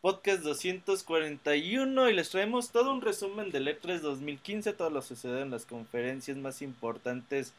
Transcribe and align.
Podcast 0.00 0.42
241 0.42 2.10
y 2.10 2.12
les 2.12 2.28
traemos 2.28 2.70
todo 2.70 2.92
un 2.92 3.00
resumen 3.00 3.50
del 3.50 3.68
E3 3.68 4.00
2015, 4.00 4.74
todo 4.74 4.90
lo 4.90 5.00
que 5.00 5.06
sucedió 5.06 5.40
en 5.40 5.50
las 5.50 5.64
conferencias 5.64 6.36
más 6.36 6.60
importantes 6.60 7.54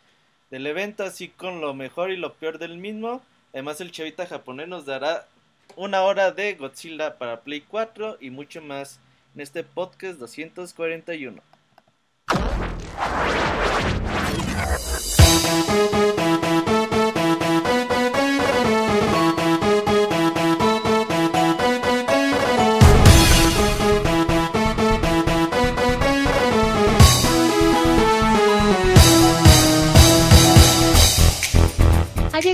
del 0.51 0.67
evento, 0.67 1.03
así 1.03 1.29
con 1.29 1.59
lo 1.59 1.73
mejor 1.73 2.11
y 2.11 2.17
lo 2.17 2.33
peor 2.33 2.59
del 2.59 2.77
mismo. 2.77 3.21
Además 3.51 3.81
el 3.81 3.91
chavita 3.91 4.27
japonés 4.27 4.67
nos 4.67 4.85
dará 4.85 5.27
una 5.75 6.03
hora 6.03 6.31
de 6.31 6.53
Godzilla 6.53 7.17
para 7.17 7.41
Play 7.41 7.61
4 7.61 8.17
y 8.21 8.29
mucho 8.29 8.61
más 8.61 8.99
en 9.33 9.41
este 9.41 9.63
podcast 9.63 10.19
241. 10.19 11.54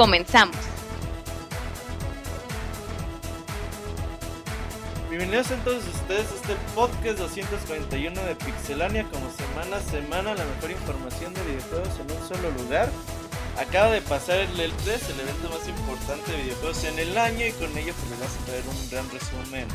Comenzamos. 0.00 0.56
Bienvenidos 5.10 5.50
a 5.50 5.56
todos 5.56 5.84
ustedes 5.86 6.32
a 6.32 6.34
este 6.36 6.56
podcast 6.74 7.18
241 7.18 8.22
de 8.22 8.34
Pixelania, 8.34 9.04
como 9.10 9.30
semana 9.30 9.76
a 9.76 9.80
semana 9.82 10.34
la 10.34 10.44
mejor 10.46 10.70
información 10.70 11.34
de 11.34 11.42
videojuegos 11.42 11.90
en 12.00 12.16
un 12.16 12.26
solo 12.26 12.50
lugar. 12.62 12.88
Acaba 13.58 13.90
de 13.90 14.00
pasar 14.00 14.38
el 14.38 14.48
E3, 14.48 15.10
el 15.10 15.20
evento 15.20 15.50
más 15.50 15.68
importante 15.68 16.32
de 16.32 16.44
videojuegos 16.44 16.82
en 16.84 16.98
el 16.98 17.18
año 17.18 17.46
y 17.46 17.52
con 17.52 17.76
ello 17.76 17.92
pues 17.92 18.10
les 18.10 18.20
vamos 18.20 18.36
a 18.40 18.46
traer 18.46 18.64
un 18.66 18.90
gran 18.90 19.10
resumen 19.10 19.68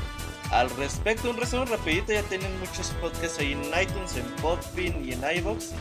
al 0.51 0.69
respecto. 0.71 1.29
Un 1.29 1.37
resumen 1.37 1.67
rapidito, 1.67 2.13
ya 2.13 2.23
tienen 2.23 2.51
muchos 2.59 2.89
podcasts 3.01 3.39
ahí 3.39 3.53
en 3.53 3.61
iTunes, 3.81 4.15
en 4.15 4.25
Podbean 4.41 5.03
y 5.03 5.13
en 5.13 5.21
iVoox 5.37 5.71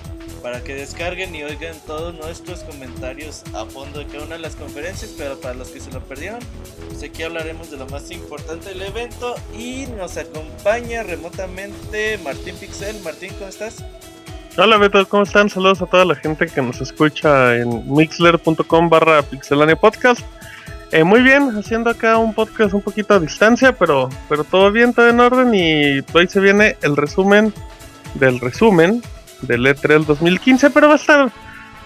para 0.43 0.63
que 0.63 0.75
descarguen 0.75 1.35
y 1.35 1.43
oigan 1.43 1.75
todos 1.87 2.15
nuestros 2.15 2.61
comentarios 2.65 3.43
a 3.55 3.65
fondo 3.65 4.01
de 4.01 4.07
cada 4.07 4.25
una 4.25 4.35
de 4.35 4.43
las 4.43 4.57
conferencias, 4.57 5.15
pero 5.17 5.41
para 5.41 5.55
los 5.55 5.69
que 5.69 5.81
se 5.81 5.91
lo 5.91 6.01
perdieron, 6.01 6.41
pues 6.91 7.03
aquí 7.03 7.23
hablaremos 7.23 7.71
de 7.71 7.79
lo 7.79 7.87
más 7.87 8.11
importante 8.11 8.69
del 8.69 8.83
evento 8.83 9.37
y 9.59 9.87
nos 9.97 10.19
acompaña 10.19 11.03
remotamente 11.03 12.19
Martín 12.23 12.57
Pixel. 12.57 13.01
Martín, 13.01 13.33
¿cómo 13.39 13.49
estás? 13.49 13.83
Hola 14.59 14.77
Beto, 14.77 15.09
¿cómo 15.09 15.23
están? 15.23 15.49
Saludos 15.49 15.81
a 15.81 15.87
toda 15.87 16.05
la 16.05 16.15
gente 16.15 16.47
que 16.47 16.61
nos 16.61 16.79
escucha 16.81 17.57
en 17.57 17.93
mixler.com 17.93 18.91
barra. 18.91 19.25
Eh, 20.95 21.03
muy 21.03 21.23
bien, 21.23 21.51
haciendo 21.59 21.91
acá 21.91 22.19
un 22.19 22.33
podcast 22.33 22.73
un 22.73 22.81
poquito 22.81 23.15
a 23.15 23.19
distancia, 23.19 23.77
pero, 23.77 24.09
pero 24.29 24.45
todo 24.45 24.71
bien, 24.71 24.95
todo 24.95 25.09
en 25.09 25.19
orden 25.19 25.53
y 25.53 25.99
hoy 26.17 26.29
se 26.29 26.39
viene 26.39 26.77
el 26.83 26.97
resumen 26.97 27.53
del 28.15 28.39
resumen 28.39 29.03
del 29.43 29.67
E3 29.67 30.05
2015, 30.05 30.71
pero 30.71 30.87
va 30.87 30.93
a 30.93 30.97
estar 30.97 31.33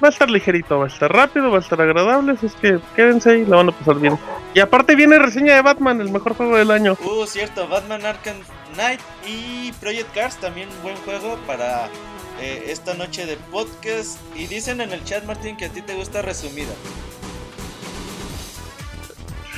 va 0.05 0.09
a 0.09 0.11
estar 0.11 0.29
ligerito, 0.29 0.79
va 0.79 0.85
a 0.85 0.89
estar 0.89 1.11
rápido, 1.11 1.51
va 1.51 1.57
a 1.57 1.61
estar 1.63 1.81
agradable, 1.81 2.33
así 2.33 2.45
es 2.45 2.55
que 2.57 2.81
quédense 2.95 3.39
y 3.39 3.47
la 3.47 3.57
van 3.57 3.71
a 3.71 3.73
pasar 3.73 3.99
bien. 3.99 4.19
Y 4.53 4.61
aparte 4.61 4.95
viene 4.95 5.19
reseña 5.19 5.55
de 5.55 5.63
Batman, 5.63 6.03
el 6.03 6.11
mejor 6.11 6.35
juego 6.35 6.59
del 6.59 6.71
año. 6.71 6.99
Uh, 7.03 7.27
cierto, 7.27 7.67
Batman 7.67 8.05
Arkham 8.05 8.37
Knight 8.75 9.01
y 9.27 9.73
Project 9.81 10.15
Cars, 10.15 10.37
también 10.37 10.69
buen 10.83 10.97
juego 10.97 11.39
para 11.47 11.87
eh, 12.43 12.67
esta 12.69 12.93
noche 12.93 13.25
de 13.25 13.39
podcast. 13.51 14.19
Y 14.37 14.49
dicen 14.49 14.83
en 14.83 14.93
el 14.93 15.03
chat, 15.05 15.25
Martín, 15.25 15.57
que 15.57 15.65
a 15.65 15.71
ti 15.71 15.81
te 15.81 15.95
gusta 15.95 16.21
resumida. 16.21 16.75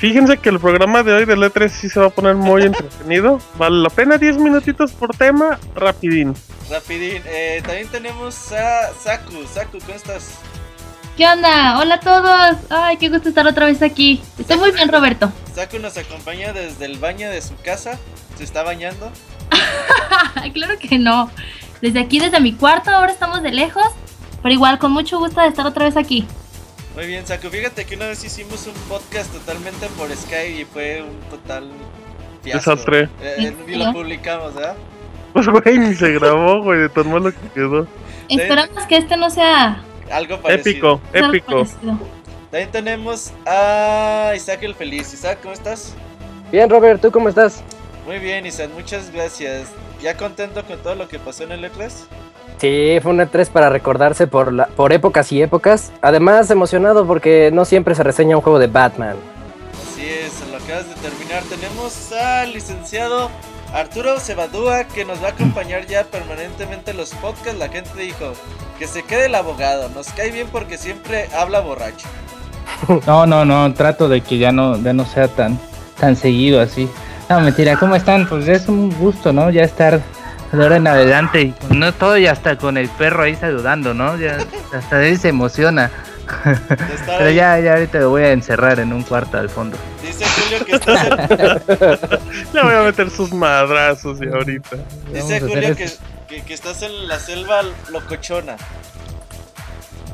Fíjense 0.01 0.39
que 0.39 0.49
el 0.49 0.59
programa 0.59 1.03
de 1.03 1.13
hoy 1.13 1.25
del 1.25 1.43
E3 1.43 1.69
sí 1.69 1.87
se 1.87 1.99
va 1.99 2.07
a 2.07 2.09
poner 2.09 2.33
muy 2.33 2.63
entretenido. 2.63 3.39
Vale 3.59 3.83
la 3.83 3.89
pena 3.89 4.17
10 4.17 4.37
minutitos 4.37 4.93
por 4.93 5.15
tema, 5.15 5.59
rapidín. 5.75 6.33
Rapidín, 6.71 7.21
eh, 7.27 7.61
también 7.63 7.87
tenemos 7.87 8.51
a 8.51 8.91
Saku. 8.99 9.45
Saku, 9.45 9.77
¿cómo 9.77 9.93
estás? 9.93 10.39
¿Qué 11.15 11.27
onda? 11.27 11.77
Hola 11.77 11.95
a 11.95 11.99
todos. 11.99 12.57
Ay, 12.71 12.97
qué 12.97 13.09
gusto 13.09 13.29
estar 13.29 13.45
otra 13.45 13.67
vez 13.67 13.83
aquí. 13.83 14.19
Estoy 14.39 14.57
muy 14.57 14.71
bien, 14.71 14.89
Roberto. 14.89 15.31
Saku 15.53 15.77
nos 15.77 15.95
acompaña 15.95 16.51
desde 16.51 16.85
el 16.85 16.97
baño 16.97 17.29
de 17.29 17.39
su 17.43 17.55
casa. 17.57 17.99
¿Se 18.39 18.43
está 18.43 18.63
bañando? 18.63 19.11
claro 20.53 20.79
que 20.79 20.97
no. 20.97 21.29
Desde 21.79 21.99
aquí, 21.99 22.19
desde 22.19 22.39
mi 22.39 22.53
cuarto, 22.53 22.89
ahora 22.89 23.11
estamos 23.11 23.43
de 23.43 23.51
lejos. 23.51 23.85
Pero 24.41 24.51
igual, 24.51 24.79
con 24.79 24.93
mucho 24.93 25.19
gusto 25.19 25.41
de 25.41 25.47
estar 25.49 25.67
otra 25.67 25.85
vez 25.85 25.95
aquí. 25.95 26.25
Muy 26.95 27.07
bien, 27.07 27.25
Saku. 27.25 27.49
Fíjate 27.49 27.85
que 27.85 27.95
una 27.95 28.07
vez 28.07 28.23
hicimos 28.23 28.67
un 28.67 28.73
podcast 28.89 29.31
totalmente 29.31 29.87
por 29.97 30.09
Skype 30.09 30.61
y 30.61 30.65
fue 30.65 31.01
un 31.01 31.19
total 31.29 31.69
fiasco. 32.43 32.71
Desastre. 32.71 33.09
Eh, 33.21 33.53
y 33.67 33.75
lo 33.75 33.93
publicamos, 33.93 34.53
¿verdad? 34.53 34.75
Pues 35.33 35.47
güey, 35.47 35.77
ni 35.77 35.95
se 35.95 36.11
grabó, 36.11 36.61
güey, 36.61 36.79
de 36.79 36.89
tan 36.89 37.09
malo 37.09 37.31
que 37.31 37.49
quedó. 37.53 37.87
Esperamos 38.27 38.83
que 38.85 38.97
este 38.97 39.15
no 39.15 39.29
sea 39.29 39.81
Algo 40.11 40.41
parecido. 40.41 41.01
Épico, 41.13 41.37
épico. 41.53 41.65
También 42.49 42.71
tenemos 42.71 43.31
a 43.45 44.33
Isaac 44.35 44.63
el 44.63 44.75
Feliz. 44.75 45.13
Isaac, 45.13 45.39
¿cómo 45.41 45.53
estás? 45.53 45.95
Bien, 46.51 46.69
Robert, 46.69 47.01
¿tú 47.01 47.09
cómo 47.09 47.29
estás? 47.29 47.63
Muy 48.05 48.19
bien, 48.19 48.45
Isaac, 48.45 48.69
muchas 48.75 49.09
gracias. 49.11 49.69
¿Ya 50.01 50.17
contento 50.17 50.65
con 50.65 50.77
todo 50.79 50.95
lo 50.95 51.07
que 51.07 51.17
pasó 51.19 51.45
en 51.45 51.53
el 51.53 51.63
E3? 51.63 51.91
Sí, 52.61 52.99
fue 53.01 53.13
un 53.13 53.17
E3 53.17 53.49
para 53.49 53.71
recordarse 53.71 54.27
por, 54.27 54.53
la, 54.53 54.67
por 54.67 54.93
épocas 54.93 55.31
y 55.31 55.41
épocas. 55.41 55.91
Además, 56.03 56.51
emocionado 56.51 57.07
porque 57.07 57.49
no 57.51 57.65
siempre 57.65 57.95
se 57.95 58.03
reseña 58.03 58.35
un 58.35 58.43
juego 58.43 58.59
de 58.59 58.67
Batman. 58.67 59.15
Así 59.81 60.05
es, 60.07 60.47
lo 60.51 60.57
acabas 60.57 60.87
de 60.87 60.93
terminar. 60.93 61.41
Tenemos 61.49 62.11
al 62.11 62.53
licenciado 62.53 63.31
Arturo 63.73 64.19
Cebadúa 64.19 64.83
que 64.83 65.05
nos 65.05 65.23
va 65.23 65.29
a 65.29 65.31
acompañar 65.31 65.87
ya 65.87 66.03
permanentemente 66.03 66.91
en 66.91 66.97
los 66.97 67.15
podcasts. 67.15 67.57
La 67.57 67.67
gente 67.67 67.99
dijo 67.99 68.33
que 68.77 68.85
se 68.85 69.01
quede 69.01 69.25
el 69.25 69.33
abogado. 69.33 69.89
Nos 69.89 70.09
cae 70.09 70.29
bien 70.29 70.47
porque 70.51 70.77
siempre 70.77 71.29
habla 71.35 71.61
borracho. 71.61 72.07
No, 73.07 73.25
no, 73.25 73.43
no, 73.43 73.73
trato 73.73 74.07
de 74.07 74.21
que 74.21 74.37
ya 74.37 74.51
no, 74.51 74.77
ya 74.77 74.93
no 74.93 75.03
sea 75.05 75.27
tan, 75.27 75.57
tan 75.99 76.15
seguido 76.15 76.61
así. 76.61 76.87
No, 77.27 77.39
mentira, 77.39 77.75
¿cómo 77.77 77.95
están? 77.95 78.27
Pues 78.29 78.47
es 78.47 78.67
un 78.67 78.95
gusto, 78.99 79.33
¿no? 79.33 79.49
Ya 79.49 79.63
estar 79.63 79.99
de 80.57 80.63
ahora 80.63 80.75
en 80.77 80.87
adelante 80.87 81.41
y 81.41 81.51
con- 81.51 81.79
no 81.79 81.93
todo 81.93 82.17
y 82.17 82.27
hasta 82.27 82.57
con 82.57 82.77
el 82.77 82.89
perro 82.89 83.23
ahí 83.23 83.35
saludando, 83.35 83.93
¿no? 83.93 84.17
Ya 84.17 84.37
hasta 84.73 85.05
él 85.05 85.17
se 85.19 85.29
emociona. 85.29 85.89
Pero 87.07 87.25
ahí. 87.25 87.35
ya, 87.35 87.59
ya 87.59 87.73
ahorita 87.73 87.97
me 87.99 88.05
voy 88.05 88.23
a 88.23 88.31
encerrar 88.31 88.79
en 88.79 88.93
un 88.93 89.03
cuarto 89.03 89.37
al 89.37 89.49
fondo. 89.49 89.77
Dice 90.01 90.25
Julio 90.25 90.65
que 90.65 90.71
estás 90.75 91.05
en, 91.29 92.53
Le 92.53 92.63
voy 92.63 92.73
a 92.73 92.81
meter 92.83 93.09
sus 93.09 93.33
madrazos 93.33 94.19
y 94.21 94.27
ahorita. 94.27 94.77
dice 95.13 95.39
Julio 95.41 95.75
que, 95.75 95.89
que, 96.27 96.41
que 96.43 96.53
estás 96.53 96.81
en 96.83 97.07
la 97.07 97.19
selva 97.19 97.61
locochona. 97.91 98.55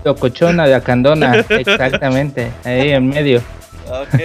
Locochona 0.04 0.66
de 0.68 0.76
Acandona, 0.76 1.36
exactamente, 1.50 2.52
ahí 2.64 2.92
en 2.92 3.10
medio. 3.10 3.42
Ok. 3.90 4.20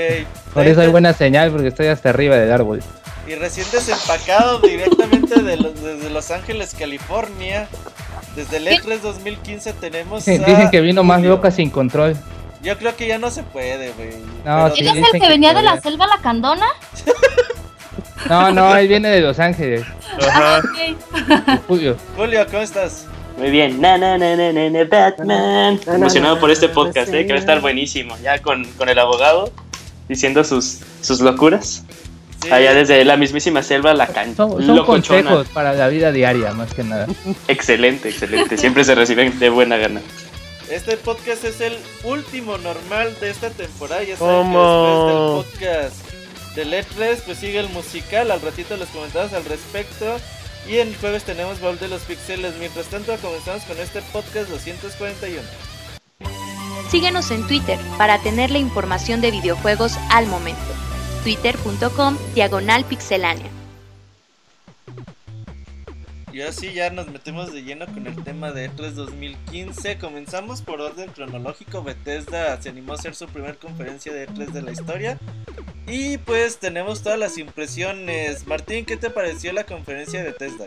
Por 0.55 0.67
eso 0.67 0.81
hay 0.83 0.89
buena 0.89 1.13
señal 1.13 1.51
porque 1.51 1.69
estoy 1.69 1.87
hasta 1.89 2.11
arriba 2.11 2.37
del 2.37 2.53
árbol. 2.53 2.83
Y 3.27 3.35
recién 3.35 3.67
desempacado 3.71 4.59
directamente 4.61 5.41
de 5.43 5.57
los, 5.57 5.81
desde 5.81 6.11
Los 6.11 6.31
Ángeles, 6.31 6.75
California. 6.77 7.69
Desde 8.35 8.57
el 8.57 8.67
E3 8.67 9.01
2015 9.01 9.73
tenemos. 9.75 10.27
a 10.29 10.31
Dicen 10.33 10.71
que 10.71 10.81
vino 10.81 11.03
más 11.05 11.19
Julio. 11.19 11.37
loca 11.37 11.51
sin 11.51 11.71
control. 11.71 12.17
Yo 12.63 12.79
creo 12.79 12.95
que 12.97 13.07
ya 13.09 13.19
no 13.19 13.31
se 13.31 13.43
puede, 13.43 13.93
güey. 13.93 14.11
No, 14.45 14.71
sí. 14.71 14.83
¿Eres 14.83 14.95
dicen 14.95 15.05
el 15.05 15.13
que 15.13 15.21
que 15.21 15.29
venía 15.29 15.53
de 15.53 15.63
la 15.63 15.81
selva 15.81 16.07
lacandona? 16.07 16.67
No, 18.29 18.53
no, 18.53 18.77
él 18.77 18.87
viene 18.89 19.09
de 19.09 19.21
Los 19.21 19.39
Ángeles. 19.41 19.85
Ajá. 20.21 20.59
Ok. 20.59 21.61
Julio. 21.67 21.97
Julio, 22.17 22.47
¿cómo 22.47 22.63
estás? 22.63 23.07
Muy 23.37 23.51
bien, 23.51 23.81
na 23.81 23.99
na 23.99 24.19
na 24.19 24.37
na 24.37 24.53
na, 24.53 24.71
na, 24.71 24.85
Batman. 24.85 25.27
Na, 25.27 25.71
na, 25.87 25.95
Emocionado 25.97 26.37
na, 26.37 26.41
por 26.41 26.51
este 26.51 26.69
podcast, 26.69 27.13
eh, 27.13 27.27
que 27.27 27.33
va 27.33 27.39
a 27.39 27.41
estar 27.41 27.61
buenísimo. 27.61 28.17
Ya 28.23 28.41
con, 28.41 28.65
con 28.73 28.89
el 28.89 28.99
abogado 28.99 29.51
diciendo 30.09 30.45
sus, 30.45 30.81
sus 31.01 31.21
locuras. 31.21 31.85
Sí. 32.43 32.51
Allá 32.51 32.75
desde 32.75 33.05
la 33.05 33.17
mismísima 33.17 33.63
selva, 33.63 33.95
la 33.95 34.09
can 34.09 34.35
Son, 34.35 34.85
consejos 34.85 35.47
para 35.49 35.75
la 35.75 35.89
vida 35.89 36.11
diaria, 36.11 36.53
más 36.53 36.75
que 36.75 36.83
nada. 36.83 37.07
Excelente, 37.47 38.09
excelente. 38.09 38.57
Siempre 38.59 38.83
se 38.85 38.95
reciben 38.97 39.39
de 39.39 39.49
buena 39.49 39.77
gana. 39.77 40.01
Este 40.69 40.97
podcast 40.97 41.45
es 41.45 41.61
el 41.61 41.77
último 42.03 42.59
normal 42.59 43.15
de 43.21 43.31
esta 43.31 43.51
temporada. 43.51 44.03
Ya 44.03 44.17
saben 44.17 44.35
¿Cómo? 44.35 45.45
que 45.45 45.53
después 45.53 45.61
del 45.61 45.85
podcast 45.85 46.13
del 46.57 46.73
E3, 46.73 47.23
pues 47.27 47.39
sigue 47.39 47.59
el 47.61 47.69
musical. 47.69 48.31
Al 48.31 48.41
ratito 48.41 48.77
les 48.77 48.89
comentamos 48.89 49.33
al 49.35 49.45
respecto. 49.45 50.17
Y 50.69 50.77
el 50.77 50.97
jueves 50.97 51.25
tenemos 51.25 51.61
Baúl 51.61 51.79
de 51.79 51.89
los 51.89 52.03
Pixeles. 52.03 52.55
Mientras 52.59 52.87
tanto, 52.87 53.15
comenzamos 53.17 53.63
con 53.65 53.79
este 53.79 54.01
podcast 54.13 54.49
241. 54.49 55.43
Síguenos 56.91 57.31
en 57.31 57.47
Twitter 57.47 57.79
para 57.99 58.19
tener 58.19 58.51
la 58.51 58.59
información 58.59 59.21
de 59.21 59.31
videojuegos 59.31 59.97
al 60.11 60.27
momento. 60.27 60.61
Twitter.com 61.23 62.17
Diagonal 62.35 62.85
Pixelánea. 62.85 63.47
Y 66.33 66.41
ahora 66.41 66.53
sí, 66.53 66.73
ya 66.73 66.89
nos 66.89 67.09
metemos 67.09 67.53
de 67.53 67.63
lleno 67.63 67.85
con 67.85 68.07
el 68.07 68.17
tema 68.25 68.53
de 68.53 68.71
E3 68.71 68.93
2015. 68.93 69.99
Comenzamos 69.99 70.63
por 70.63 70.81
orden 70.81 71.11
cronológico. 71.11 71.83
Bethesda 71.83 72.61
se 72.61 72.71
animó 72.71 72.93
a 72.93 72.97
hacer 72.97 73.15
su 73.15 73.27
primer 73.27 73.59
conferencia 73.59 74.15
de 74.15 74.27
E3 74.27 74.47
de 74.47 74.63
la 74.63 74.73
historia. 74.73 75.19
Y 75.87 76.17
pues 76.19 76.59
tenemos 76.59 77.03
todas 77.03 77.19
las 77.19 77.37
impresiones. 77.37 78.47
Martín, 78.47 78.87
¿qué 78.87 78.97
te 78.97 79.11
pareció 79.11 79.53
la 79.53 79.65
conferencia 79.65 80.21
de 80.21 80.31
Bethesda? 80.31 80.65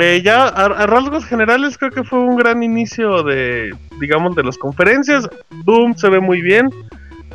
Eh, 0.00 0.22
ya 0.24 0.44
a, 0.44 0.64
a 0.64 0.86
rasgos 0.86 1.26
generales 1.26 1.76
creo 1.76 1.90
que 1.90 2.02
fue 2.02 2.18
un 2.18 2.36
gran 2.36 2.62
inicio 2.62 3.22
de, 3.22 3.70
digamos, 4.00 4.34
de 4.34 4.44
las 4.44 4.56
conferencias. 4.56 5.28
Doom 5.64 5.94
se 5.94 6.08
ve 6.08 6.20
muy 6.20 6.40
bien. 6.40 6.70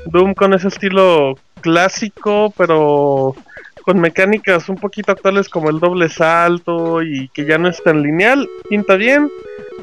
Doom 0.08 0.34
con 0.34 0.54
ese 0.54 0.68
estilo 0.68 1.36
clásico, 1.62 2.54
pero 2.58 3.36
con 3.84 4.00
mecánicas 4.00 4.70
un 4.70 4.76
poquito 4.76 5.12
actuales 5.12 5.50
como 5.50 5.70
el 5.70 5.80
doble 5.80 6.10
salto 6.10 7.02
y 7.02 7.30
que 7.30 7.46
ya 7.46 7.58
no 7.58 7.68
es 7.70 7.82
tan 7.84 8.02
lineal. 8.04 8.48
Pinta 8.70 8.96
bien. 8.96 9.30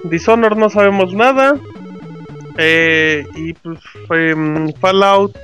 Dishonor 0.05 0.57
no 0.57 0.69
sabemos 0.71 1.13
nada. 1.15 1.57
Eh, 2.59 3.25
y 3.37 3.53
pues 3.55 3.79
em, 4.11 4.73
Fallout, 4.75 5.37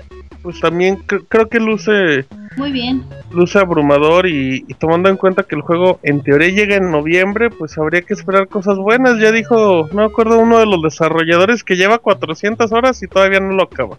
pues 0.43 0.59
también 0.61 0.99
cre- 1.07 1.25
creo 1.29 1.49
que 1.49 1.61
luce 1.61 2.27
Muy 2.57 2.73
bien. 2.73 3.05
luce 3.31 3.59
abrumador 3.59 4.27
y, 4.27 4.65
y 4.67 4.75
tomando 4.75 5.09
en 5.09 5.17
cuenta 5.17 5.45
que 5.45 5.55
el 5.55 5.63
juego 5.63 6.01
en 6.03 6.23
teoría 6.23 6.49
llega 6.49 6.77
en 6.77 6.91
noviembre, 6.91 7.51
pues 7.51 7.79
habría 7.79 8.03
que 8.03 8.15
esperar 8.15 8.49
cosas 8.49 8.79
buenas. 8.79 9.19
Ya 9.21 9.31
dijo, 9.31 9.89
no 9.93 10.01
me 10.03 10.05
acuerdo, 10.07 10.39
uno 10.39 10.59
de 10.59 10.67
los 10.67 10.83
desarrolladores 10.83 11.63
que 11.63 11.77
lleva 11.77 11.99
400 11.99 12.73
horas 12.73 13.01
y 13.03 13.07
todavía 13.07 13.39
no 13.41 13.53
lo 13.53 13.63
acaba. 13.65 13.99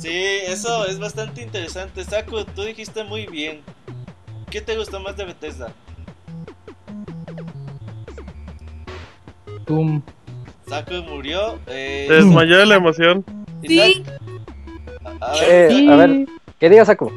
Sí, 0.00 0.08
eso 0.46 0.86
es 0.86 0.98
bastante 0.98 1.42
interesante. 1.42 2.02
Saku, 2.04 2.44
tú 2.44 2.62
dijiste 2.62 3.04
muy 3.04 3.26
bien. 3.26 3.60
¿Qué 4.50 4.60
te 4.60 4.76
gustó 4.76 4.98
más 5.00 5.16
de 5.16 5.26
Bethesda? 5.26 5.72
Doom. 9.66 10.02
Saku 10.68 10.94
murió. 11.08 11.58
Eh, 11.66 12.06
Se 12.08 12.14
desmayó 12.14 12.58
de 12.58 12.66
la 12.66 12.76
emoción. 12.76 13.24
Sí, 13.66 14.02
a, 15.20 15.26
a 15.26 15.32
ver, 15.32 15.70
Eh, 15.70 15.88
a 15.90 15.96
ver, 15.96 16.26
¿qué 16.58 16.70
digas, 16.70 16.86
Saku? 16.86 17.10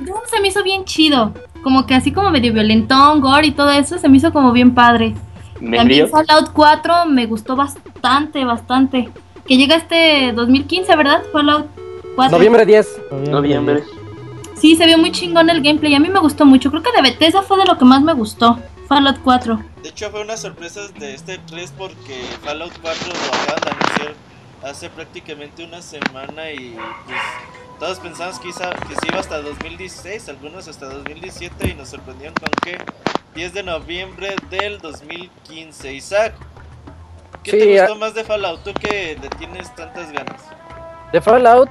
Doom 0.00 0.20
se 0.26 0.40
me 0.40 0.48
hizo 0.48 0.62
bien 0.62 0.84
chido. 0.84 1.34
Como 1.62 1.86
que 1.86 1.94
así 1.94 2.12
como 2.12 2.30
medio 2.30 2.52
violentón, 2.52 3.20
gore 3.20 3.48
y 3.48 3.50
todo 3.50 3.70
eso, 3.70 3.98
se 3.98 4.08
me 4.08 4.16
hizo 4.16 4.32
como 4.32 4.52
bien 4.52 4.74
padre. 4.74 5.14
Me 5.60 5.76
También 5.76 6.06
río. 6.06 6.08
Fallout 6.08 6.52
4 6.52 7.06
me 7.06 7.26
gustó 7.26 7.54
bastante, 7.56 8.44
bastante. 8.44 9.08
Que 9.46 9.56
llega 9.56 9.76
este 9.76 10.32
2015, 10.32 10.94
¿verdad? 10.96 11.22
Fallout 11.32 11.66
4. 12.18 12.36
Noviembre 12.36 12.66
10. 12.66 13.00
Noviembre. 13.30 13.84
Sí, 14.60 14.74
se 14.74 14.86
vio 14.86 14.98
muy 14.98 15.12
chingón 15.12 15.48
el 15.50 15.62
gameplay. 15.62 15.94
A 15.94 16.00
mí 16.00 16.08
me 16.08 16.18
gustó 16.18 16.44
mucho. 16.44 16.68
Creo 16.70 16.82
que 16.82 16.90
de 16.90 17.00
Bethesda 17.02 17.42
fue 17.42 17.58
de 17.58 17.64
lo 17.64 17.78
que 17.78 17.84
más 17.84 18.02
me 18.02 18.12
gustó. 18.12 18.58
Fallout 18.88 19.18
4. 19.22 19.60
De 19.84 19.90
hecho, 19.90 20.10
fue 20.10 20.22
una 20.22 20.36
sorpresa 20.36 20.80
de 20.98 21.14
este 21.14 21.38
3 21.46 21.72
porque 21.78 22.20
Fallout 22.42 22.72
4 22.82 23.06
lo 23.06 23.14
acaban 23.38 23.60
de 23.62 23.70
anunciar 23.70 24.14
hace 24.64 24.90
prácticamente 24.90 25.64
una 25.64 25.80
semana 25.80 26.50
y 26.50 26.74
pues 27.06 27.18
todos 27.78 28.00
pensamos 28.00 28.40
que, 28.40 28.48
iba- 28.48 28.74
que 28.88 28.94
se 28.96 29.06
iba 29.08 29.20
hasta 29.20 29.40
2016, 29.40 30.28
algunos 30.28 30.66
hasta 30.66 30.86
2017 30.86 31.68
y 31.68 31.74
nos 31.74 31.90
sorprendieron 31.90 32.34
con 32.34 32.50
que 32.64 32.78
10 33.36 33.54
de 33.54 33.62
noviembre 33.62 34.34
del 34.50 34.80
2015. 34.80 35.92
Isaac, 35.94 36.34
¿qué 37.44 37.50
Sí, 37.52 37.58
te 37.58 37.80
gustó 37.82 37.94
más 37.96 38.14
de 38.14 38.24
Fallout? 38.24 38.64
Tú 38.64 38.72
que 38.74 39.16
le 39.22 39.28
tienes 39.38 39.72
tantas 39.76 40.10
ganas. 40.10 40.42
De 41.12 41.20
Fallout, 41.20 41.70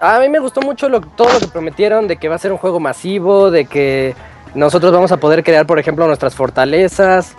a 0.00 0.18
mí 0.20 0.28
me 0.28 0.38
gustó 0.38 0.60
mucho 0.60 0.88
lo- 0.88 1.00
todo 1.00 1.32
lo 1.32 1.40
que 1.40 1.48
prometieron 1.48 2.08
de 2.08 2.16
que 2.16 2.28
va 2.28 2.36
a 2.36 2.38
ser 2.38 2.52
un 2.52 2.58
juego 2.58 2.80
masivo, 2.80 3.50
de 3.50 3.64
que 3.66 4.14
nosotros 4.54 4.92
vamos 4.92 5.12
a 5.12 5.16
poder 5.18 5.44
crear, 5.44 5.66
por 5.66 5.78
ejemplo, 5.78 6.06
nuestras 6.06 6.34
fortalezas. 6.34 7.36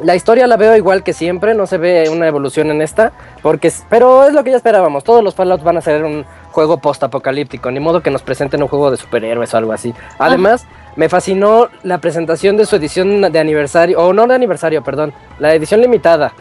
La 0.00 0.16
historia 0.16 0.48
la 0.48 0.56
veo 0.56 0.76
igual 0.76 1.04
que 1.04 1.12
siempre, 1.12 1.54
no 1.54 1.68
se 1.68 1.78
ve 1.78 2.08
una 2.10 2.26
evolución 2.26 2.68
en 2.72 2.82
esta, 2.82 3.12
porque 3.42 3.72
pero 3.88 4.24
es 4.24 4.32
lo 4.32 4.42
que 4.42 4.50
ya 4.50 4.56
esperábamos. 4.56 5.04
Todos 5.04 5.22
los 5.22 5.36
Fallout 5.36 5.62
van 5.62 5.76
a 5.76 5.80
ser 5.80 6.02
un 6.04 6.24
juego 6.50 6.78
post-apocalíptico, 6.78 7.70
ni 7.70 7.78
modo 7.78 8.02
que 8.02 8.10
nos 8.10 8.22
presenten 8.22 8.60
un 8.60 8.68
juego 8.68 8.90
de 8.90 8.96
superhéroes 8.96 9.54
o 9.54 9.56
algo 9.56 9.72
así. 9.72 9.94
Además, 10.18 10.66
me 10.96 11.08
fascinó 11.08 11.68
la 11.84 11.98
presentación 11.98 12.56
de 12.56 12.66
su 12.66 12.74
edición 12.74 13.20
de 13.30 13.38
aniversario, 13.38 14.00
o 14.00 14.12
no 14.12 14.26
de 14.26 14.34
aniversario, 14.34 14.82
perdón, 14.82 15.12
la 15.38 15.54
edición 15.54 15.80
limitada 15.80 16.32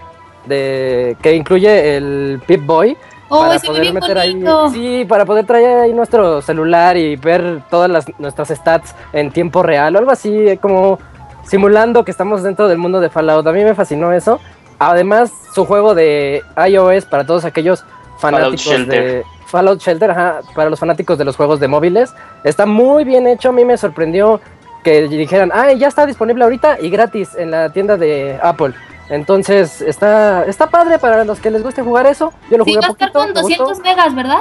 de 0.48 1.16
que 1.22 1.34
incluye 1.36 1.96
el 1.96 2.42
Pip 2.48 2.66
Boy 2.66 2.98
Oh, 3.30 3.42
para 3.42 3.60
se 3.60 3.68
ve 3.68 3.68
poder 3.68 3.82
bien 3.82 3.94
meter 3.94 4.18
ahí, 4.18 4.44
sí, 4.72 5.06
para 5.08 5.26
poder 5.26 5.46
traer 5.46 5.82
ahí 5.82 5.94
nuestro 5.94 6.42
celular 6.42 6.98
y 6.98 7.16
ver 7.16 7.64
todas 7.70 7.90
las, 7.90 8.06
nuestras 8.20 8.50
stats 8.50 8.94
en 9.12 9.32
tiempo 9.32 9.64
real 9.64 9.96
o 9.96 10.00
algo 10.00 10.12
así, 10.12 10.30
eh, 10.50 10.58
como 10.58 11.00
simulando 11.44 12.04
que 12.04 12.12
estamos 12.12 12.44
dentro 12.44 12.68
del 12.68 12.78
mundo 12.78 13.00
de 13.00 13.10
Fallout. 13.10 13.46
A 13.48 13.52
mí 13.52 13.64
me 13.64 13.76
fascinó 13.76 14.14
eso. 14.14 14.40
Además, 14.80 15.32
su 15.54 15.66
juego 15.66 15.96
de 15.96 16.42
iOS 16.68 17.06
para 17.06 17.26
todos 17.26 17.46
aquellos 17.46 17.86
fanáticos 18.18 18.88
de 18.88 19.24
Fallout 19.48 19.80
Shelter, 19.80 20.12
ajá, 20.12 20.42
para 20.56 20.70
los 20.70 20.80
fanáticos 20.80 21.18
de 21.18 21.26
los 21.26 21.36
juegos 21.36 21.60
de 21.60 21.68
móviles, 21.68 22.14
está 22.44 22.66
muy 22.66 23.04
bien 23.04 23.28
hecho. 23.28 23.50
A 23.50 23.52
mí 23.52 23.64
me 23.66 23.78
sorprendió 23.78 24.42
que 24.84 25.08
dijeran, 25.08 25.52
ah, 25.54 25.72
ya 25.74 25.88
está 25.88 26.06
disponible 26.06 26.44
ahorita 26.44 26.80
y 26.82 26.90
gratis 26.90 27.36
en 27.36 27.52
la 27.52 27.72
tienda 27.72 27.98
de 27.98 28.38
Apple. 28.42 28.74
Entonces, 29.10 29.82
está, 29.82 30.46
está 30.46 30.68
padre 30.70 31.00
para 31.00 31.24
los 31.26 31.40
que 31.40 31.52
les 31.52 31.64
guste 31.64 31.82
jugar 31.82 32.08
eso. 32.08 32.34
Yo 32.50 32.58
lo 32.58 32.66
Sí, 32.66 32.74
jugué 32.74 32.82
va 32.82 32.88
a 32.88 32.92
estar 32.92 33.12
poquito, 33.12 33.20
con 33.20 33.34
me 33.34 33.42
gustó. 33.42 33.64
200 33.66 33.80
megas, 33.80 34.16
¿verdad? 34.16 34.40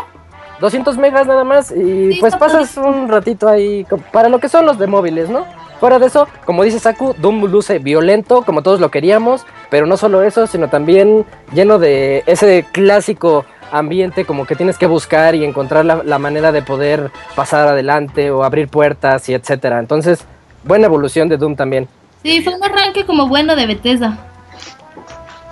200 0.61 0.97
megas 0.99 1.27
nada 1.27 1.43
más 1.45 1.73
y 1.73 2.13
Sí, 2.13 2.19
pues 2.21 2.37
pasas 2.37 2.77
un 2.77 3.09
ratito 3.09 3.49
ahí 3.49 3.85
para 4.13 4.29
lo 4.29 4.39
que 4.39 4.49
son 4.49 4.65
los 4.65 4.79
de 4.79 4.87
móviles, 4.87 5.29
¿no? 5.29 5.45
Fuera 5.81 5.99
de 5.99 6.07
eso, 6.07 6.29
como 6.45 6.63
dice 6.63 6.79
Saku, 6.79 7.17
Doom 7.19 7.47
luce 7.47 7.81
violento 7.81 8.43
como 8.43 8.63
todos 8.63 8.79
lo 8.79 8.89
queríamos, 8.89 9.45
pero 9.71 9.87
no 9.87 9.97
solo 9.97 10.23
eso, 10.23 10.47
sino 10.47 10.69
también 10.69 11.27
lleno 11.53 11.81
de 11.81 12.23
ese 12.27 12.65
clásico 12.71 13.45
ambiente 13.73 14.25
como 14.25 14.47
que 14.47 14.55
tienes 14.55 14.79
que 14.79 14.87
buscar 14.87 15.35
y 15.35 15.45
encontrar 15.45 15.85
la, 15.85 16.03
la 16.05 16.21
manera 16.21 16.53
de 16.53 16.63
poder 16.63 17.11
pasar 17.35 17.67
adelante 17.67 18.31
o 18.31 18.45
abrir 18.45 18.69
puertas 18.69 19.29
y 19.29 19.35
etcétera. 19.35 19.81
Entonces, 19.81 20.25
buena 20.63 20.87
evolución 20.87 21.29
de 21.29 21.39
Doom 21.39 21.57
también. 21.57 21.89
Sí, 22.23 22.41
fue 22.43 22.55
un 22.55 22.63
arranque 22.63 23.05
como 23.05 23.27
bueno 23.27 23.57
de 23.57 23.67
Bethesda. 23.67 24.17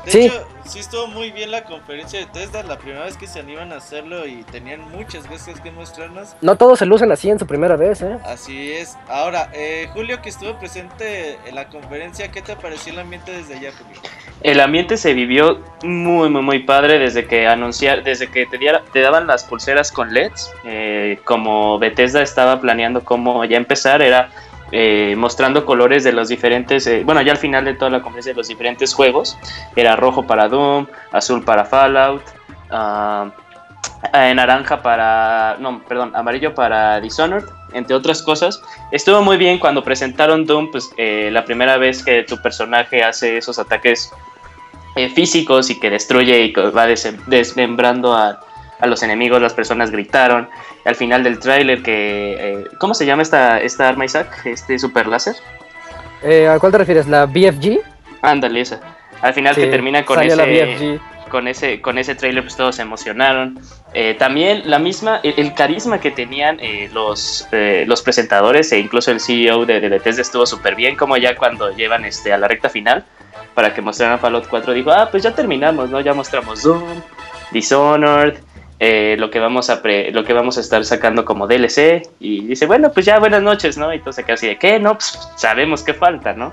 De 0.04 0.10
Sí. 0.12 0.20
hecho, 0.26 0.46
sí 0.64 0.78
estuvo 0.78 1.06
muy 1.08 1.30
bien 1.30 1.50
la 1.50 1.64
conferencia 1.64 2.18
de 2.20 2.26
Tesla, 2.26 2.62
la 2.62 2.78
primera 2.78 3.04
vez 3.04 3.16
que 3.16 3.26
se 3.26 3.40
animan 3.40 3.72
a 3.72 3.76
hacerlo 3.76 4.26
y 4.26 4.44
tenían 4.44 4.80
muchas 4.90 5.26
cosas 5.26 5.60
que 5.60 5.70
mostrarnos. 5.70 6.34
No 6.40 6.56
todos 6.56 6.78
se 6.78 6.86
lucen 6.86 7.12
así 7.12 7.28
en 7.28 7.38
su 7.38 7.46
primera 7.46 7.76
vez, 7.76 8.00
¿eh? 8.02 8.16
Así 8.24 8.72
es. 8.72 8.96
Ahora, 9.08 9.50
eh, 9.52 9.88
Julio, 9.92 10.22
que 10.22 10.30
estuvo 10.30 10.58
presente 10.58 11.38
en 11.46 11.54
la 11.54 11.68
conferencia, 11.68 12.30
¿qué 12.30 12.40
te 12.40 12.56
pareció 12.56 12.92
el 12.94 13.00
ambiente 13.00 13.30
desde 13.32 13.56
allá, 13.56 13.72
Julio? 13.76 14.00
El 14.42 14.60
ambiente 14.60 14.96
se 14.96 15.12
vivió 15.12 15.60
muy, 15.82 16.30
muy, 16.30 16.40
muy 16.40 16.58
padre 16.60 16.98
desde 16.98 17.26
que 17.26 17.46
anunciar, 17.46 18.02
desde 18.02 18.28
que 18.30 18.46
te, 18.46 18.56
diera- 18.56 18.82
te 18.92 19.00
daban 19.00 19.26
las 19.26 19.44
pulseras 19.44 19.92
con 19.92 20.14
LEDs. 20.14 20.50
eh, 20.64 21.18
como 21.24 21.78
Bethesda 21.78 22.22
estaba 22.22 22.58
planeando 22.60 23.04
cómo 23.04 23.44
ya 23.44 23.58
empezar, 23.58 24.00
era 24.00 24.30
eh, 24.72 25.14
mostrando 25.16 25.66
colores 25.66 26.04
de 26.04 26.12
los 26.12 26.28
diferentes, 26.28 26.86
eh, 26.86 27.02
bueno, 27.04 27.22
ya 27.22 27.32
al 27.32 27.38
final 27.38 27.64
de 27.64 27.74
toda 27.74 27.90
la 27.90 28.02
conferencia 28.02 28.32
de 28.32 28.36
los 28.36 28.48
diferentes 28.48 28.94
juegos. 28.94 29.36
Era 29.76 29.96
rojo 29.96 30.26
para 30.26 30.48
Doom, 30.48 30.86
azul 31.12 31.44
para 31.44 31.64
Fallout, 31.64 32.22
eh, 34.12 34.34
naranja 34.34 34.82
para, 34.82 35.56
no, 35.58 35.82
perdón, 35.82 36.12
amarillo 36.14 36.54
para 36.54 37.00
Dishonored, 37.00 37.44
entre 37.72 37.94
otras 37.94 38.22
cosas. 38.22 38.62
Estuvo 38.92 39.22
muy 39.22 39.36
bien 39.36 39.58
cuando 39.58 39.82
presentaron 39.82 40.46
Doom, 40.46 40.70
pues 40.70 40.90
eh, 40.96 41.30
la 41.32 41.44
primera 41.44 41.76
vez 41.76 42.04
que 42.04 42.22
tu 42.22 42.40
personaje 42.40 43.02
hace 43.02 43.38
esos 43.38 43.58
ataques 43.58 44.10
físicos 45.14 45.70
y 45.70 45.78
que 45.78 45.88
destruye 45.88 46.40
y 46.46 46.52
va 46.52 46.86
desmembrando 47.26 48.12
a, 48.12 48.40
a 48.80 48.86
los 48.86 49.02
enemigos, 49.02 49.40
las 49.42 49.54
personas 49.54 49.90
gritaron. 49.90 50.48
Al 50.84 50.94
final 50.96 51.22
del 51.22 51.38
tráiler 51.38 51.82
que... 51.82 52.36
eh, 52.38 52.64
¿Cómo 52.78 52.94
se 52.94 53.06
llama 53.06 53.22
esta, 53.22 53.60
esta 53.60 53.88
arma, 53.88 54.04
Isaac? 54.04 54.46
¿Este 54.46 54.78
super 54.78 55.06
láser? 55.06 55.36
Eh, 56.22 56.48
¿A 56.48 56.58
cuál 56.58 56.72
te 56.72 56.78
refieres? 56.78 57.06
¿La 57.06 57.26
BFG? 57.26 57.80
Ándale, 58.22 58.60
esa. 58.60 58.80
Al 59.22 59.34
final 59.34 59.54
Sí, 59.54 59.60
que 59.62 59.66
termina 59.68 60.04
con 60.04 60.16
la 60.18 60.24
ese, 60.24 60.44
BFG. 60.44 61.28
con 61.30 61.46
ese 61.48 61.80
con 61.80 61.98
ese 61.98 62.14
trailer 62.14 62.42
pues 62.42 62.56
todos 62.56 62.76
se 62.76 62.82
emocionaron 62.82 63.58
Eh, 63.92 64.14
también 64.18 64.62
la 64.64 64.78
misma 64.78 65.20
el, 65.22 65.34
el 65.36 65.52
carisma 65.54 65.98
que 66.00 66.10
tenían 66.10 66.58
eh, 66.60 66.88
los 66.92 67.46
eh, 67.52 67.84
los 67.86 68.02
presentadores 68.02 68.72
e 68.72 68.78
incluso 68.78 69.10
el 69.10 69.20
CEO 69.20 69.66
de, 69.66 69.80
de 69.80 69.88
Bethesda 69.90 70.22
estuvo 70.22 70.46
súper 70.46 70.74
bien 70.74 70.96
como 70.96 71.16
ya 71.18 71.34
cuando 71.36 71.70
llevan 71.76 72.04
este 72.04 72.32
a 72.32 72.38
la 72.38 72.48
recta 72.48 72.68
final 72.70 73.04
para 73.54 73.74
que 73.74 73.82
mostraran 73.82 74.18
Fallout 74.18 74.46
4 74.48 74.72
dijo 74.72 74.90
ah 74.90 75.08
pues 75.10 75.22
ya 75.22 75.34
terminamos 75.34 75.90
no 75.90 76.00
ya 76.00 76.14
mostramos 76.14 76.62
Doom 76.62 77.02
Dishonored, 77.52 78.38
eh, 78.80 79.16
lo, 79.18 79.30
que 79.30 79.38
vamos 79.38 79.70
a 79.70 79.82
lo 80.10 80.24
que 80.24 80.32
vamos 80.32 80.58
a 80.58 80.60
estar 80.60 80.84
sacando 80.84 81.24
como 81.24 81.46
DLC. 81.46 82.02
Y 82.18 82.46
dice, 82.46 82.66
bueno, 82.66 82.90
pues 82.92 83.06
ya 83.06 83.18
buenas 83.18 83.42
noches, 83.42 83.78
¿no? 83.78 83.92
Y 83.92 83.96
entonces 83.96 84.24
así 84.28 84.48
de, 84.48 84.58
¿qué? 84.58 84.80
No, 84.80 84.94
pues 84.94 85.18
sabemos 85.36 85.84
que 85.84 85.94
falta, 85.94 86.32
¿no? 86.32 86.52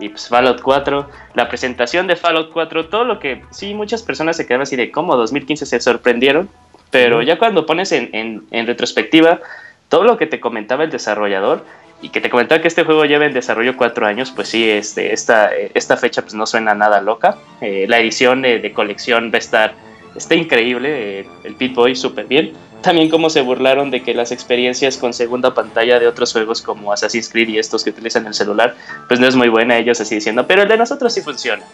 Y 0.00 0.08
pues 0.08 0.28
Fallout 0.28 0.62
4, 0.62 1.10
la 1.34 1.48
presentación 1.48 2.06
de 2.06 2.16
Fallout 2.16 2.52
4, 2.52 2.86
todo 2.86 3.04
lo 3.04 3.18
que, 3.18 3.42
sí, 3.50 3.74
muchas 3.74 4.02
personas 4.02 4.36
se 4.36 4.46
quedaron 4.46 4.62
así 4.62 4.76
de 4.76 4.92
cómo 4.92 5.16
2015 5.16 5.66
se 5.66 5.80
sorprendieron, 5.80 6.48
pero 6.92 7.20
ya 7.20 7.36
cuando 7.36 7.66
pones 7.66 7.90
en, 7.90 8.08
en, 8.12 8.44
en 8.52 8.66
retrospectiva 8.68 9.40
todo 9.88 10.04
lo 10.04 10.16
que 10.16 10.26
te 10.26 10.38
comentaba 10.38 10.84
el 10.84 10.90
desarrollador, 10.90 11.64
y 12.00 12.10
que 12.10 12.20
te 12.20 12.30
comentaba 12.30 12.60
que 12.62 12.68
este 12.68 12.84
juego 12.84 13.04
lleva 13.04 13.26
en 13.26 13.32
desarrollo 13.32 13.76
cuatro 13.76 14.06
años, 14.06 14.30
pues 14.30 14.48
sí, 14.48 14.68
este, 14.68 15.12
esta, 15.12 15.50
esta 15.74 15.96
fecha 15.96 16.22
pues 16.22 16.34
no 16.34 16.46
suena 16.46 16.74
nada 16.74 17.00
loca. 17.00 17.36
Eh, 17.60 17.86
la 17.88 17.98
edición 17.98 18.42
de, 18.42 18.72
colección 18.72 19.30
va 19.32 19.36
a 19.36 19.38
estar 19.38 19.74
está 20.14 20.34
increíble, 20.34 21.20
eh, 21.20 21.28
el 21.44 21.54
Pit 21.54 21.74
Boy 21.74 21.94
súper 21.96 22.26
bien. 22.26 22.52
También 22.82 23.08
como 23.08 23.28
se 23.28 23.40
burlaron 23.42 23.90
de 23.90 24.02
que 24.02 24.14
las 24.14 24.30
experiencias 24.30 24.96
con 24.96 25.12
segunda 25.12 25.52
pantalla 25.52 25.98
de 25.98 26.06
otros 26.06 26.32
juegos 26.32 26.62
como 26.62 26.92
Assassin's 26.92 27.28
Creed 27.28 27.48
y 27.48 27.58
estos 27.58 27.82
que 27.82 27.90
utilizan 27.90 28.26
el 28.26 28.34
celular, 28.34 28.76
pues 29.08 29.18
no 29.18 29.26
es 29.26 29.34
muy 29.34 29.48
buena, 29.48 29.76
ellos 29.76 30.00
así 30.00 30.14
diciendo, 30.14 30.46
pero 30.46 30.62
el 30.62 30.68
de 30.68 30.76
nosotros 30.76 31.12
sí 31.12 31.20
funciona. 31.20 31.64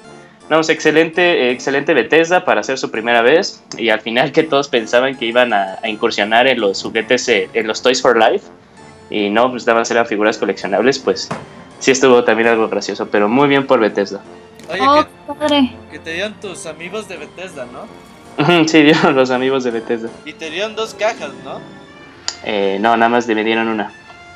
Vamos, 0.49 0.69
excelente, 0.69 1.51
excelente 1.51 1.95
Bethesda 1.95 2.45
para 2.45 2.61
hacer 2.61 2.79
su 2.79 2.91
primera 2.91 3.23
vez 3.23 3.63
y 3.79 3.89
al 3.89 4.01
final 4.01 4.33
que 4.33 4.43
todos 4.43 4.69
pensaban 4.69 5.17
que 5.17 5.25
iban 5.25 5.53
a, 5.53 5.79
a 5.83 5.89
incursionar 5.89 6.47
en 6.47 6.61
los 6.61 6.83
juguetes, 6.83 7.29
eh, 7.29 7.49
en 7.55 7.67
los 7.67 7.83
Toys 7.83 8.03
for 8.03 8.17
Life, 8.17 8.47
y 9.11 9.31
no, 9.31 9.51
pues 9.51 9.67
nada 9.67 9.81
más 9.81 9.91
eran 9.91 10.07
figuras 10.07 10.39
coleccionables, 10.39 10.99
pues 10.99 11.29
sí 11.79 11.91
estuvo 11.91 12.25
también 12.25 12.49
algo 12.49 12.69
gracioso, 12.69 13.07
pero 13.07 13.29
muy 13.29 13.49
bien 13.49 13.67
por 13.67 13.81
Bethesda. 13.81 14.21
Oye, 14.71 14.81
oh, 14.81 15.07
que, 15.91 15.99
te 15.99 16.15
dieron 16.15 16.35
tus 16.41 16.67
amigos 16.67 17.07
de 17.09 17.19
Bethesda, 17.19 17.67
¿no? 17.67 17.87
Sí, 18.67 18.83
dieron 18.83 19.15
los 19.15 19.31
amigos 19.31 19.65
de 19.65 19.71
Bethesda. 19.71 20.09
Y 20.25 20.33
te 20.33 20.51
dieron 20.51 20.75
dos 20.75 20.95
cajas, 20.95 21.31
¿no? 21.45 21.61
Eh, 22.45 22.79
no, 22.81 22.97
nada 22.97 23.09
más 23.09 23.27
me 23.27 23.45
dieron 23.45 23.69
una. 23.69 23.93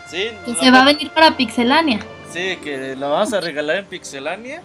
Sí. 0.08 0.30
Que 0.44 0.54
se 0.54 0.70
va 0.70 0.82
a 0.82 0.84
venir 0.84 1.10
para 1.10 1.36
Pixelania. 1.36 2.00
Sí, 2.32 2.56
que 2.62 2.96
lo 2.96 3.10
vamos 3.10 3.32
a 3.32 3.40
regalar 3.40 3.76
en 3.76 3.86
Pixelania. 3.86 4.62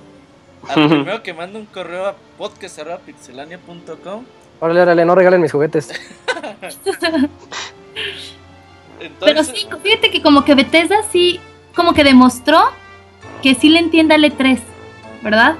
Al 0.70 0.88
primero 0.88 1.24
que 1.24 1.34
manda 1.34 1.60
un 1.60 1.66
correo 1.66 2.06
a 2.06 2.16
podcast.pixelania.com. 2.38 4.26
Órale, 4.62 4.82
órale, 4.82 5.04
no 5.06 5.14
regalen 5.16 5.42
mis 5.42 5.52
juguetes. 5.52 5.90
Pero 9.20 9.44
sí, 9.44 9.68
fíjate 9.82 10.10
que 10.10 10.22
como 10.22 10.46
que 10.46 10.56
Bethesda 10.56 11.04
sí, 11.12 11.42
como 11.76 11.94
que 11.94 12.06
demostró 12.06 12.62
que 13.42 13.56
sí 13.56 13.68
le 13.70 13.80
entiende 13.80 14.16
al 14.16 14.24
E3, 14.24 14.60
¿verdad? 15.22 15.56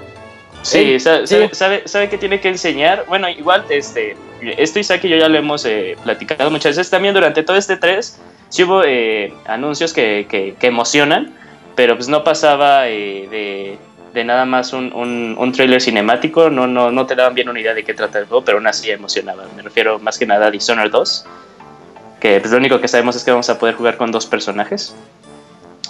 Sí, 0.64 1.00
sabe, 1.00 1.84
sabe, 1.86 2.10
que 2.10 2.18
tiene 2.18 2.40
que 2.40 2.48
enseñar. 2.48 3.06
Bueno, 3.08 3.30
igual, 3.30 3.66
este, 3.70 4.16
esto 4.42 4.80
Isaac 4.80 5.04
y 5.04 5.10
yo 5.10 5.18
ya 5.18 5.30
lo 5.30 5.38
hemos 5.38 5.66
eh, 5.66 5.98
platicado 6.04 6.50
muchas 6.50 6.78
veces. 6.78 6.90
También 6.90 7.14
durante 7.14 7.44
todo 7.44 7.58
este 7.58 7.78
3 7.78 8.20
sí 8.50 8.64
hubo 8.64 8.84
eh, 8.84 9.34
anuncios 9.46 9.94
que, 9.94 10.26
que, 10.30 10.68
emocionan, 10.68 11.34
pero 11.76 11.96
pues 11.96 12.08
no 12.08 12.24
pasaba 12.24 12.88
eh, 12.88 13.28
de, 13.30 13.78
de, 14.14 14.24
nada 14.24 14.46
más 14.46 14.74
un, 14.74 14.94
un, 14.94 15.36
un, 15.38 15.52
trailer 15.52 15.82
cinemático. 15.82 16.50
No, 16.50 16.66
no, 16.66 16.92
no 16.92 17.06
te 17.06 17.16
daban 17.16 17.36
bien 17.36 17.50
una 17.50 17.60
idea 17.60 17.74
de 17.74 17.84
qué 17.84 17.94
trata 17.94 18.20
el 18.20 18.26
juego, 18.26 18.46
pero 18.46 18.58
aún 18.58 18.68
así 18.68 18.90
emocionaba. 18.90 19.46
Me 19.56 19.62
refiero 19.62 20.00
más 20.00 20.18
que 20.18 20.26
nada 20.26 20.48
a 20.48 20.52
Dishonored 20.52 20.92
2 20.92 21.26
que 22.24 22.40
pues, 22.40 22.54
lo 22.54 22.58
único 22.58 22.80
que 22.80 22.88
sabemos 22.88 23.18
es 23.18 23.24
que 23.26 23.32
vamos 23.32 23.50
a 23.50 23.60
poder 23.60 23.76
jugar 23.76 23.98
con 23.98 24.10
dos 24.10 24.26
personajes. 24.26 24.96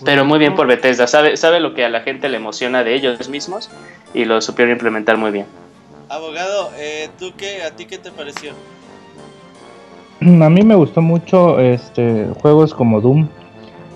Pero 0.05 0.25
muy 0.25 0.39
bien 0.39 0.55
por 0.55 0.67
Bethesda, 0.67 1.07
sabe, 1.07 1.38
sabe 1.38 1.60
lo 1.60 1.74
que 1.74 1.86
a 1.86 1.89
la 1.89 2.01
gente 2.01 2.29
le 2.29 2.38
emociona 2.38 2.83
de 2.83 2.95
ellos 2.95 3.29
mismos 3.29 3.69
y 4.13 4.25
lo 4.25 4.41
supieron 4.41 4.74
implementar 4.74 5.17
muy 5.17 5.31
bien. 5.31 5.45
Abogado, 6.10 6.72
eh, 6.77 7.10
¿tú 7.17 7.31
qué, 7.38 7.63
a 7.63 7.72
ti 7.72 7.86
qué 7.86 7.98
te 7.98 8.12
pareció? 8.12 8.51
A 10.22 10.50
mí 10.50 10.62
me 10.63 10.75
gustó 10.75 11.01
mucho 11.01 11.60
este 11.60 12.27
juegos 12.41 12.74
como 12.74 13.01
Doom. 13.01 13.27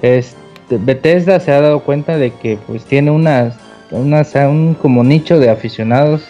Este, 0.01 0.77
Bethesda 0.77 1.39
se 1.39 1.51
ha 1.51 1.61
dado 1.61 1.81
cuenta 1.81 2.17
de 2.17 2.31
que 2.31 2.57
pues 2.67 2.85
tiene 2.85 3.11
unas, 3.11 3.55
unas 3.91 4.33
un 4.35 4.75
como 4.75 5.03
nicho 5.03 5.39
de 5.39 5.49
aficionados 5.49 6.23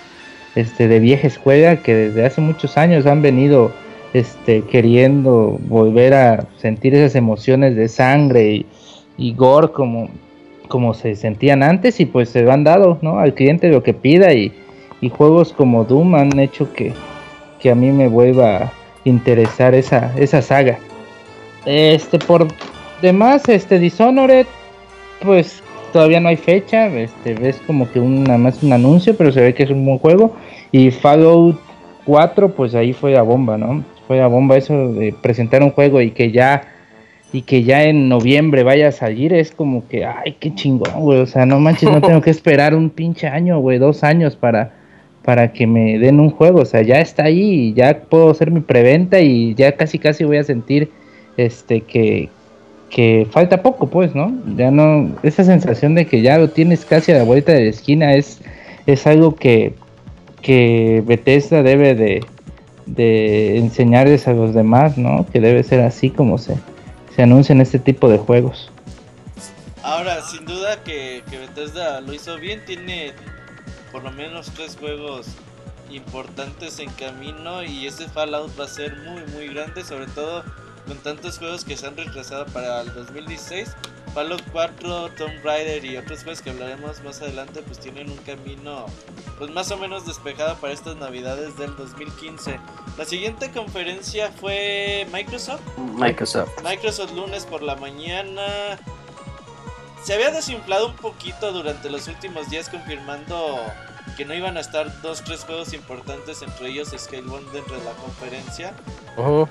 este 0.56 0.88
de 0.88 1.00
vieja 1.00 1.28
escuela 1.28 1.78
que 1.78 1.94
desde 1.94 2.26
hace 2.26 2.42
muchos 2.42 2.78
años 2.78 3.06
han 3.06 3.22
venido 3.22 3.72
este, 4.14 4.64
queriendo 4.64 5.58
volver 5.62 6.14
a 6.14 6.48
sentir 6.58 6.96
esas 6.96 7.16
emociones 7.16 7.76
de 7.76 7.88
sangre 7.88 8.52
y, 8.52 8.66
gore 9.18 9.72
como, 9.72 10.10
como 10.68 10.94
se 10.94 11.16
sentían 11.16 11.64
antes 11.64 12.00
y 12.00 12.06
pues 12.06 12.30
se 12.30 12.42
lo 12.42 12.52
han 12.52 12.64
dado 12.64 13.00
¿no? 13.02 13.20
al 13.20 13.34
cliente 13.34 13.70
lo 13.70 13.84
que 13.84 13.94
pida 13.94 14.34
y, 14.34 14.54
juegos 15.10 15.54
como 15.54 15.84
Doom 15.84 16.16
han 16.16 16.40
hecho 16.40 16.74
que, 16.74 16.92
que, 17.60 17.70
a 17.70 17.76
mí 17.76 17.92
me 17.92 18.08
vuelva 18.08 18.58
a 18.58 18.74
interesar 19.06 19.74
esa, 19.74 20.12
esa 20.18 20.42
saga. 20.42 20.80
Este 21.66 22.20
por 22.20 22.48
demás, 23.02 23.48
este 23.48 23.80
Dishonored, 23.80 24.48
pues 25.24 25.64
todavía 25.94 26.20
no 26.20 26.30
hay 26.30 26.36
fecha, 26.36 26.88
este 26.88 27.36
ves 27.36 27.62
como 27.66 27.90
que 27.92 28.00
una 28.00 28.38
más 28.38 28.62
un 28.64 28.74
anuncio, 28.74 29.16
pero 29.16 29.32
se 29.32 29.42
ve 29.42 29.54
que 29.54 29.64
es 29.64 29.70
un 29.70 29.86
buen 29.86 30.00
juego. 30.00 30.36
Y 30.72 30.92
Fallout 30.92 31.58
4, 32.06 32.50
pues 32.50 32.76
ahí 32.76 32.92
fue 32.92 33.12
la 33.12 33.22
bomba, 33.22 33.58
¿no? 33.58 33.84
fue 34.08 34.22
a 34.22 34.28
bomba 34.28 34.58
eso 34.58 34.94
de 34.94 35.14
presentar 35.22 35.62
un 35.62 35.72
juego 35.72 36.02
y 36.02 36.12
que 36.12 36.32
ya 36.32 36.64
y 37.38 37.44
que 37.44 37.62
ya 37.64 37.84
en 37.84 38.10
noviembre 38.10 38.64
vaya 38.64 38.88
a 38.88 38.92
salir 38.92 39.32
es 39.32 39.52
como 39.52 39.88
que 39.88 40.04
ay 40.06 40.38
qué 40.40 40.56
chingón 40.56 41.02
güey 41.02 41.20
o 41.20 41.28
sea 41.28 41.46
no 41.46 41.60
manches 41.60 41.92
no 41.92 42.02
tengo 42.02 42.20
que 42.20 42.32
esperar 42.32 42.74
un 42.74 42.90
pinche 42.90 43.28
año 43.28 43.60
güey 43.60 43.78
dos 43.78 44.04
años 44.04 44.36
para 44.36 44.74
para 45.24 45.54
que 45.54 45.68
me 45.68 46.00
den 46.00 46.20
un 46.20 46.32
juego 46.32 46.62
o 46.62 46.66
sea 46.66 46.82
ya 46.82 47.00
está 47.00 47.26
ahí 47.26 47.74
ya 47.74 48.00
puedo 48.00 48.32
hacer 48.32 48.50
mi 48.50 48.62
preventa 48.62 49.20
y 49.20 49.54
ya 49.54 49.74
casi 49.74 50.00
casi 50.00 50.24
voy 50.24 50.38
a 50.38 50.44
sentir 50.44 50.90
este 51.38 51.82
que 51.82 52.30
que 52.90 53.28
falta 53.30 53.62
poco 53.62 53.86
pues 53.86 54.16
no 54.16 54.34
ya 54.56 54.72
no 54.72 55.12
esa 55.22 55.44
sensación 55.44 55.94
de 55.94 56.08
que 56.08 56.24
ya 56.24 56.40
lo 56.40 56.50
tienes 56.50 56.86
casi 56.86 57.12
a 57.12 57.20
la 57.20 57.24
vuelta 57.24 57.52
de 57.52 57.66
la 57.66 57.70
esquina 57.70 58.16
es 58.16 58.42
es 58.88 59.06
algo 59.06 59.36
que 59.36 59.74
que 60.42 61.04
Bethesda 61.06 61.62
debe 61.62 61.94
de 61.94 62.22
de 62.88 63.58
enseñarles 63.58 64.30
a 64.30 64.34
los 64.34 64.54
demás, 64.54 64.98
¿no? 64.98 65.26
Que 65.34 65.42
debe 65.42 65.62
ser 65.64 65.82
así 65.82 66.10
como 66.10 66.38
se, 66.38 66.56
se 67.18 67.24
anuncian 67.24 67.62
este 67.62 67.80
tipo 67.80 68.08
de 68.10 68.20
juegos. 68.20 68.70
Ahora, 69.82 70.22
sin 70.22 70.46
duda 70.46 70.84
que, 70.84 71.24
que 71.28 71.40
Bethesda 71.40 72.00
lo 72.00 72.14
hizo 72.14 72.38
bien, 72.38 72.64
tiene 72.64 73.14
por 73.92 74.04
lo 74.04 74.12
menos 74.12 74.52
tres 74.52 74.78
juegos 74.80 75.26
importantes 75.90 76.78
en 76.78 76.92
camino 76.92 77.64
y 77.64 77.88
ese 77.88 78.08
Fallout 78.08 78.52
va 78.60 78.66
a 78.66 78.68
ser 78.68 78.96
muy 78.98 79.24
muy 79.34 79.48
grande, 79.48 79.84
sobre 79.84 80.06
todo 80.06 80.44
con 80.86 80.98
tantos 80.98 81.40
juegos 81.40 81.66
que 81.66 81.76
se 81.76 81.88
han 81.88 81.98
retrasado 81.98 82.46
para 82.46 82.82
el 82.82 82.94
2016. 82.94 83.76
Fallout 84.18 84.42
4, 84.52 85.12
Tomb 85.12 85.44
Raider 85.44 85.86
y 85.86 85.96
otros 85.96 86.24
juegos 86.24 86.42
que 86.42 86.50
hablaremos 86.50 87.04
más 87.04 87.22
adelante 87.22 87.62
pues 87.62 87.80
tienen 87.80 88.10
un 88.10 88.18
camino 88.18 88.88
pues 89.38 89.52
más 89.52 89.70
o 89.70 89.78
menos 89.78 90.08
despejado 90.08 90.56
para 90.56 90.74
estas 90.74 90.96
navidades 90.96 91.56
del 91.56 91.76
2015. 91.76 92.60
La 92.98 93.06
siguiente 93.06 93.52
conferencia 93.52 94.32
fue 94.32 95.06
Microsoft. 95.14 95.62
Microsoft. 95.78 96.50
Microsoft 96.64 97.12
lunes 97.12 97.46
por 97.46 97.62
la 97.62 97.76
mañana. 97.76 98.42
Se 100.04 100.16
había 100.16 100.32
desinflado 100.32 100.88
un 100.88 100.96
poquito 100.96 101.52
durante 101.52 101.88
los 101.92 102.08
últimos 102.08 102.50
días 102.50 102.70
confirmando 102.70 103.60
que 104.18 104.26
no 104.26 104.34
iban 104.34 104.58
a 104.58 104.62
estar 104.62 105.00
dos, 105.04 105.24
tres 105.24 105.44
juegos 105.44 105.74
importantes, 105.74 106.42
entre 106.42 106.70
ellos 106.70 106.90
Scalebound 106.98 107.52
dentro 107.52 107.78
de 107.78 107.86
la 107.86 107.92
conferencia. 107.92 108.74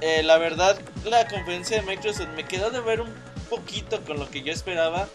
Eh, 0.01 0.25
la 0.25 0.39
verdad, 0.39 0.77
la 1.05 1.29
conferencia 1.29 1.81
de 1.81 1.87
Microsoft 1.87 2.31
me 2.35 2.45
quedó 2.45 2.71
de 2.71 2.81
ver 2.81 3.01
un 3.01 3.15
poquito 3.49 4.01
con 4.03 4.19
lo 4.19 4.29
que 4.31 4.43
yo 4.43 4.53
esperaba. 4.53 5.09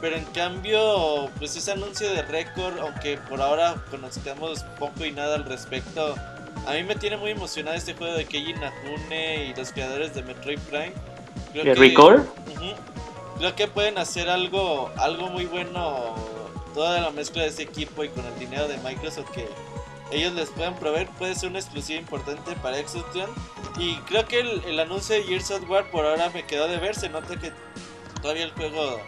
Pero 0.00 0.16
en 0.16 0.24
cambio, 0.26 1.30
pues 1.38 1.56
ese 1.56 1.72
anuncio 1.72 2.10
de 2.10 2.22
récord, 2.22 2.78
aunque 2.80 3.16
por 3.16 3.40
ahora 3.40 3.82
conozcamos 3.90 4.62
poco 4.78 5.04
y 5.04 5.12
nada 5.12 5.36
al 5.36 5.44
respecto, 5.44 6.14
a 6.66 6.72
mí 6.72 6.82
me 6.82 6.96
tiene 6.96 7.16
muy 7.16 7.30
emocionado 7.30 7.76
este 7.76 7.94
juego 7.94 8.14
de 8.14 8.26
Keiji 8.26 8.52
Nahune 8.54 9.46
y 9.46 9.54
los 9.54 9.72
creadores 9.72 10.14
de 10.14 10.22
Metroid 10.22 10.58
Prime. 10.60 10.92
Creo 11.52 11.74
¿Record? 11.74 12.24
creo 13.38 13.54
que 13.54 13.68
pueden 13.68 13.98
hacer 13.98 14.28
algo, 14.28 14.90
algo 14.96 15.28
muy 15.28 15.46
bueno, 15.46 16.14
toda 16.74 17.00
la 17.00 17.10
mezcla 17.10 17.42
de 17.42 17.48
ese 17.48 17.62
equipo 17.62 18.04
y 18.04 18.08
con 18.08 18.24
el 18.26 18.38
dinero 18.38 18.68
de 18.68 18.76
Microsoft 18.78 19.30
que 19.30 19.48
ellos 20.10 20.32
les 20.34 20.50
pueden 20.50 20.74
proveer, 20.74 21.08
puede 21.18 21.34
ser 21.34 21.50
una 21.50 21.58
exclusiva 21.58 21.98
importante 21.98 22.54
para 22.56 22.76
Xbox 22.76 23.06
Y 23.78 23.96
creo 24.00 24.26
que 24.26 24.40
el, 24.40 24.62
el 24.64 24.80
anuncio 24.80 25.16
de 25.16 25.24
Gears 25.24 25.50
of 25.50 25.68
War 25.68 25.90
por 25.90 26.06
ahora 26.06 26.30
me 26.30 26.44
quedó 26.44 26.68
de 26.68 26.78
ver, 26.78 26.94
se 26.94 27.08
nota 27.08 27.36
que 27.36 27.52
todavía 28.22 28.44
el 28.44 28.52
juego 28.52 29.00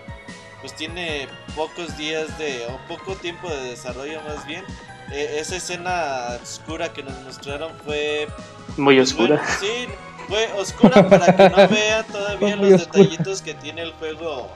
pues 0.60 0.74
tiene 0.74 1.28
pocos 1.54 1.96
días 1.96 2.36
de 2.38 2.66
o 2.66 2.78
poco 2.88 3.14
tiempo 3.14 3.48
de 3.48 3.70
desarrollo 3.70 4.20
más 4.22 4.46
bien. 4.46 4.64
E, 5.12 5.38
esa 5.38 5.56
escena 5.56 6.38
oscura 6.42 6.92
que 6.92 7.02
nos 7.02 7.14
mostraron 7.22 7.72
fue 7.84 8.28
muy 8.76 8.98
oscura. 8.98 9.40
sí, 9.60 9.86
fue 10.28 10.52
oscura 10.52 11.08
para 11.08 11.34
que 11.34 11.48
no 11.48 11.68
vean 11.70 12.06
todavía 12.06 12.56
los 12.56 12.80
detallitos 12.80 13.42
que 13.42 13.54
tiene 13.54 13.82
el 13.82 13.92
juego. 13.92 14.50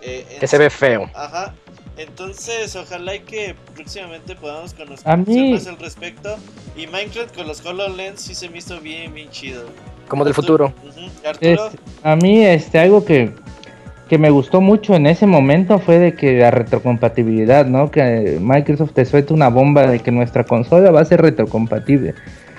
Eh, 0.00 0.38
que 0.40 0.46
se 0.46 0.58
ve 0.58 0.70
feo. 0.70 1.10
Ajá. 1.14 1.54
Entonces, 1.98 2.76
ojalá 2.76 3.14
y 3.14 3.20
que 3.20 3.54
próximamente 3.74 4.34
podamos 4.36 4.74
conocer 4.74 5.08
A 5.10 5.16
mí- 5.16 5.52
más 5.52 5.66
al 5.66 5.78
respecto. 5.78 6.36
Y 6.76 6.86
Minecraft 6.86 7.34
con 7.34 7.46
los 7.46 7.64
HoloLens 7.64 8.20
sí 8.20 8.34
se 8.34 8.48
me 8.50 8.58
hizo 8.58 8.78
bien, 8.80 9.14
bien 9.14 9.30
chido. 9.30 9.62
Como 10.08 10.24
del 10.24 10.34
futuro. 10.34 10.72
Ujú. 10.86 11.06
Es- 11.40 11.58
Arturo, 11.58 11.70
a 12.02 12.16
mí 12.16 12.44
este 12.44 12.78
algo 12.78 13.04
que, 13.04 13.30
que 14.08 14.18
me 14.18 14.30
gustó 14.30 14.60
mucho 14.60 14.94
en 14.94 15.06
ese 15.06 15.26
momento 15.26 15.78
fue 15.78 15.98
de 15.98 16.14
que 16.14 16.38
la 16.38 16.50
retrocompatibilidad, 16.50 17.66
¿no? 17.66 17.90
Que 17.90 18.38
Microsoft 18.40 18.92
te 18.92 19.04
suelta 19.04 19.32
una 19.34 19.48
bomba 19.48 19.86
de 19.86 19.98
que 20.00 20.10
nuestra 20.12 20.44
consola 20.44 20.90
va 20.90 21.00
a 21.00 21.04
ser 21.06 21.22
retrocompatible. 21.22 22.14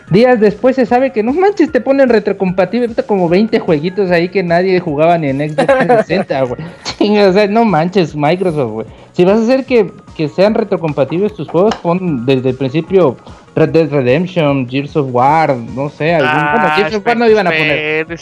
Días 0.10 0.40
después 0.40 0.76
se 0.78 0.86
sabe 0.86 1.12
que 1.12 1.22
no 1.22 1.34
manches, 1.34 1.70
te 1.72 1.82
ponen 1.82 2.08
retrocompatible, 2.10 2.86
ahorita 2.86 3.04
como 3.04 3.28
20 3.28 3.60
jueguitos 3.60 4.10
ahí 4.10 4.30
que 4.30 4.42
nadie 4.42 4.80
jugaba 4.80 5.18
ni 5.18 5.28
en 5.30 5.40
Xbox 5.50 5.68
360, 5.68 6.42
güey. 6.44 6.62
Chinga, 6.98 7.28
o 7.28 7.34
sea, 7.34 7.48
no 7.48 7.66
manches, 7.66 8.16
Microsoft, 8.16 8.72
güey. 8.72 8.88
Si 9.18 9.26
vas 9.26 9.40
a 9.40 9.42
hacer 9.42 9.66
que, 9.66 9.92
que 10.16 10.28
sean 10.30 10.54
retrocompatibles 10.54 11.34
tus 11.34 11.50
juegos, 11.50 11.74
pon 11.78 12.24
desde 12.24 12.52
el 12.52 12.56
principio 12.56 13.18
Red 13.56 13.70
Dead 13.70 13.90
Redemption, 13.90 14.70
Gears 14.70 14.96
of 14.96 15.08
War, 15.12 15.56
no 15.58 15.90
sé, 15.90 16.14
algún... 16.14 16.52
bueno, 16.52 16.70
Gears 16.76 16.94
of 16.98 17.04
War 17.08 17.18
no 17.18 17.28
iban 17.28 17.48
a 17.48 17.50
poner. 17.50 18.06
Es, 18.12 18.22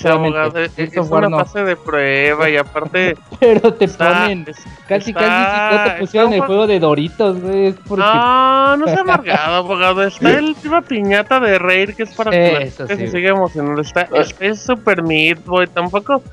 es 0.77 0.97
una 1.11 1.27
no. 1.27 1.39
fase 1.39 1.65
de 1.65 1.75
prueba 1.75 2.49
y 2.49 2.55
aparte. 2.55 3.17
Pero 3.41 3.73
te 3.73 3.83
está- 3.83 4.21
ponen 4.23 4.45
es- 4.47 4.55
casi 4.87 5.09
está- 5.11 5.19
casi 5.19 5.75
si 5.75 5.75
no 5.75 5.83
te 5.83 5.99
pusieron 5.99 6.31
el 6.33 6.39
juego 6.39 6.65
de 6.65 6.79
Doritos, 6.79 7.41
güey, 7.41 7.65
es 7.65 7.75
porque 7.85 8.01
No, 8.05 8.77
no 8.77 8.87
se 8.87 8.97
amargado, 8.97 9.55
abogado. 9.57 10.01
Está 10.01 10.31
el 10.39 10.55
tema 10.55 10.81
piñata 10.81 11.41
de 11.41 11.59
Raid 11.59 11.89
que 11.95 12.03
es 12.03 12.15
para 12.15 12.31
que 12.31 12.53
la 12.53 12.59
gente 12.61 12.87
sí. 12.87 12.95
se 12.95 13.07
siga 13.09 13.31
emocionando. 13.31 13.81
Está, 13.81 14.07
es, 14.13 14.33
es 14.39 14.61
super 14.61 15.01
boy. 15.45 15.67
Tampoco, 15.67 16.23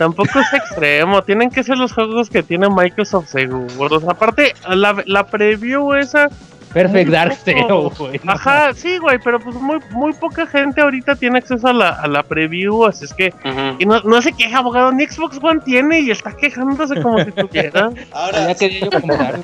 tampoco 0.00 0.40
es 0.40 0.52
extremo. 0.54 1.22
Tienen 1.22 1.50
que 1.50 1.62
ser 1.62 1.76
los 1.76 1.92
juegos 1.92 2.30
que 2.30 2.42
tiene 2.42 2.70
Microsoft 2.70 3.28
seguros. 3.28 4.02
Aparte, 4.08 4.54
la, 4.66 4.96
la 5.04 5.26
preview 5.26 5.92
esa. 5.92 6.28
Perfect 6.72 7.10
Dark 7.10 7.36
Zero, 7.44 7.90
güey. 7.90 8.18
Ajá, 8.26 8.72
sí, 8.72 8.96
güey, 8.98 9.18
pero 9.22 9.38
pues 9.40 9.56
muy, 9.56 9.78
muy 9.90 10.12
poca 10.14 10.46
gente 10.46 10.80
ahorita 10.80 11.16
tiene 11.16 11.38
acceso 11.38 11.66
a 11.66 11.72
la, 11.72 11.88
a 11.90 12.06
la 12.06 12.22
preview, 12.22 12.86
así 12.86 13.04
es 13.06 13.12
que... 13.12 13.34
Y 13.78 13.84
no, 13.84 14.00
no 14.02 14.22
se 14.22 14.32
queja, 14.32 14.58
abogado, 14.58 14.92
ni 14.92 15.04
Xbox 15.04 15.38
One 15.42 15.60
tiene 15.64 16.00
y 16.00 16.12
está 16.12 16.34
quejándose 16.34 17.02
como 17.02 17.22
si 17.24 17.32
tuviera. 17.32 17.90
ahora, 18.12 18.46
Ya 18.46 18.54
quería 18.54 18.80
yo 18.82 18.90
comprar. 18.90 19.40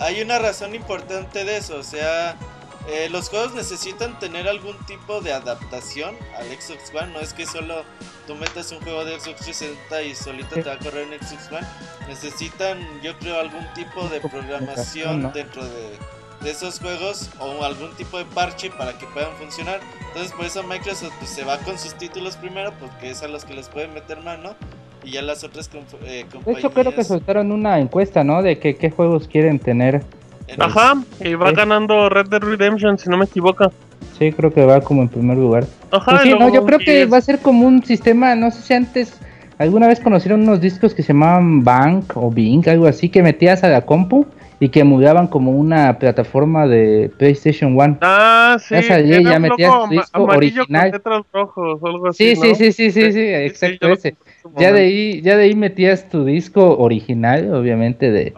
hay 0.00 0.22
una 0.22 0.38
razón 0.38 0.74
importante 0.74 1.44
de 1.44 1.58
eso, 1.58 1.76
o 1.76 1.82
sea, 1.82 2.34
eh, 2.88 3.08
los 3.10 3.28
juegos 3.28 3.54
necesitan 3.54 4.18
tener 4.18 4.48
algún 4.48 4.76
tipo 4.86 5.20
de 5.20 5.32
adaptación 5.32 6.16
al 6.36 6.46
Xbox 6.46 6.92
One, 6.94 7.12
no 7.12 7.20
es 7.20 7.34
que 7.34 7.46
solo 7.46 7.84
tú 8.26 8.34
metas 8.34 8.72
un 8.72 8.80
juego 8.80 9.04
de 9.04 9.20
Xbox 9.20 9.44
360 9.44 10.02
y 10.02 10.14
solito 10.14 10.54
te 10.54 10.62
va 10.62 10.72
a 10.72 10.78
correr 10.78 11.12
en 11.12 11.20
Xbox 11.20 11.52
One, 11.52 11.66
necesitan 12.08 12.78
yo 13.02 13.16
creo 13.18 13.38
algún 13.38 13.66
tipo 13.74 14.08
de 14.08 14.20
programación 14.20 15.30
dentro 15.32 15.62
de, 15.64 15.98
de 16.42 16.50
esos 16.50 16.80
juegos 16.80 17.30
o 17.38 17.64
algún 17.64 17.94
tipo 17.96 18.18
de 18.18 18.24
parche 18.24 18.70
para 18.70 18.96
que 18.96 19.06
puedan 19.06 19.32
funcionar, 19.36 19.80
entonces 20.08 20.32
por 20.32 20.46
eso 20.46 20.62
Microsoft 20.62 21.12
pues, 21.18 21.30
se 21.30 21.44
va 21.44 21.58
con 21.58 21.78
sus 21.78 21.94
títulos 21.94 22.36
primero 22.36 22.72
porque 22.80 23.10
es 23.10 23.22
a 23.22 23.28
los 23.28 23.44
que 23.44 23.54
les 23.54 23.68
pueden 23.68 23.92
meter 23.92 24.20
mano 24.20 24.54
y 25.04 25.12
ya 25.12 25.22
las 25.22 25.44
otras 25.44 25.68
eh, 25.68 26.24
De 26.24 26.26
compañías... 26.26 26.58
hecho, 26.58 26.72
creo 26.72 26.94
que 26.94 27.04
soltaron 27.04 27.52
una 27.52 27.78
encuesta, 27.78 28.24
¿no? 28.24 28.42
De 28.42 28.58
que 28.58 28.76
qué 28.76 28.90
juegos 28.90 29.28
quieren 29.28 29.58
tener. 29.58 30.02
Ajá, 30.58 30.94
y 31.24 31.34
va 31.34 31.50
Sí. 31.50 31.56
ganando 31.56 32.08
Red 32.08 32.28
Dead 32.28 32.40
Redemption, 32.42 32.98
si 32.98 33.08
no 33.08 33.16
me 33.16 33.24
equivoco. 33.26 33.72
Sí, 34.18 34.32
creo 34.32 34.52
que 34.52 34.64
va 34.64 34.80
como 34.80 35.02
en 35.02 35.08
primer 35.08 35.36
lugar. 35.38 35.64
Ajá, 35.90 36.10
Pues 36.12 36.22
sí, 36.22 36.34
no, 36.38 36.52
yo 36.52 36.64
creo 36.64 36.78
que 36.78 37.06
va 37.06 37.16
a 37.18 37.20
ser 37.22 37.38
como 37.40 37.66
un 37.66 37.82
sistema, 37.84 38.34
no 38.34 38.50
sé 38.50 38.62
si 38.62 38.74
antes 38.74 39.18
alguna 39.58 39.88
vez 39.88 40.00
conocieron 40.00 40.42
unos 40.42 40.60
discos 40.60 40.94
que 40.94 41.02
se 41.02 41.12
llamaban 41.12 41.64
Bank 41.64 42.12
o 42.16 42.30
Bing, 42.30 42.66
algo 42.68 42.86
así, 42.86 43.08
que 43.08 43.22
metías 43.22 43.64
a 43.64 43.68
la 43.68 43.82
compu 43.82 44.26
y 44.62 44.68
que 44.68 44.84
mudaban 44.84 45.26
como 45.26 45.52
una 45.52 45.98
plataforma 45.98 46.66
de 46.66 47.10
PlayStation 47.16 47.78
One. 47.80 47.96
Ah, 48.02 48.58
sí. 48.60 48.74
Era 48.74 49.00
ya 49.00 49.38
metías 49.38 49.72
disco 49.88 50.22
original. 50.24 51.00
con 51.02 51.24
rojos 51.32 51.78
o 51.80 51.86
algo 51.86 52.08
así, 52.08 52.34
Sí, 52.34 52.36
sí, 52.36 52.48
¿no? 52.50 52.54
sí, 52.54 52.72
sí, 52.72 52.90
sí, 52.90 53.02
sí, 53.04 53.12
Sí, 53.12 53.20
exacto 53.24 53.88
lo 53.88 53.94
ese. 53.94 54.10
su 54.10 54.16
Ya 54.56 54.72
de 54.72 54.80
ahí, 54.80 55.20
ya 55.22 55.36
de 55.36 55.44
ahí 55.44 55.54
metías 55.54 56.08
tu 56.08 56.24
disco 56.24 56.78
original, 56.78 57.52
obviamente 57.54 58.10
de, 58.10 58.32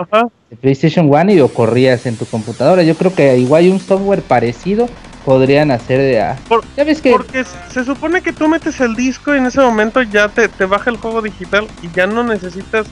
PlayStation 0.60 1.12
One 1.12 1.32
y 1.32 1.36
lo 1.36 1.48
corrías 1.48 2.04
en 2.06 2.16
tu 2.16 2.26
computadora. 2.26 2.82
Yo 2.82 2.94
creo 2.96 3.14
que 3.14 3.38
igual 3.38 3.70
un 3.70 3.80
software 3.80 4.20
parecido 4.22 4.86
podrían 5.24 5.70
hacer 5.70 6.00
de 6.00 6.20
a... 6.20 6.36
Por- 6.48 6.64
ya 6.76 6.84
ves 6.84 7.00
que 7.00 7.10
Porque 7.12 7.44
se 7.44 7.84
supone 7.84 8.20
que 8.22 8.32
tú 8.32 8.48
metes 8.48 8.80
el 8.80 8.94
disco 8.96 9.34
y 9.34 9.38
en 9.38 9.46
ese 9.46 9.60
momento 9.60 10.02
ya 10.02 10.28
te, 10.28 10.48
te 10.48 10.64
baja 10.64 10.90
el 10.90 10.96
juego 10.96 11.22
digital 11.22 11.66
y 11.82 11.88
ya 11.94 12.06
no 12.06 12.24
necesitas 12.24 12.86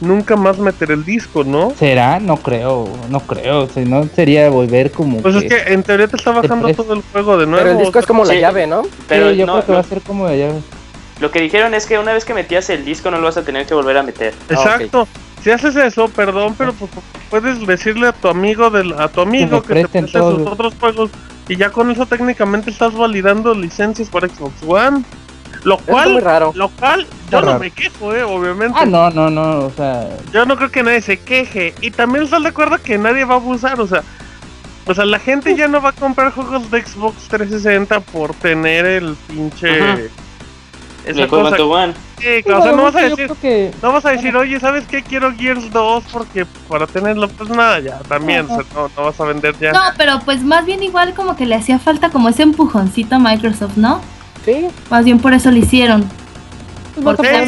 nunca 0.00 0.36
más 0.36 0.58
meter 0.58 0.90
el 0.90 1.04
disco, 1.04 1.44
¿no? 1.44 1.70
será, 1.76 2.18
no 2.18 2.36
creo, 2.36 2.88
no 3.08 3.20
creo, 3.20 3.68
si 3.68 3.84
no 3.84 4.04
sería 4.04 4.48
volver 4.50 4.90
como 4.90 5.20
Pues 5.22 5.34
es 5.36 5.44
que- 5.44 5.72
en 5.72 5.82
teoría 5.82 6.08
te 6.08 6.16
está 6.16 6.30
bajando 6.32 6.72
todo 6.74 6.94
el 6.94 7.02
juego 7.12 7.36
de 7.38 7.46
nuevo. 7.46 7.62
Pero 7.64 7.72
el 7.78 7.84
disco 7.84 7.98
es 7.98 8.06
como 8.06 8.24
la 8.24 8.34
Sí. 8.34 8.40
llave, 8.40 8.66
¿no? 8.66 8.82
Pero 9.08 9.30
Sí, 9.30 9.36
yo 9.36 9.46
no, 9.46 9.52
creo 9.54 9.66
que 9.66 9.72
no, 9.72 9.74
va 9.74 9.80
a 9.80 9.84
ser 9.84 10.00
como 10.02 10.28
de 10.28 10.38
llave. 10.38 10.60
Lo 11.22 11.30
que 11.30 11.40
dijeron 11.40 11.72
es 11.72 11.86
que 11.86 11.98
una 11.98 12.12
vez 12.12 12.24
que 12.26 12.34
metías 12.34 12.68
el 12.68 12.84
disco 12.84 13.10
no 13.10 13.16
lo 13.18 13.24
vas 13.24 13.36
a 13.38 13.42
tener 13.44 13.64
que 13.64 13.72
volver 13.74 13.96
a 13.96 14.02
meter. 14.02 14.34
Exacto. 14.50 15.08
Si 15.42 15.50
haces 15.50 15.74
eso, 15.76 16.08
perdón, 16.08 16.54
pero 16.58 16.72
pues 16.74 16.90
puedes 17.30 17.66
decirle 17.66 18.08
a 18.08 18.12
tu 18.12 18.28
amigo 18.28 18.68
del, 18.70 18.92
a 18.92 19.08
tu 19.08 19.22
amigo 19.22 19.56
me 19.60 19.62
que 19.62 19.74
te 19.74 19.88
preste 19.88 20.18
sus 20.18 20.38
los- 20.40 20.46
otros 20.52 20.74
juegos 20.78 21.10
y 21.48 21.56
ya 21.56 21.70
con 21.70 21.90
eso 21.90 22.06
técnicamente 22.06 22.70
estás 22.70 22.92
validando 22.94 23.54
licencias 23.54 24.08
para 24.08 24.28
Xbox 24.28 24.52
One. 24.66 25.02
Lo 25.64 25.74
Es 25.76 25.80
muy 25.86 25.92
cual, 25.92 26.20
raro. 26.22 26.52
lo 26.56 26.68
cual 26.70 27.06
yo 27.30 27.40
no 27.40 27.58
me 27.58 27.70
quejo, 27.70 28.14
eh, 28.14 28.22
obviamente. 28.24 28.76
Ah, 28.80 28.84
no, 28.84 29.10
no, 29.10 29.30
no, 29.30 29.66
o 29.66 29.70
sea, 29.76 30.08
Yo 30.32 30.44
no 30.44 30.56
creo 30.56 30.70
que 30.70 30.82
nadie 30.82 31.00
se 31.02 31.18
queje. 31.20 31.72
Y 31.80 31.90
también 31.92 32.24
estás 32.24 32.42
de 32.42 32.48
acuerdo 32.48 32.78
que 32.82 32.98
nadie 32.98 33.24
va 33.24 33.34
a 33.34 33.36
abusar, 33.38 33.80
o 33.80 33.86
sea. 33.86 34.02
O 34.86 34.94
sea, 34.94 35.04
la 35.04 35.20
gente 35.20 35.54
ya 35.54 35.68
no 35.68 35.80
va 35.80 35.90
a 35.90 35.92
comprar 35.92 36.32
juegos 36.32 36.68
de 36.72 36.82
Xbox 36.84 37.28
360 37.28 38.00
por 38.00 38.34
tener 38.34 38.84
el 38.86 39.14
pinche. 39.28 39.80
Ajá. 39.80 39.98
Esa 41.04 41.22
El 41.22 41.28
juego 41.28 41.50
cosa. 41.50 41.92
Sí, 42.20 42.42
o 42.46 42.62
sea, 42.62 42.72
no 42.72 42.82
vas 42.84 42.94
a 42.94 43.00
decir, 43.00 43.30
que 43.40 43.72
no 43.82 43.92
vas 43.92 44.04
a 44.04 44.10
decir, 44.10 44.36
oye, 44.36 44.60
¿sabes 44.60 44.84
qué? 44.86 45.02
Quiero 45.02 45.34
Gears 45.34 45.72
2 45.72 46.04
porque 46.12 46.46
para 46.68 46.86
tenerlo, 46.86 47.28
pues 47.28 47.50
nada, 47.50 47.80
ya 47.80 47.98
también, 48.00 48.46
o 48.48 48.48
sea, 48.48 48.64
no, 48.74 48.90
no 48.96 49.04
vas 49.04 49.20
a 49.20 49.24
vender 49.24 49.58
ya. 49.58 49.72
No, 49.72 49.80
pero 49.96 50.20
pues 50.24 50.44
más 50.44 50.64
bien 50.64 50.82
igual 50.82 51.14
como 51.14 51.34
que 51.34 51.46
le 51.46 51.56
hacía 51.56 51.80
falta 51.80 52.10
como 52.10 52.28
ese 52.28 52.44
empujoncito 52.44 53.16
a 53.16 53.18
Microsoft, 53.18 53.76
¿no? 53.76 54.00
Sí. 54.44 54.68
Más 54.90 55.04
bien 55.04 55.18
por 55.18 55.34
eso 55.34 55.50
lo 55.50 55.56
hicieron. 55.56 56.08
Sí, 56.94 57.02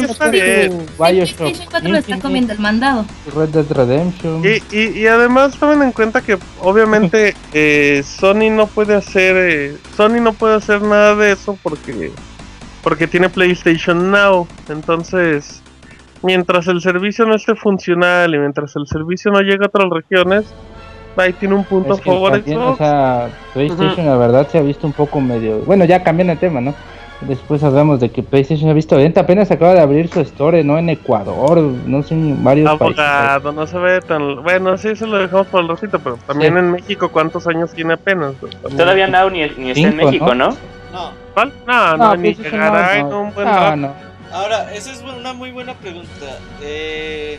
está 0.09 0.29
bien. 0.29 0.87
Bioshock, 0.97 1.37
PlayStation 1.37 1.67
4 1.69 1.89
le 1.91 1.99
está 1.99 2.19
comiendo 2.19 2.53
el 2.53 2.59
mandado. 2.59 3.05
Red 3.35 3.49
Dead 3.49 3.71
Redemption. 3.71 4.43
Y, 4.43 4.75
y, 4.75 4.99
y 4.99 5.07
además 5.07 5.55
tomen 5.57 5.83
en 5.83 5.91
cuenta 5.91 6.21
que 6.21 6.37
obviamente 6.61 7.35
eh, 7.53 8.03
Sony 8.03 8.49
no 8.49 8.67
puede 8.67 8.95
hacer 8.95 9.35
eh, 9.37 9.77
Sony 9.95 10.19
no 10.21 10.33
puede 10.33 10.55
hacer 10.55 10.81
nada 10.81 11.15
de 11.15 11.33
eso 11.33 11.57
porque 11.61 12.11
porque 12.85 13.07
tiene 13.07 13.27
PlayStation 13.27 14.11
Now 14.11 14.47
entonces 14.69 15.61
mientras 16.23 16.67
el 16.67 16.79
servicio 16.79 17.25
no 17.25 17.35
esté 17.35 17.53
funcional 17.55 18.33
y 18.33 18.37
mientras 18.37 18.75
el 18.77 18.87
servicio 18.87 19.29
no 19.31 19.41
llegue 19.41 19.65
a 19.65 19.67
otras 19.67 19.89
regiones 19.89 20.45
ahí 21.17 21.33
tiene 21.33 21.55
un 21.55 21.63
punto 21.65 21.93
Es 21.93 21.99
a 21.99 22.03
que 22.03 22.09
favor 22.09 22.31
también, 22.31 22.57
Xbox. 22.59 22.73
o 22.73 22.77
sea, 22.77 23.29
PlayStation 23.53 24.05
la 24.05 24.17
verdad 24.17 24.47
se 24.47 24.57
ha 24.57 24.61
visto 24.61 24.85
un 24.87 24.93
poco 24.93 25.19
medio... 25.21 25.59
Bueno, 25.59 25.85
ya 25.85 26.03
cambiando 26.03 26.33
el 26.33 26.39
tema, 26.39 26.59
¿no? 26.61 26.73
Después 27.21 27.63
hablamos 27.63 28.01
de 28.01 28.09
que 28.09 28.21
PlayStation 28.21 28.67
se 28.67 28.71
ha 28.71 28.73
visto 28.73 28.97
lenta, 28.97 29.21
apenas 29.21 29.49
acaba 29.49 29.73
de 29.73 29.79
abrir 29.79 30.09
su 30.09 30.19
store, 30.19 30.65
¿no? 30.65 30.77
En 30.77 30.89
Ecuador, 30.89 31.57
no 31.61 32.03
sé, 32.03 32.15
en 32.15 32.43
varios 32.43 32.69
países. 32.77 32.99
Abogado, 32.99 33.51
no 33.53 33.65
se 33.65 33.77
ve 33.77 34.01
tan 34.01 34.43
bueno, 34.43 34.77
sí, 34.77 34.89
eso 34.89 35.07
lo 35.07 35.17
dejamos 35.19 35.47
por 35.47 35.61
el 35.61 35.69
ratito, 35.69 35.99
pero 35.99 36.17
también 36.27 36.53
Sí. 36.53 36.59
en 36.59 36.71
México 36.71 37.07
cuántos 37.09 37.47
años 37.47 37.71
tiene 37.71 37.93
apenas. 37.93 38.33
También. 38.35 38.77
Todavía 38.77 39.07
Now 39.07 39.29
ni, 39.29 39.47
ni 39.57 39.71
está 39.71 39.87
en 39.87 39.95
México, 39.95 40.35
¿no? 40.35 40.49
¿no? 40.49 40.74
No. 40.95 41.11
¿Cuál? 41.33 41.51
No, 41.67 41.97
no, 41.97 41.97
No, 41.97 42.15
ni 42.15 42.33
llegará 42.33 42.97
en 42.97 43.09
no, 43.09 43.21
un 43.21 43.33
buen 43.33 43.45
no, 43.47 43.53
rato. 43.53 43.75
no. 43.75 43.93
Ahora, 44.31 44.73
esa 44.73 44.91
es 44.91 45.01
una 45.01 45.33
muy 45.33 45.51
buena 45.51 45.73
pregunta. 45.75 46.39
Eh, 46.61 47.37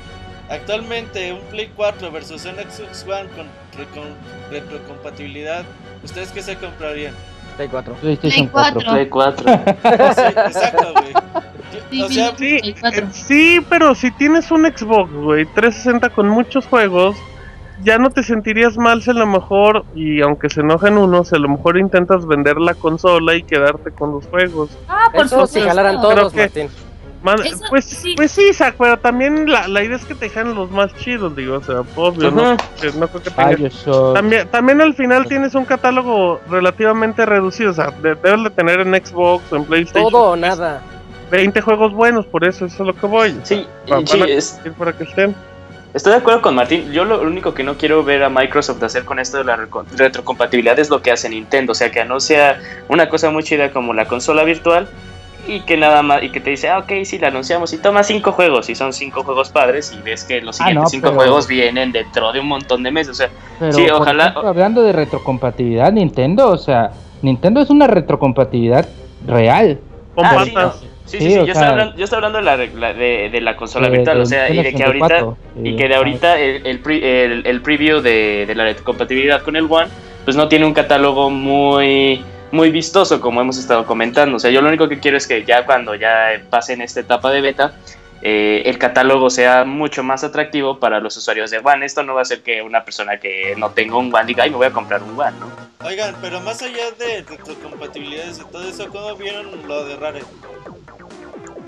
actualmente, 0.51 1.33
un 1.33 1.41
Play 1.51 1.71
4 1.75 2.11
versus 2.11 2.45
un 2.45 2.55
Xbox 2.57 3.05
One 3.05 3.29
con, 3.35 3.47
retrocompatibilidad, 4.51 5.65
¿ustedes 6.05 6.31
qué 6.33 6.43
se 6.43 6.57
comprarían? 6.57 7.15
Play 7.57 7.69
4. 7.69 7.95
PlayStation 7.95 8.49
Play 8.49 8.51
4. 8.53 8.83
4. 8.85 8.93
Play 8.93 9.09
4. 9.09 9.45
Sí, 10.17 10.23
exacto, 10.47 10.93
güey. 10.93 11.13
Sí, 11.91 12.03
O 12.03 12.09
sea, 12.09 12.37
sí. 12.37 12.59
Sí, 12.61 12.61
Play 12.61 12.75
4. 12.81 13.01
eh, 13.05 13.09
sí, 13.13 13.67
pero 13.69 13.95
si 13.95 14.11
tienes 14.13 14.51
un 14.51 14.65
Xbox, 14.67 15.13
güey, 15.13 15.47
360 15.47 16.11
con 16.11 16.29
muchos 16.29 16.67
juegos, 16.67 17.17
ya 17.83 17.99
no 17.99 18.11
te 18.11 18.23
sentirías 18.23 18.77
mal 18.79 19.03
si 19.03 19.11
a 19.11 19.15
lo 19.15 19.27
mejor, 19.27 19.85
y 19.95 20.21
aunque 20.23 20.49
se 20.51 20.61
enojen 20.61 20.97
unos, 20.99 21.33
a 21.33 21.39
lo 21.39 21.49
mejor 21.49 21.79
intentas 21.79 22.27
vender 22.27 22.57
la 22.59 22.75
consola 22.75 23.35
y 23.35 23.43
quedarte 23.43 23.91
con 23.93 24.13
los 24.13 24.27
juegos. 24.27 24.71
Ah, 24.89 25.09
por 25.13 25.27
Eso 25.27 25.47
si 25.47 25.55
supuesto. 25.61 25.69
jalaran 25.69 26.01
todos, 26.01 26.33
que- 26.33 26.41
Martín. 26.41 26.69
Man- 27.23 27.41
Eso, 27.45 27.65
pues, 27.71 27.85
sí. 27.87 28.15
pues 28.17 28.31
sí, 28.31 28.51
pero 28.79 28.99
también 28.99 29.51
la, 29.51 29.67
la 29.67 29.83
idea 29.83 29.97
es 29.97 30.05
que 30.05 30.15
te 30.15 30.27
dejan 30.27 30.55
los 30.55 30.71
más 30.71 30.95
chidos, 30.95 31.35
digo, 31.35 31.57
o 31.57 31.63
sea, 31.63 31.81
obvio, 31.97 32.31
no. 32.31 32.57
Que 32.81 32.93
no 32.93 33.09
creo 33.09 33.23
que 33.23 33.31
tengas. 33.31 33.85
También, 34.15 34.47
también 34.49 34.81
al 34.81 34.95
final 34.95 35.27
tienes 35.27 35.55
un 35.57 35.65
catálogo 35.65 36.41
relativamente 36.49 37.27
reducido, 37.27 37.71
o 37.73 37.75
sea, 37.75 37.91
de- 37.91 38.15
debes 38.15 38.45
de 38.45 38.51
tener 38.51 38.81
en 38.81 38.95
Xbox 38.95 39.51
o 39.53 39.57
en 39.57 39.65
PlayStation 39.65 40.11
Todo 40.13 40.31
o 40.33 40.37
nada. 40.37 40.83
20 41.31 41.61
juegos 41.63 41.93
buenos, 41.95 42.27
por 42.27 42.45
eso, 42.45 42.67
eso 42.67 42.83
es 42.83 42.87
lo 42.87 42.95
que 42.95 43.07
voy. 43.07 43.37
Sí, 43.43 43.67
Va- 43.91 44.01
y 44.03 44.07
sí, 44.07 44.21
es- 44.29 44.61
para 44.79 44.93
que 44.93 45.03
estén. 45.05 45.35
Estoy 45.97 46.13
de 46.13 46.19
acuerdo 46.19 46.43
con 46.43 46.55
Martín. 46.55 46.93
Yo 46.93 47.07
lo 47.07 47.23
único 47.23 47.55
que 47.55 47.63
no 47.63 47.79
quiero 47.79 48.05
ver 48.05 48.23
a 48.23 48.29
Microsoft 48.29 48.83
hacer 48.83 49.07
con 49.07 49.19
esto 49.19 49.39
de 49.39 49.45
la 49.45 49.57
retrocompatibilidad 49.97 50.79
es 50.79 50.91
lo 50.91 51.01
que 51.01 51.11
hace 51.11 51.27
Nintendo. 51.31 51.73
O 51.73 51.75
sea, 51.75 51.91
que 51.91 52.01
anuncia 52.03 52.59
una 52.91 53.09
cosa 53.09 53.31
muy 53.31 53.43
chida 53.43 53.71
como 53.71 53.95
la 53.95 54.05
consola 54.05 54.45
virtual 54.45 54.89
y 55.49 55.61
que 55.61 55.79
nada 55.79 56.03
más 56.03 56.23
y 56.23 56.29
que 56.29 56.41
te 56.41 56.51
dice, 56.51 56.69
ah, 56.69 56.81
ok, 56.81 56.93
sí, 57.05 57.19
la 57.19 57.29
anunciamos 57.29 57.73
y 57.73 57.79
toma 57.79 58.03
cinco 58.03 58.33
juegos 58.33 58.69
y 58.69 58.75
son 58.75 58.93
cinco 58.93 59.23
juegos 59.23 59.49
padres 59.49 59.91
y 59.99 60.03
ves 60.03 60.25
que 60.25 60.43
los 60.43 60.57
Ah, 60.61 60.65
siguientes 60.67 60.83
no, 60.83 60.89
cinco 60.91 61.07
pero- 61.09 61.15
juegos 61.17 61.49
vienen 61.49 61.93
dentro 61.93 62.31
de 62.31 62.41
un 62.41 62.49
montón 62.49 62.83
de 62.83 62.91
meses. 62.91 63.13
O 63.13 63.15
sea, 63.15 63.31
Pero, 63.59 63.73
Sí, 63.73 63.89
ojalá- 63.89 64.25
ejemplo, 64.29 64.49
hablando 64.51 64.83
de 64.83 64.93
retrocompatibilidad, 64.93 65.91
Nintendo, 65.93 66.51
o 66.51 66.59
sea, 66.59 66.91
Nintendo 67.23 67.63
es 67.63 67.71
una 67.71 67.87
retrocompatibilidad 67.87 68.87
real. 69.27 69.81
Con 70.15 70.27
ah, 70.27 70.45
sí, 70.45 70.53
no. 70.55 70.75
Sí, 71.07 71.19
Sí, 71.19 71.31
sí, 71.31 71.35
yo, 71.37 71.45
estaba 71.45 71.69
hablando, 71.71 71.97
yo 71.97 72.05
estaba 72.05 72.27
hablando 72.27 72.39
de 72.39 72.77
la, 72.79 72.93
de, 72.93 73.31
de 73.31 73.41
la 73.41 73.57
consola 73.57 73.89
De- 73.89 73.97
virtual, 73.99 74.17
de 74.19 74.23
o 74.23 74.27
sea, 74.27 74.51
y 74.53 74.57
de 74.63 74.75
que 74.75 74.83
ahorita 74.85 75.07
64, 75.09 75.37
y 75.65 75.77
que 75.77 75.89
de 75.89 75.95
ah. 75.95 75.99
ahorita 75.99 76.39
el, 76.41 76.67
el, 76.67 76.79
pre- 76.81 77.25
el- 77.25 77.47
el 77.47 77.63
preview 77.63 78.01
de, 78.01 78.45
de 78.47 78.55
la 78.55 78.65
retrocompatibilidad 78.65 79.43
con 79.43 79.55
el 79.57 79.67
One, 79.71 79.89
pues 80.25 80.37
no 80.37 80.49
tiene 80.49 80.67
un 80.67 80.75
catálogo 80.75 81.31
muy 81.31 82.25
muy 82.53 82.71
vistoso 82.71 83.21
como 83.21 83.41
hemos 83.41 83.59
estado 83.59 83.85
comentando. 83.87 84.37
O 84.37 84.39
sea, 84.39 84.51
yo 84.51 84.61
lo 84.63 84.69
único 84.69 84.89
que 84.89 84.99
quiero 85.01 85.17
es 85.17 85.27
que 85.27 85.45
ya 85.45 85.67
cuando 85.67 85.95
ya 85.95 86.41
pasen 86.49 86.81
esta 86.81 87.01
etapa 87.01 87.31
de 87.33 87.41
beta, 87.41 87.73
eh, 88.29 88.63
el 88.69 88.77
catálogo 88.77 89.31
sea 89.31 89.65
mucho 89.65 90.03
más 90.03 90.25
atractivo 90.25 90.81
para 90.81 90.99
los 90.99 91.17
usuarios 91.17 91.49
de 91.53 91.59
One. 91.59 91.87
Esto 91.87 92.03
no 92.03 92.15
va 92.15 92.21
a 92.21 92.23
hacer 92.23 92.43
que 92.43 92.61
una 92.61 92.85
persona 92.85 93.19
que 93.21 93.55
no 93.57 93.71
tenga 93.71 93.97
un 93.97 94.13
One 94.13 94.25
diga, 94.27 94.43
ay, 94.43 94.51
me 94.51 94.57
voy 94.57 94.67
a 94.67 94.73
comprar 94.73 95.01
un 95.01 95.11
One, 95.19 95.37
¿no? 95.39 95.87
Oigan, 95.87 96.13
pero 96.21 96.41
más 96.41 96.61
allá 96.61 96.91
de 96.99 97.23
retrocompatibilidades 97.23 98.41
y 98.41 98.51
todo 98.51 98.69
eso, 98.69 98.89
¿cómo 98.91 99.15
vieron 99.15 99.47
lo 99.69 99.85
de 99.85 99.95
Rare? 99.97 100.23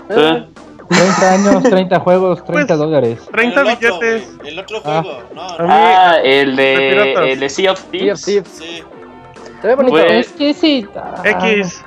Eh, 0.09 0.45
30 0.89 1.31
años, 1.33 1.63
30 1.63 1.99
juegos, 2.01 2.43
30 2.43 2.67
Pues, 2.67 2.79
dólares. 2.79 3.19
30 3.31 3.61
el 3.61 3.67
otro, 3.67 3.99
billetes. 3.99 4.29
el 4.45 4.59
otro 4.59 4.81
Ah. 4.83 5.01
juego, 5.03 5.23
no, 5.35 5.41
A 5.41 5.57
no. 5.59 5.63
mí- 5.63 5.69
Ah, 5.73 6.15
el 6.23 6.55
de 6.57 7.13
el 7.31 7.39
de 7.39 7.49
Sea 7.49 7.71
of 7.71 7.79
Sea 7.79 8.13
of 8.13 8.21
Thieves. 8.25 8.49
Sí. 8.49 8.83
Se 9.61 9.67
ve 9.67 9.75
bonito. 9.75 9.91
Pues, 9.97 10.11
Es 10.27 10.31
que 10.33 10.53
sí. 10.53 10.87
ah, 10.95 11.21
X. 11.23 11.83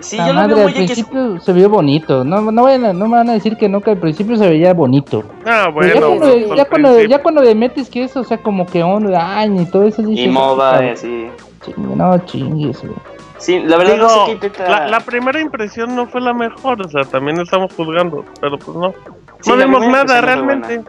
Sí, 0.00 0.16
la 0.16 0.26
yo 0.28 0.32
lo 0.32 0.40
madre, 0.40 0.54
veo 0.54 0.66
al 0.68 0.72
principio 0.74 1.40
se 1.40 1.52
vio 1.52 1.68
bonito. 1.68 2.24
No, 2.24 2.40
no, 2.52 2.62
vayan 2.64 2.84
a- 2.86 2.92
no 2.92 3.06
me 3.08 3.16
van 3.16 3.30
a 3.30 3.32
decir 3.32 3.56
que 3.56 3.68
no, 3.68 3.80
que 3.80 3.90
al 3.90 3.98
principio 3.98 4.36
se 4.36 4.48
veía 4.48 4.72
bonito. 4.72 5.24
Ah, 5.44 5.68
bueno. 5.72 5.92
ya, 5.94 6.00
cuando, 6.00 6.18
pues, 6.24 6.56
ya, 6.56 6.64
cuando, 6.66 7.00
ya 7.02 7.22
cuando 7.22 7.42
le 7.42 7.54
metes 7.54 7.90
que 7.90 8.04
eso, 8.04 8.20
o 8.20 8.24
sea, 8.24 8.38
como 8.38 8.64
que 8.66 8.82
online 8.82 9.62
y 9.62 9.66
todo 9.66 9.82
eso. 9.84 10.02
dices, 10.02 10.26
Y 10.26 10.28
MOBA, 10.28 10.84
y 10.84 10.88
así. 10.90 11.26
chingue, 11.64 11.96
no 11.96 12.18
chingues, 12.26 12.80
güey. 12.82 12.94
Sí, 13.38 13.60
la 13.60 13.76
verdad 13.76 13.94
Digo, 13.94 14.08
no 14.08 14.26
sé 14.26 14.32
intenta. 14.32 14.68
la, 14.68 14.88
la 14.88 15.00
primera 15.00 15.40
impresión 15.40 15.94
no 15.94 16.06
fue 16.08 16.20
la 16.20 16.32
mejor, 16.32 16.84
o 16.84 16.88
sea, 16.88 17.04
también 17.04 17.38
estamos 17.40 17.72
juzgando, 17.74 18.24
pero 18.40 18.58
pues 18.58 18.76
no. 18.76 18.92
Sí, 19.40 19.50
no 19.50 19.56
primera 19.56 20.04
nada 20.04 20.20
realmente. 20.20 20.82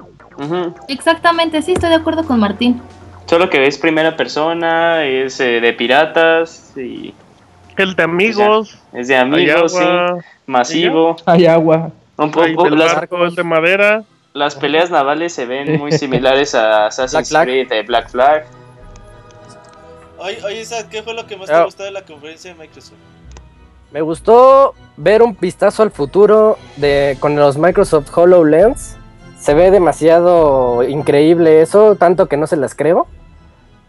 Exactamente, 0.88 1.62
sí, 1.62 1.74
estoy 1.74 1.90
de 1.90 1.96
acuerdo 1.96 2.24
con 2.26 2.40
Martín. 2.40 2.82
Solo 3.26 3.50
que 3.50 3.66
es 3.68 3.78
primera 3.78 4.16
persona, 4.18 5.06
es 5.06 5.40
eh, 5.40 5.62
de 5.62 5.74
piratas 5.74 6.74
y 6.78 7.14
El 7.80 7.96
de 7.96 8.04
amigos, 8.04 8.78
es 8.94 9.08
de 9.08 9.16
amigos, 9.16 9.72
sí, 9.74 9.84
masivo. 10.46 11.16
Hay 11.26 11.46
agua. 11.46 11.92
Un 12.18 12.32
poco, 12.32 12.64
del 12.66 12.78
las, 12.78 12.96
barco, 12.96 13.24
el 13.26 13.34
de 13.36 13.44
madera. 13.44 14.04
las 14.34 14.56
peleas 14.56 14.92
navales 14.92 15.32
se 15.34 15.46
ven 15.46 15.80
muy 15.80 15.92
similares 15.94 16.54
a 16.56 16.86
Assassin's 16.88 17.30
Black. 17.30 17.44
Creed 17.46 17.70
de 17.70 17.82
Black 17.84 18.10
Flag. 18.10 18.46
Oye, 20.18 20.38
oye, 20.44 20.62
Isaac, 20.62 20.88
¿qué 20.92 21.02
fue 21.02 21.14
lo 21.14 21.26
que 21.26 21.38
más 21.38 21.50
Ah. 21.50 21.60
te 21.60 21.66
gustó 21.66 21.84
de 21.84 21.92
la 21.92 22.02
conferencia 22.02 22.54
de 22.54 22.60
Microsoft? 22.60 22.98
Me 23.92 24.02
gustó 24.02 24.76
ver 24.98 25.24
un 25.24 25.38
vistazo 25.40 25.82
al 25.82 25.92
futuro 25.92 26.58
de 26.76 27.16
con 27.22 27.36
los 27.38 27.58
Microsoft 27.58 28.16
HoloLens. 28.16 28.98
Se 29.40 29.54
ve 29.54 29.72
demasiado 29.72 30.84
increíble 30.84 31.62
eso, 31.62 31.96
tanto 31.96 32.28
que 32.28 32.36
no 32.36 32.46
se 32.46 32.58
las 32.58 32.76
creo. 32.76 33.08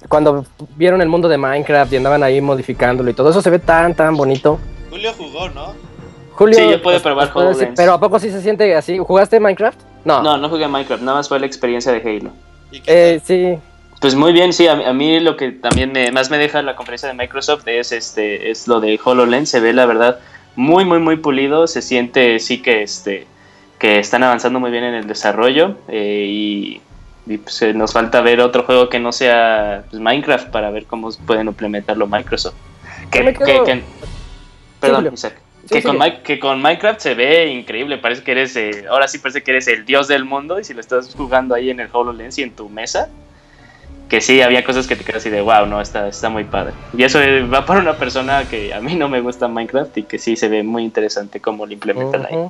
Cuando 0.08 0.44
vieron 0.76 1.00
el 1.02 1.08
mundo 1.08 1.28
de 1.28 1.36
Minecraft 1.38 1.92
y 1.92 1.96
andaban 1.96 2.22
ahí 2.22 2.40
modificándolo 2.40 3.10
y 3.10 3.14
todo 3.14 3.30
eso 3.30 3.42
se 3.42 3.50
ve 3.50 3.58
tan 3.58 3.94
tan 3.94 4.16
bonito. 4.16 4.58
Julio 4.90 5.12
jugó, 5.16 5.48
¿no? 5.50 5.74
Julio, 6.32 6.58
Sí, 6.58 6.70
yo 6.70 6.82
pude 6.82 6.98
probar 7.00 7.28
decir, 7.28 7.42
HoloLens. 7.42 7.72
pero 7.76 7.92
a 7.92 8.00
poco 8.00 8.18
sí 8.18 8.30
se 8.30 8.40
siente 8.40 8.74
así. 8.74 8.96
¿Jugaste 8.98 9.38
Minecraft? 9.38 9.78
No. 10.04 10.22
No, 10.22 10.38
no 10.38 10.48
jugué 10.48 10.64
a 10.64 10.68
Minecraft, 10.68 11.02
nada 11.02 11.18
más 11.18 11.28
fue 11.28 11.38
la 11.38 11.46
experiencia 11.46 11.92
de 11.92 11.98
Halo. 12.00 12.30
¿Y 12.70 12.80
qué 12.80 13.14
Eh, 13.14 13.20
sí. 13.22 13.58
Pues 14.00 14.14
muy 14.14 14.32
bien, 14.32 14.54
sí, 14.54 14.66
a, 14.66 14.74
mí- 14.76 14.84
a 14.84 14.94
mí 14.94 15.20
lo 15.20 15.36
que 15.36 15.52
también 15.52 15.92
me- 15.92 16.10
más 16.10 16.30
me 16.30 16.38
deja 16.38 16.62
la 16.62 16.74
conferencia 16.76 17.08
de 17.08 17.14
Microsoft 17.14 17.68
es 17.68 17.92
este 17.92 18.50
es 18.50 18.66
lo 18.66 18.80
de 18.80 18.98
HoloLens, 19.04 19.50
se 19.50 19.60
ve 19.60 19.74
la 19.74 19.84
verdad 19.84 20.18
muy 20.56 20.86
muy 20.86 20.98
muy 21.00 21.16
pulido, 21.16 21.66
se 21.66 21.82
siente 21.82 22.38
sí 22.38 22.62
que 22.62 22.82
este 22.82 23.26
que 23.78 23.98
están 23.98 24.22
avanzando 24.22 24.58
muy 24.60 24.70
bien 24.70 24.84
en 24.84 24.94
el 24.94 25.06
desarrollo 25.06 25.76
eh, 25.88 26.24
y, 26.26 26.80
y, 27.30 27.38
pues, 27.38 27.62
eh, 27.62 27.72
nos 27.72 27.92
falta 27.92 28.20
ver 28.20 28.40
otro 28.40 28.64
juego 28.64 28.88
que 28.88 28.98
no 28.98 29.12
sea 29.12 29.84
pues, 29.88 30.02
Minecraft 30.02 30.48
para 30.48 30.70
ver 30.70 30.84
cómo 30.86 31.10
pueden 31.26 31.46
implementarlo 31.46 32.06
Microsoft. 32.06 32.54
Que, 33.10 33.22
perdón. 34.80 35.14
Isaac. 35.14 35.34
Sí, 35.66 35.74
que, 35.74 35.82
con 35.82 35.96
sigue. 35.98 36.10
Mi- 36.10 36.22
que 36.22 36.40
con 36.40 36.62
Minecraft 36.62 37.00
se 37.00 37.14
ve 37.14 37.46
increíble, 37.48 37.98
parece 37.98 38.22
que 38.22 38.32
eres, 38.32 38.56
eh, 38.56 38.86
ahora 38.90 39.06
sí 39.08 39.18
parece 39.18 39.42
que 39.42 39.50
eres 39.52 39.68
el 39.68 39.84
dios 39.84 40.08
del 40.08 40.24
mundo 40.24 40.58
y 40.58 40.64
si 40.64 40.74
lo 40.74 40.80
estás 40.80 41.14
jugando 41.14 41.54
ahí 41.54 41.70
en 41.70 41.80
el 41.80 41.88
HoloLens 41.92 42.38
y 42.38 42.42
en 42.42 42.50
tu 42.52 42.68
mesa, 42.68 43.08
que 44.08 44.20
sí, 44.20 44.40
había 44.42 44.64
cosas 44.64 44.86
que 44.88 44.96
te 44.96 45.04
quedas 45.04 45.20
así 45.20 45.30
de 45.30 45.40
wow, 45.42 45.66
no, 45.66 45.80
está, 45.80 46.08
está 46.08 46.30
muy 46.30 46.44
padre. 46.44 46.72
Y 46.96 47.04
eso 47.04 47.20
eh, 47.22 47.46
va 47.46 47.64
para 47.66 47.80
una 47.80 47.94
persona 47.94 48.44
que 48.48 48.74
a 48.74 48.80
mí 48.80 48.94
no 48.96 49.08
me 49.08 49.20
gusta 49.20 49.46
Minecraft 49.46 49.96
y 49.98 50.02
que 50.04 50.18
sí 50.18 50.34
se 50.34 50.48
ve 50.48 50.62
muy 50.62 50.82
interesante 50.82 51.40
cómo 51.40 51.66
lo 51.66 51.72
implementan 51.72 52.26
ahí. 52.26 52.48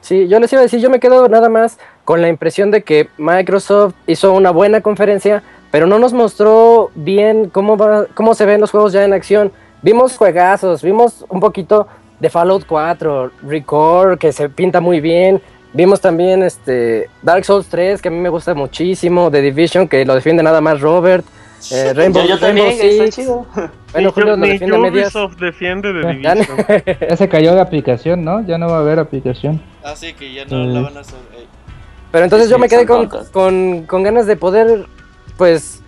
Sí, 0.00 0.28
yo 0.28 0.38
les 0.40 0.52
iba 0.52 0.60
a 0.60 0.62
decir, 0.62 0.80
yo 0.80 0.90
me 0.90 1.00
quedo 1.00 1.28
nada 1.28 1.48
más 1.48 1.78
con 2.04 2.22
la 2.22 2.28
impresión 2.28 2.70
de 2.70 2.82
que 2.82 3.08
Microsoft 3.18 3.94
hizo 4.06 4.32
una 4.32 4.50
buena 4.50 4.80
conferencia, 4.80 5.42
pero 5.70 5.86
no 5.86 5.98
nos 5.98 6.12
mostró 6.12 6.90
bien 6.94 7.50
cómo, 7.50 7.76
cómo 8.14 8.34
se 8.34 8.46
ven 8.46 8.60
los 8.60 8.70
juegos 8.70 8.92
ya 8.92 9.04
en 9.04 9.12
acción. 9.12 9.52
Vimos 9.82 10.16
juegazos, 10.16 10.82
vimos 10.82 11.26
un 11.28 11.40
poquito 11.40 11.86
de 12.20 12.30
Fallout 12.30 12.64
4, 12.66 13.30
Record, 13.42 14.18
que 14.18 14.32
se 14.32 14.48
pinta 14.48 14.80
muy 14.80 15.00
bien. 15.00 15.40
Vimos 15.72 16.00
también 16.00 16.42
este 16.42 17.10
Dark 17.22 17.44
Souls 17.44 17.68
3, 17.68 18.00
que 18.00 18.08
a 18.08 18.10
mí 18.10 18.18
me 18.18 18.30
gusta 18.30 18.54
muchísimo, 18.54 19.30
The 19.30 19.42
Division, 19.42 19.86
que 19.86 20.04
lo 20.04 20.14
defiende 20.14 20.42
nada 20.42 20.60
más 20.60 20.80
Robert. 20.80 21.24
Eh, 21.72 21.92
Rainbow, 21.94 22.22
Yo, 22.22 22.28
yo 22.30 22.38
también, 22.38 22.66
Rainbow 22.68 22.86
está 22.90 23.04
Six. 23.04 23.16
chido. 23.16 23.46
Bueno, 23.92 24.08
ni 24.08 24.12
Julio 24.12 24.36
ni 24.36 24.48
defiende 24.50 24.76
a 24.76 24.78
medias. 24.80 25.14
Ubisoft 25.14 25.38
defiende 25.40 25.92
de 25.94 26.06
Division. 26.12 26.46
Ya 27.08 27.16
se 27.16 27.28
cayó 27.28 27.54
la 27.54 27.62
aplicación, 27.62 28.22
¿no? 28.22 28.42
Ya 28.46 28.58
no 28.58 28.68
va 28.68 28.76
a 28.76 28.80
haber 28.80 28.98
aplicación. 28.98 29.62
Así 29.82 30.12
que 30.12 30.32
ya 30.34 30.44
no 30.44 30.64
la 30.64 30.80
Eh. 30.80 30.82
van 30.82 30.96
a 30.98 31.00
hacer. 31.00 31.18
eh. 31.36 31.46
Pero 32.12 32.24
entonces 32.24 32.48
Sí, 32.48 32.52
yo 32.52 32.58
me 32.58 32.68
quedé 32.68 32.84
con, 32.86 33.08
con, 33.32 33.84
con 33.86 34.02
ganas 34.02 34.26
de 34.26 34.36
poder, 34.36 34.84
pues, 35.38 35.82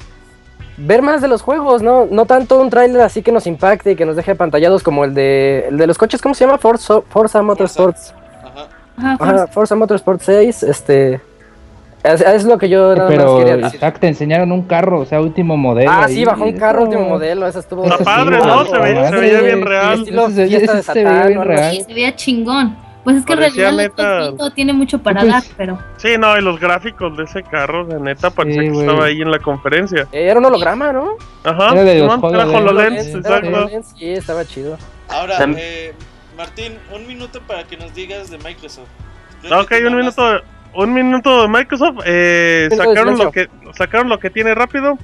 ver 0.78 1.02
más 1.02 1.20
de 1.20 1.28
los 1.28 1.42
juegos, 1.42 1.82
¿no? 1.82 2.06
No 2.10 2.24
tanto 2.24 2.58
un 2.58 2.70
tráiler 2.70 3.02
así 3.02 3.20
que 3.22 3.32
nos 3.32 3.46
impacte 3.46 3.92
y 3.92 3.96
que 3.96 4.06
nos 4.06 4.16
deje 4.16 4.30
apantallados 4.30 4.82
como 4.82 5.04
el 5.04 5.12
de, 5.14 5.66
el 5.68 5.76
de 5.76 5.86
los 5.86 5.98
coches, 5.98 6.22
¿cómo 6.22 6.34
se 6.34 6.46
llama? 6.46 6.56
Forza, 6.56 7.02
Forza 7.02 7.42
Motorsports. 7.42 8.14
Ajá. 8.42 8.68
Ajá, 8.96 9.16
Ajá, 9.20 9.46
Forza 9.48 9.74
Motorsports 9.76 10.24
6, 10.24 10.62
este... 10.62 11.20
Es, 12.02 12.20
es 12.22 12.44
lo 12.44 12.56
que 12.56 12.68
yo 12.68 12.94
nada 12.94 13.08
más 13.08 13.16
Pero 13.16 13.38
quería 13.38 13.56
decir. 13.58 13.80
Te 14.00 14.08
enseñaron 14.08 14.52
un 14.52 14.62
carro, 14.62 15.00
o 15.00 15.04
sea, 15.04 15.20
último 15.20 15.56
modelo. 15.56 15.90
Ah, 15.90 16.04
ahí, 16.06 16.14
sí, 16.14 16.24
bajó 16.24 16.44
un 16.44 16.52
carro 16.58 16.84
último 16.84 17.02
modelo, 17.08 17.46
eso 17.46 17.58
estuvo... 17.60 17.84
Está 17.84 17.98
padre, 17.98 18.40
sí, 18.40 18.46
¿no? 18.46 18.64
Se 18.64 18.78
ve- 18.78 19.08
se 19.10 19.16
veía 19.16 19.40
bien 19.42 19.62
real. 19.66 20.04
Se- 20.06 21.04
veía 21.04 21.26
bien 21.26 21.42
real. 21.44 21.74
Sí, 21.74 21.82
se 21.82 21.94
veía 21.94 22.16
chingón. 22.16 22.76
Pues 23.04 23.16
es 23.16 23.24
que 23.24 23.32
en 23.32 23.38
realidad 23.38 23.80
el 23.80 24.52
tiene 24.54 24.72
mucho 24.74 24.98
para 24.98 25.20
Pues- 25.20 25.32
dar, 25.32 25.42
pero 25.56 25.78
Sí, 25.96 26.16
no, 26.18 26.36
y 26.38 26.42
los 26.42 26.60
gráficos 26.60 27.16
de 27.16 27.24
ese 27.24 27.42
carro, 27.42 27.86
de 27.86 27.98
neta, 27.98 28.30
parecía 28.30 28.60
Sí, 28.62 28.68
que 28.68 28.74
güey. 28.74 28.86
estaba 28.86 29.04
ahí 29.06 29.20
en 29.22 29.30
la 29.30 29.38
conferencia. 29.38 30.06
Eh, 30.12 30.26
Era 30.26 30.38
un 30.38 30.44
holograma, 30.46 30.92
¿no? 30.92 31.12
Ajá, 31.44 31.72
Era 31.72 31.84
de 31.84 31.98
los 32.00 32.14
Simón, 32.14 32.34
era 32.34 32.44
HoloLens. 32.46 32.60
HoloLens, 32.70 33.06
Era 33.08 33.18
exacto. 33.18 33.48
HoloLens, 33.48 33.94
Sí, 33.98 34.10
estaba 34.10 34.44
chido. 34.44 34.76
Ahora, 35.08 35.38
eh, 35.56 35.94
Martín, 36.36 36.78
un 36.94 37.06
minuto 37.06 37.40
para 37.46 37.64
que 37.64 37.76
nos 37.78 37.94
digas 37.94 38.30
de 38.30 38.36
Microsoft. 38.38 38.88
Creo 39.42 39.54
Ah, 39.54 39.60
Ok, 39.62 39.68
que 39.68 39.80
tú 39.80 39.86
un 39.86 39.92
no 39.92 39.98
minuto, 39.98 40.22
hablaste. 40.22 40.46
Un 40.74 40.92
minuto 40.92 41.42
de 41.42 41.48
Microsoft. 41.48 42.02
Eh, 42.04 42.68
de 42.70 42.76
sacaron 42.76 43.18
lo 43.18 43.30
que 43.30 43.48
sacaron 43.72 44.08
lo 44.08 44.18
que 44.18 44.30
tiene 44.30 44.54
rápido. 44.54 44.98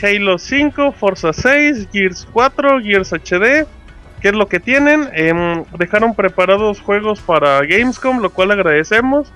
Halo 0.00 0.38
5, 0.38 0.92
Forza 0.92 1.32
6, 1.32 1.88
Gears 1.92 2.28
4, 2.32 2.80
Gears 2.80 3.12
HD. 3.12 3.66
¿Qué 4.20 4.28
es 4.28 4.34
lo 4.34 4.48
que 4.48 4.60
tienen? 4.60 5.08
Em, 5.12 5.64
dejaron 5.76 6.14
preparados 6.14 6.80
juegos 6.80 7.20
para 7.20 7.60
Gamescom, 7.62 8.20
lo 8.20 8.30
cual 8.30 8.50
agradecemos. 8.50 9.32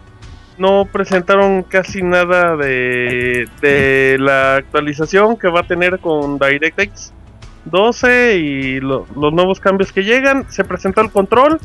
No 0.59 0.87
presentaron 0.91 1.63
casi 1.63 2.03
nada 2.03 2.57
de, 2.57 3.49
de 3.61 4.17
la 4.21 4.57
actualización 4.57 5.37
que 5.37 5.49
va 5.49 5.61
a 5.61 5.67
tener 5.67 5.99
con 5.99 6.39
DirectX 6.39 7.13
12 7.65 8.37
y 8.39 8.81
lo- 8.81 9.07
los 9.17 9.33
nuevos 9.33 9.61
cambios 9.61 9.93
que 9.93 10.03
llegan. 10.05 10.45
Se 10.51 10.65
presentó 10.65 11.01
el 11.01 11.11
control. 11.11 11.59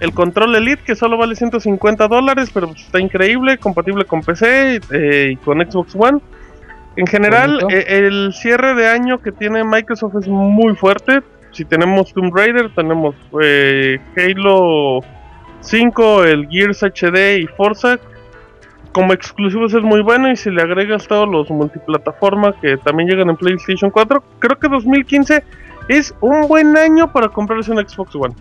El 0.00 0.12
control 0.12 0.54
Elite 0.56 0.82
que 0.84 0.94
solo 0.96 1.16
vale 1.16 1.34
150 1.36 2.08
dólares, 2.08 2.50
pero 2.52 2.68
está 2.74 3.00
increíble, 3.00 3.58
compatible 3.58 4.04
con 4.04 4.20
PC 4.22 4.80
eh, 4.92 5.30
y 5.32 5.36
con 5.36 5.58
Xbox 5.60 5.94
One. 5.96 6.18
En 6.96 7.06
general, 7.06 7.58
eh, 7.70 7.84
el 7.88 8.32
cierre 8.34 8.74
de 8.74 8.86
año 8.88 9.18
que 9.18 9.32
tiene 9.32 9.64
Microsoft 9.64 10.16
es 10.20 10.28
muy 10.28 10.74
fuerte. 10.76 11.20
Si 11.52 11.64
tenemos 11.64 12.12
Tomb 12.12 12.34
Raider, 12.34 12.70
tenemos 12.74 13.14
eh, 13.42 13.98
Halo 14.16 15.00
5, 15.60 16.24
el 16.24 16.48
Gears 16.48 16.82
HD 16.82 17.38
y 17.38 17.46
Forza. 17.46 17.98
Como 18.92 19.12
exclusivos 19.12 19.72
es 19.74 19.82
muy 19.82 20.00
bueno 20.02 20.30
y 20.30 20.36
si 20.36 20.50
le 20.50 20.62
agregas 20.62 21.06
todos 21.08 21.28
los 21.28 21.50
multiplataforma 21.50 22.54
que 22.60 22.76
también 22.78 23.08
llegan 23.08 23.30
en 23.30 23.36
PlayStation 23.36 23.90
4, 23.90 24.22
creo 24.38 24.58
que 24.58 24.68
2015 24.68 25.42
es 25.88 26.14
un 26.20 26.46
buen 26.48 26.76
año 26.76 27.12
para 27.12 27.28
comprarse 27.28 27.72
un 27.72 27.78
Xbox 27.86 28.14
One. 28.14 28.34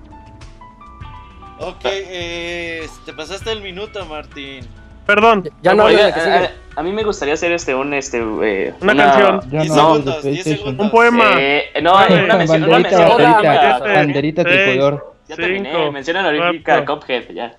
Ok, 1.60 1.86
eh, 1.86 2.88
te 3.06 3.14
pasaste 3.14 3.52
el 3.52 3.62
minuto, 3.62 4.06
Martín. 4.06 4.66
Perdón, 5.06 5.50
Ya 5.62 5.74
no 5.74 5.88
sigue. 5.90 6.02
a, 6.04 6.52
a 6.76 6.84
mí 6.84 6.92
me 6.92 7.04
gustaría 7.04 7.34
hacer 7.34 7.52
este 7.52 7.74
un 7.76 7.94
este 7.94 8.20
eh, 8.44 8.74
Una 8.82 8.96
canción. 8.96 9.42
Yo 9.50 9.60
10 9.62 9.68
no, 9.70 9.76
segundos, 9.76 10.24
de 10.24 10.32
10 10.32 10.44
PlayStation. 10.44 10.58
segundos. 10.58 10.86
un 10.86 10.92
poema. 10.92 11.24
Eh, 11.38 11.64
no, 11.82 11.98
Ay, 11.98 12.14
una 12.24 12.36
mención, 12.38 12.64
una 12.64 12.72
banderita, 12.74 12.98
mención 12.98 13.12
Hola, 13.12 13.32
banderita, 13.34 13.80
banderita 13.94 14.44
tricolor. 14.44 15.14
Ya 15.28 15.36
Cinco, 15.36 15.48
terminé, 15.48 15.92
mención 15.92 16.18
honorífica 16.18 16.74
a 16.74 16.86
cuatro. 16.86 17.00
Cuphead, 17.00 17.30
ya. 17.34 17.56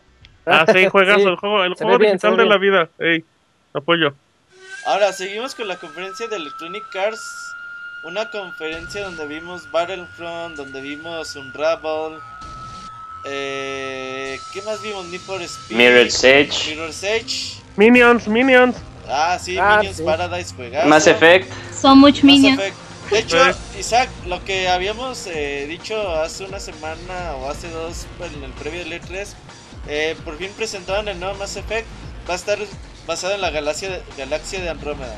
Ah, 0.47 0.65
sí, 0.73 0.87
juegas 0.89 1.17
Sí, 1.21 1.29
el 1.29 1.37
juego, 1.37 1.65
el 1.65 1.75
juego 1.75 1.99
bien, 1.99 2.13
digital 2.13 2.37
de 2.37 2.47
la 2.47 2.59
vida. 2.59 2.89
Ey, 2.99 3.25
apoyo. 3.73 4.15
Ahora, 4.87 5.13
seguimos 5.13 5.55
con 5.55 5.69
la 5.69 5.77
conferencia 5.77 6.27
de 6.27 6.37
Electronic 6.37 6.85
Arts. 6.97 7.23
Una 8.05 8.29
conferencia 8.31 9.05
donde 9.05 9.27
vimos 9.27 9.71
Battlefront, 9.71 10.57
donde 10.57 10.81
vimos 10.81 11.37
Unravel. 11.37 12.19
Eh, 13.25 14.39
¿Qué 14.53 14.63
más 14.63 14.83
vimos? 14.83 15.07
Need 15.07 15.21
for 15.21 15.41
Speed. 15.41 15.77
Mirror's 15.77 16.25
Edge, 16.25 16.71
Mirror's 16.71 17.03
Edge. 17.05 17.63
Minions, 17.77 18.27
Minions. 18.27 18.77
Ah, 19.09 19.39
sí, 19.41 19.57
Ah, 19.59 19.77
Minions 19.77 19.99
sí. 19.99 20.03
Paradise 20.03 20.53
juegazo. 20.55 20.89
Mass 20.89 21.07
Effect, 21.07 21.49
So 21.73 21.95
much 21.95 22.23
minions. 22.25 22.59
De 23.11 23.19
hecho. 23.19 23.37
Isaac, 23.79 24.09
lo 24.27 24.43
que 24.45 24.69
habíamos 24.69 25.27
eh, 25.27 25.67
dicho 25.69 26.11
hace 26.17 26.45
una 26.45 26.59
semana 26.59 27.35
o 27.37 27.49
hace 27.51 27.69
dos 27.71 28.07
en 28.35 28.43
el 28.43 28.51
previo 28.53 28.81
del 28.85 29.01
E3, 29.01 29.29
eh, 29.89 30.17
por 30.25 30.37
fin 30.37 30.51
presentaron 30.57 31.09
el 31.09 31.19
nuevo 31.21 31.35
Mass 31.39 31.57
Effect. 31.57 31.87
Va 32.29 32.35
a 32.35 32.37
estar 32.37 32.59
basado 33.07 33.35
en 33.35 33.41
la 33.41 33.51
galaxia 33.51 33.91
de, 33.91 34.03
galaxia 34.17 34.61
de 34.61 34.71
Andrómeda. 34.71 35.15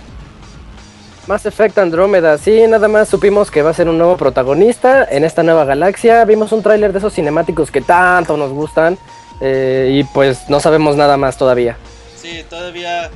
Mass 1.27 1.47
Effect 1.47 1.79
Andrómeda, 1.79 2.37
sí, 2.37 2.67
nada 2.69 2.87
más 2.87 3.09
supimos 3.09 3.51
que 3.51 3.63
va 3.63 3.71
a 3.71 3.75
ser 3.75 3.89
un 3.89 3.97
nuevo 3.97 4.17
protagonista 4.19 5.05
en 5.11 5.25
esta 5.25 5.43
nueva 5.43 5.65
galaxia. 5.65 6.25
Vimos 6.27 6.53
un 6.53 6.63
tráiler 6.63 6.93
de 6.93 6.99
esos 6.99 7.15
cinemáticos 7.15 7.71
que 7.71 7.81
tanto 7.81 8.37
nos 8.37 8.51
gustan 8.53 8.99
eh, 9.41 9.89
y 9.93 10.05
pues 10.05 10.49
no 10.51 10.61
sabemos 10.61 10.97
nada 10.97 11.17
más 11.17 11.39
todavía. 11.39 11.77
Sí, 12.17 12.45
todavía 12.51 13.11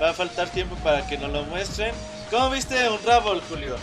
va 0.00 0.10
a 0.10 0.12
faltar 0.12 0.48
tiempo 0.48 0.74
para 0.82 1.06
que 1.06 1.18
nos 1.18 1.30
lo 1.30 1.44
muestren. 1.44 1.92
¿Cómo 2.30 2.50
viste 2.50 2.74
Unravel, 2.90 3.40
Julio? 3.48 3.76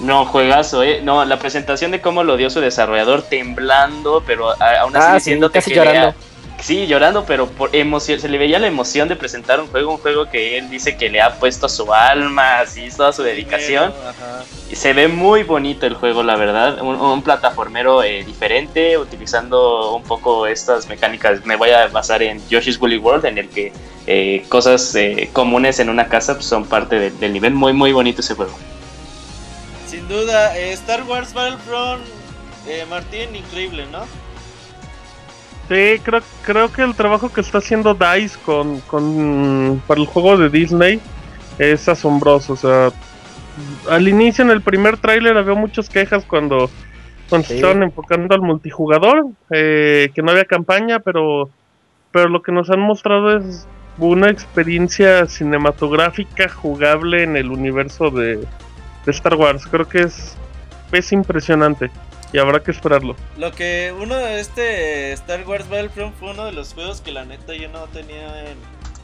no, 0.00 0.26
juegazo, 0.26 0.82
eh. 0.82 1.00
No, 1.04 1.24
la 1.24 1.38
presentación 1.38 1.92
de 1.92 2.00
cómo 2.00 2.24
lo 2.24 2.36
dio 2.36 2.50
su 2.50 2.60
desarrollador 2.60 3.22
temblando, 3.22 4.24
pero 4.26 4.50
aún 4.50 4.96
así 4.96 5.06
Ah, 5.06 5.08
sí, 5.10 5.14
diciéndote 5.30 5.58
casi 5.60 5.70
que 5.70 5.76
llorando. 5.76 6.00
lea- 6.08 6.14
Sí, 6.60 6.86
llorando, 6.86 7.26
pero 7.26 7.46
por 7.46 7.74
emoción, 7.76 8.18
se 8.18 8.28
le 8.28 8.38
veía 8.38 8.58
la 8.58 8.68
emoción 8.68 9.06
de 9.06 9.16
presentar 9.16 9.60
un 9.60 9.66
juego, 9.66 9.90
un 9.92 9.98
juego 9.98 10.30
que 10.30 10.56
él 10.56 10.70
dice 10.70 10.96
que 10.96 11.10
le 11.10 11.20
ha 11.20 11.34
puesto 11.38 11.68
su 11.68 11.92
alma, 11.92 12.60
así, 12.60 12.88
toda 12.96 13.12
su 13.12 13.22
dedicación. 13.22 13.92
Ajá. 14.08 14.44
Y 14.70 14.76
se 14.76 14.94
ve 14.94 15.08
muy 15.08 15.42
bonito 15.42 15.84
el 15.86 15.92
juego, 15.94 16.22
la 16.22 16.36
verdad. 16.36 16.80
Un, 16.80 16.96
un 16.96 17.20
plataformero 17.22 18.02
eh, 18.02 18.24
diferente, 18.24 18.96
utilizando 18.96 19.94
un 19.94 20.04
poco 20.04 20.46
estas 20.46 20.88
mecánicas. 20.88 21.44
Me 21.44 21.56
voy 21.56 21.68
a 21.70 21.88
basar 21.88 22.22
en 22.22 22.40
Yoshi's 22.48 22.80
Woolly 22.80 22.96
World, 22.96 23.26
en 23.26 23.36
el 23.36 23.50
que 23.50 23.70
eh, 24.06 24.46
cosas 24.48 24.94
eh, 24.94 25.28
comunes 25.34 25.80
en 25.80 25.90
una 25.90 26.08
casa 26.08 26.32
pues, 26.34 26.46
son 26.46 26.64
parte 26.64 26.98
de- 26.98 27.10
del 27.10 27.34
nivel. 27.34 27.52
Muy, 27.52 27.74
muy 27.74 27.92
bonito 27.92 28.22
ese 28.22 28.34
juego. 28.34 28.56
Sin 29.86 30.08
duda, 30.08 30.56
eh, 30.56 30.72
Star 30.72 31.02
Wars 31.02 31.34
Battlefront, 31.34 32.02
eh, 32.66 32.86
Martín, 32.88 33.36
increíble, 33.36 33.86
¿no? 33.92 34.06
Sí, 35.68 35.98
creo, 36.02 36.20
creo 36.42 36.72
que 36.72 36.82
el 36.82 36.94
trabajo 36.94 37.32
que 37.32 37.40
está 37.40 37.58
haciendo 37.58 37.94
DICE 37.94 38.38
con, 38.44 38.80
con 38.80 39.82
para 39.86 40.00
el 40.00 40.06
juego 40.06 40.36
de 40.36 40.50
Disney 40.50 41.00
es 41.58 41.88
asombroso. 41.88 42.52
O 42.52 42.56
sea, 42.56 42.92
al 43.88 44.08
inicio 44.08 44.44
en 44.44 44.50
el 44.50 44.60
primer 44.60 44.98
tráiler 44.98 45.36
había 45.38 45.54
muchas 45.54 45.88
quejas 45.88 46.24
cuando, 46.26 46.68
cuando 47.30 47.48
se 47.48 47.56
estaban 47.56 47.82
enfocando 47.82 48.34
al 48.34 48.42
multijugador, 48.42 49.26
eh, 49.50 50.10
que 50.14 50.22
no 50.22 50.32
había 50.32 50.44
campaña, 50.44 51.00
pero, 51.00 51.48
pero 52.12 52.28
lo 52.28 52.42
que 52.42 52.52
nos 52.52 52.68
han 52.68 52.80
mostrado 52.80 53.38
es 53.38 53.66
una 53.96 54.28
experiencia 54.28 55.24
cinematográfica 55.26 56.48
jugable 56.50 57.22
en 57.22 57.36
el 57.38 57.50
universo 57.50 58.10
de, 58.10 58.36
de 58.36 59.10
Star 59.10 59.36
Wars. 59.36 59.66
Creo 59.66 59.88
que 59.88 60.02
es, 60.02 60.36
es 60.92 61.10
impresionante 61.12 61.90
y 62.32 62.38
habrá 62.38 62.60
que 62.60 62.70
esperarlo. 62.70 63.16
Lo 63.38 63.52
que 63.52 63.94
uno 64.00 64.16
de 64.16 64.40
este 64.40 65.12
Star 65.12 65.46
Wars 65.46 65.68
Battlefront 65.68 66.14
fue 66.18 66.30
uno 66.30 66.44
de 66.46 66.52
los 66.52 66.74
juegos 66.74 67.00
que 67.00 67.12
la 67.12 67.24
neta 67.24 67.54
yo 67.54 67.68
no 67.68 67.80
tenía 67.92 68.40
en, 68.50 68.56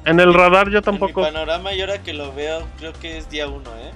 En 0.05 0.21
el 0.21 0.35
radar 0.35 0.67
yo 0.71 0.79
en 0.79 0.81
mi 0.81 0.83
tampoco. 0.83 1.23
panorama 1.23 1.73
y 1.73 1.81
ahora 1.81 1.99
que 2.03 2.13
lo 2.15 2.33
veo 2.33 2.63
creo 2.79 2.93
que 2.95 3.19
es 3.19 3.29
día 3.31 3.47
uno, 3.49 3.71
¿eh? 3.77 3.91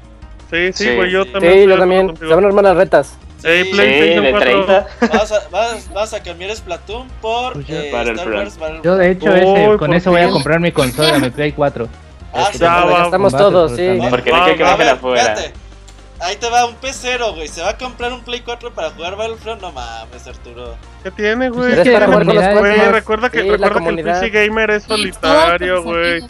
Sí, 0.50 0.72
sí, 0.72 0.90
Sí. 0.90 0.96
güey, 0.96 1.10
yo 1.10 1.24
Sí. 1.24 1.30
también. 1.32 1.54
Sí, 1.54 1.66
yo 1.68 1.78
también. 1.78 2.16
Se 2.16 2.24
van 2.26 2.44
a 2.44 2.46
armar 2.48 2.64
las 2.64 2.76
retas. 2.76 3.16
Sí, 3.38 3.64
Sí, 3.64 3.70
PlayStation 3.72 4.24
de 4.24 4.30
4. 4.30 4.50
30. 4.64 4.87
Vas 5.18 5.32
a, 5.32 5.48
vas, 5.50 5.92
vas 5.92 6.14
a 6.14 6.22
cambiar 6.22 6.54
Splatoon 6.56 7.08
por 7.20 7.54
Pues 7.54 7.66
yo- 7.66 7.76
eh, 7.76 7.88
Star. 7.88 8.06
Wars 8.06 8.58
Battlefront. 8.58 8.84
Yo 8.84 8.96
de 8.96 9.10
hecho 9.10 9.30
Uy, 9.30 9.38
ese, 9.40 9.66
¿por 9.66 9.78
con 9.78 9.94
eso 9.94 10.10
voy 10.10 10.20
a 10.20 10.26
qué? 10.26 10.30
comprar 10.32 10.60
mi 10.60 10.72
consola, 10.72 11.18
mi 11.18 11.30
Play 11.30 11.52
4. 11.52 11.88
Ah, 12.32 12.48
sí, 12.52 12.58
ya 12.58 13.02
estamos 13.04 13.32
todos, 13.37 13.76
sí. 13.76 13.96
Porque 14.10 14.32
me 14.32 14.44
quedé 14.44 14.56
que 14.56 14.62
va, 14.64 14.70
me 14.70 14.74
A 14.74 14.76
queda 14.76 14.76
ver, 14.76 14.88
afuera. 14.88 15.22
espérate. 15.22 15.52
Ahí 16.24 16.37
te 16.37 16.48
va 16.48 16.64
un 16.66 16.74
P0, 16.76 17.34
güey. 17.34 17.48
¿Se 17.48 17.60
va 17.62 17.70
a 17.70 17.76
comprar 17.78 18.12
un 18.12 18.22
Play 18.22 18.40
4 18.40 18.72
para 18.72 18.90
jugar 18.90 19.16
Battlefront? 19.16 19.60
No 19.60 19.72
mames, 19.72 20.26
Arturo. 20.26 20.74
¿Qué 21.02 21.10
tiene, 21.10 21.50
güey? 21.50 21.68
Pues 21.70 21.78
Es 21.78 21.84
que 21.84 21.92
para 21.92 22.06
la 22.06 22.12
jugar 22.12 22.26
con 22.26 22.34
los 22.34 22.44
comunidad 22.44 22.60
Güey, 22.60 22.92
recuerda 22.92 23.30
que, 23.30 23.42
Sí, 23.42 23.50
recuerda 23.50 23.80
que 23.80 23.88
el. 23.90 24.02
PC 24.04 24.30
Gamer 24.30 24.70
es 24.70 24.82
solitario, 24.84 25.82
güey. 25.82 26.22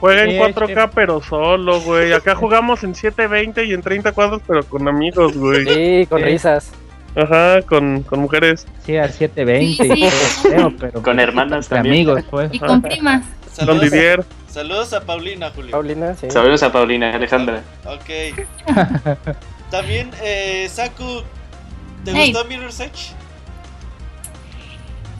Juega 0.00 0.24
en 0.24 0.30
Sí, 0.32 0.36
4K, 0.38 0.90
pero 0.94 1.22
solo, 1.22 1.80
güey. 1.80 2.12
Acá 2.12 2.34
jugamos 2.36 2.82
en 2.84 2.94
720 2.94 3.64
y 3.64 3.72
en 3.72 3.82
30 3.82 4.12
cuadros, 4.12 4.42
pero 4.46 4.64
con 4.64 4.86
amigos, 4.88 5.36
güey. 5.36 5.64
Sí, 5.64 6.06
con 6.06 6.18
Sí. 6.20 6.24
risas. 6.24 6.70
Ajá, 7.14 7.62
con, 7.62 8.02
con 8.02 8.18
mujeres. 8.20 8.66
Sí, 8.84 8.96
a 8.98 9.08
720 9.08 9.84
Sí, 9.84 9.90
y 9.90 10.10
sí. 10.10 10.18
todo, 10.42 10.50
creo, 10.50 10.72
pero 10.78 11.02
Con 11.02 11.18
hermanas 11.18 11.66
también. 11.68 11.94
amigos, 11.94 12.24
pues. 12.28 12.52
Y 12.52 12.58
con 12.58 12.82
primas. 12.82 13.22
Saludos, 13.56 13.90
Didier. 13.90 14.24
saludos 14.48 14.92
a 14.92 15.00
Paulina, 15.00 15.50
Julio. 15.54 15.70
Paulina, 15.72 16.14
sí. 16.14 16.30
Saludos 16.30 16.62
a 16.62 16.70
Paulina, 16.72 17.10
Alejandra. 17.14 17.62
Ok. 17.84 18.46
También, 19.70 20.10
eh, 20.22 20.68
Saku, 20.70 21.22
¿te 22.04 22.12
Hey. 22.12 22.32
gustó 22.32 22.46
Mirror's 22.48 22.78
Edge? 22.80 23.12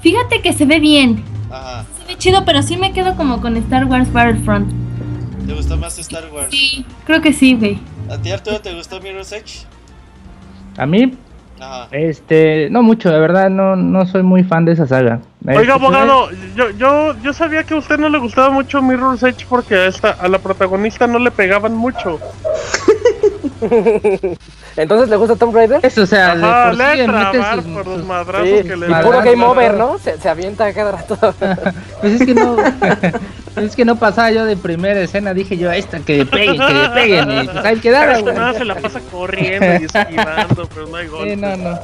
Fíjate 0.03 0.41
que 0.43 0.53
se 0.53 0.65
ve 0.67 0.79
bien. 0.79 1.25
Ajá. 1.51 1.85
Se 1.99 2.07
ve 2.07 2.19
chido, 2.19 2.45
pero 2.45 2.63
sí 2.63 2.77
me 2.77 2.93
quedo 2.93 3.17
como 3.17 3.41
con 3.41 3.57
Star 3.57 3.87
Wars 3.87 4.13
Battlefront. 4.13 4.71
¿Te 5.47 5.53
gustó 5.55 5.77
más 5.77 5.99
Star 5.99 6.29
Wars? 6.33 6.49
Sí, 6.51 6.85
creo 7.05 7.21
que 7.23 7.33
sí, 7.33 7.55
güey. 7.55 7.79
¿A 8.11 8.19
ti, 8.19 8.31
Arturo, 8.31 8.61
te 8.61 8.75
gustó 8.75 9.01
Mirror's 9.01 9.33
Edge? 9.33 9.65
A 10.77 10.87
mí, 10.87 11.13
Ajá. 11.61 11.89
este, 11.91 12.69
no 12.71 12.83
mucho, 12.83 13.11
de 13.11 13.19
verdad, 13.19 13.51
no, 13.51 13.77
no 13.77 14.07
soy 14.07 14.23
muy 14.23 14.45
fan 14.45 14.65
de 14.65 14.73
esa 14.73 14.87
saga. 14.87 15.21
Este, 15.41 15.59
Oiga, 15.59 15.75
abogado, 15.75 16.29
yo, 16.55 16.71
yo, 16.71 17.15
yo 17.23 17.33
sabía 17.33 17.65
que 17.65 17.75
a 17.75 17.79
usted 17.79 17.99
no 17.99 18.09
le 18.09 18.19
gustaba 18.19 18.51
mucho 18.51 18.83
Mirror's 18.83 19.23
Edge 19.23 19.47
porque 19.49 19.75
a, 19.75 19.87
esta, 19.87 20.11
a 20.11 20.29
la 20.29 20.39
protagonista 20.39 21.07
no 21.07 21.19
le 21.19 21.31
pegaban 21.31 21.75
mucho. 21.75 22.19
Entonces, 24.77 25.09
¿le 25.09 25.17
gusta 25.17 25.37
Tomb 25.37 25.55
Raider? 25.55 25.81
Eso, 25.83 26.03
o 26.03 26.07
sea, 26.07 26.37
de 26.37 26.45
Ajá, 26.45 26.65
por 26.67 26.73
sí 26.77 27.07
trabar 27.07 27.63
sus- 27.63 27.73
por 27.73 27.87
los 27.87 28.05
madrazos 28.05 28.47
Sí, 28.49 28.69
que 28.69 28.77
le 28.77 28.87
y 28.87 28.89
puro 28.91 28.91
Madrazos, 28.91 29.25
game 29.25 29.45
over. 29.45 29.75
¿no? 29.75 29.99
Se, 29.99 30.21
se 30.21 30.29
avienta 30.29 30.67
a 30.67 30.73
cada 30.75 30.93
rato. 30.93 31.19
Pues 32.03 32.21
es 32.21 32.27
que 32.27 32.35
no, 32.35 32.57
es 33.57 33.75
que 33.75 33.85
no 33.87 33.97
pasaba 33.97 34.31
yo 34.33 34.45
de 34.45 34.57
primera 34.59 35.01
escena, 35.01 35.33
dije 35.33 35.57
yo, 35.57 35.73
esta 35.73 35.99
que 36.01 36.19
le 36.19 36.27
peguen, 36.27 36.59
que 36.59 36.75
le 36.75 36.89
peguen, 36.91 37.31
y 37.31 37.49
pues 37.49 37.65
ahí 37.65 37.79
quedaba, 37.81 38.13
Esta 38.13 38.21
güey. 38.23 38.35
nada 38.35 38.53
se 38.53 38.65
la 38.67 38.75
pasa 38.75 39.01
corriendo 39.11 39.67
y 39.81 39.85
esquivando, 39.87 40.69
pero 40.75 40.87
no 40.89 40.97
hay 40.97 41.07
gol. 41.09 41.27
Sí, 41.31 41.37
no, 41.37 41.57
no. 41.57 41.79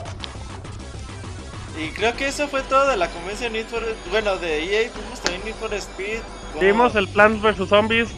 Y 1.83 1.89
creo 1.95 2.15
que 2.15 2.29
eso 2.29 2.47
fue 2.49 2.61
todo 2.63 2.89
de 2.91 2.97
la 2.99 3.09
convención 3.09 3.53
Need 3.55 3.67
for... 3.67 3.83
Bueno, 4.11 4.37
de 4.37 4.65
EA 4.65 4.91
tuvimos 4.91 5.21
también 5.21 5.45
Need 5.47 5.55
for 5.55 5.73
Speed. 5.75 6.19
como 6.53 6.65
Vimos 6.65 6.95
el 6.95 7.09
Plants 7.09 7.41
vs 7.43 7.69
Zombies, 7.69 8.09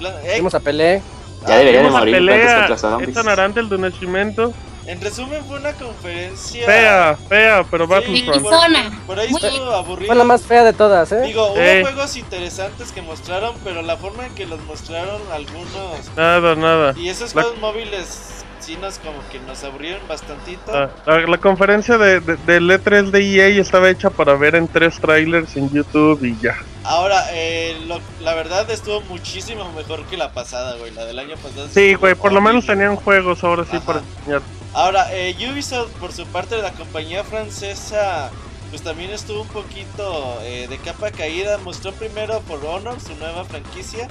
eh, 0.00 0.34
Vimos 0.36 0.54
a 0.54 0.60
Pelé. 0.60 1.00
Ya 1.46 1.56
debería 1.58 1.82
de 1.82 1.90
morir 1.90 2.14
pelea, 2.16 2.36
Plantas 2.36 2.68
contra 2.68 2.76
Zombies. 2.90 3.08
Ethan 3.10 3.28
Arante, 3.28 3.60
el 3.60 3.68
de 3.68 3.78
Nacimiento. 3.78 4.52
En 4.86 5.00
resumen, 5.00 5.44
fue 5.46 5.58
una 5.58 5.72
conferencia... 5.72 6.66
Fea, 6.66 7.16
fea, 7.28 7.64
pero 7.70 7.84
Sí, 7.84 7.90
Battlefront. 7.90 8.42
por, 8.42 8.52
Zona. 8.54 9.00
por 9.06 9.18
ahí 9.20 9.28
Muy- 9.28 9.40
estuvo 9.44 9.70
aburrido. 9.72 10.06
Fue 10.08 10.16
la 10.16 10.24
más 10.24 10.42
fea 10.42 10.64
de 10.64 10.72
todas, 10.72 11.12
¿eh? 11.12 11.20
Digo, 11.20 11.52
hubo 11.52 11.60
Eh. 11.60 11.82
juegos 11.82 12.16
interesantes 12.16 12.90
que 12.90 13.00
mostraron, 13.02 13.54
pero 13.62 13.82
la 13.82 13.96
forma 13.96 14.26
en 14.26 14.34
que 14.34 14.46
los 14.46 14.60
mostraron 14.64 15.20
algunos 15.32 15.70
Nada, 16.16 16.54
nada. 16.56 16.94
y 16.96 17.08
esos 17.08 17.34
La- 17.34 17.42
juegos 17.42 17.60
móviles 17.60 18.44
sí 18.70 18.76
nos 18.80 18.98
como 18.98 19.18
que 19.30 19.40
nos 19.40 19.64
aburrieron 19.64 20.00
bastantito. 20.06 20.70
La, 20.72 20.90
la- 21.06 21.26
la 21.26 21.38
conferencia 21.38 21.98
de, 21.98 22.20
de, 22.20 22.36
del 22.36 22.70
E3 22.70 23.10
de 23.10 23.20
EA 23.36 23.60
estaba 23.60 23.90
hecha 23.90 24.10
para 24.10 24.34
ver 24.34 24.54
en 24.54 24.68
tres 24.68 25.00
trailers 25.00 25.56
en 25.56 25.70
YouTube 25.70 26.22
y 26.24 26.38
ya. 26.40 26.56
Ahora, 26.84 27.24
eh, 27.32 27.76
lo- 27.86 28.00
la 28.20 28.34
verdad 28.34 28.70
estuvo 28.70 29.00
muchísimo 29.02 29.70
mejor 29.72 30.04
que 30.06 30.16
la 30.16 30.32
pasada, 30.32 30.76
güey, 30.76 30.92
la 30.92 31.04
del 31.04 31.18
año 31.18 31.36
pasado. 31.36 31.68
Sí, 31.72 31.94
güey, 31.94 32.14
por 32.14 32.32
lo 32.32 32.40
menos 32.40 32.64
tenían 32.66 32.94
juegos 32.96 33.42
ahora 33.42 33.64
sí 33.64 33.76
Ajá. 33.76 33.86
para 33.86 34.00
enseñar. 34.18 34.42
Ahora, 34.72 35.08
eh, 35.12 35.34
Ubisoft, 35.50 35.90
por 35.98 36.12
su 36.12 36.24
parte, 36.26 36.56
la 36.58 36.70
compañía 36.72 37.24
francesa 37.24 38.30
pues 38.70 38.82
también 38.82 39.10
estuvo 39.10 39.42
un 39.42 39.48
poquito 39.48 40.38
eh, 40.42 40.68
de 40.70 40.78
capa 40.78 41.10
caída. 41.10 41.58
Mostró 41.58 41.90
primero 41.92 42.40
For 42.46 42.64
Honor, 42.64 43.00
su 43.00 43.16
nueva 43.16 43.44
franquicia. 43.44 44.06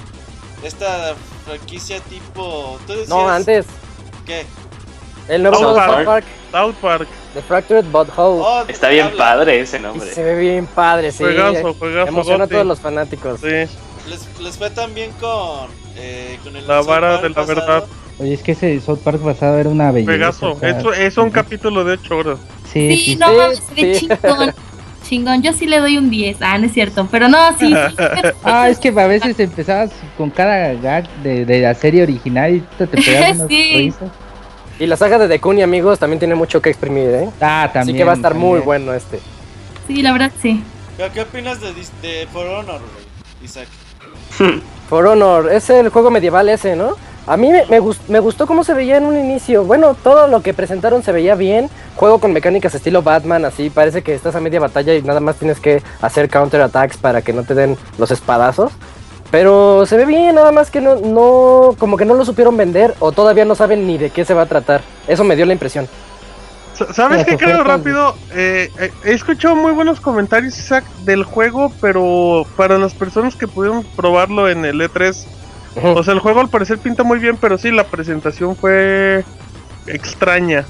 Esta 0.63 1.15
franquicia 1.45 2.01
tipo... 2.01 2.77
¿tú 2.85 2.91
decías? 2.91 3.07
No, 3.07 3.29
antes. 3.29 3.65
¿Qué? 4.29 4.45
El 5.27 5.41
nuevo 5.41 5.57
South 5.57 5.75
South 5.75 5.85
Park. 5.87 6.05
Park, 6.05 6.25
South 6.51 6.75
Park. 6.81 7.07
The 7.33 7.41
Fractured 7.41 7.85
Butthole. 7.85 8.41
Oh, 8.43 8.63
Está 8.67 8.89
bien 8.89 9.07
habla. 9.07 9.17
padre 9.17 9.59
ese 9.59 9.77
Y 9.77 9.81
nombre. 9.81 10.07
se 10.11 10.23
ve 10.23 10.35
bien 10.39 10.67
padre, 10.67 11.11
sí. 11.11 11.23
Juegazo, 11.23 11.73
juegazo. 11.73 12.09
Emociona 12.09 12.43
a 12.43 12.47
todos 12.47 12.65
los 12.65 12.79
fanáticos. 12.79 13.39
Sí. 13.39 13.47
Les, 13.47 14.39
les 14.39 14.57
fue 14.57 14.69
también 14.69 15.11
con, 15.19 15.67
eh, 15.97 16.37
con 16.43 16.55
el 16.55 16.67
La 16.67 16.77
South 16.79 16.87
vara 16.89 17.09
Park 17.09 17.21
de 17.23 17.29
la 17.29 17.35
pasado. 17.35 17.55
verdad. 17.55 17.83
Oye, 18.19 18.33
es 18.35 18.43
que 18.43 18.51
ese 18.51 18.79
South 18.81 18.99
Park 19.03 19.19
pasado 19.19 19.57
era 19.57 19.69
una 19.69 19.91
belleza. 19.91 20.11
Pegaso. 20.11 20.51
o 20.53 20.59
sea, 20.59 20.69
Es, 20.69 20.97
es 20.99 21.17
un 21.17 21.31
capítulo 21.31 21.83
de 21.83 21.93
8 21.93 22.17
horas. 22.17 22.39
Sí, 22.71 22.95
Sí, 22.95 23.05
sí, 23.05 23.15
no 23.15 23.33
mames, 23.33 23.63
Sí. 23.75 23.91
chingón. 23.95 24.53
Chingón, 25.09 25.41
yo 25.41 25.53
sí 25.53 25.65
le 25.65 25.79
doy 25.79 25.97
un 25.97 26.11
10. 26.11 26.37
Ah, 26.41 26.59
no 26.59 26.67
es 26.67 26.73
cierto. 26.73 27.07
Pero 27.09 27.27
no, 27.27 27.37
sí, 27.57 27.73
sí. 27.73 27.95
Ah, 28.43 28.69
es 28.69 28.77
que 28.77 28.89
a 28.89 29.07
veces 29.07 29.39
empezabas 29.39 29.89
con 30.15 30.29
cada 30.29 30.73
gag 30.73 31.09
de, 31.23 31.45
de 31.45 31.61
la 31.61 31.73
serie 31.73 32.03
original 32.03 32.53
y 32.53 32.59
te, 32.77 32.85
te 32.85 33.01
pegabas 33.01 33.39
Sí. 33.49 33.91
Y 34.77 34.85
la 34.85 34.95
saga 34.95 35.17
de 35.17 35.27
The 35.27 35.39
Kun 35.39 35.57
y 35.57 35.61
amigos 35.63 35.97
también 35.97 36.19
tiene 36.19 36.35
mucho 36.35 36.61
que 36.61 36.69
exprimir, 36.69 37.09
¿eh? 37.09 37.29
Ah, 37.41 37.71
también. 37.73 37.95
Así 37.95 37.97
que 37.97 38.03
va 38.03 38.11
a 38.11 38.15
estar 38.15 38.35
muy 38.35 38.59
bueno 38.59 38.93
este. 38.93 39.19
Sí, 39.87 40.03
la 40.03 40.13
verdad 40.13 40.31
sí. 40.39 40.63
¿Pero 40.95 41.11
qué 41.11 41.21
opinas 41.21 41.59
de, 41.59 42.27
For 42.31 42.45
Honor? 42.45 42.81
Isaac. 43.43 43.67
For 44.89 45.07
Honor, 45.07 45.51
es 45.51 45.69
el 45.71 45.89
juego 45.89 46.11
medieval 46.11 46.49
ese, 46.49 46.75
¿no? 46.75 46.95
A 47.29 47.37
mí 47.37 47.51
me, 47.51 47.63
me 47.67 47.79
gust- 47.79 48.01
me 48.07 48.19
gustó 48.19 48.47
cómo 48.47 48.63
se 48.63 48.73
veía 48.73 48.97
en 48.97 49.05
un 49.05 49.15
inicio. 49.17 49.63
Bueno, 49.63 49.93
todo 49.93 50.27
lo 50.27 50.41
que 50.41 50.53
presentaron 50.53 51.03
se 51.03 51.11
veía 51.11 51.35
bien. 51.35 51.69
Juego 51.95 52.19
con 52.19 52.33
mecánicas 52.33 52.73
estilo 52.73 53.03
Batman, 53.03 53.45
así. 53.45 53.69
Parece 53.69 54.01
que 54.01 54.15
estás 54.15 54.35
a 54.35 54.39
media 54.39 54.59
batalla 54.59 54.95
y 54.95 55.01
nada 55.03 55.19
más 55.19 55.35
tienes 55.35 55.59
que 55.59 55.83
hacer 56.01 56.27
counter 56.29 56.61
attacks 56.61 56.97
para 56.97 57.21
que 57.21 57.31
no 57.31 57.43
te 57.43 57.53
den 57.53 57.77
los 57.99 58.09
espadazos. 58.09 58.71
Pero 59.29 59.85
se 59.85 59.95
ve 59.95 60.05
bien, 60.05 60.33
nada 60.33 60.51
más 60.51 60.71
que 60.71 60.81
no, 60.81 60.95
no, 60.95 61.75
como 61.77 61.97
que 61.97 62.05
no 62.05 62.15
lo 62.15 62.25
supieron 62.25 62.57
vender 62.57 62.95
o 62.99 63.11
todavía 63.11 63.45
no 63.45 63.53
saben 63.53 63.85
ni 63.85 63.99
de 63.99 64.09
qué 64.09 64.25
se 64.25 64.33
va 64.33 64.41
a 64.41 64.45
tratar. 64.47 64.81
Eso 65.07 65.23
me 65.23 65.35
dio 65.35 65.45
la 65.45 65.53
impresión. 65.53 65.87
Sa- 66.73 66.91
¿Sabes 66.93 67.25
qué 67.27 67.37
creo 67.37 67.63
rápido? 67.63 68.15
Eh, 68.33 68.71
eh, 68.79 68.91
he 69.05 69.13
escuchado 69.13 69.55
muy 69.55 69.71
buenos 69.73 69.99
comentarios, 69.99 70.57
Isaac, 70.57 70.83
del 71.05 71.23
juego, 71.25 71.71
pero 71.79 72.43
para 72.57 72.79
las 72.79 72.95
personas 72.95 73.35
que 73.35 73.47
pudieron 73.47 73.83
probarlo 73.95 74.49
en 74.49 74.65
el 74.65 74.81
E3, 74.81 75.25
o 75.75 76.03
sea, 76.03 76.13
el 76.13 76.19
juego 76.19 76.39
al 76.39 76.49
parecer 76.49 76.77
pinta 76.79 77.03
muy 77.03 77.19
bien, 77.19 77.37
pero 77.37 77.57
sí, 77.57 77.71
la 77.71 77.85
presentación 77.85 78.55
fue 78.55 79.23
extraña. 79.87 80.65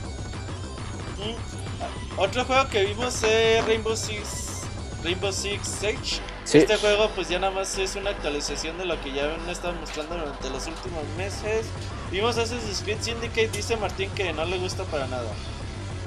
Mm. 1.17 2.19
Otro 2.19 2.45
juego 2.45 2.67
que 2.69 2.85
vimos 2.85 3.23
es 3.23 3.65
Rainbow 3.65 3.95
Six, 3.95 4.63
Rainbow 5.03 5.31
Six 5.31 5.67
Siege. 5.67 6.21
Sí. 6.43 6.57
Este 6.57 6.77
juego 6.77 7.11
pues 7.13 7.29
ya 7.29 7.37
nada 7.37 7.53
más 7.53 7.77
es 7.77 7.95
una 7.95 8.09
actualización 8.09 8.77
de 8.79 8.85
lo 8.85 8.99
que 9.01 9.11
ya 9.11 9.25
han 9.25 9.49
estado 9.49 9.73
mostrando 9.79 10.17
durante 10.17 10.49
los 10.49 10.65
últimos 10.65 11.03
meses. 11.15 11.67
Vimos 12.11 12.37
Assassin's 12.37 12.81
Creed 12.83 12.97
Syndicate, 13.01 13.49
dice 13.49 13.77
Martín 13.77 14.09
que 14.15 14.33
no 14.33 14.45
le 14.45 14.57
gusta 14.57 14.83
para 14.85 15.05
nada. 15.07 15.29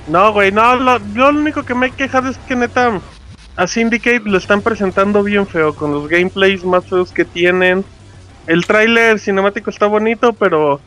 No, 0.09 0.33
güey, 0.33 0.51
no, 0.51 0.75
lo, 0.77 0.99
yo 1.15 1.31
lo 1.31 1.39
único 1.39 1.63
que 1.63 1.75
me 1.77 1.87
he 1.87 1.91
quejado 1.93 2.29
es 2.29 2.37
que 2.39 2.57
neta, 2.57 3.01
a 3.55 3.67
Syndicate 3.69 4.23
lo 4.25 4.37
están 4.37 4.63
presentando 4.63 5.23
bien 5.23 5.47
feo, 5.47 5.75
con 5.75 5.93
los 5.93 6.09
gameplays 6.09 6.65
más 6.65 6.85
feos 6.87 7.13
que 7.13 7.25
tienen. 7.25 7.85
El 8.47 8.67
tráiler 8.67 9.19
cinemático 9.19 9.71
está 9.71 9.87
bonito, 9.87 10.33
pero 10.33 10.81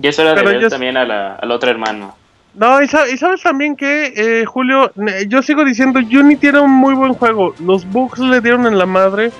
Y 0.00 0.06
eso 0.06 0.22
era 0.22 0.30
de 0.32 0.36
Pero 0.38 0.50
ver 0.50 0.60
yo- 0.62 0.68
también 0.68 0.96
a 0.96 1.04
la- 1.04 1.34
al 1.36 1.50
otro 1.50 1.70
hermano. 1.70 2.14
No, 2.54 2.82
y, 2.82 2.88
sa- 2.88 3.08
y 3.08 3.16
sabes 3.16 3.42
también 3.42 3.76
que, 3.76 4.12
eh, 4.16 4.44
Julio, 4.44 4.90
yo 5.28 5.42
sigo 5.42 5.64
diciendo, 5.64 6.00
Unity 6.00 6.46
era 6.48 6.60
un 6.60 6.70
muy 6.72 6.94
buen 6.94 7.14
juego. 7.14 7.54
Los 7.64 7.84
bugs 7.88 8.18
le 8.18 8.40
dieron 8.40 8.66
en 8.66 8.78
la 8.78 8.86
madre 8.86 9.30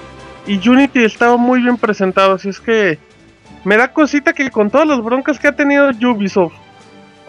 y 0.47 0.69
Unity 0.69 1.05
estaba 1.05 1.37
muy 1.37 1.61
bien 1.63 1.77
presentado. 1.77 2.35
Así 2.35 2.49
es 2.49 2.61
que 2.61 2.99
me 3.65 3.77
da 3.77 3.89
cosita 3.93 4.33
que 4.33 4.51
con 4.51 4.71
todas 4.71 4.87
las 4.87 5.03
broncas 5.03 5.39
que 5.39 5.49
ha 5.49 5.53
tenido 5.57 5.91
Ubisoft 5.91 6.53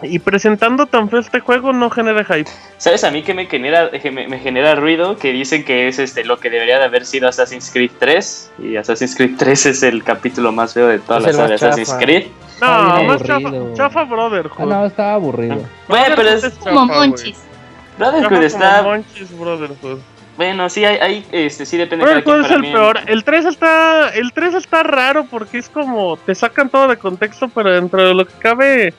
y 0.02 0.18
presentando 0.18 0.86
tan 0.86 1.08
feo 1.08 1.20
este 1.20 1.40
juego 1.40 1.72
no 1.72 1.90
genera 1.90 2.24
hype. 2.24 2.50
¿Sabes 2.78 3.04
a 3.04 3.10
mí 3.10 3.22
que 3.22 3.34
me 3.34 3.46
genera, 3.46 3.90
que 3.90 4.10
me, 4.10 4.26
me 4.28 4.38
genera 4.38 4.74
ruido? 4.74 5.16
Que 5.16 5.32
dicen 5.32 5.64
que 5.64 5.88
es 5.88 5.98
este 5.98 6.24
lo 6.24 6.38
que 6.38 6.50
debería 6.50 6.78
de 6.78 6.84
haber 6.84 7.04
sido 7.06 7.28
Assassin's 7.28 7.70
Creed 7.70 7.90
3. 7.98 8.52
Y 8.58 8.76
Assassin's 8.76 9.14
Creed 9.16 9.36
3 9.38 9.66
es 9.66 9.82
el 9.82 10.02
capítulo 10.02 10.52
más 10.52 10.74
feo 10.74 10.86
de 10.88 10.98
toda 10.98 11.18
Es 11.18 11.26
la 11.26 11.32
saga 11.32 11.48
de 11.48 11.54
Assassin's 11.54 11.88
chafa. 11.88 12.00
Creed. 12.00 12.26
No, 12.60 13.02
más 13.04 13.22
chafa, 13.22 13.34
aburrido. 13.48 13.74
chafa 13.74 14.00
Ah, 14.00 14.04
Brotherhood. 14.04 14.66
no, 14.68 14.86
estaba 14.86 15.14
aburrido. 15.14 15.62
Bueno, 15.88 16.14
pero 16.16 16.28
es. 16.28 16.44
Como 16.58 16.86
monchis. 16.86 17.38
Brotherhood 17.98 18.42
está. 18.42 18.78
como 18.78 18.90
Monchis 18.90 19.38
Brotherhood. 19.38 19.98
Bueno, 20.36 20.70
sí, 20.70 20.84
hay, 20.86 20.96
hay, 20.98 21.26
este, 21.32 21.66
sí 21.66 21.76
depende 21.76 22.06
de 22.06 22.22
quien. 22.22 22.36
es 22.40 22.42
Para 22.44 22.54
el 22.54 22.62
mí, 22.62 22.72
peor. 22.72 23.00
El 23.06 23.24
3 23.24 23.44
está 23.44 24.08
el 24.14 24.32
3 24.32 24.54
está 24.54 24.82
raro 24.82 25.26
porque 25.30 25.58
es 25.58 25.68
como 25.68 26.16
te 26.16 26.34
sacan 26.34 26.70
todo 26.70 26.88
de 26.88 26.96
contexto, 26.96 27.48
pero 27.48 27.70
dentro 27.72 28.06
de 28.08 28.14
lo 28.14 28.24
que 28.26 28.32
cabe 28.38 28.94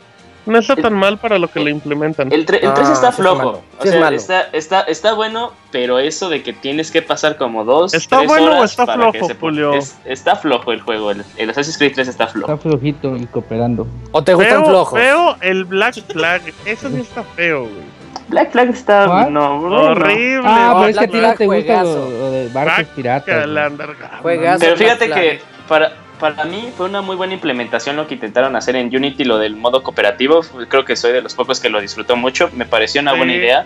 no 0.45 0.59
está 0.59 0.75
tan 0.75 0.93
mal 0.93 1.17
para 1.17 1.37
lo 1.37 1.47
que 1.49 1.59
le 1.59 1.71
implementan. 1.71 2.31
El, 2.31 2.45
tre- 2.45 2.59
el 2.61 2.69
Ah, 2.69 2.73
3 2.73 2.89
está 2.89 3.11
flojo. 3.11 3.35
malo. 3.37 3.61
O 3.79 3.83
es 3.83 3.91
sea, 3.91 3.99
malo. 3.99 4.15
está, 4.17 4.41
está, 4.53 4.81
está 4.81 5.13
bueno, 5.13 5.51
pero 5.71 5.99
eso 5.99 6.29
de 6.29 6.41
que 6.43 6.53
tienes 6.53 6.91
que 6.91 7.01
pasar 7.01 7.37
como 7.37 7.63
dos. 7.63 7.93
¿Está 7.93 8.17
tres 8.17 8.27
bueno 8.29 8.51
o 8.51 8.57
horas 8.57 8.71
está 8.71 8.85
para 8.85 9.11
que 9.11 9.19
flojo, 9.19 9.27
se 9.27 9.35
Julio? 9.39 9.73
es- 9.73 9.97
está 10.05 10.35
flojo 10.35 10.71
el 10.71 10.81
juego. 10.81 11.11
El, 11.11 11.23
el 11.37 11.49
Assassin's 11.49 11.77
Creed 11.77 11.93
3 11.95 12.07
está 12.07 12.27
flojo. 12.27 12.51
Está 12.53 12.61
flojito 12.69 13.15
y 13.17 13.25
cooperando. 13.27 13.87
¿O 14.11 14.23
te 14.23 14.33
gustan 14.33 14.61
Feo, 14.61 14.69
flojos? 14.69 14.99
feo 14.99 15.35
el 15.41 15.65
Black 15.65 15.95
Flag. 16.11 16.41
Eso 16.65 16.89
sí 16.89 17.01
está 17.01 17.23
feo, 17.23 17.61
güey. 17.61 18.01
Black 18.29 18.51
Flag 18.51 18.69
está. 18.69 19.05
¿Cuál? 19.07 19.33
No. 19.33 19.59
Horrible. 19.61 20.41
Ah, 20.45 20.73
pero 20.77 20.87
es 20.87 20.97
que 20.97 21.03
a 21.03 21.07
ti 21.07 21.17
no 21.19 21.33
te 21.35 21.45
gusta 21.45 21.83
lo, 21.83 22.09
lo 22.09 22.31
de 22.31 22.47
barcos 22.49 22.85
piratas. 22.95 23.45
Pero 24.23 24.77
fíjate 24.77 25.09
que 25.09 25.41
para, 25.67 25.91
para 26.21 26.45
mí 26.45 26.69
fue 26.77 26.85
una 26.85 27.01
muy 27.01 27.17
buena 27.17 27.33
implementación 27.33 27.97
lo 27.97 28.07
que 28.07 28.13
intentaron 28.13 28.55
hacer 28.55 28.77
en 28.77 28.95
Unity, 28.95 29.25
lo 29.25 29.37
del 29.37 29.57
modo 29.57 29.83
cooperativo. 29.83 30.39
Creo 30.69 30.85
que 30.85 30.95
soy 30.95 31.11
de 31.11 31.21
los 31.21 31.33
pocos 31.35 31.59
que 31.59 31.69
lo 31.69 31.81
disfrutó 31.81 32.15
mucho. 32.15 32.49
Me 32.53 32.65
pareció 32.65 33.01
una 33.01 33.11
Sí. 33.11 33.17
buena 33.17 33.33
idea. 33.33 33.65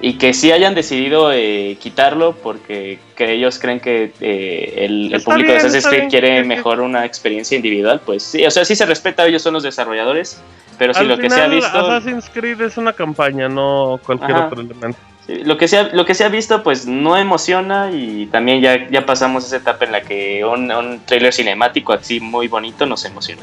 Y 0.00 0.18
que 0.18 0.34
sí 0.34 0.52
hayan 0.52 0.74
decidido 0.74 1.32
eh, 1.32 1.76
quitarlo 1.80 2.32
porque 2.36 2.98
que 3.16 3.32
ellos 3.32 3.58
creen 3.58 3.80
que 3.80 4.12
eh, 4.20 4.74
el, 4.84 5.14
el 5.14 5.22
público 5.22 5.46
bien, 5.52 5.62
de 5.62 5.66
Assassin's 5.66 5.86
Creed 5.86 5.98
bien. 6.00 6.10
quiere 6.10 6.42
sí. 6.42 6.46
mejor 6.48 6.80
una 6.80 7.04
experiencia 7.06 7.56
individual. 7.56 8.00
Pues 8.04 8.22
sí, 8.22 8.44
o 8.44 8.50
sea, 8.50 8.64
sí 8.64 8.76
se 8.76 8.84
respeta, 8.86 9.26
ellos 9.26 9.42
son 9.42 9.54
los 9.54 9.62
desarrolladores. 9.62 10.42
Pero 10.78 10.92
Al 10.94 11.08
lo 11.08 11.16
que 11.16 11.30
se 11.30 11.36
ha 11.40 11.44
final, 11.44 11.50
visto. 11.56 11.78
Assassin's 11.78 12.28
Creed 12.34 12.60
es 12.60 12.76
una 12.76 12.92
campaña, 12.92 13.48
no 13.48 13.98
cualquier 14.04 14.32
Ajá. 14.32 14.46
otro 14.46 14.60
elemento. 14.60 14.98
Lo 15.26 15.56
que 15.56 15.68
se 15.68 15.78
ha, 15.78 15.82
lo 15.84 16.04
que 16.04 16.14
se 16.14 16.24
ha 16.24 16.28
visto 16.28 16.62
pues 16.62 16.86
no 16.86 17.16
emociona 17.16 17.90
y 17.90 18.26
también 18.26 18.60
ya, 18.60 18.88
ya 18.90 19.06
pasamos 19.06 19.46
esa 19.46 19.56
etapa 19.56 19.86
en 19.86 19.92
la 19.92 20.02
que 20.02 20.44
un, 20.44 20.70
un 20.70 21.00
trailer 21.06 21.32
cinemático 21.32 21.94
así 21.94 22.20
muy 22.20 22.48
bonito 22.48 22.84
nos 22.84 23.04
emociona. 23.06 23.42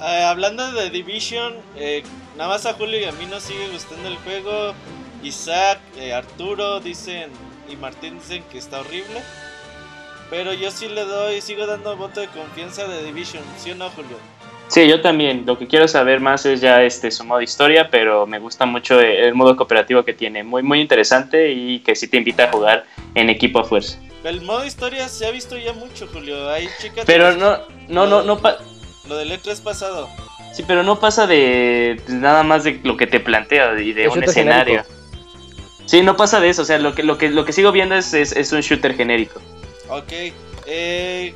Eh, 0.00 0.24
hablando 0.24 0.70
de 0.72 0.90
Division, 0.90 1.54
eh, 1.76 2.02
nada 2.36 2.50
más 2.50 2.66
a 2.66 2.74
Julio 2.74 3.00
y 3.00 3.04
a 3.04 3.12
mí 3.12 3.26
nos 3.26 3.42
sigue 3.42 3.68
gustando 3.72 4.08
el 4.08 4.16
juego. 4.18 4.74
Isaac, 5.22 5.80
eh, 5.96 6.12
Arturo 6.12 6.80
dicen 6.80 7.30
y 7.68 7.76
Martín 7.76 8.18
dicen 8.18 8.44
que 8.50 8.58
está 8.58 8.80
horrible. 8.80 9.22
Pero 10.30 10.52
yo 10.52 10.70
sí 10.70 10.88
le 10.88 11.04
doy, 11.04 11.40
sigo 11.40 11.66
dando 11.66 11.96
voto 11.96 12.20
de 12.20 12.28
confianza 12.28 12.86
de 12.86 13.02
Division, 13.02 13.42
¿sí 13.56 13.70
o 13.70 13.74
no, 13.74 13.88
Julio? 13.90 14.18
Sí, 14.68 14.86
yo 14.86 15.00
también. 15.00 15.44
Lo 15.46 15.58
que 15.58 15.66
quiero 15.66 15.88
saber 15.88 16.20
más 16.20 16.44
es 16.46 16.60
ya 16.60 16.82
este 16.82 17.10
su 17.10 17.24
modo 17.24 17.40
historia, 17.40 17.88
pero 17.90 18.26
me 18.26 18.38
gusta 18.38 18.66
mucho 18.66 19.00
el 19.00 19.34
modo 19.34 19.56
cooperativo 19.56 20.04
que 20.04 20.12
tiene, 20.12 20.44
muy 20.44 20.62
muy 20.62 20.80
interesante 20.80 21.50
y 21.52 21.80
que 21.80 21.96
sí 21.96 22.06
te 22.08 22.18
invita 22.18 22.44
a 22.44 22.50
jugar 22.52 22.84
en 23.14 23.30
equipo 23.30 23.60
a 23.60 23.64
fuerza. 23.64 23.98
El 24.24 24.42
modo 24.42 24.64
historia 24.66 25.08
se 25.08 25.26
ha 25.26 25.30
visto 25.30 25.56
ya 25.56 25.72
mucho, 25.72 26.06
Julio. 26.12 26.50
Ahí, 26.50 26.68
chicas. 26.80 27.04
Pero 27.06 27.34
no 27.36 27.58
no 27.88 28.06
no 28.06 28.22
no 28.22 28.38
pa- 28.38 28.58
Lo 29.08 29.16
del 29.16 29.30
E3 29.32 29.62
pasado. 29.62 30.08
sí, 30.52 30.62
pero 30.66 30.82
no 30.82 31.00
pasa 31.00 31.26
de 31.26 31.98
nada 32.08 32.42
más 32.42 32.64
de 32.64 32.78
lo 32.82 32.96
que 32.98 33.06
te 33.06 33.20
plantea 33.20 33.80
y 33.80 33.92
de 33.94 34.08
un 34.08 34.22
escenario. 34.22 34.82
genérico. 34.84 34.94
Sí, 35.86 36.02
no 36.02 36.14
pasa 36.16 36.40
de 36.40 36.50
eso, 36.50 36.60
o 36.60 36.64
sea, 36.66 36.76
lo 36.78 36.94
que 36.94 37.02
lo 37.02 37.16
que 37.16 37.30
lo 37.30 37.46
que 37.46 37.54
sigo 37.54 37.72
viendo 37.72 37.94
es, 37.94 38.12
es, 38.12 38.32
es 38.32 38.52
un 38.52 38.60
shooter 38.60 38.94
genérico. 38.94 39.40
Ok. 39.88 40.12
Eh, 40.66 41.32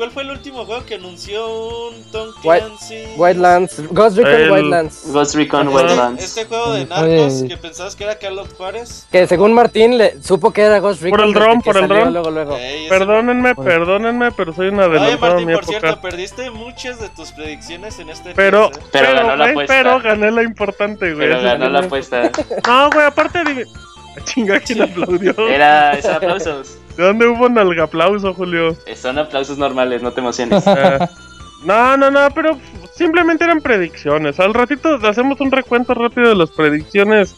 ¿Cuál 0.00 0.12
fue 0.12 0.22
el 0.22 0.30
último 0.30 0.64
juego 0.64 0.82
que 0.86 0.94
anunció 0.94 1.46
un 1.90 2.04
Tom 2.10 2.28
White- 2.42 2.64
Clancy? 2.64 3.04
Wildlands, 3.18 3.82
Ghost 3.92 4.16
Recon 4.16 4.30
El- 4.40 4.50
Wildlands. 4.50 5.12
Ghost 5.12 5.34
Recon 5.34 5.68
Ajá. 5.68 5.76
Wildlands. 5.76 6.24
Este 6.24 6.46
juego 6.46 6.72
de 6.72 6.86
narcos 6.86 7.44
que 7.46 7.56
pensabas 7.58 7.96
que 7.96 8.04
era 8.04 8.18
Carlos 8.18 8.48
Juárez. 8.56 9.06
Que 9.12 9.26
según 9.26 9.52
Martín 9.52 9.98
le 9.98 10.22
supo 10.22 10.54
que 10.54 10.62
era 10.62 10.78
Ghost 10.78 11.02
Recon. 11.02 11.18
Por 11.18 11.26
el 11.26 11.34
dron, 11.34 11.60
por 11.60 11.76
el 11.76 11.86
dron. 11.86 12.12
Luego, 12.14 12.30
luego. 12.30 12.56
Ey, 12.56 12.88
Perdónenme, 12.88 13.54
perdónenme, 13.54 14.32
pero 14.32 14.54
soy 14.54 14.68
una 14.68 14.86
Oye 14.86 14.96
adelantada 14.96 15.26
a 15.26 15.30
Martín, 15.34 15.46
mi 15.48 15.52
por 15.54 15.64
época. 15.64 15.78
cierto, 15.80 16.00
perdiste 16.00 16.50
muchas 16.50 16.98
de 16.98 17.10
tus 17.10 17.32
predicciones 17.32 17.98
en 17.98 18.08
este 18.08 18.32
Pero, 18.34 18.70
E3, 18.70 18.76
¿eh? 18.78 18.80
Pero 18.92 19.06
pero, 19.06 19.14
ganó 19.16 19.36
la 19.36 19.50
apuesta. 19.50 19.74
pero 19.74 20.00
gané 20.00 20.30
la 20.30 20.42
importante, 20.44 21.12
güey. 21.12 21.28
Pero 21.28 21.42
ganó 21.42 21.66
sí 21.66 21.72
la 21.72 21.78
apuesta. 21.80 22.30
No, 22.66 22.90
güey, 22.90 23.04
aparte 23.04 23.44
de... 23.44 23.66
Chinga, 24.24 24.60
¿quién 24.60 24.80
aplaudió? 24.82 25.34
Era, 25.46 25.92
esos 25.92 26.10
aplausos. 26.10 26.78
¿De 26.96 27.04
dónde 27.04 27.26
hubo 27.26 27.46
un 27.46 27.80
aplauso, 27.80 28.34
Julio? 28.34 28.76
Son 28.94 29.18
aplausos 29.18 29.58
normales, 29.58 30.02
no 30.02 30.12
te 30.12 30.20
emociones. 30.20 30.66
Ah, 30.66 31.08
no, 31.64 31.96
no, 31.96 32.10
no, 32.10 32.28
pero 32.34 32.58
simplemente 32.94 33.44
eran 33.44 33.60
predicciones. 33.60 34.38
Al 34.40 34.54
ratito 34.54 34.98
hacemos 35.06 35.40
un 35.40 35.50
recuento 35.50 35.94
rápido 35.94 36.28
de 36.30 36.34
las 36.36 36.50
predicciones 36.50 37.34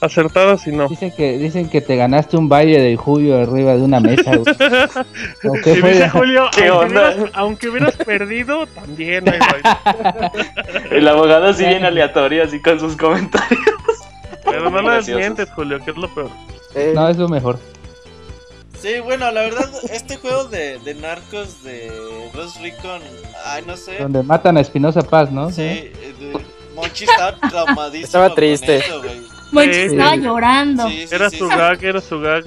acertadas 0.00 0.66
y 0.66 0.72
no. 0.72 0.88
Dicen 0.88 1.12
que, 1.16 1.38
dicen 1.38 1.70
que 1.70 1.80
te 1.80 1.96
ganaste 1.96 2.36
un 2.36 2.48
baile 2.48 2.80
de 2.80 2.96
Julio 2.96 3.38
arriba 3.40 3.74
de 3.74 3.82
una 3.82 4.00
mesa. 4.00 4.36
güey. 4.36 4.44
¿O 5.48 5.52
qué 5.62 5.72
Y 5.72 5.76
fue? 5.76 5.92
dice 5.92 6.08
Julio, 6.10 6.46
¿Qué 6.56 6.68
aunque 6.68 6.86
onda? 6.86 7.10
hubieras, 7.14 7.30
aunque 7.34 7.68
hubieras 7.68 7.96
perdido, 7.96 8.66
también 8.66 9.24
hay 9.28 9.38
baile. 9.38 10.30
El 10.90 11.08
abogado 11.08 11.46
así 11.46 11.64
bien 11.64 11.84
aleatorio, 11.84 12.44
así 12.44 12.60
con 12.60 12.78
sus 12.80 12.96
comentarios. 12.96 13.60
Pero 14.44 14.68
no 14.70 14.82
lo 14.82 14.90
desmientes, 14.92 15.50
Julio, 15.52 15.78
que 15.82 15.90
es 15.92 15.96
lo 15.96 16.12
peor. 16.14 16.28
Eh, 16.74 16.92
No, 16.94 17.08
es 17.08 17.16
lo 17.16 17.28
mejor. 17.28 17.58
Sí, 18.84 19.00
bueno, 19.00 19.30
la 19.30 19.40
verdad, 19.40 19.70
este 19.90 20.18
juego 20.18 20.44
de, 20.44 20.78
de 20.80 20.92
narcos 20.94 21.62
de 21.64 21.90
Ghost 22.34 22.60
Recon, 22.60 23.00
ay, 23.46 23.64
no 23.66 23.78
sé. 23.78 23.96
Donde 23.98 24.22
matan 24.22 24.58
a 24.58 24.60
Espinosa 24.60 25.00
Paz, 25.00 25.32
¿no? 25.32 25.50
Sí, 25.50 25.62
eh, 25.62 26.14
de- 26.20 26.38
Monchi 26.74 27.04
estaba 27.04 27.34
traumadísimo. 27.48 28.04
Estaba 28.04 28.26
con 28.28 28.36
triste. 28.36 28.76
eso, 28.76 29.00
güey. 29.00 29.22
Monchi 29.52 29.72
Sí, 29.72 29.80
estaba 29.80 30.16
llorando. 30.16 30.86
Sí, 30.90 31.06
sí, 31.08 31.14
Era 31.14 31.30
sí, 31.30 31.38
su 31.38 31.48
sí. 31.48 31.56
gag, 31.56 31.82
era 31.82 32.00
su 32.02 32.20
gag. 32.20 32.44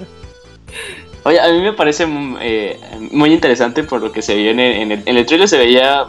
Oye, 1.24 1.40
a 1.40 1.48
mí 1.48 1.60
me 1.60 1.72
parece 1.72 2.06
mm, 2.06 2.36
eh, 2.40 2.78
muy 3.10 3.32
interesante 3.32 3.82
por 3.82 4.00
lo 4.00 4.12
que 4.12 4.22
se 4.22 4.36
vio 4.36 4.52
en 4.52 4.60
el, 4.60 4.72
en 4.82 4.92
el, 4.92 5.02
en 5.06 5.16
el 5.16 5.26
trailer. 5.26 5.48
Se 5.48 5.58
veía 5.58 6.04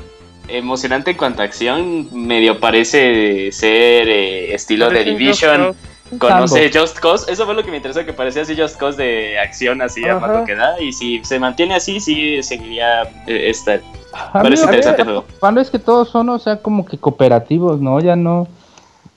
emocionante 0.47 1.09
en 1.09 1.17
cuanto 1.17 1.41
a 1.41 1.45
acción. 1.45 2.07
Medio 2.11 2.59
parece 2.59 3.51
ser 3.51 4.07
eh, 4.07 4.53
estilo 4.53 4.91
de 4.91 5.05
Division. 5.05 5.75
Conoce 6.17 6.71
Just 6.73 6.99
Cause. 6.99 7.31
Eso 7.31 7.45
fue 7.45 7.53
lo 7.53 7.63
que 7.63 7.71
me 7.71 7.77
interesó, 7.77 8.03
que 8.05 8.13
parecía 8.13 8.41
así 8.41 8.55
Just 8.55 8.77
Cause 8.77 8.97
de 9.01 9.37
acción, 9.39 9.81
así 9.81 10.07
a 10.07 10.17
más 10.19 10.31
lo 10.39 10.45
que 10.45 10.55
da. 10.55 10.81
Y 10.81 10.91
si 10.91 11.23
se 11.23 11.39
mantiene 11.39 11.75
así, 11.75 11.99
sí 11.99 12.41
seguiría 12.41 13.03
eh, 13.27 13.49
esta. 13.49 13.73
A 14.13 14.37
mí 14.39 14.43
Parece 14.43 14.63
interesante 14.63 15.01
el 15.01 15.07
juego. 15.07 15.25
Cuando 15.39 15.61
es 15.61 15.69
que 15.69 15.77
todos 15.79 16.09
son, 16.09 16.29
o 16.29 16.39
sea, 16.39 16.57
como 16.57 16.85
que 16.85 16.97
cooperativos, 16.97 17.79
¿no? 17.79 17.99
Ya 17.99 18.15
no. 18.15 18.47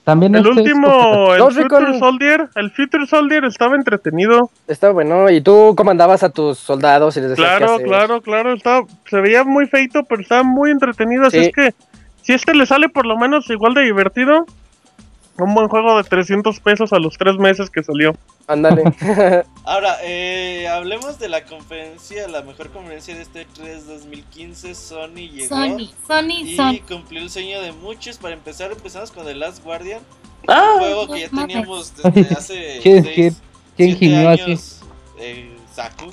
También 0.05 0.34
El 0.34 0.40
este 0.40 0.51
es 0.51 0.57
último, 0.66 1.32
el 1.32 1.43
Future 1.53 1.99
Soldier, 2.01 2.49
el 2.57 2.72
Future 2.72 3.07
Soldier 3.07 3.45
estaba 3.45 3.76
entretenido. 3.76 4.51
Está 4.66 4.90
bueno. 4.90 5.30
Y 5.30 5.40
tú 5.40 5.74
comandabas 5.76 6.24
a 6.24 6.30
tus 6.30 6.59
soldados 6.59 7.16
y 7.16 7.20
les 7.20 7.30
decías 7.30 7.49
qué 7.53 7.57
Claro, 7.59 7.74
hacer. 7.76 7.86
claro, 7.86 8.20
claro, 8.20 8.53
estaba, 8.53 8.84
se 9.09 9.20
veía 9.20 9.45
muy 9.45 9.66
feito, 9.68 10.03
pero 10.03 10.20
estaba 10.20 10.43
muy 10.43 10.72
entretenido, 10.72 11.26
así 11.26 11.38
Sí. 11.38 11.45
es 11.47 11.53
que 11.55 11.74
si 12.22 12.32
este 12.32 12.53
le 12.53 12.66
sale 12.66 12.88
por 12.88 13.07
lo 13.07 13.16
menos 13.16 13.49
igual 13.49 13.74
de 13.74 13.82
divertido, 13.82 14.45
un 15.39 15.55
buen 15.55 15.68
juego 15.68 15.97
de 15.97 16.05
300 16.05 16.61
pesos 16.61 16.93
a 16.93 16.99
los 16.99 17.16
tres 17.18 17.37
meses 17.37 17.70
que 17.70 17.83
salió. 17.83 18.14
Ándale. 18.47 18.83
Ahora, 19.64 19.97
eh, 20.03 20.68
hablemos 20.68 21.18
de 21.18 21.28
la 21.28 21.45
conferencia, 21.45 22.28
la 22.28 22.43
mejor 22.43 22.70
conferencia 22.70 23.14
de 23.14 23.22
este 23.22 23.47
3 23.55 23.87
2015. 23.87 24.74
Sony 24.74 25.28
llegó 25.33 25.49
Sony, 25.57 25.91
Sony, 26.07 26.41
y 26.43 26.57
Sony. 26.57 26.78
cumplió 26.87 27.22
el 27.22 27.30
sueño 27.30 27.61
de 27.62 27.72
muchos. 27.72 28.18
Para 28.18 28.35
empezar, 28.35 28.72
empezamos 28.72 29.11
con 29.12 29.24
The 29.24 29.35
Last 29.35 29.62
Guardian, 29.64 30.01
un 30.49 30.55
Ah, 30.55 30.74
juego 30.78 31.07
que 31.09 31.20
ya 31.20 31.28
mames. 31.30 31.49
teníamos 31.55 31.93
desde 31.97 32.35
hace 32.37 32.80
¿Quién- 32.83 33.05
seis, 33.05 33.43
quién- 33.76 33.97
quién 33.97 34.26
años. 34.26 34.80
Eh, 35.18 35.57
Saku, 35.72 36.12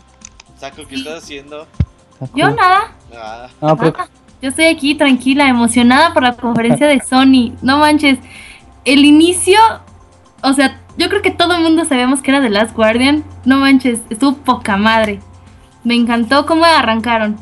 Saku, 0.60 0.86
¿qué 0.88 0.96
estás 0.96 1.24
haciendo? 1.24 1.68
Yo 2.36 2.50
nada. 2.52 2.94
Ah, 3.14 3.48
No, 3.62 3.76
pues, 3.76 3.94
Ah, 3.98 4.08
yo 4.42 4.50
estoy 4.50 4.66
aquí 4.66 4.96
tranquila, 4.96 5.50
emocionada 5.50 6.14
por 6.14 6.22
la 6.24 6.34
conferencia 6.38 6.88
de 6.88 7.02
Sony. 7.02 7.56
No 7.62 7.80
manches. 7.80 8.20
El 8.86 9.06
inicio, 9.06 9.60
o 10.42 10.54
sea, 10.54 10.80
yo 10.98 11.10
creo 11.10 11.22
que 11.22 11.32
todo 11.32 11.56
el 11.56 11.62
mundo 11.64 11.86
sabíamos 11.86 12.22
que 12.22 12.32
era 12.32 12.42
The 12.42 12.50
Last 12.50 12.76
Guardian. 12.76 13.24
No 13.46 13.58
manches, 13.58 14.00
estuvo 14.10 14.38
poca 14.38 14.78
madre. 14.78 15.20
Me 15.84 15.96
encantó 15.96 16.46
cómo 16.46 16.66
arrancaron. 16.66 17.38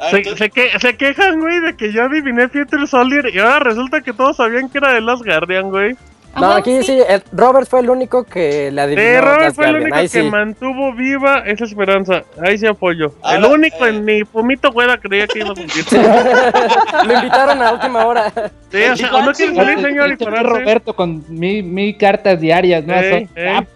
ah, 0.00 0.10
Se, 0.10 0.16
entonces- 0.18 0.38
se, 0.38 0.50
que- 0.50 0.78
se 0.78 0.96
quejan, 0.96 1.40
güey, 1.40 1.60
de 1.60 1.76
que 1.76 1.92
yo 1.92 2.04
adiviné 2.04 2.48
Future 2.48 2.86
Soldier 2.86 3.30
y 3.34 3.38
ahora 3.38 3.60
resulta 3.60 4.00
que 4.00 4.12
todos 4.12 4.36
sabían 4.36 4.68
que 4.68 4.78
era 4.78 4.92
de 4.92 5.00
Last 5.00 5.24
Guardian, 5.24 5.70
güey. 5.70 5.96
¿A 6.34 6.40
No, 6.40 6.50
aquí 6.52 6.82
sí, 6.82 6.98
el 7.06 7.22
Robert 7.32 7.68
fue 7.68 7.80
el 7.80 7.90
único 7.90 8.24
que 8.24 8.70
le 8.70 8.80
adivinó. 8.80 9.02
Sí, 9.02 9.20
Robert 9.20 9.54
fue 9.54 9.66
el 9.68 9.76
único 9.76 9.94
Ahí 9.96 10.08
que 10.08 10.22
sí. 10.22 10.30
mantuvo 10.30 10.92
viva 10.94 11.38
esa 11.46 11.64
esperanza. 11.64 12.22
Ahí 12.42 12.56
sí 12.58 12.66
apoyo. 12.66 13.12
el 13.30 13.44
único 13.44 13.84
eh, 13.84 13.90
en 13.90 14.04
mi 14.04 14.24
Pumito 14.24 14.72
Güera 14.72 14.98
creía 14.98 15.26
que 15.26 15.40
iba 15.40 15.50
a 15.50 15.54
cumplir. 15.54 15.84
sí, 15.84 15.96
Lo 17.06 17.12
invitaron 17.14 17.60
a 17.62 17.72
última 17.72 18.06
hora. 18.06 18.32
o 18.36 18.96
sea, 18.96 19.14
¿o 19.14 19.22
no 19.22 19.32
quiere 19.32 19.54
salir, 19.54 19.80
señor, 19.80 20.08
y 20.08 20.12
Este? 20.12 20.24
Roberto 20.30 20.96
con 20.96 21.24
mi, 21.28 21.62
mi 21.62 21.94
cartas 21.96 22.40
diarias, 22.40 22.84
¿no? 22.86 22.94
Son- 22.94 23.28
ey. 23.34 23.66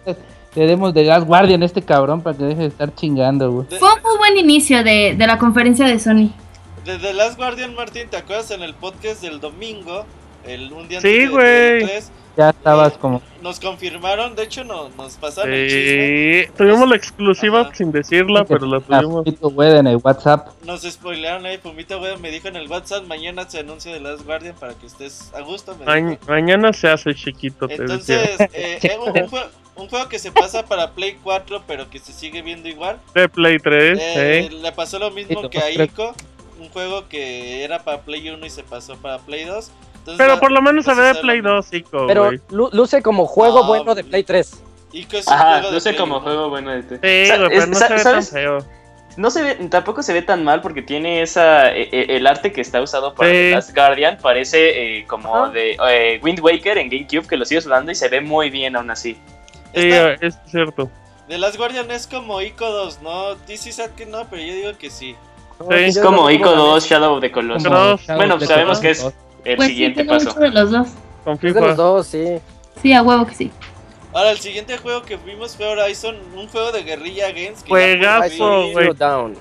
Le 0.55 0.65
demos 0.65 0.91
de 0.95 1.03
Last 1.03 1.27
Guardian 1.27 1.61
a 1.61 1.65
este 1.67 1.83
cabrón 1.83 2.21
para 2.23 2.35
que 2.35 2.43
deje 2.45 2.61
de 2.61 2.67
estar 2.69 2.91
chingando, 2.95 3.51
güey. 3.51 3.67
Fue 3.77 3.93
un 3.93 4.01
muy 4.01 4.17
buen 4.17 4.37
inicio 4.37 4.83
de, 4.83 5.13
de 5.15 5.27
la 5.27 5.37
conferencia 5.37 5.85
de 5.85 5.99
Sony. 5.99 6.31
de 6.83 6.97
The 6.97 7.13
Last 7.13 7.37
Guardian, 7.37 7.75
Martín, 7.75 8.07
¿te 8.09 8.17
acuerdas 8.17 8.49
en 8.49 8.63
el 8.63 8.73
podcast 8.73 9.21
del 9.21 9.39
domingo? 9.39 10.05
El, 10.47 10.73
un 10.73 10.87
día 10.87 10.99
Sí, 11.01 11.27
güey. 11.27 11.83
Del 12.37 12.45
3, 12.45 12.45
Ya 12.45 12.49
estabas 12.51 12.93
eh, 12.93 12.97
como. 13.01 13.21
Nos 13.41 13.59
confirmaron, 13.59 14.35
de 14.35 14.43
hecho 14.43 14.63
no, 14.63 14.89
nos 14.89 15.15
pasaron. 15.15 15.51
Sí, 15.53 16.43
tuvimos 16.57 16.89
la 16.89 16.95
exclusiva 16.95 17.61
Ajá. 17.61 17.75
sin 17.75 17.91
decirla, 17.91 18.43
pero 18.45 18.65
la 18.65 18.79
tuvimos. 18.81 19.23
Pito, 19.23 19.49
güey, 19.49 19.77
en 19.77 19.87
el 19.87 19.97
WhatsApp. 20.03 20.47
Nos 20.65 20.81
spoilearon 20.81 21.45
ahí, 21.45 21.57
Pumita, 21.57 21.95
güey, 21.95 22.17
me 22.17 22.29
dijo 22.31 22.47
en 22.47 22.55
el 22.57 22.67
WhatsApp, 22.69 23.05
mañana 23.05 23.49
se 23.49 23.59
anuncia 23.59 23.93
The 23.93 23.99
Last 24.01 24.23
Guardian 24.25 24.55
para 24.55 24.73
que 24.73 24.87
estés 24.87 25.31
a 25.33 25.41
gusto. 25.41 25.75
Me 25.77 25.85
Ma- 25.85 26.17
mañana 26.27 26.73
se 26.73 26.89
hace 26.89 27.13
chiquito, 27.15 27.67
te. 27.67 27.75
Entonces, 27.75 28.39
eh, 28.39 28.79
eh, 28.81 28.97
un, 28.99 29.17
un 29.21 29.29
juego, 29.29 29.47
un 29.75 29.87
juego 29.89 30.09
que 30.09 30.19
se 30.19 30.31
pasa 30.31 30.65
para 30.65 30.91
Play 30.91 31.17
4, 31.23 31.63
pero 31.67 31.89
que 31.89 31.99
se 31.99 32.11
sigue 32.11 32.41
viendo 32.41 32.67
igual. 32.67 32.99
De 33.13 33.29
Play 33.29 33.59
3, 33.59 33.97
Eh, 33.99 34.39
¿eh? 34.39 34.49
Le 34.51 34.71
pasó 34.71 34.99
lo 34.99 35.11
mismo 35.11 35.43
Sí, 35.43 35.49
que 35.49 35.59
a 35.59 35.71
Ico, 35.71 36.13
un 36.59 36.69
juego 36.69 37.07
que 37.07 37.63
era 37.63 37.83
para 37.83 38.01
Play 38.01 38.29
1 38.29 38.45
y 38.45 38.49
se 38.49 38.63
pasó 38.63 38.95
para 38.97 39.19
Play 39.19 39.45
2. 39.45 39.71
Entonces, 40.07 40.25
Pero 40.25 40.39
por 40.39 40.51
lo 40.51 40.61
menos 40.61 40.85
se 40.85 40.93
ve 40.93 41.01
de 41.03 41.15
Play 41.15 41.41
lo 41.41 41.55
2, 41.55 41.73
Ico, 41.73 42.07
Pero 42.07 42.31
luce 42.49 43.01
como 43.03 43.25
juego 43.25 43.63
Ah, 43.63 43.67
bueno 43.67 43.93
de 43.93 44.05
Play 44.05 44.23
3. 44.23 44.63
Ico 44.93 45.17
es 45.17 45.27
un 45.27 45.33
Ajá, 45.33 45.59
juego 45.59 45.71
de 45.71 45.81
sé 45.81 45.89
Play 45.89 45.99
como 45.99 46.15
1. 46.17 46.23
juego 46.23 46.49
bueno 46.49 46.71
de 46.71 46.79
este. 46.79 46.95
Sí, 46.95 47.27
Sa- 47.29 47.37
güey, 47.37 47.49
pero 47.49 47.61
es- 47.63 47.67
no 47.69 47.75
se 47.75 47.93
ve 47.93 48.03
tan. 48.03 48.67
No 49.17 49.31
se 49.31 49.41
ve, 49.43 49.55
tampoco 49.69 50.01
se 50.03 50.13
ve 50.13 50.21
tan 50.21 50.43
mal 50.43 50.61
porque 50.61 50.81
tiene 50.83 51.21
esa, 51.23 51.71
e- 51.75 51.89
e- 51.91 52.15
el 52.15 52.25
arte 52.27 52.51
que 52.53 52.61
está 52.61 52.79
usado 52.81 53.15
para 53.15 53.29
Sí. 53.29 53.35
The 53.35 53.51
Last 53.51 53.75
Guardian 53.75 54.17
parece 54.21 54.99
eh, 54.99 55.05
como 55.07 55.35
Ajá. 55.35 55.51
de 55.51 55.75
eh, 55.89 56.19
Wind 56.23 56.39
Waker 56.39 56.77
en 56.77 56.87
GameCube 56.89 57.27
que 57.27 57.35
lo 57.35 57.43
sigue 57.43 57.57
usando 57.59 57.91
y 57.91 57.95
se 57.95 58.07
ve 58.09 58.21
muy 58.21 58.49
bien 58.51 58.75
aún 58.75 58.89
así. 58.91 59.15
Sí, 59.73 59.89
Esta- 59.89 60.13
es 60.25 60.37
cierto. 60.45 60.89
The 61.27 61.37
Last 61.39 61.57
Guardian 61.57 61.89
es 61.91 62.07
como 62.07 62.41
Ico 62.41 62.69
2, 62.69 63.01
¿no? 63.01 63.35
DC 63.47 63.71
que 63.97 64.05
no, 64.05 64.25
pero 64.29 64.41
yo 64.41 64.53
digo 64.53 64.71
que 64.77 64.89
sí. 64.89 65.15
Sí. 65.59 65.65
Es 65.73 65.99
como 65.99 66.29
Ico 66.29 66.51
tengo 66.51 66.63
2 66.65 66.85
Shadow 66.87 67.15
of 67.15 67.21
the 67.21 67.31
Colossus. 67.31 67.67
Bueno, 67.67 68.35
de 68.35 68.37
pues 68.37 68.47
sabemos 68.49 68.79
que 68.79 68.91
es 68.91 68.99
Colossus. 68.99 69.19
El 69.51 69.55
Pues 69.57 69.69
siguiente 69.69 70.05
paso. 70.05 70.25
mucho 70.27 70.39
de 70.39 70.49
los 70.51 70.71
dos. 70.71 70.87
De 71.41 71.51
los 71.61 71.77
dos, 71.77 72.07
sí. 72.07 72.37
Sí, 72.81 72.93
a 72.93 73.01
huevo 73.01 73.25
que 73.25 73.35
sí. 73.35 73.51
Ahora, 74.13 74.31
el 74.31 74.39
siguiente 74.39 74.77
juego 74.77 75.03
que 75.03 75.17
vimos 75.17 75.55
fue 75.55 75.67
Horizon, 75.67 76.15
un 76.35 76.47
juego 76.47 76.71
de 76.71 76.83
Guerrilla 76.83 77.27
Games. 77.29 77.61
Que 77.63 77.69
Juegazo, 77.69 78.63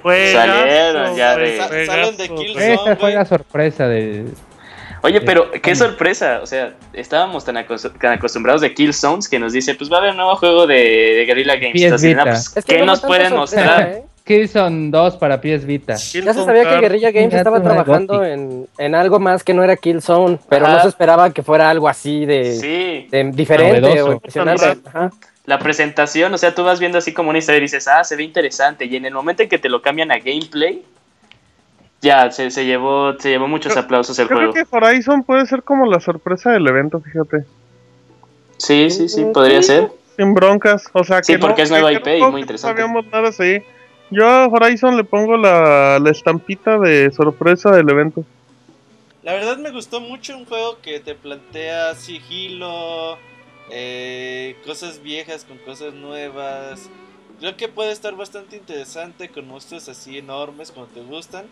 güey. 0.02 0.32
Salieron 0.32 1.16
ya 1.16 1.36
de- 1.36 1.56
Sa- 1.58 1.68
juegazo, 1.68 1.92
salen 1.92 2.16
de. 2.16 2.28
Killzone. 2.28 2.74
Esa 2.74 2.96
fue 2.96 3.14
la 3.14 3.24
sorpresa 3.24 3.88
de. 3.88 4.26
Oye, 5.02 5.20
pero 5.20 5.50
qué 5.52 5.76
sorpresa. 5.76 6.40
O 6.42 6.46
sea, 6.46 6.74
estábamos 6.92 7.44
tan, 7.44 7.56
acos- 7.56 7.90
tan 8.00 8.12
acostumbrados 8.14 8.60
de 8.60 8.74
Killzones 8.74 9.28
que 9.28 9.38
nos 9.38 9.52
dice, 9.52 9.74
pues 9.76 9.90
va 9.90 9.96
a 9.96 9.98
haber 10.00 10.10
un 10.10 10.16
nuevo 10.16 10.34
juego 10.36 10.66
de, 10.66 10.74
de 10.74 11.24
Guerrilla 11.26 11.56
Games. 11.56 11.74
PS 11.80 11.94
Así, 11.94 12.08
Vita. 12.08 12.22
"Ah, 12.22 12.24
pues, 12.24 12.56
Es 12.56 12.64
que 12.64 12.74
¿Qué 12.74 12.80
no 12.80 12.86
nos 12.86 13.00
pueden 13.00 13.32
mostrar? 13.34 13.82
¿eh? 13.82 14.02
Killzone 14.26 14.90
2 14.90 15.16
para 15.18 15.40
PS 15.40 15.64
Vita. 15.66 15.94
Ya 15.94 16.34
se 16.34 16.44
sabía 16.44 16.68
que 16.68 16.80
Guerrilla 16.80 17.12
Games 17.12 17.32
estaba 17.32 17.62
trabajando 17.62 18.24
en, 18.24 18.66
en 18.76 18.94
algo 18.96 19.18
más 19.20 19.44
que 19.44 19.54
no 19.54 19.62
era 19.62 19.76
Killzone, 19.76 20.38
pero 20.48 20.66
Ajá. 20.66 20.74
no 20.76 20.82
se 20.82 20.88
esperaba 20.88 21.30
que 21.32 21.42
fuera 21.42 21.70
algo 21.70 21.88
así 21.88 22.26
de, 22.26 22.54
Sí, 22.56 23.08
de 23.10 23.30
diferente 23.32 23.80
Novedoso. 23.80 24.08
o 24.08 24.12
impresionante. 24.14 24.76
Ajá. 24.84 25.10
la 25.46 25.58
presentación, 25.60 26.34
o 26.34 26.38
sea, 26.38 26.54
tú 26.54 26.64
vas 26.64 26.80
viendo 26.80 26.98
así 26.98 27.12
como 27.12 27.30
una 27.30 27.38
historia 27.38 27.58
y 27.58 27.62
dices, 27.62 27.86
ah, 27.86 28.02
se 28.02 28.16
ve 28.16 28.24
interesante. 28.24 28.84
Y 28.86 28.96
en 28.96 29.04
el 29.04 29.14
momento 29.14 29.44
en 29.44 29.48
que 29.48 29.58
te 29.58 29.68
lo 29.68 29.80
cambian 29.80 30.10
a 30.10 30.18
gameplay, 30.18 30.82
ya 32.02 32.30
se, 32.32 32.50
se 32.50 32.66
llevó 32.66 33.14
se 33.18 33.30
llevó 33.30 33.46
muchos 33.48 33.76
aplausos 33.76 34.18
el 34.18 34.24
Yo 34.24 34.28
creo 34.36 34.52
juego. 34.52 34.68
que 34.70 34.76
Horizon 34.76 35.22
puede 35.22 35.46
ser 35.46 35.62
como 35.62 35.86
la 35.86 36.00
sorpresa 36.00 36.50
del 36.50 36.66
evento, 36.66 37.00
fíjate. 37.00 37.44
Sí, 38.58 38.90
sí, 38.90 39.08
sí, 39.08 39.24
podría 39.32 39.62
ser. 39.62 39.88
Sin 40.16 40.34
broncas, 40.34 40.84
o 40.92 41.04
sea 41.04 41.18
que 41.18 41.24
Sí, 41.24 41.36
porque 41.38 41.62
no, 41.62 41.64
es 41.64 41.70
nueva 41.70 41.88
que 41.90 41.94
IP 41.96 42.06
y 42.06 42.10
que 42.10 42.20
muy 42.22 42.30
no 42.32 42.38
interesante. 42.38 42.80
sabíamos 42.82 43.06
nada 43.12 43.28
así. 43.28 43.62
Yo 44.10 44.28
a 44.28 44.46
Horizon 44.46 44.96
le 44.96 45.04
pongo 45.04 45.36
la, 45.36 45.98
la 46.00 46.10
estampita 46.10 46.78
de 46.78 47.10
sorpresa 47.10 47.70
del 47.72 47.88
evento. 47.90 48.24
La 49.22 49.32
verdad 49.32 49.56
me 49.58 49.72
gustó 49.72 50.00
mucho 50.00 50.36
un 50.36 50.44
juego 50.44 50.78
que 50.80 51.00
te 51.00 51.14
plantea 51.16 51.94
sigilo, 51.96 53.18
eh, 53.70 54.56
cosas 54.64 55.02
viejas 55.02 55.44
con 55.44 55.58
cosas 55.58 55.94
nuevas. 55.94 56.88
Creo 57.40 57.56
que 57.56 57.66
puede 57.68 57.90
estar 57.90 58.14
bastante 58.14 58.56
interesante 58.56 59.28
con 59.28 59.48
monstruos 59.48 59.88
así 59.88 60.18
enormes 60.18 60.70
como 60.70 60.86
te 60.86 61.00
gustan. 61.00 61.46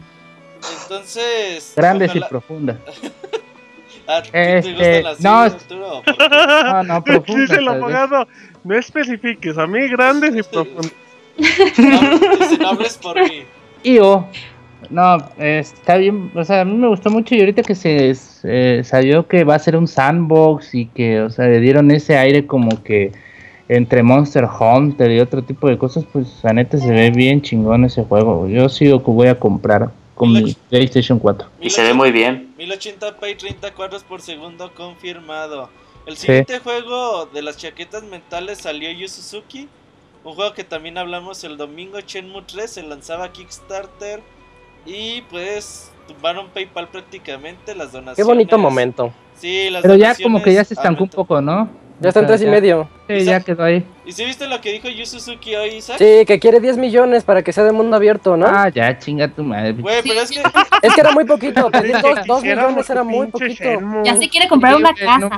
Entonces... 0.83 1.73
Grandes 1.77 2.11
ojalá- 2.11 2.27
y 2.27 2.29
profundas. 2.29 2.77
¿A 4.07 4.23
ti 4.23 4.31
Este, 4.33 4.63
te 4.63 5.01
gustan 5.03 5.07
así, 5.13 5.23
no, 5.25 5.45
es- 5.45 5.55
Arturo? 5.55 6.03
No, 6.73 6.83
no, 6.85 7.03
profundas. 7.05 7.41
Dice 7.49 7.57
el 7.61 7.69
abogado, 7.69 8.29
no 8.63 8.75
especifiques, 8.77 9.59
a 9.59 9.67
mí 9.67 9.89
grandes 9.89 10.37
y 10.37 10.43
profundas. 10.43 10.93
No, 11.37 12.18
dice, 12.39 12.59
no 12.59 12.68
hables 12.68 12.97
por 12.99 13.20
mí. 13.20 13.43
Y 13.82 13.99
o. 13.99 14.26
No, 14.91 15.16
eh, 15.39 15.61
está 15.61 15.97
bien. 15.97 16.30
O 16.35 16.45
sea, 16.45 16.61
a 16.61 16.64
mí 16.64 16.74
me 16.74 16.89
gustó 16.89 17.11
mucho 17.11 17.35
y 17.35 17.41
ahorita 17.41 17.62
que 17.62 17.74
se 17.74 18.14
eh, 18.45 18.82
salió 18.85 19.26
que 19.26 19.45
va 19.45 19.55
a 19.55 19.59
ser 19.59 19.76
un 19.76 19.89
sandbox 19.89 20.74
y 20.74 20.87
que, 20.87 21.22
o 21.22 21.30
sea, 21.30 21.47
le 21.47 21.61
dieron 21.61 21.91
ese 21.91 22.16
aire 22.16 22.47
como 22.47 22.82
que 22.82 23.12
entre 23.68 24.03
Monster 24.03 24.45
Hunter 24.45 25.11
y 25.11 25.20
otro 25.20 25.43
tipo 25.43 25.68
de 25.68 25.78
cosas, 25.78 26.05
pues 26.12 26.41
la 26.43 26.53
neta 26.53 26.78
se 26.78 26.91
ve 26.91 27.11
bien 27.11 27.41
chingón 27.41 27.85
ese 27.85 28.05
juego. 28.05 28.47
Yo 28.47 28.68
sí 28.68 28.87
lo 28.87 29.03
que 29.03 29.11
voy 29.11 29.28
a 29.28 29.39
comprar 29.39 29.91
con 30.14 30.32
mi 30.32 30.55
PlayStation 30.70 31.18
4. 31.18 31.49
Y 31.61 31.70
se 31.70 31.82
ve 31.82 31.95
muy 31.95 32.12
bien. 32.12 32.55
1080p 32.59 33.32
y 33.32 33.35
30 33.35 33.74
cuadros 33.74 34.05
por 34.05 34.20
segundo 34.20 34.72
confirmado. 34.74 35.70
El 36.07 36.16
siguiente 36.16 36.59
juego 36.59 37.26
de 37.26 37.43
las 37.43 37.57
chaquetas 37.57 38.03
mentales 38.05 38.59
salió 38.59 38.91
Yu 38.91 39.09
Suzuki. 39.09 39.68
Un 40.25 40.35
juego 40.35 40.55
que 40.55 40.64
también 40.64 40.97
hablamos 40.97 41.45
el 41.45 41.59
domingo, 41.59 42.01
Shenmue 42.01 42.43
3, 42.47 42.70
se 42.70 42.83
lanzaba 42.83 43.31
Kickstarter. 43.31 44.22
Y 44.87 45.22
pues 45.22 45.93
tumbaron 46.09 46.49
PayPal 46.49 46.89
prácticamente 46.89 47.75
las 47.75 47.93
donaciones. 47.93 48.16
Qué 48.16 48.25
bonito 48.25 48.59
momento. 48.59 49.12
Sí, 49.37 49.68
las 49.70 49.83
Pero 49.83 49.97
ya 49.97 50.14
como 50.22 50.43
que 50.43 50.53
ya 50.53 50.64
se 50.64 50.75
estancó 50.75 51.05
un 51.05 51.11
poco, 51.11 51.41
¿no? 51.41 51.68
Ya 52.01 52.09
está 52.09 52.20
en 52.20 52.27
tres 52.27 52.43
y 52.43 52.47
medio. 52.47 52.89
Sí, 53.07 53.25
ya 53.25 53.41
quedó 53.41 53.62
ahí. 53.62 53.85
¿Y 54.05 54.12
si 54.12 54.25
viste 54.25 54.47
lo 54.49 54.61
que 54.61 54.72
dijo 54.72 54.89
Yu 54.89 55.07
Suzuki 55.07 55.55
hoy, 55.55 55.77
Isaac? 55.77 55.99
Sí, 55.99 56.25
que 56.27 56.41
quiere 56.41 56.59
10 56.59 56.77
millones 56.77 57.22
para 57.22 57.43
que 57.43 57.53
sea 57.53 57.62
de 57.64 57.72
mundo 57.72 57.97
abierto, 57.97 58.37
¿no? 58.37 58.47
Ah, 58.47 58.68
ya, 58.68 58.99
chinga 58.99 59.29
tu 59.29 59.45
madre. 59.45 59.72
Güey, 59.72 60.03
pero 60.03 60.20
es 60.20 60.31
que 60.31 60.43
Es 60.83 60.95
que 60.95 61.01
era 61.01 61.12
muy 61.12 61.25
poquito, 61.25 61.70
pedir 61.70 61.93
2 61.93 62.03
Quisiéramos 62.03 62.43
millones 62.43 62.91
era 62.91 63.05
muy 63.05 63.27
poquito. 63.29 63.62
Shenmue. 63.62 64.05
Ya 64.05 64.16
se 64.16 64.29
quiere 64.29 64.49
comprar 64.49 64.75
una 64.75 64.93
no. 65.20 65.31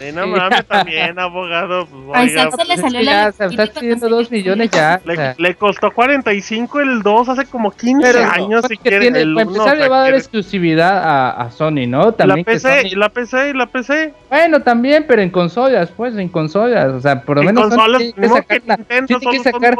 Sí, 0.00 0.12
no 0.12 0.26
mames, 0.26 0.64
también, 0.66 1.18
abogado. 1.18 1.86
Pues, 1.86 2.18
A 2.18 2.24
Isaac 2.24 2.54
se 2.58 2.64
le 2.64 2.76
salió 2.78 3.00
la 3.02 3.12
ya 3.12 3.32
se 3.32 3.44
estás 3.46 3.68
pidiendo 3.70 4.00
cuando 4.00 4.16
2 4.16 4.28
se- 4.28 4.34
millones 4.34 4.70
ya. 4.70 5.00
o 5.04 5.06
le, 5.08 5.16
sea. 5.16 5.34
le 5.36 5.54
costó 5.56 5.90
45 5.92 6.80
el 6.80 7.02
2 7.02 7.28
hace 7.28 7.44
como 7.44 7.70
15 7.70 8.00
Pero 8.12 8.24
años. 8.30 8.64
Si 8.66 8.76
que 8.78 8.82
quiere, 8.82 9.00
tiene, 9.00 9.20
el 9.20 9.34
para 9.34 9.46
uno, 9.46 9.54
empezar 9.56 9.74
o 9.74 9.76
sea, 9.76 9.84
le 9.84 9.88
va 9.90 9.98
a 9.98 10.02
dar 10.04 10.14
exclusividad 10.14 10.98
a, 11.04 11.30
a 11.42 11.50
Sony, 11.50 11.86
¿no? 11.86 12.06
la 12.06 12.12
También 12.12 12.44
que 12.46 12.52
PC, 12.52 12.82
Sony- 12.82 12.96
la 12.96 13.08
PC, 13.10 13.54
la 13.54 13.66
PC. 13.66 14.14
Bueno, 14.30 14.62
también, 14.62 15.04
pero 15.06 15.20
en 15.20 15.28
consolas, 15.30 15.90
pues, 15.94 16.16
en 16.16 16.28
consolas. 16.28 16.88
O 16.94 17.00
sea, 17.00 17.20
por 17.22 17.36
lo 17.36 17.42
En 17.42 17.46
menos 17.48 17.64
Sony 17.64 17.76
consolas, 17.76 17.98
tiene 18.00 18.14
que 18.14 18.28
no 18.28 18.34
que 18.46 18.60
Nintendo 18.66 19.18
tiene 19.20 19.36
que 19.36 19.42
sacar, 19.44 19.76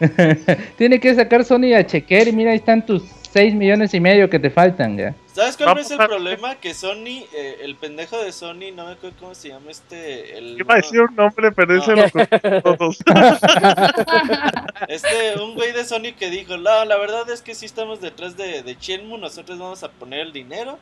tiene 0.78 1.00
que 1.00 1.14
sacar 1.14 1.44
Sony 1.44 1.74
a 1.76 1.84
chequear 1.84 2.28
y 2.28 2.32
mira, 2.32 2.52
ahí 2.52 2.56
están 2.58 2.86
tus 2.86 3.02
6 3.32 3.54
millones 3.54 3.94
y 3.94 4.00
medio 4.00 4.28
que 4.28 4.38
te 4.38 4.50
faltan 4.50 4.96
ya. 4.98 5.14
¿Sabes 5.32 5.56
cuál 5.56 5.68
Vamos 5.68 5.86
es 5.86 5.92
el 5.92 6.00
a- 6.00 6.08
problema? 6.08 6.56
Que 6.56 6.74
Sony, 6.74 7.24
eh, 7.32 7.58
el 7.62 7.76
pendejo 7.76 8.18
de 8.22 8.32
Sony, 8.32 8.72
no 8.74 8.86
me 8.86 8.92
acuerdo 8.92 9.16
cómo 9.20 9.34
se 9.34 9.48
llama 9.50 9.70
este. 9.70 10.36
El, 10.36 10.58
Iba 10.58 10.74
a 10.74 10.76
decir 10.78 11.00
un 11.00 11.14
nombre, 11.14 11.52
pero 11.52 11.76
ese 11.78 11.94
No. 11.94 12.02
lo 12.02 12.10
conozco 12.10 12.76
todos. 12.76 12.98
Este, 14.88 15.38
un 15.40 15.54
güey 15.54 15.72
de 15.72 15.84
Sony 15.84 16.12
que 16.18 16.30
dijo: 16.30 16.56
No, 16.56 16.84
la 16.84 16.96
verdad 16.96 17.28
es 17.30 17.42
que 17.42 17.54
sí 17.54 17.66
estamos 17.66 18.00
detrás 18.00 18.36
de, 18.36 18.62
de 18.62 18.76
Shenmue, 18.80 19.18
nosotros 19.18 19.58
vamos 19.58 19.82
a 19.82 19.90
poner 19.90 20.20
el 20.20 20.32
dinero. 20.32 20.78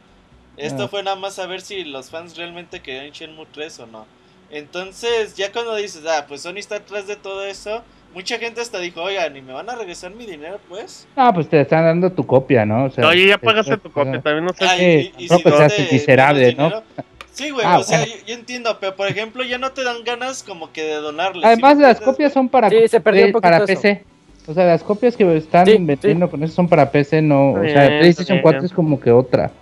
Esto 0.57 0.84
Ah. 0.84 0.88
fue 0.88 1.03
nada 1.03 1.16
más 1.16 1.38
a 1.38 1.46
ver 1.46 1.61
si 1.61 1.84
los 1.84 2.11
fans 2.11 2.36
realmente 2.36 2.80
querían 2.80 3.11
Shenmue 3.12 3.46
3 3.53 3.80
o 3.80 3.86
no. 3.86 4.07
Entonces, 4.51 5.36
ya 5.36 5.53
cuando 5.53 5.74
dices, 5.76 6.03
ah, 6.07 6.24
pues 6.26 6.42
Sony 6.42 6.57
está 6.57 6.76
atrás 6.76 7.07
de 7.07 7.16
todo 7.16 7.44
eso, 7.44 7.82
mucha 8.18 8.36
gente 8.38 8.60
hasta 8.60 8.78
dijo: 8.80 9.00
Oigan, 9.00 9.36
¿y 9.36 9.42
me 9.42 9.52
van 9.52 9.70
a 9.70 9.76
regresar 9.76 10.10
mi 10.10 10.26
dinero, 10.26 10.58
pues? 10.68 11.06
No, 11.16 11.32
pues 11.32 11.48
te 11.48 11.60
están 11.60 11.84
dando 11.84 12.10
tu 12.10 12.26
copia, 12.26 12.66
¿no? 12.66 12.86
O 12.86 12.90
sea, 12.90 13.06
Oye, 13.06 13.28
ya 13.28 13.38
te- 13.38 13.46
pagaste 13.46 13.76
te- 13.76 13.78
tu 13.78 13.92
copia, 13.92 14.20
también 14.20 14.44
no 14.44 14.52
sé. 14.52 14.64
Ah, 14.68 14.76
y, 14.76 14.82
y, 14.82 15.24
y 15.24 15.28
no, 15.28 15.36
si 15.36 15.42
pues, 15.44 15.58
no 15.60 15.68
te- 15.68 15.88
miserable, 15.92 16.54
¿no? 16.54 16.64
dinero- 16.64 16.82
Sí, 17.30 17.50
güey, 17.50 17.64
Ah, 17.64 17.78
o 17.78 17.84
sea, 17.84 17.98
bueno. 18.00 18.14
yo, 18.16 18.26
yo 18.26 18.34
entiendo, 18.34 18.76
pero 18.80 18.96
por 18.96 19.06
ejemplo, 19.06 19.44
ya 19.44 19.58
no 19.58 19.70
te 19.70 19.84
dan 19.84 20.02
ganas 20.02 20.42
como 20.42 20.72
que 20.72 20.82
de 20.82 20.94
donarles. 20.96 21.44
Además, 21.44 21.74
¿sí 21.74 21.76
me 21.76 21.82
las 21.86 22.00
copias 22.00 22.32
son 22.32 22.48
para, 22.48 22.68
Sí, 22.68 22.88
se 22.88 23.00
perdió 23.00 23.26
un 23.26 23.30
poquito 23.32 23.42
para 23.42 23.56
eso. 23.58 23.66
PC. 23.66 24.02
O 24.48 24.54
sea, 24.54 24.64
las 24.64 24.82
copias 24.82 25.14
que 25.16 25.36
están 25.36 25.64
Sí, 25.66 25.76
vendiendo 25.78 26.28
con 26.28 26.42
eso 26.42 26.54
son 26.54 26.68
para 26.68 26.90
PC, 26.90 27.22
no. 27.22 27.52
O 27.52 27.62
sea, 27.62 27.86
bien, 27.86 28.00
PlayStation 28.00 28.38
está 28.38 28.42
4 28.42 28.60
bien. 28.62 28.66
es 28.66 28.72
como 28.72 28.98
que 28.98 29.12
otra. 29.12 29.52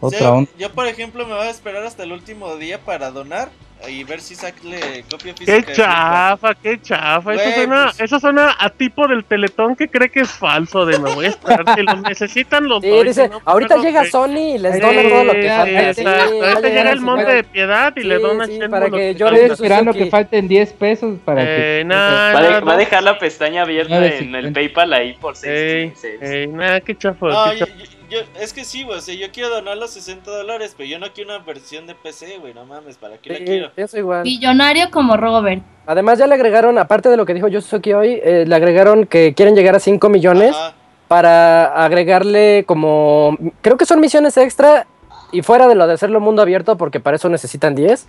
Otra 0.00 0.32
onda. 0.32 0.50
Yo, 0.58 0.70
por 0.72 0.86
ejemplo, 0.86 1.26
me 1.26 1.34
voy 1.34 1.46
a 1.46 1.50
esperar 1.50 1.84
hasta 1.84 2.02
el 2.04 2.12
último 2.12 2.56
día 2.56 2.78
para 2.78 3.10
donar 3.10 3.50
y 3.88 4.04
ver 4.04 4.20
si 4.20 4.34
sacle 4.34 5.04
copia 5.10 5.34
física. 5.34 5.62
Qué 5.66 5.72
chafa, 5.72 6.54
qué 6.54 6.80
chafa. 6.80 7.34
Eso 7.34 7.50
suena, 7.54 7.84
pues- 7.86 8.00
eso 8.00 8.20
suena 8.20 8.56
a 8.58 8.70
tipo 8.70 9.06
del 9.08 9.24
teletón 9.24 9.74
que 9.76 9.88
cree 9.88 10.08
que 10.10 10.20
es 10.20 10.30
falso. 10.30 10.86
De 10.86 10.98
me 10.98 11.12
voy 11.14 11.26
a 11.26 11.28
esperar. 11.30 11.64
Si 11.74 11.82
lo 11.82 11.96
necesitan, 11.96 12.68
los 12.68 12.82
Sí, 12.82 12.88
doy, 12.88 13.08
dice, 13.08 13.28
no, 13.28 13.40
ahorita 13.44 13.76
llega 13.78 14.04
sé. 14.04 14.10
Sony 14.10 14.54
y 14.54 14.58
les 14.58 14.74
Sí, 14.74 14.80
dona 14.80 15.02
todo 15.08 15.24
lo 15.24 15.32
que 15.32 15.42
Sí, 15.42 15.48
falta. 15.48 15.94
Sí, 15.94 16.00
exacto. 16.00 16.34
Ahorita 16.34 16.60
llegar 16.60 16.72
llega 16.72 16.90
el 16.92 17.00
monte 17.00 17.24
bueno. 17.24 17.36
de 17.36 17.44
piedad 17.44 17.92
y 17.96 18.02
le 18.02 18.16
Sí, 18.16 18.22
dona 18.22 18.46
sí, 18.46 18.58
para 18.70 18.86
que 18.86 18.90
que 18.92 19.14
yo 19.14 19.30
le- 19.30 19.40
Estoy 19.42 19.52
esperando 19.54 19.92
que 19.92 20.06
falten 20.06 20.48
10 20.48 20.72
pesos 20.72 21.18
para 21.24 21.42
Eh, 21.42 21.78
que. 21.80 21.84
nah, 21.84 22.32
Va, 22.34 22.40
nah, 22.40 22.60
va 22.60 22.72
a 22.74 22.76
dejar 22.76 23.02
la 23.02 23.18
pestaña 23.18 23.62
abierta 23.62 23.98
Nueve 23.98 24.18
en 24.18 24.34
el. 24.34 24.52
PayPal 24.52 24.92
ahí 24.92 25.14
por 25.14 25.34
6 25.36 25.52
Ey, 25.52 25.88
meses. 25.88 26.22
ey, 26.22 26.46
nah, 26.46 26.80
qué 26.80 26.96
chafa. 26.96 27.26
No, 27.26 27.50
qué 27.52 27.58
yo, 27.58 27.66
chafa. 27.66 27.78
yo- 27.78 27.86
yo- 28.10 28.40
es 28.40 28.52
que 28.52 28.64
sí, 28.64 28.82
güey, 28.82 28.98
o 28.98 29.00
sea, 29.00 29.14
yo 29.14 29.30
quiero 29.32 29.48
donar 29.48 29.76
los 29.78 29.90
60 29.92 30.30
dólares, 30.30 30.74
pero 30.76 30.86
yo 30.88 30.98
no 30.98 31.10
quiero 31.14 31.34
una 31.34 31.42
versión 31.44 31.86
de 31.86 31.94
PC, 31.94 32.36
güey, 32.38 32.52
no 32.52 32.66
mames, 32.66 32.96
¿para 32.98 33.16
qué 33.16 33.30
la 33.30 33.36
Sí, 33.38 33.44
quiero? 33.44 33.71
Pienso 33.74 33.98
igual. 33.98 34.22
Millonario 34.24 34.90
como 34.90 35.16
Robert. 35.16 35.62
Además 35.86 36.18
ya 36.18 36.26
le 36.26 36.34
agregaron, 36.34 36.78
aparte 36.78 37.08
de 37.08 37.16
lo 37.16 37.26
que 37.26 37.34
dijo 37.34 37.48
Yosuke 37.48 37.94
hoy, 37.94 38.20
eh, 38.22 38.44
le 38.46 38.54
agregaron 38.54 39.06
que 39.06 39.34
quieren 39.34 39.56
llegar 39.56 39.74
a 39.74 39.80
5 39.80 40.08
millones 40.08 40.54
Ajá. 40.54 40.74
para 41.08 41.84
agregarle 41.84 42.64
como, 42.66 43.36
creo 43.62 43.76
que 43.76 43.84
son 43.84 44.00
misiones 44.00 44.36
extra 44.36 44.86
y 45.32 45.42
fuera 45.42 45.66
de 45.66 45.74
lo 45.74 45.86
de 45.86 45.94
hacerlo 45.94 46.20
mundo 46.20 46.42
abierto 46.42 46.76
porque 46.76 47.00
para 47.00 47.16
eso 47.16 47.28
necesitan 47.28 47.74
10. 47.74 48.06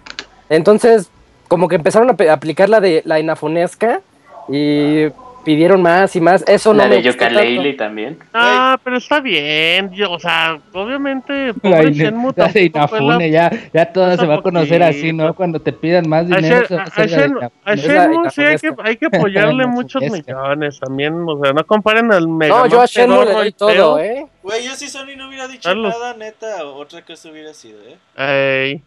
Entonces, 0.50 1.10
como 1.48 1.68
que 1.68 1.76
empezaron 1.76 2.10
a 2.10 2.34
aplicar 2.34 2.70
la 2.70 2.80
de 2.80 3.02
la 3.06 3.20
inafunesca 3.20 4.02
y 4.50 5.08
pidieron 5.44 5.82
más 5.82 6.16
y 6.16 6.22
más. 6.22 6.44
Eso 6.48 6.74
La 6.74 6.84
no 6.84 6.90
me 6.90 6.96
de 6.96 7.04
Yooka-Laylee 7.12 7.78
también. 7.78 8.18
Ah, 8.34 8.78
pero 8.84 8.98
está 8.98 9.20
bien. 9.20 9.92
Yo, 9.94 10.12
o 10.12 10.20
sea, 10.20 10.60
obviamente, 10.72 11.48
La, 11.64 11.78
pobre 11.78 11.84
Ine- 11.90 11.94
Shenmue 11.94 12.34
la 12.36 12.48
de 12.48 12.52
fue 12.52 12.62
la- 12.62 12.66
Inafune, 12.66 13.32
ya, 13.32 13.52
ya 13.74 13.86
toda 13.94 14.18
se 14.18 14.26
va 14.26 14.36
a 14.36 14.42
conocer 14.42 14.82
así, 14.84 15.02
poquito. 15.12 15.24
¿no? 15.24 15.34
Cuando 15.36 15.60
te 15.60 15.74
pidan 15.74 16.08
más 16.10 16.24
A, 16.32 16.36
dinero, 16.38 16.66
a 16.70 16.74
la 16.74 16.84
de 16.86 17.08
Shen- 17.08 17.30
Inafune. 17.30 17.52
La 17.66 17.76
Shenmue 17.76 18.30
sí 18.32 18.42
hay 18.42 18.58
que, 18.58 18.74
hay 18.84 18.98
que 18.98 19.06
apoyarle 19.12 19.64
La 19.64 19.68
muchos 19.68 20.02
millones 20.04 20.80
también. 20.80 21.14
O 21.28 21.40
sea, 21.44 21.54
no 21.54 21.64
comparen 21.66 22.12
al 22.12 22.28
Mega 22.28 22.56
No, 22.58 22.68
yo 22.68 22.82
a 22.82 22.86
Shenmue 22.86 23.26
le 23.26 23.32
doy 23.34 23.48
y 23.48 23.52
todo. 23.52 24.00
¿eh? 24.00 24.26
Güey, 24.42 24.66
yo 24.66 24.76
si 24.76 24.88
Sony 24.90 25.16
no 25.18 25.28
hubiera 25.30 25.48
dicho 25.48 25.70
Carlos. 25.70 25.94
nada, 25.98 26.14
neta, 26.16 26.66
otra 26.66 27.02
cosa 27.04 27.30
hubiera 27.30 27.54
sido, 27.54 27.80
¿eh? 27.84 27.98
Ey, 28.18 28.82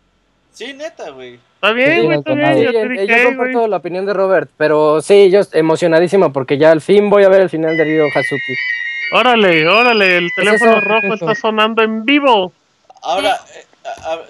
Sí, 0.53 0.73
neta, 0.73 1.11
güey. 1.11 1.39
Está 1.69 1.73
bien, 1.73 2.05
güey, 2.07 2.19
está 2.19 2.35
bien. 2.35 2.55
te 2.73 2.89
dije, 2.89 3.07
yo 3.07 3.15
güey. 3.15 3.25
comparto 3.25 3.67
la 3.69 3.77
opinión 3.79 4.07
de 4.07 4.13
Robert, 4.15 4.51
pero 4.57 5.01
sí, 5.03 5.31
yo 5.31 5.41
emocionadísimo 5.53 6.33
porque 6.33 6.59
ya 6.59 6.71
al 6.71 6.81
fin 6.81 7.11
voy 7.11 7.25
a 7.25 7.29
ver 7.29 7.41
el 7.43 7.51
final 7.51 7.77
de 7.77 7.85
Ryo 7.85 8.05
Hazuki. 8.15 8.55
Órale, 9.13 9.69
órale, 9.69 10.19
el 10.19 10.29
teléfono 10.35 10.73
eso? 10.73 10.81
rojo 10.81 11.01
¿Qué 11.03 11.07
es 11.09 11.15
está 11.23 11.35
sonando 11.35 11.83
en 11.83 12.05
vivo. 12.05 12.53
Ahora, 13.03 13.39
eh, 13.55 13.65
a- 14.05 14.15
a- 14.15 14.21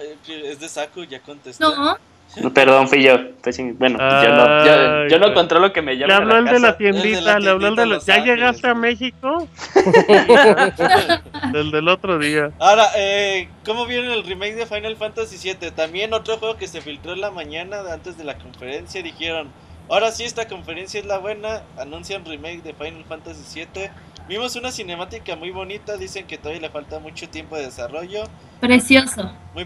es 0.51 0.59
de 0.59 0.69
Saku, 0.69 1.03
ya 1.05 1.19
contesté. 1.21 1.63
No, 1.63 1.97
Perdón, 2.53 2.87
fui 2.87 3.03
yo. 3.03 3.17
Fue 3.41 3.51
sin- 3.53 3.77
Bueno, 3.77 3.97
yo 3.99 4.29
no, 4.29 4.65
yo, 4.65 4.71
Ay, 5.03 5.09
yo 5.09 5.19
no 5.19 5.33
controlo 5.33 5.71
que 5.73 5.81
me 5.81 5.93
Le 5.93 5.99
llamen 5.99 6.13
a 6.13 6.17
habló 6.17 6.33
la 6.33 6.39
el 6.39 6.45
de 6.55 6.59
la 6.59 6.77
tiendita, 6.77 7.21
la 7.21 7.39
le 7.39 7.49
habló 7.49 7.67
el 7.69 7.75
de. 7.75 7.85
Los 7.85 8.05
¿Ya 8.05 8.15
Ángeles, 8.15 8.35
llegaste 8.37 8.67
a. 8.67 8.73
México? 8.75 9.47
Del 11.51 11.71
del 11.71 11.87
otro 11.87 12.19
día. 12.19 12.51
Ahora, 12.59 12.87
eh, 12.95 13.49
¿cómo 13.65 13.85
vieron 13.85 14.11
el 14.11 14.23
remake 14.23 14.55
de 14.55 14.65
Final 14.65 14.95
Fantasy 14.97 15.37
VII? 15.37 15.71
También 15.71 16.13
otro 16.13 16.37
juego 16.37 16.57
que 16.57 16.67
se 16.67 16.81
filtró 16.81 17.13
en 17.13 17.21
la 17.21 17.31
mañana 17.31 17.83
de 17.83 17.91
antes 17.93 18.17
de 18.17 18.23
la 18.23 18.37
conferencia. 18.37 19.01
Dijeron, 19.01 19.49
ahora 19.89 20.11
sí 20.11 20.23
esta 20.23 20.47
conferencia 20.47 20.99
es 20.99 21.05
la 21.05 21.17
buena. 21.19 21.61
Anuncian 21.77 22.25
remake 22.25 22.61
de 22.63 22.73
Final 22.73 23.05
Fantasy 23.07 23.61
VII. 23.73 23.89
Vimos 24.27 24.55
una 24.55 24.71
cinemática 24.71 25.35
muy 25.35 25.51
bonita. 25.51 25.97
Dicen 25.97 26.27
que 26.27 26.37
todavía 26.37 26.61
le 26.61 26.69
falta 26.69 26.99
mucho 26.99 27.29
tiempo 27.29 27.55
de 27.55 27.63
desarrollo. 27.65 28.23
Precioso. 28.59 29.31
Muy 29.53 29.65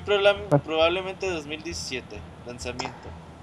probablemente 0.63 1.29
2017, 1.29 2.17
lanzamiento. 2.47 2.95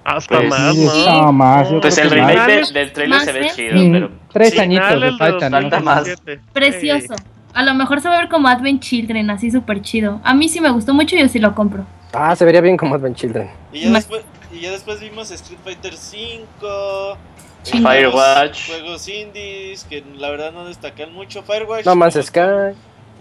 Hasta 0.05 0.38
Pues, 0.38 0.49
más, 0.49 0.74
Sí, 0.74 0.84
¿no? 0.84 0.90
está 0.99 1.32
más, 1.32 1.68
Pues 1.80 1.94
creo 1.94 2.05
el 2.07 2.11
remake 2.11 2.36
más. 2.36 2.46
de- 2.72 2.80
del 2.80 2.92
trailer 2.92 3.20
se 3.20 3.32
ve 3.32 3.40
Más, 3.42 3.51
¿eh? 3.51 3.55
chido, 3.57 3.76
Mm, 3.82 3.92
pero 3.92 4.11
Tres 4.32 4.51
Sí, 4.53 4.59
añitos 4.61 5.01
le 5.01 5.16
faltan, 5.18 5.53
¿no? 5.53 5.61
2017. 5.70 6.40
Precioso. 6.53 7.14
A 7.55 7.62
lo 7.62 7.74
mejor 7.74 8.01
se 8.01 8.09
va 8.09 8.16
a 8.16 8.18
ver 8.20 8.28
como 8.28 8.49
Advent 8.49 8.80
Children, 8.82 9.30
así 9.30 9.51
súper 9.51 9.82
chido. 9.82 10.20
A 10.24 10.32
mí 10.34 10.49
sí 10.49 10.61
me 10.61 10.70
gustó 10.70 10.94
mucho 10.94 11.16
y 11.16 11.20
yo 11.20 11.28
sí 11.28 11.38
lo 11.38 11.55
compro. 11.55 11.84
Ah, 12.12 12.34
se 12.36 12.44
vería 12.44 12.61
bien 12.61 12.76
como 12.76 12.94
Advent 12.94 13.16
Children. 13.16 13.51
Y 13.72 13.80
ya, 13.80 13.90
Ma- 13.90 13.99
después, 13.99 14.22
y 14.53 14.61
ya 14.61 14.70
después 14.70 15.01
vimos 15.01 15.30
Street 15.30 15.59
Fighter 15.64 15.92
V. 15.94 17.16
Chingados. 17.64 17.96
Firewatch. 17.96 18.66
Juegos 18.68 19.09
indies 19.09 19.84
que 19.84 20.03
la 20.16 20.30
verdad 20.30 20.53
no 20.53 20.64
destacan 20.64 21.12
mucho. 21.12 21.42
Firewatch. 21.42 21.84
No 21.84 21.94
me 21.96 22.11
Sky. 22.22 22.74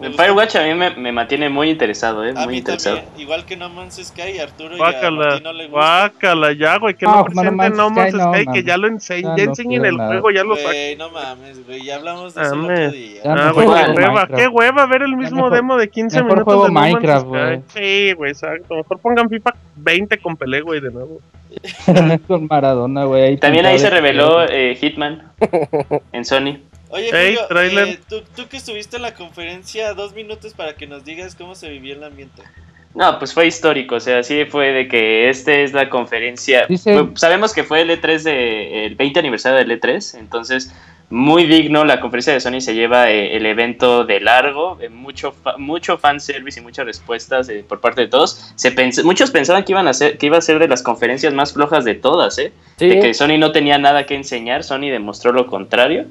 Gustó 0.06 0.22
Firewatch 0.22 0.56
a 0.56 0.62
mí 0.64 0.74
me, 0.74 0.90
me 0.90 1.10
mantiene 1.12 1.48
muy 1.48 1.70
interesado, 1.70 2.24
eh, 2.24 2.30
A 2.36 2.44
muy 2.44 2.52
mí 2.52 2.58
interesado. 2.58 2.96
también, 2.98 3.20
igual 3.20 3.44
que 3.44 3.56
No 3.56 3.68
Man's 3.68 3.96
Sky, 4.02 4.38
Arturo 4.38 4.70
y 4.72 4.74
a 4.74 4.78
Guácala, 4.78 5.40
no 5.40 5.52
le 5.52 5.64
gusta. 5.66 5.78
guácala, 5.78 6.52
ya, 6.52 6.78
güey, 6.78 6.94
que 6.94 7.06
No, 7.06 7.12
no 7.12 7.18
No 7.18 7.24
presenten 7.24 7.56
Man's 7.56 7.76
No 7.76 7.90
Man's 7.90 8.08
Sky, 8.10 8.18
no, 8.18 8.32
Sky, 8.32 8.38
que 8.40 8.46
mames. 8.46 8.64
ya 8.64 8.76
lo 8.76 8.86
enseñen, 8.88 9.36
ya 9.36 9.44
no 9.44 9.50
enseñen 9.50 9.84
el 9.84 9.96
nada. 9.96 10.08
juego, 10.10 10.30
ya 10.30 10.44
lo 10.44 10.56
saquen. 10.56 10.98
No 10.98 11.10
mames, 11.10 11.66
güey, 11.66 11.82
ya 11.84 11.96
hablamos 11.96 12.34
de 12.34 12.42
eso 12.42 12.54
el 12.54 12.60
otro 12.60 12.90
día. 12.92 13.22
Ya 13.24 13.32
Ah, 13.34 13.50
güey, 13.52 13.66
qué 13.66 13.90
hueva, 14.00 14.26
qué 14.28 14.48
hueva 14.48 14.86
ver 14.86 15.02
el 15.02 15.16
mismo 15.16 15.36
mejor- 15.42 15.52
demo 15.54 15.76
de 15.76 15.88
15 15.90 16.16
mejor 16.22 16.30
minutos 16.32 16.44
juego 16.44 16.62
de 16.68 16.72
No 16.72 16.80
Minecraft, 16.80 17.26
güey. 17.26 17.60
Sí, 17.74 18.12
güey, 18.12 18.30
exacto. 18.30 18.74
Mejor 18.76 18.98
pongan 19.00 19.28
FIFA 19.28 19.54
20 19.76 20.18
con 20.18 20.36
Pelé, 20.36 20.60
güey, 20.60 20.80
de 20.80 20.90
nuevo. 20.90 21.20
Con 22.28 22.46
Maradona, 22.46 23.04
güey. 23.04 23.22
ahí 23.22 23.36
También 23.38 23.64
ahí 23.66 23.78
se 23.78 23.88
reveló 23.88 24.44
eh, 24.44 24.76
Hitman 24.78 25.22
en 26.12 26.24
Sony. 26.24 26.58
Oye, 26.90 27.10
Ey, 27.10 27.34
Julio, 27.34 27.46
tráiler. 27.48 27.88
eh, 27.88 27.98
tú, 28.08 28.22
tú 28.34 28.48
que 28.48 28.56
estuviste 28.56 28.96
en 28.96 29.02
la 29.02 29.14
conferencia, 29.14 29.92
dos 29.94 30.14
minutos 30.14 30.54
para 30.54 30.74
que 30.74 30.86
nos 30.86 31.04
digas 31.04 31.34
cómo 31.34 31.54
se 31.54 31.68
vivió 31.68 31.94
el 31.94 32.02
ambiente. 32.04 32.42
No, 32.94 33.18
pues 33.18 33.34
fue 33.34 33.46
histórico, 33.46 33.96
o 33.96 34.00
sea, 34.00 34.22
sí 34.22 34.44
fue 34.46 34.72
de 34.72 34.88
que 34.88 35.28
esta 35.28 35.52
es 35.52 35.72
la 35.74 35.90
conferencia. 35.90 36.66
Fue- 36.82 37.08
sabemos 37.14 37.52
que 37.52 37.62
fue 37.62 37.82
el 37.82 37.90
E3 37.90 38.22
de 38.22 38.86
el 38.86 38.94
20 38.96 39.20
aniversario 39.20 39.58
del 39.58 39.70
E3, 39.78 40.18
entonces 40.18 40.72
muy 41.10 41.46
digno 41.46 41.84
la 41.84 42.00
conferencia 42.00 42.32
de 42.34 42.40
Sony 42.40 42.60
se 42.60 42.74
lleva 42.74 43.10
eh, 43.10 43.36
el 43.36 43.46
evento 43.46 44.04
de 44.04 44.20
largo, 44.20 44.76
de 44.76 44.88
mucho 44.88 45.32
fa- 45.32 45.56
mucho 45.58 45.96
fanservice 45.98 46.60
y 46.60 46.62
muchas 46.62 46.86
respuestas 46.86 47.48
eh, 47.50 47.64
por 47.68 47.80
parte 47.80 48.00
de 48.00 48.08
todos. 48.08 48.52
Se 48.56 48.74
pens- 48.74 49.02
muchos 49.04 49.30
pensaban 49.30 49.64
que 49.64 49.72
iban 49.72 49.86
a 49.88 49.92
ser 49.94 50.16
que 50.18 50.26
iba 50.26 50.38
a 50.38 50.42
ser 50.42 50.58
de 50.58 50.68
las 50.68 50.82
conferencias 50.82 51.32
más 51.34 51.52
flojas 51.52 51.84
de 51.84 51.94
todas, 51.94 52.38
¿eh? 52.38 52.52
Sí. 52.78 52.88
De 52.88 53.00
que 53.00 53.14
Sony 53.14 53.36
no 53.38 53.52
tenía 53.52 53.76
nada 53.78 54.06
que 54.06 54.14
enseñar, 54.16 54.64
Sony 54.64 54.88
demostró 54.90 55.32
lo 55.32 55.46
contrario. 55.46 56.06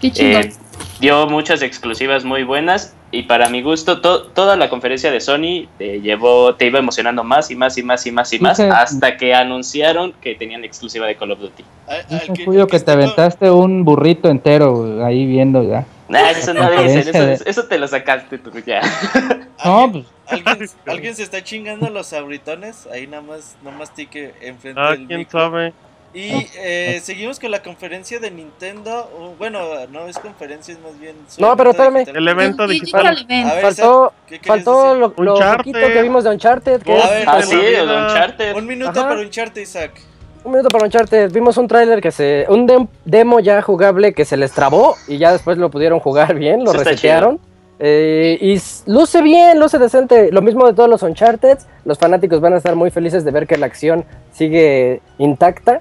Qué 0.00 0.10
chingón. 0.10 0.42
Eh, 0.44 0.52
dio 1.00 1.26
muchas 1.26 1.62
exclusivas 1.62 2.24
muy 2.24 2.42
buenas 2.42 2.94
y 3.10 3.22
para 3.24 3.48
mi 3.48 3.60
gusto 3.62 4.00
to- 4.00 4.22
toda 4.28 4.56
la 4.56 4.68
conferencia 4.70 5.10
de 5.10 5.20
Sony 5.20 5.66
te 5.78 6.00
llevó 6.00 6.54
te 6.54 6.66
iba 6.66 6.78
emocionando 6.78 7.24
más 7.24 7.50
y 7.50 7.56
más 7.56 7.76
y 7.76 7.82
más 7.82 8.06
y 8.06 8.12
más 8.12 8.32
y 8.32 8.38
más 8.38 8.58
Dice- 8.58 8.70
hasta 8.70 9.16
que 9.16 9.34
anunciaron 9.34 10.12
que 10.20 10.34
tenían 10.36 10.64
exclusiva 10.64 11.06
de 11.06 11.16
Call 11.16 11.32
of 11.32 11.40
Duty. 11.40 11.64
Al- 11.86 11.96
al 11.96 12.06
Dice 12.20 12.32
que- 12.34 12.44
Julio 12.44 12.62
al 12.62 12.68
que 12.68 12.80
te 12.80 12.90
aventaste 12.92 13.50
un 13.50 13.84
burrito 13.84 14.28
entero 14.28 15.04
ahí 15.04 15.26
viendo 15.26 15.62
ya. 15.62 15.84
Nah, 16.08 16.30
eso 16.30 16.54
no 16.54 16.68
dicen, 16.70 17.08
eso, 17.08 17.26
de- 17.26 17.40
eso- 17.46 17.64
te 17.66 17.78
lo 17.78 17.86
sacaste 17.86 18.38
tú 18.38 18.50
ya. 18.66 18.80
No, 19.64 19.82
¿Alguien, 19.84 20.04
pues 20.26 20.46
alguien, 20.46 20.70
alguien 20.86 21.14
se 21.16 21.22
está 21.24 21.44
chingando 21.44 21.90
los 21.90 22.12
abritones, 22.14 22.86
ahí 22.92 23.06
nada 23.06 23.22
más, 23.22 23.56
no 23.62 23.70
mastique 23.72 24.32
enfrente 24.40 24.80
Ah, 24.80 24.92
del 24.92 25.06
quién 25.06 25.18
micro. 25.20 25.38
sabe. 25.40 25.74
Y 26.12 26.48
eh, 26.56 27.00
seguimos 27.04 27.38
con 27.38 27.52
la 27.52 27.62
conferencia 27.62 28.18
de 28.18 28.30
Nintendo. 28.32 29.34
bueno, 29.38 29.60
no 29.92 30.06
es 30.08 30.18
conferencia, 30.18 30.74
es 30.74 30.80
más 30.80 30.98
bien. 30.98 31.14
No, 31.38 31.56
pero 31.56 31.70
espérame. 31.70 32.04
El 32.08 32.26
evento 32.26 32.66
Digital 32.66 33.14
digital. 33.14 33.26
Event. 33.30 33.50
A 33.50 33.54
ver, 33.54 33.62
Faltó, 33.62 34.06
Isaac, 34.06 34.12
¿qué 34.26 34.38
querías 34.40 34.64
faltó 34.64 34.82
decir? 34.94 34.98
lo, 35.18 35.24
lo 35.24 35.34
Uncharted. 35.34 35.56
poquito 35.72 35.92
que 35.92 36.02
vimos 36.02 36.24
de 36.24 36.30
Uncharted, 36.30 36.82
que 36.82 36.92
Oh, 36.92 36.96
es 36.96 37.04
A 37.04 37.10
ver, 37.10 37.24
Ah, 37.28 37.42
sí. 37.42 37.56
Uncharted. 37.56 38.56
Un 38.56 38.66
minuto 38.66 38.90
Ajá. 38.98 39.08
para 39.08 39.20
Uncharted, 39.20 39.60
Isaac. 39.62 40.00
Un 40.42 40.50
minuto 40.52 40.68
para 40.70 40.84
Uncharted. 40.86 41.30
Vimos 41.32 41.56
un 41.58 41.68
tráiler 41.68 42.00
que 42.00 42.10
se. 42.10 42.44
Un 42.48 42.66
dem- 42.66 42.88
demo 43.04 43.38
ya 43.38 43.62
jugable 43.62 44.12
que 44.12 44.24
se 44.24 44.36
les 44.36 44.50
trabó 44.52 44.96
y 45.06 45.18
ya 45.18 45.30
después 45.32 45.58
lo 45.58 45.70
pudieron 45.70 46.00
jugar 46.00 46.34
bien, 46.34 46.64
lo 46.64 46.72
resetearon. 46.72 47.38
Eh, 47.78 48.36
y 48.40 48.60
luce 48.90 49.22
bien, 49.22 49.58
luce 49.60 49.78
decente. 49.78 50.30
Lo 50.32 50.42
mismo 50.42 50.66
de 50.66 50.74
todos 50.74 50.88
los 50.88 51.02
Uncharted. 51.02 51.58
Los 51.84 51.98
fanáticos 51.98 52.40
van 52.40 52.54
a 52.54 52.56
estar 52.56 52.74
muy 52.74 52.90
felices 52.90 53.24
de 53.24 53.30
ver 53.30 53.46
que 53.46 53.56
la 53.56 53.66
acción 53.66 54.04
sigue 54.32 55.00
intacta. 55.18 55.80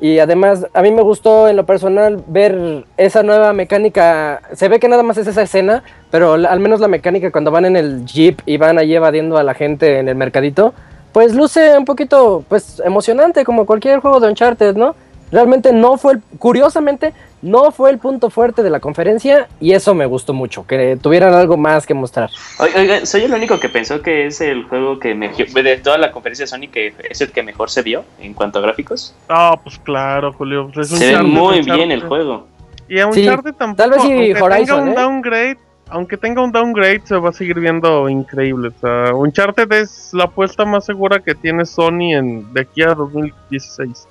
Y 0.00 0.18
además, 0.18 0.66
a 0.72 0.80
mí 0.80 0.90
me 0.90 1.02
gustó 1.02 1.46
en 1.48 1.56
lo 1.56 1.66
personal 1.66 2.24
ver 2.26 2.84
esa 2.96 3.22
nueva 3.22 3.52
mecánica. 3.52 4.40
Se 4.54 4.68
ve 4.68 4.80
que 4.80 4.88
nada 4.88 5.02
más 5.02 5.18
es 5.18 5.26
esa 5.26 5.42
escena, 5.42 5.82
pero 6.10 6.32
al 6.32 6.60
menos 6.60 6.80
la 6.80 6.88
mecánica 6.88 7.30
cuando 7.30 7.50
van 7.50 7.66
en 7.66 7.76
el 7.76 8.06
jeep 8.06 8.40
y 8.46 8.56
van 8.56 8.78
allí 8.78 8.94
evadiendo 8.94 9.36
a 9.36 9.42
la 9.42 9.52
gente 9.52 9.98
en 9.98 10.08
el 10.08 10.14
mercadito, 10.14 10.72
pues 11.12 11.34
luce 11.34 11.76
un 11.76 11.84
poquito 11.84 12.44
pues 12.48 12.80
emocionante 12.84 13.44
como 13.44 13.66
cualquier 13.66 14.00
juego 14.00 14.20
de 14.20 14.28
Uncharted, 14.28 14.74
¿no? 14.76 14.94
Realmente 15.30 15.72
no 15.72 15.96
fue, 15.98 16.18
curiosamente, 16.38 17.12
no 17.42 17.70
fue 17.70 17.90
el 17.90 17.98
punto 17.98 18.30
fuerte 18.30 18.62
de 18.62 18.70
la 18.70 18.80
conferencia 18.80 19.48
y 19.60 19.72
eso 19.72 19.94
me 19.94 20.06
gustó 20.06 20.32
mucho, 20.32 20.66
que 20.66 20.98
tuvieran 21.00 21.32
algo 21.34 21.56
más 21.56 21.86
que 21.86 21.94
mostrar. 21.94 22.30
Oiga, 22.58 23.06
soy 23.06 23.22
el 23.22 23.32
único 23.32 23.58
que 23.58 23.68
pensó 23.68 24.02
que 24.02 24.26
es 24.26 24.40
el 24.40 24.64
juego 24.64 24.98
que 24.98 25.14
me, 25.14 25.28
de 25.30 25.76
toda 25.78 25.98
la 25.98 26.12
conferencia 26.12 26.44
de 26.44 26.48
Sony 26.48 26.70
que 26.70 26.94
es 27.08 27.20
el 27.20 27.32
que 27.32 27.42
mejor 27.42 27.70
se 27.70 27.82
vio 27.82 28.04
en 28.20 28.34
cuanto 28.34 28.58
a 28.58 28.62
gráficos. 28.62 29.14
Ah, 29.28 29.58
pues 29.62 29.78
claro, 29.78 30.32
Julio. 30.32 30.70
pues 30.72 30.92
es 30.92 30.98
Se 30.98 31.16
ve 31.16 31.22
muy 31.22 31.62
bien 31.62 31.90
el 31.90 32.02
juego. 32.02 32.46
Y 32.88 32.98
a 32.98 33.10
Sí, 33.12 33.20
Uncharted 33.20 33.54
tampoco. 33.54 33.76
tal 33.76 33.90
vez 33.90 34.02
sí 34.02 34.12
aunque 34.12 34.42
Horizon, 34.42 34.66
tenga 34.66 34.82
un 34.82 34.88
¿eh? 34.88 34.94
downgrade, 34.94 35.58
aunque 35.88 36.16
tenga 36.16 36.42
un 36.42 36.52
downgrade, 36.52 37.02
se 37.04 37.16
va 37.16 37.30
a 37.30 37.32
seguir 37.32 37.58
viendo 37.60 38.08
increíble. 38.08 38.68
O 38.68 38.80
sea, 38.80 39.14
Uncharted 39.14 39.70
es 39.72 40.10
la 40.12 40.24
apuesta 40.24 40.64
más 40.64 40.84
segura 40.86 41.20
que 41.20 41.34
tiene 41.34 41.64
Sony 41.64 42.14
en 42.14 42.52
de 42.52 42.62
aquí 42.62 42.82
a 42.82 42.94
2016. 42.94 44.08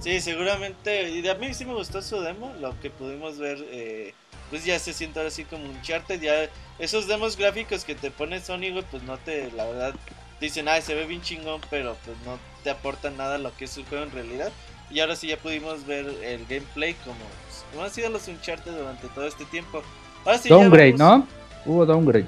Sí, 0.00 0.20
seguramente. 0.20 1.10
Y 1.10 1.26
a 1.28 1.34
mí 1.34 1.52
sí 1.54 1.64
me 1.64 1.74
gustó 1.74 2.00
su 2.02 2.20
demo. 2.20 2.54
Lo 2.60 2.78
que 2.80 2.90
pudimos 2.90 3.38
ver, 3.38 3.58
eh, 3.70 4.14
pues 4.48 4.64
ya 4.64 4.78
se 4.78 4.92
siente 4.92 5.18
ahora 5.18 5.30
sí 5.30 5.44
como 5.44 5.64
Uncharted. 5.68 6.20
Ya 6.20 6.48
esos 6.78 7.06
demos 7.06 7.36
gráficos 7.36 7.84
que 7.84 7.94
te 7.94 8.10
pone 8.10 8.40
Sony, 8.40 8.70
güey, 8.72 8.84
pues 8.90 9.02
no 9.02 9.18
te, 9.18 9.50
la 9.52 9.64
verdad, 9.66 9.94
dicen, 10.40 10.68
ay, 10.68 10.80
se 10.82 10.94
ve 10.94 11.04
bien 11.06 11.20
chingón, 11.22 11.60
pero 11.70 11.96
pues 12.04 12.16
no 12.24 12.38
te 12.64 12.70
aportan 12.70 13.16
nada 13.16 13.36
lo 13.38 13.54
que 13.56 13.66
es 13.66 13.76
el 13.76 13.84
juego 13.84 14.04
en 14.04 14.10
realidad. 14.10 14.50
Y 14.90 15.00
ahora 15.00 15.14
sí 15.16 15.28
ya 15.28 15.36
pudimos 15.36 15.86
ver 15.86 16.06
el 16.24 16.46
gameplay 16.46 16.94
como, 17.04 17.14
pues, 17.46 17.64
como 17.70 17.84
han 17.84 17.90
sido 17.90 18.08
los 18.10 18.26
Uncharted 18.26 18.72
durante 18.72 19.06
todo 19.08 19.26
este 19.26 19.44
tiempo. 19.44 19.82
Ahora 20.24 20.38
sí 20.38 20.48
ya 20.48 20.54
downgrade, 20.56 20.92
vemos- 20.92 20.98
¿no? 20.98 21.26
Hubo 21.66 21.86
downgrade. 21.86 22.26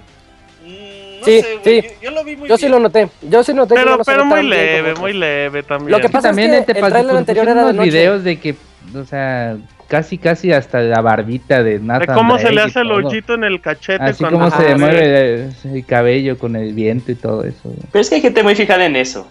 Mm, 0.63 1.02
no 1.23 1.27
Sí, 1.33 1.41
sé, 1.41 1.59
güey. 1.65 1.81
sí. 1.83 1.89
Yo, 1.89 2.03
yo 2.03 2.11
lo 2.11 2.25
vi 2.25 2.37
muy 2.37 2.49
Yo 2.49 2.57
sí 2.57 2.63
bien. 2.67 2.73
lo 2.73 2.79
noté, 2.81 3.09
yo 3.23 3.43
sí 3.45 3.55
noté 3.55 3.75
que 3.75 3.81
Pero, 3.81 3.97
no 3.97 4.05
se 4.05 4.11
pero 4.13 4.25
muy 4.25 4.41
bien 4.41 4.51
leve, 4.51 4.81
otros. 4.91 5.01
muy 5.01 5.13
leve 5.15 5.63
también. 5.63 5.91
Lo 5.93 6.01
que 6.01 6.09
pasa 6.09 6.19
es 6.31 6.37
también 6.37 6.51
que 6.65 6.75
te 6.75 6.79
el 6.81 6.87
tráiler 6.89 7.17
anterior 7.17 7.49
era 7.49 7.67
de 7.67 7.73
noche. 7.73 7.89
videos 7.91 8.25
de 8.25 8.39
que, 8.39 8.55
o 8.95 9.05
sea, 9.05 9.57
casi 9.89 10.19
casi 10.19 10.53
hasta 10.53 10.81
la 10.81 11.01
barbita 11.01 11.63
de 11.63 11.79
de 11.79 11.85
Nathan 11.85 12.15
cómo 12.17 12.37
se 12.39 12.45
Drake 12.45 12.55
le 12.57 12.61
y 12.63 12.65
hace 12.65 12.81
el 12.81 12.91
hoyito 12.93 13.35
en 13.35 13.45
el 13.45 13.61
cachete 13.61 14.03
Así 14.05 14.23
cuando 14.25 14.39
como 14.39 14.51
se 14.51 14.69
sí. 14.73 14.79
mueve 14.79 15.01
eh, 15.05 15.51
el 15.75 15.85
cabello 15.87 16.39
con 16.39 16.57
el 16.57 16.73
viento 16.73 17.13
y 17.13 17.15
todo 17.15 17.45
eso. 17.45 17.73
Pero 17.93 18.01
es 18.03 18.09
que 18.09 18.17
hay 18.17 18.21
gente 18.23 18.43
muy 18.43 18.55
fijada 18.55 18.85
en 18.87 18.97
eso. 18.97 19.31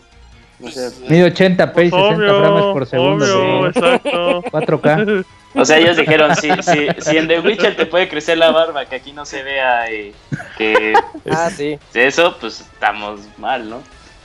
O 0.63 0.69
sea, 0.69 0.89
Pues, 0.89 1.09
Mide 1.09 1.33
80p 1.33 1.85
y 1.85 1.89
Pues 1.89 2.03
60 2.03 2.15
frames 2.39 2.63
por 2.73 2.85
segundo. 2.87 3.25
obvio, 3.25 3.71
sí. 3.73 3.79
exacto. 3.79 4.41
4K. 4.43 5.25
O 5.53 5.65
sea, 5.65 5.79
ellos 5.79 5.97
dijeron, 5.97 6.33
si, 6.37 6.49
si, 6.63 6.87
si 7.01 7.17
en 7.17 7.27
The 7.27 7.41
Witcher 7.41 7.75
te 7.75 7.85
puede 7.85 8.07
crecer 8.07 8.37
la 8.37 8.51
barba, 8.51 8.85
que 8.85 8.95
aquí 8.95 9.11
no 9.11 9.25
se 9.25 9.43
vea 9.43 9.85
eh, 9.91 10.13
que 10.57 10.93
Ah, 11.29 11.49
sí. 11.49 11.77
eso, 11.93 12.37
pues 12.39 12.61
estamos 12.61 13.19
mal, 13.37 13.69
¿no? 13.69 13.81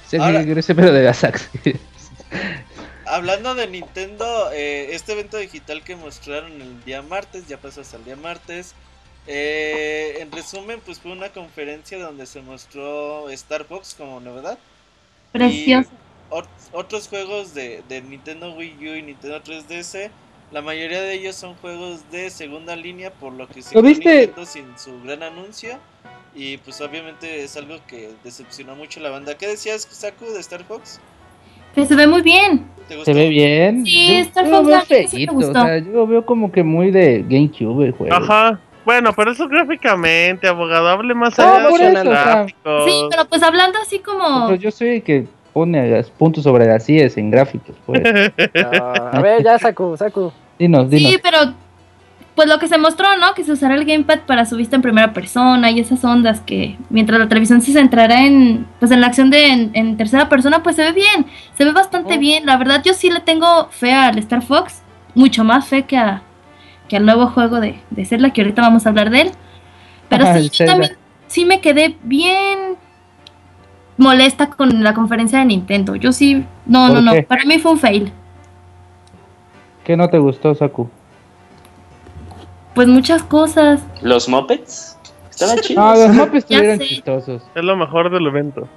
Sí, 0.07 0.19
Ahora- 0.19 0.43
ese 0.43 0.73
pedo 0.77 0.93
de 0.93 1.03
Gasax. 1.03 1.49
Hablando 3.07 3.55
de 3.57 3.67
Nintendo, 3.67 4.51
eh, 4.53 4.91
este 4.95 5.13
evento 5.15 5.37
digital 5.37 5.83
que 5.83 5.97
mostraron 5.97 6.53
el 6.61 6.85
día 6.85 7.03
martes, 7.03 7.47
ya 7.49 7.57
pasó 7.57 7.81
hasta 7.81 7.97
el 7.97 8.05
día 8.05 8.17
martes. 8.17 8.75
eh, 9.29 10.19
en 10.21 10.31
resumen, 10.31 10.81
pues 10.87 11.01
fue 11.01 11.11
una 11.11 11.31
conferencia 11.31 11.99
donde 11.99 12.27
se 12.27 12.41
mostró 12.41 13.29
Star 13.31 13.65
Fox 13.65 13.97
como 13.99 14.21
novedad. 14.21 14.59
Precioso. 15.33 15.91
Y 15.91 16.06
ot- 16.31 16.47
otros 16.73 17.09
juegos 17.09 17.55
de, 17.55 17.83
de 17.89 18.03
Nintendo 18.03 18.53
Wii 18.55 18.77
U 18.81 18.95
y 18.97 19.03
Nintendo 19.03 19.41
3DS. 19.43 20.11
La 20.53 20.63
mayoría 20.63 21.01
de 21.03 21.15
ellos 21.15 21.35
son 21.35 21.55
juegos 21.57 22.09
de 22.13 22.31
segunda 22.31 22.77
línea, 22.77 23.11
por 23.11 23.33
lo 23.33 23.49
que 23.49 23.63
se 23.63 23.75
¿Lo 23.75 23.83
viste? 23.83 24.09
Nintendo 24.21 24.45
sin 24.47 24.67
su 24.79 25.03
gran 25.03 25.23
anuncio. 25.23 25.79
Y 26.35 26.59
pues 26.59 26.81
obviamente 26.81 27.43
es 27.43 27.57
algo 27.57 27.77
que 27.89 28.11
decepcionó 28.23 28.77
mucho 28.77 29.01
la 29.01 29.11
banda. 29.11 29.37
¿Qué 29.37 29.47
decías, 29.49 29.89
Saku, 29.91 30.27
de 30.27 30.41
Star 30.41 30.63
Fox? 30.65 31.01
Que 31.75 31.85
se 31.87 31.95
ve 31.97 32.07
muy 32.07 32.23
bien. 32.23 32.67
¿Te 32.89 32.95
gustó? 32.97 33.13
Se 33.13 33.19
ve 33.19 33.29
bien. 33.29 33.85
Sí, 33.85 34.07
Yo- 34.19 34.21
Star 34.23 34.47
yo 34.47 34.63
Fox 34.65 34.85
sí 34.87 34.95
me 34.95 35.09
feíto, 35.09 35.33
gustó. 35.33 35.51
o 35.51 35.65
sea, 35.65 35.79
yo 35.79 35.91
lo 35.93 36.07
veo 36.07 36.25
como 36.25 36.53
que 36.53 36.63
muy 36.63 36.91
de 36.91 37.25
GameCube 37.29 37.87
el 37.87 37.93
juego. 37.93 38.15
Ajá. 38.15 38.61
Bueno, 38.85 39.13
pero 39.17 39.33
eso 39.33 39.49
gráficamente, 39.49 40.47
abogado, 40.47 40.89
hable 40.89 41.13
más 41.15 41.37
No, 41.39 41.45
allá 41.45 41.57
de 41.57 41.63
los 41.65 41.81
eso, 41.81 42.01
o 42.09 42.13
sea. 42.13 42.47
Sí, 42.87 43.07
pero 43.11 43.25
pues 43.29 43.43
hablando 43.43 43.79
así 43.81 43.99
como... 43.99 44.47
Pero 44.47 44.61
yo 44.61 44.71
soy 44.71 44.89
el 44.89 45.03
que 45.03 45.27
pone 45.57 46.05
puntos 46.19 46.45
sobre 46.45 46.67
las 46.67 46.87
IES 46.87 47.17
en 47.17 47.31
gráficos. 47.31 47.75
Pues. 47.87 48.03
Ah, 48.63 49.11
a 49.15 49.23
ver, 49.23 49.43
ya 49.43 49.59
Saku, 49.59 49.97
Saku. 49.97 50.31
Dinos, 50.59 50.91
dinos. 50.91 51.11
Sí, 51.11 51.19
pero 51.23 51.55
pues 52.35 52.47
lo 52.47 52.59
que 52.59 52.69
se 52.69 52.77
mostró, 52.77 53.17
¿no? 53.17 53.33
Que 53.33 53.43
se 53.43 53.53
usará 53.53 53.75
el 53.75 53.87
gamepad 53.87 54.19
para 54.27 54.45
su 54.45 54.59
vista 54.59 54.77
en 54.77 54.83
primera 54.83 55.15
persona 55.15 55.71
y 55.71 55.81
esas 55.81 56.05
ondas 56.05 56.41
que 56.41 56.77
mientras 56.91 57.19
la 57.19 57.27
televisión 57.29 57.63
se 57.63 57.73
centrará 57.73 58.27
en 58.27 58.67
pues 58.81 58.91
en 58.91 59.01
la 59.01 59.07
acción 59.07 59.31
de 59.31 59.47
en, 59.47 59.71
en 59.73 59.97
tercera 59.97 60.29
persona, 60.29 60.63
pues 60.63 60.77
se 60.77 60.83
ve 60.83 60.93
bien, 60.93 61.25
se 61.55 61.65
ve 61.65 61.73
bastante 61.73 62.17
Oh. 62.17 62.19
bien. 62.19 62.45
La 62.45 62.59
verdad 62.59 62.83
yo 62.85 62.93
sí 62.93 63.09
le 63.09 63.21
tengo 63.21 63.69
fe 63.71 63.95
al 63.95 64.19
Star 64.19 64.43
Fox, 64.43 64.83
mucho 65.15 65.43
más 65.43 65.67
fe 65.67 65.85
que 65.85 65.97
a 65.97 66.21
que 66.87 66.99
al 66.99 67.07
nuevo 67.07 67.29
juego 67.29 67.61
de, 67.61 67.81
de 67.89 68.05
Zelda, 68.05 68.29
que 68.31 68.43
ahorita 68.43 68.61
vamos 68.61 68.85
a 68.85 68.91
hablar 68.91 69.09
de 69.09 69.23
él. 69.23 69.31
Pero 70.11 70.25
Ajá, 70.29 70.39
sí, 70.39 70.51
yo 70.51 70.67
también 70.67 70.99
sí 71.29 71.47
me 71.47 71.63
quedé 71.63 71.97
bien 72.03 72.77
molesta 73.97 74.49
con 74.51 74.83
la 74.83 74.95
conferencia 74.95 75.39
de 75.39 75.47
Nintendo. 75.47 75.97
Yo 75.97 76.13
sí, 76.13 76.45
no, 76.67 76.87
¿Por 76.89 76.97
no, 76.97 77.01
no, 77.03 77.13
qué? 77.13 77.23
para 77.23 77.45
mí 77.45 77.59
fue 77.59 77.73
un 77.73 77.79
fail. 77.79 78.13
¿Qué 79.85 79.97
no 79.97 80.09
te 80.09 80.19
gustó, 80.19 80.55
Saku? 80.55 80.89
Pues 82.75 82.89
muchas 82.89 83.23
cosas. 83.23 83.81
Los 84.03 84.29
Muppets 84.29 84.99
estaban 85.31 85.59
chidos. 85.61 85.85
Ah, 85.85 85.95
los 85.97 86.17
Ya 86.17 86.39
estuvieron 86.39 86.79
chistosos. 86.81 87.43
Es 87.55 87.65
lo 87.65 87.77
mejor 87.77 88.11
del 88.11 88.27
evento. 88.27 88.69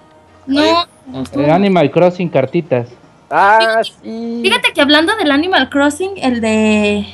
No, 0.47 0.85
El 1.33 1.49
Animal 1.49 1.91
Crossing 1.91 2.29
cartitas. 2.29 2.89
Ah, 3.29 3.81
sí. 3.83 4.39
Fíjate 4.43 4.73
que 4.73 4.81
hablando 4.81 5.15
del 5.15 5.31
Animal 5.31 5.69
Crossing, 5.69 6.11
el 6.17 6.41
de 6.41 7.05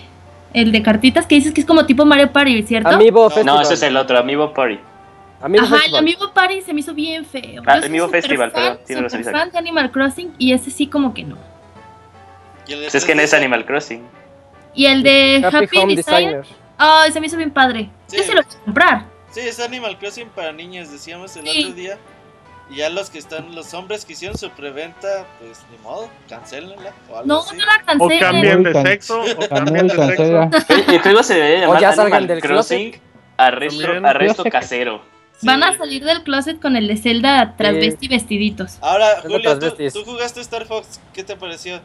el 0.53 0.71
de 0.71 0.81
cartitas 0.81 1.25
que 1.25 1.35
dices 1.35 1.53
que 1.53 1.59
es 1.59 1.67
como 1.67 1.85
tipo 1.85 2.05
Mario 2.05 2.31
Party, 2.31 2.63
¿cierto? 2.63 2.89
Amiibo 2.89 3.29
Festival. 3.29 3.57
No, 3.57 3.61
ese 3.61 3.73
es 3.73 3.83
el 3.83 3.97
otro, 3.97 4.17
Amiibo 4.17 4.53
Party. 4.53 4.79
Amiibo 5.41 5.65
Ajá, 5.65 5.75
el 5.75 5.81
Festival. 5.81 5.99
Amiibo 5.99 6.33
Party 6.33 6.61
se 6.61 6.73
me 6.73 6.79
hizo 6.79 6.93
bien 6.93 7.25
feo. 7.25 7.61
Ah, 7.65 7.81
Amiibo 7.83 8.05
súper 8.07 8.21
Festival, 8.21 8.51
fan, 8.51 8.61
perdón, 8.61 8.77
razón, 8.87 9.09
súper 9.09 9.21
Isaac. 9.21 9.33
fan 9.35 9.51
de 9.51 9.57
Animal 9.57 9.91
Crossing 9.91 10.33
y 10.37 10.53
ese 10.53 10.71
sí 10.71 10.87
como 10.87 11.13
que 11.13 11.23
no. 11.23 11.37
El 12.67 12.79
Pues 12.79 12.95
es 12.95 13.05
que 13.05 13.13
no 13.15 13.21
es 13.21 13.31
3DS, 13.33 13.37
Animal 13.37 13.65
Crossing. 13.65 14.03
Y 14.73 14.87
el 14.87 15.03
de 15.03 15.41
Happy, 15.45 15.57
Happy, 15.65 15.77
Home 15.77 15.95
Designer, 15.95 16.37
Designer. 16.41 16.45
ay, 16.77 17.11
se 17.11 17.19
me 17.19 17.27
hizo 17.27 17.37
bien 17.37 17.51
padre. 17.51 17.89
Sí. 18.07 18.17
Yo 18.17 18.23
se 18.23 18.33
lo 18.33 18.41
voy 18.41 18.51
a 18.51 18.65
comprar. 18.65 19.05
Sí, 19.31 19.41
es 19.41 19.59
Animal 19.59 19.97
Crossing 19.99 20.29
para 20.29 20.51
niños, 20.51 20.91
decíamos 20.91 21.35
el 21.37 21.47
Sí. 21.47 21.63
otro 21.65 21.75
día. 21.75 21.97
Y 22.71 22.77
ya 22.77 22.89
los 22.89 23.11
que 23.11 23.19
están, 23.19 23.53
los 23.53 23.75
hombres 23.75 24.05
que 24.05 24.13
hicieron 24.13 24.35
su 24.39 24.49
preventa, 24.49 25.25
pues 25.39 25.61
ni 25.71 25.77
modo, 25.83 26.09
cancelenla 26.27 26.93
o 27.11 27.17
algo 27.17 27.27
No, 27.27 27.39
así. 27.41 27.55
no 27.57 27.63
la 27.65 27.75
O 27.75 27.85
cancelen. 27.85 28.19
cambien 28.19 28.63
de 28.63 28.73
sexo, 28.81 29.21
o 29.21 29.47
cambien 29.49 29.87
de 29.87 29.93
sexo. 29.95 30.49
El, 30.73 30.95
el 30.95 30.99
juego 31.01 31.21
se 31.21 31.35
debe 31.35 31.59
llamar 31.61 31.79
ya 31.79 31.91
salgan 31.91 32.13
Animal 32.23 32.27
del 32.27 32.41
Crossing 32.41 33.01
arresto, 33.37 34.07
arresto 34.07 34.43
casero. 34.45 35.01
Sí. 35.39 35.47
Van 35.47 35.63
a 35.63 35.77
salir 35.77 36.03
del 36.03 36.23
closet 36.23 36.61
con 36.61 36.75
el 36.75 36.87
de 36.87 36.97
Zelda 36.97 37.55
transvesti 37.57 38.07
Sí. 38.07 38.13
vestiditos. 38.13 38.77
Ahora, 38.81 39.05
Julio, 39.21 39.59
tú, 39.59 39.69
tú 39.93 40.03
jugaste 40.05 40.39
Star 40.41 40.65
Fox, 40.65 40.99
¿qué 41.13 41.23
te 41.23 41.35
pareció? 41.35 41.79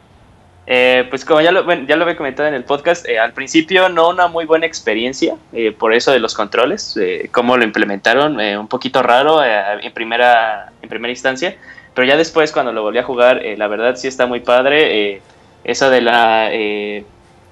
Eh, 0.67 1.05
pues 1.09 1.25
como 1.25 1.41
ya 1.41 1.51
lo, 1.51 1.63
bueno, 1.63 1.85
ya 1.87 1.95
lo 1.95 2.03
había 2.03 2.15
comentado 2.15 2.47
en 2.47 2.53
el 2.53 2.63
podcast, 2.63 3.07
eh, 3.09 3.17
al 3.19 3.33
principio 3.33 3.89
no 3.89 4.09
una 4.09 4.27
muy 4.27 4.45
buena 4.45 4.67
experiencia 4.67 5.35
eh, 5.53 5.71
por 5.71 5.91
eso 5.93 6.11
de 6.11 6.19
los 6.19 6.35
controles, 6.35 6.95
eh, 7.01 7.29
cómo 7.31 7.57
lo 7.57 7.63
implementaron, 7.63 8.39
eh, 8.39 8.57
un 8.57 8.67
poquito 8.67 9.01
raro 9.01 9.43
eh, 9.43 9.79
en, 9.81 9.91
primera, 9.91 10.71
en 10.81 10.87
primera 10.87 11.11
instancia, 11.11 11.57
pero 11.95 12.07
ya 12.07 12.15
después 12.15 12.51
cuando 12.51 12.71
lo 12.71 12.83
volví 12.83 12.99
a 12.99 13.03
jugar, 13.03 13.43
eh, 13.43 13.57
la 13.57 13.67
verdad 13.67 13.95
sí 13.95 14.07
está 14.07 14.27
muy 14.27 14.39
padre, 14.41 15.13
eh, 15.15 15.21
eso 15.63 15.89
de 15.89 16.01
la, 16.01 16.53
eh, 16.53 17.05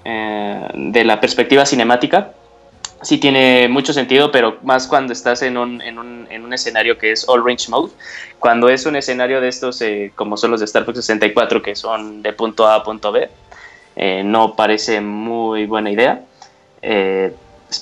eh, 0.05 0.67
de 0.75 1.03
la 1.03 1.19
perspectiva 1.19 1.65
cinemática, 1.65 2.31
sí 3.01 3.17
tiene 3.17 3.67
mucho 3.69 3.93
sentido, 3.93 4.31
pero 4.31 4.57
más 4.63 4.87
cuando 4.87 5.13
estás 5.13 5.41
en 5.41 5.57
un, 5.57 5.81
en 5.81 5.99
un, 5.99 6.27
en 6.29 6.43
un 6.43 6.53
escenario 6.53 6.97
que 6.97 7.11
es 7.11 7.27
All 7.27 7.43
Range 7.45 7.69
Mode. 7.69 7.91
Cuando 8.39 8.69
es 8.69 8.85
un 8.85 8.95
escenario 8.95 9.41
de 9.41 9.47
estos, 9.47 9.81
eh, 9.81 10.11
como 10.15 10.37
son 10.37 10.51
los 10.51 10.59
de 10.59 10.65
Star 10.65 10.85
Fox 10.85 10.97
64, 10.97 11.61
que 11.61 11.75
son 11.75 12.21
de 12.21 12.33
punto 12.33 12.67
A 12.67 12.75
a 12.75 12.83
punto 12.83 13.11
B, 13.11 13.29
eh, 13.95 14.23
no 14.23 14.55
parece 14.55 15.01
muy 15.01 15.65
buena 15.65 15.91
idea. 15.91 16.21
Eh, 16.81 17.33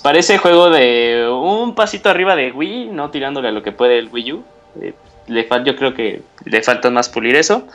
parece 0.02 0.38
juego 0.38 0.70
de 0.70 1.28
un 1.30 1.76
pasito 1.76 2.10
arriba 2.10 2.36
de 2.36 2.52
Wii, 2.52 2.88
no 2.88 3.10
tirándole 3.12 3.50
a 3.50 3.52
lo 3.52 3.64
que 3.64 3.72
puede 3.72 4.00
el 4.00 4.10
Wii 4.10 4.34
U. 4.34 4.44
Eh, 4.82 4.94
le 5.28 5.48
yo 5.66 5.76
creo 5.76 5.94
que 5.94 6.22
le 6.46 6.64
falta 6.64 6.90
más 6.90 7.10
pulir 7.10 7.36
eso. 7.36 7.68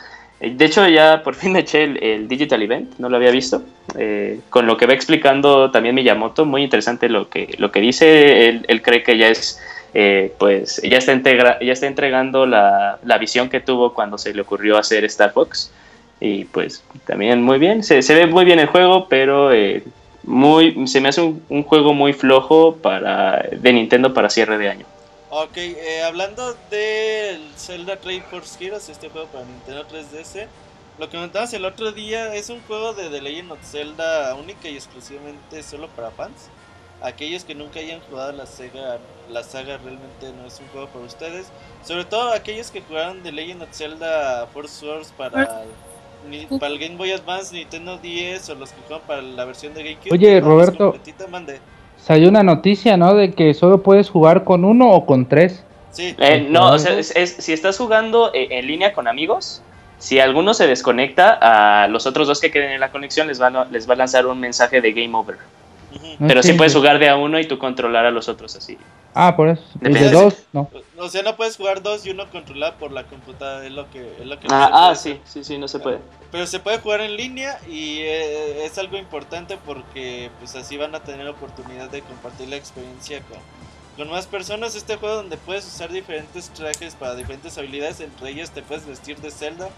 De 0.51 0.65
hecho, 0.65 0.87
ya 0.87 1.23
por 1.23 1.35
fin 1.35 1.55
eché 1.57 1.83
el, 1.83 2.27
Digital 2.27 2.61
Event, 2.61 2.93
no 2.99 3.09
lo 3.09 3.17
había 3.17 3.31
visto. 3.31 3.63
Eh, 3.97 4.39
con 4.49 4.65
lo 4.67 4.77
que 4.77 4.85
va 4.85 4.93
explicando 4.93 5.71
también 5.71 5.95
Miyamoto, 5.95 6.45
muy 6.45 6.63
interesante 6.63 7.09
lo 7.09 7.29
que, 7.29 7.55
lo 7.57 7.71
que 7.71 7.79
dice. 7.79 8.49
Él, 8.67 8.81
cree 8.81 9.03
que 9.03 9.17
ya 9.17 9.27
es, 9.29 9.59
eh, 9.93 10.33
pues, 10.37 10.81
ya 10.83 10.97
está, 10.97 11.13
integra- 11.13 11.59
ya 11.61 11.73
está 11.73 11.87
entregando 11.87 12.45
la, 12.45 12.99
la 13.03 13.17
visión 13.17 13.49
que 13.49 13.59
tuvo 13.59 13.93
cuando 13.93 14.17
se 14.17 14.33
le 14.33 14.41
ocurrió 14.41 14.77
hacer 14.77 15.05
Star 15.05 15.31
Fox. 15.31 15.71
Y 16.19 16.45
pues 16.45 16.83
también 17.05 17.41
muy 17.41 17.59
bien, 17.59 17.83
se, 17.83 18.01
se 18.01 18.15
ve 18.15 18.27
muy 18.27 18.45
bien 18.45 18.59
el 18.59 18.67
juego, 18.67 19.07
pero 19.09 19.51
eh, 19.51 19.83
muy, 20.23 20.87
se 20.87 21.01
me 21.01 21.09
hace 21.09 21.21
un, 21.21 21.43
un 21.49 21.63
juego 21.63 21.93
muy 21.93 22.13
flojo 22.13 22.77
para, 22.77 23.45
de 23.51 23.73
Nintendo 23.73 24.13
para 24.13 24.29
cierre 24.29 24.57
de 24.57 24.69
año. 24.69 24.85
Ok, 25.35 25.57
eh, 25.57 26.03
hablando 26.03 26.55
del 26.69 27.41
Zelda 27.57 27.97
Trade 27.97 28.21
Force 28.29 28.63
Heroes, 28.63 28.87
este 28.87 29.09
juego 29.09 29.27
para 29.29 29.45
Nintendo 29.45 29.83
3DS, 29.87 30.45
lo 30.99 31.09
que 31.09 31.17
comentabas 31.17 31.51
el 31.53 31.65
otro 31.65 31.91
día 31.91 32.35
es 32.35 32.51
un 32.51 32.61
juego 32.67 32.93
de 32.93 33.09
The 33.09 33.19
Legend 33.19 33.51
of 33.53 33.59
Zelda 33.63 34.35
única 34.35 34.67
y 34.69 34.75
exclusivamente 34.75 35.63
solo 35.63 35.87
para 35.87 36.11
fans. 36.11 36.49
Aquellos 37.01 37.43
que 37.45 37.55
nunca 37.55 37.79
hayan 37.79 37.99
jugado 38.01 38.31
la 38.31 38.45
Sega, 38.45 38.99
la 39.27 39.41
saga 39.43 39.77
realmente 39.77 40.31
no 40.39 40.45
es 40.45 40.59
un 40.59 40.67
juego 40.67 40.87
para 40.89 41.03
ustedes. 41.05 41.47
Sobre 41.83 42.05
todo 42.05 42.31
aquellos 42.31 42.69
que 42.69 42.81
jugaron 42.81 43.23
The 43.23 43.31
Legend 43.31 43.63
of 43.63 43.69
Zelda 43.73 44.45
Force 44.53 44.85
Wars 44.87 45.11
para, 45.17 45.63
ni- 46.29 46.45
para 46.45 46.67
el 46.67 46.77
Game 46.77 46.95
Boy 46.95 47.11
Advance, 47.11 47.55
Nintendo 47.55 47.97
10 47.97 48.49
o 48.49 48.55
los 48.55 48.71
que 48.71 48.81
juegan 48.87 49.07
para 49.07 49.21
la 49.23 49.45
versión 49.45 49.73
de 49.73 49.83
GameCube. 49.83 50.11
Oye, 50.13 50.39
pues, 50.41 50.43
Roberto. 50.43 50.95
mande. 51.27 51.59
Salió 52.05 52.27
una 52.29 52.43
noticia, 52.43 52.97
¿no? 52.97 53.13
De 53.15 53.31
que 53.31 53.53
solo 53.53 53.81
puedes 53.81 54.09
jugar 54.09 54.43
con 54.43 54.65
uno 54.65 54.91
o 54.91 55.05
con 55.05 55.25
tres. 55.27 55.63
Sí, 55.91 56.15
Eh, 56.17 56.47
no, 56.49 56.71
o 56.71 56.79
sea, 56.79 56.97
es- 56.97 57.15
es- 57.15 57.35
si 57.39 57.53
estás 57.53 57.77
jugando 57.77 58.31
eh, 58.33 58.47
en 58.51 58.67
línea 58.67 58.93
con 58.93 59.07
amigos, 59.07 59.61
si 59.99 60.19
alguno 60.19 60.53
se 60.53 60.67
desconecta, 60.67 61.37
a 61.41 61.87
los 61.87 62.05
otros 62.05 62.27
dos 62.27 62.41
que 62.41 62.51
queden 62.51 62.71
en 62.71 62.79
la 62.81 62.91
conexión 62.91 63.27
les 63.27 63.41
va 63.41 63.47
a, 63.47 63.65
les 63.71 63.87
va 63.87 63.93
a 63.93 63.97
lanzar 63.97 64.25
un 64.25 64.39
mensaje 64.39 64.81
de 64.81 64.91
game 64.91 65.15
over. 65.15 65.37
Pero 66.19 66.43
sí 66.43 66.53
puedes 66.53 66.73
jugar 66.73 66.99
de 66.99 67.09
a 67.09 67.15
uno 67.15 67.39
y 67.39 67.47
tú 67.47 67.57
controlar 67.57 68.05
a 68.05 68.11
los 68.11 68.29
otros 68.29 68.55
así. 68.55 68.77
Ah, 69.13 69.35
por 69.35 69.49
eso. 69.49 69.63
Y 69.81 69.93
de 69.93 70.09
dos, 70.09 70.43
no. 70.53 70.69
O 70.97 71.07
sea, 71.07 71.21
no 71.21 71.35
puedes 71.35 71.57
jugar 71.57 71.83
dos 71.83 72.05
y 72.05 72.11
uno 72.11 72.29
controlado 72.31 72.75
por 72.79 72.91
la 72.91 73.03
computadora, 73.03 73.65
es 73.65 73.71
lo 73.71 73.89
que, 73.89 73.99
es 74.19 74.25
lo 74.25 74.39
que 74.39 74.47
Ah, 74.49 74.89
ah, 74.89 74.95
sí, 74.95 75.19
sí, 75.25 75.43
sí, 75.43 75.57
no 75.57 75.67
se 75.67 75.79
puede. 75.79 75.99
Pero 76.31 76.47
se 76.47 76.59
puede 76.59 76.79
jugar 76.79 77.01
en 77.01 77.15
línea 77.15 77.59
y 77.67 77.99
eh, 77.99 78.65
es 78.65 78.77
algo 78.77 78.97
importante 78.97 79.57
porque 79.65 80.31
pues 80.39 80.55
así 80.55 80.77
van 80.77 80.95
a 80.95 81.01
tener 81.01 81.27
oportunidad 81.27 81.89
de 81.89 82.01
compartir 82.01 82.49
la 82.49 82.55
experiencia 82.55 83.21
con, 83.21 83.37
con 83.97 84.11
más 84.11 84.25
personas. 84.25 84.75
Este 84.75 84.95
juego 84.95 85.15
donde 85.15 85.37
puedes 85.37 85.65
usar 85.65 85.91
diferentes 85.91 86.49
trajes 86.49 86.95
para 86.95 87.15
diferentes 87.15 87.57
habilidades, 87.57 87.99
entre 87.99 88.31
ellas 88.31 88.51
te 88.51 88.61
puedes 88.61 88.87
vestir 88.87 89.17
de 89.17 89.29
Zelda. 89.29 89.69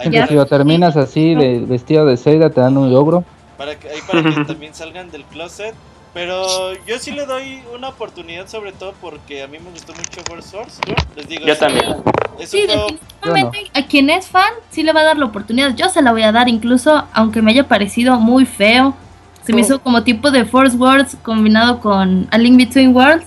Si 0.00 0.34
lo 0.34 0.46
terminas 0.46 0.96
así, 0.96 1.34
de, 1.34 1.60
vestido 1.60 2.06
de 2.06 2.16
Zelda, 2.16 2.50
te 2.50 2.60
dan 2.60 2.76
un 2.76 2.92
logro. 2.92 3.24
Para 3.62 3.78
que, 3.78 3.88
ahí 3.88 4.00
para 4.10 4.22
que 4.22 4.44
también 4.46 4.74
salgan 4.74 5.10
del 5.10 5.24
closet. 5.24 5.74
Pero 6.14 6.74
yo 6.86 6.98
sí 6.98 7.10
le 7.12 7.24
doy 7.24 7.62
una 7.74 7.88
oportunidad 7.88 8.46
sobre 8.46 8.72
todo 8.72 8.92
porque 9.00 9.42
a 9.42 9.46
mí 9.46 9.58
me 9.58 9.70
gustó 9.70 9.94
mucho 9.94 10.20
Force 10.28 10.54
Wars. 10.54 10.78
Les 11.16 11.26
digo, 11.26 11.46
Yo 11.46 11.56
también. 11.56 11.86
Es 12.38 12.50
Sí, 12.50 12.64
juego 12.66 12.86
definitivamente 13.22 13.70
a 13.72 13.86
quien 13.86 14.10
es 14.10 14.26
fan 14.26 14.52
sí 14.70 14.82
le 14.82 14.92
va 14.92 15.00
a 15.00 15.04
dar 15.04 15.16
la 15.16 15.24
oportunidad. 15.26 15.74
Yo 15.74 15.88
se 15.88 16.02
la 16.02 16.12
voy 16.12 16.22
a 16.24 16.32
dar 16.32 16.48
incluso 16.50 17.04
aunque 17.14 17.40
me 17.40 17.52
haya 17.52 17.66
parecido 17.66 18.16
muy 18.20 18.44
feo. 18.44 18.94
Se 19.46 19.52
me 19.54 19.62
Oh. 19.62 19.64
hizo 19.64 19.80
como 19.80 20.02
tipo 20.02 20.30
de 20.30 20.44
Force 20.44 20.76
Words 20.76 21.16
combinado 21.22 21.80
con 21.80 22.28
A 22.30 22.36
Link 22.38 22.58
Between 22.58 22.94
Worlds. 22.94 23.24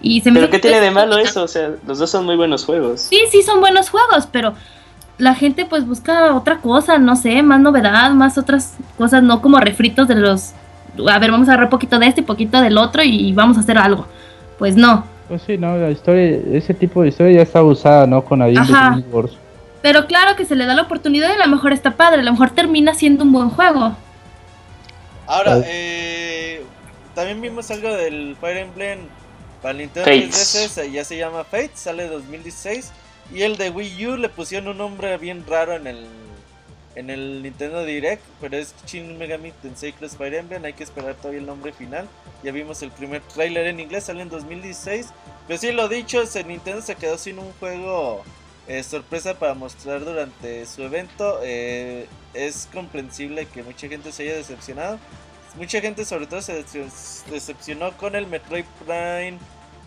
Y 0.00 0.20
se 0.20 0.30
me 0.30 0.38
Pero 0.40 0.50
¿qué 0.50 0.56
que- 0.60 0.68
tiene 0.68 0.80
de 0.80 0.90
malo 0.92 1.18
eso? 1.18 1.42
O 1.42 1.48
sea, 1.48 1.70
los 1.86 1.98
dos 1.98 2.08
son 2.10 2.24
muy 2.24 2.36
buenos 2.36 2.64
juegos. 2.64 3.00
Sí, 3.00 3.18
sí 3.32 3.42
son 3.42 3.58
buenos 3.60 3.90
juegos, 3.90 4.28
pero 4.30 4.54
la 5.22 5.36
gente 5.36 5.64
pues 5.66 5.86
busca 5.86 6.34
otra 6.34 6.58
cosa, 6.58 6.98
no 6.98 7.14
sé, 7.14 7.44
más 7.44 7.60
novedad, 7.60 8.10
más 8.10 8.38
otras 8.38 8.74
cosas, 8.98 9.22
no 9.22 9.40
como 9.40 9.60
refritos 9.60 10.08
de 10.08 10.16
los... 10.16 10.50
A 11.08 11.18
ver, 11.20 11.30
vamos 11.30 11.48
a 11.48 11.52
agarrar 11.52 11.70
poquito 11.70 12.00
de 12.00 12.08
este 12.08 12.22
y 12.22 12.24
poquito 12.24 12.60
del 12.60 12.76
otro 12.76 13.04
y 13.04 13.32
vamos 13.32 13.56
a 13.56 13.60
hacer 13.60 13.78
algo. 13.78 14.04
Pues 14.58 14.74
no. 14.74 15.04
Pues 15.28 15.42
sí, 15.46 15.56
no, 15.56 15.76
la 15.76 15.92
historia, 15.92 16.40
ese 16.52 16.74
tipo 16.74 17.02
de 17.02 17.10
historia 17.10 17.36
ya 17.36 17.42
está 17.42 17.62
usada, 17.62 18.04
¿no? 18.04 18.24
Con 18.24 18.42
Alien 18.42 18.62
Ajá. 18.62 19.00
Pero 19.80 20.06
claro 20.06 20.34
que 20.34 20.44
se 20.44 20.56
le 20.56 20.66
da 20.66 20.74
la 20.74 20.82
oportunidad 20.82 21.28
y 21.28 21.40
a 21.40 21.46
lo 21.46 21.54
mejor 21.54 21.72
está 21.72 21.92
padre, 21.92 22.22
a 22.22 22.24
lo 22.24 22.32
mejor 22.32 22.50
termina 22.50 22.92
siendo 22.92 23.22
un 23.22 23.30
buen 23.30 23.50
juego. 23.50 23.94
Ahora, 25.28 25.60
eh, 25.64 26.64
también 27.14 27.40
vimos 27.40 27.70
algo 27.70 27.94
del 27.94 28.36
Fire 28.40 28.56
Emblem 28.56 28.98
para 29.62 29.74
Nintendo 29.74 30.04
Fates. 30.10 30.76
3DS, 30.76 30.90
ya 30.90 31.04
se 31.04 31.16
llama 31.16 31.44
Fate, 31.44 31.70
sale 31.74 32.08
2016. 32.08 32.92
Y 33.32 33.42
el 33.42 33.56
de 33.56 33.70
Wii 33.70 34.06
U 34.06 34.16
le 34.16 34.28
pusieron 34.28 34.68
un 34.68 34.78
nombre 34.78 35.16
bien 35.18 35.44
raro 35.46 35.74
en 35.74 35.86
el 35.86 36.06
en 36.94 37.08
el 37.08 37.42
Nintendo 37.42 37.86
Direct, 37.86 38.22
pero 38.38 38.54
es 38.58 38.74
Shin 38.86 39.16
Megami 39.16 39.50
Tensei 39.62 39.94
Cross 39.94 40.14
Fire 40.18 40.34
Emblem, 40.34 40.62
hay 40.62 40.74
que 40.74 40.84
esperar 40.84 41.14
todavía 41.14 41.40
el 41.40 41.46
nombre 41.46 41.72
final. 41.72 42.06
Ya 42.42 42.52
vimos 42.52 42.82
el 42.82 42.90
primer 42.90 43.22
tráiler 43.22 43.66
en 43.68 43.80
inglés, 43.80 44.04
sale 44.04 44.20
en 44.20 44.28
2016. 44.28 45.06
Pero 45.48 45.58
sí, 45.58 45.72
lo 45.72 45.88
dicho, 45.88 46.20
ese 46.20 46.44
Nintendo 46.44 46.82
se 46.82 46.94
quedó 46.96 47.16
sin 47.16 47.38
un 47.38 47.50
juego 47.54 48.22
eh, 48.68 48.82
sorpresa 48.82 49.38
para 49.38 49.54
mostrar 49.54 50.04
durante 50.04 50.66
su 50.66 50.82
evento. 50.82 51.40
Eh, 51.42 52.08
es 52.34 52.68
comprensible 52.74 53.46
que 53.46 53.62
mucha 53.62 53.88
gente 53.88 54.12
se 54.12 54.24
haya 54.24 54.34
decepcionado. 54.34 54.98
Mucha 55.56 55.80
gente 55.80 56.04
sobre 56.04 56.26
todo 56.26 56.42
se 56.42 56.62
decep- 56.62 57.24
decepcionó 57.30 57.96
con 57.96 58.16
el 58.16 58.26
Metroid 58.26 58.66
Prime 58.84 59.38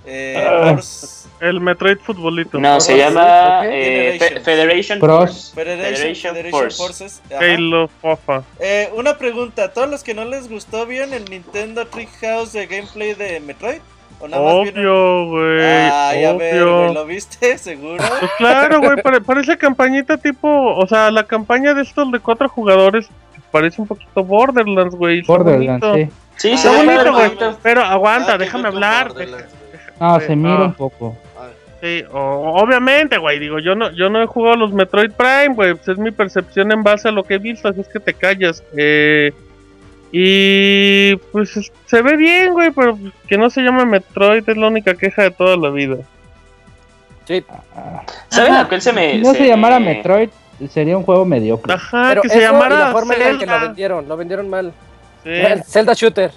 eh, 0.05 0.35
Ah. 0.47 0.73
Force- 0.75 1.23
El 1.41 1.59
Metroid 1.59 1.97
Futbolito. 1.97 2.57
No, 2.59 2.79
se 2.79 2.97
llama 2.97 3.59
¿Por 3.63 3.69
eh, 3.73 4.15
Fe- 4.19 4.39
Federation. 4.39 4.99
Force. 4.99 5.53
Federation, 5.53 5.95
Federation 5.95 6.33
Federation 6.33 6.61
Force. 6.61 6.77
Forces. 6.77 7.21
Halo 7.37 7.89
Fofa. 8.01 8.43
Eh, 8.59 8.89
una 8.95 9.17
pregunta, 9.17 9.65
¿a 9.65 9.67
todos 9.73 9.89
los 9.89 10.01
que 10.03 10.13
no 10.13 10.23
les 10.23 10.47
gustó 10.49 10.85
vieron 10.85 11.13
el 11.13 11.25
Nintendo 11.25 11.85
Treehouse 11.87 12.53
de 12.53 12.67
gameplay 12.67 13.13
de 13.15 13.41
Metroid? 13.41 13.79
¿O 14.21 14.29
nada 14.29 14.41
más 14.41 14.63
vieron? 14.63 14.79
Obvio, 14.87 15.29
güey. 15.29 15.61
Ay, 15.61 16.23
a 16.23 16.33
ver, 16.33 16.35
güey, 16.35 16.59
obvio. 16.61 16.93
¿lo 16.93 17.05
viste? 17.05 17.57
¿Seguro? 17.57 17.97
Pues 17.97 18.31
claro, 18.37 18.79
güey, 18.79 19.01
pare- 19.01 19.19
parece 19.19 19.57
campañita 19.57 20.15
tipo, 20.17 20.47
o 20.47 20.87
sea, 20.87 21.11
la 21.11 21.25
campaña 21.25 21.73
de 21.73 21.81
estos 21.81 22.09
de 22.13 22.19
cuatro 22.19 22.47
jugadores 22.47 23.07
parece 23.51 23.81
un 23.81 23.87
poquito 23.87 24.23
Borderlands, 24.23 24.95
güey. 24.95 25.21
Borderlands, 25.23 25.85
sí. 25.95 26.09
Sí, 26.37 26.51
Ah, 26.51 26.55
Está 26.55 26.71
bonito, 26.71 27.13
güey. 27.13 27.55
Pero 27.61 27.81
aguanta, 27.81 28.33
Ah, 28.33 28.37
déjame 28.37 28.67
hablar. 28.69 29.13
Sí, 30.19 30.25
se 30.27 30.35
mira 30.35 30.57
ah. 30.57 30.63
un 30.65 30.73
poco. 30.73 31.15
Ah, 31.37 31.47
Sí, 31.81 32.03
obviamente, 32.11 33.17
güey, 33.17 33.37
digo, 33.37 33.59
yo 33.59 33.75
no, 33.75 33.91
yo 33.91 34.09
no 34.09 34.21
he 34.21 34.25
jugado 34.25 34.55
los 34.55 34.73
Metroid 34.73 35.11
Prime, 35.11 35.53
güey, 35.53 35.75
pues 35.75 35.87
es 35.89 35.97
mi 35.99 36.09
percepción 36.09 36.71
en 36.71 36.81
base 36.81 37.09
a 37.09 37.11
lo 37.11 37.23
que 37.23 37.35
he 37.35 37.37
visto, 37.37 37.67
así 37.67 37.81
es 37.81 37.87
que 37.87 37.99
te 37.99 38.13
callas. 38.13 38.63
Eh, 38.75 39.31
y 40.11 41.15
pues 41.31 41.55
es- 41.57 41.71
se 41.85 42.01
ve 42.01 42.15
bien, 42.15 42.53
güey, 42.53 42.71
pero 42.71 42.95
pues, 42.95 43.13
que 43.27 43.37
no 43.37 43.49
se 43.49 43.61
llame 43.61 43.85
Metroid 43.85 44.47
es 44.47 44.57
la 44.57 44.67
única 44.67 44.95
queja 44.95 45.23
de 45.23 45.31
toda 45.31 45.57
la 45.57 45.69
vida. 45.69 45.97
Sí, 47.25 47.43
Ah, 47.75 48.03
¿Saben 48.29 48.53
a 48.53 48.67
cuál 48.67 48.81
se 48.81 48.93
me. 48.93 49.11
si 49.13 49.21
no 49.21 49.33
se, 49.33 49.47
llamara 49.47 49.79
Metroid, 49.79 50.29
sería 50.69 50.97
un 50.97 51.03
juego 51.03 51.25
mediocre. 51.25 51.73
Ajá, 51.73 52.05
pero 52.09 52.21
que 52.21 52.27
eso 52.29 52.37
se 52.37 52.41
y 52.43 52.45
llamara 52.47 52.79
la 52.79 52.91
forma 52.91 53.13
en 53.15 53.19
la 53.33 53.39
que 53.39 53.45
lo 53.45 53.59
vendieron, 53.59 54.07
lo 54.07 54.17
vendieron 54.17 54.49
mal. 54.49 54.73
Sí, 55.23 55.29
Zelda 55.67 55.93
Shooter. 55.93 56.31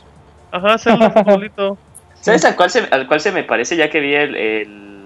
Ajá, 0.50 0.76
Zelda 0.78 1.10
Futbolito. 1.10 1.78
¿Sabes 2.20 2.44
al 2.44 2.56
cual, 2.56 2.70
se, 2.70 2.80
al 2.90 3.06
cual 3.06 3.20
se 3.20 3.32
me 3.32 3.44
parece 3.44 3.76
ya 3.76 3.88
que 3.90 4.00
vi 4.00 4.14
el, 4.14 4.34
el, 4.36 4.98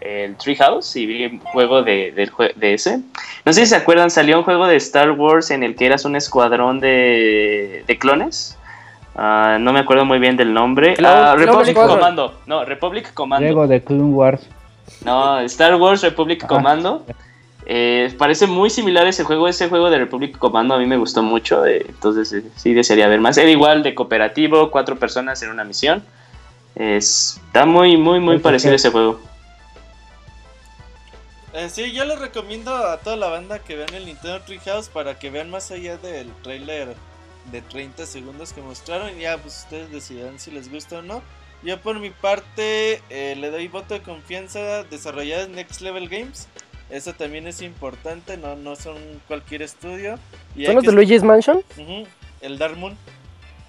el 0.00 0.36
Treehouse 0.36 0.96
y 0.96 1.06
vi 1.06 1.26
un 1.26 1.40
juego 1.40 1.82
de, 1.82 2.12
del 2.12 2.30
de 2.56 2.74
ese. 2.74 2.98
No 3.44 3.52
sé 3.52 3.60
si 3.62 3.66
se 3.66 3.76
acuerdan, 3.76 4.10
salió 4.10 4.38
un 4.38 4.44
juego 4.44 4.66
de 4.66 4.76
Star 4.76 5.10
Wars 5.12 5.50
en 5.50 5.62
el 5.62 5.74
que 5.74 5.86
eras 5.86 6.04
un 6.04 6.14
escuadrón 6.14 6.78
de, 6.80 7.84
de 7.86 7.98
clones. 7.98 8.56
Ah, 9.16 9.56
no 9.58 9.72
me 9.72 9.80
acuerdo 9.80 10.04
muy 10.04 10.18
bien 10.20 10.36
del 10.36 10.54
nombre. 10.54 10.94
Ah, 11.04 11.34
Republic. 11.36 11.74
Commando. 11.74 12.38
No, 12.46 12.64
Republic 12.64 13.12
Commando. 13.14 13.44
Luego 13.46 13.66
de 13.66 13.82
Clone 13.82 14.12
Wars. 14.14 14.46
No, 15.04 15.40
Star 15.40 15.74
Wars 15.76 16.02
Republic 16.02 16.42
Ah. 16.44 16.48
Commando. 16.48 17.04
Eh, 17.66 18.14
parece 18.16 18.46
muy 18.46 18.70
similar 18.70 19.06
ese 19.08 19.24
juego. 19.24 19.48
Ese 19.48 19.68
juego 19.68 19.90
de 19.90 19.98
Republic 19.98 20.38
Commando 20.38 20.74
a 20.74 20.78
mí 20.78 20.86
me 20.86 20.96
gustó 20.96 21.22
mucho. 21.22 21.66
eh, 21.66 21.84
entonces 21.88 22.32
eh, 22.32 22.44
sí 22.54 22.74
desearía 22.74 23.08
ver 23.08 23.20
más. 23.20 23.36
Era 23.38 23.50
igual 23.50 23.82
de 23.82 23.94
cooperativo, 23.94 24.70
cuatro 24.70 24.96
personas 24.96 25.42
en 25.42 25.50
una 25.50 25.64
misión. 25.64 26.04
Es- 26.78 27.40
está 27.46 27.66
muy, 27.66 27.96
muy, 27.96 28.20
muy 28.20 28.38
parecido 28.38 28.74
ese 28.74 28.90
juego. 28.90 29.20
Eh, 31.54 31.68
sí, 31.70 31.92
yo 31.92 32.04
les 32.04 32.18
recomiendo 32.18 32.74
a 32.74 32.98
toda 32.98 33.16
la 33.16 33.28
banda 33.28 33.58
que 33.58 33.74
vean 33.74 33.92
el 33.94 34.06
Nintendo 34.06 34.40
Treehouse 34.42 34.88
para 34.88 35.18
que 35.18 35.30
vean 35.30 35.50
más 35.50 35.70
allá 35.70 35.96
del 35.96 36.30
trailer 36.42 36.94
de 37.50 37.62
30 37.62 38.06
segundos 38.06 38.52
que 38.52 38.60
mostraron. 38.60 39.16
Ya, 39.18 39.38
pues 39.38 39.64
ustedes 39.64 39.90
decidirán 39.90 40.38
si 40.38 40.50
les 40.50 40.70
gusta 40.70 40.98
o 40.98 41.02
no. 41.02 41.22
Yo 41.64 41.80
por 41.80 41.98
mi 41.98 42.10
parte 42.10 43.02
eh, 43.10 43.34
le 43.36 43.50
doy 43.50 43.66
voto 43.66 43.94
de 43.94 44.02
confianza 44.02 44.84
desarrollada 44.84 45.44
en 45.44 45.52
Next 45.52 45.80
Level 45.80 46.08
Games. 46.08 46.46
Eso 46.90 47.12
también 47.14 47.46
es 47.46 47.60
importante, 47.60 48.36
no, 48.36 48.54
no 48.54 48.76
son 48.76 48.96
cualquier 49.26 49.62
estudio. 49.62 50.18
Y 50.54 50.66
¿Son 50.66 50.76
los 50.76 50.84
que 50.84 50.90
de 50.90 50.96
Luigi's 50.96 51.22
Mansion? 51.24 51.62
Ujú, 51.76 52.06
el 52.40 52.58
Dark 52.58 52.76
Moon. 52.76 52.96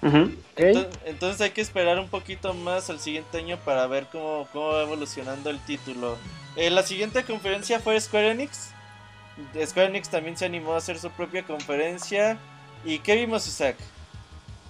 Entonces 0.02 1.40
hay 1.40 1.50
que 1.50 1.60
esperar 1.60 1.98
un 1.98 2.08
poquito 2.08 2.54
más 2.54 2.90
al 2.90 3.00
siguiente 3.00 3.38
año 3.38 3.58
para 3.64 3.86
ver 3.86 4.06
cómo, 4.10 4.46
cómo 4.52 4.68
va 4.68 4.82
evolucionando 4.82 5.50
el 5.50 5.58
título. 5.60 6.16
Eh, 6.56 6.70
la 6.70 6.82
siguiente 6.82 7.22
conferencia 7.24 7.80
fue 7.80 8.00
Square 8.00 8.30
Enix. 8.30 8.72
Square 9.64 9.88
Enix 9.88 10.08
también 10.08 10.36
se 10.36 10.44
animó 10.44 10.74
a 10.74 10.78
hacer 10.78 10.98
su 10.98 11.10
propia 11.10 11.42
conferencia. 11.42 12.38
¿Y 12.84 12.98
qué 12.98 13.16
vimos, 13.16 13.46
Isaac? 13.46 13.76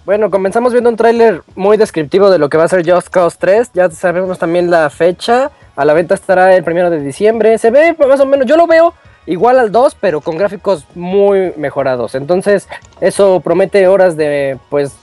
Bueno, 0.05 0.31
comenzamos 0.31 0.73
viendo 0.73 0.89
un 0.89 0.95
tráiler 0.95 1.43
muy 1.55 1.77
descriptivo 1.77 2.29
de 2.29 2.39
lo 2.39 2.49
que 2.49 2.57
va 2.57 2.63
a 2.63 2.67
ser 2.67 2.89
Just 2.89 3.09
Cause 3.09 3.37
3. 3.39 3.71
Ya 3.73 3.89
sabemos 3.91 4.39
también 4.39 4.71
la 4.71 4.89
fecha. 4.89 5.51
A 5.75 5.85
la 5.85 5.93
venta 5.93 6.15
estará 6.15 6.55
el 6.55 6.63
primero 6.63 6.89
de 6.89 6.99
diciembre. 6.99 7.57
Se 7.57 7.71
ve 7.71 7.95
más 8.07 8.19
o 8.19 8.25
menos, 8.25 8.47
yo 8.47 8.57
lo 8.57 8.67
veo 8.67 8.93
igual 9.25 9.59
al 9.59 9.71
2, 9.71 9.95
pero 10.01 10.21
con 10.21 10.37
gráficos 10.37 10.85
muy 10.95 11.53
mejorados. 11.55 12.15
Entonces, 12.15 12.67
eso 12.99 13.39
promete 13.41 13.87
horas 13.87 14.17
de, 14.17 14.57
pues, 14.69 14.95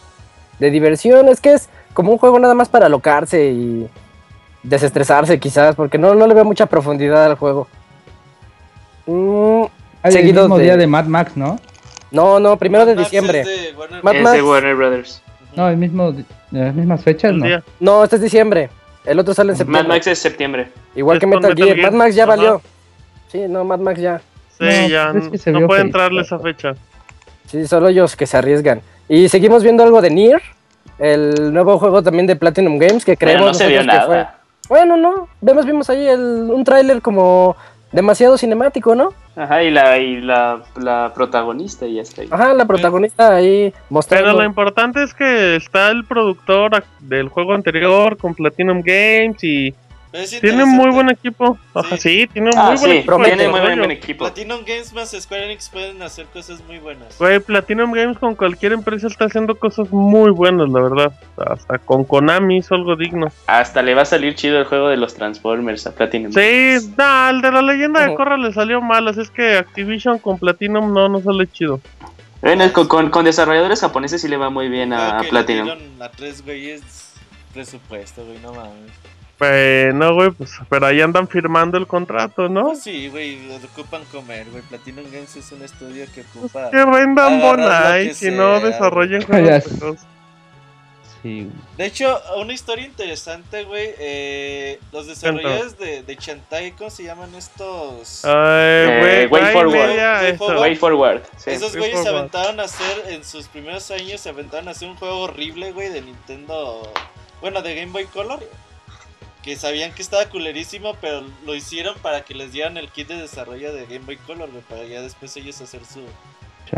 de 0.59 0.71
diversión. 0.71 1.29
Es 1.29 1.41
que 1.41 1.53
es 1.55 1.69
como 1.95 2.13
un 2.13 2.19
juego 2.19 2.39
nada 2.39 2.55
más 2.55 2.69
para 2.69 2.87
alocarse 2.87 3.47
y 3.51 3.89
desestresarse 4.63 5.39
quizás, 5.39 5.75
porque 5.77 5.99
no, 5.99 6.15
no 6.15 6.27
le 6.27 6.35
veo 6.35 6.45
mucha 6.45 6.67
profundidad 6.67 7.25
al 7.27 7.35
juego. 7.37 7.69
Mm, 9.07 9.65
Ah, 10.01 10.09
el 10.09 10.13
Seguido 10.13 10.43
mismo 10.43 10.59
de- 10.59 10.65
día 10.65 10.77
de 10.77 10.87
Mad 10.87 11.07
Max, 11.07 11.33
¿no? 11.37 11.59
no, 12.13 12.39
no, 12.39 12.57
primero 12.57 12.87
de 12.87 12.95
Mad 12.95 13.01
Max 13.01 13.11
diciembre. 13.11 13.41
es 13.41 13.47
de 13.47 13.75
Warner 13.77 14.05
Mad 14.05 14.15
Es 14.15 14.23
Max. 14.23 14.37
de 14.37 14.43
Warner 14.43 14.75
Brothers. 14.77 15.23
No, 15.57 15.69
el 15.69 15.77
mismo, 15.77 16.15
las 16.53 16.75
mismas 16.75 17.03
fechas, 17.03 17.33
¿no? 17.33 17.45
día. 17.45 17.65
No, 17.81 18.05
este 18.05 18.17
es 18.17 18.23
diciembre. 18.23 18.71
El 19.05 19.19
otro 19.19 19.35
sale 19.35 19.49
en 19.53 19.55
Mad 19.55 19.59
septiembre. 19.59 19.89
Max 19.89 20.07
es 20.07 20.19
septiembre. 20.21 20.69
Igual 20.95 21.17
Es 21.17 21.21
que 21.21 21.27
Metal, 21.27 21.43
Metal 21.51 21.57
Gear. 21.65 21.77
Gear. 21.77 21.91
Mad 21.93 21.99
Max 21.99 22.15
ya 22.15 22.23
Ajá. 22.25 22.31
valió. 22.37 22.63
Sí, 23.27 23.41
no, 23.49 23.65
Mad 23.65 23.81
Max 23.81 24.01
ya. 24.01 24.21
Sí, 24.57 24.65
No, 24.65 24.89
ya 24.89 25.13
es 25.33 25.43
que 25.43 25.51
no 25.51 25.67
puede 25.67 25.81
entrarle 25.81 26.23
pero- 26.23 26.37
esa 26.37 26.39
fecha. 26.39 26.75
Sí, 27.47 27.67
solo 27.67 27.89
ellos 27.89 28.15
que 28.15 28.27
se 28.27 28.37
arriesgan. 28.37 28.83
Y 29.09 29.29
seguimos 29.29 29.63
viendo 29.63 29.83
algo 29.83 30.01
de 30.03 30.11
Nier, 30.11 30.43
el 30.99 31.53
nuevo 31.53 31.79
juego 31.79 32.03
también 32.03 32.27
de 32.27 32.37
Platinum 32.37 32.79
Games 32.79 33.05
que 33.05 33.17
Pero 33.17 33.31
creemos 33.33 33.47
no 33.49 33.55
se 33.55 33.67
vio 33.69 33.83
nosotros 33.83 34.01
que 34.01 34.07
fue- 34.07 34.17
nada. 34.17 34.35
Bueno, 34.69 34.97
no, 34.99 35.29
vemos 35.41 35.65
vimos 35.65 35.89
ahí 35.89 36.07
el, 36.07 36.51
un 36.53 36.63
tráiler 36.63 37.01
como 37.01 37.57
demasiado 37.91 38.37
cinemático, 38.37 38.95
¿no? 38.95 39.15
Ajá, 39.35 39.63
y 39.63 39.71
la, 39.71 39.97
y 39.97 40.21
la, 40.21 40.63
la 40.77 41.13
protagonista 41.15 41.87
y 41.87 41.95
ya 41.95 42.03
está 42.03 42.21
ahí. 42.21 42.29
Ajá, 42.31 42.53
la 42.53 42.67
protagonista 42.67 43.35
ahí 43.37 43.73
mostrando. 43.89 44.27
Pero 44.27 44.39
lo 44.41 44.45
importante 44.45 45.03
es 45.03 45.15
que 45.15 45.57
está 45.57 45.91
el 45.91 46.05
productor 46.05 46.85
del 47.01 47.29
juego 47.31 47.55
anterior 47.55 48.19
con 48.19 48.35
Platinum 48.35 48.83
Games 48.85 49.43
y 49.43 49.75
es 50.13 50.41
tiene 50.41 50.65
muy 50.65 50.91
buen 50.91 51.11
equipo. 51.11 51.59
Ajá, 51.75 51.97
Sí. 51.97 52.21
sí, 52.23 52.27
tiene 52.33 52.49
un 52.53 52.59
Ah, 52.59 52.71
muy 52.71 52.79
buen 52.79 52.93
equipo. 52.93 53.19
de 53.19 53.25
tiene 53.25 53.43
muy 53.45 53.51
buen, 53.51 53.63
desarrollo. 53.63 53.79
buen 53.79 53.91
equipo. 53.91 54.25
Platinum 54.25 54.61
Games 54.67 54.93
más 54.93 55.11
Square 55.11 55.45
Enix 55.47 55.69
pueden 55.69 56.03
hacer 56.03 56.27
cosas 56.27 56.63
muy 56.67 56.79
buenas. 56.79 57.19
Güey, 57.19 57.41
Platinum 57.41 57.93
Games 57.93 58.19
con 58.19 58.35
cualquier 58.35 58.73
empresa 58.73 59.07
está 59.07 59.27
haciendo 59.27 59.55
cosas 59.57 59.91
muy 59.91 60.31
buenas, 60.31 60.69
la 60.71 60.81
verdad. 60.81 61.13
Hasta 61.37 61.79
con 61.79 62.05
Konami 62.05 62.59
hizo 62.59 62.75
algo 62.75 62.97
digno. 62.97 63.29
Hasta 63.47 63.83
le 63.83 63.95
va 63.95 64.03
a 64.03 64.07
salir 64.07 64.35
chido 64.35 64.59
el 64.59 64.65
juego 64.65 64.89
de 64.89 64.97
los 64.97 65.15
Transformers 65.15 65.87
a 65.87 65.95
Platinum. 65.95 66.33
Sí, 66.33 66.77
nah, 66.97 67.31
el 67.31 67.41
de 67.43 67.53
la 67.53 67.63
leyenda 67.63 68.01
de 68.01 68.09
Ujú. 68.09 68.17
Korra 68.17 68.37
le 68.37 68.53
salió 68.53 68.81
mal, 68.81 69.07
así 69.09 69.21
es 69.21 69.31
que 69.31 69.57
Activision 69.59 70.19
con 70.19 70.39
Platinum 70.39 70.93
no, 70.93 71.09
no 71.09 71.21
sale 71.21 71.47
chido. 71.47 71.81
Bueno, 72.41 72.73
con, 72.73 72.87
con, 72.87 73.11
con 73.11 73.25
desarrolladores 73.25 73.81
japoneses 73.81 74.23
sí 74.23 74.29
le 74.29 74.37
va 74.37 74.49
muy 74.49 74.69
bien 74.69 74.93
a, 74.93 75.23
le 75.23 75.29
Platinum. 75.29 75.69
a 76.01 76.09
tres 76.09 76.45
güeyes 76.45 76.83
presupuesto, 77.53 78.25
güey, 78.25 78.39
no 78.39 78.53
mames. 78.53 78.93
Pues 79.39 79.95
no, 79.95 80.15
güey, 80.15 80.31
pues, 80.31 80.51
pero 80.69 80.87
ahí 80.87 81.01
andan 81.01 81.29
firmando 81.29 81.79
el 81.79 81.87
contrato, 81.87 82.49
¿no? 82.49 82.67
Pues 82.69 82.83
sí, 82.83 83.09
güey, 83.09 83.39
ocupan 83.73 84.05
comer, 84.07 84.47
güey. 84.51 84.63
Platinum 84.65 85.05
Games 85.13 85.37
es 85.37 85.53
un 85.53 85.63
estudio 85.63 86.07
que 86.13 86.23
ocupa. 86.23 86.71
Que 86.71 86.85
vendan 86.85 87.41
Bonai, 87.41 88.13
si 88.15 88.31
no 88.33 88.59
desarrollen 88.59 89.23
güey. 89.29 89.45
juegos. 89.61 90.01
Sí. 91.23 91.49
De 91.77 91.87
hecho, 91.87 92.21
una 92.37 92.53
historia 92.53 92.85
interesante, 92.85 93.65
güey. 93.65 93.91
Eh, 93.99 94.79
los 94.93 95.07
desarrolladores 95.09 95.77
de, 95.79 96.03
de 96.03 96.15
Shantae, 96.17 96.75
¿cómo 96.79 96.91
se 96.91 97.05
llaman 97.05 97.35
estos? 97.35 98.25
Ay, 98.25 98.33
Eh, 98.33 98.99
güey, 99.01 99.27
Way 99.27 99.43
Way 99.43 99.53
Forward. 99.53 99.89
Media, 99.89 100.19
Way 100.21 100.27
eso. 100.31 100.39
Forward. 100.39 100.61
Way 100.61 100.77
Forward. 100.77 101.23
sí. 101.37 101.51
Esos 101.51 101.77
güeyes 101.77 102.03
se 102.03 102.09
aventaron 102.09 102.61
a 102.61 102.65
hacer 102.65 103.05
en 103.09 103.25
sus 103.25 103.49
primeros 103.49 103.89
años, 103.91 104.21
se 104.21 104.29
aventaron 104.29 104.69
a 104.69 104.73
hacer 104.73 104.89
un 104.89 104.97
juego 104.97 105.21
horrible, 105.23 105.73
güey, 105.73 105.89
de 105.91 106.03
Nintendo. 106.03 106.93
Bueno, 107.41 107.63
de 107.63 107.75
Game 107.75 107.93
Boy 107.93 108.05
Color. 108.07 108.41
Que 109.49 109.57
sabían 109.57 109.93
que 109.93 110.03
estaba 110.03 110.27
culerísimo, 110.27 110.95
pero 111.01 111.23
lo 111.47 111.55
hicieron 111.55 111.95
para 112.03 112.21
que 112.21 112.35
les 112.35 112.53
dieran 112.53 112.77
el 112.77 112.91
kit 112.91 113.09
de 113.09 113.17
desarrollo 113.17 113.73
de 113.73 113.87
Game 113.87 114.05
Boy 114.05 114.19
Color, 114.19 114.51
güey, 114.51 114.63
para 114.69 114.85
ya 114.85 115.01
después 115.01 115.35
ellos 115.39 115.59
hacer 115.63 115.81
su, 115.87 116.01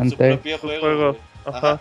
su 0.09 0.17
propio 0.17 0.55
Su 0.57 0.61
juego. 0.69 0.81
juego, 0.81 1.09
güey. 1.15 1.21
ajá. 1.57 1.81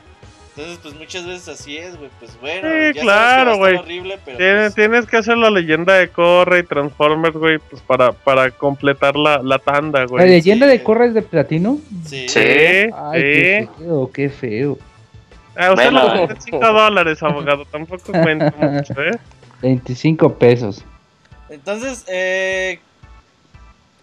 Entonces, 0.58 0.80
pues 0.82 0.96
muchas 0.96 1.28
veces 1.28 1.48
así 1.48 1.78
es, 1.78 1.96
güey. 1.96 2.10
Pues 2.20 2.32
bueno, 2.42 2.68
Sí, 2.68 2.94
ya 2.96 3.02
claro, 3.04 3.58
güey. 3.58 3.76
horrible, 3.76 4.18
pero. 4.26 4.38
Tienes, 4.40 4.62
pues, 4.64 4.76
tienes 4.76 5.06
que 5.06 5.18
hacer 5.18 5.38
la 5.38 5.52
leyenda 5.52 5.94
de 5.94 6.10
Korra 6.10 6.58
y 6.58 6.64
Transformers, 6.64 7.36
güey, 7.38 7.60
pues 7.60 7.84
para, 7.84 8.12
para 8.12 8.50
completar 8.50 9.16
la, 9.16 9.44
la 9.44 9.60
tanda, 9.60 10.00
¿La 10.00 10.06
güey. 10.08 10.28
leyenda 10.28 10.66
sí. 10.66 10.72
de 10.72 10.84
Korra 10.84 11.06
es 11.06 11.14
de 11.14 11.22
platino? 11.22 11.78
sí. 12.08 12.28
Sí. 12.28 12.30
Sí, 12.30 12.40
Ay, 12.40 13.22
sí. 13.22 13.22
qué 13.22 13.70
feo, 13.78 14.12
qué 14.12 14.30
feo. 14.32 14.78
Ah, 15.56 15.70
usted 15.70 15.92
Bueno. 15.92 16.04
lo 16.16 16.28
vende 16.28 16.36
5 16.42 16.58
dólares, 16.74 17.22
abogado. 17.22 17.66
Tampoco 17.66 18.12
cuenta 18.12 18.52
mucho, 18.60 18.94
¿eh? 19.04 19.20
25 19.62 20.38
pesos. 20.38 20.84
Entonces, 21.50 22.04
eh. 22.08 22.80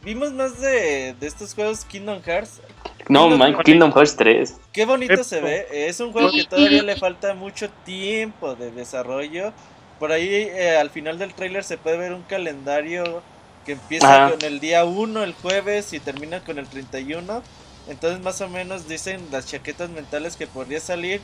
Vimos 0.06 0.32
más 0.32 0.60
de, 0.60 1.16
de 1.18 1.26
estos 1.26 1.52
juegos 1.52 1.84
Kingdom 1.84 2.22
Hearts. 2.22 2.60
No, 3.08 3.22
Kingdom 3.22 3.38
man. 3.38 3.56
Kingdom 3.64 3.92
Hearts 3.92 4.14
3. 4.14 4.56
Qué 4.72 4.84
bonito 4.84 5.14
Epo. 5.14 5.24
se 5.24 5.40
ve. 5.40 5.66
Es 5.72 5.98
un 5.98 6.12
juego 6.12 6.30
que 6.30 6.44
todavía 6.44 6.84
le 6.84 6.94
falta 6.94 7.34
mucho 7.34 7.68
tiempo 7.84 8.54
de 8.54 8.70
desarrollo. 8.70 9.52
Por 9.98 10.12
ahí 10.12 10.28
eh, 10.28 10.76
al 10.76 10.90
final 10.90 11.18
del 11.18 11.34
tráiler 11.34 11.64
se 11.64 11.76
puede 11.76 11.96
ver 11.96 12.12
un 12.12 12.22
calendario 12.22 13.20
que 13.64 13.72
empieza 13.72 14.26
Ajá. 14.26 14.30
con 14.30 14.44
el 14.44 14.60
día 14.60 14.84
1 14.84 15.24
el 15.24 15.34
jueves 15.34 15.92
y 15.92 15.98
termina 15.98 16.38
con 16.38 16.60
el 16.60 16.68
31. 16.68 17.42
Entonces 17.88 18.20
más 18.20 18.40
o 18.40 18.48
menos 18.48 18.86
dicen 18.88 19.20
las 19.32 19.46
chaquetas 19.46 19.90
mentales 19.90 20.36
que 20.36 20.46
podría 20.46 20.78
salir. 20.78 21.20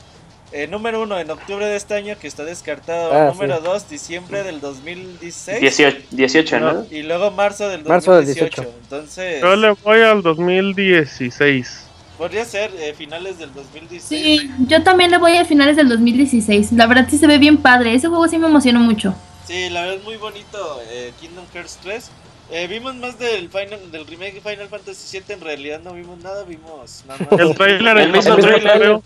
Eh, 0.52 0.66
número 0.66 1.02
1 1.02 1.20
en 1.20 1.30
octubre 1.30 1.64
de 1.66 1.76
este 1.76 1.94
año 1.94 2.16
que 2.20 2.26
está 2.28 2.44
descartado. 2.44 3.12
Ah, 3.12 3.32
número 3.32 3.56
sí. 3.56 3.62
2 3.64 3.88
diciembre 3.88 4.42
del 4.42 4.60
2016. 4.60 5.60
18, 5.60 5.98
18 6.10 6.60
¿no? 6.60 6.86
Y 6.90 7.02
luego 7.02 7.30
marzo 7.30 7.68
del 7.68 7.82
2018. 7.84 7.88
Marzo 7.88 8.14
del 8.16 8.26
18. 8.26 8.62
Entonces 8.82 9.40
Yo 9.40 9.56
le 9.56 9.70
voy 9.72 10.00
al 10.00 10.22
2016. 10.22 11.86
podría 12.18 12.44
ser 12.44 12.70
eh, 12.78 12.94
finales 12.96 13.38
del 13.38 13.52
2016. 13.54 14.40
Sí, 14.40 14.50
yo 14.68 14.82
también 14.82 15.10
le 15.10 15.18
voy 15.18 15.36
a 15.36 15.44
finales 15.44 15.76
del 15.76 15.88
2016. 15.88 16.72
La 16.72 16.86
verdad 16.86 17.06
sí 17.10 17.18
se 17.18 17.26
ve 17.26 17.38
bien 17.38 17.56
padre. 17.58 17.94
Ese 17.94 18.08
juego 18.08 18.28
sí 18.28 18.38
me 18.38 18.46
emocionó 18.46 18.80
mucho. 18.80 19.14
Sí, 19.46 19.70
la 19.70 19.80
verdad 19.82 19.96
es 19.96 20.04
muy 20.04 20.16
bonito 20.16 20.80
eh, 20.90 21.12
Kingdom 21.20 21.44
Hearts 21.52 21.78
3. 21.82 22.10
Eh, 22.54 22.66
vimos 22.66 22.94
más 22.96 23.18
del 23.18 23.48
final 23.48 23.90
del 23.90 24.06
remake 24.06 24.34
de 24.34 24.40
Final 24.42 24.68
Fantasy 24.68 25.18
VII, 25.18 25.36
en 25.36 25.40
realidad 25.40 25.80
no 25.82 25.94
vimos 25.94 26.18
nada, 26.18 26.44
vimos 26.44 27.02
nada 27.08 27.26
más. 27.30 27.40
El 27.40 27.54
trailer 27.54 27.96
El 27.96 28.04
en 28.04 28.12
mismo 28.12 28.34
japonés, 28.34 28.62
trailer. 28.62 29.00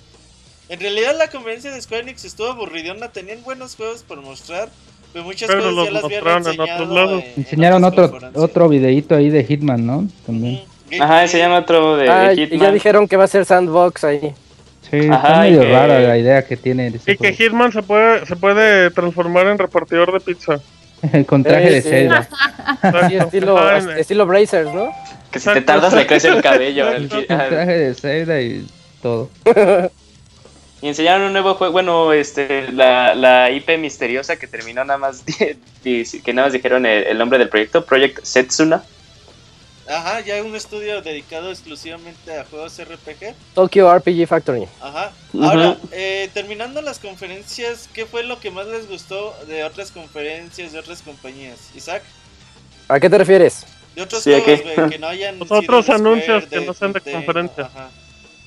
En 0.69 0.81
realidad 0.81 1.15
la 1.17 1.29
conferencia 1.29 1.71
de 1.71 1.81
Square 1.81 2.03
Enix 2.03 2.25
estuvo 2.25 2.49
aburridona, 2.49 3.09
tenían 3.09 3.43
buenos 3.45 3.77
juegos 3.77 4.03
por 4.03 4.21
mostrar, 4.21 4.69
pero 5.13 5.25
muchas 5.25 5.49
Pero 5.49 5.63
cosas 5.63 5.85
ya 5.85 5.91
las 5.93 6.05
habían 6.05 6.23
en 6.49 6.61
enseñado. 6.61 7.19
en- 7.19 7.25
en 7.25 7.33
Enseñaron 7.37 7.85
otras 7.85 8.11
otro 8.11 8.31
otro 8.35 8.69
videito 8.69 9.15
ahí 9.15 9.31
de 9.31 9.45
Hitman, 9.45 9.87
¿no? 9.87 10.09
También. 10.27 10.63
Ujú, 10.93 11.03
Ajá, 11.03 11.27
llama 11.39 11.59
otro 11.61 11.97
de, 11.97 12.09
Ah, 12.09 12.29
de 12.29 12.35
y 12.35 12.37
ya 12.37 12.47
Hitman. 12.47 12.75
dijeron 12.75 13.09
que 13.09 13.17
va 13.17 13.25
a 13.25 13.29
ser 13.29 13.45
Sandbox 13.45 14.05
ahí. 14.05 14.35
Sí, 14.91 14.99
Ajá, 15.11 15.17
está 15.29 15.41
medio 15.41 15.61
que- 15.63 15.73
rara 15.73 15.99
la 16.01 16.19
idea 16.19 16.45
que 16.47 16.57
tiene 16.57 16.89
Y 16.89 17.17
que 17.17 17.17
juego. 17.17 17.37
Hitman 17.37 17.73
se 17.73 17.83
puede, 17.83 18.27
se 18.27 18.37
puede 18.37 18.91
transformar 18.91 19.47
en 19.49 19.59
repartidor 19.59 20.13
de 20.13 20.21
pizza. 20.21 20.61
Con 21.27 21.43
traje 21.45 21.69
Eh, 21.69 21.81
de 21.81 21.83
sí. 21.83 21.89
Sí, 23.09 23.17
estilo, 23.17 23.77
en- 23.77 23.91
estilo 23.99 24.27
Brazers, 24.27 24.73
¿no? 24.73 24.91
Que 25.31 25.39
si 25.39 25.49
te 25.51 25.61
tardas 25.61 25.93
le 25.93 26.07
crece 26.07 26.29
el 26.29 26.41
cabello. 26.43 26.87
Con 27.09 27.27
traje 27.27 27.79
de 27.79 27.95
Zelda 27.95 28.41
y 28.41 28.67
todo. 29.03 29.29
Y 30.83 30.89
enseñaron 30.89 31.23
un 31.29 31.33
nuevo 31.33 31.55
juego, 31.55 31.73
bueno, 31.73 32.13
este, 32.13 32.71
la, 32.71 33.15
la 33.15 33.51
IP 33.51 33.79
misteriosa 33.79 34.37
que 34.37 34.47
terminó 34.47 34.85
nada 34.85 34.99
más, 34.99 35.23
que 35.83 36.33
nada 36.35 36.47
más 36.49 36.53
dijeron 36.53 36.85
el, 36.85 37.05
el 37.05 37.19
nombre 37.19 37.39
del 37.39 37.49
proyecto, 37.49 37.85
Project 37.85 38.23
Setsuna. 38.25 38.83
Ajá, 39.89 40.21
ya 40.21 40.43
un 40.43 40.55
estudio 40.57 41.01
dedicado 41.01 41.51
exclusivamente 41.51 42.37
a 42.37 42.45
juegos 42.45 42.77
RPG. 42.83 43.35
Tokyo 43.55 43.97
RPG 43.97 44.27
Factory. 44.27 44.67
Ajá. 44.83 45.13
Ahora, 45.41 45.77
eh, 45.93 46.29
terminando 46.35 46.83
las 46.83 46.99
conferencias, 46.99 47.89
¿qué 47.95 48.05
fue 48.05 48.25
lo 48.25 48.41
que 48.41 48.51
más 48.51 48.67
les 48.67 48.89
gustó 48.89 49.33
de 49.47 49.63
otras 49.63 49.93
conferencias 49.93 50.73
de 50.73 50.81
otras 50.81 51.03
compañías? 51.03 51.71
Isaac, 51.75 52.03
¿A 52.89 52.99
qué 53.01 53.09
te 53.09 53.17
refieres? 53.19 53.65
de 53.95 54.03
otros 54.03 54.23
Sí, 54.25 54.35
¿a 54.35 54.41
juegos, 54.41 54.91
que 54.91 54.99
no 54.99 55.07
hayan. 55.07 55.39
Los 55.39 55.51
otros 55.51 55.85
Square, 55.87 56.01
anuncios 56.01 56.45
que 56.47 56.61
no 56.61 56.75
sean 56.75 56.93
de 56.93 57.01
conferencia. 57.01 57.65
Ajá. 57.65 57.89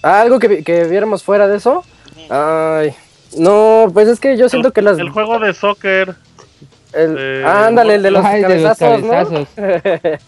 Ah, 0.03 0.21
¿Algo 0.21 0.39
que, 0.39 0.47
vi- 0.47 0.63
que 0.63 0.83
viéramos 0.85 1.23
fuera 1.23 1.47
de 1.47 1.57
eso? 1.57 1.83
Ay, 2.29 2.93
no, 3.37 3.87
pues 3.93 4.07
es 4.07 4.19
que 4.19 4.37
yo 4.37 4.49
siento 4.49 4.71
que 4.71 4.81
las... 4.81 4.97
El 4.99 5.09
juego 5.11 5.39
de 5.39 5.53
soccer. 5.53 6.15
el- 6.93 7.43
ah, 7.45 7.67
ándale, 7.67 7.95
el 7.95 8.03
de 8.03 8.11
los 8.11 8.25
Ay, 8.25 8.41
de 8.41 8.59
los 8.59 8.77
cabezazos, 8.77 9.09
cabezazos. 9.09 9.47
¿no? 9.57 10.19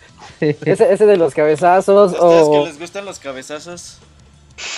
ese, 0.71 0.93
ese 0.93 1.05
de 1.05 1.17
los 1.17 1.33
cabezazos, 1.33 2.13
¿A 2.13 2.17
o... 2.21 2.51
que 2.63 2.69
les 2.69 2.79
gustan 2.79 3.05
los 3.05 3.19
cabezazos? 3.19 3.97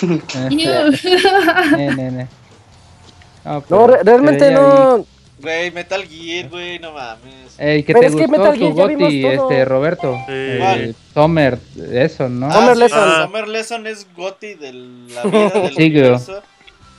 Ne, 0.50 1.94
ne, 1.94 2.10
ne. 2.10 2.28
No, 3.44 3.62
No, 3.68 3.86
re- 3.86 4.02
realmente 4.02 4.50
no... 4.50 5.04
Güey, 5.40 5.70
Metal 5.72 6.02
Gear, 6.08 6.48
güey, 6.48 6.78
no 6.78 6.92
mames. 6.92 7.58
Ey, 7.58 7.82
¿qué 7.82 7.92
Pero 7.92 8.00
te 8.00 8.06
es 8.06 8.16
que 8.16 8.28
Metal 8.28 8.56
Gear 8.56 8.72
ya 8.74 8.86
vimos 8.86 9.08
goti, 9.12 9.22
todo. 9.36 9.50
este, 9.50 9.64
Roberto? 9.66 10.14
Sí. 10.26 10.32
Eh. 10.32 10.94
Summer, 11.12 11.58
eso, 11.92 12.28
¿no? 12.30 12.50
Summer 12.50 12.74
sí, 12.74 12.80
Lesson. 12.80 12.98
ah, 13.02 13.24
Summer 13.26 13.48
Lesson 13.48 13.86
es 13.86 14.06
Gotti 14.16 14.54
de 14.54 14.72
la 14.72 15.22
vida 15.24 15.50
del 15.50 15.74
Sí. 15.74 15.90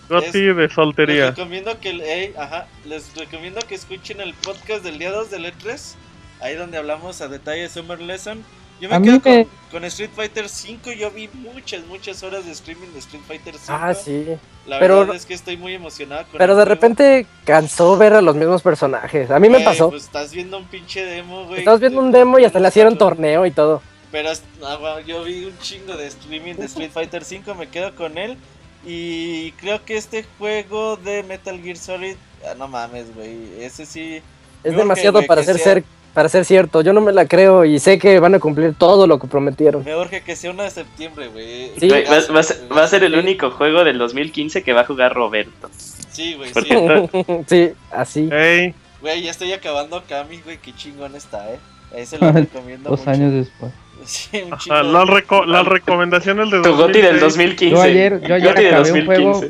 Goti 0.09 0.41
de 0.41 0.53
Les 0.53 0.73
soltería. 0.73 1.27
recomiendo 1.31 1.79
que 1.79 1.89
ey, 1.89 2.33
ajá, 2.37 2.67
les 2.85 3.15
recomiendo 3.15 3.59
que 3.67 3.75
escuchen 3.75 4.21
el 4.21 4.33
podcast 4.35 4.83
del 4.83 4.99
día 4.99 5.11
2 5.11 5.31
del 5.31 5.45
E3, 5.45 5.95
ahí 6.41 6.55
donde 6.55 6.77
hablamos 6.77 7.21
a 7.21 7.27
detalle 7.27 7.61
de 7.63 7.69
Summer 7.69 7.99
Lesson. 7.99 8.43
Yo 8.81 8.89
me 8.89 8.95
A 8.95 9.01
quedo 9.01 9.13
me- 9.13 9.21
con, 9.21 9.47
con 9.71 9.83
Street 9.85 10.09
Fighter 10.13 10.49
5, 10.49 10.91
yo 10.91 11.09
vi 11.09 11.29
muchas, 11.33 11.85
muchas 11.85 12.21
horas 12.23 12.45
de 12.45 12.51
streaming 12.51 12.89
de 12.93 12.99
Street 12.99 13.23
Fighter 13.25 13.53
5. 13.57 13.63
Ah, 13.73 13.93
sí. 13.93 14.25
La 14.67 14.79
pero- 14.79 14.99
verdad 14.99 15.15
es 15.15 15.25
que 15.25 15.33
estoy 15.33 15.55
muy 15.55 15.73
emocionado 15.73 16.23
con 16.23 16.37
Pero 16.37 16.55
de 16.55 16.63
juego. 16.63 16.69
repente 16.69 17.25
cansó 17.45 17.95
ver 17.97 18.13
a 18.13 18.21
los 18.21 18.35
mismos 18.35 18.61
personajes. 18.61 19.31
A 19.31 19.39
mí 19.39 19.47
me 19.49 19.61
pasó. 19.61 19.89
Pues 19.91 20.03
estás 20.03 20.33
viendo 20.33 20.57
un 20.57 20.65
pinche 20.65 21.05
demo, 21.05 21.45
güey. 21.45 21.59
Estabas 21.59 21.79
viendo 21.79 22.01
un 22.01 22.11
demo 22.11 22.37
y 22.37 22.43
hasta 22.45 22.59
le 22.59 22.67
hicieron 22.67 22.97
torneo 22.97 23.45
y 23.45 23.51
todo. 23.51 23.81
Pero 24.11 24.29
ah, 24.63 24.99
yo 25.07 25.23
vi 25.23 25.45
un 25.45 25.57
chingo 25.59 25.95
de 25.95 26.07
streaming 26.07 26.55
de 26.55 26.65
Street 26.65 26.91
Fighter 26.91 27.23
5, 27.23 27.55
me 27.55 27.69
quedo 27.69 27.95
con 27.95 28.17
él. 28.17 28.37
Y 28.85 29.51
creo 29.53 29.83
que 29.83 29.97
este 29.97 30.25
juego 30.37 30.95
de 30.97 31.23
Metal 31.23 31.59
Gear 31.61 31.77
Solid, 31.77 32.15
ah, 32.49 32.53
no 32.57 32.67
mames, 32.67 33.13
güey. 33.15 33.37
Ese 33.59 33.85
sí. 33.85 34.21
Es 34.63 34.75
demasiado 34.75 35.23
para 35.25 35.41
que 35.41 35.45
ser, 35.47 35.55
sea- 35.57 35.63
ser 35.75 35.83
para 36.13 36.29
ser 36.29 36.45
cierto. 36.45 36.81
Yo 36.81 36.93
no 36.93 37.01
me 37.01 37.11
la 37.11 37.27
creo 37.27 37.65
y 37.65 37.77
sé 37.79 37.99
que 37.99 38.19
van 38.19 38.35
a 38.35 38.39
cumplir 38.39 38.73
todo 38.75 39.05
lo 39.05 39.19
que 39.19 39.27
prometieron. 39.27 39.83
Me 39.83 39.95
urge 39.97 40.21
que 40.21 40.35
sea 40.35 40.51
una 40.51 40.63
de 40.63 40.69
septiembre, 40.71 41.27
güey. 41.27 41.71
Sí. 41.77 41.89
Güey, 41.89 42.05
va, 42.05 42.19
va 42.33 42.39
a 42.39 42.43
ser, 42.43 42.57
va 42.71 42.83
a 42.83 42.87
ser 42.87 43.03
el 43.03 43.15
único 43.15 43.51
juego 43.51 43.83
del 43.83 43.97
2015 43.97 44.63
que 44.63 44.71
va 44.71 44.81
a 44.81 44.85
jugar 44.85 45.13
Roberto. 45.13 45.69
Sí, 46.11 46.35
güey, 46.35 46.51
sí. 46.53 47.43
sí, 47.47 47.71
así. 47.91 48.29
Ey, 48.31 48.73
Güey, 49.01 49.21
ya 49.23 49.31
estoy 49.31 49.51
acabando 49.51 50.01
Kami, 50.07 50.39
güey. 50.39 50.57
Qué 50.57 50.73
chingón 50.73 51.15
está, 51.15 51.51
eh. 51.53 51.59
Ahí 51.93 52.05
se 52.05 52.17
lo 52.19 52.31
recomiendo 52.31 52.89
Dos 52.89 52.99
mucho. 52.99 53.11
años 53.11 53.33
después. 53.33 53.71
Sí, 54.05 54.41
un 54.43 54.53
ajá, 54.53 54.83
las, 54.83 55.07
reco- 55.07 55.45
las 55.45 55.65
recomendaciones 55.65 56.51
de 56.51 56.61
tu 56.61 56.75
Goti 56.75 57.01
del 57.01 57.19
2006. 57.19 57.21
2015. 57.21 57.75
Yo 57.75 57.81
ayer, 57.81 58.21
yo 58.27 58.35
ayer 58.35 58.49
acabé 58.67 58.91
un 58.91 59.05
juego, 59.05 59.41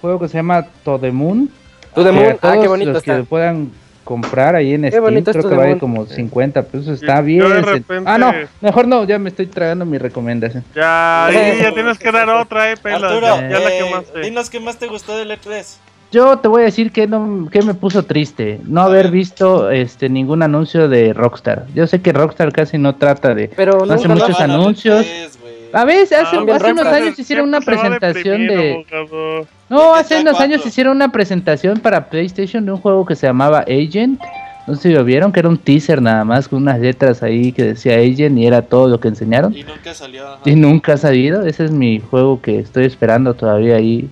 juego 0.00 0.20
que 0.20 0.28
se 0.28 0.34
llama 0.38 0.66
To 0.84 0.98
The 0.98 1.10
Moon. 1.12 1.50
To 1.94 2.02
the 2.04 2.10
que 2.10 2.12
Moon, 2.16 2.32
ah, 2.34 2.38
todos 2.52 2.58
qué 2.62 2.68
bonito 2.68 2.92
los 2.92 3.02
que 3.02 3.10
está. 3.10 3.18
lo 3.18 3.24
puedan 3.24 3.70
comprar 4.04 4.54
ahí 4.54 4.74
en 4.74 4.86
Steam, 4.86 5.02
bonito 5.02 5.30
es 5.32 5.36
creo 5.36 5.50
que 5.50 5.56
vale 5.56 5.78
como 5.78 6.06
50 6.06 6.62
pesos, 6.62 6.88
está 7.00 7.20
bien. 7.22 7.40
repente- 7.64 8.02
Ah, 8.04 8.18
no, 8.18 8.32
mejor 8.60 8.86
no, 8.86 9.02
ya 9.04 9.18
me 9.18 9.30
estoy 9.30 9.46
tragando 9.46 9.84
mi 9.84 9.98
recomendación. 9.98 10.62
Ya, 10.74 11.26
ahí 11.26 11.58
ya 11.60 11.72
tienes 11.72 11.98
que 11.98 12.12
dar 12.12 12.28
otra, 12.28 12.70
eh, 12.70 12.76
pela. 12.76 13.08
Arturo, 13.08 13.26
ya, 13.26 13.48
ya 13.48 13.58
la 13.58 13.70
eh, 13.74 13.78
quemaste. 13.82 14.20
dinos 14.20 14.48
qué 14.50 14.60
más 14.60 14.78
te 14.78 14.86
gustó 14.86 15.16
del 15.16 15.30
E 15.32 15.38
E3. 15.40 15.76
Yo 16.12 16.38
te 16.38 16.48
voy 16.48 16.62
a 16.62 16.64
decir 16.66 16.92
que 16.92 17.06
no 17.06 17.48
que 17.50 17.62
me 17.62 17.74
puso 17.74 18.04
triste 18.04 18.60
no 18.64 18.80
haber 18.82 19.10
visto 19.10 19.70
este 19.70 20.08
ningún 20.08 20.42
anuncio 20.42 20.88
de 20.88 21.12
Rockstar. 21.12 21.66
Yo 21.74 21.86
sé 21.86 22.00
que 22.00 22.12
Rockstar 22.12 22.52
casi 22.52 22.78
no 22.78 22.94
trata 22.94 23.34
de 23.34 23.48
Pero 23.48 23.82
Hace 23.84 24.08
nunca 24.08 24.26
muchos 24.26 24.40
anuncios. 24.40 25.04
E3, 25.04 25.40
güey. 25.40 25.54
A 25.72 25.84
veces 25.84 26.18
hace, 26.18 26.36
Ah, 26.36 26.44
bien 26.44 26.56
hace 26.56 26.72
unos 26.72 26.86
años 26.86 27.18
hicieron 27.18 27.48
una 27.48 27.60
presentación 27.60 28.46
de. 28.46 28.86
No, 29.68 29.94
hace 29.94 30.20
unos 30.20 30.40
años 30.40 30.58
4. 30.58 30.68
hicieron 30.68 30.96
una 30.96 31.10
presentación 31.10 31.80
para 31.80 32.08
PlayStation 32.08 32.64
de 32.64 32.72
un 32.72 32.78
juego 32.78 33.04
que 33.04 33.16
se 33.16 33.26
llamaba 33.26 33.60
Agent. 33.60 34.20
No 34.66 34.74
sé 34.74 34.88
si 34.88 34.94
lo 34.94 35.04
vieron, 35.04 35.32
que 35.32 35.40
era 35.40 35.48
un 35.48 35.58
teaser 35.58 36.02
nada 36.02 36.24
más 36.24 36.48
con 36.48 36.62
unas 36.62 36.80
letras 36.80 37.22
ahí 37.22 37.52
que 37.52 37.62
decía 37.62 37.94
Agent 37.96 38.36
y 38.38 38.46
era 38.46 38.62
todo 38.62 38.88
lo 38.88 38.98
que 38.98 39.08
enseñaron. 39.08 39.54
Y 39.56 39.62
nunca 39.64 39.92
salió. 39.94 40.26
ajá. 40.26 40.40
Y 40.44 40.54
nunca 40.56 40.92
ha 40.94 40.96
salido. 40.96 41.44
Ese 41.46 41.64
es 41.66 41.70
mi 41.72 42.00
juego 42.00 42.40
que 42.40 42.58
estoy 42.60 42.84
esperando 42.84 43.34
todavía 43.34 43.76
ahí 43.76 44.08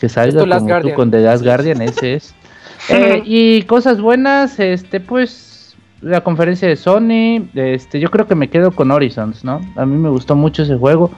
que 0.00 0.08
salga 0.08 0.44
como 0.58 0.80
tú 0.80 0.94
con 0.94 1.10
The 1.10 1.20
Last 1.20 1.44
Guardian, 1.44 1.82
ese 1.82 2.14
es. 2.14 2.34
Eh, 2.90 3.22
y 3.26 3.62
cosas 3.62 4.00
buenas, 4.00 4.58
este 4.60 5.00
pues 5.00 5.76
la 6.00 6.22
conferencia 6.22 6.68
de 6.68 6.76
Sony, 6.76 7.48
este 7.54 8.00
yo 8.00 8.08
creo 8.10 8.26
que 8.26 8.36
me 8.36 8.48
quedo 8.48 8.70
con 8.70 8.90
Horizons, 8.90 9.44
¿no? 9.44 9.60
A 9.76 9.84
mí 9.84 9.96
me 9.96 10.08
gustó 10.08 10.36
mucho 10.36 10.62
ese 10.62 10.76
juego 10.76 11.10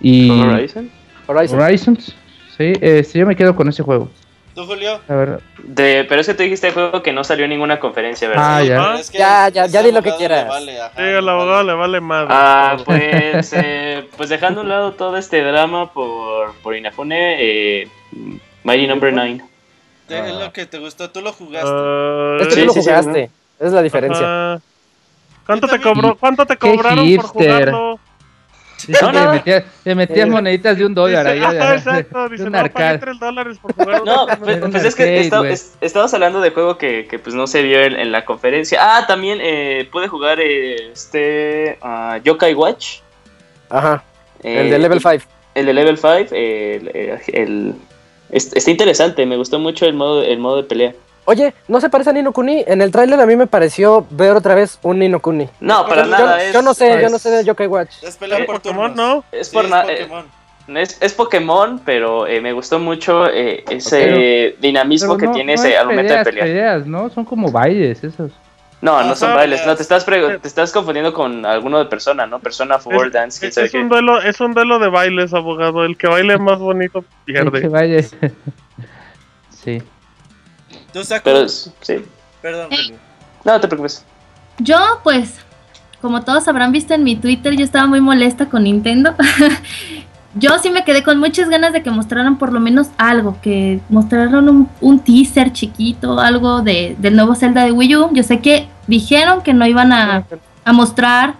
y 0.00 0.30
Horizon. 0.30 0.90
Horizon. 1.28 1.60
Horizons, 1.60 2.16
sí, 2.56 2.72
este 2.80 3.18
yo 3.18 3.26
me 3.26 3.36
quedo 3.36 3.54
con 3.54 3.68
ese 3.68 3.82
juego. 3.82 4.08
¿Tú, 4.54 4.66
Julio? 4.66 5.00
A 5.08 5.14
ver, 5.14 5.40
De, 5.62 6.04
pero 6.06 6.20
es 6.20 6.26
que 6.26 6.34
tú 6.34 6.42
dijiste 6.42 6.72
juego 6.72 7.02
que 7.02 7.12
no 7.12 7.24
salió 7.24 7.44
en 7.44 7.50
ninguna 7.50 7.80
conferencia, 7.80 8.28
¿verdad? 8.28 8.56
Ah, 8.58 8.62
ya. 8.62 8.94
es 9.00 9.10
que 9.10 9.18
Ya, 9.18 9.48
ya, 9.48 9.66
ya 9.66 9.82
di 9.82 9.92
lo 9.92 10.02
que 10.02 10.14
quieras. 10.16 10.44
le 10.44 10.48
vale, 10.50 10.80
ajá, 10.80 10.92
Sí, 10.94 11.02
al 11.02 11.28
abogado 11.28 11.56
vale. 11.56 11.66
le 11.72 11.74
vale 11.74 12.00
madre. 12.02 12.28
Ah, 12.30 12.76
pues, 12.84 13.52
eh, 13.54 14.06
pues 14.16 14.28
dejando 14.28 14.60
a 14.60 14.62
un 14.64 14.68
lado 14.68 14.92
todo 14.92 15.16
este 15.16 15.42
drama 15.42 15.90
por, 15.92 16.52
por 16.56 16.76
Inafune, 16.76 17.36
eh, 17.40 17.88
Mighty 18.64 18.86
Number 18.86 19.10
9. 19.12 19.40
Te- 20.06 20.18
Es 20.18 20.34
lo 20.34 20.52
que 20.52 20.66
te 20.66 20.78
gustó, 20.78 21.08
tú 21.10 21.22
lo 21.22 21.32
jugaste. 21.32 21.70
Ah, 21.72 22.36
Es 22.40 22.48
que 22.48 22.54
Sí, 22.54 22.60
tú 22.60 22.66
lo 22.66 22.72
sí, 22.74 22.82
sí, 22.82 22.88
jugaste. 22.90 23.30
Es 23.58 23.72
la 23.72 23.80
diferencia. 23.82 24.26
ajá. 24.52 24.62
¿Cuánto 25.46 25.66
te 25.66 25.80
cobró? 25.80 26.16
¿Cuánto 26.16 26.44
te 26.46 26.56
Qué 26.56 26.70
cobraron 26.76 27.16
por 27.16 27.24
jugarlo? 27.26 28.00
Dice 28.86 29.04
No, 29.04 29.12
no. 29.12 29.20
le 29.26 29.32
metías, 29.38 29.64
le 29.84 29.94
metías 29.94 30.26
Eh, 30.26 30.30
moneditas 30.30 30.76
de 30.78 30.86
un 30.86 30.94
dólar 30.94 31.26
ahí. 31.26 31.38
Ajá, 31.40 31.74
exacto, 31.74 32.28
dice, 32.28 32.44
un 32.44 32.52
no, 32.52 32.58
pagué 32.58 32.64
arcade. 32.70 32.98
3 32.98 33.18
dólares 33.20 33.58
por 33.60 33.74
jugar. 33.74 34.02
No, 34.04 34.26
pues, 34.26 34.38
juego". 34.38 34.70
pues 34.70 34.84
es 34.84 34.94
que 34.94 35.28
güey. 35.28 35.52
es- 35.52 35.74
estamos 35.80 36.12
hablando 36.14 36.40
de 36.40 36.50
juego 36.50 36.78
que, 36.78 37.06
que, 37.08 37.18
pues 37.18 37.34
no 37.34 37.46
se 37.46 37.62
vio 37.62 37.80
en, 37.80 37.94
en 37.96 38.12
la 38.12 38.24
conferencia. 38.24 38.78
Ah, 38.80 39.06
también 39.06 39.38
eh, 39.42 39.88
pude 39.92 40.08
jugar 40.08 40.38
eh, 40.40 40.92
este 40.92 41.78
ah, 41.82 42.18
Yokai 42.24 42.54
Watch. 42.54 42.98
Ajá. 43.70 44.02
eh, 44.42 44.60
El 44.62 44.70
de 44.70 44.78
level 44.78 45.00
5. 45.00 45.24
El 45.54 45.66
de 45.66 45.72
Level 45.74 45.98
5. 45.98 46.34
el, 46.34 46.88
el- 46.94 47.20
el- 47.34 47.74
es- 48.30 48.52
está 48.54 48.70
interesante, 48.70 49.26
me 49.26 49.36
gustó 49.36 49.58
mucho 49.58 49.84
el 49.86 49.92
modo, 49.94 50.22
el 50.22 50.38
modo 50.38 50.56
de 50.58 50.62
pelea. 50.64 50.92
Oye, 51.24 51.54
¿no 51.68 51.80
se 51.80 51.88
parece 51.88 52.10
a 52.10 52.12
Nino 52.12 52.32
Kuni? 52.32 52.64
En 52.66 52.82
el 52.82 52.90
tráiler 52.90 53.20
a 53.20 53.26
mí 53.26 53.36
me 53.36 53.46
pareció 53.46 54.06
ver 54.10 54.32
otra 54.32 54.54
vez 54.56 54.78
un 54.82 54.98
Nino 54.98 55.20
Kuni. 55.20 55.48
No, 55.60 55.86
para 55.86 56.02
Yo- 56.04 56.10
nada. 56.10 56.38
yo, 56.38 56.44
es, 56.46 56.52
yo 56.52 56.62
no 56.62 56.74
sé, 56.74 56.88
yo 57.00 57.06
es- 57.06 57.12
no 57.12 57.18
sé 57.18 57.30
de 57.30 57.44
Yokai 57.44 57.66
Watch. 57.68 58.02
Es 58.02 58.16
pelea 58.16 58.38
Eh, 58.38 58.44
por 58.44 58.56
Pokémon. 58.56 58.94
¿no? 58.94 59.24
Es 59.30 59.48
por 59.50 59.64
es 59.64 59.70
nada. 59.70 59.84
Pokémon. 59.84 60.24
Es, 60.76 60.96
es 61.00 61.12
Pokémon, 61.12 61.80
pero 61.84 62.26
eh, 62.26 62.40
me 62.40 62.52
gustó 62.52 62.78
mucho 62.78 63.28
eh, 63.28 63.64
ese 63.70 64.56
dinamismo 64.60 65.16
Pero 65.16 65.18
que 65.20 65.26
no- 65.26 65.32
tiene 65.32 65.54
no 65.54 65.60
ese 65.60 65.74
es 65.74 65.78
al 65.80 65.86
momento 65.86 66.14
de 66.14 66.24
pelear. 66.24 66.46
peleas, 66.46 66.86
¿no? 66.86 67.08
Son 67.10 67.24
como 67.24 67.50
bailes 67.50 68.02
esos. 68.04 68.32
No, 68.80 68.96
Ah, 68.98 69.04
no 69.04 69.14
son 69.14 69.32
bailes. 69.34 69.64
No, 69.64 69.76
te 69.76 69.82
estás, 69.82 70.04
pre- 70.04 70.38
te 70.40 70.48
estás 70.48 70.72
confundiendo 70.72 71.12
con 71.14 71.46
alguno 71.46 71.78
de 71.78 71.84
persona, 71.84 72.26
¿no? 72.26 72.40
Persona 72.40 72.78
4 72.82 73.10
Dance, 73.10 73.38
quién 73.38 73.50
Es, 73.50 73.54
sabe 73.54 73.66
es 73.68 73.72
qué. 73.72 73.78
un 73.78 73.88
duelo, 73.88 74.20
es 74.20 74.40
un 74.40 74.54
duelo 74.54 74.80
de 74.80 74.88
bailes, 74.88 75.32
abogado. 75.34 75.84
El 75.84 75.96
que 75.96 76.08
baile 76.08 76.36
más 76.38 76.58
bonito 76.58 77.02
Que 77.02 77.06
pierde. 77.32 77.68
baile. 77.68 78.02
sí. 79.50 79.80
Tú. 80.92 81.00
Pero 81.24 81.48
sí. 81.48 82.04
Perdón, 82.40 82.68
Julio. 82.70 82.96
No, 83.44 83.52
no 83.52 83.60
te 83.60 83.68
preocupes. 83.68 84.04
Yo, 84.58 84.76
pues, 85.02 85.36
como 86.00 86.22
todos 86.22 86.46
habrán 86.48 86.72
visto 86.72 86.94
en 86.94 87.04
mi 87.04 87.16
Twitter, 87.16 87.56
yo 87.56 87.64
estaba 87.64 87.86
muy 87.86 88.00
molesta 88.00 88.46
con 88.46 88.64
Nintendo. 88.64 89.14
yo 90.34 90.58
sí 90.58 90.70
me 90.70 90.84
quedé 90.84 91.02
con 91.02 91.18
muchas 91.18 91.48
ganas 91.48 91.72
de 91.72 91.82
que 91.82 91.90
mostraran 91.90 92.38
por 92.38 92.52
lo 92.52 92.60
menos 92.60 92.88
algo, 92.98 93.38
que 93.40 93.80
mostraran 93.88 94.48
un, 94.48 94.68
un 94.80 94.98
teaser 94.98 95.52
chiquito, 95.52 96.18
algo 96.20 96.62
de, 96.62 96.96
del 96.98 97.16
nuevo 97.16 97.34
Zelda 97.34 97.64
de 97.64 97.72
Wii 97.72 97.96
U. 97.96 98.10
Yo 98.12 98.22
sé 98.22 98.40
que 98.40 98.68
dijeron 98.86 99.42
que 99.42 99.54
no 99.54 99.66
iban 99.66 99.92
a, 99.92 100.24
a 100.64 100.72
mostrar 100.72 101.34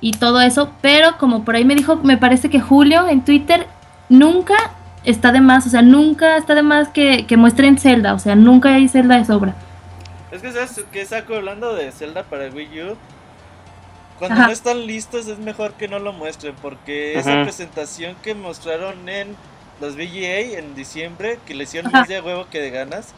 y 0.00 0.12
todo 0.12 0.40
eso, 0.40 0.70
pero 0.80 1.18
como 1.18 1.44
por 1.44 1.56
ahí 1.56 1.64
me 1.64 1.74
dijo, 1.74 1.96
me 1.96 2.16
parece 2.16 2.50
que 2.50 2.60
Julio 2.60 3.08
en 3.08 3.24
Twitter 3.24 3.66
nunca 4.08 4.54
está 5.06 5.32
de 5.32 5.40
más, 5.40 5.66
o 5.66 5.70
sea, 5.70 5.80
nunca 5.82 6.36
está 6.36 6.54
de 6.54 6.62
más 6.62 6.88
que, 6.88 7.26
que 7.26 7.36
muestren 7.38 7.78
Zelda, 7.78 8.12
o 8.14 8.18
sea, 8.18 8.34
nunca 8.36 8.74
hay 8.74 8.88
Zelda 8.88 9.16
de 9.18 9.24
sobra. 9.24 9.54
Es 10.30 10.42
que 10.42 10.52
sabes 10.52 10.84
que 10.92 11.06
saco 11.06 11.34
hablando 11.36 11.74
de 11.74 11.90
Zelda 11.92 12.24
para 12.24 12.48
Wii 12.50 12.82
U. 12.82 12.96
Cuando 14.18 14.34
Ajá. 14.36 14.46
no 14.46 14.52
están 14.52 14.86
listos 14.86 15.26
es 15.28 15.38
mejor 15.38 15.72
que 15.74 15.88
no 15.88 15.98
lo 15.98 16.12
muestren 16.12 16.54
porque 16.62 17.18
esa 17.18 17.42
presentación 17.42 18.16
que 18.22 18.34
mostraron 18.34 19.08
en 19.08 19.36
los 19.80 19.94
VGA 19.94 20.58
en 20.58 20.74
diciembre, 20.74 21.38
que 21.46 21.54
le 21.54 21.64
hicieron 21.64 21.88
Ajá. 21.88 22.00
más 22.00 22.08
de 22.08 22.20
huevo 22.20 22.46
que 22.50 22.60
de 22.60 22.70
ganas, 22.70 23.08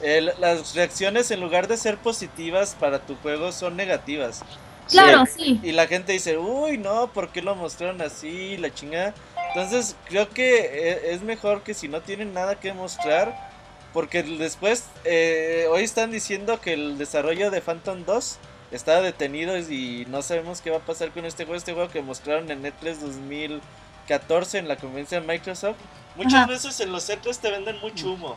el- 0.00 0.32
las 0.40 0.74
reacciones 0.74 1.30
en 1.32 1.40
lugar 1.40 1.66
de 1.66 1.76
ser 1.76 1.96
positivas 1.98 2.76
para 2.78 3.00
tu 3.00 3.16
juego 3.16 3.50
son 3.52 3.76
negativas. 3.76 4.42
Claro, 4.90 5.24
sí. 5.26 5.58
Y 5.62 5.72
la 5.72 5.86
gente 5.86 6.12
dice, 6.12 6.36
uy, 6.38 6.78
no, 6.78 7.08
¿por 7.08 7.30
qué 7.30 7.42
lo 7.42 7.54
mostraron 7.56 8.00
así? 8.02 8.56
La 8.58 8.72
chingada. 8.72 9.12
Entonces, 9.54 9.94
creo 10.08 10.28
que 10.30 10.58
e- 10.60 11.14
es 11.14 11.22
mejor 11.22 11.62
que 11.62 11.74
si 11.74 11.86
no 11.88 12.00
tienen 12.00 12.32
nada 12.34 12.56
que 12.56 12.72
mostrar, 12.72 13.52
porque 13.92 14.24
después, 14.24 14.86
eh, 15.04 15.66
hoy 15.70 15.84
están 15.84 16.10
diciendo 16.10 16.60
que 16.60 16.72
el 16.72 16.98
desarrollo 16.98 17.52
de 17.52 17.60
Phantom 17.60 18.04
2 18.04 18.38
está 18.72 19.00
detenido 19.00 19.56
y 19.56 20.04
no 20.10 20.22
sabemos 20.22 20.60
qué 20.60 20.70
va 20.70 20.78
a 20.78 20.80
pasar 20.80 21.10
con 21.10 21.24
este 21.24 21.44
juego. 21.44 21.56
Este 21.56 21.72
juego 21.72 21.88
que 21.88 22.02
mostraron 22.02 22.50
en 22.50 22.64
E3 22.64 22.98
2014 23.00 24.58
en 24.58 24.66
la 24.66 24.76
convención 24.76 25.24
de 25.24 25.32
Microsoft. 25.32 25.76
Muchas 26.16 26.34
Ajá. 26.34 26.46
veces 26.46 26.80
en 26.80 26.90
los 26.90 27.08
E3 27.08 27.38
te 27.38 27.50
venden 27.52 27.78
mucho 27.80 28.12
humo. 28.12 28.36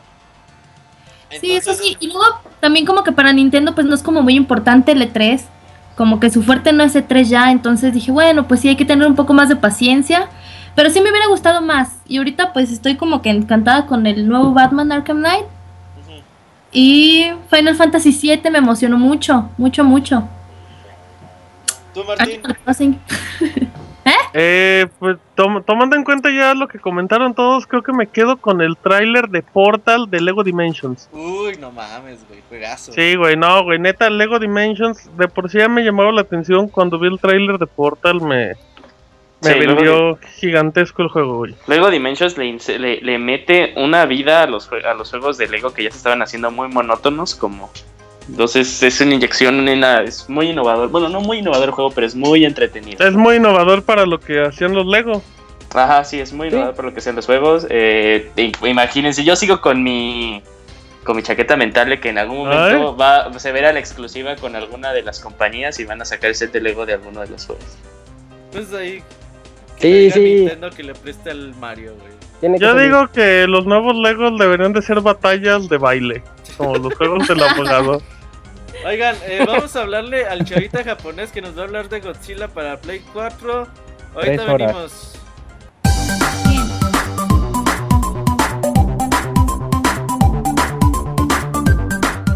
Sí, 1.40 1.52
eso 1.52 1.72
Entonces, 1.72 1.86
sí. 1.86 1.96
Y 1.98 2.06
luego 2.06 2.40
también 2.60 2.86
como 2.86 3.02
que 3.02 3.10
para 3.12 3.32
Nintendo 3.32 3.74
pues 3.74 3.86
no 3.86 3.94
es 3.96 4.02
como 4.04 4.22
muy 4.22 4.36
importante 4.36 4.92
el 4.92 5.02
E3. 5.02 5.40
Como 5.96 6.20
que 6.20 6.30
su 6.30 6.44
fuerte 6.44 6.72
no 6.72 6.84
es 6.84 6.94
E3 6.94 7.24
ya. 7.24 7.50
Entonces 7.50 7.92
dije, 7.92 8.12
bueno, 8.12 8.46
pues 8.46 8.60
sí 8.60 8.68
hay 8.68 8.76
que 8.76 8.84
tener 8.84 9.08
un 9.08 9.16
poco 9.16 9.34
más 9.34 9.48
de 9.48 9.56
paciencia. 9.56 10.28
Pero 10.78 10.90
sí 10.90 11.00
me 11.00 11.10
hubiera 11.10 11.26
gustado 11.26 11.60
más. 11.60 11.98
Y 12.06 12.18
ahorita 12.18 12.52
pues 12.52 12.70
estoy 12.70 12.94
como 12.96 13.20
que 13.20 13.30
encantada 13.30 13.86
con 13.86 14.06
el 14.06 14.28
nuevo 14.28 14.52
Batman 14.52 14.92
Arkham 14.92 15.16
Knight. 15.18 15.46
Y 16.70 17.32
Final 17.50 17.74
Fantasy 17.74 18.12
VII 18.12 18.48
me 18.52 18.58
emocionó 18.58 18.96
mucho, 18.96 19.50
mucho, 19.58 19.82
mucho. 19.82 20.28
Tú, 21.92 22.04
Martín. 22.04 22.42
Crossing. 22.64 23.00
Eh, 24.32 24.86
pues 24.98 25.16
tom- 25.34 25.62
tomando 25.64 25.96
en 25.96 26.04
cuenta 26.04 26.30
ya 26.30 26.54
lo 26.54 26.68
que 26.68 26.78
comentaron 26.78 27.34
todos, 27.34 27.66
creo 27.66 27.82
que 27.82 27.92
me 27.92 28.06
quedo 28.06 28.36
con 28.36 28.60
el 28.60 28.76
tráiler 28.76 29.28
de 29.28 29.42
Portal 29.42 30.08
de 30.08 30.20
Lego 30.20 30.44
Dimensions. 30.44 31.08
Uy, 31.12 31.56
no 31.58 31.70
mames, 31.72 32.26
güey, 32.28 32.40
juegazo. 32.48 32.92
Sí, 32.92 33.16
güey, 33.16 33.36
no, 33.36 33.64
güey, 33.64 33.78
neta, 33.78 34.08
Lego 34.08 34.38
Dimensions, 34.38 35.10
de 35.16 35.28
por 35.28 35.50
sí 35.50 35.58
ya 35.58 35.68
me 35.68 35.82
llamaba 35.82 36.12
la 36.12 36.20
atención 36.22 36.68
cuando 36.68 36.98
vi 36.98 37.08
el 37.08 37.18
tráiler 37.18 37.58
de 37.58 37.66
Portal, 37.66 38.20
me, 38.20 38.52
me 39.42 39.52
Sí, 39.52 39.58
luego 39.60 39.74
vendió 39.76 40.18
gigantesco 40.38 41.02
el 41.02 41.08
juego, 41.08 41.36
güey. 41.38 41.54
Luego 41.66 41.90
Dimensions 41.90 42.36
le, 42.36 42.58
le, 42.78 43.00
le 43.00 43.18
mete 43.18 43.72
una 43.76 44.04
vida 44.06 44.42
a 44.42 44.46
los, 44.46 44.68
a 44.72 44.94
los 44.94 45.10
juegos 45.10 45.38
de 45.38 45.48
Lego 45.48 45.72
que 45.72 45.84
ya 45.84 45.90
se 45.90 45.96
estaban 45.98 46.22
haciendo 46.22 46.50
muy 46.50 46.68
monótonos, 46.68 47.34
como... 47.34 47.70
Entonces 48.28 48.82
es 48.82 49.00
una 49.00 49.14
inyección, 49.14 49.66
en 49.68 49.80
la- 49.80 50.02
es 50.02 50.28
muy 50.28 50.50
innovador. 50.50 50.90
Bueno, 50.90 51.08
no 51.08 51.20
muy 51.22 51.38
innovador 51.38 51.68
el 51.68 51.74
juego, 51.74 51.90
pero 51.92 52.06
es 52.06 52.14
muy 52.14 52.44
entretenido. 52.44 53.06
Es 53.06 53.14
muy 53.14 53.36
innovador 53.36 53.82
para 53.84 54.04
lo 54.04 54.20
que 54.20 54.42
hacían 54.42 54.74
los 54.74 54.86
Lego. 54.86 55.22
Ajá, 55.74 56.04
sí, 56.04 56.20
es 56.20 56.32
muy 56.34 56.48
Sí. 56.50 56.54
innovador 56.54 56.74
por 56.76 56.84
lo 56.86 56.92
que 56.94 57.00
sean 57.00 57.16
los 57.16 57.24
juegos. 57.24 57.66
Eh, 57.70 58.30
im- 58.36 58.68
imagínense, 58.68 59.24
yo 59.24 59.34
sigo 59.36 59.60
con 59.62 59.82
mi 59.82 60.42
con 61.04 61.16
mi 61.16 61.22
chaqueta 61.22 61.56
mental 61.56 61.88
de 61.88 62.00
que 62.00 62.10
en 62.10 62.18
algún 62.18 62.46
momento 62.46 62.94
va, 62.94 63.32
se 63.38 63.50
verá 63.50 63.72
la 63.72 63.78
exclusiva 63.78 64.36
con 64.36 64.54
alguna 64.56 64.92
de 64.92 65.00
las 65.00 65.20
compañías 65.20 65.80
y 65.80 65.84
van 65.86 66.02
a 66.02 66.04
sacar 66.04 66.28
el 66.28 66.34
set 66.34 66.52
de 66.52 66.60
Lego 66.60 66.84
de 66.84 66.92
alguno 66.92 67.20
de 67.22 67.28
los 67.28 67.46
juegos. 67.46 67.64
Pues 68.52 68.74
ahí. 68.74 69.02
Sí, 69.80 70.10
sí. 70.10 70.20
Nintendo 70.36 70.70
que 70.70 70.82
le 70.82 70.94
preste 70.94 71.30
al 71.30 71.54
Mario, 71.56 71.94
güey. 72.00 72.12
Tiene 72.40 72.58
que 72.58 72.64
Yo 72.64 72.72
salir. 72.72 72.84
digo 72.86 73.08
que 73.08 73.46
los 73.46 73.66
nuevos 73.66 73.94
Legos 73.96 74.38
deberían 74.38 74.72
de 74.72 74.82
ser 74.82 75.00
batallas 75.00 75.68
de 75.68 75.78
baile, 75.78 76.22
como 76.56 76.76
los 76.76 76.94
juegos 76.94 77.26
del 77.28 77.42
abogado. 77.48 78.02
Oigan, 78.86 79.16
eh, 79.26 79.44
vamos 79.46 79.74
a 79.74 79.80
hablarle 79.82 80.26
al 80.26 80.44
chavita 80.44 80.84
japonés 80.84 81.32
que 81.32 81.42
nos 81.42 81.56
va 81.56 81.62
a 81.62 81.64
hablar 81.64 81.88
de 81.88 82.00
Godzilla 82.00 82.48
para 82.48 82.76
Play 82.80 83.02
4. 83.12 83.66
Ahorita 84.14 84.22
Tres 84.22 84.40
horas. 84.48 84.72
venimos. 84.72 85.14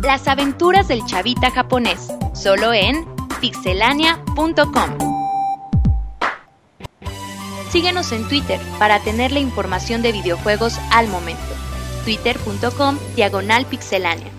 Las 0.03 0.27
aventuras 0.29 0.89
del 0.89 1.05
chavita 1.07 1.51
japonés, 1.51 2.09
solo 2.35 2.73
en 2.73 3.07
pixelania.com. 3.41 5.12
Síguenos 7.73 8.13
en 8.13 8.29
Twitter 8.29 8.61
para 8.79 9.03
tener 9.03 9.33
la 9.33 9.39
información 9.39 10.03
de 10.03 10.13
videojuegos 10.13 10.79
al 10.91 11.09
momento. 11.09 11.41
twitter.com 12.05 12.99
diagonal 13.17 13.65
pixelania. 13.65 14.31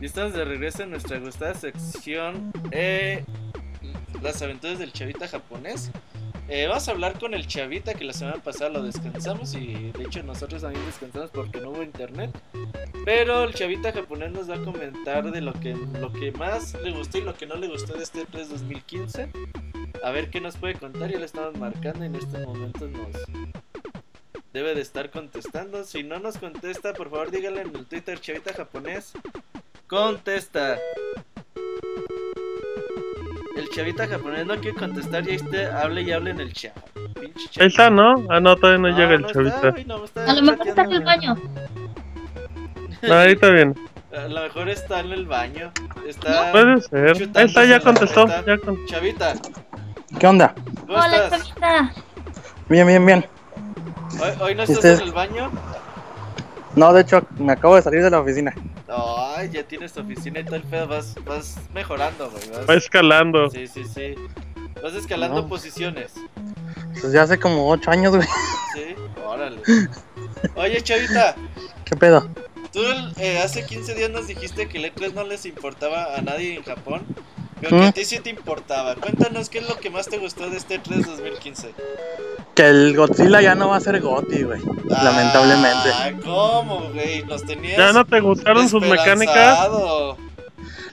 Y 0.00 0.06
estamos 0.06 0.32
de 0.32 0.44
regreso 0.44 0.82
en 0.82 0.90
nuestra 0.90 1.20
gustada 1.20 1.54
sección 1.54 2.50
eh, 2.72 3.24
Las 4.20 4.42
aventuras 4.42 4.80
del 4.80 4.92
chavita 4.92 5.28
japonés. 5.28 5.92
Eh, 6.48 6.66
vamos 6.66 6.88
a 6.88 6.90
hablar 6.90 7.16
con 7.20 7.34
el 7.34 7.46
chavita 7.46 7.94
que 7.94 8.02
la 8.02 8.14
semana 8.14 8.42
pasada 8.42 8.70
lo 8.70 8.82
descansamos 8.82 9.54
y 9.54 9.92
de 9.92 10.02
hecho 10.02 10.24
nosotros 10.24 10.62
también 10.62 10.84
descansamos 10.86 11.30
porque 11.30 11.60
no 11.60 11.70
hubo 11.70 11.84
internet. 11.84 12.36
Pero 13.04 13.44
el 13.44 13.54
chavita 13.54 13.92
japonés 13.92 14.32
nos 14.32 14.50
va 14.50 14.56
a 14.56 14.64
comentar 14.64 15.30
de 15.30 15.40
lo 15.40 15.52
que, 15.52 15.76
lo 16.00 16.12
que 16.12 16.32
más 16.32 16.74
le 16.82 16.90
gustó 16.90 17.18
y 17.18 17.20
lo 17.20 17.36
que 17.36 17.46
no 17.46 17.54
le 17.54 17.68
gustó 17.68 17.96
de 17.96 18.02
este 18.02 18.26
3 18.26 18.48
2015. 18.48 19.30
A 20.04 20.10
ver 20.10 20.30
qué 20.30 20.40
nos 20.40 20.56
puede 20.56 20.74
contar, 20.74 21.10
ya 21.10 21.18
le 21.18 21.26
estamos 21.26 21.56
marcando 21.58 22.04
en 22.04 22.14
estos 22.14 22.40
momentos 22.46 22.90
nos 22.90 23.08
debe 24.52 24.74
de 24.74 24.80
estar 24.80 25.10
contestando. 25.10 25.84
Si 25.84 26.02
no 26.02 26.18
nos 26.18 26.38
contesta, 26.38 26.92
por 26.94 27.10
favor 27.10 27.30
dígale 27.30 27.60
en 27.62 27.76
el 27.76 27.86
Twitter 27.86 28.20
chavita 28.20 28.52
japonés. 28.54 29.12
Contesta. 29.86 30.78
El 33.56 33.68
chavita 33.70 34.06
japonés 34.06 34.46
no 34.46 34.56
quiere 34.60 34.76
contestar 34.76 35.26
y 35.26 35.30
ahí 35.30 35.36
está, 35.36 35.82
hable 35.82 36.02
y 36.02 36.12
hable 36.12 36.30
en 36.30 36.40
el 36.40 36.52
chat. 36.52 36.76
Ahí 37.60 37.66
está, 37.66 37.90
¿no? 37.90 38.24
Ah, 38.28 38.40
no, 38.40 38.56
todavía 38.56 38.90
no, 38.90 38.96
llega 38.96 39.14
el 39.14 39.22
no 39.22 39.30
chavita. 39.32 39.54
está, 39.56 39.70
güey, 39.70 39.84
no, 39.84 40.04
está 40.04 40.24
A 40.30 40.34
lo 40.34 40.42
mejor 40.42 40.68
está 40.68 40.82
en 40.82 40.92
el 40.92 41.04
baño. 41.04 41.34
No, 43.02 43.14
ahí 43.14 43.32
está 43.32 43.50
bien. 43.50 43.74
A 44.12 44.28
lo 44.28 44.42
mejor 44.42 44.68
está 44.68 45.00
en 45.00 45.12
el 45.12 45.26
baño. 45.26 45.72
Está. 46.06 46.52
Puede 46.52 46.80
ser. 46.82 47.30
Ahí 47.34 47.44
está, 47.46 47.64
ya 47.64 47.80
contestó. 47.80 48.22
Ahí 48.26 48.28
está. 48.38 48.46
Ya 48.46 48.58
con- 48.58 48.86
Chavita, 48.86 49.34
¿Qué 50.18 50.26
onda? 50.26 50.54
¿cómo 50.86 50.98
Hola, 50.98 51.30
chavita. 51.30 51.92
Bien, 52.68 52.86
bien, 52.86 53.04
bien. 53.06 53.26
¿Hoy, 54.20 54.30
hoy 54.40 54.54
no 54.54 54.62
estás 54.62 54.76
Ustedes- 54.78 55.00
en 55.00 55.06
el 55.06 55.12
baño? 55.12 55.50
No, 56.76 56.92
de 56.92 57.00
hecho, 57.02 57.22
me 57.38 57.52
acabo 57.52 57.76
de 57.76 57.82
salir 57.82 58.02
de 58.02 58.10
la 58.10 58.20
oficina. 58.20 58.54
Ay, 58.88 59.50
ya 59.50 59.62
tienes 59.64 59.92
tu 59.92 60.00
oficina 60.00 60.40
y 60.40 60.44
todo 60.44 60.56
el 60.56 60.62
pedo. 60.62 60.86
Vas, 60.88 61.14
vas 61.24 61.56
mejorando, 61.74 62.30
güey. 62.30 62.50
Va 62.50 62.64
Vas... 62.66 62.76
escalando. 62.76 63.50
Sí, 63.50 63.66
sí, 63.66 63.84
sí. 63.84 64.14
Vas 64.82 64.94
escalando 64.94 65.42
No. 65.42 65.48
posiciones. 65.48 66.12
Pues 67.00 67.12
ya 67.12 67.22
hace 67.22 67.38
como 67.38 67.68
ocho 67.68 67.90
años, 67.90 68.14
güey. 68.14 68.26
Sí, 68.74 68.94
órale. 69.24 69.60
Oye, 70.56 70.80
Chavita, 70.82 71.34
¿Qué 71.84 71.96
pedo? 71.96 72.28
tú 72.72 72.80
eh, 73.16 73.40
hace 73.42 73.64
15 73.64 73.94
días 73.94 74.10
nos 74.10 74.26
dijiste 74.26 74.68
que 74.68 74.78
el 74.78 74.92
E3 74.94 75.14
no 75.14 75.24
les 75.24 75.46
importaba 75.46 76.14
a 76.16 76.20
nadie 76.20 76.54
en 76.56 76.62
Japón, 76.62 77.02
pero 77.60 77.76
que 77.76 77.82
¿Mm? 77.82 77.88
a 77.88 77.92
ti 77.92 78.04
sí 78.04 78.18
te 78.20 78.30
importaba. 78.30 78.94
Cuéntanos 78.96 79.48
qué 79.48 79.58
es 79.58 79.68
lo 79.68 79.76
que 79.76 79.90
más 79.90 80.08
te 80.08 80.18
gustó 80.18 80.48
de 80.50 80.56
este 80.56 80.80
E3 80.80 81.04
2015. 81.04 81.74
Que 82.54 82.68
el 82.68 82.96
Godzilla 82.96 83.40
ya 83.40 83.54
no 83.54 83.68
va 83.68 83.76
a 83.76 83.80
ser 83.80 84.00
Gotti, 84.00 84.42
güey. 84.42 84.60
Lamentablemente. 84.86 85.90
Ah, 85.92 86.10
¿cómo, 86.24 86.90
güey? 86.92 87.24
Nos 87.24 87.44
tenías 87.44 87.76
¿Ya 87.76 87.92
no 87.92 88.04
te 88.04 88.20
gustaron 88.20 88.68
sus 88.68 88.82
mecánicas? 88.82 89.68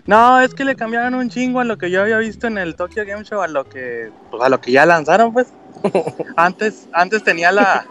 No, 0.06 0.40
es 0.42 0.54
que 0.54 0.64
le 0.64 0.76
cambiaron 0.76 1.16
un 1.16 1.30
chingo 1.30 1.60
a 1.60 1.64
lo 1.64 1.78
que 1.78 1.90
yo 1.90 2.02
había 2.02 2.18
visto 2.20 2.46
en 2.46 2.60
el 2.60 2.76
Tokyo 2.76 3.04
Game 3.06 3.24
Show, 3.24 3.42
a 3.42 3.48
lo 3.48 3.68
que, 3.68 4.12
pues, 4.30 4.44
a 4.44 4.50
lo 4.50 4.62
que 4.62 4.72
ya 4.72 4.86
lanzaron, 4.86 5.34
pues. 5.34 5.48
antes, 6.36 6.88
antes 6.94 7.24
tenía 7.24 7.52
la, 7.52 7.88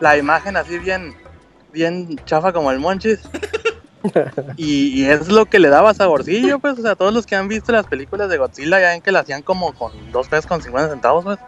la 0.00 0.18
imagen 0.18 0.56
así 0.56 0.78
bien, 0.78 1.14
bien 1.72 2.20
chafa 2.26 2.52
como 2.52 2.70
el 2.70 2.78
Monchis. 2.78 3.20
Y, 4.56 5.02
y 5.02 5.04
es 5.06 5.28
lo 5.28 5.46
que 5.46 5.58
le 5.58 5.68
daba 5.68 5.94
saborcillo, 5.94 6.58
pues. 6.58 6.78
O 6.78 6.82
sea, 6.82 6.94
todos 6.94 7.12
los 7.12 7.26
que 7.26 7.36
han 7.36 7.48
visto 7.48 7.72
las 7.72 7.86
películas 7.86 8.28
de 8.28 8.38
Godzilla 8.38 8.80
ya 8.80 8.90
ven 8.90 9.00
que 9.00 9.12
la 9.12 9.20
hacían 9.20 9.42
como 9.42 9.72
con 9.72 9.92
dos 10.12 10.28
pesos 10.28 10.46
con 10.46 10.62
50 10.62 10.90
centavos, 10.90 11.24
pues. 11.24 11.38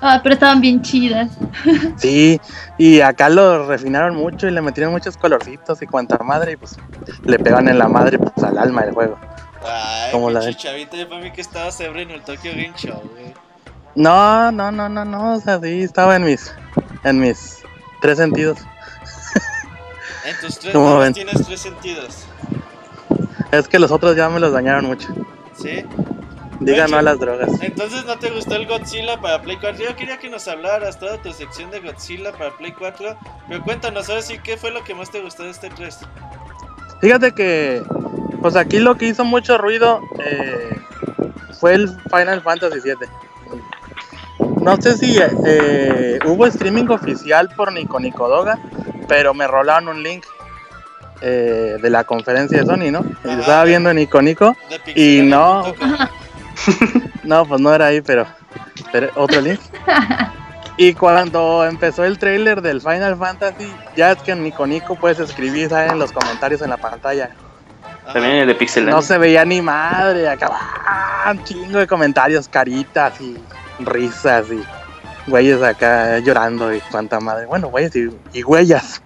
Ah, 0.00 0.20
pero 0.22 0.34
estaban 0.34 0.60
bien 0.60 0.82
chidas. 0.82 1.30
Sí, 1.96 2.40
y 2.76 3.00
acá 3.00 3.28
lo 3.28 3.66
refinaron 3.66 4.16
mucho 4.16 4.46
y 4.46 4.50
le 4.50 4.60
metieron 4.60 4.92
muchos 4.92 5.16
colorcitos 5.16 5.80
y 5.80 5.86
cuanta 5.86 6.18
madre, 6.18 6.52
y 6.52 6.56
pues 6.56 6.76
le 7.22 7.38
pegan 7.38 7.68
en 7.68 7.78
la 7.78 7.88
madre 7.88 8.18
pues, 8.18 8.44
al 8.44 8.58
alma 8.58 8.82
del 8.82 8.92
juego. 8.92 9.18
Ay, 9.66 10.12
¿Cómo 10.12 10.30
la 10.30 10.40
ves? 10.40 10.56
chavita, 10.56 10.96
yo 10.96 11.08
para 11.08 11.22
mí 11.22 11.30
que 11.30 11.40
estaba 11.40 11.70
ebrio 11.78 12.02
en 12.02 12.10
el 12.10 12.22
Tokyo 12.22 12.50
Game 12.50 12.74
Show, 12.76 13.00
güey. 13.12 13.32
No, 13.94 14.50
no, 14.52 14.70
no, 14.72 14.88
no, 14.88 15.04
no, 15.04 15.36
o 15.36 15.40
sea, 15.40 15.58
sí, 15.60 15.82
estaba 15.82 16.16
en 16.16 16.24
mis, 16.24 16.52
en 17.04 17.20
mis 17.20 17.62
tres 18.02 18.18
sentidos. 18.18 18.58
En 20.24 20.40
tus 20.40 20.58
tres 20.58 21.14
tienes 21.14 21.46
tres 21.46 21.60
sentidos. 21.60 22.26
Es 23.52 23.68
que 23.68 23.78
los 23.78 23.90
otros 23.90 24.16
ya 24.16 24.28
me 24.28 24.40
los 24.40 24.52
dañaron 24.52 24.86
mucho. 24.86 25.08
¿Sí? 25.56 25.84
Digan 26.60 26.90
no 26.90 26.98
a 26.98 27.02
las 27.02 27.18
drogas. 27.18 27.50
Entonces, 27.60 28.04
¿no 28.06 28.18
te 28.18 28.30
gustó 28.30 28.56
el 28.56 28.66
Godzilla 28.66 29.20
para 29.20 29.42
Play 29.42 29.58
4? 29.60 29.84
Yo 29.84 29.96
quería 29.96 30.18
que 30.18 30.30
nos 30.30 30.48
hablaras 30.48 30.98
toda 30.98 31.20
tu 31.20 31.32
sección 31.32 31.70
de 31.70 31.80
Godzilla 31.80 32.32
para 32.32 32.56
Play 32.56 32.72
4. 32.72 33.16
Pero 33.48 33.62
cuéntanos 33.62 34.08
ahora 34.08 34.22
sí, 34.22 34.38
¿qué 34.42 34.56
fue 34.56 34.70
lo 34.70 34.82
que 34.82 34.94
más 34.94 35.10
te 35.10 35.20
gustó 35.20 35.42
de 35.42 35.50
este 35.50 35.68
3? 35.68 35.98
Fíjate 37.00 37.32
que, 37.32 37.82
pues 38.40 38.56
aquí 38.56 38.78
lo 38.78 38.96
que 38.96 39.08
hizo 39.08 39.24
mucho 39.24 39.58
ruido 39.58 40.00
eh, 40.24 40.76
fue 41.60 41.74
el 41.74 41.88
Final 42.10 42.40
Fantasy 42.40 42.80
VII. 42.80 43.08
No 44.38 44.80
sé 44.80 44.96
si 44.96 45.18
eh, 45.20 46.18
hubo 46.24 46.46
streaming 46.46 46.88
oficial 46.88 47.50
por 47.54 47.72
Nico 47.72 48.00
Nico 48.00 48.28
Doga, 48.28 48.58
pero 49.06 49.34
me 49.34 49.46
rolaron 49.46 49.88
un 49.88 50.02
link 50.02 50.24
eh, 51.20 51.76
de 51.80 51.90
la 51.90 52.04
conferencia 52.04 52.58
de 52.58 52.66
Sony, 52.66 52.90
¿no? 52.90 53.04
Y 53.24 53.28
Ajá. 53.28 53.40
estaba 53.40 53.64
viendo 53.64 53.92
Nico 53.92 54.20
Nico 54.22 54.56
y 54.94 55.20
no, 55.22 55.64
no, 57.24 57.46
pues 57.46 57.60
no 57.60 57.74
era 57.74 57.86
ahí, 57.86 58.00
pero, 58.00 58.26
pero 58.90 59.10
otro 59.16 59.40
link. 59.40 59.60
Y 60.76 60.94
cuando 60.94 61.64
empezó 61.64 62.04
el 62.04 62.18
trailer 62.18 62.60
del 62.60 62.80
Final 62.80 63.16
Fantasy, 63.16 63.72
ya 63.96 64.12
es 64.12 64.18
que 64.22 64.32
en 64.32 64.42
Nico 64.42 64.66
Nico 64.66 64.96
puedes 64.96 65.20
escribir 65.20 65.68
¿saben? 65.68 65.92
en 65.92 65.98
los 66.00 66.10
comentarios 66.10 66.62
en 66.62 66.70
la 66.70 66.76
pantalla. 66.78 67.30
Ajá. 68.02 68.12
También 68.14 68.36
el 68.36 68.48
de 68.48 68.54
Pixelania. 68.56 68.94
No 68.94 69.02
se 69.02 69.16
veía 69.16 69.44
ni 69.44 69.62
madre, 69.62 70.28
acá 70.28 70.50
¡ah! 70.52 71.30
un 71.30 71.44
chingo 71.44 71.78
de 71.78 71.86
comentarios, 71.86 72.48
caritas 72.48 73.20
y 73.20 73.36
risas 73.80 74.46
y 74.50 74.62
güeyes 75.30 75.62
acá 75.62 76.18
llorando 76.18 76.72
y 76.74 76.80
cuanta 76.80 77.20
madre. 77.20 77.46
Bueno, 77.46 77.68
güeyes 77.68 77.94
y, 77.96 78.10
y 78.32 78.42
huellas. 78.42 79.02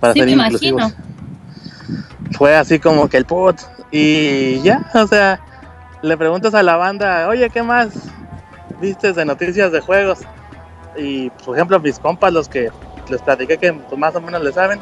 Para 0.00 0.12
Sí, 0.12 0.20
ser 0.20 0.26
me 0.28 0.32
inclusivos. 0.44 0.82
imagino. 0.82 1.06
Fue 2.32 2.56
así 2.56 2.78
como 2.78 3.08
que 3.08 3.16
el 3.16 3.24
put. 3.26 3.56
Y 3.90 4.60
ya, 4.62 4.90
o 4.94 5.06
sea, 5.06 5.40
le 6.02 6.16
preguntas 6.16 6.54
a 6.54 6.62
la 6.62 6.76
banda, 6.76 7.28
oye, 7.28 7.48
¿qué 7.50 7.62
más 7.62 7.88
viste 8.80 9.12
de 9.12 9.24
noticias 9.24 9.72
de 9.72 9.80
juegos? 9.80 10.20
Y 10.96 11.30
por 11.30 11.56
ejemplo, 11.56 11.78
mis 11.80 11.98
compas, 11.98 12.32
los 12.32 12.48
que 12.48 12.70
les 13.08 13.22
platiqué 13.22 13.56
que 13.58 13.72
pues, 13.72 13.98
más 13.98 14.14
o 14.16 14.20
menos 14.20 14.42
le 14.42 14.52
saben, 14.52 14.80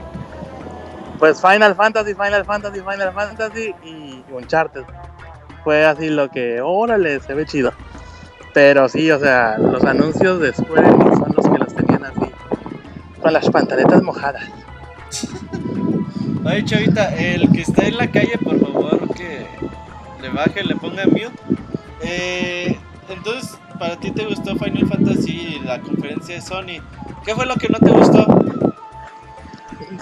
pues 1.19 1.41
Final 1.41 1.75
Fantasy, 1.75 2.15
Final 2.15 2.45
Fantasy, 2.45 2.81
Final 2.81 3.13
Fantasy 3.13 3.75
y 3.85 4.25
Uncharted. 4.33 4.85
Fue 5.63 5.85
así 5.85 6.09
lo 6.09 6.31
que, 6.31 6.61
órale, 6.61 7.21
se 7.21 7.35
ve 7.35 7.47
chido. 7.47 7.73
Pero 8.55 8.89
sí, 8.89 9.11
o 9.11 9.19
sea, 9.19 9.59
los 9.59 9.85
anuncios 9.85 10.41
de 10.41 10.53
Square 10.55 10.89
Enix 10.89 11.19
son 11.19 11.35
los 11.37 11.47
que 11.49 11.59
los 11.59 11.75
tenían 11.75 12.05
así, 12.05 12.31
con 13.21 13.33
las 13.33 13.51
pantaletas 13.51 14.03
mojadas. 14.03 14.45
Oye, 16.45 16.65
chavita, 16.65 17.15
el 17.17 17.51
que 17.51 17.63
está 17.63 17.85
en 17.87 17.97
la 17.97 18.07
calle, 18.11 18.39
por 18.43 18.59
favor, 18.61 19.09
que 19.15 19.47
le 20.23 20.29
baje, 20.31 20.63
le 20.63 20.77
ponga 20.77 21.05
mute. 21.07 21.31
Eh, 22.03 22.79
entonces, 23.09 23.59
para 23.79 23.97
ti 23.99 24.11
te 24.13 24.25
gustó 24.27 24.55
Final 24.57 24.87
Fantasy 24.89 25.59
y 25.61 25.65
la 25.65 25.81
conferencia 25.81 26.35
de 26.37 26.41
Sony. 26.41 26.81
¿Qué 27.25 27.35
fue 27.35 27.47
lo 27.47 27.57
que 27.57 27.69
no 27.69 27.79
te 27.79 27.91
gustó? 27.91 28.27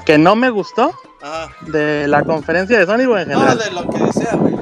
Que 0.05 0.19
no 0.19 0.35
me 0.37 0.51
gustó 0.51 0.93
Ajá. 1.23 1.49
de 1.69 2.07
la 2.09 2.23
conferencia 2.25 2.79
de 2.79 2.87
Sony 2.87 3.07
o 3.09 3.17
en 3.17 3.29
No, 3.29 3.41
general. 3.41 3.59
de 3.59 3.71
lo 3.71 3.89
que 3.89 3.99
desea, 4.05 4.35
güey. 4.37 4.55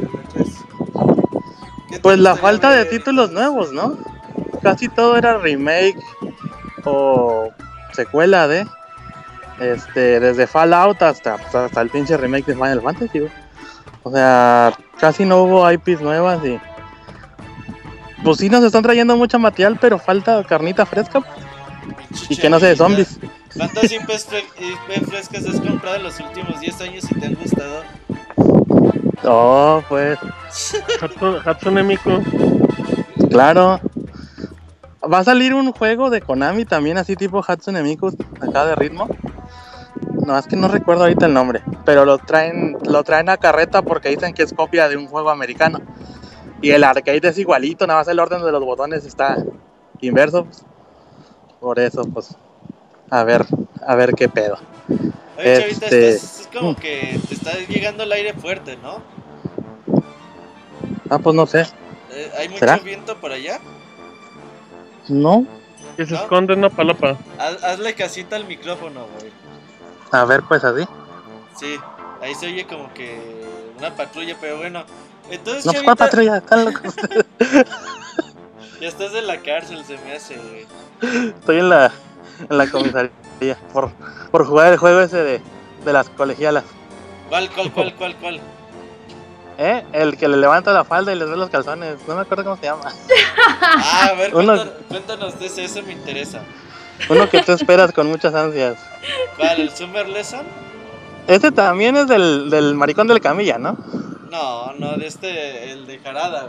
Pues 2.02 2.18
la 2.18 2.36
falta 2.36 2.70
de 2.70 2.84
títulos 2.84 3.30
nuevos, 3.32 3.72
¿no? 3.72 3.98
Casi 4.62 4.88
todo 4.88 5.16
era 5.16 5.38
remake 5.38 5.96
o 6.84 7.50
secuela 7.92 8.46
de. 8.48 8.66
Este, 9.58 10.20
desde 10.20 10.46
Fallout 10.46 11.02
hasta, 11.02 11.36
pues, 11.36 11.54
hasta 11.54 11.80
el 11.82 11.90
pinche 11.90 12.16
remake 12.16 12.46
de 12.46 12.54
Final 12.54 12.80
Fantasy, 12.80 13.18
güey. 13.20 13.32
O 14.02 14.10
sea, 14.10 14.72
casi 14.98 15.26
no 15.26 15.42
hubo 15.42 15.70
IPs 15.70 16.00
nuevas 16.00 16.44
y. 16.44 16.58
Pues 18.24 18.38
sí 18.38 18.48
nos 18.50 18.62
están 18.64 18.82
trayendo 18.82 19.16
mucho 19.16 19.38
material, 19.38 19.78
pero 19.80 19.98
falta 19.98 20.42
carnita 20.44 20.84
fresca 20.86 21.22
y 22.28 22.36
que 22.36 22.50
no 22.50 22.58
sea 22.60 22.68
de 22.70 22.76
zombies. 22.76 23.18
¿Cuántas 23.56 23.90
IPs, 23.90 24.28
fre- 24.30 24.44
IP 24.60 25.06
frescas 25.08 25.46
has 25.46 25.60
comprado 25.60 25.96
en 25.96 26.02
los 26.04 26.20
últimos 26.20 26.60
10 26.60 26.80
años 26.82 27.04
y 27.10 27.14
te 27.20 27.26
han 27.26 27.34
gustado? 27.34 27.82
Oh, 29.24 29.82
pues, 29.88 30.18
Hatsu- 31.00 31.40
Hatsune 31.44 31.82
Miku. 31.82 32.10
claro. 33.30 33.80
Va 35.12 35.18
a 35.18 35.24
salir 35.24 35.54
un 35.54 35.72
juego 35.72 36.10
de 36.10 36.20
Konami 36.20 36.64
también, 36.66 36.98
así 36.98 37.16
tipo 37.16 37.42
Hatsune 37.46 37.82
Miku, 37.82 38.12
acá 38.40 38.66
de 38.66 38.74
ritmo. 38.74 39.08
No, 40.26 40.38
es 40.38 40.46
que 40.46 40.56
no 40.56 40.68
recuerdo 40.68 41.04
ahorita 41.04 41.26
el 41.26 41.32
nombre, 41.34 41.62
pero 41.84 42.04
lo 42.04 42.18
traen, 42.18 42.76
lo 42.86 43.02
traen 43.02 43.28
a 43.30 43.36
carreta 43.38 43.82
porque 43.82 44.10
dicen 44.10 44.34
que 44.34 44.42
es 44.42 44.52
copia 44.52 44.88
de 44.88 44.96
un 44.96 45.06
juego 45.06 45.30
americano. 45.30 45.80
Y 46.62 46.70
el 46.72 46.84
arcade 46.84 47.20
es 47.28 47.38
igualito, 47.38 47.86
nada 47.86 48.00
más 48.00 48.08
el 48.08 48.18
orden 48.20 48.42
de 48.44 48.52
los 48.52 48.62
botones 48.62 49.04
está 49.06 49.36
inverso. 50.00 50.44
pues. 50.44 50.64
Por 51.58 51.78
eso, 51.78 52.02
pues, 52.04 52.36
a 53.10 53.24
ver, 53.24 53.46
a 53.86 53.94
ver 53.94 54.12
qué 54.14 54.28
pedo. 54.28 54.58
Oye, 55.40 55.58
chavita, 55.60 55.84
Este- 55.86 56.08
estás- 56.10 56.40
es 56.40 56.46
como 56.52 56.76
que 56.76 57.18
te 57.28 57.34
está 57.34 57.52
llegando 57.68 58.02
el 58.04 58.12
aire 58.12 58.34
fuerte, 58.34 58.76
¿no? 58.76 59.02
Ah, 61.08 61.18
pues 61.18 61.34
no 61.34 61.46
sé, 61.46 61.66
Eh, 62.12 62.30
¿Hay 62.38 62.48
mucho 62.48 62.58
¿Será? 62.60 62.76
viento 62.78 63.16
por 63.18 63.30
allá? 63.32 63.60
no. 65.08 65.46
Que 65.96 66.06
se 66.06 66.14
¿No? 66.14 66.20
esconde 66.20 66.52
en 66.54 66.60
una 66.60 66.70
palapa. 66.70 67.16
Haz- 67.38 67.62
hazle 67.62 67.94
casita 67.94 68.36
al 68.36 68.46
micrófono, 68.46 69.06
güey. 69.18 69.30
A 70.12 70.24
ver, 70.24 70.42
pues 70.48 70.62
así. 70.64 70.84
Sí, 71.58 71.76
ahí 72.22 72.34
se 72.34 72.46
oye 72.46 72.66
como 72.66 72.92
que 72.94 73.18
una 73.78 73.94
patrulla, 73.94 74.36
pero 74.40 74.58
bueno. 74.58 74.84
Entonces, 75.30 75.66
No, 75.66 75.72
pues, 75.72 75.84
chavita, 75.84 75.84
¿cuál 75.84 75.96
patrulla? 75.96 76.42
Ya 78.80 78.88
estás 78.88 79.12
en 79.14 79.26
la 79.26 79.38
cárcel, 79.40 79.84
se 79.84 79.98
me 79.98 80.12
hace, 80.14 80.36
güey. 80.36 80.66
Estoy 81.38 81.58
en 81.58 81.68
la, 81.68 81.92
en 82.48 82.56
la 82.58 82.70
comisaría 82.70 83.10
por, 83.72 83.90
por 84.30 84.46
jugar 84.46 84.72
el 84.72 84.78
juego 84.78 85.00
ese 85.00 85.22
de, 85.22 85.40
de 85.84 85.92
las 85.92 86.08
colegialas. 86.10 86.64
¿Cuál, 87.28 87.50
cuál, 87.50 87.72
cuál, 87.74 87.94
cuál, 87.94 88.16
cuál? 88.16 88.40
¿Eh? 89.58 89.84
El 89.92 90.16
que 90.16 90.26
le 90.28 90.36
levanta 90.38 90.72
la 90.72 90.84
falda 90.84 91.12
y 91.12 91.16
les 91.16 91.28
ve 91.28 91.36
los 91.36 91.50
calzones. 91.50 91.96
No 92.08 92.14
me 92.14 92.22
acuerdo 92.22 92.44
cómo 92.44 92.56
se 92.56 92.64
llama. 92.64 92.82
Ah, 93.62 94.08
a 94.10 94.14
ver, 94.14 94.34
Uno- 94.34 94.64
cuéntanos, 94.88 95.38
de 95.38 95.46
ese, 95.46 95.64
ese 95.64 95.82
me 95.82 95.92
interesa. 95.92 96.40
Uno 97.08 97.28
que 97.28 97.42
tú 97.42 97.52
esperas 97.52 97.92
con 97.92 98.06
muchas 98.10 98.34
ansias. 98.34 98.78
¿Cuál, 99.36 99.60
el 99.60 99.70
Summer 99.70 100.08
Lesson? 100.08 100.40
Este 101.28 101.52
también 101.52 101.96
es 101.96 102.08
del, 102.08 102.50
del 102.50 102.74
maricón 102.74 103.06
del 103.06 103.20
camilla, 103.20 103.58
¿no? 103.58 103.76
No, 104.30 104.72
no, 104.78 104.96
de 104.96 105.06
este, 105.06 105.70
el 105.72 105.86
de 105.86 105.98
Jarada, 105.98 106.48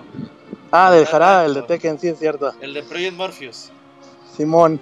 Ah, 0.71 0.89
del 0.91 1.03
Ah, 1.05 1.09
Jarada, 1.11 1.45
el 1.45 1.53
de. 1.53 1.61
Tekken, 1.63 1.99
sí 1.99 2.07
es 2.07 2.17
cierto. 2.19 2.53
el 2.61 2.73
de 2.73 2.81
Project 2.83 3.13
Morpheus. 3.15 3.69
Simón. 4.35 4.79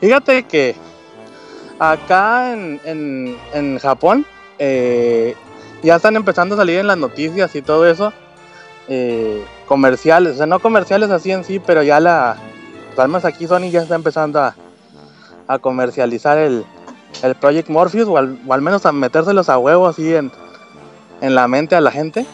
Fíjate 0.00 0.44
que 0.44 0.76
acá 1.78 2.52
en, 2.52 2.80
en, 2.84 3.36
en 3.52 3.78
Japón 3.78 4.26
eh, 4.58 5.34
ya 5.82 5.96
están 5.96 6.16
empezando 6.16 6.54
a 6.54 6.58
salir 6.58 6.78
en 6.78 6.86
las 6.86 6.98
noticias 6.98 7.54
y 7.54 7.62
todo 7.62 7.86
eso. 7.86 8.12
eh, 8.88 9.44
comerciales, 9.66 10.34
o 10.34 10.36
sea, 10.36 10.46
no 10.46 10.60
comerciales 10.60 11.10
así 11.10 11.32
en 11.32 11.44
sí, 11.44 11.58
pero 11.58 11.82
ya 11.82 12.00
la. 12.00 12.36
Al 12.96 13.08
menos 13.08 13.24
aquí 13.24 13.46
Sony 13.46 13.70
ya 13.70 13.82
está 13.82 13.94
empezando 13.94 14.40
a, 14.40 14.54
comercializar 15.60 16.38
el, 16.38 16.64
el 17.22 17.34
Project 17.34 17.68
Morpheus 17.68 18.08
o 18.08 18.16
al, 18.16 18.62
menos 18.62 18.86
a 18.86 18.92
metérselos 18.92 19.48
a 19.48 19.58
huevo 19.58 19.86
así 19.88 20.14
en, 20.14 20.30
en 21.20 21.34
la 21.34 21.48
mente 21.48 21.76
a 21.76 21.80
la 21.80 21.90
gente. 21.90 22.24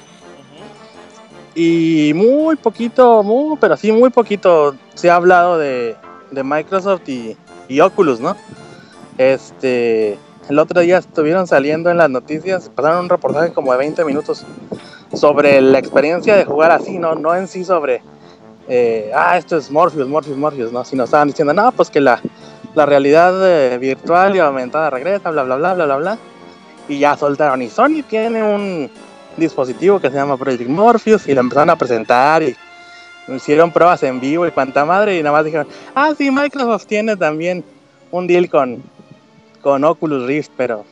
Y 1.55 2.13
muy 2.15 2.57
poquito, 2.57 3.23
muy, 3.23 3.57
pero 3.59 3.77
sí 3.77 3.91
muy 3.91 4.11
poquito 4.11 4.77
se 4.95 5.11
ha 5.11 5.17
hablado 5.17 5.59
de, 5.59 5.97
de 6.31 6.45
Microsoft 6.45 7.09
y, 7.09 7.37
y 7.69 7.81
Oculus, 7.81 8.21
¿no? 8.21 8.37
Este, 9.21 10.17
el 10.49 10.59
otro 10.59 10.81
día 10.81 10.97
estuvieron 10.97 11.47
saliendo 11.47 11.91
en 11.91 11.99
las 11.99 12.09
noticias, 12.09 12.71
pasaron 12.75 13.01
un 13.01 13.09
reportaje 13.11 13.53
como 13.53 13.71
de 13.73 13.77
20 13.77 14.03
minutos 14.07 14.47
sobre 15.13 15.61
la 15.61 15.79
experiencia 15.79 16.37
de 16.37 16.47
jugar 16.47 16.71
así, 16.71 16.99
no, 16.99 17.15
no 17.17 17.35
en 17.35 17.47
sí 17.47 17.63
sobre, 17.63 18.01
eh, 18.67 19.11
ah, 19.15 19.37
esto 19.37 19.59
es 19.59 19.71
Morpheus, 19.71 20.09
Morpheus, 20.09 20.39
Morpheus, 20.39 20.73
¿no? 20.73 20.87
Sino 20.87 21.05
estaban 21.05 21.29
diciendo, 21.29 21.53
no, 21.53 21.71
pues 21.73 21.91
que 21.91 22.01
la, 22.01 22.19
la 22.75 22.87
realidad 22.87 23.35
eh, 23.47 23.77
virtual 23.77 24.37
y 24.37 24.39
aumentada 24.39 24.89
regresa, 24.89 25.31
bla, 25.31 25.43
bla, 25.43 25.57
bla, 25.57 25.75
bla, 25.75 25.85
bla, 25.85 25.97
bla. 25.99 26.19
Y 26.89 26.99
ya 26.99 27.15
soltaron. 27.15 27.61
Y 27.61 27.69
Sony 27.69 28.03
tiene 28.09 28.43
un 28.43 28.91
dispositivo 29.37 30.01
que 30.01 30.09
se 30.09 30.17
llama 30.17 30.39
Project 30.39 30.71
Morpheus 30.71 31.29
y 31.29 31.35
lo 31.35 31.43
empezaron 31.43 31.69
a 31.69 31.77
presentar 31.77 32.43
y 32.43 32.57
hicieron 33.29 33.71
pruebas 33.71 34.03
en 34.03 34.19
vivo 34.19 34.47
y 34.47 34.51
cuanta 34.51 34.87
madre 34.87 35.19
y 35.19 35.23
nada 35.23 35.37
más 35.37 35.45
dijeron, 35.45 35.69
ah, 35.95 36.15
sí, 36.17 36.31
Microsoft 36.31 36.87
tiene 36.87 37.17
también 37.17 37.63
un 38.11 38.27
deal 38.27 38.49
con, 38.49 38.83
con 39.63 39.85
Oculus 39.85 40.27
Rift, 40.27 40.51
pero 40.57 40.85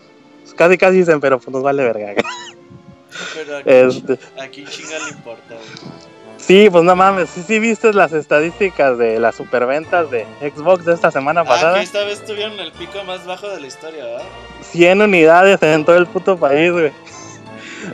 pues, 0.42 0.54
casi 0.54 0.78
casi 0.78 0.98
dicen, 0.98 1.20
pero 1.20 1.38
pues 1.38 1.48
nos 1.48 1.62
vale 1.62 1.84
verga. 1.84 2.14
Pero 3.34 3.56
aquí, 3.56 3.70
Este, 3.70 4.18
chinga 4.70 4.98
le 5.06 5.10
importa, 5.10 5.54
güey. 5.54 5.92
sí, 6.36 6.68
pues 6.70 6.84
no 6.84 6.94
mames, 6.94 7.28
sí, 7.30 7.42
sí 7.44 7.58
viste 7.58 7.92
las 7.92 8.12
estadísticas 8.12 8.96
de 8.98 9.18
las 9.18 9.34
superventas 9.34 10.10
de 10.10 10.24
Xbox 10.40 10.84
de 10.84 10.94
esta 10.94 11.10
semana 11.10 11.40
Ah, 11.40 11.44
pasada. 11.44 11.78
que 11.78 11.84
esta 11.84 12.04
vez 12.04 12.24
tuvieron 12.24 12.60
el 12.60 12.70
pico 12.72 13.02
más 13.04 13.24
bajo 13.26 13.48
de 13.48 13.60
la 13.60 13.66
historia, 13.66 14.04
¿verdad? 14.04 14.22
100 14.70 15.02
unidades 15.02 15.60
en 15.62 15.84
todo 15.84 15.96
el 15.96 16.06
puto 16.06 16.36
país, 16.36 16.70
güey. 16.70 16.92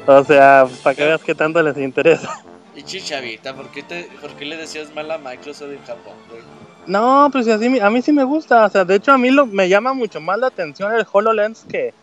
O 0.06 0.24
sea, 0.24 0.66
para 0.82 0.94
que 0.96 1.04
veas 1.04 1.22
qué 1.22 1.34
tanto 1.34 1.62
les 1.62 1.76
interesa. 1.78 2.42
Y 2.74 2.82
chichavita, 2.82 3.54
¿por 3.54 3.68
qué, 3.70 3.82
te, 3.84 4.08
¿por 4.20 4.30
qué 4.32 4.44
le 4.44 4.56
decías 4.56 4.92
mal 4.94 5.10
a 5.10 5.18
Microsoft 5.18 5.70
en 5.70 5.84
Japón, 5.86 6.14
güey? 6.28 6.42
No, 6.86 7.28
pues 7.32 7.48
así, 7.48 7.78
a 7.78 7.90
mí 7.90 8.02
sí 8.02 8.12
me 8.12 8.24
gusta. 8.24 8.64
O 8.64 8.70
sea, 8.70 8.84
de 8.84 8.96
hecho 8.96 9.12
a 9.12 9.18
mí 9.18 9.30
lo, 9.30 9.46
me 9.46 9.68
llama 9.68 9.92
mucho 9.94 10.20
más 10.20 10.38
la 10.38 10.48
atención 10.48 10.94
el 10.94 11.06
HoloLens 11.10 11.64
que, 11.68 11.94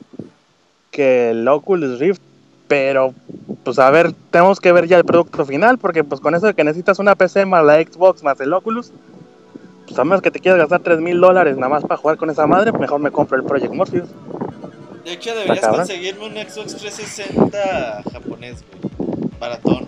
que 0.89 1.31
el 1.31 1.47
Oculus 1.47 1.99
Rift, 1.99 2.21
pero 2.67 3.13
pues 3.63 3.79
a 3.79 3.89
ver, 3.91 4.13
tenemos 4.31 4.59
que 4.59 4.71
ver 4.71 4.87
ya 4.87 4.97
el 4.97 5.05
producto 5.05 5.45
final, 5.45 5.77
porque 5.77 6.03
pues 6.03 6.21
con 6.21 6.35
eso 6.35 6.47
de 6.47 6.53
que 6.53 6.63
necesitas 6.63 6.99
una 6.99 7.15
PC 7.15 7.45
más 7.45 7.63
la 7.63 7.81
Xbox 7.81 8.23
más 8.23 8.39
el 8.39 8.53
Oculus, 8.53 8.91
pues 9.85 9.99
a 9.99 10.03
menos 10.03 10.21
que 10.21 10.31
te 10.31 10.39
quieras 10.39 10.59
gastar 10.59 10.81
3 10.81 10.99
mil 10.99 11.19
dólares 11.19 11.57
nada 11.57 11.69
más 11.69 11.83
para 11.83 11.97
jugar 11.97 12.17
con 12.17 12.29
esa 12.29 12.47
madre, 12.47 12.71
mejor 12.71 12.99
me 12.99 13.11
compro 13.11 13.37
el 13.37 13.43
Project 13.43 13.73
Morpheus. 13.73 14.09
De 15.03 15.13
hecho, 15.13 15.33
deberías 15.35 15.67
conseguirme 15.67 16.25
un 16.25 16.33
Xbox 16.33 16.75
360 16.77 18.03
japonés, 18.11 18.63
güey. 18.71 19.29
Baratón. 19.39 19.87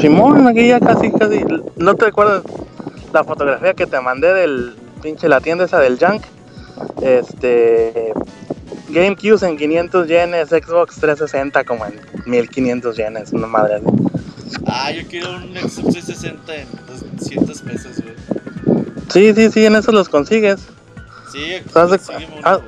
Simón, 0.00 0.46
aquí 0.48 0.66
ya 0.66 0.80
casi, 0.80 1.10
casi, 1.12 1.44
¿no 1.76 1.94
te 1.94 2.06
acuerdas 2.06 2.42
la 3.16 3.24
fotografía 3.24 3.72
que 3.72 3.86
te 3.86 3.98
mandé 4.00 4.34
del 4.34 4.76
pinche 5.02 5.26
la 5.26 5.40
tienda 5.40 5.64
esa 5.64 5.78
del 5.80 5.98
Junk? 5.98 6.22
Este... 7.02 8.12
GameCube 8.88 9.44
en 9.46 9.56
500 9.56 10.06
yenes, 10.06 10.48
Xbox 10.50 10.96
360 11.00 11.64
como 11.64 11.86
en 11.86 12.00
1500 12.26 12.96
yenes, 12.96 13.32
una 13.32 13.46
madre 13.46 13.76
así. 13.76 13.86
Ah, 14.66 14.92
yo 14.92 15.02
quiero 15.08 15.32
un 15.32 15.54
Xbox 15.54 15.94
360 15.94 16.54
en 16.54 16.68
200 17.18 17.62
pesos, 17.62 18.02
güey. 18.02 18.14
Sí, 19.10 19.34
sí, 19.34 19.50
sí, 19.50 19.66
en 19.66 19.76
eso 19.76 19.92
los 19.92 20.08
consigues. 20.08 20.60
Sí, 21.32 21.54
güey. 21.72 22.60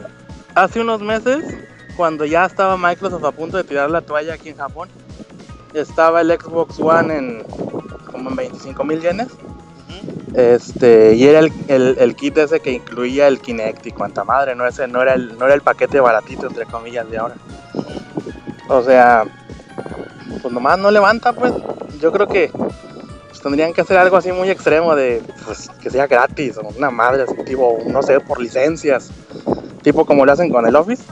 Hace 0.55 0.81
unos 0.81 1.01
meses, 1.03 1.45
cuando 1.97 2.25
ya 2.25 2.47
estaba 2.47 2.77
Microsoft 2.77 3.25
a 3.25 3.33
punto 3.33 3.59
de 3.59 3.65
tirar 3.65 3.91
la 3.91 4.01
toalla 4.01 4.35
aquí 4.35 4.49
en 4.49 4.57
Japón, 4.57 4.89
estaba 5.75 6.23
el 6.23 6.33
Xbox 6.33 6.81
One 6.81 7.17
en 7.17 7.45
como 8.11 8.31
en 8.31 8.37
25 8.37 8.85
mil 8.85 9.01
yenes. 9.01 9.29
Este, 10.35 11.15
y 11.15 11.27
era 11.27 11.41
el, 11.41 11.53
el, 11.69 11.97
el 11.99 12.15
kit 12.15 12.39
ese 12.39 12.61
que 12.61 12.71
incluía 12.71 13.27
el 13.27 13.41
Kinect 13.41 13.87
y 13.87 13.93
cuanta 13.93 14.25
madre, 14.25 14.55
no, 14.55 14.67
ese, 14.67 14.87
no, 14.87 15.03
era 15.03 15.15
el, 15.15 15.37
no 15.39 15.47
era 15.47 15.55
el 15.55 15.63
paquete 15.63 16.01
baratito, 16.01 16.47
entre 16.47 16.67
comillas, 16.67 17.11
de 17.11 17.19
ahora. 17.19 17.35
O 18.69 18.83
sea, 18.83 19.25
pues 20.43 20.53
nomás 20.53 20.79
no 20.79 20.91
levanta, 20.91 21.33
pues. 21.33 21.53
Yo 22.01 22.13
creo 22.13 22.29
que 22.29 22.51
pues, 22.53 23.41
tendrían 23.43 23.73
que 23.73 23.81
hacer 23.81 23.97
algo 23.97 24.17
así 24.17 24.31
muy 24.31 24.51
extremo 24.51 24.95
de, 24.95 25.23
pues, 25.45 25.69
que 25.81 25.91
sea 25.91 26.07
gratis, 26.07 26.57
o 26.59 26.69
una 26.77 26.91
madre 26.91 27.25
así, 27.25 27.35
tipo, 27.45 27.79
no 27.87 28.03
sé, 28.03 28.21
por 28.21 28.41
licencias. 28.41 29.11
Tipo 29.83 30.05
como 30.05 30.25
lo 30.25 30.33
hacen 30.33 30.51
con 30.51 30.67
el 30.67 30.77
Office. 30.77 31.03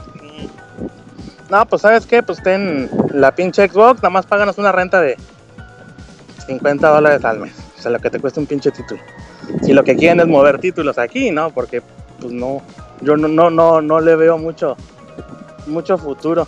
No, 1.49 1.65
pues 1.65 1.81
sabes 1.81 2.05
qué, 2.05 2.23
pues 2.23 2.43
ten 2.43 2.89
la 3.11 3.33
pinche 3.33 3.67
Xbox, 3.67 3.97
nada 3.97 4.09
más 4.09 4.25
páganos 4.25 4.57
una 4.57 4.71
renta 4.71 5.01
de 5.01 5.17
50 6.45 6.89
dólares 6.89 7.23
al 7.25 7.39
mes. 7.39 7.66
O 7.77 7.81
sea, 7.81 7.91
lo 7.91 7.99
que 7.99 8.09
te 8.09 8.19
cuesta 8.19 8.39
un 8.39 8.47
pinche 8.47 8.71
título. 8.71 9.01
Si 9.61 9.73
lo 9.73 9.83
que 9.83 9.95
quieren 9.95 10.19
es 10.19 10.27
mover 10.27 10.59
títulos 10.59 10.97
aquí, 10.97 11.31
¿no? 11.31 11.51
Porque, 11.51 11.81
pues 12.19 12.33
no, 12.33 12.61
yo 13.01 13.15
no, 13.15 13.27
no, 13.27 13.49
no, 13.49 13.81
no 13.81 13.99
le 13.99 14.15
veo 14.15 14.37
mucho, 14.37 14.75
mucho 15.67 15.97
futuro. 15.97 16.47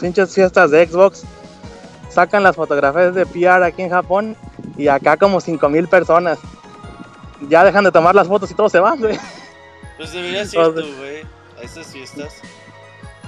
Pinches 0.00 0.34
fiestas 0.34 0.70
de 0.70 0.86
Xbox, 0.86 1.24
sacan 2.08 2.42
las 2.42 2.56
fotografías 2.56 3.14
de 3.14 3.26
PR 3.26 3.64
aquí 3.64 3.82
en 3.82 3.90
Japón 3.90 4.36
y 4.76 4.88
acá 4.88 5.16
como 5.16 5.40
5000 5.40 5.88
personas. 5.88 6.38
Ya 7.48 7.64
dejan 7.64 7.84
de 7.84 7.90
tomar 7.90 8.14
las 8.14 8.28
fotos 8.28 8.50
y 8.50 8.54
todos 8.54 8.70
se 8.70 8.78
van, 8.78 9.00
güey. 9.00 9.18
Pues 9.96 10.12
deberías 10.12 10.52
ir 10.54 10.60
tú, 10.60 10.96
güey, 10.98 11.22
a 11.58 11.62
esas 11.62 11.86
fiestas. 11.86 12.34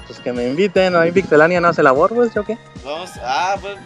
Pues 0.07 0.21
que 0.21 0.33
me 0.33 0.47
inviten, 0.47 0.95
a 0.95 1.01
mí 1.01 1.13
Pixelania 1.13 1.61
no 1.61 1.69
hace 1.69 1.83
labor, 1.83 2.13
güey, 2.13 2.31
¿yo 2.35 2.45
qué? 2.45 2.59
Vamos, 2.85 3.11
ah, 3.23 3.57
pues, 3.61 3.77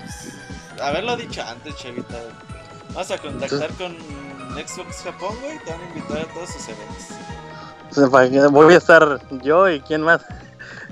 haberlo 0.83 1.17
dicho 1.17 1.43
antes, 1.43 1.77
chavita. 1.77 2.19
Vamos 2.89 3.11
a 3.11 3.19
contactar 3.19 3.71
con 3.73 3.97
Xbox 4.55 5.03
Japón, 5.03 5.37
güey. 5.43 5.59
Te 5.59 5.71
van 5.71 5.81
a 5.81 5.89
invitar 5.89 6.19
a 6.19 6.35
todos 6.35 6.51
sus 6.51 6.69
eventos. 6.69 7.07
Pues. 7.95 8.51
Voy 8.51 8.75
a 8.75 8.79
estar 8.79 9.21
yo 9.43 9.69
y 9.69 9.81
quién 9.81 10.03
más. 10.03 10.23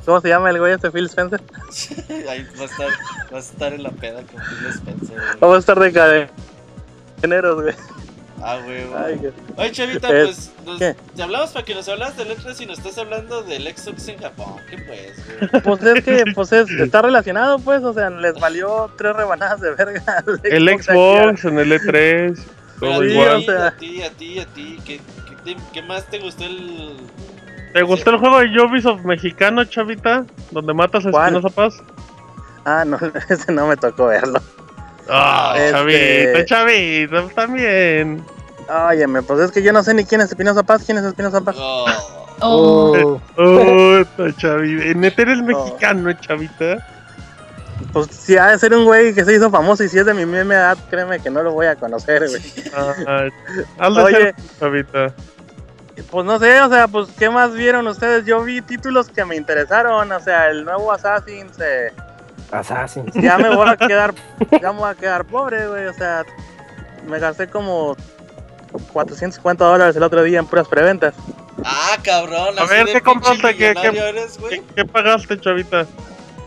¿Cómo 0.05 0.21
se 0.21 0.29
llama 0.29 0.51
el 0.51 0.59
güey 0.59 0.73
este 0.73 0.91
Phil 0.91 1.07
Spencer? 1.07 1.43
Ahí 2.29 2.47
va 2.59 2.63
a 2.63 2.67
estar, 2.67 2.89
a 3.33 3.39
estar 3.39 3.73
en 3.73 3.83
la 3.83 3.91
peda 3.91 4.23
con 4.23 4.41
Phil 4.41 4.67
Spencer, 4.69 5.17
güey. 5.17 5.39
Vamos 5.41 5.57
a 5.57 5.59
estar 5.59 5.81
de 5.81 6.29
cadeneros, 7.21 7.63
güey. 7.63 7.75
Ah, 8.43 8.59
güey, 8.63 8.83
Ay, 8.97 9.19
qué- 9.19 9.33
Oye, 9.57 9.73
chavita, 9.73 10.09
pues, 10.09 10.53
nos- 10.67 10.79
¿qué? 10.79 10.95
te 11.15 11.23
hablamos 11.23 11.51
para 11.51 11.65
que 11.65 11.75
nos 11.75 11.89
hablas 11.89 12.17
del 12.17 12.29
E3 12.31 12.61
y 12.61 12.67
nos 12.67 12.79
estás 12.79 12.99
hablando 12.99 13.43
del 13.43 13.63
Xbox 13.75 14.09
en 14.09 14.19
Japón. 14.19 14.57
¿Qué 14.69 14.79
pues, 14.79 15.51
güey? 15.51 15.63
Pues 15.63 15.83
es 15.83 16.05
que 16.05 16.25
pues 16.35 16.53
es, 16.53 16.71
está 16.71 17.03
relacionado, 17.03 17.59
pues, 17.59 17.83
o 17.83 17.95
sea, 17.95 18.11
les 18.11 18.35
valió 18.39 18.91
tres 18.99 19.17
rebanadas 19.17 19.61
de 19.61 19.75
verga. 19.75 20.23
El 20.45 20.69
aquí. 20.69 20.83
Xbox 20.83 21.45
en 21.47 21.59
el 21.59 21.73
E3. 21.73 22.39
Pero 22.81 22.93
Todo 22.93 23.01
a 23.01 23.07
ti, 23.07 23.13
igual. 23.13 23.37
o 23.37 23.41
sea. 23.41 23.67
a 23.69 23.77
ti, 23.77 24.03
a 24.03 24.11
ti, 24.11 24.39
a 24.39 24.47
ti, 24.47 24.79
¿qué, 24.85 25.01
qué, 25.45 25.55
te- 25.55 25.61
qué 25.73 25.83
más 25.83 26.05
te 26.07 26.19
gustó 26.19 26.45
el...? 26.45 26.95
¿Te 27.73 27.83
gustó 27.83 28.11
el 28.11 28.19
juego 28.19 28.39
de 28.41 28.61
Ubisoft 28.61 29.03
mexicano, 29.05 29.65
chavita? 29.65 30.25
Donde 30.51 30.73
matas 30.75 31.07
a. 31.07 31.09
Espinosa 31.11 31.49
Paz. 31.49 31.75
Ah, 32.67 32.85
no, 32.87 32.99
ese 33.31 33.51
no 33.53 33.67
me 33.67 33.77
tocó 33.77 34.07
verlo. 34.07 34.41
Ah, 35.09 35.55
Este- 35.57 35.73
chavita, 35.73 36.45
chavita, 36.45 37.29
también. 37.35 38.25
Óyeme, 38.69 39.23
pues 39.23 39.41
es 39.41 39.51
que 39.53 39.63
yo 39.63 39.73
no 39.73 39.83
sé 39.85 39.95
ni 39.95 40.05
quién 40.05 40.21
es 40.21 40.29
Espinosa 40.31 40.63
Paz, 40.65 40.83
quién 40.85 40.99
es 40.99 41.05
Espinosa 41.05 41.41
Paz. 41.41 41.57
Oh, 41.59 41.87
Oh. 42.41 43.21
Oh, 43.39 44.05
ta 44.17 44.37
chavita. 44.37 44.99
Neta 44.99 45.23
eres 45.23 45.39
mexicano, 45.43 46.13
chavita. 46.15 46.87
Pues 47.93 48.09
si 48.11 48.37
ha 48.37 48.49
de 48.49 48.59
ser 48.59 48.75
un 48.75 48.85
güey 48.85 49.15
que 49.15 49.25
se 49.25 49.35
hizo 49.35 49.51
famoso 49.51 49.85
y 49.85 49.89
si 49.89 49.99
es 49.99 50.05
de 50.07 50.13
mi 50.15 50.27
misma 50.27 50.55
edad, 50.55 50.79
créeme 50.91 51.21
que 51.21 51.31
no 51.31 51.43
lo 51.43 51.53
voy 51.53 51.67
a 51.67 51.77
conocer, 51.77 52.29
güey. 52.29 52.43
Ah, 53.79 53.91
Oye. 53.91 54.13
ser, 54.17 54.35
chavita. 54.59 55.13
Pues 56.11 56.27
no 56.27 56.39
sé, 56.39 56.61
o 56.61 56.69
sea, 56.69 56.89
pues 56.89 57.09
¿qué 57.19 57.31
más 57.31 57.55
vieron 57.55 57.87
ustedes? 57.87 58.27
Yo 58.27 58.43
vi 58.43 58.61
títulos 58.61 59.09
que 59.09 59.25
me 59.25 59.35
interesaron, 59.37 60.13
o 60.13 60.21
sea, 60.21 60.49
el 60.51 60.65
nuevo 60.65 60.93
Assassin's, 60.93 61.59
eh, 61.59 61.91
Assassin. 62.53 63.07
ya 63.15 63.39
me 63.39 63.55
voy 63.55 63.69
a 63.69 63.77
quedar, 63.89 64.15
ya 64.61 64.73
me 64.73 64.79
voy 64.79 64.91
a 64.91 64.95
quedar 64.95 65.25
pobre, 65.25 65.67
güey, 65.69 65.87
o 65.87 65.93
sea, 65.95 66.25
me 67.09 67.19
gasté 67.19 67.49
como 67.49 67.97
450 68.93 69.65
dólares 69.65 69.97
el 69.97 70.03
otro 70.03 70.23
día 70.23 70.39
en 70.39 70.47
puras 70.47 70.69
preventas. 70.69 71.15
Ah, 71.65 71.97
cabrón. 72.03 72.59
A 72.59 72.65
ver, 72.67 72.87
¿qué 72.87 73.01
compraste? 73.01 73.57
¿Qué- 73.57 73.75
qué- 73.75 73.99
eres? 74.09 74.39
¿Qué, 74.49 74.63
qué 74.75 74.85
pagaste, 74.85 75.41
chavita? 75.41 75.87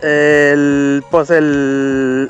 El, 0.02 1.04
pues 1.12 1.30
el, 1.32 2.30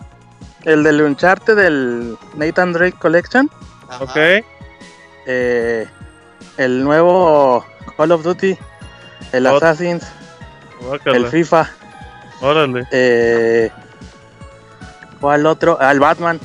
el 0.63 0.83
del 0.83 1.01
Uncharted 1.01 1.55
del 1.55 2.17
Nathan 2.35 2.73
Drake 2.73 2.97
Collection, 2.97 3.49
Ajá. 3.89 4.03
Ok. 4.05 4.17
eh, 5.27 5.85
el 6.57 6.83
nuevo 6.83 7.63
Call 7.97 8.11
of 8.13 8.23
Duty, 8.23 8.57
el 9.33 9.45
Assassin's, 9.47 10.07
el 11.05 11.27
FIFA, 11.27 11.69
Órale. 12.41 12.85
eh, 12.91 13.69
¿cuál 15.19 15.45
otro? 15.45 15.79
El 15.81 15.99
Batman. 15.99 16.39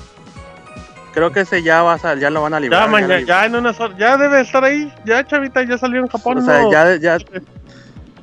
Creo 1.12 1.30
que 1.30 1.40
ese 1.40 1.62
ya 1.62 1.82
va 1.82 1.92
a 1.94 1.98
sal- 1.98 2.18
ya 2.18 2.28
lo 2.28 2.42
van 2.42 2.54
a 2.54 2.56
Ya, 2.56 2.60
librar. 2.60 2.88
man, 2.90 3.06
ya, 3.06 3.18
lo- 3.20 3.26
ya 3.26 3.46
en 3.46 3.54
horas. 3.54 3.78
Ya 3.96 4.16
debe 4.16 4.40
estar 4.40 4.64
ahí. 4.64 4.92
Ya, 5.04 5.24
chavita, 5.24 5.62
ya 5.62 5.78
salió 5.78 6.00
en 6.00 6.08
Japón. 6.08 6.38
O 6.38 6.42
sea, 6.42 6.62
¿no? 6.62 6.72
ya, 6.72 6.96
ya, 6.96 7.18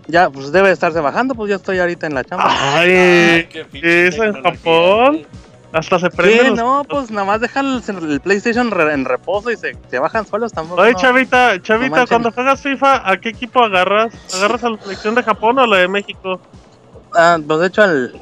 ya, 0.07 0.29
pues 0.29 0.51
debe 0.51 0.71
estarse 0.71 0.99
bajando, 0.99 1.33
pues 1.33 1.49
yo 1.49 1.55
estoy 1.55 1.79
ahorita 1.79 2.07
en 2.07 2.15
la 2.15 2.23
chamba. 2.25 2.47
Ay, 2.49 2.91
Ay, 2.91 3.47
qué 3.71 4.07
¿eso 4.07 4.23
en 4.25 4.43
Japón? 4.43 5.25
Hasta 5.71 5.99
se 5.99 6.09
prende. 6.09 6.51
No, 6.51 6.83
pues 6.83 7.09
nada 7.11 7.25
más 7.25 7.39
dejan 7.39 7.65
el, 7.65 8.11
el 8.11 8.19
PlayStation 8.19 8.71
re- 8.71 8.93
en 8.93 9.05
reposo 9.05 9.51
y 9.51 9.55
se, 9.55 9.73
se 9.89 9.99
bajan 9.99 10.27
solos 10.27 10.51
tampoco. 10.51 10.81
Oye, 10.81 10.91
no. 10.91 10.99
chavita, 10.99 11.61
chavita, 11.61 12.05
cuando 12.07 12.29
juegas 12.33 12.61
FIFA, 12.61 13.09
¿a 13.09 13.15
qué 13.21 13.29
equipo 13.29 13.63
agarras? 13.63 14.13
¿Agarras 14.35 14.65
a 14.65 14.69
la 14.71 14.77
selección 14.81 15.15
de 15.15 15.23
Japón 15.23 15.59
o 15.59 15.61
a 15.61 15.67
la 15.67 15.77
de 15.77 15.87
México? 15.87 16.41
Ah, 17.15 17.37
pues 17.45 17.59
de 17.59 17.67
hecho 17.67 17.81
al, 17.83 18.21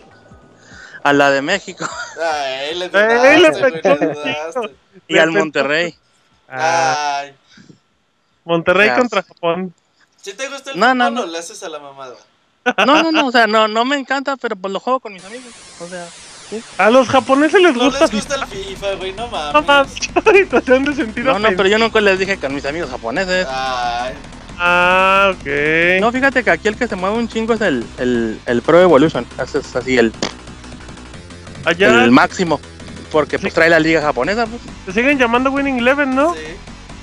a 1.03 1.13
la 1.13 1.31
de 1.31 1.41
México 1.41 1.87
Ay, 2.21 2.75
le 2.75 2.85
Eh, 2.85 2.89
dudaste, 2.89 3.69
le 3.71 4.13
dudaste. 4.13 4.75
y 5.07 5.17
al 5.17 5.31
Monterrey. 5.31 5.95
Ay. 6.47 7.33
Monterrey 8.45 8.87
Ya. 8.87 8.95
contra 8.97 9.23
Japón. 9.23 9.73
Si 10.21 10.33
te 10.33 10.47
gusta 10.49 10.71
el 10.71 10.79
No, 10.79 10.93
no, 10.95 11.05
fútbol, 11.05 11.15
no. 11.15 11.21
o 11.23 11.31
le 11.31 11.37
haces 11.39 11.61
a 11.63 11.69
la 11.69 11.79
mamada. 11.79 12.15
No, 12.85 13.01
no, 13.03 13.11
no, 13.11 13.27
o 13.27 13.31
sea, 13.31 13.47
no, 13.47 13.67
no 13.67 13.85
me 13.85 13.95
encanta, 13.97 14.35
pero 14.37 14.55
pues 14.55 14.71
lo 14.73 14.79
juego 14.79 14.99
con 14.99 15.13
mis 15.13 15.23
amigos. 15.23 15.53
O 15.79 15.87
sea, 15.87 16.05
A 16.77 16.89
los 16.89 17.07
japoneses 17.07 17.61
les 17.61 17.75
No 17.75 17.85
gusta. 17.85 18.01
les 18.01 18.11
gusta 18.11 18.35
el 18.35 18.45
FIFA, 18.47 18.95
güey, 18.95 19.13
no 19.13 19.27
No 19.27 19.31
mames. 19.31 19.67
mames, 20.25 20.63
se 20.65 20.73
han 20.75 20.83
de 20.83 20.95
sentir 20.95 21.23
no, 21.23 21.37
no, 21.39 21.49
pero 21.49 21.67
yo 21.69 21.77
nunca 21.77 22.01
les 22.01 22.19
dije 22.19 22.37
con 22.39 22.53
mis 22.53 22.65
amigos 22.65 22.89
japoneses. 22.89 23.47
Ay, 23.49 24.13
Ah, 24.59 25.31
ok. 25.33 26.01
No, 26.01 26.11
fíjate 26.11 26.43
que 26.43 26.49
aquí 26.51 26.67
el 26.67 26.75
que 26.75 26.87
se 26.87 26.95
mueve 26.95 27.17
un 27.17 27.27
chingo 27.29 27.53
es 27.53 27.61
el, 27.61 27.85
el, 27.97 28.39
el 28.45 28.61
Pro 28.61 28.81
Evolution. 28.81 29.25
Ese 29.41 29.59
es 29.59 29.75
así 29.75 29.97
el, 29.97 30.11
Allá 31.65 32.03
el 32.03 32.11
máximo. 32.11 32.59
Porque 33.11 33.39
pues 33.39 33.53
trae 33.53 33.69
la 33.69 33.79
liga 33.79 34.01
japonesa, 34.01 34.45
pues. 34.45 34.61
te 34.85 34.91
siguen 34.93 35.17
llamando 35.17 35.49
Winning 35.51 35.79
Eleven, 35.79 36.13
¿no? 36.15 36.33
sí. 36.35 36.39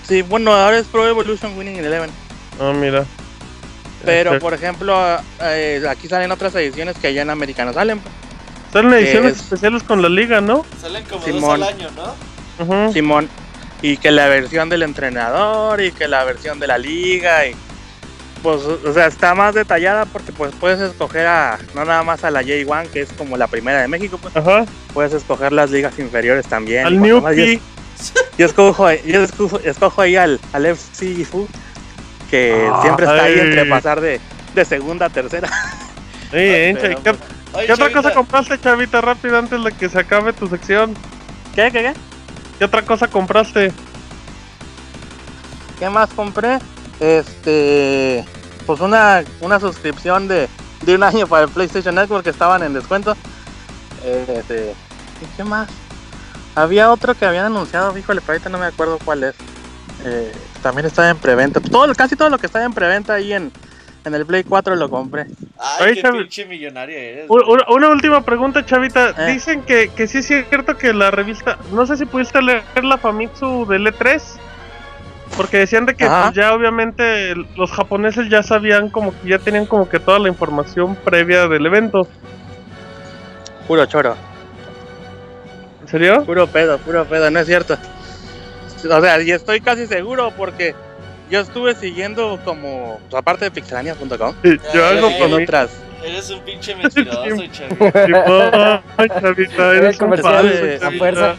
Sí, 0.07 0.23
bueno, 0.23 0.53
ahora 0.55 0.79
es 0.79 0.87
Pro 0.87 1.05
Evolution 1.09 1.59
Winning 1.59 1.79
Eleven. 1.79 2.11
Ah, 2.61 2.73
mira. 2.73 3.05
Pero 4.05 4.31
Este, 4.35 4.41
por 4.41 4.55
ejemplo, 4.55 4.97
eh, 5.43 5.83
aquí 5.89 6.07
salen 6.07 6.31
otras 6.31 6.55
ediciones 6.55 6.97
que 6.97 7.09
allá 7.09 7.23
en 7.23 7.31
América 7.31 7.65
no 7.65 7.73
salen. 7.73 7.99
pues. 7.99 8.15
Salen 8.73 8.93
ediciones 8.95 9.33
es- 9.33 9.41
especiales 9.43 9.83
con 9.83 10.03
la 10.03 10.09
liga, 10.09 10.41
¿no? 10.41 10.65
Salen 10.81 11.03
como 11.07 11.25
Simón. 11.25 11.59
dos 11.59 11.69
al 11.69 11.75
año, 11.75 11.89
¿no? 11.97 12.93
Simón. 12.93 13.29
Y 13.87 13.99
que 13.99 14.11
la 14.11 14.27
versión 14.27 14.69
del 14.69 14.83
entrenador 14.83 15.81
y 15.81 15.93
que 15.93 16.09
la 16.09 16.25
versión 16.25 16.59
de 16.59 16.67
la 16.67 16.77
liga 16.77 17.47
y 17.47 17.55
pues, 18.43 18.63
o 18.63 18.93
sea, 18.93 19.07
está 19.07 19.35
más 19.35 19.55
detallada 19.55 20.05
porque 20.07 20.33
pues 20.33 20.53
puedes 20.59 20.81
escoger 20.81 21.27
a, 21.27 21.59
no 21.75 21.85
nada 21.85 22.03
más 22.03 22.25
a 22.25 22.31
la 22.31 22.43
J1, 22.43 22.89
que 22.91 23.01
es 23.03 23.13
como 23.13 23.37
la 23.37 23.47
primera 23.47 23.81
de 23.81 23.89
México, 23.89 24.19
pues 24.21 24.37
Ajá. 24.37 24.65
puedes 24.93 25.13
escoger 25.13 25.53
las 25.53 25.71
ligas 25.71 25.99
inferiores 25.99 26.47
también. 26.47 26.87
Al 26.87 26.97
más- 26.97 27.37
yo, 27.37 27.61
yo 28.37 28.47
escojo, 28.47 28.93
yo 28.93 29.23
escojo, 29.23 29.61
escojo 29.61 30.03
ahí 30.03 30.17
al, 30.17 30.41
al 30.53 30.67
FC 30.67 31.27
que 32.31 32.69
Ah, 32.73 32.81
siempre 32.83 33.07
está 33.07 33.23
ahí 33.23 33.39
entre 33.39 33.67
pasar 33.67 34.01
de, 34.01 34.21
de 34.55 34.65
segunda 34.65 35.07
a 35.07 35.11
tercera. 35.11 35.49
Sí, 35.49 36.33
eh, 36.33 36.77
Pero, 36.81 37.03
¿Qué, 37.03 37.15
pues, 37.15 37.31
Oye, 37.53 37.67
qué 37.67 37.73
otra 37.73 37.93
cosa 37.93 38.13
compraste, 38.13 38.61
Chavita, 38.61 39.01
rápido, 39.01 39.39
antes 39.39 39.63
de 39.63 39.73
que 39.73 39.89
se 39.89 39.99
acabe 39.99 40.33
tu 40.33 40.49
sección? 40.49 40.95
¿Qué, 41.55 41.71
qué, 41.73 41.83
qué? 41.83 41.93
¿Qué 42.59 42.65
otra 42.65 42.83
cosa 42.83 43.09
compraste? 43.09 43.73
¿Qué 45.79 45.91
más 45.91 46.11
compré? 46.11 46.59
Este, 47.01 48.25
pues 48.67 48.81
una, 48.81 49.23
una 49.41 49.61
suscripción 49.61 50.27
de, 50.27 50.49
de 50.83 50.95
un 50.95 51.03
año 51.03 51.27
para 51.27 51.45
el 51.45 51.51
PlayStation 51.51 51.95
Network 51.95 52.25
que 52.25 52.31
estaban 52.31 52.63
en 52.63 52.73
descuento. 52.73 53.15
Este, 54.05 54.75
¿y 55.21 55.37
qué 55.37 55.45
más? 55.45 55.69
Había 56.55 56.91
otro 56.91 57.15
que 57.15 57.27
habían 57.27 57.45
anunciado, 57.47 57.97
híjole, 57.97 58.23
pero 58.23 58.33
ahorita 58.33 58.49
no 58.49 58.59
me 58.59 58.67
acuerdo 58.67 58.99
cuál 59.05 59.25
es. 59.25 59.35
Eh, 60.05 60.33
también 60.63 60.87
estaba 60.87 61.11
en 61.11 61.19
preventa. 61.19 61.61
Todo, 61.61 61.95
casi 61.95 62.17
todo 62.17 62.31
lo 62.31 62.39
que 62.39 62.47
estaba 62.47 62.65
en 62.65 62.73
preventa 62.73 63.15
ahí 63.15 63.35
en, 63.35 63.53
en 64.07 64.15
el 64.15 64.25
Play 64.25 64.45
4 64.45 64.77
lo 64.77 64.89
compré. 64.89 65.27
Ay, 65.59 65.85
Oye, 65.85 65.95
qué 65.95 66.03
Chavi- 66.03 66.19
pinche 66.21 66.47
millonaria 66.47 66.99
eres. 66.99 67.25
U- 67.29 67.35
güey. 67.35 67.45
Una, 67.49 67.65
una 67.69 67.89
última 67.91 68.21
pregunta, 68.25 68.65
Chavita. 68.65 69.11
Eh. 69.19 69.33
Dicen 69.33 69.63
que, 69.63 69.89
que 69.89 70.07
sí 70.07 70.19
es 70.19 70.27
cierto 70.27 70.77
que 70.79 70.93
la 70.93 71.11
revista. 71.11 71.59
No 71.73 71.85
sé 71.87 71.97
si 71.97 72.05
pudiste 72.07 72.41
leer 72.41 72.63
la 72.83 72.99
Famitsu 72.99 73.67
del 73.67 73.87
E3. 73.87 74.23
Porque 75.37 75.59
decían 75.59 75.87
de 75.87 75.97
que 75.97 76.07
pues, 76.07 76.33
ya 76.35 76.55
obviamente 76.55 77.35
los 77.57 77.73
japoneses 77.73 78.29
ya 78.31 78.45
sabían 78.45 78.89
como 78.91 79.11
que 79.21 79.29
ya 79.29 79.39
tenían 79.41 79.67
como 79.67 79.89
que 79.89 79.99
toda 79.99 80.21
la 80.21 80.29
información 80.29 80.95
previa 80.95 81.49
del 81.49 81.67
evento. 81.67 82.07
Puro 83.67 83.85
choro. 83.87 84.15
¿En 85.83 85.89
serio? 85.89 86.25
Puro 86.25 86.47
pedo, 86.47 86.79
puro 86.79 87.05
pedo, 87.07 87.29
no 87.31 87.41
es 87.41 87.47
cierto. 87.47 87.77
O 88.89 89.01
sea, 89.01 89.21
y 89.21 89.33
estoy 89.33 89.61
casi 89.61 89.89
seguro 89.89 90.33
porque 90.37 90.75
yo 91.31 91.41
estuve 91.41 91.75
siguiendo 91.75 92.39
como, 92.45 93.01
pues, 93.11 93.21
aparte 93.21 93.47
de 93.47 93.51
pixelania.com, 93.51 94.35
Yo 94.75 94.87
hago 94.87 95.07
Ay, 95.09 95.19
con 95.19 95.33
otras, 95.43 95.71
Eres 96.05 96.31
un 96.31 96.41
pinche 96.41 96.75
mentiroso, 96.77 97.43
Chavita, 97.53 97.93
Era 98.99 99.89
eres 99.89 100.01
un 100.01 100.13
a 100.13 100.91
fuerza. 100.99 101.37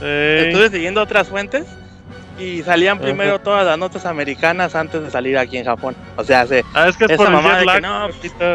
Estuve 0.00 0.70
siguiendo 0.70 1.02
otras 1.02 1.28
fuentes 1.28 1.66
y 2.38 2.62
salían 2.62 2.98
primero 2.98 3.38
todas 3.40 3.64
las 3.66 3.78
notas 3.78 4.06
americanas 4.06 4.74
antes 4.74 5.02
de 5.02 5.10
salir 5.10 5.36
aquí 5.36 5.58
en 5.58 5.64
Japón. 5.64 5.94
O 6.16 6.24
sea, 6.24 6.46
se, 6.46 6.64
Ah, 6.74 6.88
es 6.88 6.96
que 6.96 7.04
es 7.04 7.10
esa 7.12 7.24
por 7.24 7.34
el 7.34 7.42
de 7.42 7.58
que 7.58 7.64
lag, 7.64 7.82
no, 7.82 8.10
Chavita. 8.10 8.54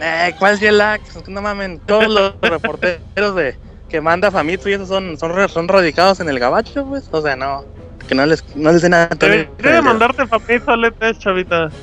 eh, 0.00 0.34
¿cuál 0.38 0.54
es 0.54 0.72
lag? 0.72 1.00
No 1.28 1.42
mamen, 1.42 1.78
todos 1.80 2.08
los 2.08 2.34
reporteros 2.42 3.34
de 3.36 3.56
que 3.88 4.00
manda 4.00 4.30
Famitsu 4.30 4.68
y 4.68 4.74
esos 4.74 4.88
son, 4.88 5.18
son, 5.18 5.48
son 5.48 5.68
radicados 5.68 6.20
en 6.20 6.28
el 6.28 6.38
gabacho, 6.38 6.86
pues. 6.86 7.08
O 7.10 7.20
sea, 7.20 7.36
no, 7.36 7.64
que 8.08 8.14
no 8.14 8.26
les, 8.26 8.44
no 8.56 8.72
les 8.72 8.82
den 8.82 8.94
a 8.94 9.06
Debería 9.06 9.48
de 9.72 9.82
mandarte 9.82 10.22
E3, 10.24 11.18
Chavita. 11.18 11.70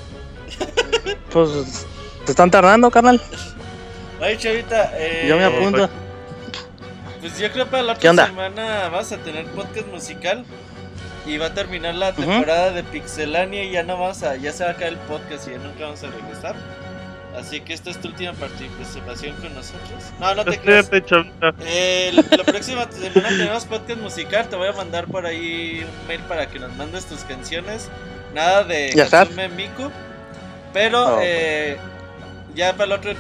Pues, 1.32 1.86
te 2.26 2.32
están 2.32 2.50
tardando, 2.50 2.90
carnal. 2.90 3.22
Oye, 4.20 4.38
Chavita, 4.38 4.92
eh, 4.96 5.26
Yo 5.28 5.38
me 5.38 5.46
apunto. 5.46 5.90
Pues 7.20 7.38
yo 7.38 7.52
creo 7.52 7.68
para 7.68 7.84
la 7.84 7.94
¿Qué 7.96 8.10
otra 8.10 8.26
onda? 8.26 8.28
semana 8.28 8.90
vas 8.90 9.12
a 9.12 9.18
tener 9.18 9.46
podcast 9.48 9.88
musical 9.88 10.46
y 11.26 11.38
va 11.38 11.48
a 11.48 11.54
terminar 11.54 11.96
la 11.96 12.14
temporada 12.14 12.72
de 12.72 12.84
Pixelania 12.84 13.64
y 13.64 13.72
ya 13.72 13.84
no 13.84 13.98
vamos 13.98 14.24
a, 14.24 14.38
ya 14.38 14.52
se 14.52 14.64
va 14.64 14.70
a 14.70 14.74
acabar 14.74 14.94
el 14.94 15.00
podcast 15.00 15.48
y 15.48 15.52
ya 15.52 15.58
nunca 15.58 15.86
vamos 15.86 16.04
a 16.04 16.08
regresar. 16.08 16.56
Así 17.38 17.62
que 17.62 17.74
esta 17.74 17.92
es 17.92 18.02
tu 18.02 18.08
última 18.08 18.34
participación 18.34 19.36
con 19.36 19.54
nosotros. 19.54 20.04
No, 20.20 20.34
no 20.34 20.44
te 20.44 20.58
creas. 20.58 20.90
Despídete, 20.90 21.08
Chavita. 21.08 21.54
Eh, 21.66 22.12
la 22.14 22.44
próxima 22.44 22.92
semana 22.92 23.30
tenemos 23.30 23.66
podcast 23.66 24.00
musical. 24.02 24.50
Te 24.50 24.56
voy 24.56 24.68
a 24.68 24.74
mandar 24.74 25.06
por 25.06 25.26
ahí 25.26 25.86
un 25.88 26.08
mail 26.08 26.22
para 26.22 26.48
que 26.50 26.58
nos 26.58 26.76
mandes 26.76 27.06
tus 27.06 27.20
canciones. 27.22 27.90
Nada 28.34 28.64
de 28.64 28.92
Ya 28.96 29.04
está. 29.04 29.20
Katsume 29.20 29.50
Miku. 29.50 29.92
Pero 30.74 31.18
Oh, 31.18 31.20
eh, 31.22 31.78
ya 32.56 32.74
para 32.74 32.86
el, 32.86 32.92
otro, 32.94 33.14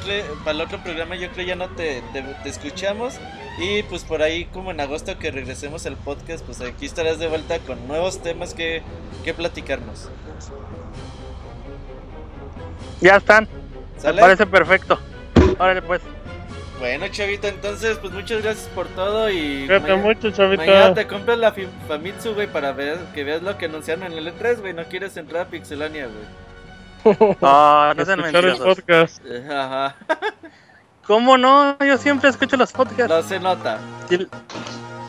para 0.43 0.51
el 0.51 0.61
otro 0.61 0.79
programa 0.83 1.15
yo 1.15 1.29
creo 1.29 1.45
ya 1.45 1.55
no 1.55 1.69
te, 1.69 2.01
te, 2.11 2.23
te 2.23 2.49
escuchamos. 2.49 3.15
Y 3.59 3.83
pues 3.83 4.03
por 4.03 4.23
ahí 4.23 4.45
como 4.45 4.71
en 4.71 4.79
agosto 4.79 5.17
que 5.19 5.29
regresemos 5.31 5.85
al 5.85 5.95
podcast, 5.95 6.43
pues 6.43 6.59
aquí 6.61 6.87
estarás 6.87 7.19
de 7.19 7.27
vuelta 7.27 7.59
con 7.59 7.87
nuevos 7.87 8.21
temas 8.21 8.53
que, 8.55 8.81
que 9.23 9.33
platicarnos. 9.33 10.09
Ya 12.99 13.17
están, 13.17 13.47
me 13.97 14.01
¿Sale? 14.01 14.21
parece 14.21 14.45
perfecto. 14.45 14.99
Órale, 15.59 15.81
pues. 15.81 16.01
Bueno, 16.79 17.07
Chavita, 17.07 17.47
entonces 17.47 17.97
pues 17.97 18.13
muchas 18.13 18.43
gracias 18.43 18.67
por 18.69 18.85
todo 18.89 19.31
y... 19.31 19.65
Cuídate 19.65 19.95
mucho, 19.95 20.29
Chavita. 20.29 20.63
Mañana 20.63 20.93
te 20.93 21.07
compras 21.07 21.37
la 21.39 21.51
Famitsu, 21.87 22.35
güey, 22.35 22.45
para 22.45 22.71
ver, 22.71 22.99
que 23.15 23.23
veas 23.23 23.41
lo 23.41 23.57
que 23.57 23.65
anunciaron 23.65 24.03
en 24.03 24.13
el 24.13 24.27
E3, 24.27 24.59
güey. 24.59 24.73
No 24.73 24.83
quieres 24.85 25.17
entrar 25.17 25.43
a 25.43 25.45
Pixelania, 25.49 26.07
güey. 26.07 27.17
No, 27.41 27.93
no 27.95 28.05
sean 28.05 28.19
Escuchar 28.19 28.45
el 28.45 28.51
mentirosos. 28.51 28.59
podcast. 28.75 29.23
Eh, 29.25 29.47
Ajá, 29.49 29.95
¿Cómo 31.07 31.37
no? 31.37 31.77
Yo 31.79 31.97
siempre 31.97 32.29
escucho 32.29 32.57
los 32.57 32.71
podcasts. 32.73 33.07
no 33.09 33.21
se 33.23 33.39
nota. 33.39 33.79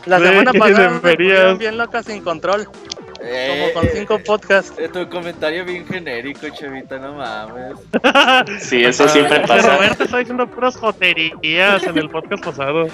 La 0.05 0.17
Sí, 0.17 0.23
semana 0.25 0.53
pasada 0.59 0.89
me 0.89 0.95
deberías. 0.95 1.17
pusieron 1.35 1.57
bien 1.59 1.77
loca 1.77 2.01
sin 2.01 2.23
control, 2.23 2.67
como 3.19 3.73
con 3.73 3.85
eh, 3.85 3.91
cinco 3.93 4.19
podcasts. 4.19 4.73
eh, 4.77 4.89
tu 4.89 5.07
comentario 5.09 5.65
bien 5.65 5.85
genérico, 5.85 6.47
chavita, 6.49 6.97
no 6.97 7.13
mames. 7.13 7.73
Sí, 8.61 8.83
eso 8.83 9.07
siempre 9.07 9.41
pasa. 9.41 9.75
Roberto 9.75 10.03
está 10.05 10.17
diciendo 10.17 10.47
puras 10.47 10.75
joterías 10.77 11.83
en 11.83 11.97
el 11.97 12.09
podcast 12.09 12.43
pasado. 12.43 12.87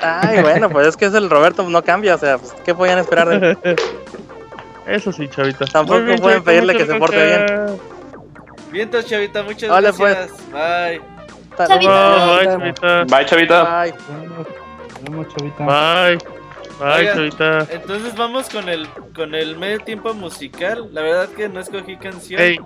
Ay, 0.00 0.42
bueno, 0.42 0.70
pues 0.70 0.86
es 0.86 0.96
que 0.96 1.06
es 1.06 1.14
el 1.14 1.28
Roberto, 1.28 1.68
no 1.68 1.82
cambia, 1.82 2.14
o 2.14 2.18
sea, 2.18 2.38
pues, 2.38 2.52
¿qué 2.64 2.74
podían 2.74 2.98
esperar 2.98 3.28
de 3.28 3.50
él? 3.50 3.58
Eso 4.86 5.12
sí, 5.12 5.28
Chavita. 5.28 5.66
Tampoco 5.66 6.00
bien, 6.02 6.18
pueden 6.18 6.42
Chavita, 6.42 6.50
pedirle 6.50 6.76
que 6.76 6.86
se 6.86 6.94
porte. 6.94 7.46
Bien, 8.70 8.84
entonces, 8.84 9.10
chavita, 9.10 9.42
muchas 9.42 9.68
Vale, 9.68 9.92
gracias. 9.92 10.30
Bye. 10.52 11.00
Chavita. 11.56 12.24
Bye, 12.36 12.46
Chavita. 12.46 13.04
Bye, 13.04 13.26
chavita. 13.26 13.84
Nos 14.94 15.02
vemos, 15.02 15.26
chavita. 15.34 15.64
Bye. 15.64 16.37
Oigan. 16.80 17.14
Chavita. 17.16 17.66
Entonces 17.70 18.14
vamos 18.16 18.48
con 18.48 18.68
el 18.68 18.86
con 19.14 19.34
el 19.34 19.56
medio 19.56 19.80
tiempo 19.80 20.14
musical. 20.14 20.88
La 20.92 21.02
verdad 21.02 21.28
que 21.30 21.48
no 21.48 21.60
escogí 21.60 21.96
canción, 21.96 22.40
Hey, 22.40 22.58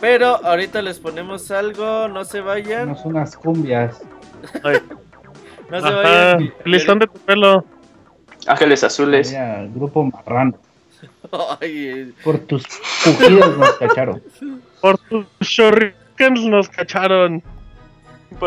pero 0.00 0.44
ahorita 0.44 0.82
les 0.82 0.98
ponemos 0.98 1.50
algo, 1.50 2.08
no 2.08 2.24
se 2.24 2.40
vayan, 2.40 2.80
Tenemos 2.80 3.04
unas 3.04 3.36
cumbias. 3.36 4.02
no 5.70 5.80
se 5.80 5.86
ajá. 5.86 6.02
vayan. 6.02 6.54
Listón 6.64 6.98
de 6.98 7.06
tu 7.06 7.18
pelo. 7.20 7.64
Ángeles 8.46 8.82
azules. 8.84 9.34
Grupo 9.74 10.04
marrano. 10.04 10.54
Ay, 11.60 11.86
eh, 11.88 12.12
Por 12.24 12.38
tus 12.38 12.64
pujidos 13.04 13.56
nos 13.56 13.72
cacharon. 13.78 14.22
Por 14.80 14.98
tus 14.98 15.26
shurikens 15.40 16.44
nos 16.46 16.68
cacharon. 16.68 17.42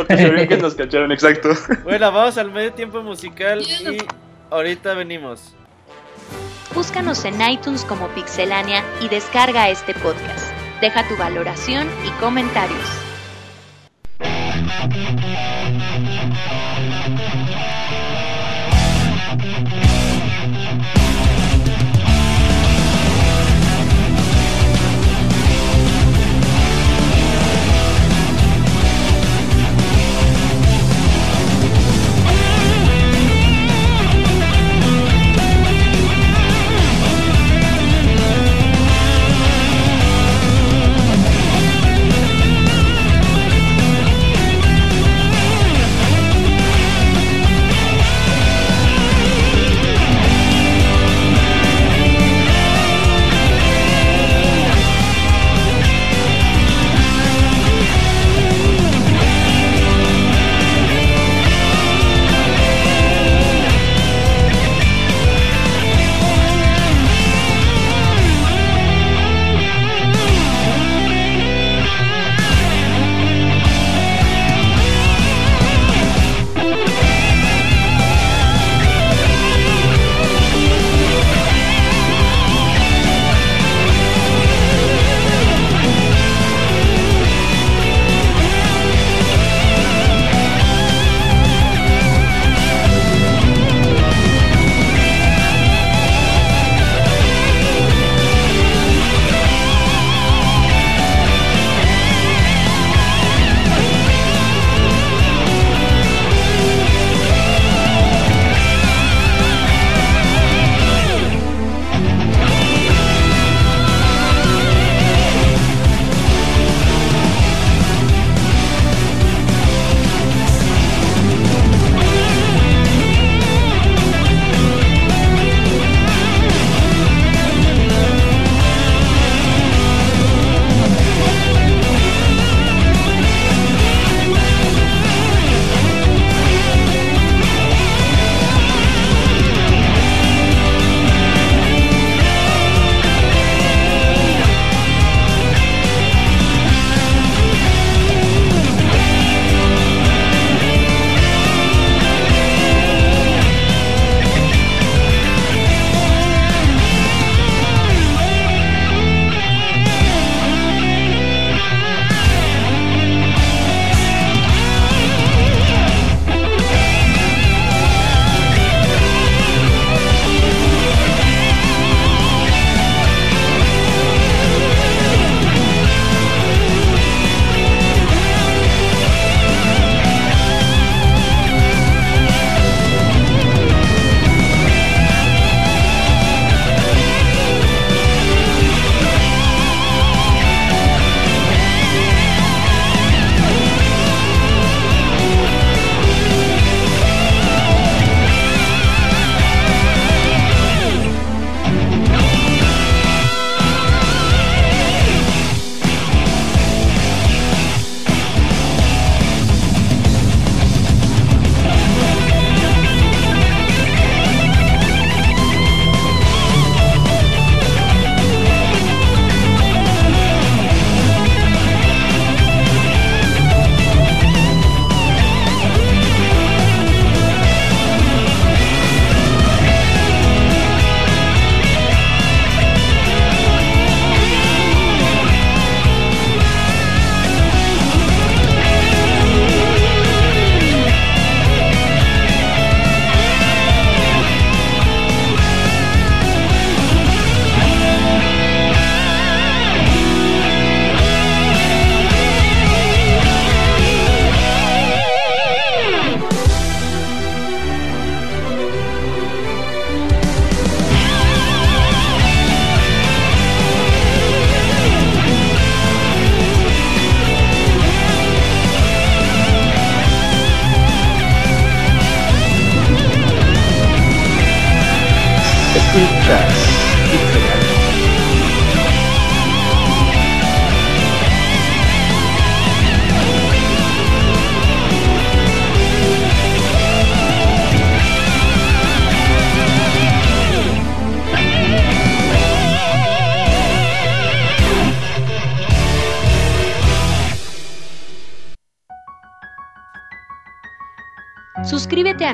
Se 0.08 0.30
ven 0.30 0.48
que 0.48 0.58
nos 0.58 0.76
cacharon, 0.76 1.12
exacto. 1.12 1.50
Bueno, 1.84 2.12
vamos 2.12 2.38
al 2.38 2.52
medio 2.52 2.74
tiempo 2.74 3.02
musical 3.02 3.62
y 3.62 3.98
ahorita 4.54 4.94
venimos. 4.94 5.54
Búscanos 6.74 7.26
en 7.26 7.42
iTunes 7.42 7.84
como 7.86 8.08
Pixelania 8.10 8.84
y 9.02 9.10
descarga 9.10 9.70
este 9.70 9.94
podcast. 9.96 10.54
Deja 10.82 11.08
tu 11.08 11.18
valoración 11.18 11.88
y 12.06 12.10
comentarios. 12.20 13.04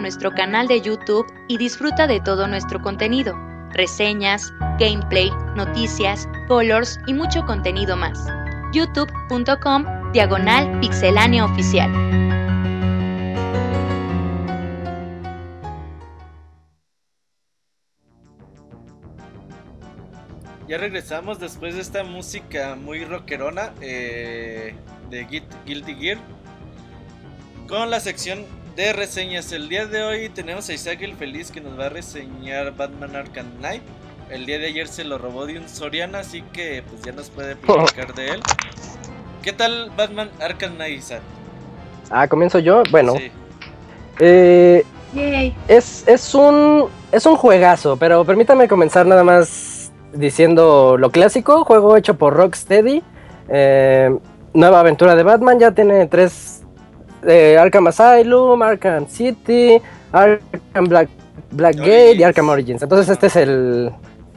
Nuestro 0.09 0.31
canal 0.31 0.67
de 0.67 0.81
YouTube 0.81 1.31
y 1.47 1.59
disfruta 1.59 2.07
de 2.07 2.19
todo 2.19 2.47
nuestro 2.47 2.81
contenido, 2.81 3.35
reseñas, 3.73 4.51
gameplay, 4.79 5.29
noticias, 5.55 6.27
colors 6.47 6.99
y 7.05 7.13
mucho 7.13 7.45
contenido 7.45 7.95
más. 7.95 8.17
youtube.com 8.73 9.85
diagonal 10.11 10.79
pixelánea 10.79 11.45
oficial. 11.45 11.91
Ya 20.67 20.79
regresamos 20.79 21.39
después 21.39 21.75
de 21.75 21.81
esta 21.81 22.03
música 22.03 22.75
muy 22.75 23.05
rockerona 23.05 23.73
eh, 23.79 24.73
de 25.11 25.27
Guil- 25.27 25.65
Guilty 25.67 25.93
Gear 25.93 26.17
con 27.67 27.91
la 27.91 27.99
sección 27.99 28.43
de 28.79 28.93
reseñas. 28.93 29.51
El 29.51 29.67
día 29.67 29.85
de 29.87 30.03
hoy 30.03 30.29
tenemos 30.29 30.69
a 30.69 30.73
Isaac 30.73 30.99
el 31.01 31.13
Feliz 31.15 31.51
que 31.51 31.59
nos 31.59 31.77
va 31.77 31.87
a 31.87 31.89
reseñar 31.89 32.73
Batman 32.77 33.13
Arkham 33.13 33.45
Knight. 33.57 33.81
El 34.29 34.45
día 34.45 34.57
de 34.57 34.67
ayer 34.67 34.87
se 34.87 35.03
lo 35.03 35.17
robó 35.17 35.45
de 35.45 35.57
un 35.57 35.67
Soriana, 35.67 36.19
así 36.19 36.43
que 36.53 36.81
pues 36.89 37.01
ya 37.01 37.11
nos 37.11 37.29
puede 37.29 37.57
platicar 37.57 38.13
de 38.13 38.29
él. 38.29 38.39
¿Qué 39.43 39.51
tal 39.51 39.91
Batman 39.97 40.29
Arkham 40.39 40.75
Knight, 40.75 40.97
Isaac? 40.97 41.19
Ah, 42.09 42.29
comienzo 42.29 42.59
yo. 42.59 42.83
Bueno, 42.89 43.15
Sí. 43.17 43.31
eh, 44.19 44.85
es, 45.67 46.07
es, 46.07 46.33
un, 46.33 46.85
es 47.11 47.25
un 47.25 47.35
juegazo, 47.35 47.97
pero 47.97 48.23
permítame 48.23 48.69
comenzar 48.69 49.05
nada 49.05 49.25
más 49.25 49.91
diciendo 50.13 50.95
lo 50.97 51.11
clásico, 51.11 51.65
juego 51.65 51.97
hecho 51.97 52.13
por 52.17 52.33
Rocksteady, 52.33 53.03
eh, 53.49 54.17
nueva 54.53 54.79
aventura 54.79 55.15
de 55.15 55.23
Batman, 55.23 55.59
ya 55.59 55.71
tiene 55.71 56.05
tres, 56.05 56.58
eh, 57.27 57.57
Arkham 57.57 57.87
Asylum, 57.87 58.61
Arkham 58.61 59.07
City, 59.07 59.81
Arkham 60.11 60.85
Black, 60.87 61.09
Blackgate 61.51 61.89
y 61.89 62.09
Origins. 62.09 62.25
Arkham 62.25 62.49
Origins. 62.49 62.81
Entonces 62.83 63.09
este 63.09 63.27
es 63.27 63.35
el, 63.35 63.91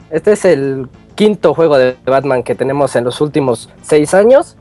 este 0.09 0.31
es 0.33 0.45
el 0.45 0.87
quinto 1.15 1.53
juego 1.53 1.77
de 1.77 1.95
Batman 2.05 2.43
que 2.43 2.55
tenemos 2.55 2.95
en 2.95 3.03
los 3.03 3.21
últimos 3.21 3.69
seis 3.81 4.13
años. 4.13 4.57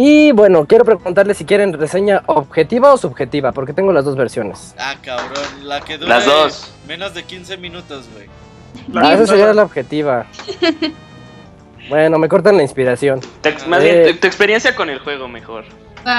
Y 0.00 0.30
bueno, 0.30 0.64
quiero 0.66 0.84
preguntarle 0.84 1.34
si 1.34 1.44
quieren 1.44 1.72
reseña 1.72 2.22
objetiva 2.26 2.92
o 2.92 2.96
subjetiva, 2.96 3.50
porque 3.50 3.72
tengo 3.72 3.92
las 3.92 4.04
dos 4.04 4.14
versiones. 4.16 4.74
Ah, 4.78 4.94
cabrón, 5.02 5.28
la 5.64 5.80
que 5.80 5.98
Las 5.98 6.24
dos. 6.24 6.72
menos 6.86 7.14
de 7.14 7.24
15 7.24 7.56
minutos, 7.56 8.08
güey. 8.14 8.26
Ah, 8.94 9.14
esa 9.14 9.26
sería 9.26 9.52
la 9.52 9.64
objetiva. 9.64 10.26
bueno, 11.88 12.18
me 12.18 12.28
cortan 12.28 12.56
la 12.56 12.62
inspiración. 12.62 13.20
Más 13.66 13.82
Eh. 13.82 14.02
bien, 14.02 14.14
tu, 14.14 14.20
tu 14.20 14.26
experiencia 14.26 14.76
con 14.76 14.88
el 14.90 14.98
juego 15.00 15.26
mejor. 15.26 15.64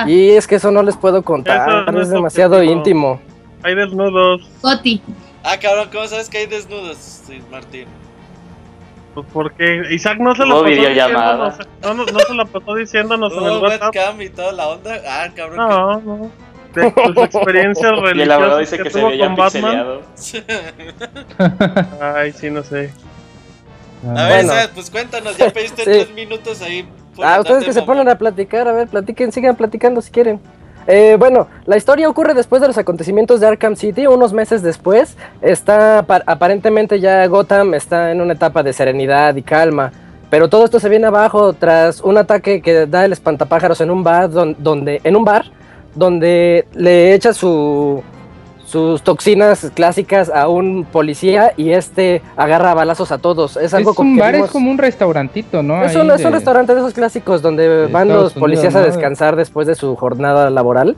Y 0.07 0.29
es 0.31 0.47
que 0.47 0.55
eso 0.55 0.71
no 0.71 0.83
les 0.83 0.95
puedo 0.97 1.23
contar, 1.23 1.91
no 1.91 1.99
es 2.01 2.07
es 2.07 2.13
demasiado 2.13 2.55
objetivo. 2.55 2.77
íntimo. 2.77 3.21
Hay 3.63 3.75
desnudos. 3.75 4.49
Goti. 4.61 5.01
Ah, 5.43 5.57
cabrón, 5.59 5.89
¿cómo 5.91 6.07
sabes 6.07 6.29
que 6.29 6.39
hay 6.39 6.45
desnudos, 6.47 6.97
sí, 6.97 7.41
Martín? 7.51 7.87
Pues 9.13 9.25
porque 9.33 9.81
Isaac 9.91 10.17
no 10.19 10.35
se 10.35 10.43
Hubo 10.43 10.61
pasó 10.63 10.65
diciéndonos. 10.65 11.57
No, 11.81 11.93
no, 11.93 12.05
no 12.05 12.19
se 12.19 12.33
la 12.35 12.45
pasó 12.45 12.75
diciéndonos 12.75 13.33
en 13.33 13.43
el 13.43 13.57
WhatsApp. 13.57 13.81
webcam 13.95 14.21
y 14.21 14.29
toda 14.29 14.51
la 14.51 14.67
onda. 14.67 15.01
Ah, 15.07 15.27
cabrón. 15.35 15.57
No, 15.57 15.99
no. 16.01 16.31
De 16.75 16.91
tus 16.91 17.17
experiencias 17.25 17.91
Y 18.13 18.21
el 18.21 18.31
abogado 18.31 18.57
religiosas 18.57 18.59
dice 18.59 18.77
que, 18.77 18.83
que 18.83 18.89
se 18.91 19.03
veía 19.03 19.25
con 19.25 19.35
Batman. 19.35 20.01
pixeleado. 20.15 22.11
Ay, 22.15 22.31
sí, 22.33 22.49
no 22.49 22.63
sé. 22.63 22.91
A 24.15 24.23
ver, 24.27 24.45
Bueno. 24.45 24.61
Pues 24.75 24.89
cuéntanos, 24.89 25.35
ya 25.37 25.49
pediste 25.49 25.77
Sí. 25.83 25.83
tres 25.85 26.11
minutos 26.13 26.61
ahí. 26.61 26.87
Ah, 27.23 27.39
ustedes 27.39 27.63
que 27.65 27.73
se 27.73 27.81
ponen 27.81 28.07
a 28.09 28.17
platicar, 28.17 28.67
a 28.67 28.71
ver, 28.73 28.87
platiquen, 28.87 29.31
sigan 29.31 29.55
platicando 29.55 30.01
si 30.01 30.11
quieren. 30.11 30.39
Eh, 30.87 31.17
bueno, 31.19 31.47
la 31.65 31.77
historia 31.77 32.09
ocurre 32.09 32.33
después 32.33 32.61
de 32.61 32.67
los 32.67 32.77
acontecimientos 32.77 33.39
de 33.39 33.47
Arkham 33.47 33.75
City, 33.75 34.07
unos 34.07 34.33
meses 34.33 34.63
después. 34.63 35.17
Está 35.41 35.99
apa- 35.99 36.23
aparentemente 36.25 36.99
ya 36.99 37.25
Gotham 37.27 37.73
está 37.75 38.11
en 38.11 38.21
una 38.21 38.33
etapa 38.33 38.63
de 38.63 38.73
serenidad 38.73 39.35
y 39.35 39.43
calma, 39.43 39.91
pero 40.31 40.47
todo 40.47 40.65
esto 40.65 40.79
se 40.79 40.89
viene 40.89 41.05
abajo 41.07 41.53
tras 41.53 42.01
un 42.01 42.17
ataque 42.17 42.61
que 42.61 42.87
da 42.87 43.05
el 43.05 43.11
espantapájaros 43.13 43.81
en 43.81 43.91
un 43.91 44.03
bar 44.03 44.29
don- 44.31 44.55
donde 44.57 45.01
en 45.03 45.15
un 45.15 45.25
bar 45.25 45.45
donde 45.93 46.65
le 46.73 47.13
echa 47.13 47.33
su 47.33 48.01
sus 48.69 49.01
toxinas 49.01 49.71
clásicas 49.73 50.29
a 50.29 50.47
un 50.47 50.85
policía 50.85 51.53
y 51.57 51.71
este 51.71 52.21
agarra 52.37 52.73
balazos 52.75 53.11
a 53.11 53.17
todos. 53.17 53.57
Es 53.57 53.63
Es 53.65 53.73
algo 53.73 53.93
un 53.97 54.15
que 54.15 54.21
bar, 54.21 54.33
vimos- 54.33 54.45
es 54.47 54.51
como 54.51 54.69
un 54.69 54.77
restaurantito, 54.77 55.63
¿no? 55.63 55.83
es 55.83 55.95
un, 55.95 56.11
es 56.11 56.23
un 56.23 56.31
restaurante 56.33 56.73
de 56.75 56.81
esos 56.81 56.93
clásicos 56.93 57.41
donde 57.41 57.67
de 57.67 57.87
van 57.87 58.07
Estados 58.09 58.23
los 58.25 58.33
policías 58.33 58.73
Unidos, 58.73 58.75
a 58.75 58.87
¿no? 58.87 58.93
descansar 58.93 59.35
después 59.35 59.65
de 59.67 59.75
su 59.75 59.95
jornada 59.95 60.49
laboral. 60.51 60.97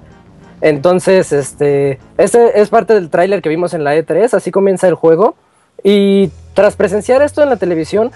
Entonces, 0.59 1.31
este, 1.31 1.97
este 2.17 2.59
es 2.61 2.69
parte 2.69 2.93
del 2.93 3.09
tráiler 3.09 3.41
que 3.41 3.49
vimos 3.49 3.73
en 3.73 3.83
la 3.83 3.95
E3, 3.95 4.33
así 4.33 4.51
comienza 4.51 4.87
el 4.87 4.95
juego. 4.95 5.35
Y 5.83 6.29
tras 6.53 6.75
presenciar 6.75 7.21
esto 7.23 7.41
en 7.41 7.49
la 7.49 7.55
televisión, 7.55 8.11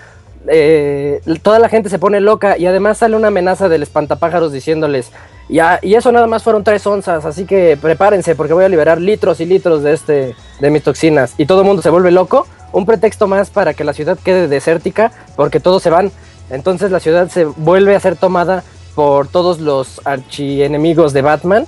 eh, 0.48 1.22
toda 1.42 1.58
la 1.60 1.70
gente 1.70 1.90
se 1.90 1.98
pone 1.98 2.20
loca 2.20 2.58
y 2.58 2.68
además 2.68 3.00
sale 3.00 3.16
una 3.16 3.30
amenaza 3.30 3.68
del 3.70 3.82
espantapájaros 3.82 4.52
diciéndoles, 4.52 5.12
y 5.50 5.94
eso 5.94 6.12
nada 6.12 6.26
más 6.28 6.42
fueron 6.44 6.64
tres 6.64 6.86
onzas, 6.88 7.24
así 7.26 7.46
que 7.46 7.78
prepárense 7.80 8.36
porque 8.36 8.54
voy 8.54 8.66
a 8.66 8.70
liberar 8.70 9.00
litros 9.00 9.40
y 9.40 9.46
litros 9.46 9.84
de, 9.84 9.94
este, 9.94 10.36
de 10.60 10.70
mis 10.72 10.84
toxinas. 10.84 11.34
Y 11.38 11.46
todo 11.46 11.62
el 11.62 11.68
mundo 11.68 11.82
se 11.82 11.90
vuelve 11.92 12.12
loco, 12.12 12.48
un 12.72 12.86
pretexto 12.86 13.28
más 13.28 13.52
para 13.52 13.74
que 13.74 13.84
la 13.84 13.94
ciudad 13.94 14.18
quede 14.24 14.48
desértica 14.48 15.12
porque 15.36 15.60
todos 15.60 15.84
se 15.84 15.90
van. 15.92 16.12
Entonces 16.50 16.92
la 16.92 17.00
ciudad 17.00 17.30
se 17.30 17.46
vuelve 17.46 17.96
a 17.96 18.00
ser 18.00 18.16
tomada 18.16 18.64
por 18.96 19.28
todos 19.28 19.60
los 19.60 20.02
archienemigos 20.06 21.14
de 21.14 21.22
Batman, 21.22 21.68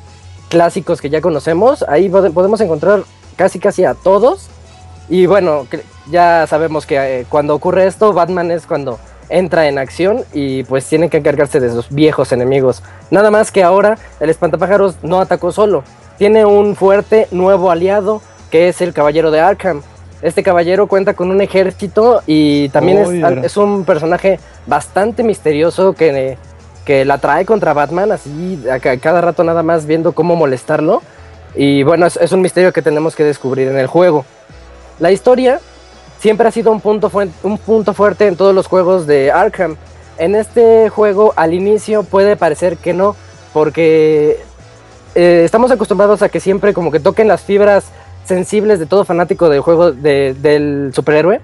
clásicos 0.50 1.02
que 1.02 1.10
ya 1.10 1.22
conocemos. 1.22 1.84
Ahí 1.88 2.10
pode- 2.10 2.32
podemos 2.32 2.60
encontrar 2.62 3.04
casi 3.36 3.60
casi 3.60 3.86
a 3.86 3.94
todos. 3.94 4.48
Y 5.10 5.26
bueno, 5.26 5.68
ya 6.10 6.46
sabemos 6.48 6.86
que 6.86 6.96
eh, 7.22 7.26
cuando 7.30 7.54
ocurre 7.56 7.88
esto, 7.88 8.12
Batman 8.14 8.52
es 8.52 8.66
cuando 8.66 9.00
entra 9.30 9.68
en 9.68 9.78
acción 9.78 10.24
y 10.34 10.64
pues 10.64 10.86
tiene 10.86 11.10
que 11.10 11.18
encargarse 11.18 11.60
de 11.60 11.70
sus 11.72 11.90
viejos 11.90 12.32
enemigos. 12.32 12.84
Nada 13.12 13.32
más 13.32 13.52
que 13.52 13.64
ahora 13.64 13.98
el 14.20 14.30
espantapájaros 14.30 14.96
no 15.04 15.20
atacó 15.20 15.52
solo. 15.52 15.84
Tiene 16.18 16.46
un 16.46 16.76
fuerte 16.76 17.28
nuevo 17.32 17.70
aliado 17.72 18.22
que 18.52 18.70
es 18.70 18.82
el 18.82 18.94
Caballero 18.94 19.30
de 19.32 19.40
Arkham. 19.40 19.82
Este 20.22 20.42
caballero 20.42 20.88
cuenta 20.88 21.14
con 21.14 21.30
un 21.30 21.42
ejército 21.42 22.24
y 22.26 22.70
también 22.70 22.98
es, 22.98 23.10
es 23.46 23.58
un 23.58 23.86
personaje 23.86 24.40
bastante 24.66 25.22
misterioso 25.24 25.94
que, 25.94 26.38
que 26.86 27.06
la 27.06 27.20
trae 27.20 27.46
contra 27.46 27.74
Batman, 27.74 28.12
así 28.12 28.64
a 28.72 28.80
ca- 28.80 28.98
cada 28.98 29.22
rato 29.22 29.44
nada 29.44 29.62
más 29.62 29.86
viendo 29.86 30.14
cómo 30.14 30.36
molestarlo. 30.36 31.04
Y 31.54 31.84
bueno, 31.84 32.08
es, 32.08 32.18
es 32.18 32.32
un 32.32 32.42
misterio 32.42 32.74
que 32.74 32.82
tenemos 32.82 33.16
que 33.16 33.24
descubrir 33.24 33.68
en 33.68 33.78
el 33.78 33.86
juego. 33.86 34.26
La 35.00 35.12
historia 35.12 35.60
siempre 36.20 36.48
ha 36.48 36.52
sido 36.52 36.72
un 36.72 36.82
punto, 36.82 37.12
un 37.44 37.58
punto 37.58 37.94
fuerte 37.94 38.28
en 38.28 38.36
todos 38.36 38.54
los 38.54 38.68
juegos 38.68 39.08
de 39.08 39.32
Arkham. 39.32 39.76
En 40.18 40.36
este 40.36 40.90
juego 40.90 41.34
al 41.36 41.54
inicio 41.54 42.04
puede 42.04 42.36
parecer 42.36 42.78
que 42.78 42.94
no, 42.94 43.16
porque 43.54 44.40
eh, 45.16 45.42
estamos 45.46 45.72
acostumbrados 45.72 46.22
a 46.22 46.30
que 46.30 46.40
siempre 46.40 46.74
como 46.74 46.92
que 46.92 47.00
toquen 47.00 47.28
las 47.28 47.42
fibras 47.42 47.86
sensibles 48.26 48.80
de 48.80 48.86
todo 48.88 49.06
fanático 49.06 49.48
del 49.50 49.62
juego 49.62 49.92
de- 49.92 50.34
del 50.34 50.92
superhéroe. 50.94 51.40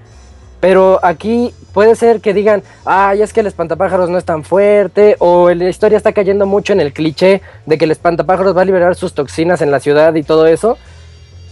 Pero 0.60 0.98
aquí 1.02 1.54
puede 1.74 1.94
ser 1.94 2.20
que 2.20 2.32
digan, 2.32 2.62
ay, 2.86 3.20
es 3.20 3.32
que 3.34 3.40
el 3.40 3.46
espantapájaros 3.46 4.08
no 4.08 4.16
es 4.16 4.24
tan 4.24 4.44
fuerte, 4.44 5.16
o 5.18 5.50
la 5.50 5.68
historia 5.68 5.98
está 5.98 6.12
cayendo 6.12 6.46
mucho 6.46 6.72
en 6.72 6.80
el 6.80 6.92
cliché 6.94 7.42
de 7.66 7.76
que 7.76 7.84
el 7.84 7.90
espantapájaros 7.90 8.56
va 8.56 8.62
a 8.62 8.64
liberar 8.64 8.94
sus 8.94 9.12
toxinas 9.12 9.60
en 9.60 9.70
la 9.70 9.78
ciudad 9.80 10.14
y 10.14 10.22
todo 10.22 10.46
eso. 10.46 10.78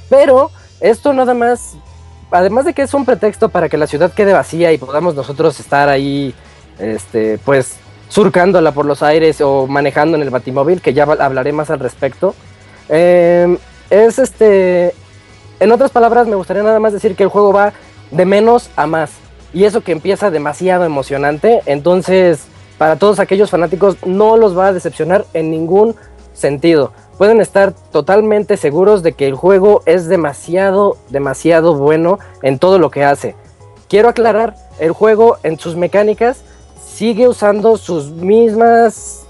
Pero 0.09 0.51
esto 0.81 1.13
nada 1.13 1.35
más, 1.35 1.75
además 2.33 2.65
de 2.65 2.75
que 2.75 2.83
es 2.83 2.95
un 2.95 3.05
pretexto 3.05 3.49
para 3.49 3.69
que 3.69 3.77
la 3.77 3.87
ciudad 3.87 4.13
quede 4.13 4.33
vacía 4.33 4.73
y 4.73 4.79
podamos 4.79 5.15
nosotros 5.15 5.59
estar 5.61 5.89
ahí, 5.89 6.35
este, 6.79 7.39
pues, 7.45 7.77
surcándola 8.09 8.73
por 8.73 8.85
los 8.85 9.03
aires 9.03 9.41
o 9.41 9.67
manejando 9.67 10.17
en 10.17 10.23
el 10.23 10.31
batimóvil, 10.31 10.81
que 10.81 10.93
ya 10.93 11.05
hablaré 11.05 11.53
más 11.53 11.71
al 11.71 11.79
respecto. 11.79 12.35
eh, 12.89 13.57
es 13.91 14.19
este, 14.19 14.95
en 15.61 15.71
otras 15.71 15.91
palabras, 15.91 16.27
me 16.27 16.35
gustaría 16.35 16.63
nada 16.63 16.81
más 16.81 16.93
decir 16.93 17.15
que 17.15 17.23
el 17.23 17.29
juego 17.29 17.53
va 17.53 17.73
de 18.11 18.25
menos 18.25 18.71
a 18.75 18.87
más. 18.87 19.13
Y 19.55 19.65
eso 19.65 19.83
que 19.83 19.93
empieza 19.93 20.31
demasiado 20.31 20.85
emocionante. 20.85 21.63
Entonces, 21.67 22.47
para 22.79 22.97
todos 22.97 23.21
aquellos 23.21 23.51
fanáticos, 23.51 23.97
no 24.05 24.37
los 24.37 24.59
va 24.59 24.67
a 24.67 24.73
decepcionar 24.73 25.25
en 25.35 25.51
ningún 25.51 25.95
sentido. 26.35 26.93
Pueden 27.23 27.41
estar 27.41 27.73
totalmente 27.93 28.57
seguros 28.57 29.05
de 29.05 29.13
que 29.13 29.29
el 29.29 29.37
juego 29.37 29.83
es 29.87 30.09
demasiado, 30.09 30.97
demasiado 31.09 31.77
bueno 31.77 32.19
en 32.43 32.59
todo 32.59 32.81
lo 32.81 32.91
que 32.91 33.05
hace. 33.05 33.37
Quiero 33.89 34.09
aclarar, 34.09 34.57
el 34.81 34.91
juego 34.91 35.37
en 35.45 35.57
sus 35.57 35.77
mecánicas 35.77 36.43
sigue 36.85 37.29
usando 37.29 37.77
sus 37.77 38.11
mismas 38.11 39.25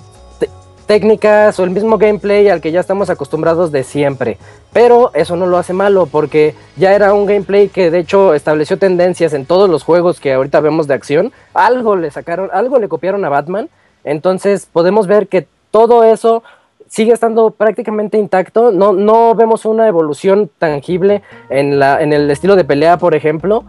técnicas 0.86 1.60
o 1.60 1.64
el 1.64 1.70
mismo 1.70 1.98
gameplay 1.98 2.48
al 2.48 2.62
que 2.62 2.72
ya 2.72 2.80
estamos 2.80 3.10
acostumbrados 3.10 3.70
de 3.72 3.84
siempre. 3.84 4.38
Pero 4.72 5.10
eso 5.12 5.36
no 5.36 5.44
lo 5.44 5.58
hace 5.58 5.74
malo 5.74 6.06
porque 6.06 6.54
ya 6.76 6.94
era 6.94 7.12
un 7.12 7.26
gameplay 7.26 7.68
que 7.68 7.90
de 7.90 7.98
hecho 7.98 8.32
estableció 8.32 8.78
tendencias 8.78 9.34
en 9.34 9.44
todos 9.44 9.68
los 9.68 9.82
juegos 9.82 10.18
que 10.18 10.32
ahorita 10.32 10.60
vemos 10.60 10.86
de 10.86 10.94
acción. 10.94 11.30
Algo 11.52 11.94
le 11.96 12.10
sacaron, 12.10 12.48
algo 12.54 12.78
le 12.78 12.88
copiaron 12.88 13.22
a 13.26 13.28
Batman. 13.28 13.68
Entonces 14.02 14.66
podemos 14.72 15.06
ver 15.06 15.28
que 15.28 15.46
todo 15.70 16.04
eso 16.04 16.42
sigue 16.92 17.14
estando 17.14 17.52
prácticamente 17.52 18.18
intacto. 18.18 18.70
No, 18.70 18.92
no 18.92 19.34
vemos 19.34 19.64
una 19.64 19.88
evolución 19.88 20.50
tangible 20.58 21.22
en, 21.48 21.78
la, 21.78 22.02
en 22.02 22.12
el 22.12 22.30
estilo 22.30 22.54
de 22.54 22.64
pelea, 22.64 22.98
por 22.98 23.14
ejemplo. 23.14 23.64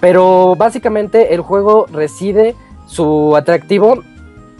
Pero 0.00 0.54
básicamente 0.54 1.34
el 1.34 1.40
juego 1.40 1.86
reside 1.90 2.54
su 2.86 3.34
atractivo 3.36 4.02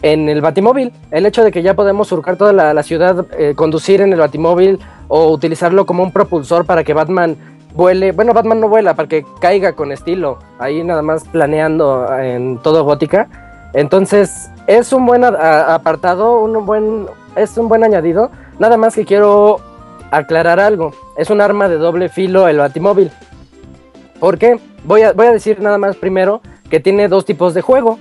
en 0.01 0.27
el 0.27 0.41
Batimóvil. 0.41 0.91
El 1.11 1.27
hecho 1.27 1.43
de 1.43 1.51
que 1.51 1.61
ya 1.61 1.75
podemos 1.75 2.07
surcar 2.07 2.35
toda 2.35 2.51
la, 2.51 2.81
ciudad, 2.81 3.27
eh, 3.37 3.53
conducir 3.55 4.01
en 4.01 4.11
el 4.11 4.19
Batimóvil 4.19 4.79
o 5.07 5.29
utilizarlo 5.29 5.85
como 5.85 6.01
un 6.01 6.11
propulsor 6.11 6.65
para 6.65 6.83
que 6.83 6.95
Batman 6.95 7.37
vuele. 7.75 8.11
Bueno, 8.11 8.33
Batman 8.33 8.59
no 8.59 8.69
vuela, 8.69 8.95
para 8.95 9.07
que 9.07 9.23
caiga 9.39 9.73
con 9.73 9.91
estilo. 9.91 10.39
Ahí 10.57 10.83
nada 10.83 11.03
más 11.03 11.25
planeando 11.25 12.11
en 12.17 12.57
todo 12.57 12.83
gótica. 12.83 13.27
Entonces, 13.73 14.49
es 14.65 14.91
un 14.93 15.05
buen 15.05 15.23
apartado, 15.23 16.39
un 16.39 16.65
buen, 16.65 17.05
es 17.39 17.57
un 17.57 17.69
buen 17.69 17.83
añadido. 17.83 18.31
Nada 18.59 18.77
más 18.77 18.95
que 18.95 19.05
quiero 19.05 19.59
aclarar 20.11 20.59
algo. 20.59 20.93
Es 21.17 21.29
un 21.29 21.41
arma 21.41 21.69
de 21.69 21.77
doble 21.77 22.09
filo 22.09 22.47
el 22.47 22.57
Batimóvil. 22.57 23.11
¿Por 24.19 24.37
qué? 24.37 24.59
Voy 24.83 25.01
a, 25.01 25.13
decir 25.13 25.61
nada 25.61 25.77
más 25.77 25.95
primero 25.95 26.41
que 26.69 26.79
tiene 26.79 27.07
dos 27.07 27.25
tipos 27.25 27.53
de 27.53 27.61
juego. 27.61 27.99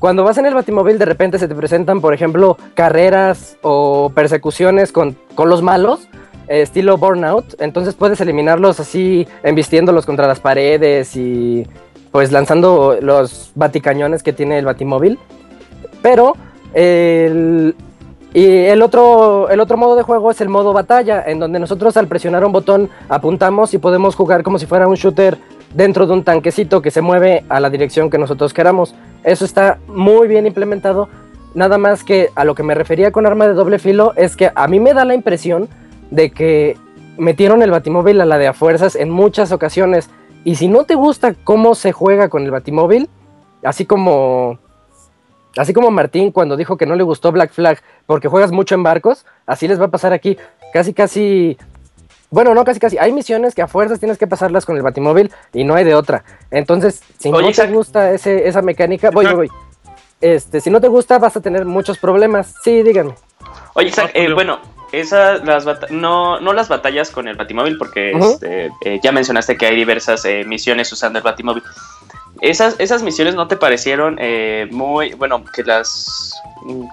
Cuando 0.00 0.24
vas 0.24 0.38
en 0.38 0.46
el 0.46 0.54
Batimóvil 0.54 0.98
de 0.98 1.04
repente 1.04 1.38
se 1.38 1.48
te 1.48 1.54
presentan, 1.54 2.00
por 2.00 2.12
ejemplo, 2.12 2.58
carreras 2.74 3.56
o 3.62 4.10
persecuciones 4.14 4.92
con, 4.92 5.16
con 5.34 5.48
los 5.48 5.62
malos, 5.62 6.08
eh, 6.48 6.62
estilo 6.62 6.98
Burnout. 6.98 7.60
Entonces 7.60 7.94
puedes 7.94 8.20
eliminarlos 8.20 8.80
así, 8.80 9.26
embistiéndolos 9.42 10.04
contra 10.04 10.26
las 10.26 10.40
paredes 10.40 11.16
y 11.16 11.66
pues 12.10 12.32
lanzando 12.32 12.98
los 13.00 13.52
baticañones 13.54 14.22
que 14.22 14.32
tiene 14.32 14.58
el 14.58 14.64
Batimóvil. 14.64 15.18
Pero 16.02 16.34
el, 16.74 17.74
y 18.34 18.66
el 18.66 18.82
otro, 18.82 19.48
el 19.48 19.60
otro 19.60 19.76
modo 19.76 19.94
de 19.94 20.02
juego 20.02 20.32
es 20.32 20.40
el 20.40 20.48
modo 20.48 20.72
batalla, 20.72 21.22
en 21.24 21.38
donde 21.38 21.60
nosotros 21.60 21.96
al 21.96 22.08
presionar 22.08 22.44
un 22.44 22.50
botón 22.50 22.90
apuntamos 23.08 23.72
y 23.74 23.78
podemos 23.78 24.16
jugar 24.16 24.42
como 24.42 24.58
si 24.58 24.66
fuera 24.66 24.88
un 24.88 24.96
shooter 24.96 25.38
dentro 25.72 26.08
de 26.08 26.14
un 26.14 26.24
tanquecito 26.24 26.82
que 26.82 26.90
se 26.90 27.00
mueve 27.00 27.44
a 27.48 27.60
la 27.60 27.70
dirección 27.70 28.10
que 28.10 28.18
nosotros 28.18 28.52
queramos. 28.52 28.96
Eso 29.22 29.44
está 29.44 29.78
muy 29.86 30.26
bien 30.26 30.48
implementado. 30.48 31.08
Nada 31.54 31.78
más 31.78 32.02
que 32.02 32.30
a 32.34 32.44
lo 32.44 32.56
que 32.56 32.64
me 32.64 32.74
refería 32.74 33.12
con 33.12 33.24
arma 33.24 33.46
de 33.46 33.54
doble 33.54 33.78
filo 33.78 34.12
es 34.16 34.34
que 34.34 34.50
a 34.52 34.66
mí 34.66 34.80
me 34.80 34.94
da 34.94 35.04
la 35.04 35.14
impresión 35.14 35.68
de 36.10 36.32
que 36.32 36.76
metieron 37.16 37.62
el 37.62 37.70
batimóvil 37.70 38.20
a 38.20 38.24
la 38.24 38.38
de 38.38 38.48
a 38.48 38.52
fuerzas 38.52 38.96
en 38.96 39.10
muchas 39.10 39.52
ocasiones. 39.52 40.10
Y 40.42 40.56
si 40.56 40.66
no 40.66 40.82
te 40.82 40.96
gusta 40.96 41.34
cómo 41.44 41.76
se 41.76 41.92
juega 41.92 42.28
con 42.28 42.42
el 42.42 42.50
batimóvil, 42.50 43.08
así 43.62 43.86
como 43.86 44.58
Así 45.56 45.72
como 45.72 45.90
Martín 45.90 46.30
cuando 46.30 46.56
dijo 46.56 46.76
que 46.76 46.86
no 46.86 46.96
le 46.96 47.02
gustó 47.02 47.32
Black 47.32 47.52
Flag 47.52 47.80
porque 48.06 48.28
juegas 48.28 48.52
mucho 48.52 48.74
en 48.74 48.82
barcos, 48.82 49.24
así 49.46 49.68
les 49.68 49.80
va 49.80 49.86
a 49.86 49.90
pasar 49.90 50.12
aquí. 50.12 50.36
Casi, 50.72 50.92
casi. 50.92 51.56
Bueno, 52.30 52.54
no 52.54 52.64
casi, 52.64 52.80
casi. 52.80 52.98
Hay 52.98 53.12
misiones 53.12 53.54
que 53.54 53.62
a 53.62 53.68
fuerzas 53.68 54.00
tienes 54.00 54.18
que 54.18 54.26
pasarlas 54.26 54.66
con 54.66 54.76
el 54.76 54.82
batimóvil 54.82 55.30
y 55.52 55.64
no 55.64 55.74
hay 55.74 55.84
de 55.84 55.94
otra. 55.94 56.24
Entonces, 56.50 57.02
si 57.18 57.30
Oye, 57.32 57.46
no 57.46 57.52
te 57.52 57.66
gusta 57.68 58.10
ese, 58.10 58.48
esa 58.48 58.62
mecánica, 58.62 59.10
voy, 59.10 59.26
voy, 59.26 59.34
voy. 59.34 59.48
Este, 60.20 60.60
si 60.60 60.70
no 60.70 60.80
te 60.80 60.88
gusta, 60.88 61.18
vas 61.18 61.36
a 61.36 61.40
tener 61.40 61.64
muchos 61.64 61.98
problemas. 61.98 62.54
Sí, 62.64 62.82
díganme. 62.82 63.14
Oye, 63.74 63.88
Isaac, 63.88 64.10
eh, 64.14 64.32
bueno, 64.32 64.58
esas, 64.90 65.44
las 65.44 65.66
no, 65.90 66.40
no 66.40 66.52
las 66.52 66.68
batallas 66.68 67.10
con 67.10 67.28
el 67.28 67.36
Batimóvil, 67.36 67.76
porque 67.76 68.12
este, 68.12 68.70
eh, 68.84 69.00
ya 69.02 69.12
mencionaste 69.12 69.56
que 69.56 69.66
hay 69.66 69.76
diversas 69.76 70.24
eh, 70.24 70.44
misiones 70.44 70.90
usando 70.92 71.18
el 71.18 71.24
Batimóvil. 71.24 71.62
Esas, 72.40 72.76
esas 72.78 73.02
misiones 73.02 73.34
no 73.34 73.48
te 73.48 73.56
parecieron 73.56 74.18
eh, 74.20 74.68
muy, 74.70 75.14
bueno, 75.14 75.44
que 75.44 75.62
las 75.62 76.34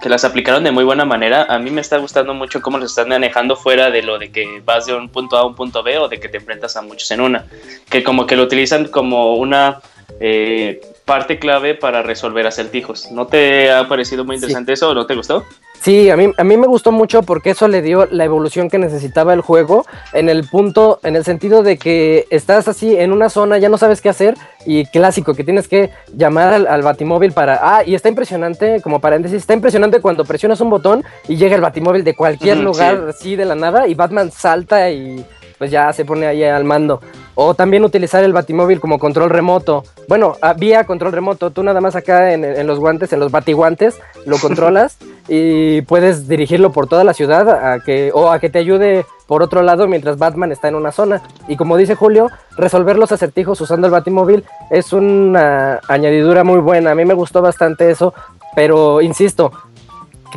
que 0.02 0.08
las 0.08 0.24
aplicaron 0.24 0.64
de 0.64 0.70
muy 0.70 0.84
buena 0.84 1.04
manera. 1.04 1.46
A 1.48 1.58
mí 1.58 1.70
me 1.70 1.80
está 1.80 1.96
gustando 1.96 2.34
mucho 2.34 2.60
cómo 2.60 2.78
los 2.78 2.90
están 2.90 3.08
manejando 3.08 3.56
fuera 3.56 3.90
de 3.90 4.02
lo 4.02 4.18
de 4.18 4.30
que 4.30 4.60
vas 4.64 4.86
de 4.86 4.94
un 4.94 5.08
punto 5.08 5.36
A 5.36 5.40
a 5.40 5.46
un 5.46 5.54
punto 5.54 5.82
B 5.82 5.98
o 5.98 6.08
de 6.08 6.20
que 6.20 6.28
te 6.28 6.38
enfrentas 6.38 6.76
a 6.76 6.82
muchos 6.82 7.10
en 7.10 7.20
una. 7.20 7.46
Que 7.88 8.02
como 8.02 8.26
que 8.26 8.36
lo 8.36 8.42
utilizan 8.42 8.86
como 8.88 9.36
una 9.36 9.80
eh, 10.20 10.80
parte 11.12 11.38
clave 11.38 11.74
para 11.74 12.00
resolver 12.02 12.46
acertijos. 12.46 13.10
¿No 13.12 13.26
te 13.26 13.70
ha 13.70 13.86
parecido 13.86 14.24
muy 14.24 14.36
Sí. 14.38 14.44
interesante 14.44 14.72
eso 14.72 14.88
o 14.88 14.94
no 14.94 15.04
te 15.04 15.14
gustó? 15.14 15.44
Sí, 15.78 16.08
a 16.08 16.16
mí, 16.16 16.32
a 16.38 16.44
mí 16.44 16.56
me 16.56 16.66
gustó 16.66 16.90
mucho 16.90 17.22
porque 17.22 17.50
eso 17.50 17.68
le 17.68 17.82
dio 17.82 18.06
la 18.10 18.24
evolución 18.24 18.70
que 18.70 18.78
necesitaba 18.78 19.34
el 19.34 19.42
juego 19.42 19.84
en 20.14 20.30
el 20.30 20.44
punto, 20.48 21.00
en 21.02 21.14
el 21.16 21.24
sentido 21.24 21.62
de 21.62 21.76
que 21.76 22.26
estás 22.30 22.66
así 22.66 22.96
en 22.96 23.12
una 23.12 23.28
zona, 23.28 23.58
ya 23.58 23.68
no 23.68 23.76
sabes 23.76 24.00
qué 24.00 24.08
hacer 24.08 24.36
y 24.64 24.86
clásico, 24.86 25.34
que 25.34 25.44
tienes 25.44 25.68
que 25.68 25.90
llamar 26.16 26.54
al, 26.54 26.66
al 26.66 26.80
batimóvil 26.82 27.32
para... 27.32 27.58
Ah, 27.60 27.82
y 27.84 27.94
está 27.94 28.08
impresionante, 28.08 28.80
como 28.80 28.98
paréntesis, 29.00 29.36
está 29.38 29.52
impresionante 29.52 30.00
cuando 30.00 30.24
presionas 30.24 30.62
un 30.62 30.70
botón 30.70 31.04
y 31.28 31.36
llega 31.36 31.56
el 31.56 31.60
batimóvil 31.60 32.04
de 32.04 32.14
cualquier 32.14 32.56
lugar 32.58 33.08
así 33.10 33.36
de 33.36 33.44
la 33.44 33.54
nada 33.56 33.86
y 33.86 33.92
Batman 33.94 34.30
salta 34.30 34.88
y 34.90 35.22
pues 35.58 35.70
ya 35.70 35.92
se 35.92 36.04
pone 36.06 36.26
ahí 36.26 36.42
al 36.42 36.64
mando. 36.64 37.00
O 37.34 37.54
también 37.54 37.84
utilizar 37.84 38.22
el 38.24 38.32
batimóvil 38.32 38.80
como 38.80 38.98
control 38.98 39.30
remoto. 39.30 39.84
Bueno, 40.08 40.36
ah, 40.42 40.54
vía 40.54 40.84
control 40.84 41.12
remoto. 41.12 41.50
Tú 41.50 41.62
nada 41.62 41.80
más 41.80 41.96
acá 41.96 42.32
en, 42.32 42.44
en 42.44 42.66
los 42.66 42.78
guantes, 42.78 43.12
en 43.12 43.20
los 43.20 43.32
batiguantes, 43.32 43.98
lo 44.26 44.38
controlas 44.40 44.98
y 45.28 45.82
puedes 45.82 46.28
dirigirlo 46.28 46.72
por 46.72 46.88
toda 46.88 47.04
la 47.04 47.14
ciudad 47.14 47.48
a 47.72 47.80
que, 47.80 48.10
o 48.12 48.30
a 48.30 48.38
que 48.38 48.50
te 48.50 48.58
ayude 48.58 49.06
por 49.26 49.42
otro 49.42 49.62
lado 49.62 49.86
mientras 49.86 50.18
Batman 50.18 50.52
está 50.52 50.68
en 50.68 50.74
una 50.74 50.92
zona. 50.92 51.22
Y 51.48 51.56
como 51.56 51.76
dice 51.76 51.94
Julio, 51.94 52.30
resolver 52.56 52.98
los 52.98 53.12
acertijos 53.12 53.60
usando 53.60 53.86
el 53.86 53.92
batimóvil 53.92 54.44
es 54.70 54.92
una 54.92 55.80
añadidura 55.88 56.44
muy 56.44 56.58
buena. 56.58 56.90
A 56.90 56.94
mí 56.94 57.04
me 57.04 57.14
gustó 57.14 57.40
bastante 57.40 57.90
eso, 57.90 58.14
pero 58.54 59.00
insisto, 59.00 59.52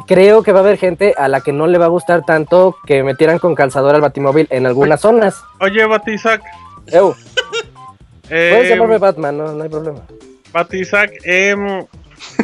creo 0.07 0.43
que 0.43 0.51
va 0.51 0.59
a 0.59 0.63
haber 0.63 0.77
gente 0.77 1.13
a 1.17 1.27
la 1.27 1.41
que 1.41 1.51
no 1.51 1.67
le 1.67 1.77
va 1.77 1.85
a 1.85 1.89
gustar 1.89 2.23
tanto 2.23 2.75
que 2.85 3.03
metieran 3.03 3.39
con 3.39 3.55
calzador 3.55 3.95
al 3.95 4.01
batimóvil 4.01 4.47
en 4.49 4.65
algunas 4.65 5.01
zonas. 5.01 5.43
Oye, 5.59 5.85
Batizac. 5.85 6.41
Eu, 6.91 7.15
puedes 8.27 8.65
Eh, 8.65 8.69
llamarme 8.69 8.97
Batman, 8.97 9.37
no, 9.37 9.51
no 9.53 9.63
hay 9.63 9.69
problema. 9.69 10.01
Batizac, 10.51 11.11
em, 11.23 11.85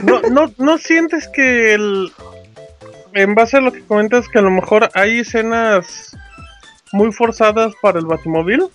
¿no, 0.03 0.22
no, 0.30 0.51
¿no 0.57 0.77
sientes 0.77 1.27
que 1.27 1.73
el, 1.73 2.11
en 3.13 3.34
base 3.35 3.57
a 3.57 3.61
lo 3.61 3.72
que 3.72 3.81
comentas 3.85 4.27
que 4.27 4.39
a 4.39 4.41
lo 4.41 4.51
mejor 4.51 4.89
hay 4.93 5.19
escenas 5.19 6.15
muy 6.91 7.11
forzadas 7.11 7.73
para 7.81 7.99
el 7.99 8.05
Batimóvil? 8.05 8.68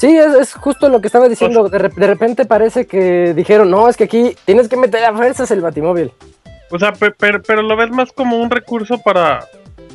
Sí, 0.00 0.16
es, 0.16 0.32
es 0.34 0.54
justo 0.54 0.88
lo 0.88 1.00
que 1.00 1.08
estaba 1.08 1.28
diciendo. 1.28 1.68
De, 1.68 1.78
re- 1.78 1.90
de 1.94 2.06
repente 2.06 2.44
parece 2.46 2.86
que 2.86 3.34
dijeron, 3.34 3.70
no, 3.70 3.88
es 3.88 3.96
que 3.96 4.04
aquí 4.04 4.34
tienes 4.46 4.68
que 4.68 4.76
meter 4.76 5.04
a 5.04 5.14
fuerzas 5.14 5.50
el 5.50 5.60
batimóvil. 5.60 6.10
O 6.70 6.78
sea, 6.78 6.92
pe- 6.92 7.10
pero, 7.10 7.42
pero 7.42 7.60
lo 7.60 7.76
ves 7.76 7.90
más 7.90 8.10
como 8.12 8.36
un 8.38 8.50
recurso 8.50 8.98
para. 8.98 9.46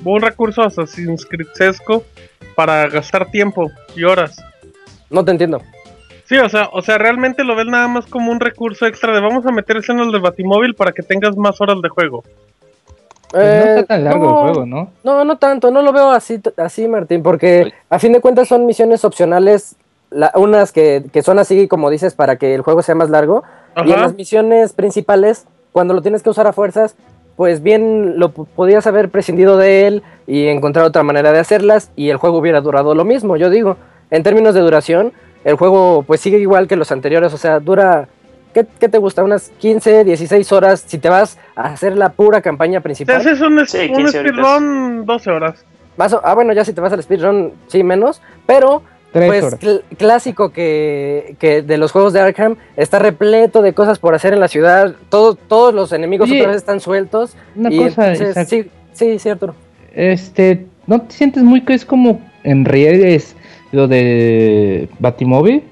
Un 0.04 0.22
recurso 0.22 0.62
Assassin's 0.62 1.26
Creed-esco 1.26 2.04
para 2.56 2.88
gastar 2.88 3.32
tiempo 3.32 3.72
y 3.96 4.04
horas. 4.04 4.36
No 5.10 5.24
te 5.24 5.32
entiendo. 5.32 5.62
Sí, 6.26 6.38
o 6.38 6.50
sea, 6.50 6.70
o 6.74 6.82
sea, 6.82 6.98
realmente 6.98 7.44
lo 7.44 7.56
ves 7.56 7.68
nada 7.68 7.88
más 7.88 8.06
como 8.08 8.32
un 8.32 8.40
recurso 8.40 8.86
extra 8.88 9.14
de 9.14 9.22
vamos 9.22 9.46
a 9.46 9.52
meter 9.52 9.78
escenas 9.78 10.12
del 10.12 10.22
Batimóvil 10.22 10.74
para 10.74 10.92
que 10.92 11.04
tengas 11.04 11.38
más 11.38 11.62
horas 11.62 11.80
de 11.82 11.90
juego. 11.90 12.24
Pues 13.32 13.44
no 13.44 13.50
Eh, 13.66 13.66
está 13.70 13.84
tan 13.86 14.04
largo 14.04 14.24
no, 14.26 14.30
el 14.30 14.36
juego, 14.38 14.66
¿no? 14.66 14.92
No, 15.04 15.24
no 15.24 15.38
tanto, 15.38 15.70
no 15.70 15.82
lo 15.82 15.92
veo 15.94 16.10
así, 16.12 16.40
así 16.58 16.88
Martín, 16.88 17.22
porque 17.22 17.74
a 17.90 18.00
fin 18.00 18.14
de 18.14 18.22
cuentas 18.22 18.48
son 18.48 18.66
misiones 18.66 19.06
opcionales, 19.06 19.76
la- 20.10 20.32
unas 20.36 20.72
que, 20.72 21.04
que 21.14 21.22
son 21.22 21.38
así 21.38 21.68
como 21.68 21.90
dices 21.90 22.16
para 22.16 22.38
que 22.38 22.56
el 22.56 22.62
juego 22.62 22.82
sea 22.82 22.96
más 22.96 23.10
largo, 23.10 23.44
y 23.86 23.92
en 23.92 24.02
las 24.02 24.16
misiones 24.16 24.74
principales, 24.74 25.46
cuando 25.74 25.94
lo 25.94 26.02
tienes 26.02 26.24
que 26.24 26.30
usar 26.30 26.48
a 26.48 26.54
fuerzas, 26.54 26.96
pues 27.36 27.62
bien 27.62 28.18
lo 28.18 28.32
podías 28.32 28.88
haber 28.88 29.10
prescindido 29.10 29.58
de 29.58 29.86
él 29.88 30.04
y 30.26 30.48
encontrar 30.48 30.86
otra 30.86 31.04
manera 31.04 31.34
de 31.34 31.40
hacerlas 31.40 31.92
y 31.98 32.10
el 32.10 32.18
juego 32.18 32.38
hubiera 32.38 32.62
durado 32.62 32.96
lo 32.96 33.04
mismo, 33.04 33.36
yo 33.38 33.50
digo. 33.50 33.76
En 34.16 34.24
términos 34.24 34.54
de 34.56 34.62
duración, 34.62 35.12
el 35.44 35.56
juego 35.56 36.04
pues 36.08 36.22
sigue 36.22 36.40
igual 36.40 36.68
que 36.68 36.76
los 36.76 36.92
anteriores, 36.92 37.34
o 37.34 37.38
sea, 37.38 37.60
dura, 37.60 38.08
¿qué, 38.54 38.66
qué 38.80 38.88
te 38.88 38.98
gusta? 38.98 39.24
Unas 39.24 39.50
15, 39.60 40.06
16 40.06 40.52
horas 40.54 40.84
si 40.88 40.98
te 40.98 41.10
vas 41.10 41.38
a 41.56 41.64
hacer 41.74 41.98
la 41.98 42.10
pura 42.14 42.42
campaña 42.42 42.80
Te 42.80 42.84
principal. 42.84 43.18
haces 43.18 43.42
un, 43.42 43.66
Sí, 43.68 43.78
un 43.90 43.98
15 43.98 44.20
horitas. 44.20 44.40
speedrun 44.40 45.06
12 45.06 45.32
horas. 45.32 45.66
Más 45.98 46.14
o- 46.14 46.22
ah, 46.24 46.34
bueno, 46.34 46.54
ya 46.54 46.64
si 46.64 46.72
te 46.74 46.82
vas 46.82 46.94
al 46.94 47.04
speedrun, 47.04 47.54
sí, 47.68 47.84
menos. 47.84 48.22
Pero, 48.46 48.82
pues, 49.12 49.44
cl- 49.60 49.82
clásico 49.98 50.50
que, 50.52 51.36
que 51.40 51.62
de 51.62 51.78
los 51.78 51.92
juegos 51.92 52.12
de 52.14 52.22
Arkham 52.22 52.56
está 52.78 53.00
repleto 53.00 53.62
de 53.62 53.74
cosas 53.74 54.00
por 54.00 54.16
hacer 54.16 54.34
en 54.34 54.40
la 54.40 54.48
ciudad. 54.48 54.96
Todo, 55.10 55.36
todos 55.36 55.74
los 55.74 55.92
enemigos 55.92 56.30
Oye, 56.30 56.40
otra 56.40 56.52
vez 56.52 56.58
están 56.58 56.80
sueltos. 56.80 57.36
Una 57.56 57.72
y 57.72 57.78
cosa, 57.78 58.14
entonces, 58.14 58.48
sí, 58.50 58.70
sí, 58.94 59.20
sí, 59.20 59.30
Arturo. 59.30 59.56
este, 59.94 60.66
¿no 60.88 61.02
te 61.02 61.14
sientes 61.14 61.44
muy 61.44 61.62
que 61.62 61.74
es 61.74 61.86
como 61.86 62.20
en 62.44 62.66
rieles 62.66 63.36
lo 63.72 63.88
de 63.88 64.90
Batimóvil? 65.00 65.64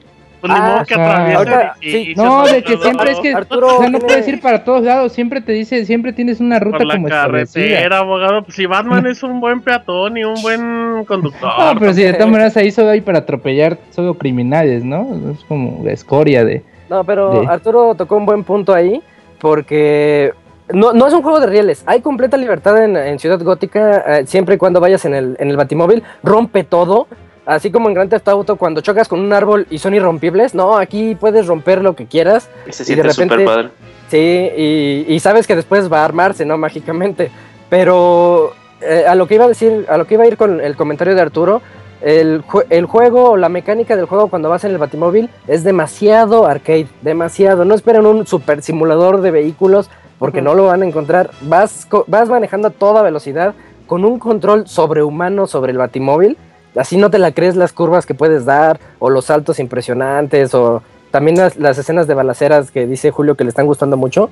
Pues 0.42 0.52
Ah, 0.54 0.84
que 0.86 0.94
o 0.96 0.98
sea, 0.98 1.10
atraviesen 1.12 1.38
ahorita, 1.54 1.76
y- 1.80 1.90
sí. 1.92 1.98
y 2.12 2.16
se 2.16 2.22
No, 2.22 2.44
de 2.46 2.64
que 2.64 2.76
siempre 2.78 3.06
lado 3.06 3.18
es 3.18 3.20
que, 3.22 3.34
Arturo 3.34 3.68
o 3.78 3.80
sea, 3.80 3.90
no 3.90 4.00
puedes 4.00 4.28
ir 4.28 4.42
para 4.42 4.64
todos 4.66 4.84
lados, 4.84 5.14
siempre 5.14 5.40
te 5.40 5.54
dice, 5.54 5.86
siempre 5.86 6.12
tienes 6.12 6.42
una 6.42 6.60
ruta 6.60 6.80
por 6.80 6.86
la 6.88 6.96
como 6.96 7.08
carretera, 7.08 8.00
abogado. 8.00 8.44
Pues 8.44 8.56
si 8.58 8.66
Batman 8.66 9.08
es 9.08 9.24
un 9.24 9.40
buen 9.40 9.62
peatón 9.62 10.18
y 10.18 10.26
un 10.26 10.42
buen 10.42 11.06
conductor. 11.06 11.50
No, 11.58 11.80
pero 11.80 11.94
si 11.94 12.04
de 12.04 12.12
todas 12.14 12.28
maneras 12.30 12.58
ahí 12.58 12.72
solo 12.72 12.90
hay 12.90 13.00
para 13.00 13.20
atropellar 13.20 13.78
solo 13.92 14.16
criminales, 14.16 14.84
¿no? 14.84 15.08
Es 15.32 15.46
como 15.46 15.82
la 15.86 15.94
escoria 15.94 16.44
de... 16.44 16.62
No, 16.90 17.06
pero 17.06 17.40
De- 17.40 17.48
Arturo 17.48 17.96
tocó 17.96 18.18
un 18.18 18.26
buen 18.26 18.44
punto 18.44 18.74
ahí, 18.74 19.02
porque 19.40 20.34
No, 20.74 20.92
no 20.92 21.08
es 21.08 21.14
un 21.14 21.22
juego 21.22 21.40
de 21.40 21.48
rieles. 21.48 21.84
Hay 21.86 22.02
completa 22.02 22.36
libertad 22.36 22.84
en, 22.84 22.98
en 22.98 23.18
Ciudad 23.20 23.40
Gótica, 23.42 24.20
eh, 24.20 24.28
siempre 24.28 24.56
y 24.56 24.58
cuando 24.58 24.80
vayas 24.82 25.06
en 25.06 25.14
el, 25.14 25.36
en 25.40 25.50
el 25.50 25.56
Batimóvil. 25.58 26.04
Rompe 26.22 26.64
todo. 26.66 27.08
Así 27.46 27.72
como 27.72 27.90
en 27.90 27.96
Grand 27.96 28.10
Theft 28.10 28.28
Auto, 28.30 28.56
cuando 28.56 28.82
chocas 28.82 29.08
con 29.08 29.20
un 29.20 29.34
árbol 29.34 29.68
y 29.70 29.78
son 29.80 29.94
irrompibles. 29.94 30.56
No, 30.56 30.78
aquí 30.78 31.16
puedes 31.16 31.46
romper 31.48 31.82
lo 31.82 31.96
que 31.96 32.06
quieras. 32.06 32.50
Se 32.70 32.84
Y 32.84 32.96
de 32.96 33.04
siente 33.04 33.04
repente- 33.04 33.34
súper 33.36 33.46
padre. 33.46 33.70
Sí, 34.10 34.18
y, 34.56 35.06
y 35.08 35.20
sabes 35.20 35.48
que 35.48 35.56
después 35.56 35.92
va 35.92 36.02
a 36.02 36.06
armarse, 36.06 36.46
¿no? 36.46 36.58
Mágicamente. 36.68 37.32
Pero 37.70 38.52
eh, 38.82 39.06
a 39.08 39.16
lo 39.16 39.28
que 39.28 39.36
iba 39.36 39.46
a 39.46 39.48
decir, 39.50 39.86
a 39.90 39.98
lo 39.98 40.06
que 40.06 40.14
iba 40.14 40.24
a 40.24 40.28
ir 40.28 40.38
con 40.38 40.62
el 40.62 40.76
comentario 40.76 41.16
de 41.16 41.22
Arturo, 41.22 41.62
el, 42.02 42.44
jue- 42.46 42.66
el 42.70 42.86
juego, 42.86 43.32
o 43.32 43.38
la 43.38 43.50
mecánica 43.50 43.96
del 43.96 44.06
juego 44.06 44.28
cuando 44.28 44.50
vas 44.50 44.64
en 44.64 44.72
el 44.72 44.78
Batimóvil 44.78 45.30
es 45.48 45.64
demasiado 45.64 46.46
arcade, 46.46 46.88
demasiado. 47.02 47.66
No 47.66 47.76
esperen 47.76 48.06
un 48.06 48.28
super 48.28 48.62
simulador 48.62 49.22
de 49.22 49.32
vehículos 49.32 49.90
porque 50.20 50.42
no 50.42 50.54
lo 50.54 50.68
van 50.68 50.84
a 50.84 50.86
encontrar. 50.86 51.32
Vas, 51.42 51.86
co- 51.90 52.06
vas 52.08 52.30
manejando 52.30 52.68
a 52.70 52.72
toda 52.72 53.02
velocidad 53.02 53.54
con 53.88 54.06
un 54.06 54.20
control 54.20 54.68
sobrehumano 54.68 55.48
sobre 55.48 55.72
el 55.72 55.78
Batimóvil. 55.78 56.38
Así 56.76 56.98
no 56.98 57.10
te 57.10 57.20
la 57.20 57.32
crees 57.32 57.56
las 57.56 57.74
curvas 57.74 58.06
que 58.06 58.16
puedes 58.16 58.46
dar 58.46 58.80
o 59.00 59.10
los 59.10 59.26
saltos 59.26 59.60
impresionantes 59.60 60.54
o 60.56 60.82
también 61.12 61.38
las, 61.38 61.78
escenas 61.78 62.08
de 62.08 62.16
balaceras 62.16 62.72
que 62.72 62.88
dice 62.88 63.12
Julio 63.12 63.36
que 63.36 63.44
le 63.44 63.50
están 63.50 63.68
gustando 63.68 63.98
mucho. 63.98 64.30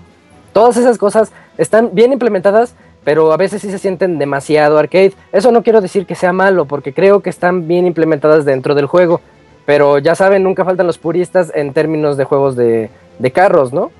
Todas 0.53 0.77
esas 0.77 0.97
cosas 0.97 1.31
están 1.57 1.91
bien 1.93 2.11
implementadas, 2.11 2.73
pero 3.03 3.31
a 3.31 3.37
veces 3.37 3.61
sí 3.61 3.69
se 3.69 3.77
sienten 3.77 4.17
demasiado 4.17 4.77
arcade. 4.77 5.13
Eso 5.31 5.51
no 5.51 5.63
quiero 5.63 5.81
decir 5.81 6.05
que 6.05 6.15
sea 6.15 6.33
malo, 6.33 6.65
porque 6.65 6.93
creo 6.93 7.21
que 7.21 7.29
están 7.29 7.67
bien 7.67 7.85
implementadas 7.85 8.45
dentro 8.45 8.73
del 8.73 8.87
juego. 8.87 9.21
Pero 9.65 9.99
ya 9.99 10.15
saben, 10.15 10.43
nunca 10.43 10.65
faltan 10.65 10.87
los 10.87 10.97
puristas 10.97 11.51
en 11.53 11.71
términos 11.71 12.17
de 12.17 12.23
juegos 12.23 12.55
de, 12.55 12.89
de 13.19 13.31
carros, 13.31 13.71
¿no? 13.71 13.91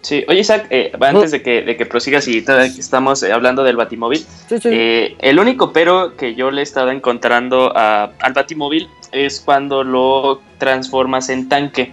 Sí, 0.00 0.24
oye 0.28 0.40
Isaac, 0.40 0.66
eh, 0.70 0.92
antes 1.00 1.32
de 1.32 1.42
que, 1.42 1.62
de 1.62 1.76
que 1.76 1.84
prosigas 1.84 2.28
y 2.28 2.40
todavía 2.42 2.66
estamos 2.78 3.22
eh, 3.24 3.32
hablando 3.32 3.64
del 3.64 3.76
Batimóvil, 3.76 4.24
Sí, 4.48 4.58
sí. 4.60 4.68
eh, 4.70 5.16
el 5.18 5.38
único 5.40 5.72
pero 5.72 6.16
que 6.16 6.34
yo 6.36 6.50
le 6.52 6.60
he 6.60 6.62
estado 6.62 6.90
encontrando 6.92 7.72
a- 7.76 8.12
al 8.20 8.32
Batimóvil 8.32 8.88
es 9.12 9.40
cuando 9.40 9.82
lo 9.82 10.40
transformas 10.58 11.28
en 11.30 11.48
tanque. 11.48 11.92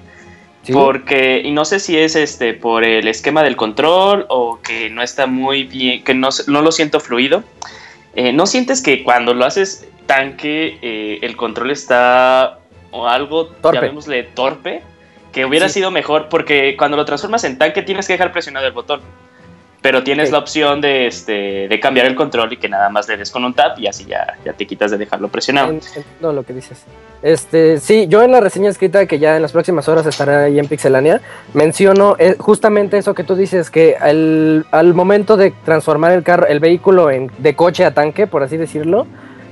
Sí. 0.64 0.74
Porque, 0.74 1.42
y 1.44 1.52
no 1.52 1.64
sé 1.66 1.80
si 1.80 1.98
es 1.98 2.16
este 2.16 2.54
por 2.54 2.84
el 2.84 3.08
esquema 3.08 3.44
del 3.44 3.56
control 3.56 4.26
o 4.30 4.60
que 4.62 4.90
no 4.90 5.02
está 5.04 5.28
muy 5.28 5.64
bien, 5.64 6.04
que 6.04 6.14
no, 6.16 6.30
no 6.48 6.62
lo 6.62 6.72
siento 6.72 7.00
fluido. 7.00 7.44
Eh, 8.16 8.34
¿No 8.34 8.46
sientes 8.48 8.82
que 8.82 9.04
cuando 9.04 9.34
lo 9.34 9.46
haces 9.46 9.88
tanque 10.08 11.20
el 11.22 11.36
control 11.38 11.70
está 11.72 12.60
o 12.92 13.08
algo, 13.08 13.48
Torpe. 13.48 13.78
llamémosle 13.78 14.24
torpe? 14.24 14.82
Que 15.36 15.46
hubiera 15.46 15.68
Sí. 15.68 15.76
sido 15.76 15.92
mejor 15.92 16.30
porque 16.30 16.76
cuando 16.78 16.98
lo 16.98 17.06
transformas 17.06 17.44
en 17.44 17.58
tanque 17.60 17.84
tienes 17.84 18.08
que 18.08 18.14
dejar 18.14 18.32
presionado 18.32 18.66
el 18.66 18.74
botón. 18.74 19.02
Pero 19.82 20.02
tienes 20.04 20.32
la 20.32 20.40
opción 20.40 20.82
de, 20.82 21.06
este, 21.06 21.68
de 21.68 21.80
cambiar 21.80 22.08
el 22.08 22.16
control 22.16 22.52
y 22.54 22.58
que 22.58 22.68
nada 22.68 22.90
más 22.90 23.08
le 23.08 23.18
des 23.18 23.30
con 23.30 23.46
un 23.46 23.54
tap 23.54 23.78
y 23.78 23.86
así 23.86 24.06
ya, 24.06 24.36
ya 24.44 24.54
te 24.54 24.66
quitas 24.66 24.90
de 24.90 24.98
dejarlo 24.98 25.28
presionado. 25.28 25.70
Entiendo 25.70 26.34
lo 26.34 26.42
que 26.42 26.54
dices. 26.54 26.84
Este, 27.22 27.80
sí, 27.80 28.08
yo 28.08 28.24
en 28.24 28.32
la 28.32 28.40
reseña 28.40 28.70
escrita 28.72 29.06
que 29.06 29.20
ya 29.20 29.36
en 29.36 29.44
las 29.44 29.52
próximas 29.52 29.88
horas 29.88 30.08
estará 30.08 30.46
ahí 30.46 30.58
en 30.58 30.68
Pixelania, 30.68 31.22
menciono 31.54 32.16
eh, 32.18 32.36
justamente 32.40 32.98
eso 32.98 33.14
que 33.14 33.24
tú 33.24 33.36
dices, 33.36 33.70
que 33.70 33.96
al, 33.96 34.66
al 34.72 34.96
momento 34.96 35.38
de 35.38 35.54
transformar 35.66 36.14
el 36.14 36.24
carro, 36.24 36.48
el 36.48 36.60
vehículo 36.60 37.12
en, 37.12 37.30
de 37.38 37.56
coche 37.56 37.86
a 37.86 37.94
tanque, 37.94 38.26
por 38.26 38.42
así 38.42 38.58
decirlo, 38.58 39.06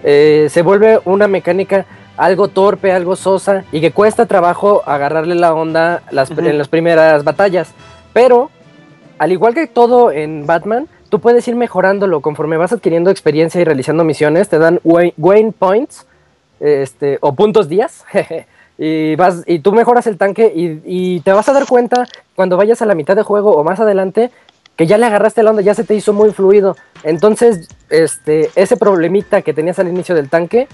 eh, 0.04 0.48
se 0.50 0.64
vuelve 0.64 1.00
una 1.06 1.28
mecánica 1.28 1.86
algo 2.18 2.48
torpe, 2.48 2.92
algo 2.92 3.16
sosa, 3.16 3.64
y 3.72 3.82
que 3.82 3.92
cuesta 3.92 4.26
trabajo 4.26 4.84
agarrarle 4.86 5.36
la 5.36 5.54
onda 5.54 6.04
las, 6.12 6.32
en 6.32 6.58
las 6.58 6.68
primeras 6.68 7.24
batallas. 7.24 7.72
Pero, 8.14 8.50
al 9.18 9.32
igual 9.32 9.54
que 9.54 9.68
todo 9.68 10.12
en 10.12 10.46
Batman, 10.46 10.88
tú 11.10 11.20
puedes 11.20 11.48
ir 11.48 11.56
mejorándolo 11.56 12.22
conforme 12.22 12.58
vas 12.58 12.74
adquiriendo 12.74 13.10
experiencia 13.10 13.62
y 13.62 13.64
realizando 13.64 14.04
misiones, 14.04 14.50
te 14.50 14.60
dan 14.60 14.80
Wayne, 14.84 15.14
Wayne 15.18 15.52
Points 15.52 16.06
este, 16.60 17.18
o 17.22 17.34
puntos 17.34 17.70
días. 17.70 18.06
y, 18.78 19.16
vas, 19.16 19.44
y 19.46 19.60
tú 19.60 19.74
mejoras 19.74 20.08
el 20.08 20.18
tanque 20.18 20.52
y, 20.56 20.82
y 20.86 21.20
te 21.22 21.34
vas 21.34 21.50
a 21.50 21.54
dar 21.54 21.68
cuenta 21.68 22.08
cuando 22.36 22.58
vayas 22.58 22.82
a 22.82 22.86
la 22.86 22.96
mitad 22.96 23.16
de 23.16 23.24
juego 23.24 23.56
o 23.56 23.64
más 23.64 23.80
adelante 23.80 24.32
que 24.76 24.88
ya 24.88 24.98
le 24.98 25.06
agarraste 25.06 25.44
la 25.44 25.52
onda, 25.52 25.62
ya 25.62 25.76
se 25.76 25.84
te 25.84 25.96
hizo 25.96 26.14
muy 26.14 26.32
fluido. 26.32 26.76
Entonces, 27.04 27.68
este, 27.90 28.50
ese 28.56 28.78
problemita 28.78 29.42
que 29.42 29.54
tenías 29.54 29.80
al 29.80 29.88
inicio 29.88 30.16
del 30.16 30.30
tanque, 30.30 30.68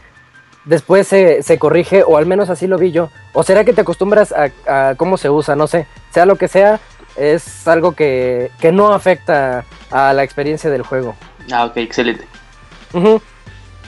después 0.66 1.08
se, 1.08 1.44
se 1.44 1.58
corrige, 1.58 2.04
o 2.04 2.18
al 2.18 2.26
menos 2.26 2.50
así 2.50 2.68
lo 2.68 2.78
vi 2.78 2.92
yo. 2.92 3.10
O 3.34 3.44
será 3.44 3.64
que 3.64 3.74
te 3.74 3.82
acostumbras 3.82 4.34
a, 4.34 4.52
a 4.68 4.96
cómo 4.96 5.18
se 5.18 5.30
usa, 5.30 5.56
no 5.56 5.68
sé. 5.68 5.88
Sea 6.12 6.26
lo 6.26 6.36
que 6.36 6.48
sea, 6.48 6.80
es 7.16 7.68
algo 7.68 7.94
que, 7.94 8.52
que 8.60 8.72
no 8.72 8.94
afecta 8.94 9.66
a 9.92 10.14
la 10.14 10.24
experiencia 10.24 10.70
del 10.70 10.84
juego. 10.84 11.16
Ah, 11.52 11.66
ok, 11.66 11.78
excelente. 11.78 12.26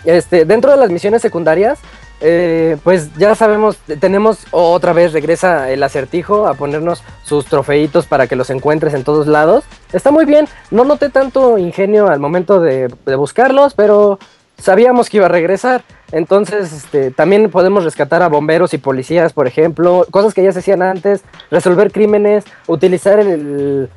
Este, 0.03 0.45
dentro 0.45 0.71
de 0.71 0.77
las 0.77 0.89
misiones 0.89 1.21
secundarias, 1.21 1.79
eh, 2.21 2.77
pues 2.83 3.13
ya 3.17 3.33
sabemos, 3.33 3.77
tenemos 3.99 4.45
otra 4.51 4.93
vez 4.93 5.11
regresa 5.13 5.71
el 5.71 5.81
acertijo 5.81 6.47
a 6.47 6.53
ponernos 6.53 7.03
sus 7.23 7.45
trofeitos 7.45 8.05
para 8.05 8.27
que 8.27 8.35
los 8.35 8.49
encuentres 8.49 8.93
en 8.93 9.03
todos 9.03 9.27
lados. 9.27 9.63
Está 9.91 10.11
muy 10.11 10.25
bien, 10.25 10.47
no 10.69 10.85
noté 10.85 11.09
tanto 11.09 11.57
ingenio 11.57 12.09
al 12.09 12.19
momento 12.19 12.59
de, 12.59 12.93
de 13.05 13.15
buscarlos, 13.15 13.73
pero 13.73 14.19
sabíamos 14.61 15.09
que 15.09 15.17
iba 15.17 15.25
a 15.25 15.29
regresar. 15.29 15.83
Entonces, 16.11 16.71
este, 16.73 17.11
también 17.11 17.49
podemos 17.49 17.83
rescatar 17.83 18.21
a 18.21 18.27
bomberos 18.27 18.73
y 18.73 18.77
policías, 18.77 19.33
por 19.33 19.47
ejemplo, 19.47 20.05
cosas 20.11 20.33
que 20.33 20.43
ya 20.43 20.51
se 20.51 20.59
hacían 20.59 20.81
antes, 20.81 21.23
resolver 21.49 21.91
crímenes, 21.91 22.43
utilizar 22.67 23.19
el, 23.19 23.89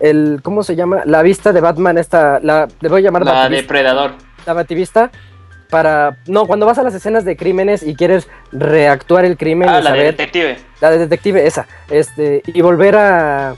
el 0.00 0.40
¿cómo 0.42 0.62
se 0.62 0.76
llama? 0.76 1.02
La 1.04 1.22
vista 1.22 1.52
de 1.52 1.60
Batman, 1.60 1.98
esta, 1.98 2.38
la, 2.40 2.68
le 2.80 2.88
voy 2.88 3.00
a 3.00 3.04
llamar 3.04 3.24
La 3.24 3.32
Bativista 3.32 3.62
depredador. 3.62 4.12
la 4.46 4.52
bativista 4.52 5.10
para 5.70 6.18
no 6.28 6.46
cuando 6.46 6.64
vas 6.66 6.78
a 6.78 6.84
las 6.84 6.94
escenas 6.94 7.24
de 7.24 7.36
crímenes 7.36 7.82
y 7.82 7.96
quieres 7.96 8.28
reactuar 8.52 9.24
el 9.24 9.36
crimen 9.36 9.68
Ah, 9.68 9.80
la 9.80 9.92
de 9.92 10.04
detective. 10.04 10.56
la 10.80 10.90
de 10.92 10.98
detective 10.98 11.44
esa 11.44 11.66
este 11.90 12.40
y 12.46 12.60
volver 12.62 12.94
a, 12.94 13.56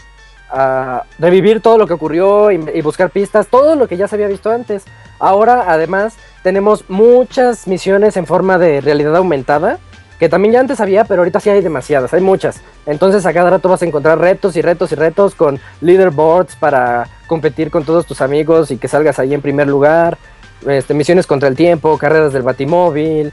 a 0.50 1.02
revivir 1.18 1.60
todo 1.60 1.76
lo 1.76 1.86
que 1.86 1.92
ocurrió 1.92 2.50
y, 2.50 2.58
y 2.72 2.80
buscar 2.80 3.10
pistas 3.10 3.48
todo 3.48 3.76
lo 3.76 3.86
que 3.86 3.98
ya 3.98 4.08
se 4.08 4.14
había 4.14 4.26
visto 4.28 4.50
antes 4.50 4.86
ahora 5.18 5.64
además 5.68 6.16
tenemos 6.42 6.84
muchas 6.88 7.66
misiones 7.66 8.16
en 8.16 8.26
forma 8.26 8.58
de 8.58 8.80
realidad 8.80 9.16
aumentada 9.16 9.78
que 10.18 10.28
también 10.28 10.54
ya 10.54 10.60
antes 10.60 10.80
había, 10.80 11.04
pero 11.04 11.20
ahorita 11.20 11.40
sí 11.40 11.48
hay 11.48 11.60
demasiadas, 11.60 12.12
hay 12.12 12.20
muchas. 12.20 12.60
Entonces 12.86 13.24
a 13.24 13.32
cada 13.32 13.50
rato 13.50 13.68
vas 13.68 13.82
a 13.82 13.86
encontrar 13.86 14.18
retos 14.18 14.56
y 14.56 14.62
retos 14.62 14.90
y 14.92 14.96
retos 14.96 15.34
con 15.34 15.60
leaderboards 15.80 16.56
para 16.56 17.06
competir 17.28 17.70
con 17.70 17.84
todos 17.84 18.04
tus 18.04 18.20
amigos 18.20 18.70
y 18.70 18.78
que 18.78 18.88
salgas 18.88 19.18
ahí 19.18 19.32
en 19.32 19.42
primer 19.42 19.68
lugar. 19.68 20.18
Este, 20.66 20.92
misiones 20.92 21.26
contra 21.28 21.48
el 21.48 21.54
tiempo, 21.54 21.96
carreras 21.98 22.32
del 22.32 22.42
batimóvil, 22.42 23.32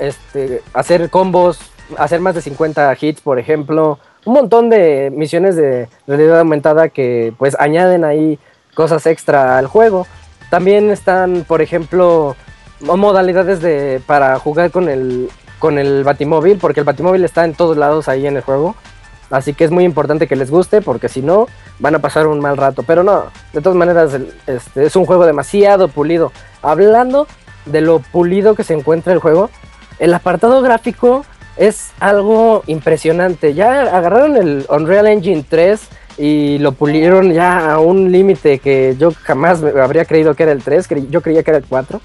este, 0.00 0.62
hacer 0.72 1.10
combos, 1.10 1.60
hacer 1.96 2.18
más 2.20 2.34
de 2.34 2.40
50 2.40 2.96
hits, 3.00 3.20
por 3.20 3.38
ejemplo. 3.38 4.00
Un 4.24 4.34
montón 4.34 4.68
de 4.68 5.12
misiones 5.14 5.54
de 5.54 5.88
realidad 6.08 6.40
aumentada 6.40 6.88
que 6.88 7.32
pues 7.38 7.56
añaden 7.60 8.04
ahí 8.04 8.40
cosas 8.74 9.06
extra 9.06 9.58
al 9.58 9.68
juego. 9.68 10.08
También 10.50 10.90
están, 10.90 11.44
por 11.48 11.62
ejemplo, 11.62 12.36
mo- 12.80 12.96
modalidades 12.96 13.60
de 13.60 14.00
para 14.06 14.38
jugar 14.38 14.70
con 14.70 14.88
el 14.88 15.28
con 15.58 15.78
el 15.78 16.04
Batimóvil, 16.04 16.56
porque 16.58 16.80
el 16.80 16.86
Batimóvil 16.86 17.22
está 17.24 17.44
en 17.44 17.52
todos 17.54 17.76
lados 17.76 18.08
ahí 18.08 18.26
en 18.26 18.36
el 18.36 18.42
juego. 18.42 18.74
Así 19.30 19.52
que 19.54 19.62
es 19.64 19.70
muy 19.70 19.84
importante 19.84 20.26
que 20.26 20.34
les 20.34 20.50
guste, 20.50 20.80
porque 20.82 21.08
si 21.08 21.20
no, 21.22 21.46
van 21.78 21.94
a 21.94 21.98
pasar 22.00 22.26
un 22.26 22.40
mal 22.40 22.56
rato. 22.56 22.82
Pero 22.82 23.04
no, 23.04 23.24
de 23.52 23.60
todas 23.60 23.76
maneras, 23.76 24.16
este, 24.46 24.86
es 24.86 24.96
un 24.96 25.04
juego 25.06 25.24
demasiado 25.26 25.86
pulido. 25.88 26.32
Hablando 26.62 27.28
de 27.66 27.80
lo 27.82 27.98
pulido 28.00 28.54
que 28.56 28.64
se 28.64 28.74
encuentra 28.74 29.12
el 29.12 29.18
juego, 29.20 29.50
el 29.98 30.12
apartado 30.14 30.62
gráfico 30.62 31.24
es 31.58 31.90
algo 32.00 32.62
impresionante. 32.66 33.52
Ya 33.54 33.82
agarraron 33.82 34.36
el 34.36 34.64
Unreal 34.68 35.06
Engine 35.06 35.44
3 35.48 35.80
y 36.20 36.58
lo 36.58 36.72
pulieron 36.72 37.32
ya 37.32 37.72
a 37.72 37.78
un 37.80 38.12
límite 38.12 38.58
que 38.58 38.94
yo 38.98 39.10
jamás 39.22 39.60
me 39.62 39.80
habría 39.80 40.04
creído 40.04 40.34
que 40.34 40.42
era 40.42 40.52
el 40.52 40.62
3, 40.62 40.90
cre- 40.90 41.08
yo 41.10 41.22
creía 41.22 41.42
que 41.42 41.50
era 41.50 41.58
el 41.58 41.64
4. 41.66 42.00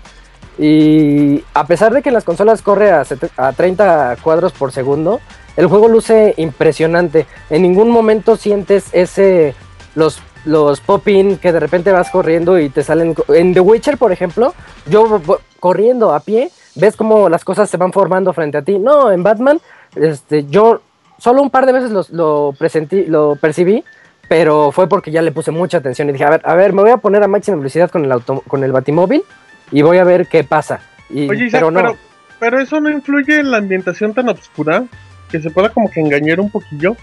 Y 0.58 1.44
a 1.54 1.66
pesar 1.68 1.94
de 1.94 2.02
que 2.02 2.10
en 2.10 2.14
las 2.16 2.24
consolas 2.24 2.62
corre 2.62 2.92
a, 2.92 3.04
a 3.38 3.52
30 3.54 4.16
cuadros 4.24 4.54
por 4.54 4.72
segundo, 4.72 5.20
el 5.58 5.68
juego 5.68 5.88
luce 5.90 6.34
impresionante. 6.38 7.26
En 7.50 7.62
ningún 7.62 7.90
momento 7.90 8.38
sientes 8.38 8.86
ese 8.94 9.54
los 9.96 10.22
los 10.46 10.80
pop-in 10.80 11.38
que 11.40 11.52
de 11.52 11.60
repente 11.60 11.92
vas 11.92 12.12
corriendo 12.12 12.60
y 12.60 12.70
te 12.70 12.84
salen 12.84 13.16
en 13.30 13.54
The 13.56 13.62
Witcher, 13.62 13.98
por 13.98 14.12
ejemplo, 14.12 14.54
yo 14.88 15.20
corriendo 15.60 16.14
a 16.14 16.20
pie, 16.20 16.52
ves 16.76 16.96
cómo 16.96 17.30
las 17.30 17.44
cosas 17.44 17.68
se 17.68 17.78
van 17.78 17.92
formando 17.92 18.32
frente 18.32 18.60
a 18.60 18.62
ti. 18.62 18.78
No, 18.78 19.12
en 19.12 19.24
Batman 19.24 19.60
este 19.96 20.46
yo 20.48 20.82
solo 21.18 21.42
un 21.42 21.50
par 21.50 21.66
de 21.66 21.72
veces 21.72 21.90
los- 21.92 22.12
lo 22.12 22.54
presentí, 22.60 23.06
lo 23.08 23.36
percibí, 23.42 23.84
pero 24.28 24.72
fue 24.72 24.88
porque 24.88 25.12
ya 25.12 25.22
le 25.22 25.32
puse 25.32 25.52
mucha 25.52 25.78
atención 25.78 26.10
y 26.10 26.14
dije, 26.14 26.26
a 26.26 26.30
ver, 26.32 26.42
a 26.44 26.56
ver, 26.56 26.74
me 26.74 26.82
voy 26.82 26.92
a 26.92 26.98
poner 26.98 27.24
a 27.24 27.28
máxima 27.28 27.58
velocidad 27.58 27.90
con 27.90 28.06
el 28.06 28.12
auto, 28.12 28.44
con 28.48 28.64
el 28.64 28.72
Batimóvil 28.72 29.24
y 29.72 29.82
voy 29.82 29.98
a 29.98 30.04
ver 30.04 30.28
qué 30.28 30.44
pasa. 30.44 30.80
Y, 31.10 31.30
Oye, 31.30 31.46
Isaac, 31.46 31.62
pero 31.62 31.74
pero, 31.74 31.90
no. 31.92 31.98
pero, 32.40 32.60
eso 32.60 32.80
no 32.80 32.90
influye 32.90 33.40
en 33.40 33.52
la 33.52 33.58
ambientación 33.58 34.14
tan 34.14 34.30
oscura 34.30 34.84
que 35.30 35.40
se 35.42 35.50
pueda 35.50 35.70
como 35.70 35.90
que 35.90 36.00
engañar 36.00 36.40
un 36.40 36.50
poquillo. 36.50 36.96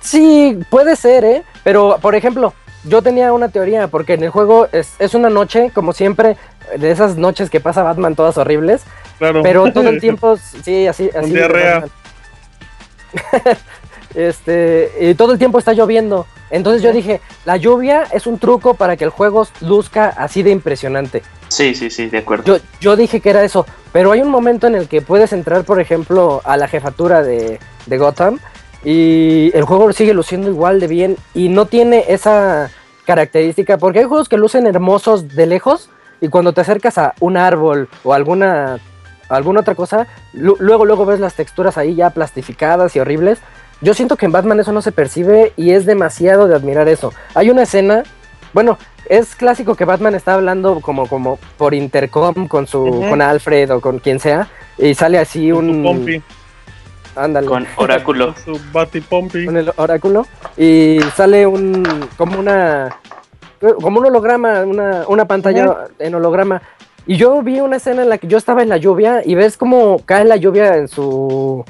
Sí, 0.00 0.58
puede 0.70 0.96
ser, 0.96 1.24
¿eh? 1.24 1.42
Pero, 1.62 1.98
por 2.00 2.14
ejemplo, 2.14 2.54
yo 2.84 3.02
tenía 3.02 3.32
una 3.34 3.50
teoría, 3.50 3.88
porque 3.88 4.14
en 4.14 4.22
el 4.24 4.30
juego 4.30 4.68
es, 4.72 4.94
es 4.98 5.14
una 5.14 5.28
noche, 5.28 5.70
como 5.74 5.92
siempre, 5.92 6.36
de 6.78 6.90
esas 6.90 7.16
noches 7.16 7.50
que 7.50 7.60
pasa 7.60 7.82
Batman 7.82 8.14
todas 8.14 8.38
horribles, 8.38 8.82
Claro. 9.18 9.42
pero 9.42 9.70
todo 9.72 9.90
el 9.90 10.00
tiempo, 10.00 10.36
sí, 10.38 10.86
así, 10.86 11.10
así. 11.14 11.30
diarrea. 11.32 11.84
Este, 14.14 14.92
y 15.00 15.14
todo 15.14 15.32
el 15.32 15.38
tiempo 15.38 15.58
está 15.58 15.72
lloviendo. 15.72 16.26
Entonces 16.50 16.82
yo 16.82 16.92
dije, 16.92 17.20
la 17.44 17.56
lluvia 17.56 18.04
es 18.12 18.26
un 18.26 18.38
truco 18.38 18.74
para 18.74 18.96
que 18.96 19.04
el 19.04 19.10
juego 19.10 19.46
luzca 19.60 20.08
así 20.08 20.42
de 20.42 20.50
impresionante. 20.50 21.22
Sí, 21.48 21.74
sí, 21.74 21.90
sí, 21.90 22.06
de 22.08 22.18
acuerdo. 22.18 22.44
Yo, 22.44 22.62
yo 22.80 22.96
dije 22.96 23.20
que 23.20 23.30
era 23.30 23.44
eso, 23.44 23.66
pero 23.92 24.12
hay 24.12 24.20
un 24.22 24.30
momento 24.30 24.66
en 24.66 24.74
el 24.74 24.88
que 24.88 25.00
puedes 25.00 25.32
entrar, 25.32 25.64
por 25.64 25.80
ejemplo, 25.80 26.40
a 26.44 26.56
la 26.56 26.66
jefatura 26.68 27.22
de, 27.22 27.60
de 27.86 27.98
Gotham 27.98 28.38
y 28.84 29.50
el 29.54 29.62
juego 29.64 29.92
sigue 29.92 30.14
luciendo 30.14 30.48
igual 30.48 30.80
de 30.80 30.86
bien 30.86 31.16
y 31.34 31.48
no 31.48 31.66
tiene 31.66 32.04
esa 32.08 32.70
característica, 33.04 33.78
porque 33.78 34.00
hay 34.00 34.04
juegos 34.06 34.28
que 34.28 34.36
lucen 34.36 34.66
hermosos 34.66 35.28
de 35.34 35.46
lejos 35.46 35.90
y 36.20 36.28
cuando 36.28 36.52
te 36.52 36.60
acercas 36.60 36.98
a 36.98 37.14
un 37.20 37.36
árbol 37.36 37.88
o 38.04 38.14
alguna, 38.14 38.78
alguna 39.28 39.60
otra 39.60 39.74
cosa, 39.74 40.06
lu- 40.32 40.56
luego 40.60 40.84
luego 40.84 41.04
ves 41.06 41.20
las 41.20 41.34
texturas 41.34 41.76
ahí 41.78 41.94
ya 41.94 42.10
plastificadas 42.10 42.94
y 42.96 43.00
horribles. 43.00 43.38
Yo 43.80 43.94
siento 43.94 44.16
que 44.16 44.26
en 44.26 44.32
Batman 44.32 44.60
eso 44.60 44.72
no 44.72 44.82
se 44.82 44.92
percibe 44.92 45.52
y 45.56 45.70
es 45.70 45.86
demasiado 45.86 46.46
de 46.48 46.54
admirar 46.54 46.88
eso. 46.88 47.12
Hay 47.34 47.48
una 47.50 47.62
escena, 47.62 48.02
bueno, 48.52 48.78
es 49.08 49.34
clásico 49.34 49.74
que 49.74 49.84
Batman 49.86 50.14
está 50.14 50.34
hablando 50.34 50.80
como, 50.80 51.06
como 51.06 51.38
por 51.56 51.72
intercom 51.74 52.46
con 52.46 52.66
su, 52.66 53.04
con 53.08 53.22
Alfred 53.22 53.70
o 53.74 53.80
con 53.80 53.98
quien 53.98 54.20
sea 54.20 54.48
y 54.78 54.94
sale 54.94 55.18
así 55.18 55.50
Con 55.50 55.66
su 55.66 55.72
un, 55.72 55.82
Pompi, 55.82 56.22
ándale, 57.16 57.46
Con 57.46 57.66
Oráculo. 57.76 58.34
con 58.34 58.44
su 58.56 58.60
Batipompi. 58.72 59.46
con 59.46 59.56
el 59.56 59.72
oráculo 59.76 60.26
y 60.56 61.00
sale 61.16 61.46
un 61.46 61.82
como 62.16 62.38
una 62.38 62.96
como 63.82 64.00
un 64.00 64.06
holograma, 64.06 64.62
una, 64.62 65.04
una 65.06 65.26
pantalla 65.26 65.88
en 65.98 66.14
holograma. 66.14 66.62
Y 67.06 67.16
yo 67.16 67.42
vi 67.42 67.60
una 67.60 67.76
escena 67.76 68.02
en 68.02 68.08
la 68.08 68.16
que 68.18 68.26
yo 68.26 68.38
estaba 68.38 68.62
en 68.62 68.68
la 68.68 68.76
lluvia 68.78 69.22
y 69.24 69.34
ves 69.34 69.56
cómo 69.56 70.00
cae 70.06 70.24
la 70.24 70.36
lluvia 70.36 70.76
en 70.76 70.88
su 70.88 71.64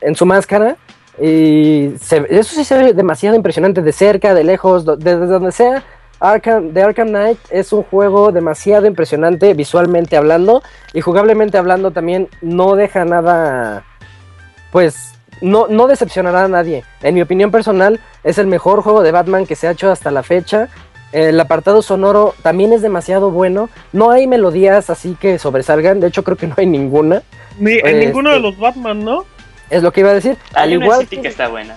en 0.00 0.14
su 0.14 0.26
máscara 0.26 0.76
y 1.20 1.92
se- 2.00 2.26
eso 2.30 2.54
sí 2.54 2.64
se 2.64 2.76
ve 2.76 2.92
demasiado 2.92 3.36
impresionante 3.36 3.82
de 3.82 3.92
cerca, 3.92 4.34
de 4.34 4.44
lejos, 4.44 4.84
do- 4.84 4.96
desde 4.96 5.26
donde 5.26 5.52
sea. 5.52 5.82
Arkham, 6.20 6.72
The 6.72 6.82
Arkham 6.82 7.08
Knight 7.08 7.38
es 7.50 7.72
un 7.72 7.82
juego 7.82 8.32
demasiado 8.32 8.86
impresionante 8.86 9.52
visualmente 9.54 10.16
hablando 10.16 10.62
y 10.92 11.00
jugablemente 11.02 11.58
hablando 11.58 11.90
también 11.90 12.28
no 12.40 12.76
deja 12.76 13.04
nada 13.04 13.84
pues 14.72 15.12
no, 15.40 15.66
no 15.68 15.86
decepcionará 15.88 16.44
a 16.44 16.48
nadie. 16.48 16.84
En 17.02 17.14
mi 17.14 17.20
opinión 17.22 17.50
personal, 17.50 18.00
es 18.22 18.38
el 18.38 18.46
mejor 18.46 18.82
juego 18.82 19.02
de 19.02 19.12
Batman 19.12 19.44
que 19.46 19.56
se 19.56 19.66
ha 19.68 19.72
hecho 19.72 19.90
hasta 19.90 20.10
la 20.10 20.22
fecha. 20.22 20.68
El 21.12 21.38
apartado 21.38 21.82
sonoro 21.82 22.34
también 22.42 22.72
es 22.72 22.82
demasiado 22.82 23.30
bueno. 23.30 23.68
No 23.92 24.10
hay 24.10 24.26
melodías 24.26 24.90
así 24.90 25.16
que 25.20 25.38
sobresalgan. 25.38 26.00
De 26.00 26.06
hecho, 26.08 26.24
creo 26.24 26.36
que 26.36 26.46
no 26.46 26.54
hay 26.56 26.66
ninguna. 26.66 27.22
Ni, 27.58 27.72
en 27.72 27.86
Este- 27.86 28.06
ninguno 28.06 28.30
de 28.32 28.40
los 28.40 28.58
Batman, 28.58 29.04
¿no? 29.04 29.24
Es 29.70 29.82
lo 29.82 29.92
que 29.92 30.00
iba 30.00 30.10
a 30.10 30.14
decir. 30.14 30.36
Al 30.54 30.68
Hay 30.70 30.74
igual, 30.74 31.00
City 31.00 31.18
que 31.22 31.28
está 31.28 31.48
buena. 31.48 31.76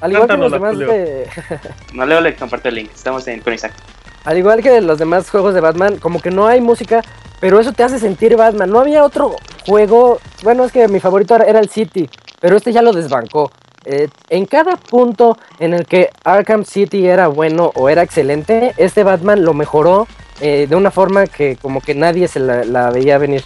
al 0.00 0.12
igual 0.12 0.28
que 0.28 0.36
los 0.36 0.52
demás 0.52 0.78
de, 0.78 1.28
No 1.92 2.04
leo, 2.06 2.20
le 2.20 2.34
comparto 2.36 2.68
el 2.68 2.74
link. 2.76 2.90
Estamos 2.94 3.26
en, 3.28 3.40
con 3.40 3.52
Isaac. 3.54 3.72
al 4.24 4.36
igual 4.38 4.62
que 4.62 4.80
los 4.80 4.98
demás 4.98 5.30
juegos 5.30 5.54
de 5.54 5.60
Batman, 5.60 5.96
como 5.98 6.20
que 6.20 6.30
no 6.30 6.46
hay 6.46 6.60
música, 6.60 7.02
pero 7.40 7.60
eso 7.60 7.72
te 7.72 7.82
hace 7.84 7.98
sentir 7.98 8.36
Batman. 8.36 8.70
No 8.70 8.80
había 8.80 9.04
otro 9.04 9.36
juego. 9.66 10.20
Bueno, 10.42 10.64
es 10.64 10.72
que 10.72 10.88
mi 10.88 11.00
favorito 11.00 11.34
era- 11.36 11.44
era 11.46 11.60
el 11.60 11.68
City, 11.70 12.08
pero 12.40 12.56
este 12.56 12.72
ya 12.72 12.82
lo 12.82 12.92
desbancó. 12.92 13.50
Eh, 13.84 14.08
en 14.28 14.44
cada 14.44 14.76
punto 14.76 15.38
en 15.60 15.72
el 15.72 15.86
que 15.86 16.10
Arkham 16.24 16.64
City 16.64 17.06
era 17.06 17.28
bueno 17.28 17.70
o 17.74 17.88
era 17.88 18.02
excelente, 18.02 18.74
este 18.76 19.02
Batman 19.02 19.44
lo 19.44 19.54
mejoró 19.54 20.06
eh, 20.40 20.66
de 20.68 20.76
una 20.76 20.90
forma 20.90 21.26
que 21.26 21.56
como 21.56 21.80
que 21.80 21.94
nadie 21.94 22.28
se 22.28 22.38
la, 22.40 22.64
la 22.64 22.90
veía 22.90 23.16
venir. 23.18 23.44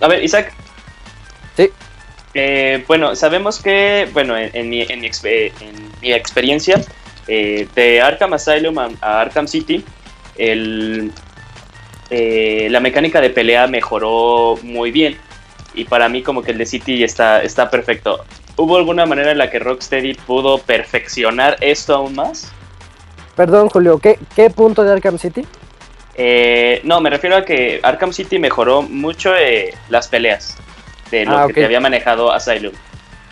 A 0.00 0.08
ver, 0.08 0.22
Isaac. 0.22 0.52
Sí. 1.56 1.70
Eh, 2.38 2.84
bueno, 2.86 3.16
sabemos 3.16 3.62
que, 3.62 4.06
bueno, 4.12 4.36
en, 4.36 4.50
en 4.52 4.68
mi, 4.68 4.82
en 4.82 5.00
mi 5.00 5.08
expe- 5.08 5.52
en 5.62 5.90
mi 6.02 6.12
experiencia, 6.12 6.78
eh, 7.26 7.66
de 7.74 8.02
Arkham 8.02 8.34
Asylum 8.34 8.78
a, 8.78 8.90
a 9.00 9.20
Arkham 9.22 9.48
City, 9.48 9.82
el, 10.36 11.10
eh, 12.10 12.68
la 12.70 12.80
mecánica 12.80 13.22
de 13.22 13.30
pelea 13.30 13.66
mejoró 13.66 14.58
muy 14.62 14.90
bien. 14.90 15.16
Y 15.74 15.84
para 15.84 16.10
mí 16.10 16.22
como 16.22 16.42
que 16.42 16.50
el 16.52 16.58
de 16.58 16.66
City 16.66 17.02
está, 17.02 17.42
está 17.42 17.70
perfecto. 17.70 18.22
¿Hubo 18.56 18.76
alguna 18.76 19.06
manera 19.06 19.30
en 19.32 19.38
la 19.38 19.48
que 19.48 19.58
Rocksteady 19.58 20.12
pudo 20.12 20.58
perfeccionar 20.58 21.56
esto 21.62 21.94
aún 21.94 22.16
más? 22.16 22.52
Perdón, 23.34 23.70
Julio, 23.70 23.98
¿qué, 23.98 24.18
qué 24.34 24.50
punto 24.50 24.84
de 24.84 24.92
Arkham 24.92 25.18
City? 25.18 25.46
Eh, 26.14 26.82
no, 26.84 27.00
me 27.00 27.08
refiero 27.08 27.36
a 27.36 27.46
que 27.46 27.80
Arkham 27.82 28.12
City 28.12 28.38
mejoró 28.38 28.82
mucho 28.82 29.34
eh, 29.34 29.72
las 29.88 30.08
peleas 30.08 30.58
de 31.10 31.24
lo 31.24 31.38
Ah, 31.38 31.46
que 31.46 31.54
te 31.54 31.64
había 31.64 31.80
manejado 31.80 32.32
Asylum. 32.32 32.72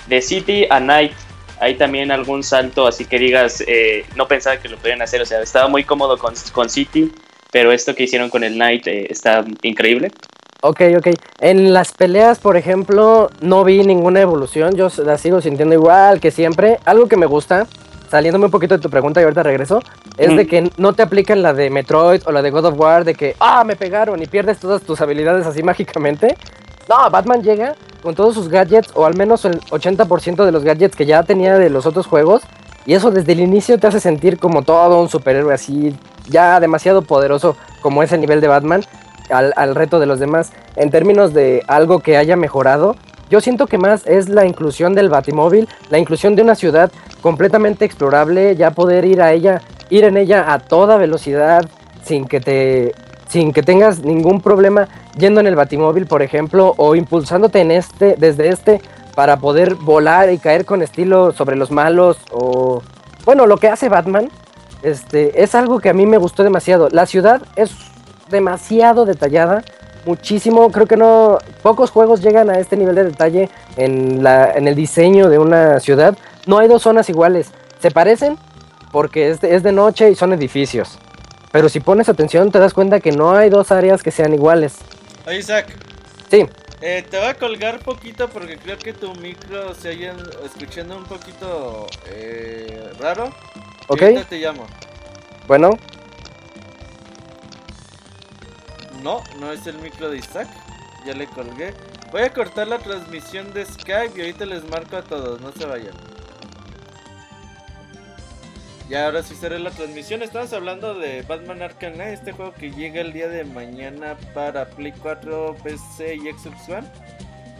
De 0.06 0.20
City 0.20 0.66
a 0.70 0.80
Night, 0.80 1.12
hay 1.60 1.74
también 1.76 2.10
algún 2.10 2.42
salto, 2.42 2.86
así 2.86 3.04
que 3.04 3.18
digas, 3.18 3.62
eh, 3.66 4.04
no 4.16 4.28
pensaba 4.28 4.56
que 4.58 4.68
lo 4.68 4.76
pudieran 4.76 5.02
hacer, 5.02 5.22
o 5.22 5.26
sea, 5.26 5.40
estaba 5.40 5.68
muy 5.68 5.84
cómodo 5.84 6.18
con, 6.18 6.34
con 6.52 6.68
City, 6.68 7.12
pero 7.50 7.72
esto 7.72 7.94
que 7.94 8.02
hicieron 8.04 8.28
con 8.30 8.44
el 8.44 8.58
Night 8.58 8.86
eh, 8.86 9.06
está 9.10 9.44
increíble. 9.62 10.10
Ok, 10.60 10.80
ok. 10.96 11.08
En 11.40 11.72
las 11.74 11.92
peleas, 11.92 12.38
por 12.38 12.56
ejemplo, 12.56 13.30
no 13.40 13.64
vi 13.64 13.82
ninguna 13.84 14.20
evolución. 14.22 14.74
Yo 14.76 14.88
la 15.04 15.18
sigo 15.18 15.42
sintiendo 15.42 15.74
igual 15.74 16.20
que 16.20 16.30
siempre. 16.30 16.78
Algo 16.86 17.06
que 17.06 17.18
me 17.18 17.26
gusta, 17.26 17.66
saliéndome 18.10 18.46
un 18.46 18.50
poquito 18.50 18.74
de 18.76 18.80
tu 18.82 18.88
pregunta 18.88 19.20
y 19.20 19.24
ahorita 19.24 19.42
regreso, 19.42 19.80
es 20.16 20.32
Mm. 20.32 20.36
de 20.36 20.46
que 20.46 20.70
no 20.78 20.94
te 20.94 21.02
aplican 21.02 21.42
la 21.42 21.52
de 21.52 21.68
Metroid 21.68 22.22
o 22.26 22.32
la 22.32 22.40
de 22.40 22.50
God 22.50 22.64
of 22.64 22.78
War, 22.80 23.04
de 23.04 23.14
que, 23.14 23.36
ah, 23.40 23.62
me 23.64 23.76
pegaron 23.76 24.22
y 24.22 24.26
pierdes 24.26 24.58
todas 24.58 24.80
tus 24.82 25.00
habilidades 25.02 25.46
así 25.46 25.62
mágicamente. 25.62 26.34
No, 26.88 27.10
Batman 27.10 27.42
llega 27.42 27.74
con 28.02 28.14
todos 28.14 28.34
sus 28.34 28.48
gadgets, 28.48 28.90
o 28.94 29.06
al 29.06 29.16
menos 29.16 29.44
el 29.44 29.60
80% 29.60 30.44
de 30.44 30.52
los 30.52 30.62
gadgets 30.62 30.94
que 30.94 31.06
ya 31.06 31.22
tenía 31.22 31.58
de 31.58 31.70
los 31.70 31.86
otros 31.86 32.06
juegos. 32.06 32.42
Y 32.86 32.92
eso 32.92 33.10
desde 33.10 33.32
el 33.32 33.40
inicio 33.40 33.78
te 33.78 33.86
hace 33.86 34.00
sentir 34.00 34.38
como 34.38 34.62
todo 34.62 35.00
un 35.00 35.08
superhéroe 35.08 35.54
así, 35.54 35.96
ya 36.28 36.60
demasiado 36.60 37.00
poderoso 37.02 37.56
como 37.80 38.02
ese 38.02 38.18
nivel 38.18 38.42
de 38.42 38.48
Batman 38.48 38.84
al, 39.30 39.54
al 39.56 39.74
reto 39.74 39.98
de 39.98 40.06
los 40.06 40.18
demás. 40.20 40.52
En 40.76 40.90
términos 40.90 41.32
de 41.32 41.62
algo 41.66 42.00
que 42.00 42.18
haya 42.18 42.36
mejorado, 42.36 42.96
yo 43.30 43.40
siento 43.40 43.66
que 43.66 43.78
más 43.78 44.06
es 44.06 44.28
la 44.28 44.44
inclusión 44.44 44.94
del 44.94 45.08
Batimóvil, 45.08 45.68
la 45.88 45.98
inclusión 45.98 46.36
de 46.36 46.42
una 46.42 46.54
ciudad 46.54 46.92
completamente 47.22 47.86
explorable, 47.86 48.54
ya 48.54 48.72
poder 48.72 49.06
ir 49.06 49.22
a 49.22 49.32
ella, 49.32 49.62
ir 49.88 50.04
en 50.04 50.18
ella 50.18 50.52
a 50.52 50.58
toda 50.58 50.98
velocidad 50.98 51.64
sin 52.04 52.26
que 52.26 52.40
te 52.40 52.94
sin 53.28 53.52
que 53.52 53.62
tengas 53.62 54.00
ningún 54.00 54.40
problema 54.40 54.88
yendo 55.16 55.40
en 55.40 55.46
el 55.46 55.56
Batimóvil, 55.56 56.06
por 56.06 56.22
ejemplo, 56.22 56.74
o 56.76 56.94
impulsándote 56.94 57.60
en 57.60 57.70
este 57.70 58.16
desde 58.18 58.48
este 58.48 58.80
para 59.14 59.36
poder 59.38 59.74
volar 59.76 60.32
y 60.32 60.38
caer 60.38 60.64
con 60.64 60.82
estilo 60.82 61.32
sobre 61.32 61.56
los 61.56 61.70
malos 61.70 62.18
o 62.32 62.82
bueno, 63.24 63.46
lo 63.46 63.56
que 63.56 63.68
hace 63.68 63.88
Batman 63.88 64.28
este 64.84 65.42
es 65.42 65.54
algo 65.54 65.80
que 65.80 65.88
a 65.88 65.94
mí 65.94 66.04
me 66.04 66.18
gustó 66.18 66.42
demasiado. 66.42 66.88
La 66.90 67.06
ciudad 67.06 67.40
es 67.56 67.70
demasiado 68.28 69.06
detallada, 69.06 69.64
muchísimo, 70.04 70.70
creo 70.70 70.86
que 70.86 70.98
no 70.98 71.38
pocos 71.62 71.90
juegos 71.90 72.20
llegan 72.20 72.50
a 72.50 72.58
este 72.58 72.76
nivel 72.76 72.94
de 72.94 73.04
detalle 73.04 73.48
en 73.76 74.22
la 74.22 74.52
en 74.52 74.68
el 74.68 74.74
diseño 74.74 75.30
de 75.30 75.38
una 75.38 75.80
ciudad. 75.80 76.16
No 76.46 76.58
hay 76.58 76.68
dos 76.68 76.82
zonas 76.82 77.08
iguales. 77.08 77.50
Se 77.80 77.90
parecen 77.90 78.36
porque 78.92 79.30
es 79.30 79.42
es 79.42 79.62
de 79.62 79.72
noche 79.72 80.10
y 80.10 80.14
son 80.14 80.34
edificios. 80.34 80.98
Pero 81.54 81.68
si 81.68 81.78
pones 81.78 82.08
atención 82.08 82.50
te 82.50 82.58
das 82.58 82.74
cuenta 82.74 82.98
que 82.98 83.12
no 83.12 83.36
hay 83.36 83.48
dos 83.48 83.70
áreas 83.70 84.02
que 84.02 84.10
sean 84.10 84.34
iguales. 84.34 84.74
Oye, 85.24 85.38
Isaac. 85.38 85.72
Sí. 86.28 86.48
Eh, 86.80 87.06
te 87.08 87.16
voy 87.16 87.28
a 87.28 87.34
colgar 87.34 87.78
poquito 87.78 88.28
porque 88.28 88.56
creo 88.56 88.76
que 88.76 88.92
tu 88.92 89.14
micro 89.14 89.72
se 89.72 89.90
oye 89.90 90.10
escuchando 90.44 90.96
un 90.96 91.04
poquito 91.04 91.86
eh, 92.08 92.90
raro. 92.98 93.32
¿Ok? 93.86 94.02
ahorita 94.02 94.24
te 94.24 94.38
llamo. 94.38 94.66
Bueno, 95.46 95.78
No, 99.04 99.22
no 99.38 99.52
es 99.52 99.64
el 99.68 99.78
micro 99.78 100.10
de 100.10 100.18
Isaac. 100.18 100.48
Ya 101.06 101.14
le 101.14 101.28
colgué. 101.28 101.72
Voy 102.10 102.22
a 102.22 102.32
cortar 102.32 102.66
la 102.66 102.78
transmisión 102.78 103.54
de 103.54 103.64
Skype 103.64 104.14
y 104.16 104.22
ahorita 104.22 104.44
les 104.44 104.68
marco 104.68 104.96
a 104.96 105.02
todos. 105.02 105.40
No 105.40 105.52
se 105.52 105.66
vayan. 105.66 105.94
Ya 108.88 109.06
ahora 109.06 109.22
sí 109.22 109.34
cerré 109.34 109.58
la 109.58 109.70
transmisión. 109.70 110.22
Estamos 110.22 110.52
hablando 110.52 110.94
de 110.94 111.22
Batman 111.22 111.62
Arkham 111.62 111.94
Knight, 111.94 112.14
este 112.18 112.32
juego 112.32 112.52
que 112.52 112.70
llega 112.70 113.00
el 113.00 113.12
día 113.12 113.28
de 113.28 113.44
mañana 113.44 114.16
para 114.34 114.66
Play 114.68 114.92
4, 114.92 115.56
PC 115.62 116.16
y 116.16 116.20
Xbox 116.32 116.68
One. 116.68 116.86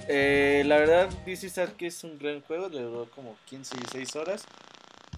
Eh, 0.07 0.63
la 0.67 0.77
verdad, 0.77 1.09
dice 1.25 1.47
Isaac 1.47 1.77
que 1.79 1.87
es 1.87 2.05
un 2.05 2.19
gran 2.19 2.43
juego, 2.43 2.69
le 2.69 2.83
duró 2.83 3.09
como 3.15 3.37
15 3.47 3.75
y 3.75 3.79
16 3.81 4.17
horas. 4.17 4.45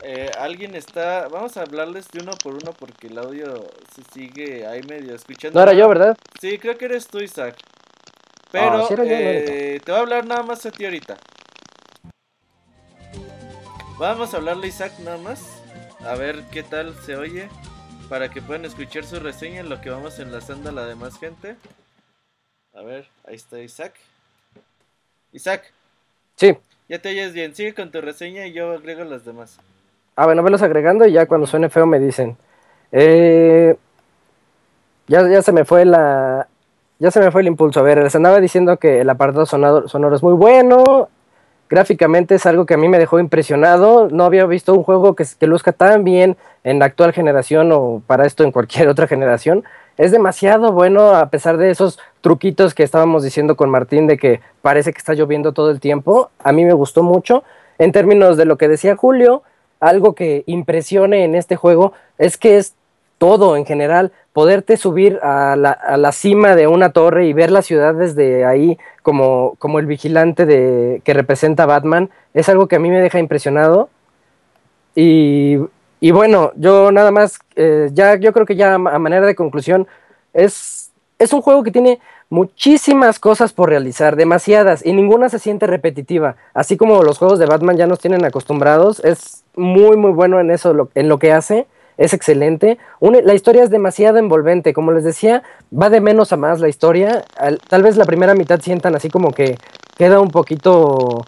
Eh, 0.03 0.31
alguien 0.39 0.77
está. 0.77 1.27
Vamos 1.27 1.57
a 1.57 1.63
hablarles 1.63 2.07
de 2.13 2.21
uno 2.23 2.33
por 2.41 2.53
uno 2.55 2.73
porque 2.79 3.09
el 3.09 3.19
audio 3.19 3.67
se 3.95 4.03
sigue 4.15 4.65
ahí 4.65 4.83
medio 4.83 5.15
escuchando. 5.15 5.59
no 5.59 5.63
era 5.65 5.73
yo, 5.77 5.89
¿verdad? 5.89 6.17
Sí, 6.41 6.57
creo 6.59 6.79
que 6.79 6.85
eres 6.85 7.09
tú, 7.09 7.19
Isaac. 7.19 7.57
Pero 8.53 8.85
Ah, 8.85 8.87
sí 8.87 8.95
eh, 8.99 9.81
te 9.85 9.91
voy 9.91 9.99
a 9.99 10.03
hablar 10.03 10.25
nada 10.27 10.45
más 10.45 10.65
a 10.65 10.71
ti 10.71 10.85
ahorita. 10.85 11.17
Vamos 13.99 14.33
a 14.33 14.37
hablarle 14.37 14.67
a 14.67 14.69
Isaac 14.69 14.93
nada 15.01 15.17
más. 15.19 15.56
A 16.05 16.15
ver 16.15 16.43
qué 16.53 16.63
tal 16.63 16.95
se 17.05 17.17
oye. 17.17 17.49
Para 18.09 18.29
que 18.29 18.41
puedan 18.41 18.65
escuchar 18.65 19.05
su 19.05 19.19
reseña 19.19 19.61
en 19.61 19.69
lo 19.69 19.81
que 19.81 19.91
vamos 19.91 20.19
enlazando 20.21 20.69
a 20.69 20.73
la 20.73 20.87
demás 20.87 21.19
gente. 21.19 21.57
A 22.75 22.83
ver, 22.83 23.07
ahí 23.27 23.35
está 23.35 23.59
Isaac. 23.61 23.95
Isaac, 25.33 25.73
Sí. 26.37 26.57
ya 26.89 27.01
te 27.01 27.09
oyes 27.09 27.33
bien. 27.33 27.55
Sigue 27.55 27.75
con 27.75 27.91
tu 27.91 28.01
reseña 28.01 28.47
y 28.47 28.53
yo 28.53 28.71
agrego 28.73 29.03
las 29.05 29.25
demás. 29.25 29.59
Ah, 30.15 30.27
bueno, 30.27 30.43
velos 30.45 30.63
agregando 30.63 31.05
y 31.07 31.13
ya 31.13 31.27
cuando 31.27 31.47
suene 31.49 31.69
feo 31.69 31.85
me 31.87 31.99
dicen. 31.99 32.37
Eh, 32.93 33.77
ya, 35.09 35.29
ya 35.29 35.43
se 35.43 35.53
me 35.53 35.65
fue 35.65 35.85
la. 35.85 36.47
Ya 36.99 37.11
se 37.11 37.21
me 37.21 37.31
fue 37.31 37.41
el 37.43 37.49
impulso. 37.49 37.81
A 37.81 37.83
ver, 37.83 37.99
les 37.99 38.15
andaba 38.15 38.41
diciendo 38.41 38.77
que 38.79 39.01
el 39.01 39.11
apartado 39.11 39.45
sonado- 39.47 39.89
sonoro 39.89 40.15
es 40.17 40.23
muy 40.23 40.33
bueno. 40.35 41.09
Gráficamente 41.69 42.37
es 42.37 42.47
algo 42.47 42.65
que 42.65 42.75
a 42.75 42.77
mí 42.77 42.89
me 42.89 42.99
dejó 42.99 43.19
impresionado. 43.19 44.09
No 44.09 44.25
había 44.25 44.47
visto 44.47 44.73
un 44.73 44.85
juego 44.85 45.17
que, 45.17 45.25
que 45.39 45.47
luzca 45.47 45.73
tan 45.73 46.05
bien 46.05 46.37
en 46.63 46.79
la 46.79 46.85
actual 46.85 47.13
generación 47.13 47.73
o 47.73 48.03
para 48.07 48.27
esto 48.27 48.45
en 48.45 48.53
cualquier 48.53 48.89
otra 48.89 49.07
generación. 49.07 49.65
Es 49.99 50.13
demasiado 50.13 50.73
bueno 50.73 51.17
a 51.17 51.31
pesar 51.31 51.57
de 51.57 51.71
esos 51.71 51.99
truquitos 52.21 52.75
que 52.75 52.83
estábamos 52.83 53.25
diciendo 53.25 53.57
con 53.57 53.71
Martín 53.71 54.07
de 54.07 54.19
que 54.19 54.41
parece 54.63 54.93
que 54.93 54.99
está 54.99 55.15
lloviendo 55.15 55.53
todo 55.53 55.71
el 55.71 55.81
tiempo. 55.81 56.31
A 56.39 56.53
mí 56.53 56.65
me 56.65 56.75
gustó 56.75 57.03
mucho. 57.03 57.45
En 57.79 57.93
términos 57.93 58.37
de 58.37 58.45
lo 58.45 58.57
que 58.59 58.69
decía 58.69 58.97
Julio, 58.97 59.43
algo 59.81 60.15
que 60.15 60.45
impresione 60.47 61.25
en 61.25 61.35
este 61.35 61.57
juego 61.57 61.93
es 62.19 62.37
que 62.37 62.59
es 62.59 62.75
todo 63.19 63.57
en 63.57 63.65
general, 63.65 64.13
poderte 64.33 64.77
subir 64.77 65.19
a 65.23 65.57
la, 65.57 65.71
a 65.71 65.97
la 65.97 66.13
cima 66.13 66.55
de 66.55 66.67
una 66.67 66.91
torre 66.91 67.27
y 67.27 67.33
ver 67.33 67.51
la 67.51 67.63
ciudad 67.63 67.95
desde 67.95 68.45
ahí 68.45 68.79
como, 69.03 69.55
como 69.59 69.79
el 69.79 69.87
vigilante 69.87 70.45
de, 70.45 71.01
que 71.05 71.15
representa 71.15 71.63
a 71.63 71.67
Batman, 71.67 72.11
es 72.35 72.49
algo 72.49 72.69
que 72.69 72.77
a 72.77 72.79
mí 72.79 72.91
me 72.91 73.01
deja 73.01 73.19
impresionado. 73.19 73.89
Y, 74.95 75.59
y 76.01 76.11
bueno, 76.11 76.53
yo 76.57 76.93
nada 76.93 77.11
más, 77.11 77.39
eh, 77.55 77.89
ya 77.93 78.17
yo 78.17 78.33
creo 78.33 78.47
que 78.47 78.57
ya 78.57 78.75
a 78.75 78.79
manera 78.79 79.27
de 79.27 79.35
conclusión, 79.35 79.87
es, 80.35 80.91
es 81.19 81.33
un 81.33 81.41
juego 81.41 81.63
que 81.63 81.71
tiene 81.71 82.01
muchísimas 82.29 83.19
cosas 83.19 83.53
por 83.53 83.69
realizar, 83.69 84.17
demasiadas, 84.17 84.85
y 84.85 84.93
ninguna 84.93 85.29
se 85.29 85.39
siente 85.39 85.67
repetitiva. 85.67 86.37
Así 86.53 86.77
como 86.77 87.03
los 87.03 87.19
juegos 87.19 87.39
de 87.39 87.47
Batman 87.47 87.77
ya 87.77 87.87
nos 87.87 88.01
tienen 88.01 88.25
acostumbrados, 88.25 89.01
es 89.05 89.45
muy, 89.55 89.97
muy 89.97 90.11
bueno 90.11 90.41
en 90.41 90.51
eso, 90.51 90.91
en 90.95 91.09
lo 91.09 91.19
que 91.19 91.33
hace, 91.33 91.67
es 91.99 92.13
excelente. 92.15 92.79
La 93.01 93.35
historia 93.35 93.63
es 93.65 93.71
demasiado 93.71 94.19
envolvente, 94.19 94.73
como 94.73 94.93
les 94.93 95.05
decía, 95.05 95.43
va 95.73 95.89
de 95.91 96.01
menos 96.01 96.33
a 96.33 96.37
más 96.37 96.61
la 96.61 96.69
historia. 96.69 97.25
Al- 97.37 97.59
tal 97.59 97.83
vez 97.83 97.97
la 97.97 98.05
primera 98.05 98.35
mitad 98.35 98.61
sientan 98.61 98.95
así 98.95 99.09
como 99.09 99.33
que 99.33 99.57
queda 99.97 100.21
un 100.21 100.31
poquito 100.31 101.25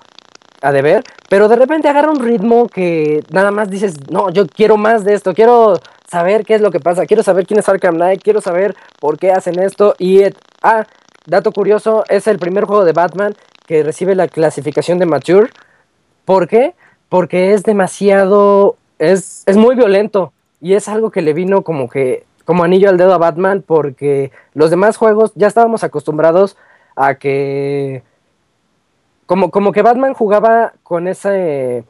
a 0.61 0.73
deber, 0.73 1.05
pero 1.29 1.49
de 1.49 1.57
repente 1.57 1.89
agarra 1.89 2.11
un 2.11 2.21
ritmo 2.21 2.67
que 2.69 3.23
nada 3.31 3.51
más 3.51 3.71
dices, 3.71 3.95
no, 4.11 4.29
yo 4.31 4.47
quiero 4.47 4.77
más 4.77 5.05
de 5.05 5.15
esto, 5.15 5.33
quiero 5.33 5.79
saber 6.11 6.45
qué 6.45 6.55
es 6.55 6.61
lo 6.61 6.71
que 6.71 6.81
pasa, 6.81 7.07
quiero 7.07 7.23
saber 7.23 7.47
quién 7.47 7.61
es 7.61 7.69
Arkham 7.69 7.95
Knight, 7.95 8.23
quiero 8.23 8.41
saber 8.41 8.75
por 8.99 9.19
qué 9.19 9.31
hacen 9.31 9.59
esto. 9.61 9.95
Y, 9.99 10.23
eh, 10.23 10.35
ah, 10.63 10.85
dato 11.27 11.53
curioso, 11.53 12.05
es 12.09 12.27
el 12.27 12.39
primer 12.39 12.65
juego 12.65 12.85
de 12.85 12.93
Batman 12.93 13.35
que 13.67 13.83
recibe 13.83 14.15
la 14.15 14.27
clasificación 14.29 14.99
de 14.99 15.07
Mature. 15.07 15.51
¿Por 16.25 16.49
qué? 16.49 16.75
Porque 17.09 17.53
es 17.55 17.63
demasiado, 17.63 18.77
es, 18.99 19.45
es 19.47 19.57
muy 19.57 19.77
violento 19.77 20.33
y 20.61 20.75
es 20.75 20.89
algo 20.89 21.11
que 21.11 21.23
le 21.23 21.33
vino 21.33 21.63
como 21.63 21.89
que, 21.89 22.25
como 22.45 22.65
anillo 22.65 22.89
al 22.89 22.97
dedo 22.97 23.13
a 23.15 23.19
Batman 23.19 23.63
porque 23.67 24.33
los 24.55 24.71
demás 24.71 24.97
juegos 24.97 25.33
ya 25.35 25.47
estábamos 25.47 25.85
acostumbrados 25.85 26.57
a 26.97 27.15
que 27.15 28.03
como, 29.29 29.51
como 29.51 29.73
que 29.73 29.83
Batman 29.83 30.15
jugaba 30.15 30.73
con 30.83 31.07
ese... 31.07 31.85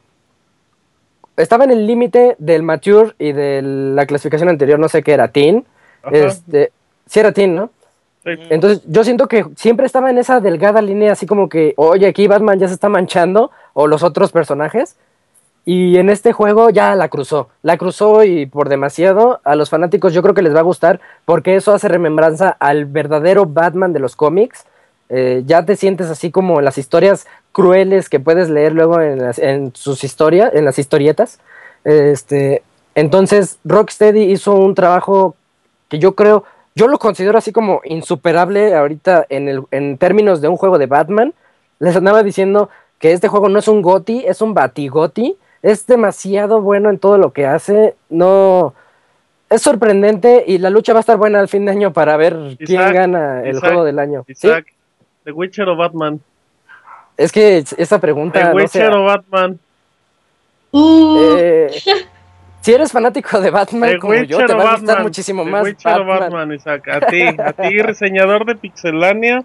Estaba 1.37 1.63
en 1.63 1.71
el 1.71 1.87
límite 1.87 2.35
del 2.37 2.63
mature 2.63 3.13
y 3.17 3.31
de 3.31 3.61
la 3.61 4.05
clasificación 4.05 4.49
anterior, 4.49 4.77
no 4.77 4.89
sé 4.89 5.03
qué 5.03 5.13
era, 5.13 5.29
teen. 5.29 5.65
Ajá. 6.03 6.17
Este, 6.17 6.73
sí 7.05 7.21
era 7.21 7.31
teen, 7.31 7.55
¿no? 7.55 7.69
Sí. 8.25 8.31
Entonces 8.49 8.83
yo 8.85 9.05
siento 9.05 9.29
que 9.29 9.45
siempre 9.55 9.85
estaba 9.85 10.09
en 10.09 10.17
esa 10.17 10.41
delgada 10.41 10.81
línea, 10.81 11.13
así 11.13 11.25
como 11.25 11.47
que, 11.47 11.73
oye, 11.77 12.07
aquí 12.07 12.27
Batman 12.27 12.59
ya 12.59 12.67
se 12.67 12.73
está 12.73 12.89
manchando, 12.89 13.51
o 13.71 13.87
los 13.87 14.03
otros 14.03 14.33
personajes. 14.33 14.97
Y 15.71 15.97
en 15.97 16.09
este 16.09 16.31
juego 16.33 16.71
ya 16.71 16.95
la 16.95 17.09
cruzó, 17.09 17.49
la 17.61 17.77
cruzó 17.77 18.23
y 18.23 18.47
por 18.47 18.69
demasiado 18.69 19.39
a 19.43 19.53
los 19.53 19.69
fanáticos 19.69 20.15
yo 20.15 20.23
creo 20.23 20.33
que 20.33 20.41
les 20.41 20.55
va 20.55 20.61
a 20.61 20.63
gustar 20.63 20.99
porque 21.25 21.55
eso 21.55 21.71
hace 21.73 21.87
remembranza 21.87 22.49
al 22.59 22.85
verdadero 22.85 23.45
Batman 23.45 23.93
de 23.93 23.99
los 23.99 24.15
cómics. 24.15 24.65
Eh, 25.09 25.43
ya 25.45 25.65
te 25.65 25.75
sientes 25.75 26.09
así 26.09 26.31
como 26.31 26.57
en 26.57 26.65
las 26.65 26.79
historias 26.79 27.27
crueles 27.51 28.09
que 28.09 28.19
puedes 28.19 28.49
leer 28.49 28.73
luego 28.73 28.99
en, 28.99 29.19
las- 29.19 29.37
en 29.37 29.71
sus 29.75 30.03
historias, 30.03 30.55
en 30.55 30.65
las 30.65 30.79
historietas. 30.79 31.39
Este, 31.83 32.63
entonces 32.95 33.59
Rocksteady 33.63 34.23
hizo 34.31 34.55
un 34.55 34.73
trabajo 34.73 35.35
que 35.87 35.99
yo 35.99 36.15
creo, 36.15 36.45
yo 36.73 36.87
lo 36.87 36.97
considero 36.97 37.37
así 37.37 37.51
como 37.51 37.81
insuperable 37.83 38.73
ahorita 38.73 39.23
en, 39.29 39.47
el, 39.47 39.61
en 39.69 39.99
términos 39.99 40.41
de 40.41 40.47
un 40.47 40.57
juego 40.57 40.79
de 40.79 40.87
Batman. 40.87 41.35
Les 41.77 41.95
andaba 41.95 42.23
diciendo 42.23 42.69
que 42.97 43.11
este 43.11 43.27
juego 43.27 43.49
no 43.49 43.59
es 43.59 43.67
un 43.67 43.83
GOTI, 43.83 44.25
es 44.25 44.41
un 44.41 44.55
Batigoti. 44.55 45.37
Es 45.61 45.85
demasiado 45.87 46.61
bueno 46.61 46.89
en 46.89 46.99
todo 46.99 47.17
lo 47.17 47.33
que 47.33 47.45
hace. 47.45 47.95
No. 48.09 48.73
Es 49.49 49.61
sorprendente 49.63 50.43
y 50.45 50.59
la 50.59 50.69
lucha 50.69 50.93
va 50.93 50.99
a 50.99 51.01
estar 51.01 51.17
buena 51.17 51.39
al 51.39 51.47
fin 51.49 51.65
de 51.65 51.71
año 51.71 51.91
para 51.91 52.15
ver 52.17 52.37
quién 52.63 52.93
gana 52.93 53.41
el 53.41 53.49
Isaac, 53.57 53.63
juego 53.65 53.83
del 53.83 53.97
año. 53.99 54.23
¿Sí? 54.27 54.33
Isaac, 54.47 54.67
¿The 55.23 55.31
Witcher 55.31 55.67
o 55.69 55.75
Batman? 55.75 56.19
Es 57.17 57.31
que 57.31 57.63
esa 57.77 57.99
pregunta. 57.99 58.39
¿The 58.39 58.45
no 58.45 58.51
sé, 58.51 58.55
Witcher 58.79 58.91
o 58.93 59.03
Batman? 59.05 59.59
Uh, 60.71 61.17
eh, 61.35 61.71
si 62.61 62.73
eres 62.73 62.91
fanático 62.91 63.41
de 63.41 63.49
Batman 63.49 63.89
¿The 63.89 63.97
como 63.99 64.13
yo, 64.13 64.19
Witcher 64.37 64.45
te 64.45 64.53
o 64.53 64.57
va 64.57 64.63
a 64.63 64.71
gustar 64.73 64.85
Batman? 64.87 65.03
muchísimo 65.03 65.43
¿The 65.45 65.49
más. 65.51 65.63
Witcher 65.63 65.99
o 65.99 66.05
Batman. 66.05 66.53
Isaac? 66.53 66.87
A 66.87 66.99
ti, 67.07 67.21
a 67.23 67.53
ti, 67.53 67.79
reseñador 67.81 68.45
de 68.45 68.55
Pixelania, 68.55 69.43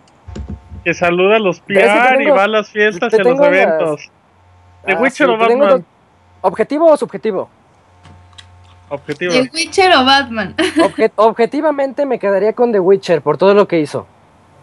que 0.84 0.92
saluda 0.92 1.36
a 1.36 1.38
los 1.38 1.60
PR 1.60 2.20
y 2.22 2.26
va 2.26 2.44
a 2.44 2.48
las 2.48 2.68
fiestas 2.68 3.10
te 3.10 3.16
y 3.16 3.20
a 3.20 3.24
los 3.24 3.32
tengo 3.38 3.50
las- 3.50 3.58
eventos. 3.58 4.10
¿The 4.84 4.92
Ah, 4.92 4.98
Witcher 5.00 5.26
sí, 5.28 5.32
o 5.32 5.38
te 5.38 5.46
tengo 5.46 5.64
Batman? 5.64 5.84
¿Objetivo 6.44 6.86
o 6.90 6.96
subjetivo? 6.96 7.48
Objetivo. 8.90 9.32
¿El 9.32 9.50
Witcher 9.52 9.92
o 9.96 10.04
Batman? 10.04 10.54
Obje- 10.76 11.10
objetivamente 11.16 12.04
me 12.04 12.18
quedaría 12.18 12.52
con 12.52 12.70
The 12.70 12.80
Witcher 12.80 13.22
por 13.22 13.38
todo 13.38 13.54
lo 13.54 13.66
que 13.66 13.80
hizo. 13.80 14.06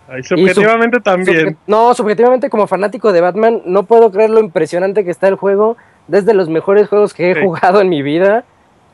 Ahí 0.07 0.21
subjetivamente 0.23 0.99
también. 0.99 1.37
Subje- 1.49 1.57
no, 1.65 1.93
subjetivamente 1.95 2.49
como 2.51 2.67
fanático 2.67 3.11
de 3.11 3.21
Batman, 3.21 3.61
no 3.65 3.83
puedo 3.83 4.11
creer 4.11 4.29
lo 4.29 4.39
impresionante 4.39 5.03
que 5.03 5.09
está 5.11 5.27
el 5.27 5.35
juego. 5.35 5.75
Desde 6.07 6.33
los 6.35 6.49
mejores 6.49 6.87
juegos 6.87 7.13
que 7.15 7.31
he 7.31 7.35
Sí. 7.35 7.41
jugado 7.43 7.81
en 7.81 7.89
mi 7.89 8.01
vida. 8.03 8.43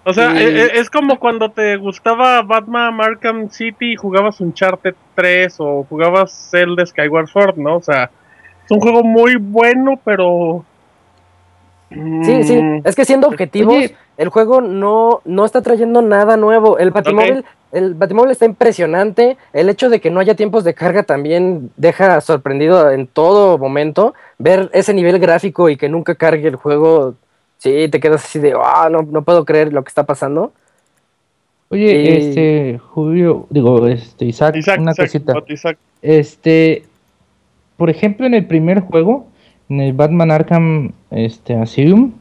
O 0.05 0.14
sea, 0.14 0.34
y- 0.34 0.38
e- 0.45 0.61
e- 0.64 0.80
es 0.80 0.89
como 0.89 1.19
cuando 1.19 1.51
te 1.51 1.76
gustaba 1.76 2.41
Batman 2.43 3.01
Arkham 3.01 3.49
City 3.49 3.91
y 3.93 3.95
jugabas 3.97 4.39
Uncharted 4.39 4.95
3 5.15 5.55
o 5.59 5.85
jugabas 5.89 6.49
Zelda 6.51 6.85
Skyward 6.85 7.27
Sword, 7.27 7.57
¿no? 7.57 7.76
O 7.76 7.81
sea, 7.81 8.09
es 8.64 8.72
un 8.72 8.80
juego 8.80 9.03
muy 9.03 9.35
bueno, 9.35 9.99
pero... 10.05 10.64
Sí, 11.89 12.43
sí. 12.43 12.55
mm, 12.61 12.81
Es 12.84 12.95
que 12.95 13.05
siendo 13.05 13.27
objetivos, 13.27 13.76
Oye. 13.76 13.95
el 14.18 14.30
juego 14.30 14.61
no, 14.61 15.22
no 15.26 15.45
está 15.45 15.61
trayendo 15.61 16.01
nada 16.01 16.35
nuevo. 16.38 16.77
El 16.77 16.91
Batimóvil, 16.91 17.45
el 17.72 17.93
Batimóvil 17.93 18.31
está 18.31 18.45
impresionante. 18.45 19.38
El 19.53 19.69
hecho 19.69 19.89
de 19.89 20.01
que 20.01 20.09
no 20.09 20.19
haya 20.19 20.35
tiempos 20.35 20.64
de 20.64 20.73
carga 20.73 21.03
también 21.03 21.72
deja 21.77 22.19
sorprendido 22.22 22.91
en 22.91 23.07
todo 23.07 23.57
momento. 23.57 24.14
Ver 24.38 24.69
ese 24.73 24.93
nivel 24.93 25.18
gráfico 25.19 25.69
y 25.69 25.77
que 25.77 25.88
nunca 25.88 26.15
cargue 26.15 26.49
el 26.49 26.55
juego, 26.57 27.15
sí, 27.57 27.88
te 27.89 27.99
quedas 28.01 28.26
así 28.26 28.39
de, 28.39 28.53
ah, 28.61 28.89
no, 28.91 29.03
no 29.03 29.22
puedo 29.22 29.45
creer 29.45 29.72
lo 29.72 29.81
que 29.84 29.89
está 29.89 30.03
pasando. 30.03 30.51
Oye, 31.69 32.01
Y- 32.01 32.07
este, 32.30 32.80
Julio, 32.80 33.45
digo, 33.49 33.88
este, 33.88 34.26
Isaac, 34.26 34.55
Isaac, 34.55 34.80
una 34.80 34.91
Isaac, 34.91 35.05
cosita. 35.05 35.34
Isaac. 35.47 35.77
Este, 36.01 36.84
por 37.76 37.89
ejemplo, 37.89 38.26
en 38.26 38.34
el 38.34 38.45
primer 38.45 38.80
juego, 38.81 39.27
en 39.69 39.81
el 39.81 39.94
Batman 39.94 40.31
Arkham 40.31 40.91
este, 41.11 41.56
Asylum, 41.56 42.11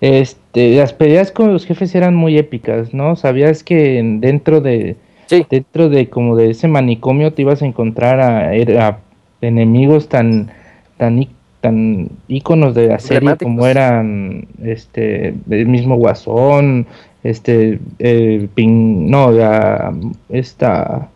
este, 0.00 0.76
las 0.76 0.92
peleas 0.92 1.32
con 1.32 1.52
los 1.52 1.64
jefes 1.66 1.94
eran 1.94 2.14
muy 2.14 2.38
épicas, 2.38 2.92
¿no? 2.94 3.16
Sabías 3.16 3.62
que 3.64 3.98
en- 3.98 4.20
dentro 4.20 4.60
de, 4.60 4.96
Sí. 5.26 5.44
dentro 5.50 5.88
de 5.88 6.08
como 6.08 6.36
de 6.36 6.50
ese 6.50 6.68
manicomio 6.68 7.32
te 7.32 7.42
ibas 7.42 7.62
a 7.62 7.66
encontrar 7.66 8.20
a, 8.20 8.54
er- 8.54 8.78
a 8.78 8.98
enemigos 9.40 10.08
tan, 10.08 10.50
tan, 10.98 11.26
tan 11.60 12.08
íconos 12.28 12.74
de 12.74 12.88
la 12.88 12.98
serie 12.98 13.36
como 13.36 13.66
eran, 13.66 14.46
este, 14.62 15.34
el 15.50 15.66
mismo 15.66 15.96
Guasón, 15.96 16.86
este, 17.24 17.80
eh, 17.98 18.46
Pin- 18.54 19.06
no, 19.10 19.32
la, 19.32 19.92
esta 20.28 21.08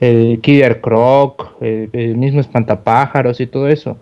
el 0.00 0.40
Killer 0.40 0.80
Croc, 0.80 1.52
el, 1.60 1.88
el 1.92 2.16
mismo 2.16 2.40
espantapájaros 2.40 3.40
y 3.40 3.46
todo 3.46 3.68
eso. 3.68 3.96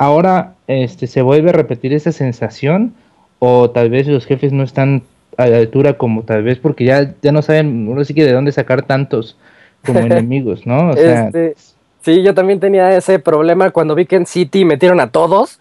Ahora 0.00 0.54
este 0.66 1.06
se 1.06 1.20
vuelve 1.22 1.50
a 1.50 1.52
repetir 1.52 1.92
esa 1.92 2.10
sensación 2.10 2.94
o 3.38 3.70
tal 3.70 3.90
vez 3.90 4.06
los 4.06 4.24
jefes 4.24 4.52
no 4.52 4.62
están 4.62 5.02
a 5.36 5.46
la 5.46 5.58
altura 5.58 5.94
como 5.98 6.22
tal 6.22 6.42
vez 6.42 6.58
porque 6.58 6.84
ya, 6.84 7.14
ya 7.22 7.32
no 7.32 7.42
saben, 7.42 7.92
no 7.94 8.02
sé 8.04 8.14
de 8.14 8.32
dónde 8.32 8.50
sacar 8.52 8.82
tantos 8.82 9.36
como 9.84 10.00
enemigos, 10.00 10.66
¿no? 10.66 10.90
O 10.90 10.94
sea, 10.94 11.26
Este, 11.26 11.54
sí, 12.02 12.22
yo 12.22 12.34
también 12.34 12.60
tenía 12.60 12.96
ese 12.96 13.18
problema 13.18 13.70
cuando 13.70 13.94
vi 13.94 14.06
que 14.06 14.16
en 14.16 14.24
City 14.26 14.64
metieron 14.64 15.00
a 15.00 15.10
todos. 15.10 15.60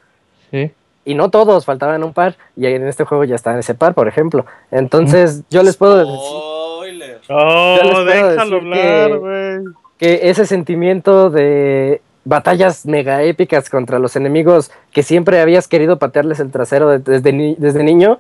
sí. 0.52 0.72
y 1.06 1.16
no 1.16 1.30
todos, 1.30 1.66
faltaban 1.66 2.04
un 2.04 2.14
par, 2.14 2.36
y 2.56 2.66
en 2.68 2.88
este 2.88 3.04
juego 3.04 3.24
ya 3.24 3.36
está 3.36 3.58
ese 3.60 3.74
par, 3.74 3.94
por 3.96 4.08
ejemplo. 4.08 4.46
Entonces, 4.70 5.44
yo 5.50 5.64
les 5.64 5.76
puedo 5.76 5.98
decir. 5.98 6.14
Oh, 6.14 7.78
Yo 7.78 7.84
les 7.84 7.92
puedo 7.94 8.06
déjalo 8.06 8.36
decir 8.36 8.54
hablar, 8.56 9.10
que- 9.12 9.18
güey. 9.18 9.74
que 9.98 10.30
ese 10.30 10.46
sentimiento 10.46 11.30
de 11.30 12.02
batallas 12.30 12.86
mega 12.86 13.22
épicas 13.24 13.70
contra 13.70 14.00
los 14.00 14.16
enemigos 14.16 14.72
que 14.92 15.04
siempre 15.04 15.42
habías 15.42 15.68
querido 15.68 15.98
patearles 16.00 16.40
el 16.40 16.52
trasero 16.52 16.90
de- 16.90 17.00
desde, 17.00 17.34
ni- 17.34 17.56
desde 17.56 17.84
niño, 17.84 18.20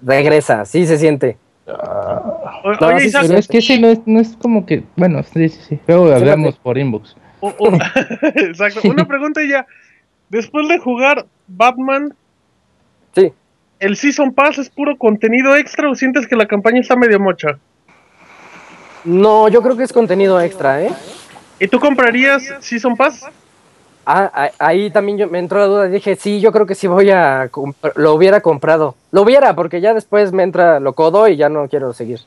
regresa, 0.00 0.64
sí 0.64 0.86
se 0.86 0.96
siente. 0.96 1.36
O- 1.66 2.72
No, 2.80 2.86
Oye, 2.86 3.00
sí, 3.00 3.06
Isaac, 3.08 3.22
sí, 3.22 3.28
Pero 3.28 3.38
es 3.40 3.48
que 3.48 3.58
ese 3.58 3.78
no 3.78 3.88
es, 3.88 4.00
no 4.06 4.20
es 4.20 4.36
como 4.40 4.64
que. 4.64 4.84
Bueno, 4.96 5.22
sí, 5.22 5.48
sí, 5.48 5.60
sí. 5.68 5.80
Luego 5.86 6.12
hablamos 6.14 6.56
por 6.58 6.78
inbox. 6.78 7.14
exacto. 8.34 8.80
Una 8.88 9.04
pregunta 9.08 9.40
ya. 9.48 9.66
Después 10.28 10.68
de 10.68 10.78
jugar 10.78 11.26
Batman, 11.46 12.14
Sí, 13.14 13.32
¿el 13.80 13.96
Season 13.96 14.32
Pass 14.34 14.58
es 14.58 14.68
puro 14.70 14.96
contenido 14.98 15.56
extra 15.56 15.90
o 15.90 15.94
sientes 15.94 16.26
que 16.26 16.36
la 16.36 16.46
campaña 16.46 16.80
está 16.80 16.94
medio 16.96 17.18
mocha? 17.18 17.58
no, 19.04 19.48
yo 19.48 19.62
creo 19.62 19.76
que 19.76 19.84
es 19.84 19.92
contenido 19.92 20.40
extra, 20.40 20.82
¿eh? 20.82 20.90
¿Y 21.60 21.66
tú 21.68 21.80
comprarías 21.80 22.42
Season 22.60 22.96
Pass? 22.96 23.24
Ah, 24.10 24.30
ah, 24.32 24.50
ahí 24.58 24.90
también 24.90 25.18
yo, 25.18 25.28
me 25.28 25.38
entró 25.38 25.58
la 25.58 25.66
duda, 25.66 25.84
dije, 25.88 26.16
sí, 26.16 26.40
yo 26.40 26.50
creo 26.50 26.64
que 26.64 26.74
sí 26.74 26.86
voy 26.86 27.10
a, 27.10 27.50
lo 27.94 28.14
hubiera 28.14 28.40
comprado. 28.40 28.94
Lo 29.12 29.20
hubiera, 29.20 29.54
porque 29.54 29.82
ya 29.82 29.92
después 29.92 30.32
me 30.32 30.44
entra 30.44 30.80
lo 30.80 30.94
codo 30.94 31.28
y 31.28 31.36
ya 31.36 31.50
no 31.50 31.68
quiero 31.68 31.92
seguir. 31.92 32.20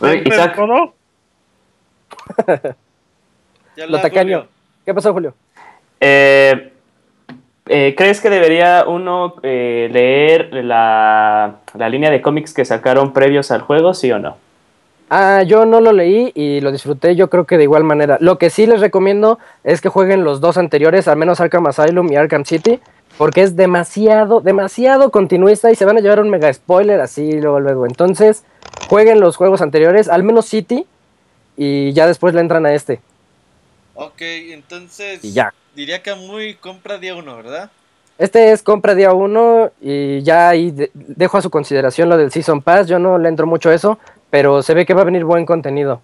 Oye, 0.00 0.22
¿Te 0.22 0.30
Isaac, 0.30 0.56
codo? 0.56 0.94
Ya 3.76 3.86
Lo 3.86 4.00
tacaño. 4.00 4.38
Julio. 4.38 4.48
¿Qué 4.86 4.94
pasó, 4.94 5.12
Julio? 5.12 5.34
eh, 6.00 6.72
eh, 7.68 7.94
¿crees 7.96 8.22
que 8.22 8.30
debería 8.30 8.84
uno 8.86 9.34
eh, 9.42 9.90
leer 9.92 10.48
la, 10.64 11.56
la 11.74 11.88
línea 11.90 12.10
de 12.10 12.22
cómics 12.22 12.54
que 12.54 12.64
sacaron 12.64 13.12
previos 13.12 13.50
al 13.50 13.60
juego, 13.60 13.92
sí 13.92 14.10
o 14.10 14.18
no? 14.18 14.38
Ah, 15.12 15.42
yo 15.42 15.66
no 15.66 15.80
lo 15.80 15.92
leí 15.92 16.30
y 16.36 16.60
lo 16.60 16.70
disfruté, 16.70 17.16
yo 17.16 17.28
creo 17.28 17.44
que 17.44 17.58
de 17.58 17.64
igual 17.64 17.82
manera. 17.82 18.16
Lo 18.20 18.38
que 18.38 18.48
sí 18.48 18.66
les 18.66 18.80
recomiendo 18.80 19.40
es 19.64 19.80
que 19.80 19.88
jueguen 19.88 20.22
los 20.22 20.40
dos 20.40 20.56
anteriores, 20.56 21.08
al 21.08 21.16
menos 21.16 21.40
Arkham 21.40 21.66
Asylum 21.66 22.12
y 22.12 22.16
Arkham 22.16 22.44
City, 22.44 22.78
porque 23.18 23.42
es 23.42 23.56
demasiado, 23.56 24.40
demasiado 24.40 25.10
continuista 25.10 25.70
y 25.70 25.74
se 25.74 25.84
van 25.84 25.96
a 25.98 26.00
llevar 26.00 26.20
un 26.20 26.30
mega 26.30 26.52
spoiler 26.52 27.00
así 27.00 27.32
luego, 27.40 27.58
luego. 27.58 27.86
Entonces, 27.86 28.44
jueguen 28.88 29.18
los 29.18 29.36
juegos 29.36 29.62
anteriores, 29.62 30.08
al 30.08 30.22
menos 30.22 30.46
City, 30.46 30.86
y 31.56 31.92
ya 31.92 32.06
después 32.06 32.32
le 32.32 32.40
entran 32.40 32.64
a 32.64 32.72
este. 32.72 33.00
Ok, 33.94 34.20
entonces. 34.20 35.24
Y 35.24 35.32
ya. 35.32 35.52
Diría 35.74 36.02
que 36.02 36.14
muy 36.14 36.54
compra 36.54 36.98
día 36.98 37.16
uno, 37.16 37.36
¿verdad? 37.36 37.68
Este 38.16 38.52
es 38.52 38.62
compra 38.62 38.94
día 38.94 39.12
uno 39.12 39.70
y 39.80 40.22
ya 40.22 40.50
ahí 40.50 40.70
de- 40.70 40.90
dejo 40.94 41.38
a 41.38 41.42
su 41.42 41.50
consideración 41.50 42.08
lo 42.08 42.16
del 42.16 42.30
Season 42.30 42.60
Pass, 42.62 42.86
yo 42.86 42.98
no 42.98 43.18
le 43.18 43.28
entro 43.28 43.46
mucho 43.46 43.70
a 43.70 43.74
eso, 43.74 43.98
pero 44.30 44.62
se 44.62 44.74
ve 44.74 44.86
que 44.86 44.94
va 44.94 45.02
a 45.02 45.04
venir 45.04 45.24
buen 45.24 45.44
contenido. 45.44 46.00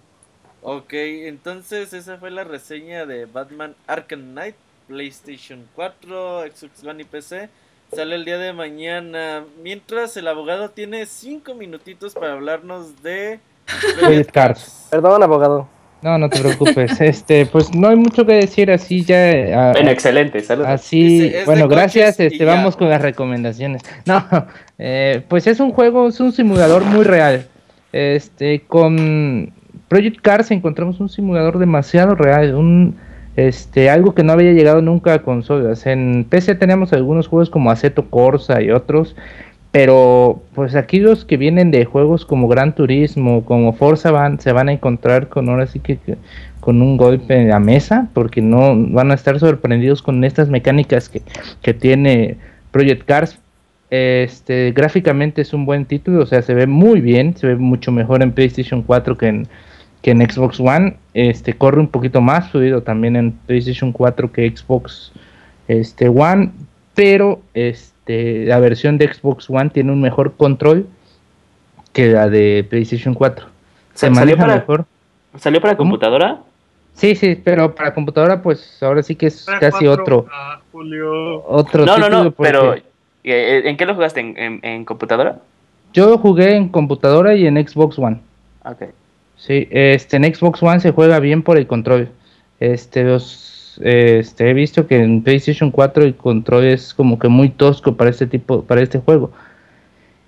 Ok, 0.61 0.93
entonces 0.93 1.93
esa 1.93 2.17
fue 2.17 2.29
la 2.29 2.43
reseña 2.43 3.05
de 3.05 3.25
Batman 3.25 3.75
Arkham 3.87 4.31
Knight, 4.31 4.55
PlayStation 4.87 5.65
4, 5.75 6.41
Xbox 6.53 6.83
One 6.83 7.01
y 7.01 7.05
PC. 7.05 7.49
Sale 7.93 8.15
el 8.15 8.25
día 8.25 8.37
de 8.37 8.51
mañana. 8.51 9.45
Mientras 9.63 10.17
el 10.17 10.27
abogado 10.27 10.69
tiene 10.69 11.05
5 11.05 11.53
minutitos 11.55 12.13
para 12.15 12.33
hablarnos 12.33 13.01
de 13.01 13.39
Credit 13.99 14.29
Cards. 14.29 14.87
Perdón, 14.89 15.23
abogado. 15.23 15.69
No, 16.01 16.17
no 16.17 16.29
te 16.29 16.39
preocupes. 16.39 16.99
Este, 17.01 17.45
pues 17.45 17.73
no 17.73 17.87
hay 17.87 17.95
mucho 17.95 18.25
que 18.25 18.33
decir 18.33 18.69
así 18.71 19.03
ya. 19.03 19.69
ah, 19.69 19.71
Bueno, 19.71 19.89
excelente, 19.89 20.41
saludos. 20.41 20.69
Así, 20.69 21.21
Dice, 21.21 21.45
bueno, 21.45 21.67
gracias. 21.67 22.19
Este, 22.19 22.37
ya. 22.37 22.45
vamos 22.45 22.75
con 22.75 22.89
las 22.89 23.01
recomendaciones. 23.01 23.83
No, 24.05 24.23
eh, 24.77 25.23
pues 25.27 25.47
es 25.47 25.59
un 25.59 25.71
juego, 25.71 26.09
es 26.09 26.19
un 26.19 26.31
simulador 26.33 26.83
muy 26.83 27.03
real. 27.03 27.47
Este, 27.93 28.61
con 28.67 29.51
Project 29.87 30.21
Cars 30.21 30.51
encontramos 30.51 30.99
un 30.99 31.09
simulador 31.09 31.57
demasiado 31.57 32.15
real, 32.15 32.55
un, 32.55 32.95
este, 33.35 33.89
algo 33.89 34.13
que 34.13 34.23
no 34.23 34.33
había 34.33 34.51
llegado 34.51 34.81
nunca 34.81 35.13
a 35.13 35.23
consolas. 35.23 35.85
En 35.85 36.25
PC 36.29 36.55
tenemos 36.55 36.91
algunos 36.93 37.27
juegos 37.27 37.49
como 37.49 37.71
Aceto 37.71 38.09
Corsa 38.09 38.61
y 38.61 38.71
otros, 38.71 39.15
pero 39.71 40.41
pues 40.55 40.75
aquí 40.75 40.99
los 40.99 41.23
que 41.23 41.37
vienen 41.37 41.71
de 41.71 41.85
juegos 41.85 42.25
como 42.25 42.47
Gran 42.47 42.73
Turismo, 42.73 43.45
como 43.45 43.73
Forza 43.73 44.11
van, 44.11 44.39
se 44.39 44.51
van 44.51 44.69
a 44.69 44.73
encontrar 44.73 45.29
con 45.29 45.49
ahora 45.49 45.67
sí 45.67 45.79
que, 45.79 45.99
con 46.59 46.81
un 46.81 46.97
golpe 46.97 47.35
en 47.35 47.49
la 47.49 47.59
mesa, 47.59 48.09
porque 48.13 48.41
no 48.41 48.75
van 48.75 49.11
a 49.11 49.13
estar 49.13 49.39
sorprendidos 49.39 50.01
con 50.01 50.23
estas 50.23 50.49
mecánicas 50.49 51.09
que, 51.09 51.21
que 51.61 51.73
tiene 51.73 52.37
Project 52.71 53.05
Cars. 53.05 53.39
Este, 53.89 54.71
gráficamente 54.73 55.41
es 55.41 55.53
un 55.53 55.65
buen 55.65 55.85
título, 55.85 56.23
o 56.23 56.25
sea, 56.25 56.41
se 56.41 56.53
ve 56.53 56.67
muy 56.67 56.99
bien, 57.01 57.37
se 57.37 57.47
ve 57.47 57.55
mucho 57.55 57.91
mejor 57.91 58.21
en 58.21 58.31
PlayStation 58.33 58.81
4 58.81 59.17
que 59.17 59.27
en, 59.27 59.47
que 60.01 60.11
en 60.11 60.29
Xbox 60.29 60.59
One. 60.59 60.97
Este, 61.13 61.53
corre 61.53 61.79
un 61.79 61.87
poquito 61.87 62.19
más 62.21 62.49
fluido 62.51 62.83
también 62.83 63.15
en 63.15 63.31
PlayStation 63.31 63.91
4 63.91 64.31
que 64.31 64.49
Xbox 64.55 65.11
este, 65.69 66.09
One, 66.09 66.51
pero 66.95 67.41
este, 67.53 68.45
la 68.45 68.59
versión 68.59 68.97
de 68.97 69.11
Xbox 69.13 69.49
One 69.49 69.69
tiene 69.69 69.91
un 69.91 70.01
mejor 70.01 70.33
control 70.35 70.85
que 71.93 72.07
la 72.11 72.29
de 72.29 72.65
PlayStation 72.69 73.13
4. 73.13 73.45
Se 73.93 73.99
¿Salió 74.07 74.15
maneja 74.19 74.41
para- 74.41 74.55
mejor. 74.55 74.85
¿Salió 75.37 75.61
para 75.61 75.77
¿Cómo? 75.77 75.91
computadora? 75.91 76.41
Sí, 76.93 77.15
sí, 77.15 77.39
pero 77.41 77.75
para 77.75 77.93
computadora, 77.93 78.41
pues 78.41 78.81
ahora 78.81 79.03
sí 79.03 79.15
que 79.15 79.27
es 79.27 79.45
casi 79.59 79.85
Cuatro. 79.85 79.91
otro, 80.19 80.25
Ah, 80.31 80.59
Julio. 80.71 81.43
otro 81.47 81.85
No, 81.85 81.97
no, 81.97 82.09
no, 82.09 82.31
pero 82.31 82.75
¿en 83.31 83.77
qué 83.77 83.85
lo 83.85 83.95
jugaste? 83.95 84.19
¿En, 84.21 84.37
en- 84.37 84.59
en 84.63 84.85
computadora? 84.85 85.39
yo 85.93 86.17
jugué 86.17 86.55
en 86.55 86.69
computadora 86.69 87.33
y 87.35 87.47
en 87.47 87.55
Xbox 87.67 87.97
One. 87.97 88.17
Ok. 88.65 88.83
Sí, 89.37 89.67
este, 89.71 90.17
en 90.17 90.23
Xbox 90.35 90.61
One 90.61 90.79
se 90.79 90.91
juega 90.91 91.19
bien 91.19 91.41
por 91.43 91.57
el 91.57 91.65
control. 91.65 92.09
Este, 92.59 93.03
los, 93.03 93.79
este, 93.83 94.49
he 94.49 94.53
visto 94.53 94.85
que 94.87 94.97
en 95.01 95.23
PlayStation 95.23 95.71
4 95.71 96.03
el 96.03 96.15
control 96.15 96.65
es 96.65 96.93
como 96.93 97.17
que 97.17 97.27
muy 97.29 97.49
tosco 97.49 97.95
para 97.95 98.09
este 98.09 98.27
tipo, 98.27 98.63
para 98.63 98.81
este 98.81 98.99
juego. 98.99 99.31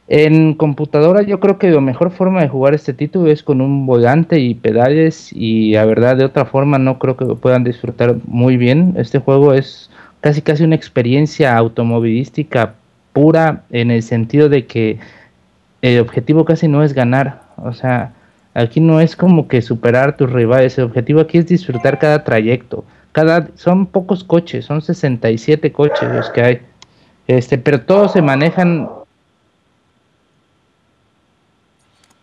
En 0.07 0.55
computadora 0.55 1.21
yo 1.21 1.39
creo 1.39 1.59
que 1.59 1.69
la 1.69 1.81
mejor 1.81 2.09
forma 2.09 2.41
de 2.41 2.47
jugar 2.47 2.73
este 2.73 2.93
título 2.93 3.29
es 3.29 3.43
con 3.43 3.61
un 3.61 3.85
volante 3.85 4.39
y 4.39 4.55
pedales 4.55 5.31
y 5.31 5.73
la 5.73 5.85
verdad 5.85 6.17
de 6.17 6.25
otra 6.25 6.45
forma 6.45 6.79
no 6.79 6.97
creo 6.97 7.15
que 7.15 7.25
lo 7.25 7.35
puedan 7.35 7.63
disfrutar 7.63 8.15
muy 8.25 8.57
bien. 8.57 8.95
Este 8.97 9.19
juego 9.19 9.53
es 9.53 9.91
casi 10.21 10.41
casi 10.41 10.63
una 10.63 10.75
experiencia 10.75 11.55
automovilística 11.55 12.73
pura 13.13 13.63
en 13.69 13.91
el 13.91 14.03
sentido 14.03 14.49
de 14.49 14.65
que 14.65 14.99
el 15.81 15.99
objetivo 15.99 16.45
casi 16.45 16.67
no 16.67 16.83
es 16.83 16.93
ganar, 16.93 17.41
o 17.57 17.73
sea, 17.73 18.13
aquí 18.53 18.79
no 18.79 18.99
es 18.99 19.15
como 19.15 19.47
que 19.47 19.61
superar 19.61 20.17
tus 20.17 20.31
rivales, 20.31 20.77
el 20.77 20.85
objetivo 20.85 21.21
aquí 21.21 21.37
es 21.37 21.47
disfrutar 21.47 21.99
cada 21.99 22.23
trayecto. 22.23 22.83
Cada 23.11 23.49
son 23.55 23.87
pocos 23.87 24.23
coches, 24.23 24.65
son 24.65 24.81
67 24.81 25.71
coches 25.71 26.09
los 26.13 26.29
que 26.29 26.41
hay. 26.43 26.61
Este, 27.27 27.57
pero 27.57 27.81
todos 27.81 28.13
se 28.13 28.21
manejan 28.21 28.81
los 28.83 28.99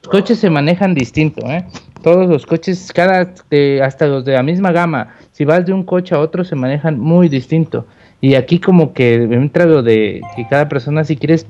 coches 0.09 0.39
se 0.39 0.51
manejan 0.51 0.95
distinto, 0.95 1.47
¿eh? 1.51 1.65
Todos 2.03 2.29
los 2.29 2.47
coches, 2.47 2.93
cada, 2.95 3.33
de- 3.51 3.83
hasta 3.83 4.07
los 4.07 4.25
de 4.25 4.33
la 4.35 4.43
misma 4.43 4.73
gama, 4.73 5.15
si 5.33 5.45
vas 5.45 5.65
de 5.67 5.73
un 5.73 5.83
coche 5.85 6.15
a 6.15 6.21
otro 6.21 6.45
se 6.45 6.55
manejan 6.55 6.99
muy 6.99 7.29
distinto. 7.29 7.87
Y 8.21 8.35
aquí 8.35 8.59
como 8.59 8.93
que 8.93 9.15
entra 9.15 9.67
lo 9.67 9.83
de 9.83 10.23
que 10.35 10.47
cada 10.49 10.69
persona 10.69 11.05
si 11.05 11.17
quieres, 11.17 11.47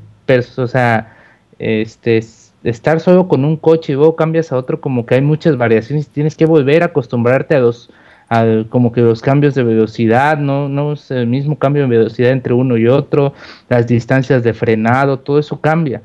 o 0.59 0.67
sea, 0.67 1.15
este, 1.59 2.21
estar 2.65 3.01
solo 3.01 3.29
con 3.29 3.45
un 3.45 3.57
coche 3.57 3.93
y 3.93 3.97
luego 3.97 4.17
cambias 4.17 4.51
a 4.53 4.57
otro, 4.57 4.81
como 4.81 5.07
que 5.07 5.15
hay 5.17 5.21
muchas 5.23 5.57
variaciones, 5.57 6.09
tienes 6.09 6.35
que 6.37 6.47
volver 6.47 6.83
a 6.83 6.87
acostumbrarte 6.87 7.55
a 7.55 7.61
los, 7.61 7.91
al- 8.29 8.67
como 8.69 8.91
que 8.93 9.01
los 9.03 9.21
cambios 9.23 9.55
de 9.55 9.63
velocidad, 9.63 10.39
no, 10.39 10.69
no 10.69 10.95
es 10.95 11.11
el 11.11 11.27
mismo 11.27 11.59
cambio 11.59 11.83
de 11.83 11.89
velocidad 11.89 12.33
entre 12.33 12.55
uno 12.55 12.77
y 12.77 12.89
otro, 12.89 13.35
las 13.69 13.87
distancias 13.87 14.43
de 14.43 14.53
frenado, 14.55 15.19
todo 15.19 15.39
eso 15.39 15.61
cambia. 15.61 16.03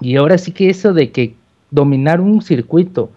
Y 0.00 0.14
ahora 0.16 0.38
sí 0.38 0.52
que 0.52 0.70
eso 0.70 0.92
de 0.92 1.10
que 1.10 1.34
dominar 1.70 2.20
un 2.20 2.42
circuito, 2.42 3.10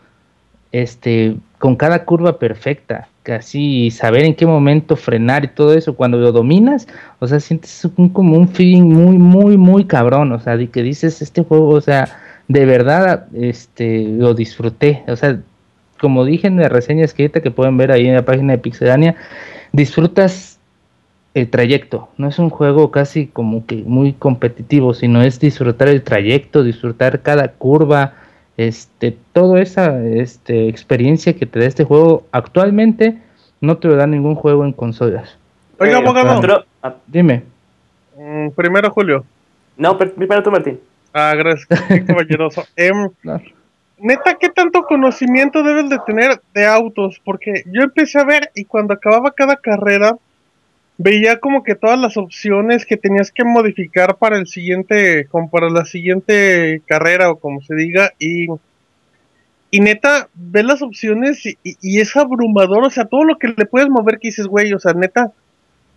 este, 0.72 1.36
con 1.60 1.76
cada 1.76 2.06
curva 2.06 2.40
perfecta, 2.40 3.08
casi 3.24 3.92
saber 3.92 4.26
en 4.26 4.36
qué 4.36 4.46
momento 4.46 4.96
frenar 4.96 5.44
y 5.46 5.50
todo 5.50 5.74
eso, 5.74 5.96
cuando 5.96 6.18
lo 6.18 6.32
dominas, 6.32 6.88
o 7.20 7.28
sea, 7.28 7.40
sientes 7.40 7.86
un, 7.98 8.10
como 8.10 8.38
un 8.38 8.48
feeling 8.48 8.84
muy, 8.84 9.18
muy, 9.18 9.58
muy 9.58 9.86
cabrón, 9.86 10.32
o 10.32 10.40
sea, 10.40 10.58
de 10.58 10.70
que 10.70 10.82
dices, 10.82 11.22
este 11.22 11.44
juego, 11.44 11.70
o 11.70 11.82
sea, 11.82 12.08
de 12.48 12.66
verdad, 12.66 13.28
este, 13.34 14.08
lo 14.08 14.34
disfruté, 14.34 15.04
o 15.08 15.16
sea, 15.16 15.40
como 16.00 16.26
dije 16.26 16.48
en 16.48 16.58
la 16.58 16.68
reseña 16.68 17.06
escrita 17.06 17.42
que 17.42 17.52
pueden 17.52 17.78
ver 17.78 17.92
ahí 17.92 18.08
en 18.08 18.16
la 18.16 18.26
página 18.26 18.54
de 18.54 18.60
Pixelania, 18.60 19.16
disfrutas 19.72 20.58
el 21.34 21.50
trayecto, 21.50 22.10
no 22.18 22.28
es 22.28 22.40
un 22.40 22.50
juego 22.50 22.92
casi 22.92 23.28
como 23.28 23.66
que 23.66 23.78
muy 23.86 24.14
competitivo, 24.14 24.94
sino 24.94 25.22
es 25.22 25.40
disfrutar 25.40 25.88
el 25.88 26.02
trayecto, 26.02 26.64
disfrutar 26.64 27.22
cada 27.22 27.50
curva, 27.50 28.16
este, 28.58 29.16
toda 29.34 29.62
esa 29.62 30.04
este, 30.04 30.68
experiencia 30.68 31.36
que 31.36 31.46
te 31.46 31.60
da 31.60 31.66
este 31.66 31.84
juego 31.84 32.26
actualmente 32.32 33.18
no 33.62 33.78
te 33.78 33.88
lo 33.88 33.96
da 33.96 34.08
ningún 34.08 34.36
juego 34.36 34.66
en 34.66 34.74
consolas. 34.74 35.38
Oiga, 35.80 36.00
Eh, 36.00 36.02
abogado. 36.02 36.66
Ah, 36.82 36.96
Dime. 37.08 37.44
Mm, 38.18 38.50
primero, 38.50 38.90
Julio. 38.92 39.24
No, 39.78 39.98
pero 39.98 40.12
primero 40.14 40.44
tú, 40.44 40.52
Martín. 40.52 40.80
Ah, 41.14 41.34
gracias, 41.36 41.68
caballeroso. 42.08 42.64
Em, 42.76 43.10
No. 43.24 43.42
neta, 43.98 44.36
¿qué 44.40 44.50
tanto 44.50 44.84
conocimiento 44.84 45.64
debes 45.64 45.90
de 45.90 46.00
tener 46.06 46.42
de 46.54 46.66
autos? 46.66 47.22
Porque 47.24 47.64
yo 47.66 47.82
empecé 47.82 48.20
a 48.20 48.24
ver 48.24 48.52
y 48.56 48.66
cuando 48.66 48.94
acababa 48.94 49.32
cada 49.32 49.56
carrera, 49.58 50.18
veía 50.98 51.40
como 51.40 51.64
que 51.64 51.76
todas 51.76 51.98
las 52.00 52.18
opciones 52.18 52.86
que 52.86 52.98
tenías 52.98 53.32
que 53.32 53.44
modificar 53.44 54.18
para 54.18 54.38
el 54.38 54.48
siguiente, 54.48 55.26
como 55.32 55.50
para 55.50 55.70
la 55.70 55.86
siguiente 55.86 56.82
carrera 56.86 57.32
o 57.32 57.40
como 57.40 57.62
se 57.62 57.74
diga, 57.76 58.12
y, 58.20 58.48
y 59.72 59.80
neta, 59.80 60.28
ves 60.34 60.66
las 60.66 60.82
opciones 60.82 61.46
y, 61.46 61.58
y- 61.64 61.78
y 61.82 62.00
es 62.02 62.16
abrumador, 62.16 62.84
o 62.86 62.90
sea, 62.90 63.06
todo 63.06 63.24
lo 63.24 63.38
que 63.38 63.48
le 63.56 63.66
puedes 63.66 63.90
mover 63.90 64.20
que 64.20 64.28
dices, 64.28 64.48
güey, 64.48 64.74
o 64.74 64.80
sea, 64.80 64.94
neta, 64.94 65.32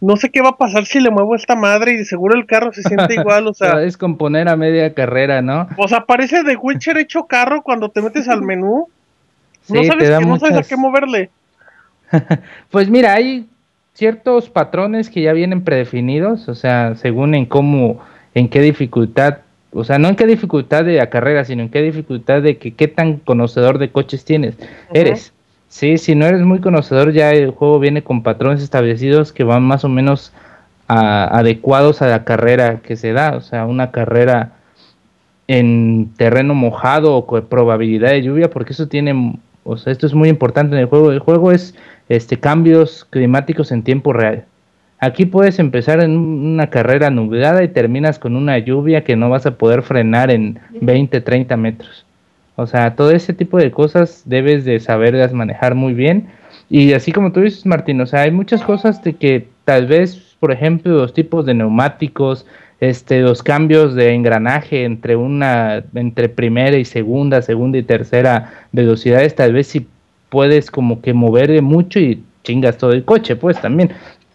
no 0.00 0.16
sé 0.16 0.30
qué 0.30 0.40
va 0.42 0.50
a 0.50 0.56
pasar 0.56 0.86
si 0.86 1.00
le 1.00 1.10
muevo 1.10 1.34
esta 1.34 1.54
madre 1.56 1.92
y 1.94 2.04
seguro 2.04 2.34
el 2.36 2.46
carro 2.46 2.72
se 2.72 2.82
siente 2.82 3.14
igual, 3.20 3.48
o 3.48 3.54
Se 3.54 3.64
va 3.64 3.70
sea, 3.72 3.78
a 3.78 3.82
descomponer 3.82 4.48
a 4.48 4.56
media 4.56 4.94
carrera, 4.94 5.42
¿no? 5.42 5.68
o 5.76 5.88
sea, 5.88 6.04
parece 6.04 6.42
de 6.42 6.56
Witcher 6.56 6.98
hecho 6.98 7.26
carro 7.26 7.62
cuando 7.62 7.88
te 7.90 8.00
metes 8.00 8.28
al 8.28 8.42
menú. 8.42 8.88
no 9.68 9.82
sabes, 9.84 10.18
que 10.18 10.26
no 10.26 10.38
sabes 10.38 10.56
a 10.58 10.62
qué 10.62 10.76
moverle. 10.76 11.30
Pues 12.70 12.88
mira, 12.90 13.14
hay 13.14 13.48
ciertos 13.94 14.50
patrones 14.50 15.08
que 15.08 15.22
ya 15.22 15.32
vienen 15.32 15.62
predefinidos, 15.62 16.48
o 16.48 16.54
sea, 16.54 16.94
según 16.96 17.34
en 17.34 17.46
cómo, 17.46 18.00
en 18.34 18.48
qué 18.48 18.60
dificultad, 18.60 19.38
o 19.72 19.84
sea, 19.84 19.98
no 19.98 20.08
en 20.08 20.16
qué 20.16 20.26
dificultad 20.26 20.84
de 20.84 20.96
la 20.96 21.10
carrera, 21.10 21.44
sino 21.44 21.62
en 21.62 21.68
qué 21.68 21.80
dificultad 21.82 22.42
de 22.42 22.58
que 22.58 22.74
qué 22.74 22.88
tan 22.88 23.18
conocedor 23.18 23.78
de 23.78 23.90
coches 23.90 24.24
tienes, 24.24 24.56
eres. 24.92 25.32
Sí, 25.68 25.98
si 25.98 26.14
no 26.14 26.26
eres 26.26 26.42
muy 26.42 26.60
conocedor, 26.60 27.12
ya 27.12 27.32
el 27.32 27.50
juego 27.50 27.80
viene 27.80 28.02
con 28.02 28.22
patrones 28.22 28.62
establecidos 28.62 29.32
que 29.32 29.42
van 29.42 29.64
más 29.64 29.84
o 29.84 29.88
menos 29.88 30.32
a- 30.86 31.24
adecuados 31.38 32.02
a 32.02 32.06
la 32.06 32.24
carrera 32.24 32.78
que 32.80 32.94
se 32.96 33.12
da, 33.12 33.34
o 33.36 33.40
sea, 33.40 33.66
una 33.66 33.90
carrera 33.90 34.52
en 35.48 36.10
terreno 36.16 36.54
mojado 36.54 37.16
o 37.16 37.26
con 37.26 37.44
probabilidad 37.46 38.10
de 38.10 38.22
lluvia, 38.22 38.50
porque 38.50 38.72
eso 38.72 38.88
tiene, 38.88 39.38
o 39.64 39.76
sea, 39.76 39.92
esto 39.92 40.06
es 40.06 40.14
muy 40.14 40.28
importante 40.28 40.74
en 40.74 40.80
el 40.80 40.86
juego. 40.86 41.12
El 41.12 41.18
juego 41.18 41.52
es 41.52 41.74
este 42.08 42.38
cambios 42.38 43.06
climáticos 43.10 43.72
en 43.72 43.82
tiempo 43.82 44.12
real. 44.12 44.44
Aquí 45.00 45.26
puedes 45.26 45.58
empezar 45.58 46.02
en 46.02 46.12
un- 46.16 46.46
una 46.54 46.70
carrera 46.70 47.10
nublada 47.10 47.62
y 47.62 47.68
terminas 47.68 48.18
con 48.18 48.36
una 48.36 48.58
lluvia 48.58 49.04
que 49.04 49.16
no 49.16 49.28
vas 49.28 49.44
a 49.46 49.56
poder 49.56 49.82
frenar 49.82 50.30
en 50.30 50.58
20, 50.80 51.20
30 51.20 51.56
metros. 51.56 52.06
O 52.56 52.66
sea, 52.66 52.94
todo 52.94 53.10
ese 53.10 53.32
tipo 53.34 53.58
de 53.58 53.70
cosas 53.70 54.22
debes 54.24 54.64
de 54.64 54.78
saberlas 54.80 55.32
manejar 55.32 55.74
muy 55.74 55.92
bien. 55.92 56.28
Y 56.70 56.92
así 56.92 57.12
como 57.12 57.32
tú 57.32 57.40
dices, 57.40 57.66
Martín, 57.66 58.00
o 58.00 58.06
sea, 58.06 58.22
hay 58.22 58.30
muchas 58.30 58.62
cosas 58.62 59.02
de 59.02 59.14
que 59.14 59.48
tal 59.64 59.86
vez, 59.86 60.36
por 60.40 60.52
ejemplo, 60.52 60.92
los 60.92 61.12
tipos 61.12 61.44
de 61.44 61.54
neumáticos, 61.54 62.46
este, 62.80 63.20
los 63.20 63.42
cambios 63.42 63.94
de 63.94 64.12
engranaje 64.14 64.84
entre 64.84 65.16
una, 65.16 65.82
entre 65.94 66.28
primera 66.28 66.76
y 66.76 66.84
segunda, 66.84 67.42
segunda 67.42 67.78
y 67.78 67.82
tercera 67.82 68.52
velocidades, 68.72 69.34
tal 69.34 69.52
vez 69.52 69.66
si 69.66 69.86
puedes 70.34 70.68
como 70.68 71.00
que 71.00 71.14
moverle 71.14 71.60
mucho 71.62 72.00
y 72.00 72.20
chingas 72.42 72.76
todo 72.76 72.90
el 72.90 73.04
coche, 73.04 73.36
pues 73.36 73.60
también. 73.60 73.92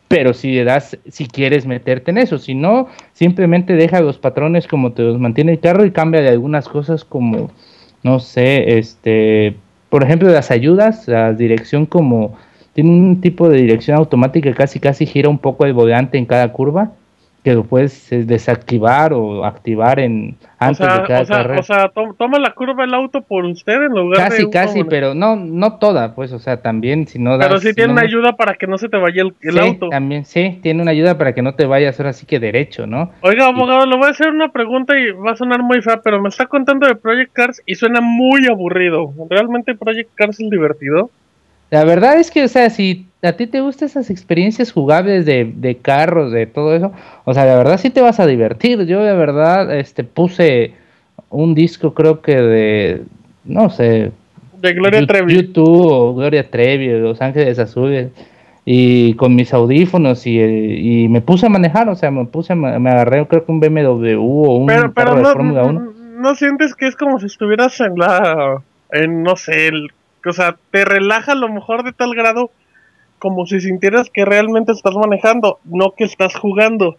Pero 0.07 0.33
si 0.33 0.55
das, 0.63 0.97
si 1.09 1.25
quieres 1.27 1.65
meterte 1.65 2.11
en 2.11 2.19
eso, 2.19 2.37
si 2.37 2.55
no, 2.55 2.87
simplemente 3.11 3.73
deja 3.73 3.99
los 3.99 4.17
patrones 4.17 4.65
como 4.65 4.93
te 4.93 5.01
los 5.03 5.19
mantiene 5.19 5.51
el 5.51 5.59
carro 5.59 5.83
y 5.83 5.91
cambia 5.91 6.21
de 6.21 6.29
algunas 6.29 6.69
cosas 6.69 7.03
como, 7.03 7.51
no 8.01 8.21
sé, 8.21 8.77
este, 8.79 9.57
por 9.89 10.03
ejemplo, 10.03 10.29
las 10.29 10.51
ayudas, 10.51 11.05
la 11.09 11.33
dirección 11.33 11.85
como, 11.85 12.37
tiene 12.71 12.91
un 12.91 13.19
tipo 13.19 13.49
de 13.49 13.57
dirección 13.57 13.97
automática 13.97 14.53
casi 14.53 14.79
casi 14.79 15.05
gira 15.05 15.27
un 15.27 15.37
poco 15.37 15.65
el 15.65 15.73
volante 15.73 16.17
en 16.17 16.25
cada 16.25 16.53
curva, 16.53 16.93
que 17.43 17.53
lo 17.53 17.63
puedes 17.63 18.11
eh, 18.11 18.25
desactivar 18.25 19.13
o 19.13 19.45
activar 19.45 19.99
en 19.99 20.35
O 20.41 20.45
antes 20.59 20.77
sea, 20.77 20.99
de 20.99 21.07
cada 21.07 21.21
o 21.21 21.25
sea, 21.25 21.37
carrera. 21.37 21.59
o 21.61 21.63
sea, 21.63 21.87
to- 21.89 22.15
toma 22.17 22.37
la 22.37 22.51
curva 22.51 22.83
el 22.83 22.93
auto 22.93 23.21
por 23.21 23.45
usted 23.45 23.75
en 23.81 23.93
lugar 23.93 24.23
de. 24.23 24.29
Casi, 24.29 24.41
uno 24.43 24.51
casi, 24.51 24.67
manejar. 24.79 24.89
pero 24.89 25.13
no, 25.15 25.35
no 25.37 25.77
toda, 25.77 26.15
pues, 26.15 26.33
o 26.33 26.39
sea, 26.39 26.61
también 26.61 27.07
si 27.07 27.17
no 27.17 27.37
das... 27.37 27.47
Pero 27.47 27.59
sí 27.61 27.73
tiene 27.73 27.87
no 27.87 27.93
una 27.93 28.01
ayuda 28.01 28.33
para 28.33 28.55
que 28.55 28.67
no 28.67 28.77
se 28.77 28.89
te 28.89 28.97
vaya 28.97 29.21
el, 29.21 29.33
el 29.41 29.53
sí, 29.53 29.59
auto. 29.59 29.87
también, 29.89 30.25
sí, 30.25 30.59
tiene 30.61 30.81
una 30.81 30.91
ayuda 30.91 31.17
para 31.17 31.33
que 31.33 31.41
no 31.41 31.55
te 31.55 31.65
vayas 31.65 31.97
ahora 31.99 32.11
sí 32.13 32.25
que 32.25 32.39
derecho, 32.39 32.85
¿no? 32.87 33.11
Oiga, 33.21 33.47
abogado, 33.47 33.85
le 33.85 33.95
voy 33.95 34.07
a 34.07 34.11
hacer 34.11 34.27
una 34.29 34.51
pregunta 34.51 34.99
y 34.99 35.11
va 35.11 35.31
a 35.31 35.35
sonar 35.37 35.63
muy 35.63 35.81
fea, 35.81 36.01
pero 36.03 36.21
me 36.21 36.27
está 36.29 36.45
contando 36.47 36.87
de 36.87 36.95
Project 36.95 37.31
Cars 37.31 37.61
y 37.65 37.75
suena 37.75 38.01
muy 38.01 38.45
aburrido. 38.47 39.13
¿Realmente 39.29 39.75
Project 39.75 40.09
Cars 40.15 40.39
es 40.41 40.49
divertido? 40.49 41.09
La 41.71 41.83
verdad 41.85 42.19
es 42.19 42.31
que, 42.31 42.43
o 42.43 42.47
sea, 42.47 42.69
si 42.71 43.05
a 43.21 43.33
ti 43.33 43.47
te 43.47 43.61
gustan 43.61 43.87
esas 43.87 44.09
experiencias 44.09 44.71
jugables 44.71 45.25
de, 45.25 45.51
de 45.55 45.75
carros, 45.77 46.31
de 46.31 46.45
todo 46.47 46.75
eso, 46.75 46.91
o 47.25 47.33
sea, 47.33 47.45
la 47.45 47.55
verdad 47.55 47.77
sí 47.77 47.89
te 47.89 48.01
vas 48.01 48.19
a 48.19 48.25
divertir. 48.27 48.85
Yo, 48.85 49.01
la 49.01 49.13
verdad, 49.13 49.75
este, 49.77 50.03
puse 50.03 50.73
un 51.29 51.53
disco, 51.53 51.93
creo 51.93 52.21
que 52.21 52.35
de, 52.35 53.01
no 53.45 53.69
sé, 53.69 54.11
De 54.61 54.73
Gloria 54.73 55.05
Trevi. 55.05 55.33
YouTube 55.35 55.91
o 55.91 56.13
Gloria 56.15 56.49
Trevi, 56.49 56.87
Los 56.99 57.21
Ángeles 57.21 57.59
Azules, 57.59 58.09
y 58.65 59.13
con 59.15 59.35
mis 59.35 59.53
audífonos 59.53 60.25
y, 60.27 60.39
y 60.39 61.07
me 61.09 61.21
puse 61.21 61.45
a 61.47 61.49
manejar, 61.49 61.89
o 61.89 61.95
sea, 61.95 62.11
me 62.11 62.25
puse, 62.25 62.53
a 62.53 62.55
me 62.55 62.89
agarré 62.89 63.25
creo 63.27 63.45
que 63.45 63.51
un 63.51 63.59
BMW 63.59 64.15
o 64.17 64.57
un 64.57 64.67
Pero, 64.67 64.91
pero 64.93 65.11
carro 65.11 65.15
de 65.17 65.23
no, 65.23 65.31
Fórmula 65.33 65.63
1. 65.65 65.79
no, 65.79 65.91
no 66.21 66.35
sientes 66.35 66.75
que 66.75 66.87
es 66.87 66.95
como 66.95 67.19
si 67.19 67.25
estuvieras 67.25 67.79
en 67.79 67.95
la. 67.95 68.61
En, 68.91 69.23
no 69.23 69.35
sé, 69.35 69.67
el- 69.67 69.91
o 70.25 70.33
sea, 70.33 70.55
te 70.71 70.83
relaja 70.85 71.31
a 71.31 71.35
lo 71.35 71.47
mejor 71.49 71.83
de 71.83 71.93
tal 71.93 72.13
grado 72.13 72.51
como 73.19 73.45
si 73.45 73.59
sintieras 73.61 74.09
que 74.09 74.25
realmente 74.25 74.71
estás 74.71 74.95
manejando, 74.95 75.59
no 75.65 75.93
que 75.95 76.05
estás 76.05 76.35
jugando. 76.35 76.97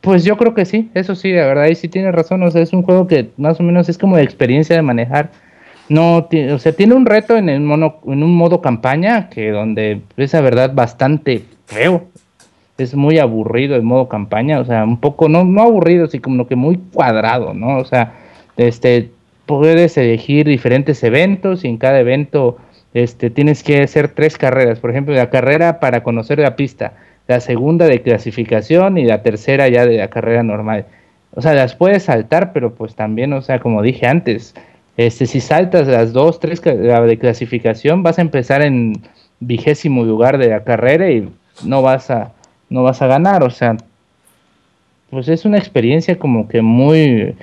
Pues 0.00 0.24
yo 0.24 0.36
creo 0.36 0.54
que 0.54 0.64
sí, 0.64 0.90
eso 0.94 1.14
sí, 1.14 1.32
la 1.32 1.46
verdad, 1.46 1.64
ahí 1.64 1.74
sí 1.74 1.88
tienes 1.88 2.14
razón, 2.14 2.42
o 2.42 2.50
sea, 2.50 2.62
es 2.62 2.72
un 2.72 2.82
juego 2.82 3.06
que 3.06 3.30
más 3.36 3.58
o 3.60 3.62
menos 3.62 3.88
es 3.88 3.98
como 3.98 4.16
de 4.16 4.22
experiencia 4.22 4.76
de 4.76 4.82
manejar. 4.82 5.30
No, 5.88 6.28
o 6.52 6.58
sea, 6.58 6.72
tiene 6.72 6.94
un 6.94 7.06
reto 7.06 7.36
en, 7.36 7.48
en 7.48 7.70
un 7.72 8.36
modo 8.36 8.60
campaña 8.60 9.30
que 9.30 9.50
donde 9.50 10.02
es 10.16 10.32
la 10.34 10.40
verdad 10.40 10.72
bastante 10.74 11.44
feo. 11.66 12.04
Es 12.76 12.94
muy 12.94 13.18
aburrido 13.18 13.74
el 13.74 13.82
modo 13.82 14.08
campaña, 14.08 14.60
o 14.60 14.64
sea, 14.64 14.84
un 14.84 15.00
poco, 15.00 15.28
no, 15.28 15.44
no 15.44 15.62
aburrido, 15.62 16.06
sino 16.06 16.22
como 16.22 16.46
que 16.46 16.56
muy 16.56 16.78
cuadrado, 16.92 17.54
¿no? 17.54 17.78
O 17.78 17.84
sea, 17.84 18.14
este, 18.56 19.10
puedes 19.46 19.96
elegir 19.96 20.46
diferentes 20.46 21.02
eventos 21.02 21.64
y 21.64 21.68
en 21.68 21.78
cada 21.78 21.98
evento 21.98 22.58
este, 22.94 23.30
tienes 23.30 23.62
que 23.62 23.82
hacer 23.82 24.08
tres 24.08 24.38
carreras. 24.38 24.78
Por 24.80 24.90
ejemplo, 24.90 25.14
la 25.14 25.30
carrera 25.30 25.80
para 25.80 26.02
conocer 26.02 26.38
la 26.38 26.56
pista, 26.56 26.94
la 27.26 27.40
segunda 27.40 27.86
de 27.86 28.02
clasificación 28.02 28.98
y 28.98 29.04
la 29.04 29.22
tercera 29.22 29.68
ya 29.68 29.86
de 29.86 29.98
la 29.98 30.08
carrera 30.08 30.42
normal. 30.42 30.86
O 31.34 31.42
sea, 31.42 31.54
las 31.54 31.74
puedes 31.74 32.04
saltar, 32.04 32.52
pero 32.52 32.74
pues 32.74 32.94
también, 32.94 33.32
o 33.32 33.42
sea, 33.42 33.60
como 33.60 33.82
dije 33.82 34.06
antes, 34.06 34.54
este, 34.96 35.26
si 35.26 35.40
saltas 35.40 35.86
las 35.86 36.12
dos, 36.12 36.40
tres 36.40 36.60
de 36.62 37.18
clasificación, 37.20 38.02
vas 38.02 38.18
a 38.18 38.22
empezar 38.22 38.62
en 38.62 38.94
vigésimo 39.40 40.04
lugar 40.04 40.38
de 40.38 40.48
la 40.48 40.64
carrera 40.64 41.10
y 41.10 41.28
no 41.64 41.82
vas 41.82 42.10
a, 42.10 42.32
no 42.68 42.82
vas 42.82 43.02
a 43.02 43.06
ganar. 43.06 43.44
O 43.44 43.50
sea, 43.50 43.76
pues 45.10 45.28
es 45.28 45.44
una 45.44 45.58
experiencia 45.58 46.18
como 46.18 46.48
que 46.48 46.62
muy, 46.62 47.36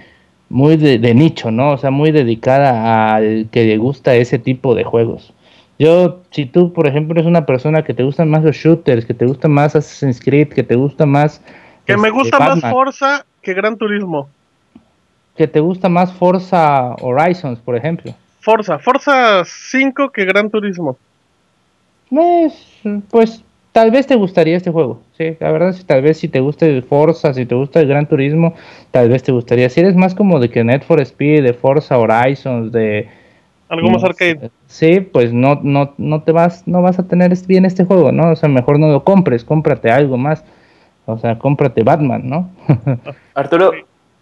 muy 0.50 0.78
de, 0.78 1.00
de 1.00 1.14
nicho, 1.14 1.52
¿no? 1.52 1.72
O 1.72 1.78
sea, 1.78 1.92
muy 1.92 2.12
dedicada 2.12 3.16
al 3.16 3.48
que 3.52 3.66
le 3.66 3.78
gusta 3.78 4.16
ese 4.16 4.40
tipo 4.40 4.76
de 4.76 4.84
juegos. 4.84 5.34
Yo, 5.78 6.22
si 6.32 6.46
tú, 6.46 6.72
por 6.72 6.88
ejemplo, 6.88 7.16
eres 7.16 7.26
una 7.26 7.46
persona 7.46 7.84
que 7.84 7.94
te 7.94 8.04
gustan 8.04 8.30
más 8.30 8.44
los 8.44 8.56
shooters, 8.56 9.06
que 9.06 9.14
te 9.14 9.26
gusta 9.26 9.48
más 9.48 9.76
Assassin's 9.76 10.22
Creed, 10.22 10.50
que 10.50 10.64
te 10.64 10.76
gusta 10.76 11.06
más... 11.06 11.42
Que 11.86 11.98
me 11.98 12.08
este, 12.08 12.20
gusta 12.20 12.40
más 12.40 12.62
Forza 12.62 13.26
que 13.42 13.54
Gran 13.54 13.78
Turismo. 13.78 14.30
Que 15.36 15.48
te 15.48 15.60
gusta 15.60 15.90
más 15.90 16.14
Forza 16.14 16.96
Horizons, 17.02 17.60
por 17.60 17.76
ejemplo. 17.76 18.14
Forza, 18.40 18.80
Forza 18.80 19.44
5 19.44 20.12
que 20.12 20.24
Gran 20.24 20.50
Turismo. 20.50 20.98
Pues, 22.10 22.54
pues 23.10 23.44
tal 23.76 23.92
vez 23.92 24.08
te 24.08 24.16
gustaría 24.16 24.56
este 24.56 24.72
juego. 24.72 25.02
Sí, 25.18 25.36
la 25.38 25.52
verdad, 25.52 25.74
sí, 25.74 25.84
tal 25.84 26.02
vez 26.02 26.18
si 26.18 26.30
te 26.30 26.40
gusta 26.40 26.66
el 26.66 26.82
Forza, 26.82 27.34
si 27.34 27.46
te 27.46 27.56
gusta 27.56 27.82
el 27.82 27.90
Gran 27.90 28.08
Turismo, 28.08 28.54
tal 28.90 29.10
vez 29.10 29.22
te 29.22 29.34
gustaría. 29.34 29.70
Si 29.70 29.82
eres 29.82 29.98
más 29.98 30.16
como 30.16 30.40
de 30.40 30.50
que 30.50 30.64
Net 30.64 30.84
for 30.86 31.02
Speed, 31.02 31.44
de 31.44 31.54
Forza 31.54 31.98
Horizons, 31.98 32.72
de... 32.72 33.10
Algo 33.68 33.90
más 33.90 34.02
no 34.02 34.08
arcade. 34.08 34.50
Sí, 34.68 35.02
pues 35.02 35.34
no, 35.34 35.60
no, 35.62 35.94
no 35.98 36.24
te 36.24 36.32
vas, 36.32 36.66
no 36.66 36.82
vas 36.82 37.00
a 37.00 37.08
tener 37.10 37.34
bien 37.48 37.66
este 37.66 37.84
juego, 37.84 38.14
¿no? 38.14 38.32
O 38.32 38.36
sea, 38.38 38.48
mejor 38.48 38.80
no 38.80 38.88
lo 38.88 39.04
compres, 39.04 39.44
cómprate 39.44 39.92
algo 39.92 40.16
más. 40.16 40.46
O 41.06 41.18
sea, 41.18 41.38
cómprate 41.38 41.84
Batman, 41.84 42.22
¿no? 42.30 42.50
Arturo, 43.34 43.72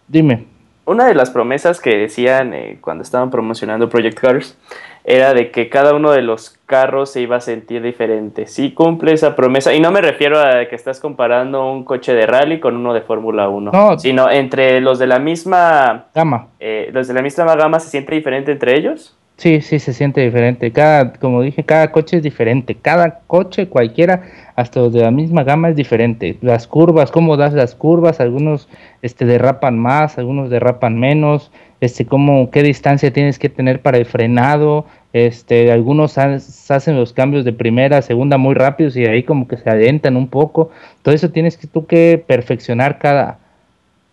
Dime. 0.08 0.48
una 0.86 1.06
de 1.06 1.14
las 1.14 1.30
promesas 1.30 1.80
que 1.80 1.96
decían 1.96 2.56
eh, 2.56 2.80
cuando 2.82 3.04
estaban 3.04 3.30
promocionando 3.30 3.88
Project 3.88 4.20
Cars 4.20 4.58
era 5.06 5.34
de 5.34 5.52
que 5.52 5.70
cada 5.70 5.94
uno 5.94 6.12
de 6.12 6.22
los 6.22 6.58
carros 6.66 7.12
se 7.12 7.22
iba 7.22 7.36
a 7.36 7.42
sentir 7.42 7.82
diferente. 7.82 8.48
Sí 8.48 8.72
cumple 8.74 9.12
esa 9.14 9.36
promesa, 9.36 9.74
y 9.74 9.80
no 9.82 9.92
me 9.92 10.02
refiero 10.02 10.40
a 10.40 10.66
que 10.68 10.76
estás 10.76 11.00
comparando 11.00 11.70
un 11.72 11.84
coche 11.84 12.14
de 12.14 12.26
rally 12.26 12.60
con 12.60 12.76
uno 12.78 12.94
de 12.94 13.02
Fórmula 13.02 13.50
1, 13.50 13.72
No. 13.72 14.00
sino 14.00 14.30
entre 14.30 14.80
los 14.82 15.00
de 15.00 15.08
la 15.08 15.20
misma 15.20 16.06
Gama. 16.16 16.48
eh, 16.60 16.90
los 16.94 17.08
de 17.08 17.14
la 17.14 17.22
misma 17.22 17.56
gama 17.56 17.80
se 17.80 17.90
siente 17.90 18.16
diferente 18.16 18.52
entre 18.54 18.78
ellos. 18.78 19.18
Sí, 19.38 19.62
sí, 19.62 19.80
se 19.80 19.94
siente 19.94 20.22
diferente. 20.22 20.72
Cada, 20.72 21.14
como 21.14 21.42
dije, 21.42 21.64
cada 21.66 21.92
coche 21.92 22.18
es 22.18 22.24
diferente. 22.24 22.76
Cada 22.80 23.22
coche, 23.28 23.68
cualquiera, 23.68 24.24
hasta 24.56 24.80
los 24.80 24.94
de 24.94 25.02
la 25.02 25.12
misma 25.12 25.44
gama 25.44 25.70
es 25.70 25.76
diferente. 25.76 26.38
Las 26.42 26.68
curvas, 26.68 27.12
cómo 27.12 27.36
das 27.36 27.54
las 27.54 27.76
curvas, 27.76 28.20
algunos 28.22 28.70
este, 29.02 29.26
derrapan 29.26 29.78
más, 29.80 30.18
algunos 30.18 30.50
derrapan 30.50 30.98
menos. 31.00 31.52
Este, 31.82 32.06
cómo, 32.06 32.52
qué 32.52 32.64
distancia 32.64 33.12
tienes 33.12 33.38
que 33.40 33.50
tener 33.50 33.82
para 33.82 33.98
el 33.98 34.06
frenado. 34.06 34.86
Este, 35.14 35.72
algunos 35.72 36.18
ha- 36.18 36.36
hacen 36.70 36.96
los 36.96 37.12
cambios 37.12 37.44
de 37.44 37.54
primera 37.54 38.02
segunda 38.02 38.38
muy 38.38 38.54
rápidos 38.54 38.96
y 38.96 39.06
ahí 39.06 39.24
como 39.24 39.48
que 39.48 39.58
se 39.58 39.70
adentan 39.70 40.16
un 40.16 40.28
poco. 40.30 40.70
Todo 41.02 41.14
eso 41.14 41.32
tienes 41.32 41.58
que 41.58 41.68
tú 41.68 41.86
que 41.88 42.24
perfeccionar 42.26 43.00
cada, 43.00 43.40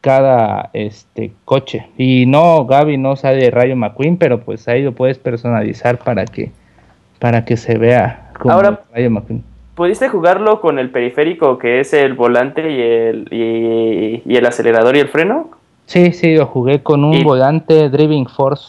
cada 0.00 0.70
este 0.72 1.32
coche. 1.44 1.86
Y 1.98 2.24
no, 2.26 2.64
Gaby 2.66 2.96
no 2.96 3.16
sale 3.16 3.42
de 3.44 3.50
Rayo 3.50 3.76
McQueen, 3.76 4.16
pero 4.16 4.40
pues 4.40 4.66
ahí 4.68 4.82
lo 4.82 4.92
puedes 4.92 5.18
personalizar 5.18 5.98
para 5.98 6.24
que 6.24 6.50
para 7.18 7.44
que 7.44 7.56
se 7.58 7.76
vea 7.76 8.30
como 8.38 8.54
Ahora- 8.54 8.80
Rayo 8.94 9.10
McQueen. 9.10 9.44
¿Pudiste 9.74 10.08
jugarlo 10.08 10.60
con 10.60 10.78
el 10.78 10.90
periférico 10.90 11.58
que 11.58 11.80
es 11.80 11.92
el 11.94 12.14
volante 12.14 12.60
y 12.70 12.80
el, 12.82 13.28
y, 13.30 14.22
y 14.30 14.36
el 14.36 14.44
acelerador 14.46 14.96
y 14.96 15.00
el 15.00 15.08
freno? 15.08 15.50
Sí, 15.86 16.12
sí, 16.12 16.34
lo 16.36 16.46
jugué 16.46 16.82
con 16.82 17.02
un 17.04 17.14
Y- 17.14 17.24
volante 17.24 17.88
Driving 17.88 18.26
Force. 18.26 18.64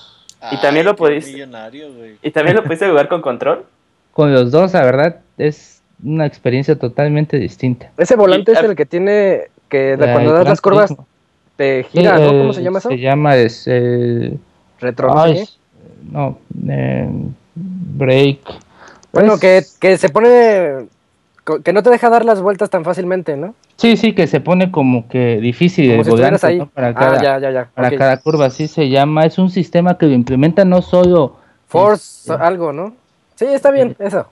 Y 0.51 0.57
también 0.61 0.85
lo 0.85 0.95
güey. 0.95 2.15
¿Y 2.23 2.31
también 2.31 2.55
lo 2.55 2.63
pudiste 2.63 2.87
jugar 2.89 3.07
con 3.07 3.21
control? 3.21 3.63
Con 4.13 4.33
los 4.33 4.51
dos, 4.51 4.73
la 4.73 4.83
verdad, 4.83 5.17
es 5.37 5.81
una 6.03 6.25
experiencia 6.25 6.77
totalmente 6.77 7.37
distinta. 7.37 7.89
Ese 7.97 8.15
volante 8.17 8.51
Y- 8.51 8.55
es 8.55 8.63
el 8.63 8.75
que 8.75 8.85
tiene 8.85 9.43
que 9.69 9.95
La- 9.97 10.11
cuando 10.13 10.33
das 10.33 10.45
las 10.45 10.59
curvas 10.61 10.93
Turismo. 11.61 11.83
te 11.83 11.83
Sí, 11.83 11.97
gira, 11.99 12.17
¿no? 12.17 12.25
eh, 12.25 12.37
¿Cómo 12.39 12.53
se 12.53 12.63
llama 12.63 12.79
eso? 12.79 12.89
Se 12.89 12.97
llama 12.99 13.35
es, 13.37 13.63
eh, 13.67 14.37
Retro. 14.79 15.13
no 15.13 15.21
ay, 15.21 15.47
eh, 16.69 17.09
break. 17.55 18.39
Bueno, 19.13 19.37
Pues, 19.37 19.77
que, 19.79 19.89
que 19.89 19.97
se 19.97 20.09
pone 20.09 20.87
que 21.63 21.73
no 21.73 21.81
te 21.83 21.89
deja 21.89 22.09
dar 22.09 22.23
las 22.23 22.39
vueltas 22.41 22.69
tan 22.69 22.83
fácilmente, 22.85 23.35
¿no? 23.35 23.55
Sí, 23.75 23.97
sí, 23.97 24.13
que 24.13 24.27
se 24.27 24.39
pone 24.41 24.71
como 24.71 25.07
que 25.07 25.37
difícil 25.41 25.85
Como 25.89 25.99
el 25.99 26.05
si 26.05 26.09
estuvieras 26.11 26.41
volante 26.41 26.47
ahí. 26.47 26.59
¿no? 26.59 26.67
para 26.67 26.87
Ah, 26.89 26.93
cada, 26.93 27.21
ya, 27.21 27.39
ya, 27.39 27.51
ya. 27.51 27.69
para 27.73 27.87
ok. 27.89 27.97
cada 27.97 28.17
curva, 28.17 28.45
así 28.45 28.67
se 28.67 28.89
llama. 28.89 29.25
Es 29.25 29.37
un 29.39 29.49
sistema 29.49 29.97
que 29.97 30.05
lo 30.05 30.13
implementa 30.13 30.63
no 30.65 30.81
solo. 30.83 31.35
Force, 31.67 32.31
Este, 32.31 32.43
algo, 32.43 32.71
¿no? 32.71 32.93
Sí, 33.35 33.45
está 33.45 33.71
bien, 33.71 33.95
eso. 33.99 34.27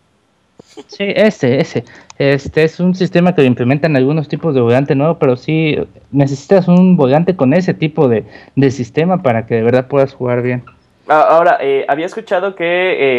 Sí, 0.87 1.05
ese, 1.15 1.59
ese. 1.59 1.85
Este 2.17 2.63
es 2.63 2.79
un 2.79 2.95
sistema 2.95 3.33
que 3.33 3.43
implementan 3.43 3.95
algunos 3.95 4.27
tipos 4.27 4.53
de 4.53 4.61
volante 4.61 4.95
nuevo, 4.95 5.17
pero 5.17 5.37
sí 5.37 5.77
necesitas 6.11 6.67
un 6.67 6.97
volante 6.97 7.35
con 7.35 7.53
ese 7.53 7.73
tipo 7.73 8.07
de, 8.07 8.25
de 8.55 8.71
sistema 8.71 9.21
para 9.21 9.45
que 9.45 9.55
de 9.55 9.63
verdad 9.63 9.87
puedas 9.87 10.13
jugar 10.13 10.41
bien. 10.41 10.63
Ah, 11.07 11.25
Ahora, 11.29 11.57
eh, 11.59 11.85
había 11.87 12.05
escuchado 12.05 12.55
que 12.55 12.65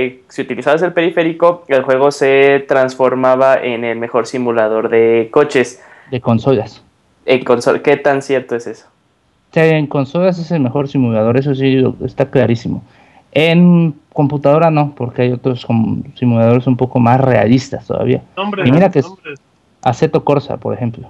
eh, 0.07 0.23
si 0.29 0.43
utilizabas 0.43 0.81
el 0.83 0.93
periférico, 0.93 1.65
el 1.67 1.83
juego 1.83 2.12
se 2.12 2.65
transformaba 2.69 3.57
en 3.57 3.85
el 3.85 3.99
mejor 3.99 4.27
simulador 4.27 4.89
de 4.91 5.29
coches. 5.33 5.83
De 6.11 6.21
consolas. 6.21 6.83
En 7.27 7.45
console, 7.45 7.83
¿qué 7.83 7.97
tan 7.97 8.23
cierto 8.23 8.55
es 8.55 8.67
eso? 8.67 8.87
En 9.55 9.89
consolas 9.89 10.39
es 10.39 10.51
el 10.53 10.61
mejor 10.61 10.89
simulador, 10.89 11.37
eso 11.37 11.55
sí 11.55 11.83
está 12.05 12.31
clarísimo. 12.31 12.85
En 13.32 13.94
computadora 14.12 14.70
no, 14.70 14.94
porque 14.94 15.23
hay 15.23 15.32
otros 15.32 15.66
simuladores 16.16 16.66
un 16.66 16.77
poco 16.77 16.98
más 16.98 17.20
realistas 17.20 17.86
todavía. 17.86 18.23
Y 18.66 18.73
mira 18.73 18.90
que 18.90 19.01
es- 19.01 19.07
nombres. 19.07 19.39
Aceto 19.82 20.24
Corsa, 20.24 20.57
por 20.59 20.74
ejemplo. 20.74 21.09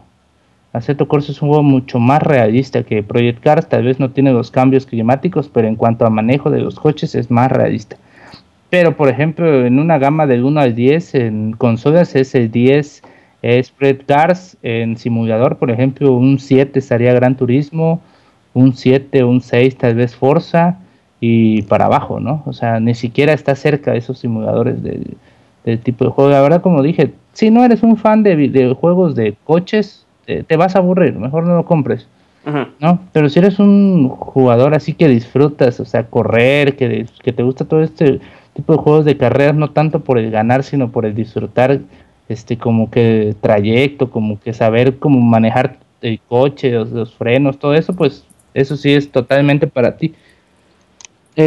Aceto 0.72 1.09
Corsa 1.09 1.32
es 1.32 1.42
un 1.42 1.48
juego 1.48 1.64
mucho 1.64 1.98
más 1.98 2.22
realista 2.22 2.84
que 2.84 3.02
Project 3.02 3.42
Cars, 3.42 3.68
tal 3.68 3.82
vez 3.82 3.98
no 3.98 4.10
tiene 4.10 4.32
los 4.32 4.51
cambios 4.52 4.86
climáticos, 4.86 5.48
pero 5.48 5.66
en 5.66 5.74
cuanto 5.74 6.06
a 6.06 6.10
manejo 6.10 6.51
de 6.51 6.60
los 6.60 6.78
coches 6.78 7.14
es 7.16 7.30
más 7.30 7.51
realista. 7.51 7.97
Pero, 8.68 8.97
por 8.97 9.09
ejemplo, 9.09 9.66
en 9.66 9.80
una 9.80 9.98
gama 9.98 10.28
del 10.28 10.44
1 10.44 10.60
al 10.60 10.76
10, 10.76 11.16
en 11.16 11.52
consolas 11.52 12.14
es 12.14 12.36
el 12.36 12.52
10 12.52 13.02
es 13.42 13.70
Project 13.70 14.06
Cars, 14.06 14.56
en 14.62 14.97
simulador, 14.97 15.56
por 15.56 15.70
ejemplo, 15.70 16.12
un 16.12 16.38
7 16.38 16.78
estaría 16.78 17.12
Gran 17.14 17.36
Turismo, 17.36 18.01
un 18.52 18.74
7, 18.74 19.24
un 19.24 19.40
6 19.40 19.76
tal 19.76 19.94
vez 19.97 20.14
Forza, 20.14 20.78
y 21.20 21.62
para 21.62 21.84
abajo, 21.84 22.18
¿no? 22.18 22.42
O 22.47 22.52
sea, 22.52 22.80
ni 22.80 22.94
siquiera 22.94 23.32
está 23.32 23.55
cerca 23.55 23.92
de 23.92 23.98
esos 23.98 24.18
simuladores 24.18 24.82
del, 24.82 25.16
del 25.64 25.78
tipo 25.78 26.05
de 26.05 26.10
juego. 26.10 26.30
La 26.30 26.40
verdad, 26.40 26.62
como 26.62 26.82
dije, 26.82 27.12
si 27.34 27.51
no 27.51 27.64
eres 27.64 27.82
un 27.82 27.97
fan 27.97 28.22
de 28.22 28.36
videojuegos 28.36 29.14
de 29.14 29.36
coches, 29.44 30.06
te, 30.26 30.42
te 30.42 30.56
vas 30.56 30.74
a 30.76 30.78
aburrir, 30.78 31.14
mejor 31.14 31.47
no 31.47 31.55
lo 31.55 31.64
compres. 31.64 32.06
¿no? 32.80 33.01
Pero 33.12 33.28
si 33.28 33.38
eres 33.38 33.59
un 33.59 34.09
jugador 34.09 34.74
así 34.74 34.94
que 34.94 35.09
disfrutas, 35.09 35.78
o 35.78 35.84
sea, 35.84 36.06
correr, 36.06 36.74
que, 36.76 37.06
que 37.22 37.32
te 37.32 37.42
gusta 37.42 37.66
todo 37.66 37.82
este 37.82 38.20
tipo 38.55 38.72
de 38.72 38.78
juegos 38.78 39.05
de 39.05 39.16
carreras, 39.16 39.55
no 39.55 39.70
tanto 39.70 40.01
por 40.01 40.18
el 40.18 40.30
ganar, 40.30 40.62
sino 40.62 40.90
por 40.90 41.05
el 41.05 41.14
disfrutar, 41.14 41.80
este, 42.28 42.56
como 42.56 42.90
que 42.90 43.34
trayecto, 43.40 44.10
como 44.10 44.40
que 44.40 44.55
saber 44.55 44.98
cómo 44.98 45.20
manejar 45.20 45.76
el 46.01 46.18
coche, 46.28 46.70
los, 46.70 46.90
los 46.90 47.14
frenos, 47.14 47.59
todo 47.59 47.74
eso, 47.74 47.94
pues 47.94 48.24
eso 48.55 48.76
sí 48.76 48.92
es 48.92 49.10
totalmente 49.12 49.66
para 49.66 49.97
ti. 49.97 50.14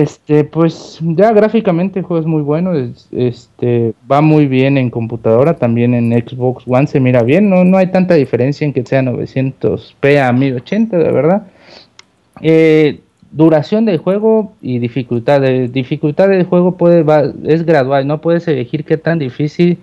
Este, 0.02 0.44
pues 0.44 1.00
ya 1.02 1.32
gráficamente 1.34 2.00
el 2.00 2.06
juego 2.06 2.20
es 2.22 2.26
muy 2.26 2.42
bueno, 2.42 2.74
es- 2.74 3.08
este, 3.12 3.94
va 4.12 4.22
muy 4.22 4.48
bien 4.48 4.78
en 4.80 4.90
computadora, 4.90 5.54
también 5.58 5.94
en 5.94 6.12
Xbox 6.14 6.64
One 6.68 6.88
se 6.88 7.00
mira 7.00 7.22
bien, 7.22 7.48
no, 7.48 7.64
no 7.64 7.78
hay 7.78 7.88
tanta 7.92 8.16
diferencia 8.16 8.66
en 8.66 8.74
que 8.74 8.84
sea 8.84 9.04
900p 9.04 10.20
a 10.20 10.32
1080, 10.34 10.98
de 10.98 11.12
verdad. 11.12 11.44
Eh, 12.42 13.02
duración 13.32 13.86
del 13.86 13.98
juego 14.00 14.54
y 14.64 14.80
dificultad, 14.80 15.42
de 15.42 15.68
dificultad 15.68 16.28
del 16.30 16.46
juego 16.46 16.76
puede, 16.76 17.04
va- 17.04 17.32
es 17.44 17.64
gradual, 17.64 18.08
no 18.08 18.20
puedes 18.20 18.48
elegir 18.48 18.86
qué 18.86 18.98
tan 18.98 19.20
difícil 19.20 19.78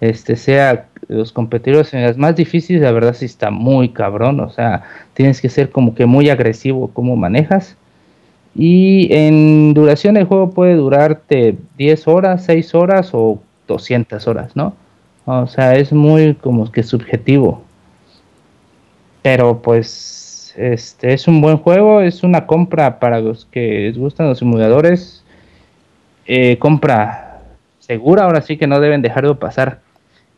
este 0.00 0.36
sea 0.36 0.88
los 1.08 1.32
competidores 1.32 1.94
en 1.94 2.02
las 2.02 2.18
más 2.18 2.36
difíciles, 2.36 2.82
la 2.82 2.92
verdad 2.92 3.14
sí 3.14 3.24
está 3.24 3.50
muy 3.50 3.90
cabrón, 3.90 4.40
o 4.40 4.50
sea, 4.50 4.82
tienes 5.14 5.40
que 5.40 5.48
ser 5.48 5.70
como 5.70 5.94
que 5.94 6.04
muy 6.06 6.28
agresivo 6.28 6.88
como 6.88 7.16
manejas. 7.16 7.76
Y 8.54 9.12
en 9.12 9.74
duración 9.74 10.16
el 10.16 10.24
juego 10.26 10.50
puede 10.50 10.74
durarte 10.74 11.56
10 11.76 12.08
horas, 12.08 12.44
6 12.44 12.74
horas 12.74 13.10
o 13.12 13.40
200 13.66 14.26
horas, 14.28 14.54
¿no? 14.54 14.74
O 15.26 15.46
sea, 15.46 15.74
es 15.76 15.92
muy 15.92 16.34
como 16.34 16.70
que 16.70 16.82
subjetivo. 16.82 17.62
Pero 19.22 19.60
pues 19.62 20.54
este 20.56 21.14
es 21.14 21.26
un 21.26 21.40
buen 21.40 21.58
juego, 21.58 22.00
es 22.00 22.22
una 22.22 22.46
compra 22.46 23.00
para 23.00 23.20
los 23.20 23.46
que 23.46 23.86
les 23.86 23.98
gustan 23.98 24.28
los 24.28 24.38
simuladores. 24.38 25.24
Eh, 26.26 26.58
compra 26.58 27.42
segura, 27.80 28.24
ahora 28.24 28.40
sí 28.40 28.56
que 28.56 28.66
no 28.66 28.80
deben 28.80 29.02
dejarlo 29.02 29.38
pasar. 29.38 29.80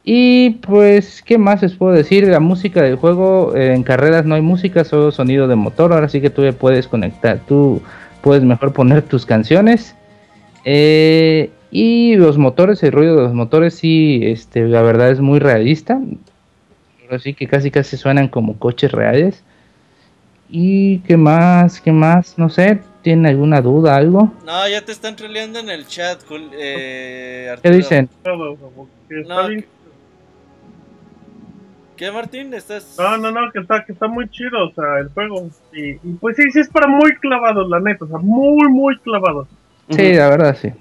Y 0.04 0.50
pues, 0.62 1.20
¿qué 1.22 1.36
más 1.36 1.62
les 1.62 1.74
puedo 1.74 1.92
decir? 1.92 2.28
La 2.28 2.38
música 2.38 2.80
del 2.80 2.94
juego, 2.94 3.56
en 3.56 3.82
carreras 3.82 4.24
no 4.24 4.36
hay 4.36 4.40
música, 4.40 4.84
solo 4.84 5.10
sonido 5.10 5.48
de 5.48 5.56
motor, 5.56 5.92
ahora 5.92 6.08
sí 6.08 6.20
que 6.20 6.30
tú 6.30 6.42
le 6.42 6.52
puedes 6.52 6.86
conectar, 6.86 7.40
tú 7.48 7.82
puedes 8.26 8.42
mejor 8.42 8.72
poner 8.72 9.02
tus 9.02 9.24
canciones. 9.24 9.94
Eh, 10.64 11.48
y 11.70 12.16
los 12.16 12.38
motores, 12.38 12.82
el 12.82 12.90
ruido 12.90 13.14
de 13.14 13.22
los 13.22 13.34
motores 13.34 13.76
sí, 13.76 14.18
este, 14.24 14.66
la 14.66 14.82
verdad 14.82 15.12
es 15.12 15.20
muy 15.20 15.38
realista. 15.38 16.00
Ahora 17.04 17.20
sí 17.20 17.34
que 17.34 17.46
casi 17.46 17.70
casi 17.70 17.96
suenan 17.96 18.26
como 18.26 18.58
coches 18.58 18.90
reales. 18.90 19.44
Y 20.48 20.98
qué 21.06 21.16
más, 21.16 21.80
qué 21.80 21.92
más, 21.92 22.36
no 22.36 22.48
sé, 22.48 22.80
¿tienen 23.02 23.26
alguna 23.26 23.60
duda, 23.60 23.94
algo? 23.94 24.32
No, 24.44 24.68
ya 24.68 24.84
te 24.84 24.90
están 24.90 25.14
troleando 25.14 25.60
en 25.60 25.70
el 25.70 25.86
chat, 25.86 26.20
eh, 26.58 27.54
¿Qué 27.62 27.70
dicen? 27.70 28.08
No. 28.24 29.48
¿Qué, 31.96 32.12
Martín? 32.12 32.52
¿Estás...? 32.52 32.96
No, 32.98 33.16
no, 33.16 33.30
no, 33.30 33.50
que 33.52 33.60
está, 33.60 33.84
que 33.84 33.92
está 33.92 34.06
muy 34.06 34.28
chido, 34.28 34.68
o 34.68 34.72
sea, 34.72 34.98
el 35.00 35.08
juego. 35.08 35.48
Y, 35.72 35.92
y 35.92 36.12
pues 36.20 36.36
sí, 36.36 36.50
sí 36.52 36.60
es 36.60 36.68
para 36.68 36.86
muy 36.86 37.14
clavados, 37.16 37.68
la 37.70 37.80
neta, 37.80 38.04
o 38.04 38.08
sea, 38.08 38.18
muy, 38.18 38.68
muy 38.68 38.98
clavados. 38.98 39.48
Sí, 39.88 40.12
la 40.12 40.28
verdad, 40.28 40.56
sí. 40.60 40.72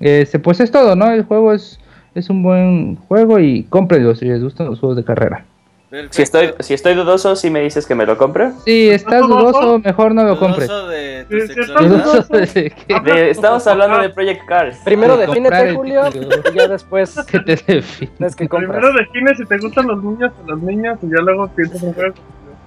Este, 0.00 0.38
pues 0.38 0.60
es 0.60 0.70
todo, 0.70 0.96
¿no? 0.96 1.10
El 1.10 1.22
juego 1.22 1.52
es, 1.52 1.80
es 2.14 2.28
un 2.28 2.42
buen 2.42 2.96
juego 2.96 3.38
y 3.38 3.64
cómprenlo 3.64 4.14
si 4.14 4.26
les 4.26 4.42
gustan 4.42 4.66
los 4.66 4.80
juegos 4.80 4.96
de 4.96 5.04
carrera. 5.04 5.44
Perfecto. 5.92 6.16
Si 6.16 6.22
estoy, 6.22 6.54
si 6.60 6.72
estoy 6.72 6.94
dudoso, 6.94 7.36
si 7.36 7.50
me 7.50 7.60
dices 7.60 7.84
que 7.86 7.94
me 7.94 8.06
lo 8.06 8.16
compre. 8.16 8.52
Si 8.64 8.88
estás 8.88 9.20
dudoso, 9.28 9.78
mejor 9.78 10.14
no 10.14 10.24
lo 10.24 10.38
compres. 10.38 10.66
Dudoso 10.66 10.88
de 10.88 11.26
tu 11.28 11.38
Sí, 11.40 11.46
sí. 11.48 11.86
Dudoso 11.86 12.22
de 12.32 12.72
De- 13.04 13.30
estamos 13.30 13.66
hablando 13.66 13.98
de 13.98 14.08
Project 14.08 14.46
Cars. 14.46 14.78
Primero 14.86 15.18
de 15.18 15.26
defínete, 15.26 15.74
Julio, 15.74 16.04
título. 16.10 16.36
y 16.50 16.56
ya 16.56 16.66
después 16.68 17.14
que 17.30 17.40
te 17.40 17.56
define. 17.74 18.10
es 18.20 18.34
que 18.34 18.48
compras. 18.48 18.70
Primero 18.80 18.94
define 18.98 19.34
si 19.34 19.44
te 19.44 19.58
gustan 19.58 19.86
los 19.86 20.02
niños 20.02 20.32
o 20.42 20.50
las 20.50 20.58
niñas 20.62 20.98
y 21.02 21.08
ya 21.10 21.20
luego 21.20 21.46
piensas 21.48 21.82
en 21.82 21.92
juegos. 21.92 22.18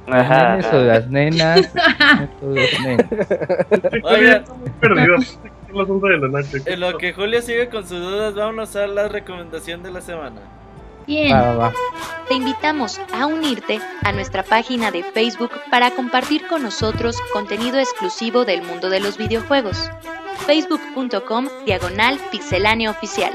Ajá. 0.08 0.58
Nenes 0.58 0.74
o 0.74 0.82
las 0.84 1.08
nenas. 1.10 1.74
o 2.44 2.46
los 2.46 2.80
nenes. 2.84 3.06
Oigan. 4.04 4.44
Perdido. 4.80 5.16
Es 5.16 5.40
el 5.74 5.82
asunto 5.82 6.06
de 6.06 6.18
la 6.20 6.28
noche. 6.28 6.58
En 6.68 6.80
lo 6.80 6.96
que 7.00 7.12
Julio 7.14 7.42
sigue 7.42 7.70
con 7.70 7.88
sus 7.88 8.00
dudas, 8.00 8.36
vámonos 8.36 8.76
a 8.76 8.86
la 8.86 9.08
recomendación 9.08 9.82
de 9.82 9.90
la 9.92 10.02
semana. 10.02 10.42
Bien. 11.08 11.34
Va, 11.34 11.42
va, 11.42 11.56
va. 11.56 11.74
Te 12.28 12.34
invitamos 12.34 13.00
a 13.14 13.28
unirte 13.28 13.80
a 14.04 14.12
nuestra 14.12 14.42
página 14.42 14.90
de 14.90 15.04
Facebook 15.04 15.52
para 15.70 15.92
compartir 15.92 16.48
con 16.48 16.64
nosotros 16.64 17.18
contenido 17.34 17.78
exclusivo 17.78 18.46
del 18.46 18.64
mundo 18.64 18.90
de 18.90 19.00
los 19.00 19.18
videojuegos. 19.18 19.92
facebook.com 20.48 21.48
diagonal 21.66 22.20
pixelánea 22.32 22.90
oficial. 22.90 23.32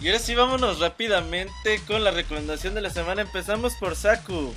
Y 0.00 0.08
ahora 0.08 0.18
sí, 0.18 0.34
vámonos 0.34 0.80
rápidamente 0.80 1.80
con 1.86 2.04
la 2.04 2.10
recomendación 2.10 2.74
de 2.74 2.80
la 2.80 2.90
semana. 2.90 3.22
Empezamos 3.22 3.74
por 3.74 3.96
Saku. 3.96 4.52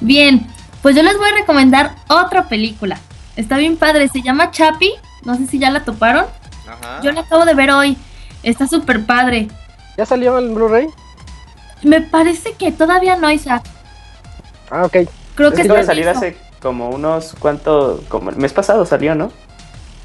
Bien, 0.00 0.46
pues 0.82 0.96
yo 0.96 1.02
les 1.02 1.16
voy 1.16 1.28
a 1.28 1.34
recomendar 1.34 1.94
otra 2.08 2.48
película. 2.48 2.98
Está 3.36 3.56
bien 3.56 3.76
padre, 3.76 4.08
se 4.08 4.22
llama 4.22 4.50
Chapi. 4.50 4.94
No 5.24 5.36
sé 5.36 5.46
si 5.46 5.58
ya 5.58 5.70
la 5.70 5.84
toparon. 5.84 6.26
Ajá. 6.68 7.00
Yo 7.02 7.12
la 7.12 7.20
acabo 7.20 7.44
de 7.44 7.54
ver 7.54 7.70
hoy. 7.70 7.96
Está 8.42 8.66
súper 8.66 9.04
padre. 9.04 9.48
¿Ya 9.96 10.06
salió 10.06 10.38
el 10.38 10.50
Blu-ray? 10.50 10.86
Me 11.82 12.00
parece 12.00 12.52
que 12.54 12.72
todavía 12.72 13.16
no, 13.16 13.30
Isaac. 13.30 13.62
Ah, 14.70 14.84
ok. 14.84 14.96
Creo 15.34 15.48
Es 15.50 15.54
que 15.56 15.62
que 15.62 15.66
iba 15.68 15.76
a 15.76 15.80
está 15.80 15.92
salir 15.92 16.08
hace 16.08 16.36
como 16.60 16.90
unos 16.90 17.34
cuantos, 17.38 18.00
como 18.08 18.30
el 18.30 18.36
mes 18.36 18.52
pasado 18.52 18.84
salió, 18.84 19.14
¿no? 19.14 19.30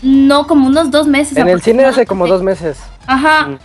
No, 0.01 0.47
como 0.47 0.67
unos 0.67 0.91
dos 0.91 1.07
meses. 1.07 1.37
En 1.37 1.47
el 1.49 1.61
cine 1.61 1.85
hace 1.85 2.05
como 2.05 2.27
dos 2.27 2.41
meses. 2.43 2.77
Ajá. 3.07 3.47
Mm. 3.47 3.59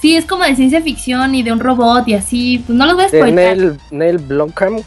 Sí, 0.00 0.16
es 0.16 0.26
como 0.26 0.44
de 0.44 0.54
ciencia 0.54 0.80
ficción 0.80 1.34
y 1.34 1.42
de 1.42 1.52
un 1.52 1.60
robot 1.60 2.06
y 2.08 2.14
así. 2.14 2.62
Pues 2.66 2.78
no 2.78 2.86
los 2.86 2.94
voy 2.94 3.04
a 3.04 3.08
spoiler. 3.08 3.34
Neil, 3.34 3.80
Neil 3.90 4.18
Blomkamp. 4.18 4.80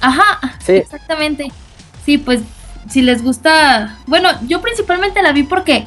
Ajá, 0.00 0.38
Sí. 0.64 0.72
exactamente. 0.72 1.50
Sí, 2.04 2.18
pues 2.18 2.40
si 2.88 3.02
les 3.02 3.22
gusta. 3.22 3.98
Bueno, 4.06 4.28
yo 4.46 4.60
principalmente 4.60 5.22
la 5.22 5.32
vi 5.32 5.42
porque 5.44 5.86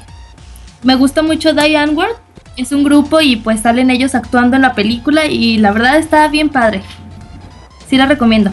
me 0.83 0.95
gusta 0.95 1.21
mucho 1.21 1.53
Diane 1.53 1.93
Ward. 1.93 2.15
Es 2.57 2.71
un 2.71 2.83
grupo 2.83 3.19
y 3.21 3.35
pues 3.35 3.59
salen 3.61 3.89
ellos 3.91 4.15
actuando 4.15 4.55
en 4.55 4.61
la 4.61 4.73
película 4.73 5.25
y 5.25 5.57
la 5.57 5.71
verdad 5.71 5.97
está 5.97 6.27
bien 6.29 6.49
padre. 6.49 6.81
Sí 7.89 7.97
la 7.97 8.05
recomiendo. 8.05 8.51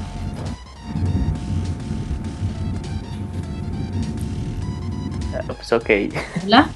Ah, 5.34 5.40
Pues 5.46 5.72
ok. 5.72 5.90
¿Hola? 6.44 6.68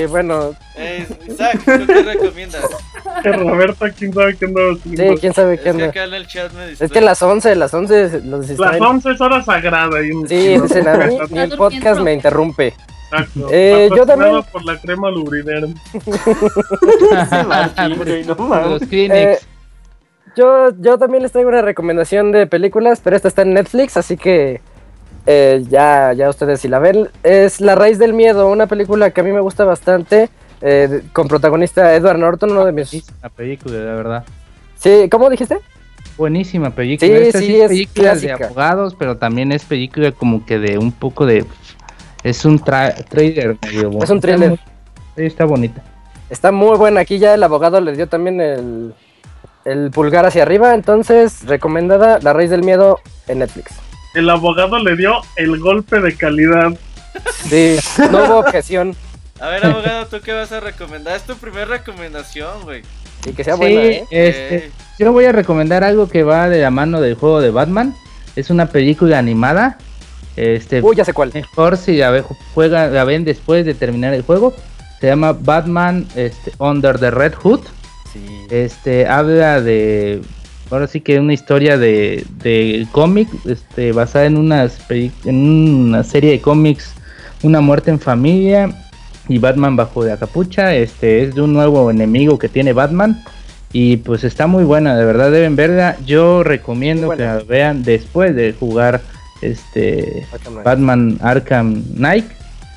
Y 0.00 0.06
bueno, 0.06 0.54
Eh, 0.76 1.06
Isaac, 1.26 1.58
¿tú 1.64 1.86
qué 1.86 2.02
recomiendas? 2.02 2.62
Que 3.22 3.32
Roberto, 3.32 3.86
quién 3.96 4.12
sabe 4.12 4.36
qué 4.36 4.46
haciendo. 4.46 5.14
sí, 5.14 5.20
quién 5.20 5.32
sabe 5.34 5.54
Es 5.54 5.60
qué 5.60 5.64
que 5.64 5.70
onda. 5.70 5.84
acá 5.86 6.04
en 6.04 6.14
el 6.14 6.26
chat 6.26 6.52
me 6.52 6.64
Es 6.72 6.78
que 6.78 6.84
distrae. 6.84 7.04
las 7.04 7.22
11, 7.22 7.54
las 7.54 7.72
11 7.72 8.10
los 8.10 8.24
Las 8.24 8.48
distraen. 8.48 8.82
11 8.82 9.10
es 9.12 9.20
hora 9.20 9.42
sagrada. 9.42 9.98
ahí 9.98 10.10
en- 10.10 10.28
Sí, 10.28 10.60
dicen 10.60 10.88
a 10.88 10.94
mí, 10.96 11.16
ni 11.30 11.38
el 11.38 11.50
podcast 11.56 12.00
me 12.00 12.12
interrumpe. 12.12 12.74
Exacto. 13.18 13.48
Eh, 13.52 13.88
yo 13.96 14.06
también- 14.06 14.42
por 14.52 14.64
la 14.64 14.78
crema. 14.78 15.10
Eh, 18.92 19.38
Yo, 20.36 20.70
yo 20.80 20.98
también 20.98 21.22
les 21.22 21.30
traigo 21.32 21.48
una 21.50 21.62
recomendación 21.62 22.32
de 22.32 22.46
películas, 22.46 23.00
pero 23.02 23.14
esta 23.14 23.28
está 23.28 23.42
en 23.42 23.54
Netflix, 23.54 23.96
así 23.96 24.16
que 24.16 24.60
eh, 25.26 25.64
ya, 25.68 26.12
ya 26.12 26.28
ustedes 26.28 26.60
si 26.60 26.68
la 26.68 26.80
ven. 26.80 27.08
Es 27.22 27.60
La 27.60 27.74
raíz 27.76 27.98
del 27.98 28.14
miedo, 28.14 28.48
una 28.50 28.66
película 28.66 29.10
que 29.10 29.20
a 29.20 29.24
mí 29.24 29.30
me 29.32 29.40
gusta 29.40 29.64
bastante, 29.64 30.28
eh, 30.60 31.02
con 31.12 31.28
protagonista 31.28 31.94
Edward 31.94 32.18
Norton, 32.18 32.50
uno 32.50 32.64
de 32.64 32.72
mis... 32.72 32.90
Buenísima 32.90 33.28
película, 33.28 33.74
la 33.78 33.94
verdad. 33.94 34.24
Sí, 34.76 35.08
¿cómo 35.08 35.30
dijiste? 35.30 35.58
Buenísima 36.16 36.70
película. 36.70 37.08
Sí, 37.08 37.14
Esta 37.14 37.38
sí, 37.38 37.60
es 37.60 37.68
película 37.68 38.14
de 38.16 38.32
abogados, 38.32 38.94
pero 38.98 39.16
también 39.16 39.52
es 39.52 39.64
película 39.64 40.12
como 40.12 40.44
que 40.44 40.58
de 40.58 40.78
un 40.78 40.92
poco 40.92 41.26
de. 41.26 41.44
Es 42.24 42.44
un 42.44 42.58
tra- 42.58 43.04
trailer 43.08 43.56
medio. 43.62 43.90
Es 44.02 44.10
un 44.10 44.16
está 44.18 44.36
muy- 44.36 44.58
Sí, 45.16 45.22
está 45.26 45.44
bonita. 45.44 45.82
Está 46.30 46.50
muy 46.50 46.76
buena, 46.76 47.00
aquí 47.00 47.18
ya 47.18 47.34
el 47.34 47.42
abogado 47.44 47.80
le 47.80 47.92
dio 47.92 48.08
también 48.08 48.40
el, 48.40 48.94
el 49.64 49.90
pulgar 49.92 50.26
hacia 50.26 50.42
arriba, 50.42 50.74
entonces 50.74 51.44
recomendada 51.46 52.18
La 52.20 52.32
raíz 52.32 52.50
del 52.50 52.64
miedo 52.64 52.98
en 53.28 53.38
Netflix. 53.40 53.72
El 54.14 54.28
abogado 54.30 54.78
le 54.78 54.96
dio 54.96 55.20
el 55.36 55.58
golpe 55.60 56.00
de 56.00 56.16
calidad. 56.16 56.72
Sí, 57.48 57.76
no 58.10 58.24
hubo 58.24 58.38
objeción 58.38 58.96
A 59.38 59.48
ver, 59.48 59.64
abogado, 59.66 60.06
¿tú 60.06 60.16
qué 60.24 60.32
vas 60.32 60.50
a 60.50 60.58
recomendar? 60.60 61.14
Es 61.16 61.22
tu 61.22 61.36
primera 61.36 61.66
recomendación, 61.66 62.62
güey. 62.64 62.82
y 63.26 63.32
que 63.32 63.44
sea 63.44 63.54
Sí, 63.54 63.60
buena, 63.60 63.80
¿eh? 63.82 64.04
este, 64.10 64.70
yo 64.98 65.12
voy 65.12 65.26
a 65.26 65.32
recomendar 65.32 65.84
algo 65.84 66.08
que 66.08 66.22
va 66.24 66.48
de 66.48 66.60
la 66.62 66.70
mano 66.70 67.00
del 67.00 67.14
juego 67.14 67.40
de 67.40 67.50
Batman. 67.50 67.94
Es 68.34 68.50
una 68.50 68.66
película 68.66 69.18
animada. 69.18 69.78
Este, 70.36 70.82
Uy, 70.82 70.96
ya 70.96 71.04
sé 71.04 71.12
cuál. 71.12 71.30
mejor 71.32 71.76
si 71.76 71.96
la, 71.96 72.10
ve- 72.10 72.24
juega, 72.54 72.88
la 72.88 73.04
ven 73.04 73.24
después 73.24 73.64
de 73.64 73.74
terminar 73.74 74.14
el 74.14 74.22
juego. 74.22 74.54
Se 75.00 75.06
llama 75.08 75.32
Batman 75.32 76.06
este, 76.16 76.52
Under 76.58 76.98
the 76.98 77.10
Red 77.10 77.34
Hood. 77.34 77.60
Sí. 78.12 78.20
Este 78.50 79.06
habla 79.06 79.60
de. 79.60 80.20
Ahora 80.70 80.86
sí 80.86 81.00
que 81.00 81.20
una 81.20 81.34
historia 81.34 81.76
de, 81.78 82.24
de 82.42 82.86
cómic, 82.90 83.28
este, 83.44 83.92
basada 83.92 84.24
en, 84.24 84.36
unas 84.38 84.78
en 84.90 85.36
una 85.36 86.02
serie 86.04 86.30
de 86.32 86.40
cómics, 86.40 86.94
Una 87.42 87.60
muerte 87.60 87.90
en 87.90 88.00
familia 88.00 88.70
y 89.28 89.38
Batman 89.38 89.76
bajo 89.76 90.04
la 90.04 90.16
capucha. 90.16 90.74
Este 90.74 91.22
es 91.24 91.34
de 91.34 91.42
un 91.42 91.52
nuevo 91.52 91.90
enemigo 91.90 92.38
que 92.38 92.48
tiene 92.48 92.72
Batman. 92.72 93.22
Y 93.72 93.96
pues 93.98 94.22
está 94.24 94.46
muy 94.46 94.64
buena, 94.64 94.96
de 94.96 95.04
verdad 95.04 95.30
deben 95.32 95.56
verla. 95.56 95.96
Yo 96.06 96.42
recomiendo 96.44 97.10
que 97.10 97.22
la 97.24 97.38
vean 97.40 97.82
después 97.82 98.34
de 98.34 98.52
jugar 98.58 99.00
este 99.42 100.26
Batman 100.64 101.18
Arkham 101.22 101.82
Knight. 101.94 102.26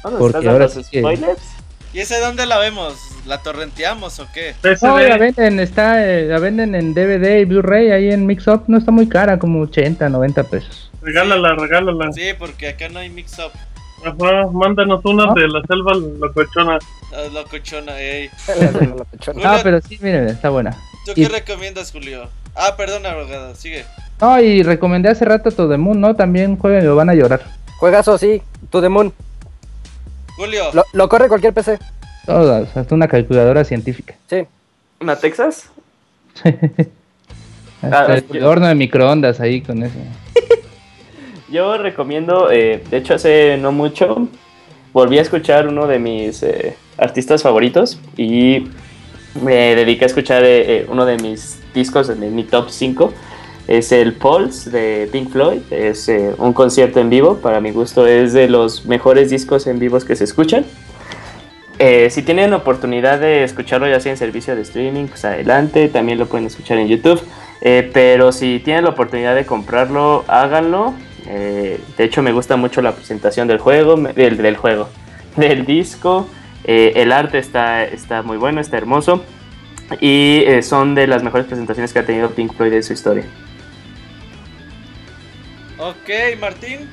¿Dónde 0.03 0.19
Porque 0.19 0.37
estás 0.39 0.51
ahora 0.53 0.67
sí 0.69 0.81
que- 0.91 0.99
spoilers? 0.99 1.41
¿Y 1.93 1.99
ese 1.99 2.19
dónde 2.19 2.45
la 2.45 2.59
vemos? 2.59 2.93
¿La 3.25 3.39
torrenteamos 3.41 4.19
o 4.19 4.27
qué? 4.33 4.53
No, 4.81 4.99
la 4.99 5.17
venden, 5.17 5.59
está, 5.59 6.05
eh, 6.05 6.25
la 6.25 6.37
venden 6.39 6.75
en 6.75 6.93
DVD 6.93 7.39
y 7.39 7.45
Blu-ray 7.45 7.91
ahí 7.91 8.11
en 8.11 8.25
Mix 8.25 8.47
Up, 8.47 8.63
no 8.67 8.77
está 8.77 8.91
muy 8.91 9.07
cara, 9.09 9.39
como 9.39 9.61
80, 9.61 10.07
90 10.09 10.43
pesos. 10.43 10.91
regálala, 11.01 11.55
regálala. 11.55 12.11
Sí, 12.11 12.23
porque 12.37 12.67
acá 12.69 12.89
no 12.89 12.99
hay 12.99 13.09
mix-up. 13.09 13.51
Ajá, 14.05 14.47
mándanos 14.51 15.01
una 15.05 15.27
¿No? 15.27 15.33
de 15.33 15.47
la 15.47 15.61
selva 15.67 15.93
locochona. 15.95 16.77
Ah, 17.13 17.29
Locochona, 17.33 17.97
ey. 17.99 18.29
La 18.97 19.03
pechona. 19.05 19.41
Ah, 19.45 19.59
pero 19.63 19.81
sí, 19.81 19.97
miren, 20.01 20.27
está 20.27 20.49
buena. 20.49 20.71
¿Tú 21.05 21.13
Y- 21.15 21.23
qué 21.23 21.29
recomiendas, 21.29 21.91
Julio? 21.91 22.29
Ah, 22.55 22.75
perdón, 22.77 23.05
abogado, 23.05 23.55
sigue. 23.55 23.85
No, 24.21 24.39
y 24.41 24.63
recomendé 24.63 25.09
hace 25.09 25.25
rato 25.25 25.51
To 25.51 25.69
The 25.69 25.77
Moon, 25.77 26.01
¿no? 26.01 26.15
También 26.15 26.57
jueguen, 26.57 26.85
lo 26.85 26.95
van 26.95 27.09
a 27.09 27.13
llorar. 27.13 27.41
Juegazo, 27.79 28.17
sí, 28.17 28.41
To 28.71 28.81
The 28.81 28.89
Moon. 28.89 29.13
Julio, 30.35 30.63
Lo, 30.73 30.83
lo 30.93 31.09
corre 31.09 31.27
cualquier 31.27 31.53
PC. 31.53 31.77
Todas, 32.25 32.75
hasta 32.75 32.93
una 32.95 33.07
calculadora 33.07 33.63
científica. 33.63 34.15
Sí. 34.29 34.43
¿Una 34.99 35.15
Texas? 35.15 35.69
Hasta 37.81 38.11
Ah, 38.13 38.15
el 38.15 38.27
yo- 38.27 38.49
horno 38.49 38.67
de 38.67 38.75
microondas 38.75 39.39
ahí 39.39 39.61
con 39.61 39.83
eso. 39.83 39.95
Yo 41.49 41.77
recomiendo, 41.77 42.51
eh, 42.51 42.83
de 42.89 42.97
hecho 42.97 43.13
hace 43.13 43.57
no 43.57 43.71
mucho, 43.71 44.27
volví 44.91 45.17
a 45.17 45.21
escuchar 45.21 45.67
uno 45.67 45.87
de 45.87 45.97
mis 45.99 46.43
eh, 46.43 46.75
artistas 46.97 47.41
favoritos 47.43 47.99
y 48.17 48.67
me 49.41 49.75
dediqué 49.75 50.03
a 50.05 50.07
escuchar 50.07 50.43
eh, 50.43 50.79
eh, 50.79 50.85
uno 50.89 51.05
de 51.05 51.17
mis 51.17 51.59
discos 51.73 52.09
en 52.09 52.35
mi 52.35 52.43
top 52.43 52.69
5. 52.69 53.13
Es 53.67 53.91
el 53.91 54.13
Pulse 54.13 54.69
de 54.69 55.09
Pink 55.11 55.29
Floyd, 55.29 55.59
es 55.71 56.07
eh, 56.07 56.33
un 56.37 56.53
concierto 56.53 57.01
en 57.01 57.09
vivo, 57.09 57.39
para 57.39 57.59
mi 57.59 57.71
gusto 57.71 58.07
es 58.07 58.31
de 58.31 58.47
los 58.47 58.85
mejores 58.85 59.29
discos 59.29 59.67
en 59.67 59.77
vivos 59.77 60.05
que 60.05 60.15
se 60.15 60.23
escuchan. 60.23 60.65
Eh, 61.77 62.09
si 62.09 62.23
tienen 62.23 62.53
oportunidad 62.53 63.19
de 63.19 63.43
escucharlo 63.43 63.87
ya 63.89 63.99
sea 63.99 64.13
en 64.13 64.17
servicio 64.17 64.55
de 64.55 64.61
streaming, 64.61 65.07
pues 65.07 65.25
adelante, 65.25 65.89
también 65.89 66.17
lo 66.17 66.27
pueden 66.27 66.47
escuchar 66.47 66.77
en 66.77 66.87
YouTube. 66.87 67.21
Eh, 67.59 67.89
pero 67.93 68.31
si 68.31 68.59
tienen 68.59 68.85
la 68.85 68.91
oportunidad 68.91 69.35
de 69.35 69.45
comprarlo, 69.45 70.23
háganlo. 70.27 70.93
De 71.25 71.77
hecho, 71.97 72.21
me 72.21 72.31
gusta 72.31 72.55
mucho 72.55 72.81
la 72.81 72.93
presentación 72.93 73.49
del 73.49 73.57
juego, 73.57 73.97
del, 73.97 74.55
juego, 74.55 74.87
del 75.35 75.65
disco. 75.65 76.25
El 76.63 77.11
arte 77.11 77.37
está, 77.37 77.83
está 77.83 78.21
muy 78.21 78.37
bueno, 78.37 78.61
está 78.61 78.77
hermoso. 78.77 79.25
Y 79.99 80.45
son 80.61 80.95
de 80.95 81.05
las 81.05 81.21
mejores 81.21 81.47
presentaciones 81.47 81.91
que 81.91 81.99
ha 81.99 82.05
tenido 82.05 82.29
Pink 82.29 82.53
Floyd 82.53 82.71
en 82.71 82.83
su 82.83 82.93
historia. 82.93 83.25
Ok, 85.77 86.39
Martín. 86.39 86.89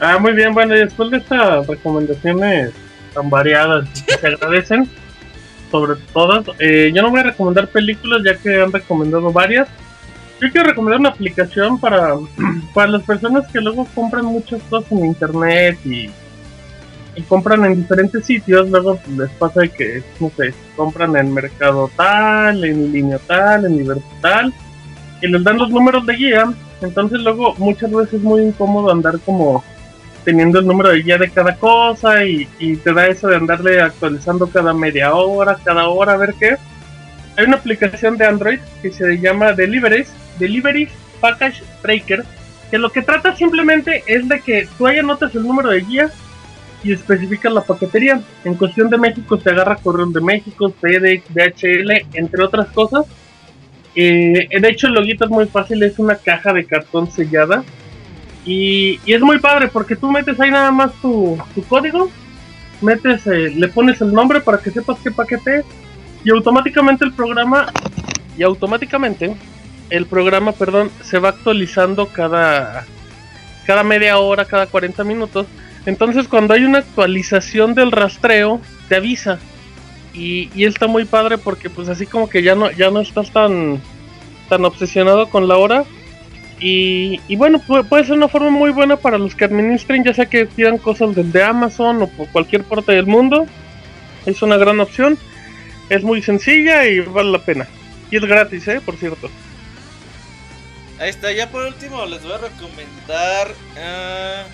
Ah, 0.00 0.18
muy 0.18 0.32
bien, 0.32 0.52
bueno, 0.52 0.74
y 0.76 0.80
después 0.80 1.10
de 1.10 1.18
estas 1.18 1.66
recomendaciones 1.66 2.72
tan 3.14 3.30
variadas 3.30 3.88
y 3.94 4.02
que 4.02 4.18
se 4.18 4.26
agradecen, 4.34 4.88
sobre 5.72 5.98
todas, 6.12 6.44
eh, 6.58 6.92
yo 6.94 7.02
no 7.02 7.10
voy 7.10 7.20
a 7.20 7.24
recomendar 7.24 7.66
películas 7.68 8.22
ya 8.24 8.36
que 8.36 8.60
han 8.60 8.72
recomendado 8.72 9.32
varias. 9.32 9.68
Yo 10.40 10.50
quiero 10.50 10.68
recomendar 10.68 11.00
una 11.00 11.08
aplicación 11.08 11.80
para, 11.80 12.14
para 12.74 12.92
las 12.92 13.02
personas 13.02 13.50
que 13.50 13.60
luego 13.60 13.86
compran 13.94 14.26
muchas 14.26 14.62
cosas 14.64 14.92
en 14.92 15.06
internet 15.06 15.78
y, 15.84 16.10
y 17.16 17.22
compran 17.26 17.64
en 17.64 17.76
diferentes 17.76 18.24
sitios, 18.24 18.68
luego 18.68 18.98
les 19.16 19.30
pasa 19.30 19.66
que, 19.66 20.02
no 20.20 20.30
sé, 20.36 20.54
compran 20.76 21.16
en 21.16 21.32
mercado 21.32 21.90
tal, 21.96 22.64
en 22.64 22.92
línea 22.92 23.18
tal, 23.18 23.64
en 23.64 23.78
libertad 23.78 24.10
tal, 24.20 24.54
y 25.22 25.28
les 25.28 25.42
dan 25.42 25.58
los 25.58 25.70
números 25.70 26.04
de 26.06 26.14
guía, 26.14 26.52
entonces 26.82 27.20
luego 27.20 27.54
muchas 27.58 27.90
veces 27.90 28.14
es 28.14 28.22
muy 28.22 28.42
incómodo 28.42 28.90
andar 28.90 29.18
como 29.20 29.62
teniendo 30.24 30.60
el 30.60 30.66
número 30.66 30.90
de 30.90 31.02
guía 31.02 31.18
de 31.18 31.30
cada 31.30 31.56
cosa 31.56 32.24
y, 32.24 32.46
te 32.84 32.92
da 32.92 33.08
eso 33.08 33.28
de 33.28 33.36
andarle 33.36 33.80
actualizando 33.80 34.46
cada 34.46 34.72
media 34.72 35.14
hora, 35.14 35.58
cada 35.64 35.88
hora, 35.88 36.12
a 36.12 36.16
ver 36.16 36.34
qué. 36.38 36.56
hay 37.36 37.44
una 37.44 37.56
aplicación 37.56 38.16
de 38.16 38.26
Android 38.26 38.60
que 38.80 38.92
se 38.92 39.18
llama 39.18 39.52
Deliveries, 39.52 40.12
Delivery 40.38 40.88
Package 41.20 41.62
Tracker, 41.82 42.24
que 42.70 42.78
lo 42.78 42.90
que 42.90 43.02
trata 43.02 43.34
simplemente 43.34 44.02
es 44.06 44.28
de 44.28 44.40
que 44.40 44.68
tú 44.78 44.86
ahí 44.86 44.98
anotas 44.98 45.34
el 45.34 45.42
número 45.42 45.70
de 45.70 45.80
guía 45.80 46.10
y 46.84 46.92
especificas 46.92 47.52
la 47.52 47.62
paquetería. 47.62 48.20
En 48.44 48.54
cuestión 48.54 48.90
de 48.90 48.98
México 48.98 49.38
se 49.38 49.50
agarra 49.50 49.76
Correo 49.76 50.06
de 50.06 50.20
México, 50.20 50.72
FedEx, 50.80 51.24
DHL, 51.32 52.06
entre 52.14 52.42
otras 52.42 52.68
cosas. 52.68 53.06
Eh, 53.94 54.48
de 54.60 54.68
hecho 54.68 54.86
el 54.86 54.94
loguito 54.94 55.24
es 55.24 55.30
muy 55.30 55.46
fácil, 55.46 55.82
es 55.82 55.98
una 55.98 56.16
caja 56.16 56.52
de 56.52 56.64
cartón 56.64 57.10
sellada. 57.10 57.64
Y, 58.44 58.98
es 59.06 59.20
muy 59.20 59.38
padre 59.38 59.68
porque 59.68 59.96
tú 59.96 60.10
metes 60.10 60.38
ahí 60.40 60.50
nada 60.50 60.72
más 60.72 60.92
tu, 61.00 61.38
tu 61.54 61.62
código, 61.64 62.10
metes, 62.80 63.26
eh, 63.26 63.52
le 63.54 63.68
pones 63.68 64.00
el 64.00 64.12
nombre 64.12 64.40
para 64.40 64.58
que 64.58 64.70
sepas 64.70 64.98
qué 65.02 65.10
paquete 65.10 65.58
es 65.58 65.64
y 66.24 66.30
automáticamente 66.30 67.04
el 67.04 67.12
programa 67.12 67.72
y 68.36 68.42
automáticamente 68.42 69.36
el 69.90 70.06
programa, 70.06 70.52
perdón, 70.52 70.90
se 71.02 71.18
va 71.18 71.30
actualizando 71.30 72.06
cada 72.06 72.84
cada 73.66 73.84
media 73.84 74.18
hora, 74.18 74.44
cada 74.44 74.66
40 74.66 75.04
minutos. 75.04 75.46
Entonces, 75.86 76.28
cuando 76.28 76.54
hay 76.54 76.64
una 76.64 76.78
actualización 76.78 77.74
del 77.74 77.92
rastreo, 77.92 78.60
te 78.88 78.96
avisa. 78.96 79.38
Y, 80.14 80.50
está 80.64 80.86
muy 80.86 81.04
padre 81.04 81.38
porque 81.38 81.70
pues 81.70 81.88
así 81.88 82.06
como 82.06 82.28
que 82.28 82.42
ya 82.42 82.54
no 82.54 82.70
ya 82.70 82.90
no 82.90 83.00
estás 83.00 83.30
tan 83.30 83.80
tan 84.48 84.64
obsesionado 84.64 85.28
con 85.30 85.48
la 85.48 85.56
hora. 85.56 85.84
Y, 86.64 87.34
bueno, 87.34 87.60
puede, 87.60 88.04
ser 88.04 88.12
una 88.12 88.28
forma 88.28 88.50
muy 88.50 88.70
buena 88.70 88.96
para 88.96 89.18
los 89.18 89.34
que 89.34 89.46
administren, 89.46 90.04
ya 90.04 90.14
sea 90.14 90.26
que 90.26 90.46
pidan 90.46 90.78
cosas 90.78 91.12
desde 91.12 91.42
Amazon 91.42 92.02
o 92.02 92.06
por 92.06 92.28
cualquier 92.28 92.62
parte 92.62 92.92
del 92.92 93.06
mundo. 93.06 93.46
Es 94.26 94.42
una 94.42 94.56
gran 94.58 94.78
opción. 94.78 95.18
Es 95.88 96.04
muy 96.04 96.22
sencilla 96.22 96.86
y 96.86 97.00
vale 97.00 97.32
la 97.32 97.44
pena. 97.44 97.66
Y 98.12 98.16
es 98.16 98.24
gratis, 98.24 98.68
¿eh? 98.68 98.80
Por 98.80 98.96
cierto. 98.96 99.28
Ahí 101.00 101.10
está, 101.10 101.32
ya 101.32 101.50
por 101.50 101.64
último 101.64 102.06
les 102.06 102.22
voy 102.22 102.32
a 102.32 102.38
recomendar. 102.38 103.52
ah, 103.76 104.44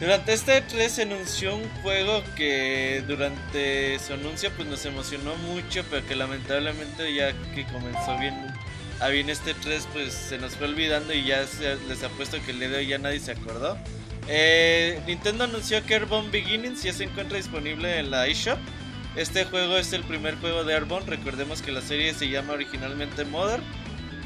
durante 0.00 0.32
este 0.32 0.60
3 0.60 0.92
se 0.92 1.02
anunció 1.02 1.56
un 1.56 1.68
juego 1.82 2.22
que 2.36 3.02
durante 3.06 3.98
su 3.98 4.12
anuncio 4.12 4.50
pues 4.56 4.68
nos 4.68 4.84
emocionó 4.84 5.34
mucho, 5.36 5.84
pero 5.90 6.06
que 6.06 6.14
lamentablemente 6.14 7.12
ya 7.14 7.32
que 7.54 7.64
comenzó 7.64 8.16
bien 8.18 8.34
a 9.00 9.08
bien 9.08 9.28
este 9.30 9.54
3 9.54 9.88
pues 9.92 10.12
se 10.12 10.38
nos 10.38 10.56
fue 10.56 10.66
olvidando 10.68 11.12
y 11.12 11.24
ya 11.24 11.46
se- 11.46 11.76
les 11.88 12.02
apuesto 12.02 12.38
que 12.44 12.50
el 12.52 12.60
día 12.60 12.68
de 12.68 12.86
ya 12.86 12.98
nadie 12.98 13.20
se 13.20 13.32
acordó. 13.32 13.76
Eh, 14.28 15.00
Nintendo 15.06 15.44
anunció 15.44 15.84
que 15.86 15.94
Airborne 15.94 16.30
Beginnings 16.30 16.82
ya 16.82 16.92
se 16.92 17.04
encuentra 17.04 17.36
disponible 17.38 17.98
en 17.98 18.10
la 18.10 18.26
eShop. 18.26 18.58
Este 19.16 19.44
juego 19.46 19.78
es 19.78 19.92
el 19.92 20.04
primer 20.04 20.36
juego 20.36 20.64
de 20.64 20.74
Airborne, 20.74 21.08
recordemos 21.08 21.62
que 21.62 21.72
la 21.72 21.80
serie 21.80 22.12
se 22.14 22.28
llama 22.28 22.52
originalmente 22.52 23.24
Mother. 23.24 23.60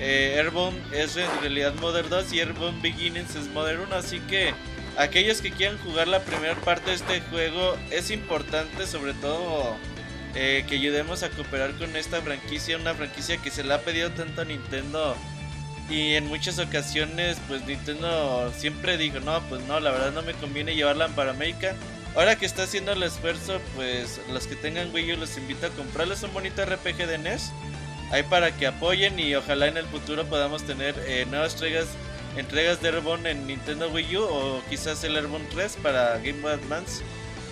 Eh, 0.01 0.35
Airborne 0.39 0.79
es 0.93 1.17
en 1.17 1.29
realidad 1.41 1.73
Mother 1.75 2.09
2 2.09 2.33
y 2.33 2.41
Airborne 2.41 2.79
Beginnings 2.83 3.37
es 3.37 3.47
Mother 3.49 3.79
1, 3.81 3.95
así 3.95 4.19
que 4.21 4.53
aquellos 4.97 5.41
que 5.41 5.51
quieran 5.51 5.79
jugar 5.79 6.09
la 6.09 6.21
primera 6.21 6.55
parte 6.57 6.91
de 6.91 6.97
este 6.97 7.21
juego 7.23 7.77
es 7.91 8.11
importante 8.11 8.87
sobre 8.87 9.15
todo 9.15 9.77
eh, 10.35 10.65
que 10.69 10.77
ayudemos 10.77 11.23
a 11.23 11.31
cooperar 11.31 11.73
con 11.73 11.95
esta 11.97 12.21
franquicia, 12.23 12.79
una 12.79 12.95
franquicia 12.95 13.37
que 13.37 13.51
se 13.51 13.65
le 13.65 13.75
ha 13.75 13.83
pedido 13.83 14.11
tanto 14.11 14.41
a 14.41 14.45
Nintendo. 14.45 15.15
Y 15.91 16.15
en 16.15 16.27
muchas 16.27 16.59
ocasiones 16.59 17.39
pues 17.49 17.67
Nintendo 17.67 18.53
siempre 18.57 18.97
dijo 18.97 19.21
no 19.21 19.41
pues 19.49 19.63
no 19.63 19.81
la 19.81 19.91
verdad 19.91 20.13
no 20.13 20.23
me 20.23 20.33
conviene 20.33 20.75
llevarla 20.75 21.09
para 21.09 21.33
América 21.33 21.75
ahora 22.15 22.37
que 22.37 22.47
está 22.47 22.63
haciendo 22.63 22.93
el 22.93 23.03
esfuerzo 23.03 23.61
pues 23.75 24.21
los 24.33 24.47
que 24.47 24.55
tengan 24.55 24.95
Wii 24.95 25.15
U 25.15 25.17
los 25.19 25.37
invito 25.37 25.67
a 25.67 25.71
comprarles 25.71 26.23
un 26.23 26.33
bonito 26.33 26.65
RPG 26.65 27.07
de 27.09 27.19
NES 27.19 27.53
ahí 28.13 28.23
para 28.23 28.57
que 28.57 28.69
apoyen 28.69 29.19
y 29.19 29.35
ojalá 29.35 29.67
en 29.67 29.77
el 29.77 29.87
futuro 29.87 30.25
podamos 30.25 30.63
tener 30.65 30.95
eh, 31.07 31.27
nuevas 31.29 31.55
entregas 31.55 31.89
entregas 32.37 32.81
de 32.81 32.89
Airborne 32.89 33.31
en 33.31 33.47
Nintendo 33.47 33.89
Wii 33.91 34.17
U 34.17 34.23
o 34.25 34.63
quizás 34.69 35.03
el 35.05 35.17
Airborne 35.17 35.47
3 35.51 35.77
para 35.83 36.19
Game 36.19 36.41
Boy 36.41 36.53
Advance 36.53 37.03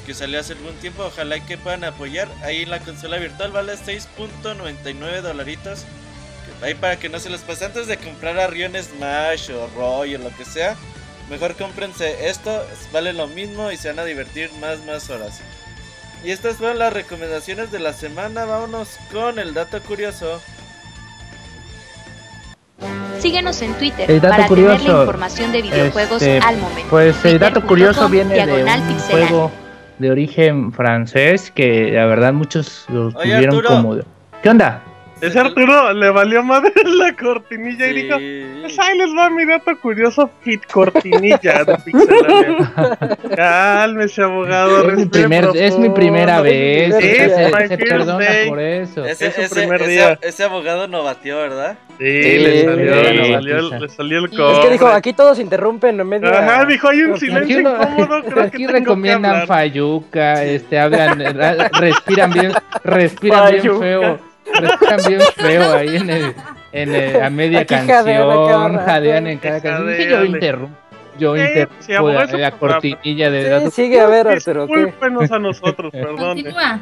que 0.07 0.15
salió 0.15 0.41
hace 0.41 0.55
algún 0.55 0.75
tiempo 0.77 1.05
ojalá 1.05 1.45
que 1.45 1.59
puedan 1.59 1.85
apoyar 1.85 2.29
ahí 2.43 2.63
en 2.63 2.71
la 2.71 2.81
consola 2.81 3.19
virtual 3.19 3.53
vale 3.53 3.75
6.99 3.75 5.21
dolaritos 5.21 5.85
Ahí 6.63 6.75
para 6.75 6.99
que 6.99 7.09
no 7.09 7.19
se 7.19 7.31
les 7.31 7.41
pase 7.41 7.65
antes 7.65 7.87
de 7.87 7.97
comprar 7.97 8.39
Arion 8.39 8.75
Smash 8.75 9.51
o 9.51 9.67
Roy 9.69 10.15
o 10.15 10.19
lo 10.19 10.37
que 10.37 10.45
sea. 10.45 10.77
Mejor 11.31 11.57
cómprense 11.57 12.29
esto, 12.29 12.67
vale 12.93 13.13
lo 13.13 13.29
mismo 13.29 13.71
y 13.71 13.77
se 13.77 13.89
van 13.89 14.01
a 14.01 14.05
divertir 14.05 14.51
más, 14.61 14.85
más 14.85 15.09
horas. 15.09 15.41
Y 16.23 16.33
estas 16.33 16.57
fueron 16.57 16.79
las 16.79 16.93
recomendaciones 16.93 17.73
de 17.73 17.79
la 17.79 17.95
semana. 17.95 18.45
Vámonos 18.45 18.99
con 19.11 19.39
el 19.39 19.55
dato 19.55 19.81
curioso. 19.83 20.43
Síguenos 23.19 23.61
en 23.61 23.75
Twitter 23.75 24.11
El 24.11 24.21
dato 24.21 24.37
para 24.37 24.49
tener 24.49 24.65
la 24.65 24.77
curioso, 24.77 25.01
información 25.01 25.53
de 25.53 25.63
videojuegos 25.63 26.23
Este, 26.23 26.39
al 26.47 26.57
momento. 26.57 26.91
Pues 26.91 27.25
el 27.25 27.39
dato 27.39 27.67
curioso 27.67 28.09
viene 28.09 28.47
de 28.47 28.65
un 28.65 28.99
juego 28.99 29.51
de 29.99 30.11
origen 30.11 30.73
francés 30.73 31.51
que 31.51 31.91
la 31.93 32.07
verdad 32.07 32.33
muchos 32.33 32.87
lo 32.89 33.09
Oye, 33.09 33.15
tuvieron 33.15 33.57
Arturo. 33.57 33.69
como... 33.69 33.97
¿Qué 34.43 34.49
onda? 34.49 34.83
Ese 35.21 35.39
Arturo 35.39 35.93
le 35.93 36.11
valió 36.11 36.43
madre 36.43 36.73
la 36.85 37.15
cortinilla 37.15 37.87
y 37.89 37.95
dijo: 37.95 38.17
Pues 38.63 38.79
ahí 38.79 38.97
les 38.99 39.11
va 39.17 39.29
mi 39.31 39.45
dato 39.45 39.77
curioso, 39.81 40.31
fit 40.43 40.63
cortinilla 40.73 41.65
de 41.65 41.77
Pixelania. 41.85 42.73
Cálmese, 43.37 44.23
abogado. 44.23 44.89
Es 44.91 44.97
mi, 44.97 45.07
primer, 45.07 45.49
es 45.55 45.79
mi 45.79 45.91
primera 45.91 46.41
vez. 46.41 46.95
Sí, 47.01 47.69
se, 47.69 47.77
perdona 47.79 48.19
day. 48.25 48.49
por 48.49 48.61
eso. 48.61 49.05
Ese, 49.05 49.27
Es 49.29 49.35
su 49.35 49.41
ese- 49.43 49.55
primer 49.55 49.87
día. 49.87 50.19
ese 50.23 50.45
abogado 50.45 50.89
no 50.89 51.03
batió, 51.05 51.37
¿verdad? 51.39 51.77
Sí, 51.99 52.05
le 52.05 52.61
Sí, 52.61 52.65
salió, 52.65 52.95
sí, 52.95 53.01
le 53.17 53.33
salió, 53.35 53.79
le 53.79 53.89
salió 53.91 54.19
el 54.21 54.25
Es 54.25 54.31
cobre. 54.39 54.61
que 54.63 54.71
dijo, 54.73 54.87
aquí 54.87 55.13
todos 55.13 55.39
interrumpen 55.39 56.01
en 56.01 56.09
medio. 56.09 56.29
Ajá, 56.35 56.65
dijo, 56.65 56.89
hay 56.89 57.03
un 57.03 57.19
silencio 57.19 57.59
Aquí, 57.59 57.69
incómodo, 57.69 58.23
creo 58.23 58.35
que 58.35 58.41
aquí 58.41 58.67
que 58.67 58.73
recomiendan. 58.73 59.47
Fayuca, 59.47 60.43
este, 60.45 60.79
hablan, 60.79 61.21
ra- 61.37 61.69
respiran 61.79 62.31
bien, 62.33 62.53
respiran 62.85 63.51
bien 63.51 63.63
Fayuca. 63.79 64.19
Respiran 64.53 65.01
bien 65.09 65.21
feo 65.37 65.73
ahí 65.75 65.97
en 65.97 66.11
el, 66.11 66.35
en 66.73 66.95
el- 66.95 67.23
a 67.23 67.31
media 67.31 67.61
Aquí 67.61 67.75
canción, 67.75 68.77
jadean 68.79 69.27
en 69.27 69.39
cada 69.39 69.61
canción. 69.61 69.89
Dije, 69.89 70.11
yo 70.11 70.25
interrumpo, 70.25 70.77
yo 71.19 71.37
interrumpo 71.37 72.09
la, 72.09 72.25
eso 72.25 72.37
la 72.39 72.51
pasa. 72.51 72.59
cortinilla 72.59 73.31
de 73.31 73.43
Sí, 73.45 73.49
dato. 73.51 73.71
sigue 73.71 74.01
a 74.01 74.07
ver, 74.07 74.29
Arturo. 74.29 74.67
Discúlpenos 74.67 75.31
a 75.33 75.39
nosotros, 75.39 75.91
perdón. 75.93 76.17
Continúa. 76.43 76.81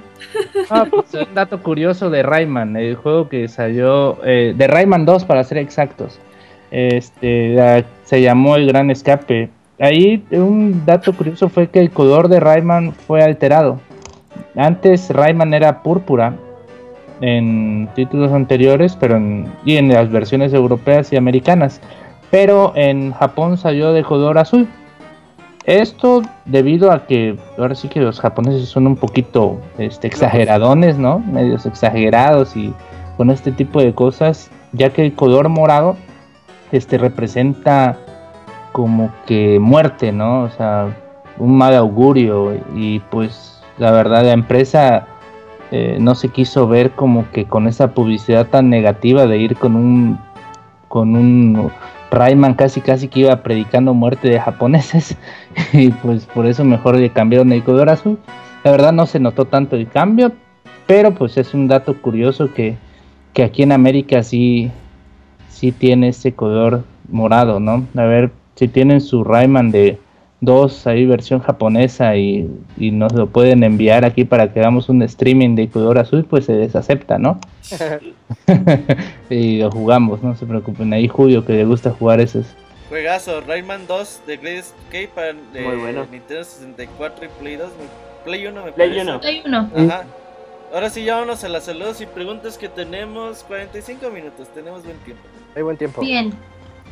Ah, 0.71 0.87
pues, 0.91 1.15
un 1.15 1.35
dato 1.35 1.61
curioso 1.63 2.11
de 2.11 2.23
Rayman, 2.23 2.77
el 2.77 2.97
juego 2.97 3.29
que 3.29 3.49
salió 3.49 4.19
eh, 4.25 4.53
de 4.57 4.67
Rayman 4.67 5.05
2 5.07 5.25
para 5.25 5.43
ser 5.45 5.59
exactos. 5.59 6.19
Este 6.71 7.49
la- 7.55 7.85
se 8.05 8.21
llamó 8.23 8.57
El 8.57 8.67
Gran 8.69 8.91
Escape. 8.91 9.49
Ahí 9.81 10.25
un 10.33 10.85
dato 10.85 11.13
curioso 11.13 11.49
fue 11.49 11.69
que 11.69 11.79
el 11.79 11.91
color 11.91 12.29
de 12.29 12.41
Rayman 12.41 12.93
fue 12.93 13.23
alterado. 13.23 13.81
Antes 14.57 15.11
Rayman 15.11 15.55
era 15.55 15.83
púrpura 15.83 16.35
en 17.21 17.89
títulos 17.95 18.33
anteriores, 18.33 18.97
pero 18.99 19.17
en, 19.17 19.53
y 19.65 19.77
en 19.77 19.89
las 19.89 20.11
versiones 20.11 20.53
europeas 20.53 21.13
y 21.13 21.17
americanas. 21.17 21.81
Pero 22.31 22.73
en 22.77 23.13
Japón 23.13 23.57
salió 23.57 23.93
de 23.93 24.03
color 24.05 24.39
azul. 24.39 24.69
Esto 25.65 26.23
debido 26.47 26.91
a 26.93 27.07
que 27.07 27.37
ahora 27.59 27.75
sí 27.75 27.89
que 27.89 28.01
los 28.01 28.21
japoneses 28.21 28.69
son 28.69 28.87
un 28.87 28.97
poquito 28.97 29.61
este, 29.77 30.07
exageradones, 30.07 30.97
¿no? 30.97 31.19
Medios 31.19 31.67
exagerados 31.67 32.57
y 32.57 32.73
con 33.17 33.31
este 33.31 33.53
tipo 33.53 33.81
de 33.81 33.95
cosas, 33.95 34.51
ya 34.73 34.91
que 34.91 35.05
el 35.05 35.15
color 35.15 35.49
morado 35.49 35.97
este, 36.73 36.97
representa 36.97 37.99
como 38.73 39.13
que 39.27 39.59
muerte, 39.61 40.13
¿no? 40.13 40.45
O 40.45 40.51
sea, 40.51 40.97
un 41.39 41.57
mal 41.57 41.75
augurio 41.75 42.55
y 42.75 43.01
pues 43.01 43.63
la 43.79 43.91
verdad 43.93 44.25
la 44.25 44.33
empresa 44.33 45.07
eh, 45.71 45.99
no 46.01 46.15
se 46.15 46.29
quiso 46.29 46.67
ver 46.67 46.93
como 46.93 47.31
que 47.31 47.45
con 47.45 47.69
esa 47.69 47.93
publicidad 47.93 48.47
tan 48.47 48.71
negativa 48.71 49.27
de 49.27 49.39
ir 49.39 49.57
con 49.57 49.77
un 49.77 50.19
con 50.89 51.15
un 51.15 51.71
Rayman 52.11 52.55
casi 52.55 52.81
casi 52.81 53.09
que 53.09 53.21
iba 53.21 53.43
predicando 53.43 53.93
muerte 53.93 54.29
de 54.29 54.41
japoneses 54.41 55.17
y 55.73 55.91
pues 55.91 56.25
por 56.27 56.47
eso 56.47 56.65
mejor 56.65 56.97
le 56.97 57.11
cambiaron 57.11 57.53
el 57.53 57.63
color 57.63 57.91
azul. 57.91 58.19
La 58.65 58.71
verdad 58.71 58.93
no 58.93 59.07
se 59.07 59.21
notó 59.21 59.45
tanto 59.45 59.77
el 59.77 59.89
cambio, 59.89 60.33
pero 60.87 61.15
pues 61.15 61.37
es 61.37 61.53
un 61.55 61.69
dato 61.69 62.01
curioso 62.01 62.53
que, 62.55 62.77
que 63.35 63.45
aquí 63.45 63.63
en 63.63 63.73
América 63.73 64.23
sí, 64.23 64.71
sí 65.51 65.71
tiene 65.71 66.09
ese 66.09 66.33
color 66.33 66.85
morado, 67.11 67.61
¿no? 67.61 67.87
A 67.97 68.05
ver 68.05 68.31
si 68.55 68.69
tienen 68.69 69.01
su 69.01 69.23
Rayman 69.23 69.71
de 69.71 69.99
2 70.41 70.87
ahí 70.87 71.05
versión 71.07 71.41
japonesa 71.41 72.17
y, 72.17 72.49
y 72.77 72.91
nos 72.93 73.13
lo 73.13 73.27
pueden 73.29 73.65
enviar 73.65 74.05
aquí 74.05 74.25
para 74.25 74.53
que 74.53 74.61
hagamos 74.61 74.89
un 74.89 75.03
streaming 75.03 75.57
de 75.57 75.69
color 75.69 75.99
azul, 75.99 76.25
pues 76.25 76.45
se 76.45 76.55
les 76.55 76.77
acepta, 76.77 77.19
¿no? 77.19 77.41
y 79.31 79.59
lo 79.59 79.71
jugamos, 79.71 80.23
no 80.23 80.37
se 80.37 80.47
preocupen. 80.47 80.93
Ahí 80.93 81.09
Julio 81.09 81.45
que 81.45 81.55
le 81.55 81.65
gusta 81.65 81.91
jugar 81.91 82.21
esos. 82.21 82.47
Juegazo, 82.89 83.41
Rayman 83.43 83.87
2 83.87 84.23
de 84.27 84.37
Great 84.39 84.59
Escape 84.65 85.11
para 85.15 85.33
de 85.53 85.61
Muy 85.61 85.77
bueno. 85.77 86.07
Nintendo 86.11 86.45
64 86.45 87.25
y 87.27 87.29
Play 87.41 87.57
2. 87.57 87.69
Play 88.25 88.47
1 88.47 88.65
me 88.65 88.73
Play 88.73 88.89
parece. 88.89 89.03
uno. 89.03 89.21
Hay 89.23 89.43
uno. 89.45 89.71
Ajá. 89.77 90.05
ahora 90.73 90.89
sí, 90.89 91.05
ya 91.05 91.15
vámonos 91.17 91.45
a 91.45 91.49
las 91.49 91.65
saludos 91.65 92.01
y 92.01 92.07
preguntas 92.07 92.57
que 92.57 92.69
tenemos. 92.69 93.45
45 93.45 94.09
minutos, 94.11 94.49
tenemos 94.55 94.85
buen 94.85 94.97
tiempo. 94.99 95.23
Hay 95.55 95.63
buen 95.63 95.77
tiempo. 95.77 96.01
Bien. 96.01 96.33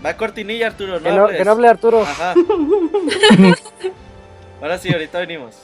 Va 0.07 0.17
cortinilla, 0.17 0.69
Arturo, 0.69 1.01
no 1.01 1.03
Que 1.03 1.11
no, 1.11 1.27
que 1.27 1.45
no 1.45 1.51
hable 1.51 1.69
Arturo. 1.69 2.03
Ajá. 2.03 2.35
ahora 4.63 4.79
sí, 4.79 4.93
ahorita 4.93 5.19
venimos. 5.19 5.57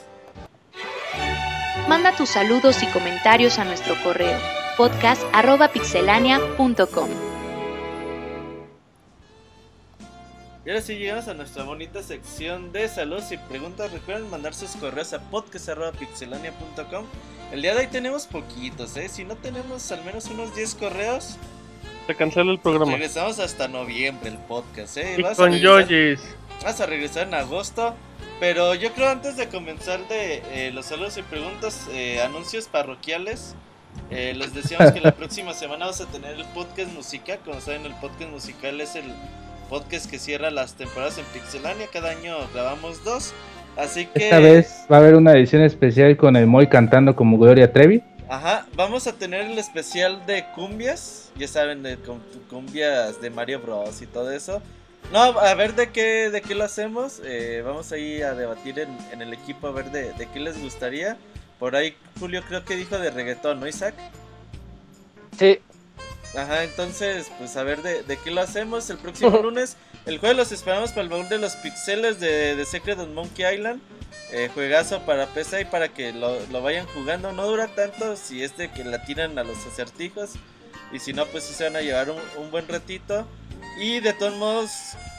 Manda 1.87 2.13
tus 2.13 2.27
saludos 2.27 2.83
y 2.83 2.87
comentarios 2.87 3.57
a 3.57 3.63
nuestro 3.63 3.95
correo 4.03 4.37
podcast.pixelania.com. 4.75 7.09
Y 10.65 10.69
ahora 10.69 10.81
sí 10.81 10.95
llegamos 10.95 11.29
a 11.29 11.33
nuestra 11.33 11.63
bonita 11.63 12.03
sección 12.03 12.73
de 12.73 12.89
saludos 12.89 13.31
y 13.31 13.37
preguntas. 13.37 13.93
Recuerden 13.93 14.29
mandar 14.29 14.53
sus 14.53 14.75
correos 14.75 15.13
a 15.13 15.21
podcast.pixelania.com. 15.21 17.05
El 17.53 17.61
día 17.61 17.75
de 17.75 17.81
hoy 17.81 17.87
tenemos 17.87 18.27
poquitos, 18.27 18.97
¿eh? 18.97 19.07
Si 19.07 19.23
no 19.23 19.37
tenemos 19.37 19.89
al 19.93 20.03
menos 20.03 20.25
unos 20.25 20.53
10 20.53 20.75
correos, 20.75 21.37
Se 22.07 22.15
cancela 22.15 22.51
el 22.51 22.59
programa. 22.59 22.91
regresamos 22.91 23.39
hasta 23.39 23.67
noviembre 23.67 24.29
el 24.29 24.37
podcast, 24.37 24.97
¿eh? 24.97 25.15
Y 25.17 25.21
Vas 25.21 25.37
con 25.37 25.53
Yoyis. 25.53 26.19
Vas 26.63 26.81
a 26.81 26.85
regresar 26.85 27.27
en 27.27 27.33
agosto. 27.35 27.93
Pero 28.39 28.75
yo 28.75 28.91
creo 28.93 29.09
antes 29.09 29.37
de 29.37 29.47
comenzar 29.47 30.05
de 30.09 30.41
eh, 30.51 30.71
los 30.73 30.87
saludos 30.87 31.17
y 31.17 31.21
preguntas, 31.21 31.87
eh, 31.93 32.21
anuncios 32.21 32.67
parroquiales. 32.67 33.55
eh, 34.09 34.33
les 34.35 34.53
decíamos 34.53 34.91
que 34.91 34.99
la 34.99 35.11
próxima 35.15 35.53
semana 35.53 35.85
vamos 35.85 36.01
a 36.01 36.07
tener 36.07 36.37
el 36.37 36.45
podcast 36.47 36.91
musical. 36.93 37.39
Como 37.45 37.61
saben, 37.61 37.85
el 37.85 37.93
podcast 37.95 38.31
musical 38.31 38.81
es 38.81 38.95
el 38.95 39.05
podcast 39.69 40.09
que 40.09 40.19
cierra 40.19 40.51
las 40.51 40.73
temporadas 40.73 41.17
en 41.19 41.25
Pixelania. 41.25 41.87
Cada 41.93 42.09
año 42.11 42.35
grabamos 42.53 43.03
dos. 43.05 43.33
Así 43.77 44.07
que, 44.07 44.25
Esta 44.25 44.39
vez 44.39 44.85
va 44.91 44.97
a 44.97 44.99
haber 44.99 45.15
una 45.15 45.31
edición 45.33 45.61
especial 45.61 46.17
con 46.17 46.35
el 46.35 46.45
Moy 46.45 46.67
cantando 46.67 47.15
como 47.15 47.37
Gloria 47.37 47.71
Trevi. 47.71 48.03
Ajá, 48.35 48.67
vamos 48.75 49.07
a 49.07 49.13
tener 49.13 49.41
el 49.41 49.57
especial 49.59 50.25
de 50.25 50.45
cumbias. 50.55 51.31
Ya 51.35 51.47
saben, 51.47 51.83
de 51.83 51.97
cum- 51.97 52.21
cumbias 52.49 53.21
de 53.21 53.29
Mario 53.29 53.59
Bros. 53.59 54.01
y 54.01 54.07
todo 54.07 54.31
eso. 54.31 54.61
No, 55.11 55.19
a 55.21 55.53
ver 55.55 55.75
de 55.75 55.91
qué, 55.91 56.29
de 56.29 56.41
qué 56.41 56.55
lo 56.55 56.63
hacemos. 56.63 57.19
eh, 57.23 57.61
vamos 57.65 57.91
ahí 57.91 58.21
a 58.21 58.33
debatir 58.33 58.79
en, 58.79 58.97
en 59.11 59.21
el 59.21 59.33
equipo 59.33 59.67
a 59.67 59.71
ver 59.71 59.91
de, 59.91 60.13
de 60.13 60.27
qué 60.31 60.39
les 60.39 60.59
gustaría. 60.61 61.17
Por 61.59 61.75
ahí 61.75 61.95
Julio 62.19 62.41
creo 62.47 62.63
que 62.65 62.75
dijo 62.75 62.97
de 62.97 63.11
reggaetón, 63.11 63.59
¿no, 63.59 63.67
Isaac? 63.67 63.95
Sí, 65.37 65.59
Ajá, 66.35 66.63
entonces, 66.63 67.31
pues 67.37 67.55
a 67.57 67.63
ver 67.63 67.83
de, 67.83 68.01
de 68.03 68.17
qué 68.17 68.31
lo 68.31 68.41
hacemos 68.41 68.89
el 68.89 68.97
próximo 68.97 69.37
lunes. 69.43 69.77
El 70.07 70.17
jueves 70.17 70.35
los 70.37 70.51
esperamos 70.51 70.89
para 70.89 71.03
el 71.03 71.09
baúl 71.09 71.29
de 71.29 71.37
los 71.37 71.55
pixeles 71.57 72.19
de, 72.19 72.55
de 72.55 72.65
Secret 72.65 72.97
of 72.99 73.07
Monkey 73.09 73.45
Island. 73.53 73.81
Eh, 74.35 74.49
juegazo 74.51 75.01
para 75.01 75.27
PC 75.27 75.61
y 75.61 75.65
para 75.65 75.89
que 75.89 76.11
lo, 76.11 76.39
lo 76.47 76.63
vayan 76.63 76.87
jugando. 76.87 77.31
No 77.33 77.45
dura 77.45 77.67
tanto 77.67 78.15
si 78.15 78.41
es 78.43 78.57
de 78.57 78.71
que 78.71 78.83
la 78.83 79.05
tiran 79.05 79.37
a 79.37 79.43
los 79.43 79.63
acertijos. 79.67 80.31
Y 80.91 80.97
si 80.99 81.13
no, 81.13 81.27
pues 81.27 81.43
sí 81.43 81.53
se 81.53 81.65
van 81.65 81.75
a 81.75 81.81
llevar 81.81 82.09
un, 82.09 82.17
un 82.39 82.49
buen 82.49 82.67
ratito. 82.67 83.27
Y 83.79 83.99
de 83.99 84.11
todos 84.13 84.35
modos, 84.35 84.71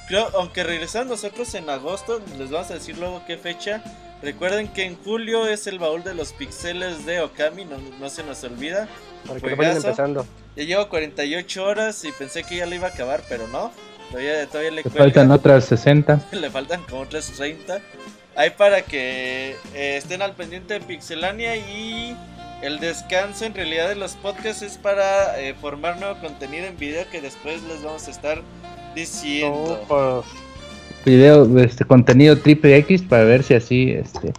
creo, 0.09 0.29
aunque 0.37 0.65
regresan 0.65 1.07
nosotros 1.07 1.55
en 1.55 1.71
agosto, 1.71 2.21
les 2.39 2.51
vamos 2.51 2.73
a 2.73 2.75
decir 2.75 2.99
luego 2.99 3.23
qué 3.25 3.37
fecha. 3.37 3.85
Recuerden 4.21 4.67
que 4.67 4.85
en 4.85 4.97
julio 4.97 5.47
es 5.47 5.69
el 5.69 5.79
baúl 5.79 6.03
de 6.03 6.15
los 6.15 6.33
pixeles 6.33 7.07
de 7.07 7.21
Okami, 7.21 7.67
no, 7.67 7.77
no 8.01 8.11
se 8.11 8.25
nos 8.25 8.43
olvida. 8.43 8.89
para 9.29 9.39
que 9.39 9.51
lo 9.51 9.57
vayan 9.57 9.77
empezando. 9.77 10.27
Ya 10.57 10.65
llevo 10.65 10.89
48 10.89 11.65
horas 11.65 12.05
y 12.05 12.11
pensé 12.11 12.43
que 12.43 12.57
ya 12.57 12.67
lo 12.67 12.75
iba 12.75 12.89
a 12.89 12.91
acabar, 12.91 13.23
pero 13.29 13.47
no. 13.47 13.71
Todavía, 14.11 14.47
todavía 14.47 14.71
le 14.71 14.83
Le 14.83 14.91
faltan 14.91 15.31
otras 15.31 15.67
60. 15.67 16.21
Le 16.33 16.51
faltan 16.51 16.83
como 16.85 17.03
otras 17.03 17.31
30. 17.31 17.81
Ahí 18.37 18.51
para 18.51 18.83
que 18.83 19.55
eh, 19.75 19.97
estén 19.97 20.23
al 20.23 20.33
pendiente 20.33 20.75
de 20.75 20.81
Pixelania 20.81 21.57
y 21.57 22.17
el 22.63 22.81
descanso 22.81 23.45
en 23.45 23.55
realidad 23.55 23.89
de 23.89 23.95
los 23.95 24.15
podcasts 24.15 24.63
es 24.63 24.77
para 24.79 25.41
eh, 25.41 25.55
formar 25.61 25.99
nuevo 26.01 26.19
contenido 26.21 26.67
en 26.67 26.77
video 26.77 27.05
que 27.11 27.21
después 27.21 27.63
les 27.65 27.83
vamos 27.83 28.09
a 28.09 28.11
estar 28.11 28.43
diciendo. 28.95 29.81
Opas. 29.89 30.25
Video, 31.05 31.59
este 31.59 31.85
contenido 31.85 32.37
triple 32.39 32.77
X 32.79 33.03
para 33.03 33.25
ver 33.25 33.43
si 33.43 33.55
así, 33.55 33.91
este. 33.93 34.33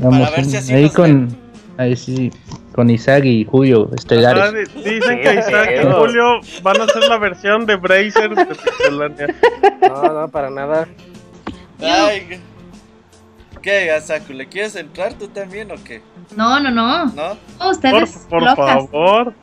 Para 0.00 0.30
ver 0.30 0.44
si 0.44 0.56
así 0.56 0.72
ahí 0.72 0.84
nos 0.84 0.92
con. 0.94 1.48
Ahí 1.76 1.94
sí, 1.94 2.32
con 2.74 2.90
Isaac 2.90 3.24
y 3.24 3.44
Julio 3.44 3.84
Ajá, 3.86 3.94
estelares. 3.96 4.74
di- 4.74 4.82
dicen 4.94 5.20
que 5.20 5.34
Isaac 5.34 5.70
y 5.80 5.86
Julio 5.86 6.40
van 6.62 6.80
a 6.80 6.84
hacer 6.84 7.04
la 7.04 7.18
versión 7.18 7.66
de 7.66 7.76
Brazers 7.76 8.34
de 8.34 8.46
Pixelania. 8.46 9.34
No, 9.82 10.02
no, 10.22 10.28
para 10.28 10.50
nada. 10.50 10.88
Ay, 11.80 12.40
¿Qué, 13.68 13.90
Asaku? 13.92 14.32
¿Le 14.32 14.46
quieres 14.48 14.74
entrar 14.76 15.12
tú 15.12 15.28
también 15.28 15.70
o 15.70 15.74
qué? 15.84 16.00
No, 16.34 16.58
no, 16.58 16.70
no. 16.70 17.04
¿No? 17.04 17.36
Por, 17.58 17.66
ustedes 17.72 18.26
por 18.30 18.40
locas. 18.40 18.56
favor. 18.56 19.34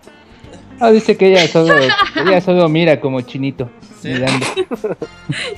Ah, 0.79 0.89
dice 0.89 1.15
que 1.15 1.27
ella 1.27 1.47
solo, 1.47 1.75
ella 2.15 2.41
solo 2.41 2.67
mira 2.67 2.99
como 2.99 3.21
chinito. 3.21 3.69
Sí. 4.01 4.07
Mirando. 4.13 4.43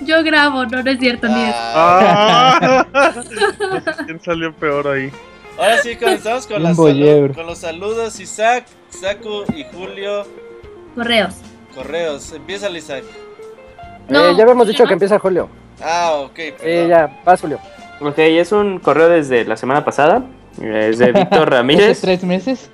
Yo 0.02 0.22
grabo, 0.22 0.66
no, 0.66 0.84
no 0.84 0.92
es 0.92 1.00
cierto, 1.00 1.30
ni 1.30 1.44
es. 1.46 1.56
Ah, 1.56 2.86
Ah. 2.94 3.14
Quién 4.06 4.20
salió 4.22 4.54
peor 4.54 4.86
ahí. 4.90 5.12
Ahora 5.58 5.78
sí, 5.82 5.96
comenzamos 5.96 6.46
con, 6.46 6.58
Un 6.58 6.64
las 6.64 6.76
boyebro. 6.76 7.34
salu- 7.34 7.36
con 7.38 7.46
los 7.46 7.58
saludos. 7.60 8.20
Isaac, 8.20 8.66
Saku 8.90 9.44
y 9.56 9.64
Julio. 9.74 10.28
Correos. 10.94 11.36
Correos. 11.74 12.34
Empieza 12.34 12.70
Isaac. 12.72 13.06
No, 14.10 14.26
Eh, 14.28 14.34
ya 14.36 14.44
habíamos 14.44 14.68
dicho 14.68 14.84
¿no? 14.84 14.88
que 14.90 14.94
empieza 14.94 15.18
Julio. 15.20 15.48
Ah, 15.82 16.16
ok. 16.18 16.38
Eh, 16.38 16.88
ya, 16.90 17.22
vas 17.24 17.40
Julio. 17.40 17.60
Ok, 18.00 18.18
es 18.20 18.52
un 18.52 18.80
correo 18.80 19.10
desde 19.10 19.46
la 19.46 19.58
semana 19.58 19.84
pasada. 19.84 20.24
Es 20.62 20.98
de 21.00 21.12
Víctor 21.12 21.30
¿Hace 21.42 21.46
Ramírez. 21.46 22.02
tres 22.02 22.24
meses? 22.24 22.70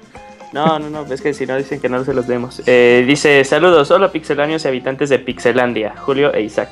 No, 0.52 0.78
no, 0.78 0.90
no, 0.90 1.12
es 1.12 1.22
que 1.22 1.34
si 1.34 1.46
no 1.48 1.58
dicen 1.58 1.80
que 1.80 1.90
no 1.90 2.04
se 2.04 2.14
los 2.14 2.28
demos. 2.28 2.62
Eh, 2.68 3.04
dice, 3.08 3.44
saludos, 3.44 3.90
hola 3.90 4.12
pixelanios 4.12 4.64
y 4.66 4.68
habitantes 4.68 5.10
de 5.10 5.18
Pixelandia, 5.20 5.96
Julio 5.98 6.34
e 6.34 6.42
Isaac. 6.42 6.70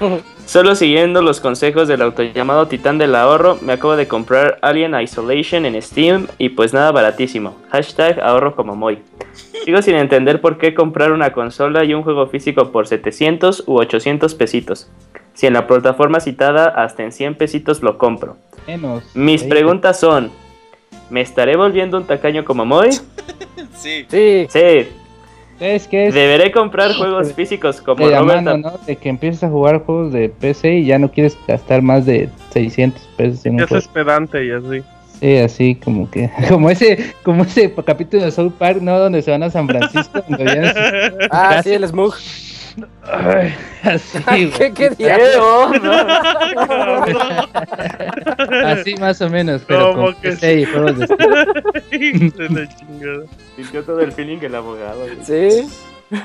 Solo 0.46 0.74
siguiendo 0.74 1.22
los 1.22 1.40
consejos 1.40 1.88
del 1.88 2.02
autollamado 2.02 2.68
titán 2.68 2.98
del 2.98 3.14
ahorro, 3.14 3.58
me 3.62 3.72
acabo 3.72 3.96
de 3.96 4.06
comprar 4.06 4.58
Alien 4.60 4.94
Isolation 5.00 5.64
en 5.66 5.80
Steam 5.80 6.26
y 6.38 6.50
pues 6.50 6.72
nada 6.72 6.92
baratísimo. 6.92 7.56
Hashtag 7.70 8.20
ahorro 8.20 8.54
como 8.54 8.76
Moy. 8.76 8.98
Sigo 9.64 9.80
sin 9.80 9.96
entender 9.96 10.40
por 10.40 10.58
qué 10.58 10.74
comprar 10.74 11.12
una 11.12 11.32
consola 11.32 11.84
y 11.84 11.94
un 11.94 12.02
juego 12.02 12.26
físico 12.26 12.70
por 12.70 12.86
700 12.86 13.64
u 13.66 13.78
800 13.78 14.34
pesitos. 14.34 14.90
Si 15.32 15.46
en 15.46 15.54
la 15.54 15.66
plataforma 15.66 16.20
citada 16.20 16.68
hasta 16.68 17.02
en 17.02 17.12
100 17.12 17.34
pesitos 17.36 17.82
lo 17.82 17.96
compro. 17.98 18.36
Menos. 18.66 19.04
Mis 19.14 19.42
preguntas 19.42 19.98
son, 19.98 20.30
¿me 21.10 21.22
estaré 21.22 21.56
volviendo 21.56 21.96
un 21.96 22.04
tacaño 22.04 22.44
como 22.44 22.64
Moy? 22.64 22.90
Sí. 23.76 24.06
Sí, 24.08 24.46
Sí, 24.48 24.88
Es 25.60 25.86
que 25.86 26.08
es 26.08 26.14
Deberé 26.14 26.50
comprar 26.50 26.92
juegos 26.94 27.32
físicos 27.32 27.80
como 27.80 28.04
de 28.04 28.12
la 28.12 28.20
Robert. 28.20 28.42
mano, 28.42 28.58
¿no? 28.58 28.72
De 28.86 28.96
que 28.96 29.08
empiezas 29.08 29.44
a 29.44 29.48
jugar 29.48 29.84
juegos 29.84 30.12
de 30.12 30.28
PC 30.28 30.74
y 30.78 30.86
ya 30.86 30.98
no 30.98 31.10
quieres 31.10 31.36
gastar 31.46 31.80
más 31.82 32.04
de 32.06 32.28
600 32.50 33.00
pesos 33.16 33.46
en 33.46 33.52
Ya 33.52 33.56
un 33.56 33.60
es 33.62 33.68
juego. 33.68 33.80
esperante 33.80 34.44
y 34.44 34.50
así. 34.50 34.82
Sí, 35.20 35.36
así 35.38 35.74
como 35.76 36.10
que, 36.10 36.28
como 36.48 36.68
ese, 36.70 37.14
como 37.22 37.44
ese 37.44 37.72
capítulo 37.86 38.24
de 38.24 38.30
South 38.32 38.52
Park, 38.58 38.80
¿no? 38.82 38.98
Donde 38.98 39.22
se 39.22 39.30
van 39.30 39.42
a 39.44 39.50
San 39.50 39.68
Francisco, 39.68 40.22
ah, 41.30 41.60
sí, 41.62 41.72
el 41.72 41.86
Smug. 41.86 42.14
Ay, 43.02 43.54
así. 43.82 44.50
¿Qué, 44.56 44.72
qué 44.72 44.90
diablo? 44.90 45.70
así 48.66 48.94
más 48.96 49.20
o 49.20 49.28
menos, 49.30 49.62
pero 49.66 49.92
Como 49.92 50.04
con 50.06 50.14
que 50.16 50.60
y 50.60 50.64
juegos 50.64 50.98
de. 50.98 51.06
Sintió 53.56 53.84
todo 53.84 54.00
el 54.00 54.12
feeling 54.12 54.38
el 54.42 54.54
abogado. 54.54 55.00
güey. 55.00 55.16
Sí. 55.22 55.68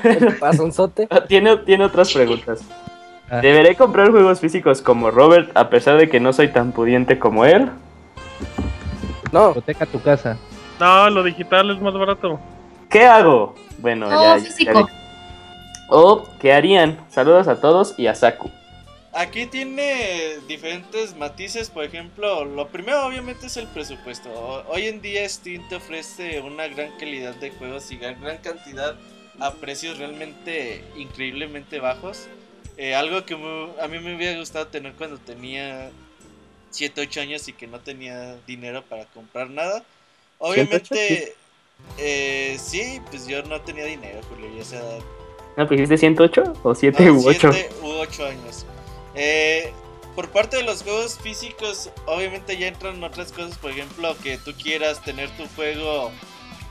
El 0.04 0.36
pasonzote. 0.38 1.08
Ah, 1.10 1.24
Tiene, 1.26 1.56
tiene 1.58 1.84
otras 1.84 2.12
preguntas. 2.12 2.60
Ah. 3.30 3.40
¿Deberé 3.40 3.76
comprar 3.76 4.10
juegos 4.10 4.40
físicos 4.40 4.82
como 4.82 5.10
Robert 5.10 5.50
a 5.56 5.70
pesar 5.70 5.96
de 5.98 6.08
que 6.08 6.20
no 6.20 6.32
soy 6.32 6.48
tan 6.48 6.72
pudiente 6.72 7.18
como 7.18 7.44
él? 7.44 7.70
No, 9.32 9.50
Hipoteca 9.52 9.86
tu 9.86 10.00
casa. 10.00 10.36
No, 10.80 11.08
lo 11.10 11.22
digital 11.22 11.70
es 11.70 11.80
más 11.80 11.94
barato. 11.94 12.40
¿Qué 12.88 13.04
hago? 13.06 13.54
Bueno, 13.78 14.10
No, 14.10 14.36
ya, 14.36 14.42
físico. 14.42 14.88
¿O 15.90 16.26
qué 16.40 16.52
harían? 16.52 17.04
Saludos 17.10 17.48
a 17.48 17.60
todos 17.60 17.94
y 17.98 18.06
a 18.06 18.14
Saku. 18.14 18.50
Aquí 19.12 19.46
tiene 19.46 20.38
diferentes 20.46 21.16
matices, 21.16 21.68
por 21.68 21.84
ejemplo, 21.84 22.44
lo 22.44 22.68
primero 22.68 23.04
obviamente 23.06 23.46
es 23.46 23.56
el 23.56 23.66
presupuesto. 23.66 24.30
O- 24.32 24.64
Hoy 24.72 24.86
en 24.86 25.02
día 25.02 25.28
Steam 25.28 25.68
te 25.68 25.74
ofrece 25.76 26.40
una 26.40 26.68
gran 26.68 26.96
calidad 26.96 27.34
de 27.34 27.50
juegos 27.50 27.90
y 27.90 27.96
gran, 27.96 28.14
cantidad 28.38 28.94
a 29.40 29.52
precios 29.54 29.98
realmente 29.98 30.84
increíblemente 30.96 31.80
bajos. 31.80 32.28
Eh, 32.76 32.94
algo 32.94 33.24
que 33.26 33.34
a 33.34 33.88
mí 33.88 33.98
me 33.98 34.14
hubiera 34.14 34.38
gustado 34.38 34.68
tener 34.68 34.92
cuando 34.92 35.18
tenía 35.18 35.90
7, 36.70 37.00
8 37.00 37.20
años 37.20 37.48
y 37.48 37.52
que 37.52 37.66
no 37.66 37.80
tenía 37.80 38.36
dinero 38.46 38.82
para 38.88 39.06
comprar 39.06 39.50
nada. 39.50 39.82
Obviamente, 40.38 41.34
eh, 41.98 42.56
sí, 42.62 43.00
pues 43.10 43.26
yo 43.26 43.42
no 43.42 43.60
tenía 43.62 43.84
dinero, 43.86 44.20
Julio, 44.28 44.48
esa 44.60 44.76
edad 44.76 44.98
¿No, 45.60 45.66
dijiste 45.66 45.98
108 45.98 46.42
o 46.62 46.74
7 46.74 47.04
no, 47.04 47.12
u 47.12 47.28
8? 47.28 47.52
siete 47.52 47.74
u 47.82 47.88
ocho 47.88 48.24
años. 48.24 48.64
Eh, 49.14 49.74
por 50.14 50.30
parte 50.30 50.56
de 50.56 50.62
los 50.62 50.82
juegos 50.82 51.18
físicos, 51.18 51.90
obviamente 52.06 52.56
ya 52.56 52.68
entran 52.68 53.04
otras 53.04 53.30
cosas, 53.30 53.58
por 53.58 53.70
ejemplo, 53.70 54.16
que 54.22 54.38
tú 54.38 54.54
quieras 54.54 55.02
tener 55.02 55.28
tu 55.36 55.46
juego 55.54 56.10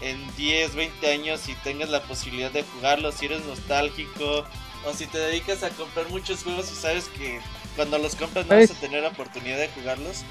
en 0.02 0.18
10, 0.36 0.76
20 0.76 1.12
años 1.12 1.48
y 1.50 1.54
tengas 1.64 1.90
la 1.90 2.02
posibilidad 2.02 2.50
de 2.50 2.64
jugarlo, 2.64 3.12
si 3.12 3.28
eres 3.28 3.46
nostálgico, 3.46 4.44
o 4.88 4.94
si 4.96 5.06
te 5.06 5.20
dedicas 5.20 5.62
a 5.62 5.70
comprar 5.70 6.10
muchos 6.10 6.44
juegos 6.44 6.72
y 6.72 6.76
sabes 6.76 7.10
que 7.10 7.40
cuando 7.76 8.00
los 8.00 8.16
compras 8.16 8.48
no 8.48 8.56
vas 8.56 8.72
a 8.72 8.80
tener 8.80 9.06
oportunidad 9.06 9.58
de 9.58 9.68
jugarlos. 9.70 10.24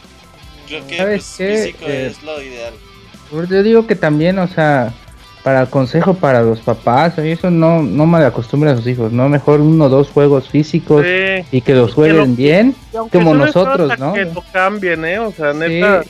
Creo 0.67 0.85
que 0.89 0.97
¿Sabes 0.97 1.35
pues, 1.37 1.63
físico 1.63 1.87
Eh, 1.87 2.09
es 2.09 2.23
lo 2.25 2.43
ideal. 2.43 2.75
Pues 3.31 3.49
Yo 3.49 3.63
digo 3.63 3.87
que 3.87 3.95
también, 3.95 4.41
o 4.41 4.49
sea, 4.49 4.93
para 5.43 5.67
consejo 5.67 6.15
para 6.15 6.43
los 6.43 6.61
papás, 6.61 7.17
eso 7.19 7.51
no, 7.51 7.83
no 7.83 8.07
mal 8.07 8.25
acostumbren 8.25 8.75
a 8.75 8.77
sus 8.77 8.87
hijos, 8.87 9.13
¿no? 9.13 9.29
Mejor 9.29 9.61
uno 9.61 9.85
o 9.85 9.89
dos 9.89 10.09
juegos 10.11 10.49
físicos 10.49 11.05
Sí. 11.07 11.45
y 11.53 11.61
que 11.61 11.75
los 11.75 11.95
jueguen 11.95 12.17
lo- 12.19 12.27
bien. 12.37 12.75
Como 13.13 13.35
nosotros, 13.35 13.99
¿no? 13.99 14.13
Que 14.13 14.25
lo 14.25 14.43
cambien, 14.53 15.05
¿eh? 15.05 15.19
O 15.19 15.33
sea, 15.33 15.53
neta. 15.53 16.03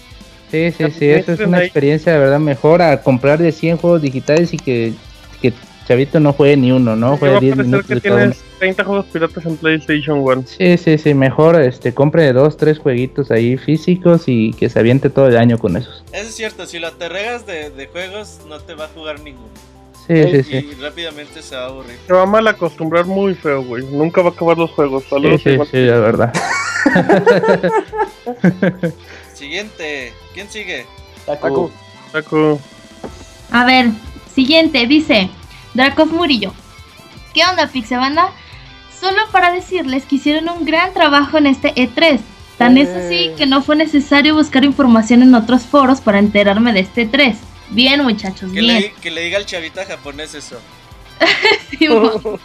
sí, 0.50 0.72
sí, 0.76 0.84
sí, 0.98 1.10
eso 1.10 1.32
es 1.32 1.40
una 1.40 1.58
ahí. 1.58 1.64
experiencia 1.66 2.12
de 2.12 2.18
verdad 2.18 2.40
mejor 2.40 2.82
a 2.82 3.02
comprar 3.02 3.38
de 3.38 3.52
100 3.52 3.76
juegos 3.76 4.02
digitales 4.02 4.52
y 4.54 4.56
que, 4.56 4.94
que 5.42 5.52
Chavito 5.88 6.20
no 6.20 6.34
juegue 6.34 6.58
ni 6.58 6.70
uno, 6.70 6.96
¿no? 6.96 7.14
sí, 7.14 7.20
Juegue 7.20 7.36
a 7.36 7.40
10 7.40 7.56
parecer 7.56 7.64
minutos 7.64 7.86
que 7.88 8.00
tienes 8.02 8.44
30 8.58 8.84
juegos 8.84 9.06
piratas 9.06 9.46
en 9.46 9.56
PlayStation 9.56 10.22
One. 10.22 10.42
Sí, 10.46 10.76
sí, 10.76 10.98
sí, 10.98 11.14
mejor 11.14 11.58
este 11.62 11.94
compre 11.94 12.30
dos, 12.34 12.58
tres 12.58 12.78
jueguitos 12.78 13.30
ahí 13.30 13.56
físicos 13.56 14.24
y 14.26 14.52
que 14.52 14.68
se 14.68 14.78
aviente 14.78 15.08
todo 15.08 15.28
el 15.28 15.38
año 15.38 15.56
con 15.56 15.78
esos. 15.78 16.04
Eso 16.12 16.28
es 16.28 16.34
cierto, 16.34 16.66
si 16.66 16.78
la 16.78 16.90
te 16.90 17.08
regas 17.08 17.46
de, 17.46 17.70
de 17.70 17.86
juegos, 17.86 18.40
no 18.50 18.60
te 18.60 18.74
va 18.74 18.84
a 18.84 18.88
jugar 18.88 19.20
ninguno. 19.20 19.48
Sí, 20.06 20.22
sí, 20.30 20.42
sí. 20.42 20.68
Y 20.72 20.74
rápidamente 20.74 21.40
se 21.40 21.56
va 21.56 21.62
a 21.62 21.66
aburrir. 21.68 21.96
Se 22.06 22.12
va 22.12 22.22
a 22.22 22.26
mal 22.26 22.46
acostumbrar 22.46 23.06
muy 23.06 23.34
feo, 23.34 23.64
güey. 23.64 23.82
Nunca 23.86 24.20
va 24.20 24.28
a 24.28 24.32
acabar 24.32 24.58
los 24.58 24.70
juegos. 24.72 25.04
Sí, 25.04 25.08
Saludos. 25.08 25.40
sí, 25.42 25.50
igual. 25.50 25.68
sí, 25.70 25.78
la 25.78 25.98
verdad. 26.00 26.32
Siguiente, 29.32 30.12
¿quién 30.34 30.50
sigue? 30.50 30.84
Taku. 31.24 31.70
Taku. 32.12 32.60
A 33.52 33.64
ver, 33.64 33.86
siguiente, 34.34 34.86
dice 34.86 35.30
Drakov 35.74 36.12
Murillo. 36.12 36.52
¿Qué 37.34 37.42
onda, 37.44 37.66
Pixabanda? 37.68 38.30
Solo 39.00 39.18
para 39.30 39.52
decirles 39.52 40.04
que 40.04 40.16
hicieron 40.16 40.48
un 40.48 40.64
gran 40.64 40.92
trabajo 40.92 41.38
en 41.38 41.46
este 41.46 41.74
E3. 41.74 42.18
Tan 42.56 42.76
es 42.76 42.88
así 42.88 43.14
Eh. 43.14 43.34
que 43.36 43.46
no 43.46 43.62
fue 43.62 43.76
necesario 43.76 44.34
buscar 44.34 44.64
información 44.64 45.22
en 45.22 45.34
otros 45.34 45.62
foros 45.62 46.00
para 46.00 46.18
enterarme 46.18 46.72
de 46.72 46.80
este 46.80 47.08
E3. 47.08 47.36
Bien, 47.70 48.02
muchachos, 48.02 48.50
Que 48.52 48.60
bien. 48.60 48.80
le, 48.80 48.92
que 48.94 49.10
le 49.10 49.20
diga 49.22 49.38
al 49.38 49.46
chavita 49.46 49.84
japonés 49.84 50.34
eso. 50.34 50.58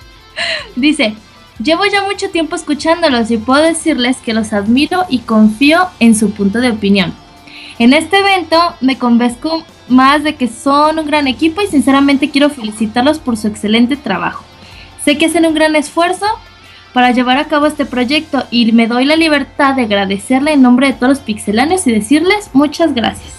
Dice, 0.75 1.15
llevo 1.63 1.85
ya 1.85 2.03
mucho 2.03 2.29
tiempo 2.29 2.55
escuchándolos 2.55 3.31
y 3.31 3.37
puedo 3.37 3.63
decirles 3.63 4.17
que 4.17 4.33
los 4.33 4.53
admiro 4.53 5.05
y 5.09 5.19
confío 5.19 5.87
en 5.99 6.15
su 6.15 6.31
punto 6.31 6.59
de 6.59 6.71
opinión. 6.71 7.13
En 7.79 7.93
este 7.93 8.19
evento 8.19 8.59
me 8.81 8.97
convenzco 8.99 9.63
más 9.87 10.23
de 10.23 10.35
que 10.35 10.47
son 10.47 10.99
un 10.99 11.05
gran 11.05 11.27
equipo 11.27 11.61
y 11.61 11.67
sinceramente 11.67 12.29
quiero 12.29 12.49
felicitarlos 12.49 13.19
por 13.19 13.37
su 13.37 13.47
excelente 13.47 13.95
trabajo. 13.95 14.43
Sé 15.03 15.17
que 15.17 15.25
hacen 15.25 15.45
un 15.45 15.53
gran 15.53 15.75
esfuerzo 15.75 16.25
para 16.93 17.11
llevar 17.11 17.37
a 17.37 17.45
cabo 17.45 17.65
este 17.65 17.85
proyecto 17.85 18.45
y 18.51 18.71
me 18.71 18.87
doy 18.87 19.05
la 19.05 19.15
libertad 19.15 19.75
de 19.75 19.83
agradecerle 19.83 20.53
en 20.53 20.61
nombre 20.61 20.87
de 20.87 20.93
todos 20.93 21.09
los 21.09 21.19
pixelanes 21.19 21.85
y 21.87 21.91
decirles 21.91 22.51
muchas 22.53 22.93
gracias. 22.93 23.33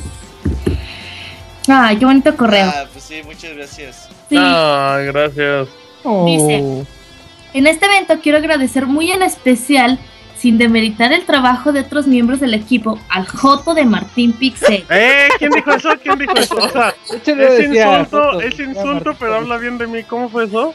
Ay, 1.68 1.96
qué 1.96 2.04
bonito 2.04 2.36
correo. 2.36 2.70
Ah, 2.74 2.84
pues 2.92 3.04
sí, 3.04 3.22
muchas 3.24 3.56
gracias. 3.56 4.08
Sí. 4.28 4.36
Ah, 4.38 5.00
gracias. 5.06 5.68
Dice, 6.26 6.84
en 7.54 7.66
este 7.66 7.86
evento 7.86 8.18
quiero 8.22 8.38
agradecer 8.38 8.86
muy 8.86 9.10
en 9.10 9.22
especial, 9.22 9.98
sin 10.44 10.58
demeritar 10.58 11.10
el 11.14 11.24
trabajo 11.24 11.72
de 11.72 11.80
otros 11.80 12.06
miembros 12.06 12.38
del 12.38 12.52
equipo, 12.52 13.00
al 13.08 13.26
Joto 13.26 13.72
de 13.72 13.86
Martín 13.86 14.34
Pixel. 14.34 14.84
¡Eh! 14.90 15.28
¿Quién 15.38 15.50
dijo 15.52 15.72
eso? 15.72 15.88
¿Quién 16.02 16.18
dijo 16.18 16.34
eso? 16.36 16.54
O 16.56 16.68
sea, 16.68 16.94
es 17.10 17.26
insulto, 17.26 18.40
es 18.42 18.60
insulto, 18.60 19.14
pero 19.18 19.36
habla 19.36 19.56
bien 19.56 19.78
de 19.78 19.86
mí. 19.86 20.02
¿Cómo 20.02 20.28
fue 20.28 20.44
eso? 20.44 20.74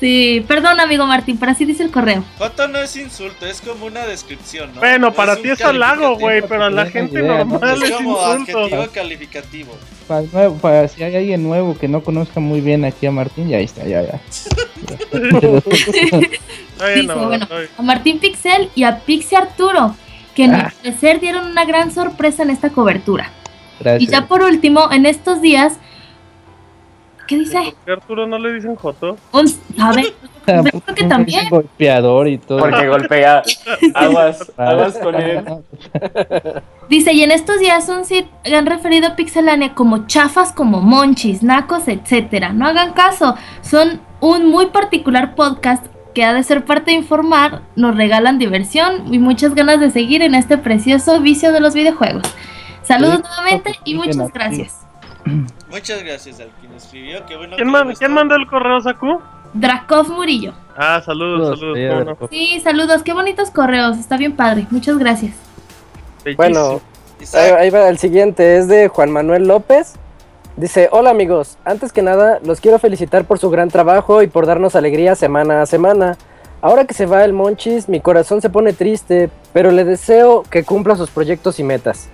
Sí, 0.00 0.44
perdón 0.48 0.80
amigo 0.80 1.06
Martín, 1.06 1.38
pero 1.38 1.52
así 1.52 1.64
dice 1.64 1.84
el 1.84 1.92
correo. 1.92 2.24
Joto 2.36 2.66
no 2.66 2.80
es 2.80 2.96
insulto, 2.96 3.46
es 3.46 3.60
como 3.60 3.86
una 3.86 4.04
descripción, 4.06 4.74
¿no? 4.74 4.80
Bueno, 4.80 4.98
No 5.10 5.12
para 5.14 5.36
ti 5.36 5.50
es 5.50 5.60
halago, 5.62 6.18
güey, 6.18 6.42
pero 6.42 6.64
a 6.64 6.70
la 6.70 6.84
No 6.86 6.90
gente 6.90 7.20
idea, 7.20 7.44
normal 7.44 7.60
¿no? 7.78 7.84
es 7.84 7.90
Es 7.92 7.96
como 7.96 8.10
insulto. 8.34 8.58
adjetivo 8.58 8.86
calificativo. 8.92 9.78
Para, 10.06 10.22
nuevo- 10.32 10.56
para 10.56 10.86
si 10.88 11.02
hay 11.02 11.16
alguien 11.16 11.42
nuevo 11.42 11.76
que 11.76 11.88
no 11.88 12.00
conozca 12.02 12.38
muy 12.40 12.60
bien 12.60 12.84
aquí 12.84 13.06
a 13.06 13.10
Martín, 13.10 13.48
ya 13.48 13.56
ahí 13.58 13.64
está, 13.64 13.84
ya, 13.84 14.02
ya. 14.02 14.20
Dice, 16.94 17.14
bueno, 17.14 17.46
a 17.78 17.82
Martín 17.82 18.18
Pixel 18.18 18.70
y 18.74 18.84
a 18.84 19.00
Pixie 19.00 19.36
Arturo, 19.38 19.94
que 20.34 20.44
en 20.44 20.50
mi 20.52 20.56
Ah. 20.58 20.72
parecer 20.82 21.20
dieron 21.20 21.46
una 21.46 21.64
gran 21.64 21.90
sorpresa 21.92 22.42
en 22.42 22.50
esta 22.50 22.70
cobertura. 22.70 23.30
Gracias. 23.80 24.02
Y 24.02 24.12
ya 24.12 24.26
por 24.26 24.42
último, 24.42 24.90
en 24.92 25.06
estos 25.06 25.40
días, 25.40 25.74
¿qué 27.26 27.38
dice? 27.38 27.58
¿por 27.58 27.74
qué 27.84 27.92
Arturo 27.92 28.26
no 28.26 28.38
le 28.38 28.52
dicen 28.52 28.76
Joto? 28.76 29.16
Un, 29.32 29.46
a 29.78 29.92
ver, 29.92 30.14
creo 30.44 30.94
que 30.94 31.04
también. 31.04 31.48
golpeador 31.48 32.28
y 32.28 32.38
todo. 32.38 32.58
Porque 32.58 32.88
golpea. 32.88 33.42
Aguas, 33.94 34.52
aguas 34.56 34.98
con 34.98 35.14
él. 35.14 35.44
Dice, 36.88 37.12
y 37.12 37.24
en 37.24 37.32
estos 37.32 37.58
días 37.58 37.88
un 37.88 38.04
sitio 38.04 38.30
han 38.56 38.66
referido 38.66 39.08
a 39.08 39.16
Pixelania 39.16 39.74
como 39.74 40.06
chafas, 40.06 40.52
como 40.52 40.80
monchis, 40.80 41.42
nacos, 41.42 41.88
etcétera. 41.88 42.52
No 42.52 42.64
hagan 42.66 42.92
caso, 42.92 43.34
son 43.60 44.00
un 44.20 44.48
muy 44.48 44.66
particular 44.66 45.34
podcast 45.34 45.84
que 46.14 46.24
ha 46.24 46.32
de 46.32 46.44
ser 46.44 46.64
parte 46.64 46.92
de 46.92 46.98
informar, 46.98 47.62
nos 47.74 47.96
regalan 47.96 48.38
diversión 48.38 49.12
y 49.12 49.18
muchas 49.18 49.54
ganas 49.54 49.80
de 49.80 49.90
seguir 49.90 50.22
en 50.22 50.34
este 50.34 50.56
precioso 50.56 51.20
vicio 51.20 51.52
de 51.52 51.60
los 51.60 51.74
videojuegos. 51.74 52.22
Saludos 52.82 53.16
Sí, 53.16 53.22
nuevamente 53.22 53.72
y 53.84 53.94
muchas 53.96 54.32
gracias. 54.32 54.85
Muchas 55.70 56.02
gracias 56.04 56.40
al 56.40 56.48
quien 56.60 56.72
escribió. 56.74 57.24
Qué 57.26 57.36
bueno 57.36 57.56
¿Quién, 57.56 57.66
que 57.68 57.72
man- 57.72 57.88
le 57.88 57.94
¿quién 57.94 58.10
gustó. 58.10 58.14
mandó 58.20 58.36
el 58.36 58.46
correo, 58.46 58.80
Saku? 58.80 59.20
Drakov 59.54 60.08
Murillo. 60.10 60.52
Ah, 60.76 61.00
saludos, 61.04 61.58
saludos. 61.58 62.18
sí, 62.30 62.60
saludos, 62.62 63.02
qué 63.02 63.12
bonitos 63.14 63.50
correos, 63.50 63.96
está 63.96 64.16
bien 64.18 64.36
padre, 64.36 64.66
muchas 64.70 64.98
gracias. 64.98 65.34
Bueno, 66.36 66.80
ahí 67.58 67.70
va 67.70 67.88
el 67.88 67.96
siguiente, 67.98 68.58
es 68.58 68.68
de 68.68 68.88
Juan 68.88 69.10
Manuel 69.10 69.46
López. 69.48 69.94
Dice, 70.56 70.88
hola 70.90 71.10
amigos, 71.10 71.56
antes 71.64 71.92
que 71.92 72.02
nada 72.02 72.40
los 72.44 72.60
quiero 72.60 72.78
felicitar 72.78 73.24
por 73.24 73.38
su 73.38 73.48
gran 73.50 73.68
trabajo 73.70 74.22
y 74.22 74.26
por 74.26 74.46
darnos 74.46 74.74
alegría 74.74 75.14
semana 75.14 75.62
a 75.62 75.66
semana. 75.66 76.16
Ahora 76.62 76.84
que 76.86 76.94
se 76.94 77.06
va 77.06 77.24
el 77.24 77.32
Monchis, 77.32 77.88
mi 77.88 78.00
corazón 78.00 78.40
se 78.42 78.50
pone 78.50 78.72
triste, 78.72 79.30
pero 79.52 79.70
le 79.70 79.84
deseo 79.84 80.42
que 80.50 80.64
cumpla 80.64 80.96
sus 80.96 81.10
proyectos 81.10 81.58
y 81.60 81.62
metas. 81.62 82.08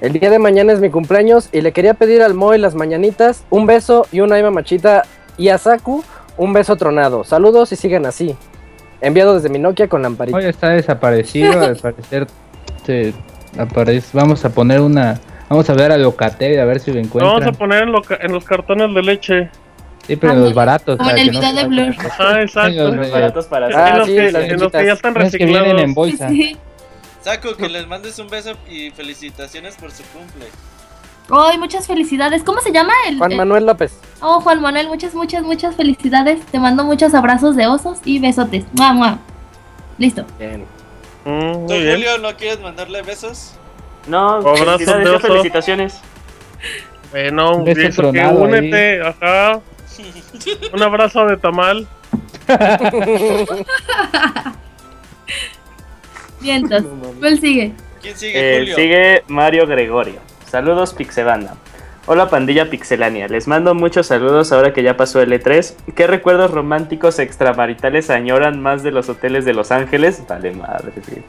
El 0.00 0.12
día 0.14 0.30
de 0.30 0.38
mañana 0.38 0.72
es 0.72 0.80
mi 0.80 0.88
cumpleaños 0.90 1.48
y 1.52 1.60
le 1.60 1.72
quería 1.72 1.94
pedir 1.94 2.22
al 2.22 2.32
Moy 2.34 2.58
las 2.58 2.74
mañanitas, 2.74 3.44
un 3.50 3.66
beso 3.66 4.06
y 4.12 4.20
una 4.20 4.36
Aima 4.36 4.50
Machita 4.50 5.02
y 5.36 5.48
a 5.48 5.58
Saku 5.58 6.02
un 6.38 6.52
beso 6.54 6.76
tronado. 6.76 7.22
Saludos 7.24 7.70
y 7.72 7.76
sigan 7.76 8.06
así. 8.06 8.34
Enviado 9.02 9.34
desde 9.34 9.50
mi 9.50 9.58
Nokia 9.58 9.88
con 9.88 10.02
lamparita. 10.02 10.38
Hoy 10.38 10.44
está 10.46 10.70
desaparecido, 10.70 11.52
al 11.60 11.76
parecer 11.82 12.26
se 12.86 13.12
aparece. 13.58 14.08
Vamos 14.16 14.44
a 14.44 14.50
poner 14.50 14.80
una. 14.80 15.20
Vamos 15.50 15.68
a 15.68 15.74
ver 15.74 15.90
a 15.92 15.98
Locatel 15.98 16.58
a 16.60 16.64
ver 16.64 16.80
si 16.80 16.90
lo 16.92 16.94
Lo 16.94 17.02
encuentran. 17.02 17.40
vamos 17.40 17.54
a 17.54 17.58
poner 17.58 17.82
en, 17.82 17.92
lo 17.92 18.02
ca- 18.02 18.18
en 18.22 18.32
los 18.32 18.44
cartones 18.44 18.94
de 18.94 19.02
leche. 19.02 19.50
Sí, 20.06 20.16
pero 20.16 20.32
Ándale, 20.32 20.46
los 20.48 20.54
baratos. 20.54 20.96
como 20.96 21.10
en 21.10 21.18
el 21.18 21.32
no 21.32 21.40
video 21.40 21.52
de 21.54 21.64
Blur. 21.66 21.94
Ah, 22.18 22.40
exacto. 22.40 22.84
Los, 22.84 22.94
En 22.94 23.04
eh, 23.04 23.10
Baratos 23.10 23.46
para 23.46 23.66
Ah, 23.66 23.84
hacer. 23.84 23.98
los, 23.98 24.06
sí, 24.06 24.14
que, 24.14 24.32
las 24.32 24.44
en 24.44 24.60
los 24.60 24.72
que 24.72 24.86
ya 24.86 24.92
están 24.94 25.14
los 25.14 25.30
que 25.30 25.36
vienen 25.44 25.56
en 25.56 25.64
reciclados. 25.76 25.94
bolsa. 25.94 26.28
Sí. 26.30 26.56
Saco, 27.22 27.54
que 27.56 27.68
les 27.68 27.86
mandes 27.86 28.18
un 28.18 28.28
beso 28.28 28.52
y 28.68 28.90
felicitaciones 28.90 29.76
por 29.76 29.90
su 29.92 30.02
cumple. 30.04 30.46
Ay, 31.30 31.58
muchas 31.58 31.86
felicidades. 31.86 32.42
¿Cómo 32.42 32.60
se 32.60 32.72
llama 32.72 32.92
el? 33.06 33.18
Juan 33.18 33.32
el- 33.32 33.36
Manuel 33.38 33.66
López. 33.66 33.92
Oh, 34.20 34.40
Juan 34.40 34.60
Manuel, 34.60 34.88
muchas, 34.88 35.14
muchas, 35.14 35.42
muchas 35.42 35.76
felicidades. 35.76 36.44
Te 36.46 36.58
mando 36.58 36.84
muchos 36.84 37.14
abrazos 37.14 37.56
de 37.56 37.66
osos 37.66 37.98
y 38.04 38.18
besotes. 38.18 38.64
¡Mua, 38.72 38.92
mua! 38.92 39.18
Listo. 39.98 40.24
Bien. 40.38 40.64
Mm, 41.24 41.66
¿Tú, 41.66 41.74
bien. 41.74 41.94
Julio, 41.96 42.18
no 42.18 42.36
quieres 42.36 42.60
mandarle 42.60 43.02
besos? 43.02 43.52
No, 44.08 44.30
Abrazos 44.36 44.58
felicidades, 44.60 45.04
de 45.04 45.10
oso. 45.10 45.26
felicitaciones. 45.28 46.00
Bueno, 47.10 47.56
Un 47.56 47.64
beso 47.64 47.80
eso 47.82 48.12
que 48.12 48.24
únete, 48.26 49.02
ajá. 49.02 49.60
Un 50.72 50.82
abrazo 50.82 51.26
de 51.26 51.36
tamal. 51.36 51.86
Bien, 56.40 56.62
entonces. 56.64 56.90
¿Cuál 57.18 57.38
sigue? 57.40 57.72
¿Quién 58.00 58.16
sigue, 58.16 58.32
Eh, 58.34 58.58
Julio? 58.60 58.76
sigue 58.76 59.22
Mario 59.28 59.66
Gregorio. 59.66 60.20
Saludos 60.48 60.94
Pixebanda. 60.94 61.54
Hola 62.06 62.28
pandilla 62.28 62.68
pixelania, 62.70 63.28
les 63.28 63.46
mando 63.46 63.72
muchos 63.74 64.06
saludos 64.06 64.50
ahora 64.52 64.72
que 64.72 64.82
ya 64.82 64.96
pasó 64.96 65.20
el 65.20 65.32
E3. 65.32 65.74
¿Qué 65.94 66.06
recuerdos 66.08 66.50
románticos 66.50 67.18
extramaritales 67.20 68.10
añoran 68.10 68.60
más 68.60 68.82
de 68.82 68.90
los 68.90 69.08
hoteles 69.08 69.44
de 69.44 69.52
Los 69.52 69.70
Ángeles? 69.70 70.24
Vale 70.28 70.50
madre, 70.52 70.92
sí. 71.06 71.22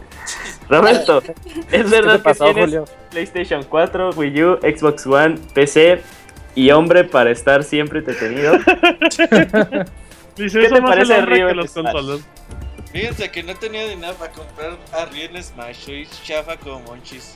Roberto, 0.68 1.22
¿es 1.22 1.64
¿Qué 1.70 1.82
verdad 1.84 2.16
que 2.16 2.22
pasó, 2.24 2.44
tienes 2.46 2.64
Julio? 2.64 2.84
PlayStation 3.10 3.62
4, 3.68 4.10
Wii 4.16 4.42
U, 4.44 4.58
Xbox 4.60 5.06
One, 5.06 5.36
PC 5.54 6.02
y 6.54 6.70
hombre 6.72 7.04
para 7.04 7.30
estar 7.30 7.62
siempre 7.62 8.00
entretenido? 8.00 8.54
Dice, 10.36 10.60
¿Qué 10.60 10.68
te 10.68 10.82
parece 10.82 11.20
Río 11.22 11.54
los 11.54 11.70
consolas. 11.70 12.20
Fíjense 12.92 13.30
que 13.30 13.42
no 13.42 13.54
tenía 13.54 13.86
dinero 13.86 14.14
para 14.14 14.32
comprar 14.32 14.76
Arrien 14.92 15.42
Smash, 15.42 15.76
soy 15.84 16.08
chafa 16.24 16.56
como 16.56 16.80
Monchis. 16.80 17.34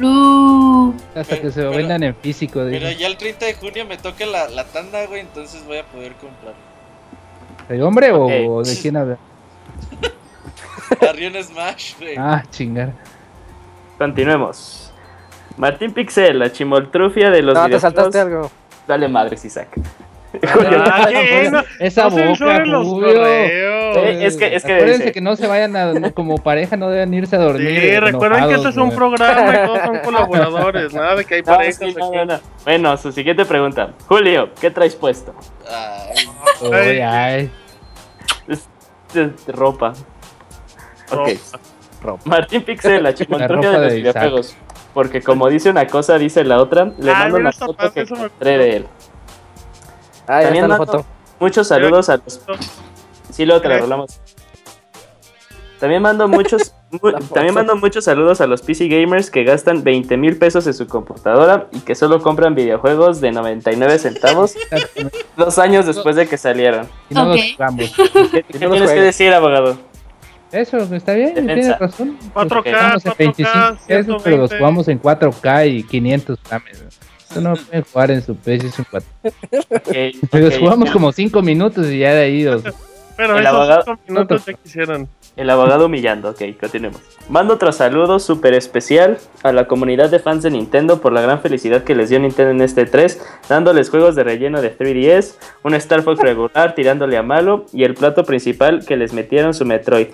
Uh, 0.00 0.92
Hasta 1.14 1.40
que 1.40 1.48
se 1.50 1.60
Pero- 1.60 1.70
lo 1.70 1.76
vendan 1.76 2.02
en 2.02 2.14
físico. 2.14 2.60
Pero 2.70 2.90
ya 2.90 3.06
el 3.06 3.16
30 3.16 3.46
de 3.46 3.54
junio 3.54 3.84
me 3.86 3.96
toca 3.98 4.24
la, 4.26 4.48
la 4.48 4.64
tanda, 4.64 5.06
güey, 5.06 5.20
entonces 5.20 5.64
voy 5.66 5.78
a 5.78 5.84
poder 5.86 6.12
comprar. 6.14 6.54
¿De 7.68 7.82
hombre 7.82 8.10
o- 8.12 8.62
de 8.62 8.78
quién 8.80 8.96
habla? 8.96 9.18
Arrien 11.08 11.42
Smash, 11.42 11.96
güey. 11.98 12.16
Ah, 12.18 12.42
chingar. 12.50 12.92
Continuemos. 13.98 14.92
Martín 15.56 15.92
Pixel, 15.92 16.38
la 16.38 16.50
chimoltrufia 16.52 17.30
de 17.30 17.42
los 17.42 17.54
No, 17.54 17.68
te 17.68 17.78
saltaste 17.80 18.18
algo. 18.20 18.50
Dale 18.86 19.08
madres, 19.08 19.44
Isaac. 19.44 19.68
No, 21.50 21.62
Esa 21.80 22.08
no 22.08 22.10
boca, 22.10 22.64
los 22.64 22.86
correos. 22.86 23.96
Eh, 23.96 24.24
es 24.26 24.36
que- 24.36 24.54
es 24.54 24.62
que 24.64 24.74
Acuérdense 24.74 24.98
dice- 25.02 25.12
que 25.12 25.20
no 25.20 25.34
se 25.34 25.48
vayan 25.48 25.76
a. 25.76 26.12
Como 26.12 26.38
pareja, 26.38 26.76
no 26.76 26.88
deben 26.88 27.12
irse 27.14 27.34
a 27.34 27.40
dormir. 27.40 27.80
Sí, 27.80 27.98
recuerden 27.98 28.48
que 28.48 28.54
este 28.54 28.68
es 28.68 28.76
un 28.76 28.94
programa 28.94 29.52
y 29.54 29.58
todos 29.66 29.80
son 29.84 29.98
colaboradores, 29.98 30.94
nada 30.94 31.16
de 31.16 31.24
que 31.24 31.34
hay 31.36 31.40
No, 31.42 31.46
parejas 31.46 31.76
sí, 31.78 31.94
no, 31.98 32.06
aquí. 32.06 32.16
no, 32.18 32.24
no. 32.26 32.40
Bueno, 32.64 32.96
su 32.96 33.10
siguiente 33.10 33.44
pregunta. 33.44 33.90
Julio, 34.06 34.50
¿qué 34.60 34.70
traes 34.70 34.94
puesto? 34.94 35.34
Ay, 36.72 37.00
ay. 37.00 37.50
Es- 38.46 38.68
es 39.14 39.46
ropa. 39.48 39.92
Ok. 41.10 41.30
Ropa. 42.02 42.22
Martín 42.24 42.62
Pixel, 42.62 43.02
la 43.02 43.10
ropa 43.48 43.68
de 43.70 43.78
los 43.78 43.94
videojuegos. 43.94 44.56
Porque 44.94 45.22
como 45.22 45.48
dice 45.48 45.70
una 45.70 45.86
cosa, 45.86 46.18
dice 46.18 46.44
la 46.44 46.58
otra. 46.58 46.92
Le 46.98 47.10
Ah, 47.10 47.14
mando 47.20 47.38
una 47.38 47.52
foto 47.52 47.92
que 47.92 48.00
encontré 48.00 48.58
de 48.58 48.76
él. 48.76 48.86
Ah, 50.32 50.42
También 50.42 50.64
está 50.64 50.68
la 50.68 50.78
mando 50.78 50.92
foto. 50.92 51.06
muchos 51.40 51.66
saludos 51.66 52.08
a 52.08 52.16
los 52.18 52.40
Sí, 53.30 53.44
luego 53.44 53.60
te 53.62 53.68
la 53.68 53.78
rolamos. 53.78 54.20
También 55.80 56.02
mando 56.02 56.28
muchos 56.28 56.74
mu- 56.90 57.12
también 57.34 57.54
mando 57.54 57.74
muchos 57.76 58.04
saludos 58.04 58.40
a 58.40 58.46
los 58.46 58.60
PC 58.62 58.88
gamers 58.88 59.30
que 59.30 59.44
gastan 59.44 59.82
20 59.82 60.16
mil 60.16 60.36
pesos 60.36 60.66
en 60.66 60.74
su 60.74 60.86
computadora 60.86 61.68
y 61.72 61.80
que 61.80 61.94
solo 61.94 62.20
compran 62.22 62.54
videojuegos 62.54 63.20
de 63.20 63.32
99 63.32 63.98
centavos 63.98 64.54
dos 65.36 65.58
años 65.58 65.86
después 65.86 66.16
de 66.16 66.26
que 66.28 66.36
salieron. 66.36 66.86
Y 67.08 67.14
no 67.14 67.22
Ok. 67.30 67.36
los 67.36 67.52
jugamos. 67.54 67.94
¿Qué, 68.30 68.42
qué 68.44 68.58
no 68.66 68.70
tienes 68.72 68.90
que 68.92 69.00
decir, 69.00 69.32
abogado? 69.32 69.78
Eso, 70.52 70.78
está 70.78 71.14
bien, 71.14 71.34
Defensa. 71.34 71.54
tiene 71.54 71.76
razón. 71.78 72.18
4K, 72.34 72.44
Los 72.44 72.64
jugamos 72.64 73.06
en 73.06 73.12
25 73.18 73.50
4K, 73.50 73.78
pesos, 73.86 74.22
pero 74.22 74.36
los 74.36 74.50
120. 74.50 74.58
jugamos 74.58 74.88
en 74.88 75.00
4K 75.02 75.68
y 75.70 75.82
500 75.84 76.38
frames. 76.42 77.00
Eso 77.30 77.40
no 77.40 77.54
pueden 77.54 77.84
jugar 77.84 78.10
en 78.10 78.22
su 78.22 78.34
PlayStation 78.36 78.86
4. 78.90 79.08
Ok, 79.70 80.32
Los 80.32 80.54
ok. 80.54 80.60
jugamos 80.60 80.90
como 80.90 81.12
5 81.12 81.42
minutos 81.42 81.86
y 81.88 81.98
ya 82.00 82.12
de 82.14 82.22
ahí 82.22 82.42
los... 82.44 82.62
Pero 83.16 83.34
El 83.36 83.44
esos 83.44 83.54
abogado- 83.54 83.82
cinco 83.84 84.00
minutos 84.08 84.46
ya 84.46 84.52
quisieran. 84.54 85.08
El 85.36 85.50
abogado 85.50 85.86
humillando, 85.86 86.30
ok, 86.30 86.40
continuemos. 86.58 87.00
Mando 87.28 87.54
otro 87.54 87.70
saludo 87.70 88.18
súper 88.18 88.54
especial 88.54 89.18
a 89.42 89.52
la 89.52 89.66
comunidad 89.68 90.10
de 90.10 90.18
fans 90.20 90.42
de 90.42 90.50
Nintendo 90.50 91.00
por 91.02 91.12
la 91.12 91.20
gran 91.20 91.40
felicidad 91.40 91.84
que 91.84 91.94
les 91.94 92.08
dio 92.08 92.18
Nintendo 92.18 92.50
en 92.52 92.62
este 92.62 92.86
3, 92.86 93.20
dándoles 93.48 93.90
juegos 93.90 94.16
de 94.16 94.24
relleno 94.24 94.62
de 94.62 94.76
3DS, 94.76 95.34
un 95.64 95.74
Star 95.74 96.02
Fox 96.02 96.18
regular 96.20 96.74
tirándole 96.74 97.16
a 97.18 97.22
malo 97.22 97.66
y 97.74 97.84
el 97.84 97.94
plato 97.94 98.24
principal 98.24 98.84
que 98.86 98.96
les 98.96 99.12
metieron 99.12 99.52
su 99.54 99.66
Metroid. 99.66 100.08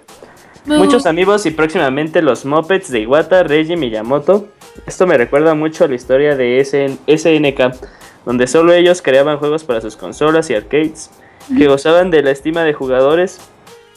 Muchos 0.67 1.07
amigos 1.07 1.47
y 1.47 1.53
próximamente 1.53 2.23
los 2.23 2.45
Muppets 2.45 2.91
de 2.91 3.01
Iwata, 3.01 3.45
Reggie 3.45 3.77
Miyamoto. 3.77 4.49
Esto 4.85 5.07
me 5.07 5.17
recuerda 5.17 5.55
mucho 5.55 5.85
a 5.85 5.89
la 5.89 5.95
historia 5.95 6.35
de 6.35 6.61
SN 6.61 6.99
SNK, 7.07 7.77
donde 8.25 8.47
solo 8.49 8.73
ellos 8.73 9.01
creaban 9.01 9.39
juegos 9.39 9.62
para 9.62 9.81
sus 9.81 9.97
consolas 9.97 10.51
y 10.51 10.55
arcades, 10.55 11.11
que 11.57 11.69
gozaban 11.69 12.11
de 12.11 12.23
la 12.23 12.33
estima 12.33 12.65
de 12.65 12.75
jugadores 12.75 13.39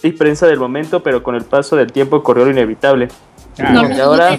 y 0.03 0.11
prensa 0.11 0.45
del 0.45 0.59
momento, 0.59 1.01
pero 1.01 1.23
con 1.23 1.35
el 1.35 1.43
paso 1.43 1.75
del 1.75 1.91
tiempo 1.91 2.21
corrió 2.21 2.45
lo 2.45 2.51
inevitable. 2.51 3.07
no 3.57 3.89
y 3.89 3.95
lo 3.95 4.03
ahora 4.03 4.37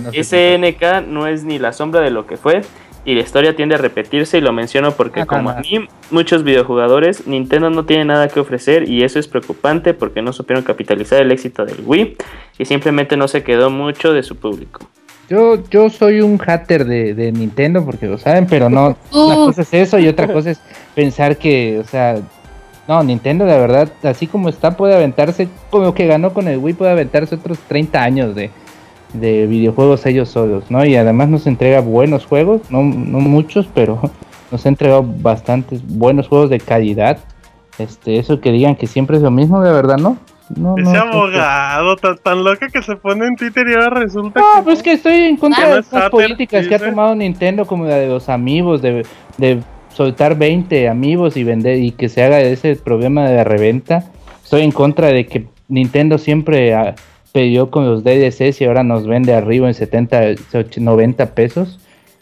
no. 0.00 0.10
SNK 0.10 1.06
no 1.06 1.28
es 1.28 1.44
ni 1.44 1.60
la 1.60 1.72
sombra 1.72 2.00
de 2.00 2.10
lo 2.10 2.26
que 2.26 2.36
fue, 2.36 2.62
y 3.04 3.14
la 3.14 3.20
historia 3.22 3.56
tiende 3.56 3.74
a 3.74 3.78
repetirse 3.78 4.38
y 4.38 4.40
lo 4.40 4.52
menciono 4.52 4.92
porque 4.92 5.22
Ah, 5.22 5.26
como 5.26 5.50
a 5.50 5.60
mí, 5.60 5.86
muchos 6.10 6.44
videojugadores, 6.44 7.26
Nintendo 7.26 7.70
no 7.70 7.84
tiene 7.84 8.04
nada 8.04 8.28
que 8.28 8.40
ofrecer 8.40 8.88
y 8.88 9.02
eso 9.04 9.18
es 9.18 9.26
preocupante 9.28 9.94
porque 9.94 10.22
no 10.22 10.32
supieron 10.32 10.64
capitalizar 10.64 11.20
el 11.20 11.32
éxito 11.32 11.64
del 11.64 11.82
Wii 11.84 12.16
y 12.58 12.64
simplemente 12.64 13.16
no 13.16 13.26
se 13.28 13.42
quedó 13.42 13.70
mucho 13.70 14.12
de 14.12 14.22
su 14.22 14.36
público. 14.36 14.80
Yo, 15.28 15.62
yo 15.70 15.88
soy 15.90 16.20
un 16.22 16.38
hater 16.38 16.84
de, 16.84 17.14
de 17.14 17.30
Nintendo 17.32 17.84
porque 17.84 18.06
lo 18.06 18.18
saben, 18.18 18.46
pero 18.46 18.68
no. 18.68 18.96
Una 19.12 19.34
Uh. 19.36 19.46
cosa 19.46 19.62
es 19.62 19.72
eso 19.74 19.98
y 19.98 20.08
otra 20.08 20.26
cosa 20.26 20.50
es 20.50 20.60
pensar 20.94 21.36
que, 21.36 21.78
o 21.78 21.84
sea, 21.84 22.18
no, 22.88 23.02
Nintendo 23.04 23.44
de 23.44 23.56
verdad, 23.56 23.88
así 24.02 24.26
como 24.26 24.48
está, 24.48 24.76
puede 24.76 24.96
aventarse, 24.96 25.46
como 25.70 25.94
que 25.94 26.06
ganó 26.08 26.34
con 26.34 26.48
el 26.48 26.58
Wii, 26.58 26.74
puede 26.74 26.90
aventarse 26.90 27.36
otros 27.36 27.58
30 27.68 28.02
años 28.02 28.34
de, 28.34 28.50
de 29.12 29.46
videojuegos 29.46 30.06
ellos 30.06 30.28
solos, 30.28 30.70
¿no? 30.70 30.84
Y 30.84 30.96
además 30.96 31.28
nos 31.28 31.46
entrega 31.46 31.80
buenos 31.80 32.26
juegos, 32.26 32.62
no, 32.70 32.82
no 32.82 33.20
muchos, 33.20 33.68
pero 33.74 34.00
nos 34.50 34.64
ha 34.64 34.68
entregado 34.68 35.04
bastantes 35.04 35.86
buenos 35.86 36.28
juegos 36.28 36.50
de 36.50 36.60
calidad. 36.60 37.18
Este, 37.78 38.18
eso 38.18 38.40
que 38.40 38.52
digan 38.52 38.76
que 38.76 38.86
siempre 38.86 39.16
es 39.16 39.22
lo 39.22 39.30
mismo, 39.30 39.62
de 39.62 39.72
verdad, 39.72 39.96
¿no? 39.96 40.18
No, 40.56 40.76
Ese 40.76 40.92
no, 40.92 41.00
abogado 41.02 41.96
tan, 41.96 42.18
tan 42.18 42.42
loca 42.42 42.68
que 42.68 42.82
se 42.82 42.96
pone 42.96 43.24
en 43.24 43.36
Twitter 43.36 43.68
y 43.68 43.74
ahora 43.74 44.00
resulta 44.00 44.40
no, 44.40 44.56
que. 44.56 44.62
pues 44.64 44.82
que 44.82 44.92
estoy 44.92 45.14
en 45.14 45.36
contra 45.36 45.64
Ah, 45.64 45.68
de 45.68 45.84
las 45.92 46.10
políticas 46.10 46.66
que 46.66 46.74
ha 46.74 46.78
tomado 46.78 47.14
Nintendo 47.14 47.64
como 47.66 47.84
la 47.84 47.94
de 47.96 48.08
los 48.08 48.28
amigos, 48.28 48.82
de, 48.82 49.06
de 49.38 49.62
soltar 49.94 50.36
20 50.36 50.88
amigos 50.88 51.36
y 51.36 51.44
vender 51.44 51.78
y 51.78 51.92
que 51.92 52.08
se 52.08 52.24
haga 52.24 52.40
ese 52.40 52.74
problema 52.76 53.28
de 53.28 53.36
la 53.36 53.44
reventa. 53.44 54.04
Estoy 54.42 54.62
en 54.62 54.72
contra 54.72 55.08
de 55.08 55.26
que 55.26 55.46
Nintendo 55.68 56.18
siempre 56.18 56.74
peleó 57.32 57.70
con 57.70 57.86
los 57.86 58.02
DLCs 58.04 58.60
y 58.60 58.64
ahora 58.64 58.82
nos 58.82 59.06
vende 59.06 59.34
arriba 59.34 59.68
en 59.68 59.74
70, 59.74 60.20
80, 60.54 60.80
90 60.80 61.34
pesos. 61.34 61.78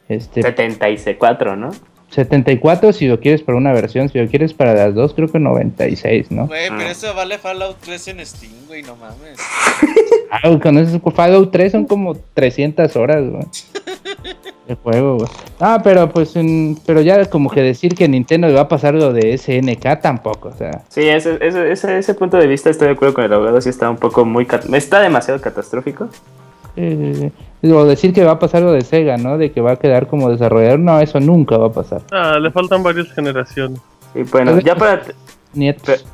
Este, 0.09 0.43
74, 0.43 1.57
¿no? 1.57 1.71
74 2.11 2.95
si 2.95 3.07
lo 3.07 3.21
quieres 3.21 3.43
para 3.43 3.59
una 3.59 3.73
versión, 3.73 4.09
si 4.09 4.19
lo 4.19 4.27
quieres 4.29 4.55
para 4.55 4.73
las 4.73 4.95
dos, 4.95 5.13
creo 5.13 5.29
que 5.29 5.39
96, 5.39 6.31
¿no? 6.31 6.47
Güey, 6.47 6.69
pero 6.71 6.81
Ah. 6.81 6.91
eso 6.91 7.15
vale 7.15 7.37
Fallout 7.39 7.77
3 7.85 8.09
en 8.09 8.25
Steam, 8.27 8.53
güey, 8.67 8.83
no 8.83 8.97
mames. 8.97 9.39
Ah, 10.31 10.59
con 10.63 10.79
eso 10.79 11.01
Fallout 11.11 11.51
3 11.53 11.73
son 11.73 11.85
como 11.87 12.15
300 12.35 12.97
horas, 12.97 13.29
güey. 13.29 13.45
De 14.69 14.75
juego, 14.77 15.17
güey. 15.17 15.29
Ah, 15.61 15.81
pero 15.83 16.09
pues, 16.11 16.37
en- 16.37 16.79
pero 16.87 17.01
ya 17.01 17.25
como 17.31 17.49
que 17.51 17.63
decir 17.63 17.95
que 17.95 18.07
Nintendo 18.07 18.49
le 18.49 18.55
va 18.55 18.61
a 18.63 18.69
pasar 18.69 18.95
lo 18.95 19.13
de 19.15 19.33
SNK 19.39 20.01
tampoco, 20.03 20.51
o 20.51 20.53
sea. 20.53 20.83
Sí, 20.89 21.09
ese, 21.09 21.39
ese, 21.41 21.73
ese, 21.73 21.99
ese 21.99 22.15
punto 22.15 22.37
de 22.37 22.47
vista 22.47 22.69
estoy 22.69 22.89
de 22.89 22.93
acuerdo 22.93 23.15
con 23.15 23.25
el 23.25 23.33
abogado, 23.33 23.61
sí 23.63 23.71
está 23.71 23.89
un 23.89 23.97
poco 23.97 24.27
muy... 24.27 24.47
Está 24.75 25.01
demasiado 25.01 25.41
catastrófico. 25.41 26.09
eh, 26.77 27.31
o 27.63 27.85
decir 27.87 28.13
que 28.13 28.23
va 28.25 28.33
a 28.33 28.39
pasar 28.39 28.63
lo 28.63 28.71
de 28.73 28.83
Sega, 28.83 29.17
¿no? 29.17 29.39
De 29.39 29.51
que 29.53 29.61
va 29.63 29.73
a 29.73 29.77
quedar 29.77 30.07
como 30.07 30.31
desarrollador, 30.31 30.79
no, 30.79 31.01
eso 31.01 31.19
nunca 31.19 31.57
va 31.57 31.69
a 31.69 31.73
pasar. 31.73 32.03
Ah, 32.13 32.39
le 32.39 32.51
faltan 32.51 32.83
varias 32.83 33.11
generaciones. 33.13 33.81
Y 34.15 34.23
bueno, 34.25 34.61
ya 34.61 34.77
para... 34.77 35.01
Nietos. 35.55 35.83
Pe- 36.03 36.09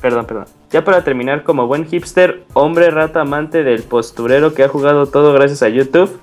Perdón, 0.00 0.24
perdón. 0.26 0.44
Ya 0.70 0.82
para 0.84 1.02
terminar, 1.04 1.42
como 1.42 1.66
buen 1.66 1.84
hipster, 1.84 2.44
hombre 2.54 2.90
rata 2.90 3.20
amante 3.20 3.64
del 3.64 3.82
posturero 3.82 4.54
que 4.54 4.62
ha 4.64 4.68
jugado 4.68 5.06
todo 5.06 5.32
gracias 5.34 5.62
a 5.62 5.68
YouTube, 5.68 6.18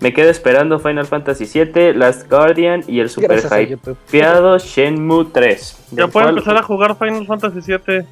me 0.00 0.12
quedo 0.12 0.30
esperando 0.30 0.78
Final 0.78 1.06
Fantasy 1.06 1.44
VII, 1.44 1.92
Last 1.94 2.28
Guardian 2.30 2.84
y 2.86 3.00
el 3.00 3.10
super 3.10 3.40
hypeado 3.40 4.58
Shenmue 4.58 5.26
3. 5.32 5.78
Ya 5.92 6.06
cual- 6.08 6.30
empezar 6.30 6.56
a 6.56 6.62
jugar 6.64 6.96
Final 6.98 7.26
Fantasy 7.26 7.60
VII. 7.72 8.04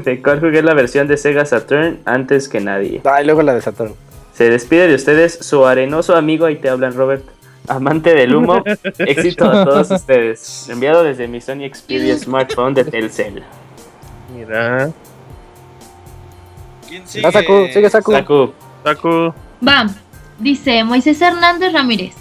De 0.00 0.20
cual 0.22 0.40
jugué 0.40 0.62
la 0.62 0.74
versión 0.74 1.06
de 1.06 1.16
Sega 1.16 1.44
Saturn 1.44 2.00
antes 2.04 2.48
que 2.48 2.60
nadie. 2.60 3.00
Ah, 3.04 3.22
y 3.22 3.24
luego 3.24 3.42
la 3.42 3.54
de 3.54 3.60
Saturn. 3.62 3.94
Se 4.32 4.50
despide 4.50 4.88
de 4.88 4.94
ustedes 4.96 5.38
su 5.40 5.64
arenoso 5.64 6.16
amigo, 6.16 6.44
ahí 6.46 6.56
te 6.56 6.68
hablan 6.68 6.92
Robert, 6.94 7.24
amante 7.68 8.14
del 8.14 8.34
humo. 8.34 8.62
Éxito 8.98 9.44
a 9.46 9.64
todos 9.64 9.90
ustedes. 9.90 10.68
Enviado 10.68 11.04
desde 11.04 11.28
mi 11.28 11.40
Sony 11.40 11.68
Xperia 11.72 12.18
smartphone 12.18 12.74
de 12.74 12.84
Telcel. 12.84 13.42
Mira, 14.36 14.90
¿Quién 16.88 17.06
sigue? 17.06 17.26
Ah, 17.26 17.32
Saku, 17.32 17.66
sigue 17.72 17.90
Saku. 17.90 18.12
Saku, 18.12 18.52
Taku. 18.84 19.32
Va, 19.66 19.86
dice 20.38 20.84
Moisés 20.84 21.20
Hernández 21.20 21.72
Ramírez. 21.72 22.14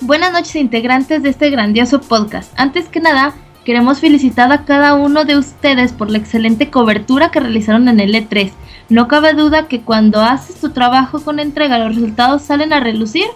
Buenas 0.00 0.32
noches 0.32 0.56
integrantes 0.56 1.22
de 1.22 1.30
este 1.30 1.50
grandioso 1.50 2.00
podcast. 2.00 2.52
Antes 2.56 2.88
que 2.88 3.00
nada, 3.00 3.34
queremos 3.64 4.00
felicitar 4.00 4.52
a 4.52 4.64
cada 4.64 4.94
uno 4.94 5.24
de 5.24 5.36
ustedes 5.36 5.92
por 5.92 6.10
la 6.10 6.18
excelente 6.18 6.70
cobertura 6.70 7.30
que 7.30 7.40
realizaron 7.40 7.88
en 7.88 8.00
el 8.00 8.14
E3. 8.14 8.52
No 8.88 9.08
cabe 9.08 9.34
duda 9.34 9.68
que 9.68 9.80
cuando 9.80 10.20
haces 10.20 10.60
tu 10.60 10.70
trabajo 10.70 11.20
con 11.22 11.40
entrega 11.40 11.78
los 11.78 11.94
resultados 11.94 12.42
salen 12.42 12.72
a 12.72 12.80
relucir 12.80 13.26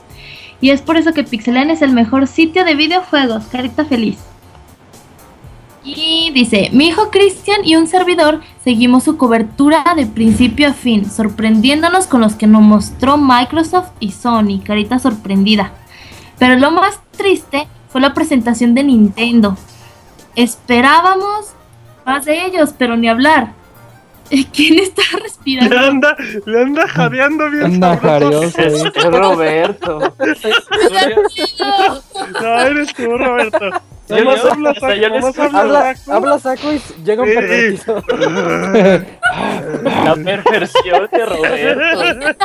y 0.61 0.71
es 0.71 0.83
por 0.83 0.97
eso 0.97 1.13
que 1.13 1.25
Pixelania 1.25 1.75
es 1.75 1.83
el 1.83 1.93
mejor 1.93 2.27
sitio 2.27 2.65
de 2.65 2.75
videojuegos. 2.75 3.45
Carita 3.47 3.85
feliz. 3.85 4.19
Y 5.87 6.33
dice, 6.33 6.71
mi 6.73 6.89
hijo 6.89 7.13
Cristian 7.13 7.61
y 7.65 7.77
un 7.77 7.87
servidor 7.87 8.41
seguimos 8.65 9.05
su 9.05 9.17
cobertura 9.17 9.85
de 9.95 10.05
principio 10.05 10.71
a 10.71 10.73
fin, 10.73 11.09
sorprendiéndonos 11.09 12.09
con 12.09 12.21
los 12.23 12.35
que 12.35 12.49
nos 12.49 12.63
mostró 12.63 13.17
Microsoft 13.17 13.91
y 14.01 14.11
Sony, 14.11 14.61
carita 14.65 14.99
sorprendida. 14.99 15.71
Pero 16.41 16.57
lo 16.57 16.73
más 16.73 17.01
triste 17.17 17.69
fue 17.89 18.01
la 18.01 18.15
presentación 18.15 18.75
de 18.75 18.83
Nintendo. 18.83 19.57
Esperábamos 20.35 21.53
más 22.05 22.25
de 22.25 22.47
ellos, 22.47 22.75
pero 22.77 22.97
ni 22.97 23.09
hablar. 23.09 23.53
¿Quién 24.53 24.79
está 24.79 25.03
Le 25.15 25.21
respirando? 25.21 25.79
anda, 25.79 26.17
le 26.47 26.61
anda 26.63 26.89
jadeando 26.89 27.51
bien 27.51 27.65
Anda 27.65 28.01
sabroso. 28.01 28.51
jarioso, 28.53 28.61
eh. 28.87 28.93
Es 28.95 29.05
Roberto. 29.05 30.15
No, 32.41 32.61
eres 32.61 32.95
tú, 32.95 33.17
Roberto. 33.19 33.71
Yo 34.09 34.23
no- 34.25 34.31
habla 34.31 34.75
saco, 34.75 35.57
habla 35.57 35.95
saco. 35.97 36.13
habla 36.13 36.39
saco 36.39 36.73
y 36.73 36.81
llega 37.05 37.23
un 37.23 37.29
Sí. 37.29 37.35
pervertido. 37.35 38.03
La 39.83 40.15
perversión 40.15 41.09
de 41.11 41.27
Roberto. 41.27 42.45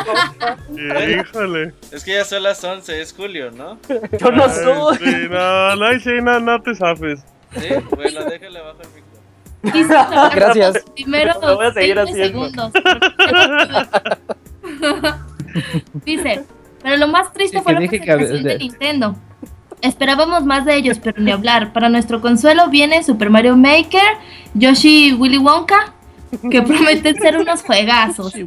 Híjole. 1.21 1.73
es 1.91 2.03
que 2.03 2.13
ya 2.13 2.25
son 2.25 2.43
las 2.43 2.63
11, 2.63 3.01
es 3.01 3.13
Julio, 3.13 3.51
¿no? 3.51 3.77
Yo 4.19 4.31
no 4.31 4.49
soy. 4.49 4.97
Sí, 4.97 5.15
no, 5.29 5.75
no, 5.75 5.99
sí, 5.99 6.09
no, 6.23 6.39
no 6.39 6.61
te 6.63 6.73
zafes. 6.75 7.19
Sí, 7.55 7.67
bueno, 7.95 8.23
déjale 8.25 8.59
abajo 8.59 8.79
el 8.81 8.87
micro. 8.89 9.10
Dice 9.63 9.93
Gracias. 10.33 10.83
primero 10.95 11.33
Lo 11.41 11.55
voy 11.57 11.65
a 11.67 11.73
seguir 11.73 11.95
20 11.95 12.11
haciendo. 12.11 12.49
segundos. 12.49 12.71
Dice, 16.05 16.45
pero 16.81 16.97
lo 16.97 17.07
más 17.07 17.31
triste 17.33 17.57
Sí, 17.57 17.63
fue 17.63 17.73
que 17.75 17.81
la 17.81 17.87
que 17.87 17.99
presentación 17.99 18.39
hab- 18.39 18.43
de 18.43 18.57
Nintendo. 18.57 19.15
Esperábamos 19.81 20.45
más 20.45 20.65
de 20.65 20.75
ellos, 20.75 20.99
pero 21.03 21.19
ni 21.21 21.31
hablar. 21.31 21.73
Para 21.73 21.89
nuestro 21.89 22.21
consuelo 22.21 22.69
viene 22.69 23.03
Super 23.03 23.29
Mario 23.31 23.57
Maker, 23.57 24.01
Yoshi 24.53 25.13
Willy 25.13 25.39
Wonka, 25.39 25.93
que 26.51 26.61
prometen 26.61 27.15
ser 27.17 27.37
unos 27.37 27.63
juegazos. 27.63 28.33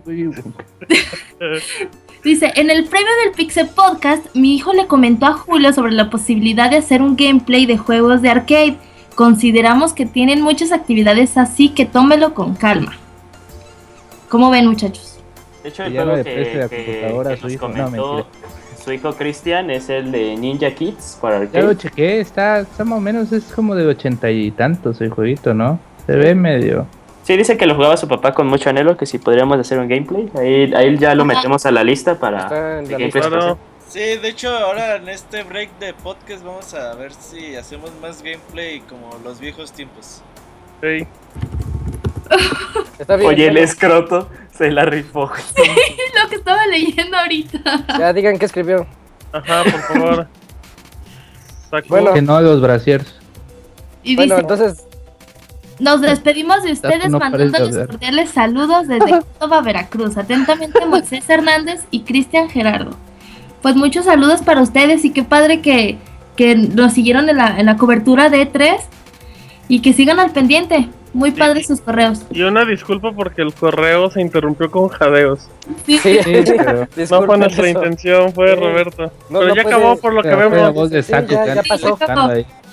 Dice, 2.25 2.53
en 2.57 2.71
el 2.71 2.85
previo 2.85 3.09
del 3.25 3.33
Pixel 3.35 3.69
Podcast, 3.69 4.25
mi 4.35 4.55
hijo 4.55 4.73
le 4.73 4.87
comentó 4.87 5.27
a 5.27 5.33
Julio 5.35 5.73
sobre 5.75 5.93
la 5.93 6.09
posibilidad 6.09 6.71
de 6.71 6.79
hacer 6.79 7.03
un 7.03 7.17
gameplay 7.17 7.67
de 7.67 7.77
juegos 7.77 8.23
de 8.23 8.31
arcade. 8.31 8.79
Consideramos 9.15 9.93
que 9.93 10.07
tienen 10.07 10.43
muchas 10.43 10.73
actividades 10.73 11.37
así 11.37 11.69
que 11.71 11.85
tómelo 11.87 12.35
con 12.35 12.55
calma. 12.55 12.93
¿Cómo 14.29 14.51
ven, 14.51 14.67
muchachos? 14.67 15.19
De 15.63 15.69
hecho, 15.69 15.85
el 15.85 15.93
Ya 15.93 16.03
juego 16.03 16.17
que, 16.17 16.25
que- 16.25 16.69
que 16.69 17.37
su 17.37 17.43
nos 17.45 17.53
hijo. 17.53 17.69
No, 17.69 17.85
comentó 17.85 18.15
mentira. 18.15 18.49
su 18.85 18.93
hijo 18.93 19.13
Cristian 19.15 19.71
es 19.71 19.89
el 19.89 20.11
de 20.13 20.37
Ninja 20.37 20.71
Kids 20.75 21.19
para 21.21 21.37
Ya 21.45 21.61
lo 21.61 21.69
arcade. 21.71 21.77
chequé, 21.77 22.21
está, 22.21 22.61
está 22.61 22.85
más 22.85 22.99
o 22.99 23.01
menos, 23.01 23.33
es 23.33 23.45
como 23.45 23.75
de 23.75 23.87
ochenta 23.87 24.31
y 24.31 24.51
tantos 24.51 25.01
el 25.01 25.11
jueguito, 25.11 25.55
¿no? 25.55 25.79
Se 26.07 26.13
ve 26.17 26.35
medio. 26.35 26.87
Sí, 27.23 27.37
dice 27.39 27.57
que 27.57 27.65
lo 27.67 27.75
jugaba 27.75 27.97
su 27.97 28.07
papá 28.07 28.35
con 28.35 28.47
mucho 28.47 28.69
anhelo, 28.69 28.99
que 28.99 29.07
si 29.07 29.19
podríamos 29.19 29.59
hacer 29.59 29.79
un 29.79 29.89
gameplay. 29.89 30.29
Ahí, 30.37 30.75
ahí 30.75 30.99
ya 30.99 31.15
lo 31.15 31.25
metemos 31.25 31.65
a 31.65 31.71
la 31.71 31.83
lista 31.83 32.19
para 32.19 32.41
Está 32.43 32.79
en 32.81 32.91
la 32.93 32.99
lista. 32.99 33.57
Sí, 33.95 34.01
de 34.01 34.29
hecho, 34.29 34.49
ahora 34.49 34.97
en 34.97 35.09
este 35.09 35.45
break 35.45 35.79
de 35.79 35.95
podcast 35.95 36.43
vamos 36.43 36.75
a 36.75 36.95
ver 36.95 37.13
si 37.13 37.55
hacemos 37.55 37.93
más 38.03 38.25
gameplay 38.25 38.81
como 38.81 39.17
los 39.23 39.39
viejos 39.39 39.71
tiempos. 39.71 40.21
Sí. 40.81 41.07
Está 42.99 43.15
bien. 43.15 43.31
Oye, 43.31 43.47
el 43.47 43.57
escroto 43.57 44.29
se 44.53 44.73
la 44.73 44.85
rifó. 44.85 45.31
Lo 46.23 46.29
que 46.29 46.35
estaba 46.35 46.67
leyendo 46.67 47.17
ahorita. 47.17 47.61
Ya 47.97 48.13
digan 48.13 48.37
qué 48.37 48.47
escribió. 48.47 48.85
Ajá, 49.31 49.63
por 49.63 49.81
favor. 49.83 50.29
Bueno. 51.87 52.15
Que 52.15 52.23
no 52.23 52.41
los 52.41 52.61
brasiers. 52.61 53.15
Y 54.03 54.17
Bueno, 54.17 54.35
dice, 54.35 54.41
entonces, 54.41 54.85
nos 55.79 56.01
despedimos 56.01 56.65
de 56.65 56.73
ustedes 56.73 57.11
no 57.11 57.21
mandándoles 57.21 57.87
cordiales 57.87 58.31
saludos 58.31 58.89
desde 58.89 59.21
Córdoba, 59.39 59.61
Veracruz. 59.61 60.17
Atentamente, 60.17 60.85
Moisés 60.85 61.31
Hernández 61.31 61.85
y 61.93 62.03
Cristian 62.03 62.51
Gerardo. 62.51 62.97
Pues 63.65 63.77
muchos 63.77 64.05
saludos 64.05 64.43
para 64.43 64.61
ustedes 64.61 65.07
y 65.07 65.11
qué 65.11 65.23
padre 65.25 65.63
que, 65.63 65.97
que 66.37 66.55
nos 66.55 66.93
siguieron 66.93 67.31
en 67.31 67.39
la, 67.39 67.59
en 67.59 67.65
la 67.65 67.79
cobertura 67.79 68.29
de 68.29 68.43
E3 68.53 68.77
y 69.69 69.81
que 69.81 69.95
sigan 69.95 70.21
al 70.21 70.33
pendiente. 70.33 70.91
Muy 71.15 71.31
Sí. 71.31 71.39
padres 71.39 71.67
sus 71.69 71.81
correos. 71.81 72.27
Y 72.31 72.43
una 72.43 72.67
disculpa 72.67 73.13
porque 73.13 73.41
el 73.41 73.55
correo 73.55 74.11
se 74.11 74.21
interrumpió 74.21 74.71
con 74.71 74.89
jadeos. 74.89 75.49
Sí. 75.87 75.97
sí, 75.99 76.19
Sí, 76.25 76.33
No 77.11 77.23
fue 77.25 77.39
nuestra 77.39 77.69
eso. 77.71 77.79
intención, 77.79 78.33
fue 78.35 78.55
Sí. 78.55 78.61
Roberto. 78.61 79.03
No, 79.31 79.39
Pero 79.39 79.49
no 79.49 79.55
ya 79.57 79.63
puede- 79.63 79.77
acabó 79.77 79.97
por 79.97 80.13
lo 80.13 80.23
que 80.23 80.29
fue 80.31 80.39
la 80.41 80.49
vemos. 80.49 80.75
voz 80.75 80.91
de 80.91 81.03
Sí, 81.03 81.11
saco 81.13 81.29
ya- 81.33 81.63
pasó. 81.67 81.97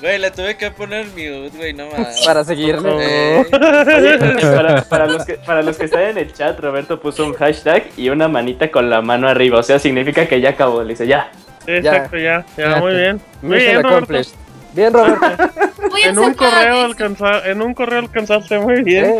Güey, 0.01 0.17
le 0.17 0.31
tuve 0.31 0.57
que 0.57 0.71
poner 0.71 1.05
mute, 1.07 1.51
güey, 1.55 1.73
no 1.73 1.85
más. 1.91 2.21
Para 2.25 2.43
seguirle. 2.43 2.89
Eh, 2.99 3.45
Oye, 3.51 4.17
para, 4.41 4.81
para 4.83 5.05
los 5.05 5.23
que, 5.25 5.35
para 5.35 5.61
los 5.61 5.77
que 5.77 5.85
están 5.85 6.01
en 6.01 6.17
el 6.17 6.33
chat, 6.33 6.59
Roberto 6.59 6.99
puso 6.99 7.23
un 7.23 7.33
hashtag 7.33 7.83
y 7.97 8.09
una 8.09 8.27
manita 8.27 8.71
con 8.71 8.89
la 8.89 9.03
mano 9.03 9.29
arriba. 9.29 9.59
O 9.59 9.63
sea, 9.63 9.77
significa 9.77 10.25
que 10.25 10.41
ya 10.41 10.49
acabó. 10.49 10.81
Le 10.81 10.89
dice, 10.89 11.05
ya. 11.05 11.31
Exacto, 11.67 12.17
ya, 12.17 12.43
ya, 12.57 12.77
muy 12.77 12.95
bien. 12.95 13.21
Muy 13.43 13.57
bien, 13.57 13.83
Roberto. 13.83 14.13
Bien, 14.73 14.91
Roberto. 14.91 15.25
En 16.05 16.17
un 16.17 16.33
correo 16.33 16.61
de 16.61 16.69
eso. 16.77 16.85
alcanza, 16.85 17.49
en 17.49 17.61
un 17.61 17.73
correo 17.73 17.99
alcanzaste 17.99 18.59
muy 18.59 18.81
bien. 18.81 19.17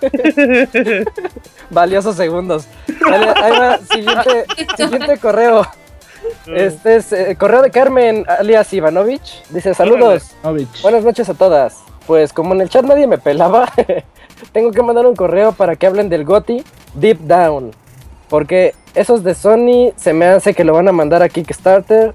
Eh. 0.00 1.04
Valiosos 1.70 2.16
segundos. 2.16 2.66
Vale, 3.08 3.26
ahí 3.36 3.52
va, 3.52 3.78
siguiente, 3.78 4.46
siguiente 4.76 5.18
correo. 5.18 5.64
Este 6.46 6.96
es 6.96 7.12
eh, 7.12 7.36
correo 7.38 7.62
de 7.62 7.70
Carmen, 7.70 8.24
alias 8.28 8.72
Ivanovich. 8.72 9.42
Dice, 9.50 9.74
saludos. 9.74 10.34
Buenas 10.82 11.04
noches 11.04 11.28
a 11.28 11.34
todas. 11.34 11.78
Pues 12.06 12.32
como 12.32 12.54
en 12.54 12.60
el 12.60 12.68
chat 12.68 12.84
nadie 12.84 13.06
me 13.06 13.18
pelaba, 13.18 13.70
tengo 14.52 14.70
que 14.72 14.82
mandar 14.82 15.06
un 15.06 15.14
correo 15.14 15.52
para 15.52 15.76
que 15.76 15.86
hablen 15.86 16.08
del 16.08 16.24
GOTI 16.24 16.64
Deep 16.94 17.20
Down. 17.20 17.70
Porque 18.28 18.74
esos 18.94 19.22
de 19.22 19.34
Sony 19.34 19.92
se 19.96 20.12
me 20.12 20.26
hace 20.26 20.54
que 20.54 20.64
lo 20.64 20.72
van 20.74 20.88
a 20.88 20.92
mandar 20.92 21.22
a 21.22 21.28
Kickstarter. 21.28 22.12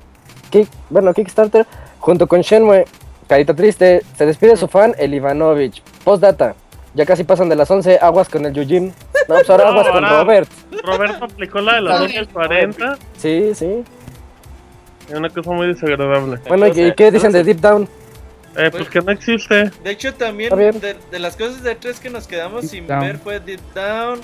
Kick, 0.49 0.67
bueno, 0.89 1.13
Kickstarter, 1.13 1.65
junto 1.99 2.27
con 2.27 2.41
Shenmue. 2.41 2.85
Carita 3.27 3.53
triste, 3.53 4.01
se 4.17 4.25
despide 4.25 4.55
su 4.57 4.67
fan, 4.67 4.95
el 4.97 5.13
Ivanovich. 5.13 5.81
Postdata, 6.03 6.55
ya 6.93 7.05
casi 7.05 7.23
pasan 7.25 7.49
de 7.49 7.55
las 7.57 7.69
11, 7.69 7.99
aguas 8.01 8.29
con 8.29 8.45
el 8.45 8.53
Yujin. 8.53 8.87
No, 9.27 9.35
pues 9.35 9.49
ahora 9.49 9.65
No, 9.65 9.69
aguas 9.71 9.87
con 9.89 10.09
Robert. 10.09 10.49
Roberto 10.83 11.25
aplicó 11.25 11.59
la 11.59 11.75
de 11.75 11.81
la 11.81 11.97
Robert. 11.97 12.13
doña 12.13 12.25
40. 12.33 12.97
Sí, 13.17 13.51
sí. 13.53 13.83
Es 15.07 15.13
una 15.13 15.29
cosa 15.29 15.51
muy 15.51 15.67
desagradable. 15.67 16.39
Bueno, 16.47 16.67
¿y, 16.67 16.81
y 16.81 16.93
qué 16.93 17.11
dicen 17.11 17.31
de 17.31 17.43
Deep 17.43 17.59
Down? 17.61 17.87
Eh, 18.57 18.69
pues 18.71 18.89
que 18.89 19.01
no 19.01 19.11
existe. 19.11 19.69
De 19.83 19.91
hecho, 19.91 20.13
también 20.15 20.49
de, 20.79 20.95
de 21.11 21.19
las 21.19 21.35
cosas 21.35 21.61
de 21.63 21.75
tres 21.75 21.99
que 21.99 22.09
nos 22.09 22.27
quedamos 22.27 22.63
Deep 22.63 22.71
sin 22.71 22.87
Down. 22.87 22.99
ver 23.01 23.17
fue 23.19 23.39
Deep 23.39 23.61
Down 23.75 24.19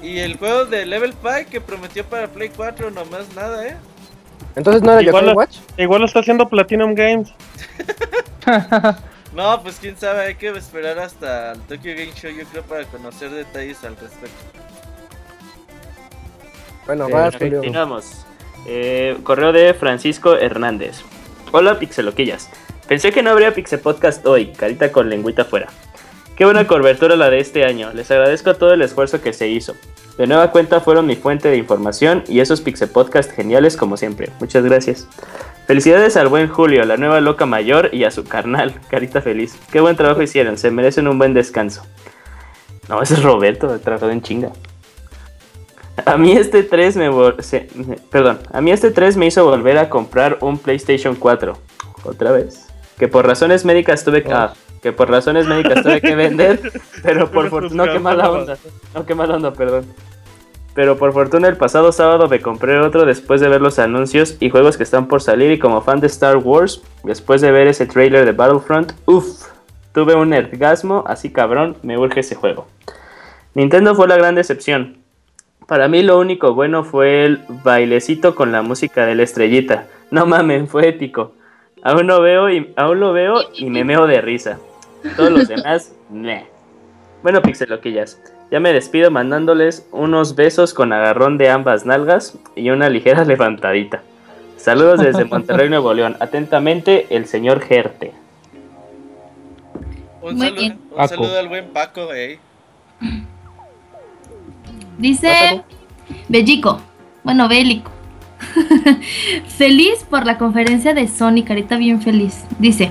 y 0.00 0.18
el 0.20 0.36
juego 0.38 0.64
de 0.66 0.86
Level 0.86 1.12
5 1.20 1.50
que 1.50 1.60
prometió 1.60 2.04
para 2.04 2.28
Play 2.28 2.50
4, 2.56 2.90
nomás 2.90 3.34
nada, 3.34 3.66
¿eh? 3.66 3.76
Entonces 4.54 4.82
no 4.82 4.92
era 4.92 5.02
Igual 5.02 5.26
lo- 5.26 5.32
Watch. 5.34 5.56
Igual 5.76 6.00
lo 6.00 6.06
está 6.06 6.20
haciendo 6.20 6.48
Platinum 6.48 6.94
Games. 6.94 7.28
No, 9.34 9.62
pues 9.62 9.78
quién 9.80 9.96
sabe, 9.96 10.20
hay 10.26 10.34
que 10.34 10.48
esperar 10.50 10.98
hasta 10.98 11.52
el 11.52 11.60
Tokyo 11.62 11.92
Game 11.96 12.12
Show, 12.14 12.30
yo 12.32 12.44
creo, 12.50 12.62
para 12.64 12.84
conocer 12.84 13.30
detalles 13.30 13.82
al 13.82 13.96
respecto. 13.96 14.36
Bueno, 16.84 17.06
Sí, 17.06 17.12
vas, 17.12 17.34
ok, 17.34 17.40
Julio. 17.40 17.56
Continuamos. 17.60 18.26
Eh, 18.66 19.16
correo 19.22 19.52
de 19.52 19.74
Francisco 19.74 20.36
Hernández. 20.36 21.02
Hola, 21.50 21.78
pixeloquillas. 21.78 22.50
Pensé 22.86 23.12
que 23.12 23.22
no 23.22 23.30
habría 23.30 23.54
Pixel 23.54 23.80
Podcast 23.80 24.26
hoy, 24.26 24.52
carita 24.52 24.92
con 24.92 25.08
lengüita 25.08 25.44
fuera. 25.44 25.68
Qué 26.36 26.44
buena 26.44 26.66
cobertura 26.66 27.16
la 27.16 27.30
de 27.30 27.40
este 27.40 27.64
año. 27.64 27.92
Les 27.92 28.10
agradezco 28.10 28.54
todo 28.54 28.72
el 28.72 28.82
esfuerzo 28.82 29.20
que 29.20 29.32
se 29.32 29.48
hizo. 29.48 29.74
De 30.18 30.26
nueva 30.26 30.50
cuenta 30.50 30.80
fueron 30.80 31.06
mi 31.06 31.16
fuente 31.16 31.48
de 31.48 31.56
información 31.56 32.24
y 32.28 32.40
esos 32.40 32.60
Pixel 32.60 32.88
Podcast 32.88 33.30
geniales 33.32 33.76
como 33.76 33.96
siempre. 33.96 34.30
Muchas 34.40 34.64
gracias. 34.64 35.08
Felicidades 35.66 36.16
al 36.16 36.28
buen 36.28 36.48
Julio, 36.48 36.84
la 36.84 36.96
nueva 36.96 37.20
loca 37.20 37.46
mayor 37.46 37.90
y 37.92 38.04
a 38.04 38.10
su 38.10 38.24
carnal, 38.24 38.74
carita 38.90 39.22
feliz. 39.22 39.56
Qué 39.70 39.80
buen 39.80 39.96
trabajo 39.96 40.22
hicieron, 40.22 40.58
se 40.58 40.70
merecen 40.70 41.08
un 41.08 41.18
buen 41.18 41.34
descanso. 41.34 41.86
No, 42.88 43.00
ese 43.00 43.14
es 43.14 43.22
Roberto, 43.22 43.78
trabajado 43.78 44.12
en 44.12 44.22
chinga. 44.22 44.52
A 46.06 46.16
mí 46.16 46.32
este 46.32 46.62
3 46.62 46.96
me, 46.96 47.10
vol- 47.10 47.40
se- 47.40 47.68
me- 47.74 47.96
perdón, 47.96 48.38
a 48.52 48.60
mí 48.60 48.70
este 48.72 48.90
3 48.90 49.16
me 49.16 49.26
hizo 49.26 49.44
volver 49.44 49.78
a 49.78 49.88
comprar 49.88 50.38
un 50.40 50.58
PlayStation 50.58 51.14
4. 51.14 51.56
Otra 52.04 52.32
vez. 52.32 52.66
Que 52.98 53.08
por 53.08 53.26
razones 53.26 53.64
médicas 53.64 54.04
tuve 54.04 54.22
que 54.22 54.32
ah, 54.32 54.52
que 54.82 54.92
por 54.92 55.08
razones 55.10 55.46
médicas 55.46 55.82
tuve 55.82 56.00
que 56.00 56.14
vender, 56.16 56.60
pero 57.02 57.30
por 57.30 57.48
fortuna 57.48 57.86
no 57.86 58.00
mala 58.00 58.30
onda. 58.30 58.56
No 58.94 59.06
qué 59.06 59.14
mala 59.14 59.36
onda, 59.36 59.52
perdón. 59.52 59.86
Pero 60.74 60.96
por 60.96 61.12
fortuna 61.12 61.48
el 61.48 61.56
pasado 61.56 61.92
sábado 61.92 62.28
me 62.28 62.40
compré 62.40 62.78
otro 62.80 63.04
después 63.04 63.40
de 63.40 63.48
ver 63.48 63.60
los 63.60 63.78
anuncios 63.78 64.36
y 64.40 64.48
juegos 64.50 64.76
que 64.78 64.82
están 64.82 65.06
por 65.06 65.20
salir 65.22 65.52
y 65.52 65.58
como 65.58 65.82
fan 65.82 66.00
de 66.00 66.06
Star 66.06 66.38
Wars, 66.38 66.82
después 67.04 67.40
de 67.42 67.52
ver 67.52 67.68
ese 67.68 67.86
trailer 67.86 68.24
de 68.24 68.32
Battlefront, 68.32 68.92
uff, 69.04 69.44
tuve 69.92 70.14
un 70.14 70.32
orgasmo 70.32 71.04
así 71.06 71.30
cabrón, 71.30 71.76
me 71.82 71.98
urge 71.98 72.20
ese 72.20 72.34
juego. 72.34 72.66
Nintendo 73.54 73.94
fue 73.94 74.08
la 74.08 74.16
gran 74.16 74.34
decepción. 74.34 74.96
Para 75.72 75.88
mí 75.88 76.02
lo 76.02 76.18
único 76.18 76.52
bueno 76.52 76.84
fue 76.84 77.24
el 77.24 77.40
bailecito 77.48 78.34
con 78.34 78.52
la 78.52 78.60
música 78.60 79.06
de 79.06 79.14
la 79.14 79.22
estrellita. 79.22 79.86
No 80.10 80.26
mames, 80.26 80.68
fue 80.68 80.88
épico. 80.88 81.32
Aún 81.82 82.08
lo 82.08 82.20
veo 82.20 82.50
y 82.50 82.74
aún 82.76 83.00
lo 83.00 83.14
veo 83.14 83.36
y 83.54 83.70
me 83.70 83.82
meo 83.82 84.06
de 84.06 84.20
risa. 84.20 84.58
Todos 85.16 85.30
los 85.30 85.48
demás, 85.48 85.94
meh. 86.10 86.44
Bueno, 87.22 87.40
pixeloquillas, 87.40 88.20
ya 88.50 88.60
me 88.60 88.74
despido 88.74 89.10
mandándoles 89.10 89.88
unos 89.92 90.36
besos 90.36 90.74
con 90.74 90.92
agarrón 90.92 91.38
de 91.38 91.48
ambas 91.48 91.86
nalgas 91.86 92.38
y 92.54 92.68
una 92.68 92.90
ligera 92.90 93.24
levantadita. 93.24 94.02
Saludos 94.58 95.00
desde 95.00 95.24
Monterrey, 95.24 95.70
Nuevo 95.70 95.94
León. 95.94 96.18
Atentamente, 96.20 97.06
el 97.08 97.24
señor 97.24 97.62
Gerte. 97.62 98.12
Un, 100.20 100.36
Muy 100.36 100.48
saludo, 100.48 100.60
bien. 100.60 100.78
un 100.94 101.08
saludo 101.08 101.38
al 101.38 101.48
buen 101.48 101.70
Paco, 101.70 102.12
eh. 102.12 102.38
Dice 104.98 105.62
Bellico, 106.28 106.80
bueno, 107.24 107.48
Bélico. 107.48 107.90
feliz 109.46 110.04
por 110.10 110.26
la 110.26 110.36
conferencia 110.36 110.94
de 110.94 111.08
Sony, 111.08 111.44
carita 111.46 111.76
bien 111.76 112.02
feliz. 112.02 112.44
Dice, 112.58 112.90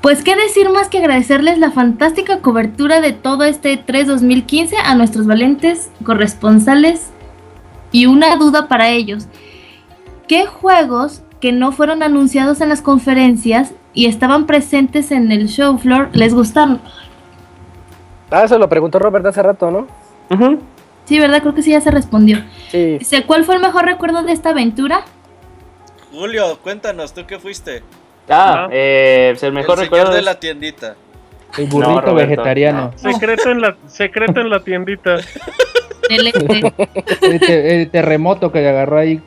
pues 0.00 0.22
qué 0.22 0.36
decir 0.36 0.70
más 0.70 0.88
que 0.88 0.98
agradecerles 0.98 1.58
la 1.58 1.70
fantástica 1.70 2.40
cobertura 2.40 3.00
de 3.00 3.12
todo 3.12 3.44
este 3.44 3.76
3 3.76 4.06
2015 4.06 4.76
a 4.76 4.94
nuestros 4.94 5.26
valientes 5.26 5.90
corresponsales 6.04 7.10
y 7.92 8.06
una 8.06 8.36
duda 8.36 8.68
para 8.68 8.90
ellos. 8.90 9.28
¿Qué 10.28 10.46
juegos 10.46 11.22
que 11.40 11.52
no 11.52 11.72
fueron 11.72 12.02
anunciados 12.02 12.60
en 12.60 12.70
las 12.70 12.82
conferencias 12.82 13.72
y 13.92 14.06
estaban 14.06 14.46
presentes 14.46 15.10
en 15.10 15.30
el 15.30 15.48
show 15.48 15.78
floor 15.78 16.10
les 16.12 16.34
gustaron? 16.34 16.80
Ah, 18.30 18.44
eso 18.44 18.58
lo 18.58 18.68
preguntó 18.68 18.98
Robert 18.98 19.26
hace 19.26 19.42
rato, 19.42 19.70
¿no? 19.70 19.86
Sí, 21.04 21.18
¿verdad? 21.18 21.40
Creo 21.42 21.54
que 21.54 21.62
sí 21.62 21.70
ya 21.70 21.80
se 21.80 21.90
respondió. 21.90 22.38
Sí. 22.70 22.98
Dice, 22.98 23.24
¿cuál 23.26 23.44
fue 23.44 23.56
el 23.56 23.60
mejor 23.60 23.84
recuerdo 23.84 24.22
de 24.22 24.32
esta 24.32 24.50
aventura? 24.50 25.04
Julio, 26.12 26.58
cuéntanos, 26.62 27.12
¿tú 27.12 27.26
qué 27.26 27.38
fuiste? 27.38 27.82
Ah, 28.28 28.66
Ah. 28.66 28.68
eh, 28.72 29.36
el 29.40 29.52
mejor 29.52 29.78
el 29.78 29.84
recuerdo 29.84 30.06
señor 30.06 30.14
de 30.14 30.18
es- 30.20 30.24
la 30.24 30.40
tiendita. 30.40 30.96
El 31.58 31.66
burrito 31.66 32.00
Roberto, 32.00 32.14
vegetariano. 32.14 32.92
Secreto 32.96 33.50
en 33.50 33.60
la, 33.60 33.76
secreto 33.86 34.40
en 34.40 34.50
la 34.50 34.60
tiendita. 34.60 35.16
Este. 36.08 36.72
El, 37.22 37.40
te- 37.40 37.80
el 37.82 37.90
terremoto 37.90 38.52
que 38.52 38.60
le 38.60 38.68
agarró 38.68 38.98
ahí. 38.98 39.22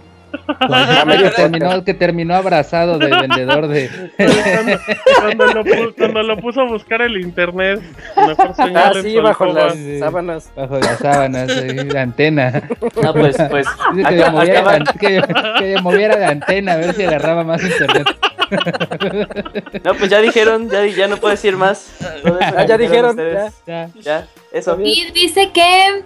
Medio 1.06 1.30
que, 1.30 1.36
terminó, 1.36 1.84
que 1.84 1.94
terminó 1.94 2.36
abrazado 2.36 2.98
del 3.00 3.12
vendedor 3.20 3.68
de. 3.68 3.90
Cuando, 4.18 4.80
cuando 5.22 5.46
lo 5.54 5.64
pu- 5.66 5.94
cuando 5.98 6.24
lo 6.24 6.38
puso 6.38 6.62
a 6.62 6.66
buscar 6.66 7.02
el 7.02 7.18
internet, 7.20 7.82
mejor 8.16 8.54
Ah, 8.76 8.92
sí, 9.02 9.16
bajo 9.18 9.44
alcoba. 9.46 9.66
las 9.66 9.74
Sí. 9.76 10.00
sábanas. 10.00 10.50
bajo 10.56 10.80
las 10.80 10.98
sábanas, 11.00 11.50
la 11.94 12.02
antena. 12.02 12.64
No, 13.02 13.14
pues, 13.14 13.38
pues, 13.50 13.68
Dice 13.96 14.10
que, 14.10 14.16
le 14.16 14.22
acá- 14.24 14.32
moviera, 14.32 14.60
acaba- 14.60 14.80
la- 14.80 14.94
que, 15.00 15.22
que 15.60 15.66
le 15.76 15.82
moviera 15.82 16.18
la 16.18 16.30
antena 16.30 16.74
a 16.74 16.78
ver 16.78 16.94
si 16.94 17.04
agarraba 17.04 17.44
más 17.44 17.64
internet. 17.64 18.08
no, 19.84 19.94
pues 19.96 20.10
ya 20.10 20.22
dijeron, 20.22 20.70
ya, 20.70 20.86
ya 20.86 21.08
no 21.08 21.18
puedo 21.18 21.32
decir 21.32 21.56
más. 21.58 21.92
Ah, 22.42 22.64
ya 22.66 22.78
dijeron, 22.78 23.12
ustedes. 23.12 23.54
Ya. 23.66 23.90
Ya, 24.02 24.28
eso. 24.52 24.78
Y 24.84 25.12
dice 25.12 25.52
que. 25.52 26.04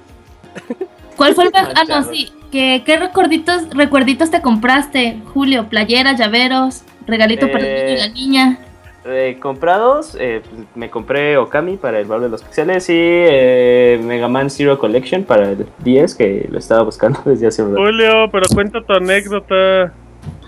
¿Cuál 1.15 1.35
fue 1.35 1.45
el 1.45 1.51
mejor? 1.51 1.69
Ah, 1.75 1.83
no, 1.87 1.95
Manchado. 1.95 2.13
sí. 2.13 2.31
Que, 2.51 2.83
¿Qué 2.85 2.97
recuerditos, 2.97 3.69
recuerditos 3.73 4.29
te 4.29 4.41
compraste, 4.41 5.19
Julio? 5.33 5.67
Playeras, 5.69 6.19
llaveros, 6.19 6.83
regalito 7.07 7.49
para 7.51 7.65
el 7.65 7.73
niño 7.85 7.93
y 7.93 7.97
la 7.97 8.05
Eh, 8.05 8.11
niña. 8.13 8.59
Eh, 9.03 9.37
comprados, 9.41 10.15
eh, 10.19 10.43
me 10.75 10.89
compré 10.91 11.35
Okami 11.37 11.77
para 11.77 11.99
el 11.99 12.05
baúl 12.05 12.21
de 12.23 12.29
los 12.29 12.43
pixeles 12.43 12.87
y 12.89 12.93
eh, 12.95 13.99
Mega 14.03 14.27
Man 14.27 14.49
Zero 14.51 14.77
Collection 14.77 15.23
para 15.23 15.49
el 15.51 15.65
10 15.79 16.13
que 16.13 16.47
lo 16.51 16.59
estaba 16.59 16.83
buscando 16.83 17.19
desde 17.25 17.47
hace 17.47 17.63
un 17.63 17.69
rato. 17.71 17.81
Julio, 17.83 18.29
pero 18.31 18.45
cuenta 18.53 18.81
tu 18.83 18.93
anécdota. 18.93 19.91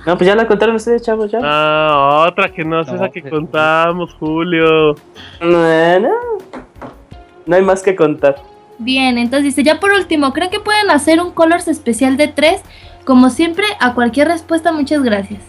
No, 0.05 0.17
pues 0.17 0.27
ya 0.27 0.35
la 0.35 0.45
contaron 0.45 0.75
ustedes, 0.75 1.01
chavos, 1.01 1.31
ya. 1.31 1.39
Ah, 1.41 2.25
otra 2.29 2.49
que 2.51 2.63
no 2.63 2.81
es 2.81 2.87
No, 2.89 2.95
esa 2.95 3.09
que 3.09 3.23
contamos, 3.23 4.13
Julio. 4.19 4.93
No, 5.41 5.99
no. 5.99 6.09
No 7.45 7.55
hay 7.55 7.61
más 7.61 7.81
que 7.81 7.95
contar. 7.95 8.35
Bien, 8.83 9.17
entonces 9.17 9.45
dice, 9.45 9.63
ya 9.63 9.79
por 9.79 9.91
último, 9.93 10.33
¿creen 10.33 10.49
que 10.51 10.59
pueden 10.59 10.89
hacer 10.91 11.21
un 11.21 11.31
Colors 11.31 11.67
especial 11.67 12.17
de 12.17 12.27
3? 12.27 12.61
Como 13.05 13.29
siempre, 13.29 13.65
a 13.79 13.93
cualquier 13.93 14.27
respuesta, 14.27 14.71
muchas 14.71 15.03
gracias. 15.03 15.41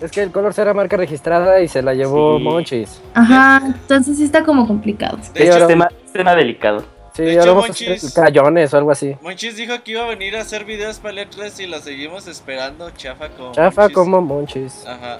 Es 0.00 0.10
que 0.12 0.22
el 0.22 0.30
color 0.30 0.54
era 0.56 0.72
marca 0.74 0.96
registrada 0.96 1.60
y 1.60 1.66
se 1.68 1.82
la 1.82 1.92
llevó 1.92 2.38
Sí. 2.38 2.44
Monchis. 2.44 3.00
Ajá, 3.14 3.60
entonces 3.66 4.16
sí 4.18 4.24
está 4.24 4.44
como 4.44 4.66
complicado. 4.66 5.18
De 5.34 5.44
hecho, 5.44 5.58
Es 5.58 5.66
tema, 5.66 5.88
es 6.06 6.12
tema 6.12 6.34
delicado. 6.36 6.84
Sí, 7.14 7.24
De 7.24 7.30
ahora 7.32 7.42
hecho, 7.42 7.54
vamos 7.56 7.68
a 7.68 7.72
hacer 7.72 7.88
Monchis- 7.98 8.14
crayones 8.14 8.72
o 8.74 8.76
algo 8.78 8.90
así. 8.92 9.16
Monchis 9.22 9.56
dijo 9.56 9.74
que 9.82 9.90
iba 9.90 10.04
a 10.04 10.06
venir 10.06 10.36
a 10.36 10.42
hacer 10.42 10.64
videos 10.64 11.00
para 11.00 11.20
el 11.20 11.28
E3 11.28 11.58
y 11.64 11.66
la 11.66 11.80
seguimos 11.80 12.28
esperando. 12.28 12.90
Chafa 12.92 13.28
como. 13.30 13.50
Chafa 13.52 13.80
Monchis. 13.82 13.94
como 13.96 14.20
Monchis. 14.20 14.86
Ajá. 14.86 15.18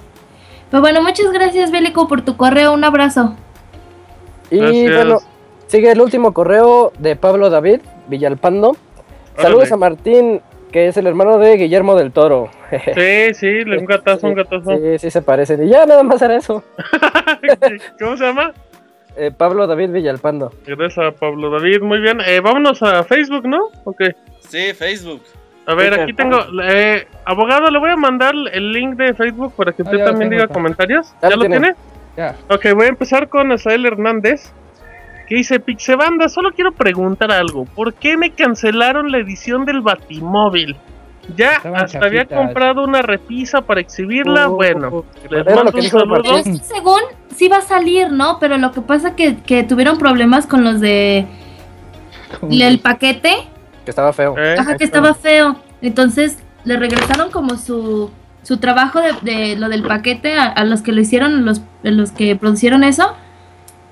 Pero 0.70 0.80
bueno, 0.80 1.02
muchas 1.02 1.32
gracias, 1.32 1.72
Bélico, 1.72 2.06
por 2.06 2.22
tu 2.22 2.36
correo. 2.36 2.72
Un 2.72 2.84
abrazo. 2.84 3.34
Y 4.50 4.58
Gracias. 4.58 4.94
bueno, 4.94 5.18
sigue 5.68 5.92
el 5.92 6.00
último 6.00 6.34
correo 6.34 6.92
de 6.98 7.14
Pablo 7.16 7.48
David 7.50 7.80
Villalpando. 8.08 8.76
Saludos 9.36 9.70
Órale. 9.70 9.74
a 9.74 9.76
Martín, 9.76 10.40
que 10.72 10.88
es 10.88 10.96
el 10.96 11.06
hermano 11.06 11.38
de 11.38 11.56
Guillermo 11.56 11.94
del 11.94 12.10
Toro. 12.12 12.48
Sí, 12.94 13.32
sí, 13.34 13.60
un 13.62 13.86
gatazo, 13.86 14.26
un 14.26 14.34
gatazo. 14.34 14.76
Sí, 14.76 14.98
sí 14.98 15.10
se 15.10 15.22
parecen. 15.22 15.64
Y 15.64 15.70
ya 15.70 15.86
nada 15.86 16.02
más 16.02 16.20
era 16.20 16.36
eso. 16.36 16.62
¿Cómo 17.98 18.16
se 18.16 18.24
llama? 18.24 18.52
Eh, 19.16 19.30
Pablo 19.36 19.66
David 19.66 19.90
Villalpando. 19.90 20.52
Gracias 20.66 20.98
a 20.98 21.10
Pablo 21.12 21.50
David, 21.50 21.80
muy 21.82 21.98
bien. 22.00 22.20
Eh, 22.26 22.40
vámonos 22.40 22.82
a 22.82 23.02
Facebook, 23.04 23.46
¿no? 23.48 23.68
Ok. 23.84 24.02
Sí, 24.40 24.72
Facebook. 24.74 25.22
A 25.66 25.74
ver, 25.74 25.92
aquí 26.00 26.12
tengo. 26.12 26.38
Eh, 26.62 27.06
abogado, 27.24 27.70
le 27.70 27.78
voy 27.78 27.90
a 27.90 27.96
mandar 27.96 28.34
el 28.52 28.72
link 28.72 28.96
de 28.96 29.14
Facebook 29.14 29.52
para 29.56 29.72
que 29.72 29.82
Ah, 29.82 29.84
usted 29.86 29.98
lo 29.98 30.04
también 30.04 30.30
diga 30.30 30.44
acá. 30.44 30.54
comentarios. 30.54 31.12
Ya 31.22 31.30
¿Ya, 31.30 31.36
lo 31.36 31.44
tiene? 31.46 31.74
Ya. 32.16 32.36
Ok, 32.48 32.66
voy 32.74 32.86
a 32.86 32.88
empezar 32.88 33.28
con 33.28 33.50
Asael 33.52 33.84
Hernández. 33.86 34.52
Que 35.28 35.36
dice: 35.36 35.60
Pixebanda, 35.60 36.28
solo 36.28 36.50
quiero 36.54 36.72
preguntar 36.72 37.30
algo. 37.30 37.64
¿Por 37.64 37.94
qué 37.94 38.16
me 38.16 38.30
cancelaron 38.30 39.12
la 39.12 39.18
edición 39.18 39.64
del 39.64 39.82
Batimóvil? 39.82 40.76
Ya 41.36 41.52
Estaban 41.52 41.84
hasta 41.84 42.06
había 42.06 42.24
comprado 42.24 42.82
una 42.82 43.02
repisa 43.02 43.60
para 43.60 43.82
exhibirla. 43.82 44.48
Oh, 44.48 44.54
bueno, 44.54 45.04
mando 45.54 45.72
un 45.74 45.82
saludo. 45.82 46.36
Es 46.38 46.44
que 46.44 46.56
según 46.64 47.00
sí 47.36 47.48
va 47.48 47.58
a 47.58 47.60
salir, 47.60 48.10
¿no? 48.10 48.38
Pero 48.40 48.56
lo 48.56 48.72
que 48.72 48.80
pasa 48.80 49.14
que, 49.14 49.36
que 49.36 49.62
tuvieron 49.62 49.98
problemas 49.98 50.46
con 50.46 50.64
los 50.64 50.80
de 50.80 51.26
el 52.50 52.78
paquete, 52.80 53.34
Que 53.84 53.90
estaba 53.90 54.12
feo. 54.12 54.34
Eh, 54.38 54.56
ajá, 54.58 54.76
que 54.76 54.84
estaba 54.84 55.12
feo. 55.12 55.56
Entonces 55.82 56.42
le 56.64 56.78
regresaron 56.78 57.30
como 57.30 57.56
su, 57.56 58.10
su 58.42 58.58
trabajo 58.58 59.00
de, 59.00 59.12
de 59.22 59.56
lo 59.56 59.68
del 59.68 59.82
paquete 59.82 60.34
a, 60.34 60.44
a 60.46 60.64
los 60.64 60.82
que 60.82 60.92
lo 60.92 61.00
hicieron, 61.00 61.44
los, 61.44 61.62
los 61.82 62.12
que 62.12 62.36
producieron 62.36 62.84
eso. 62.84 63.14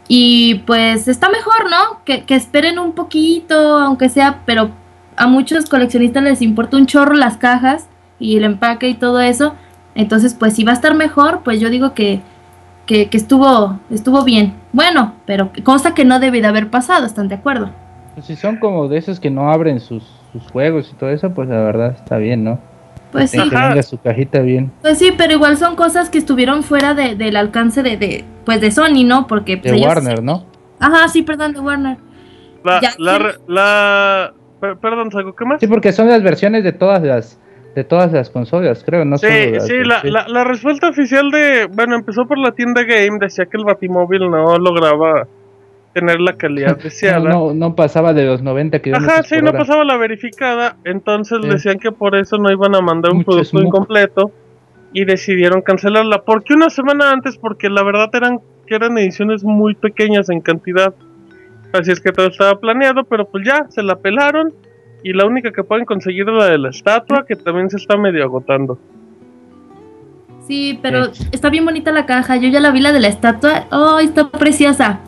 Y 0.09 0.63
pues 0.67 1.09
está 1.09 1.29
mejor, 1.29 1.71
¿no? 1.71 2.05
Que, 2.05 2.25
que 2.25 2.35
esperen 2.35 2.79
un 2.79 2.93
poquito, 2.93 3.79
aunque 3.79 4.09
sea, 4.09 4.43
pero 4.47 4.71
a 5.17 5.27
muchos 5.27 5.67
coleccionistas 5.67 6.23
les 6.23 6.43
importa 6.43 6.77
un 6.77 6.87
chorro 6.87 7.15
las 7.15 7.37
cajas 7.37 7.89
y 8.19 8.37
el 8.37 8.45
empaque 8.45 8.89
y 8.89 8.95
todo 8.95 9.21
eso. 9.21 9.55
Entonces, 9.95 10.35
pues 10.35 10.55
si 10.55 10.65
va 10.65 10.73
a 10.73 10.75
estar 10.75 10.95
mejor, 10.95 11.41
pues 11.43 11.59
yo 11.59 11.71
digo 11.71 11.95
que, 11.95 12.21
que, 12.85 13.09
que 13.09 13.17
estuvo, 13.17 13.79
estuvo 13.91 14.23
bien. 14.25 14.55
Bueno, 14.73 15.15
pero 15.25 15.51
cosa 15.65 15.95
que 15.95 16.05
no 16.05 16.21
debe 16.21 16.41
de 16.41 16.47
haber 16.47 16.71
pasado, 16.71 17.07
¿están 17.07 17.29
de 17.29 17.37
acuerdo? 17.37 17.71
Pues 18.15 18.27
si 18.27 18.37
son 18.37 18.59
como 18.59 18.89
de 18.89 18.99
esos 18.99 19.21
que 19.21 19.31
no 19.31 19.51
abren 19.51 19.81
sus, 19.81 20.05
sus 20.33 20.51
juegos 20.51 20.91
y 20.93 20.97
todo 20.97 21.11
eso, 21.11 21.31
pues 21.35 21.49
la 21.49 21.61
verdad 21.63 21.95
está 21.97 22.19
bien, 22.19 22.45
¿no? 22.45 22.59
Pues 23.19 23.31
sí. 23.31 23.39
Que 23.39 23.55
venga 23.57 23.83
su 23.83 24.01
cajita 24.01 24.41
bien. 24.41 24.71
Pues 24.83 24.99
sí, 24.99 25.13
pero 25.17 25.33
igual 25.33 25.57
son 25.57 25.77
cosas 25.77 26.11
que 26.11 26.19
estuvieron 26.19 26.63
fuera 26.63 26.95
de, 26.95 27.15
del 27.17 27.37
alcance 27.37 27.83
de, 27.83 27.97
de, 27.97 28.25
pues 28.45 28.61
de 28.61 28.71
Sony, 28.71 29.05
¿no? 29.05 29.27
Porque 29.27 29.57
pues, 29.57 29.73
De 29.73 29.79
ellos- 29.79 29.89
Warner, 29.89 30.23
¿no? 30.23 30.47
Ajá, 30.81 31.09
sí, 31.09 31.23
perdón, 31.23 31.53
de 31.55 31.61
Warner. 31.61 31.97
la, 32.65 32.81
ya 32.81 32.91
la, 32.99 34.33
perdón, 34.81 35.11
Sago, 35.11 35.35
¿qué 35.35 35.45
más? 35.45 35.61
Sí, 35.61 35.67
porque 35.67 35.93
son 35.93 36.09
las 36.09 36.23
versiones 36.23 36.65
de 36.65 36.73
todas 36.73 37.03
las 37.03 37.39
de 37.75 37.85
todas 37.85 38.11
las 38.11 38.31
consolas, 38.31 38.83
creo, 38.87 39.05
no 39.05 39.19
Sí, 39.19 39.27
las 39.53 39.67
sí, 39.67 39.75
la, 39.85 40.01
la, 40.03 40.27
la 40.29 40.45
respuesta 40.45 40.89
oficial 40.89 41.31
de. 41.31 41.67
Bueno, 41.71 41.95
empezó 41.95 42.27
por 42.27 42.39
la 42.39 42.53
tienda 42.53 42.85
Game, 42.85 43.19
decía 43.21 43.45
que 43.45 43.59
el 43.59 43.65
Batimóvil 43.65 44.31
no 44.31 44.57
lograba 44.59 45.27
tener 45.97 46.21
la 46.21 46.35
calidad 46.35 46.77
deseada. 46.83 47.21
no, 47.21 47.49
no, 47.49 47.55
no 47.55 47.75
pasaba 47.75 48.13
de 48.13 48.25
los 48.27 48.43
90 48.43 48.81
kilómetros 48.81 49.13
Ajá, 49.13 49.23
sí, 49.23 49.37
por 49.37 49.45
no 49.45 49.51
hora. 49.51 49.59
pasaba 49.61 49.85
la 49.85 49.97
verificada, 49.97 50.77
entonces 50.85 51.39
decían 51.43 51.79
que 51.79 51.91
por 51.91 52.15
eso 52.17 52.37
no 52.37 52.51
iban 52.53 52.75
a 52.75 52.81
mandar 52.83 53.13
un 53.13 53.19
Mucho 53.19 53.31
producto 53.31 53.51
smoke. 53.51 53.67
incompleto 53.67 54.31
y 54.93 55.05
decidieron 55.07 55.63
cancelarla. 55.63 56.23
¿Por 56.23 56.45
qué 56.45 56.53
una 56.55 56.69
semana 56.69 57.11
antes? 57.11 57.39
Porque 57.39 57.71
la 57.71 57.83
verdad 57.83 58.11
eran 58.13 58.41
que 58.67 58.75
eran 58.75 58.99
ediciones 58.99 59.43
muy 59.45 59.75
pequeñas 59.75 60.29
en 60.29 60.41
cantidad. 60.41 60.93
Así 61.73 61.91
es 61.93 62.01
que 62.01 62.13
todo 62.13 62.27
estaba 62.29 62.59
planeado, 62.61 63.05
pero 63.05 63.25
pues 63.27 63.47
ya, 63.47 63.67
se 63.71 63.83
la 63.83 63.97
pelaron 63.97 64.53
y 65.03 65.13
la 65.13 65.25
única 65.27 65.51
que 65.53 65.63
pueden 65.65 65.85
conseguir 65.87 66.29
es 66.29 66.35
la 66.35 66.47
de 66.47 66.59
la 66.59 66.71
estatua, 66.71 67.25
que 67.27 67.37
también 67.37 67.71
se 67.71 67.77
está 67.79 67.97
medio 67.97 68.23
agotando. 68.25 68.79
Sí, 70.47 70.79
pero 70.81 71.07
está 71.33 71.51
bien 71.51 71.65
bonita 71.65 71.91
la 71.91 72.07
caja. 72.07 72.37
Yo 72.37 72.49
ya 72.49 72.61
la 72.61 72.71
vi 72.71 72.81
la 72.81 72.93
de 72.93 73.01
la 73.01 73.09
estatua. 73.09 73.65
¡Oh, 73.73 73.99
está 73.99 74.31
preciosa! 74.31 75.01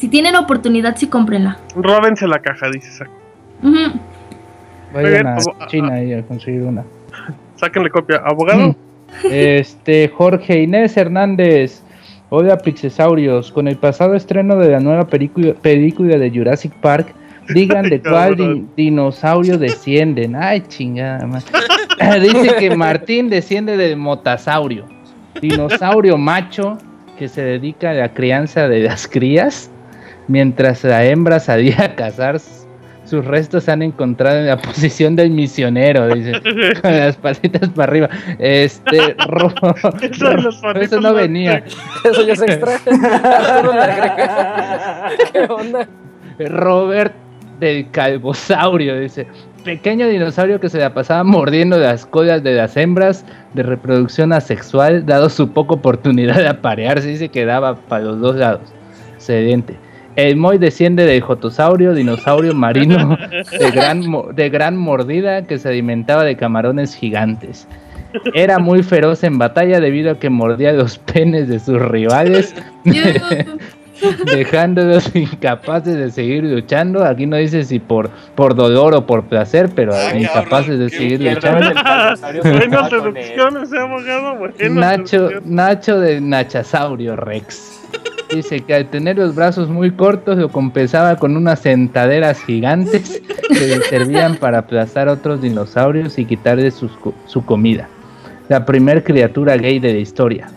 Si 0.00 0.08
tienen 0.08 0.34
oportunidad, 0.34 0.96
sí 0.96 1.08
cómprenla. 1.08 1.58
Róbense 1.76 2.26
la 2.26 2.38
caja, 2.38 2.70
dice. 2.70 3.04
Vayan 4.94 5.12
bien, 5.12 5.26
a 5.26 5.66
China 5.66 6.02
y 6.02 6.14
a 6.14 6.22
conseguir 6.22 6.62
una. 6.62 6.84
Sáquenle 7.56 7.90
copia. 7.90 8.22
Abogado, 8.24 8.74
Este, 9.24 10.08
Jorge 10.08 10.62
Inés 10.62 10.96
Hernández. 10.96 11.82
Hola 12.30 12.56
Pixesaurios, 12.56 13.52
con 13.52 13.68
el 13.68 13.76
pasado 13.76 14.14
estreno 14.14 14.56
de 14.56 14.70
la 14.70 14.80
nueva 14.80 15.06
película, 15.06 15.52
de 15.62 16.32
Jurassic 16.34 16.72
Park, 16.80 17.12
digan 17.52 17.90
de 17.90 18.00
cuál 18.08 18.64
dinosaurio 18.76 19.58
descienden. 19.58 20.34
Ay, 20.34 20.62
chingada. 20.66 21.28
Dice 22.20 22.54
que 22.58 22.74
Martín 22.74 23.28
desciende 23.28 23.76
del 23.76 23.98
motasaurio, 23.98 24.86
dinosaurio 25.42 26.16
macho 26.16 26.78
que 27.18 27.28
se 27.28 27.42
dedica 27.42 27.90
a 27.90 27.94
la 27.94 28.14
crianza 28.14 28.66
de 28.66 28.84
las 28.84 29.06
crías, 29.06 29.70
mientras 30.28 30.84
la 30.84 31.04
hembra 31.04 31.40
salía 31.40 31.82
a 31.84 31.94
cazar 31.94 32.38
sus 33.04 33.24
restos 33.24 33.64
se 33.64 33.72
han 33.72 33.82
encontrado 33.82 34.38
en 34.38 34.46
la 34.46 34.56
posición 34.62 35.16
del 35.16 35.30
misionero, 35.30 36.06
dice, 36.14 36.32
con 36.82 36.96
las 36.96 37.16
patitas 37.16 37.68
para 37.70 37.90
arriba. 37.90 38.08
Este, 38.38 39.16
ro- 39.26 39.52
Eso 40.80 41.00
no 41.00 41.12
venía. 41.14 41.64
Eso 42.04 42.24
ya 42.24 42.36
se 42.36 42.44
extrae. 42.44 42.78
¿Qué 45.32 45.40
onda? 45.48 45.88
Robert 46.38 47.12
del 47.58 47.90
Calvosaurio 47.90 48.98
dice: 49.00 49.26
Pequeño 49.64 50.06
dinosaurio 50.08 50.60
que 50.60 50.68
se 50.68 50.78
la 50.78 50.94
pasaba 50.94 51.24
mordiendo 51.24 51.78
las 51.78 52.06
colas 52.06 52.42
de 52.42 52.54
las 52.54 52.76
hembras 52.76 53.24
de 53.54 53.62
reproducción 53.62 54.32
asexual, 54.32 55.04
dado 55.04 55.28
su 55.30 55.50
poca 55.50 55.74
oportunidad 55.74 56.36
de 56.36 56.48
aparearse. 56.48 57.08
Dice 57.08 57.28
que 57.28 57.44
daba 57.44 57.74
para 57.74 58.04
los 58.04 58.20
dos 58.20 58.36
lados. 58.36 58.72
Excelente. 59.14 59.76
El 60.16 60.36
Moy 60.36 60.58
desciende 60.58 61.06
del 61.06 61.20
Jotosaurio, 61.20 61.94
dinosaurio 61.94 62.54
marino 62.54 63.16
de 63.58 63.70
gran, 63.70 64.02
de 64.34 64.50
gran 64.50 64.76
mordida 64.76 65.42
que 65.46 65.58
se 65.58 65.68
alimentaba 65.68 66.24
de 66.24 66.36
camarones 66.36 66.94
gigantes. 66.94 67.66
Era 68.34 68.58
muy 68.58 68.82
feroz 68.82 69.22
en 69.22 69.38
batalla 69.38 69.78
debido 69.78 70.10
a 70.10 70.18
que 70.18 70.30
mordía 70.30 70.72
los 70.72 70.98
penes 70.98 71.48
de 71.48 71.60
sus 71.60 71.80
rivales 71.80 72.54
dejándolos 74.34 75.14
incapaces 75.14 75.94
de 75.94 76.10
seguir 76.10 76.44
luchando. 76.44 77.04
Aquí 77.04 77.26
no 77.26 77.36
dice 77.36 77.64
si 77.64 77.78
por, 77.78 78.10
por 78.34 78.54
dolor 78.54 78.94
o 78.94 79.06
por 79.06 79.24
placer, 79.24 79.70
pero 79.74 79.92
Ah, 79.94 80.16
incapaces 80.16 80.66
cabrón, 80.66 80.78
de 80.80 80.88
seguir 80.90 81.20
luchando. 81.20 81.66
Abogado. 83.78 84.36
Buenas 84.36 84.70
Nacho. 84.70 85.28
Nacho 85.44 86.00
de 86.00 86.20
Nachasaurio 86.20 87.16
Rex. 87.16 87.79
Dice 88.34 88.60
que 88.60 88.74
al 88.74 88.88
tener 88.90 89.16
los 89.18 89.34
brazos 89.34 89.68
muy 89.68 89.90
cortos 89.90 90.38
lo 90.38 90.48
compensaba 90.50 91.16
con 91.16 91.36
unas 91.36 91.58
sentaderas 91.60 92.40
gigantes 92.44 93.20
que 93.48 93.66
le 93.66 93.80
servían 93.82 94.36
para 94.36 94.58
aplastar 94.58 95.08
otros 95.08 95.42
dinosaurios 95.42 96.16
y 96.18 96.24
quitarle 96.24 96.70
sus 96.70 96.92
su 97.26 97.44
comida. 97.44 97.88
La 98.48 98.64
primer 98.64 99.02
criatura 99.02 99.56
gay 99.56 99.80
de 99.80 99.94
la 99.94 99.98
historia. 99.98 100.48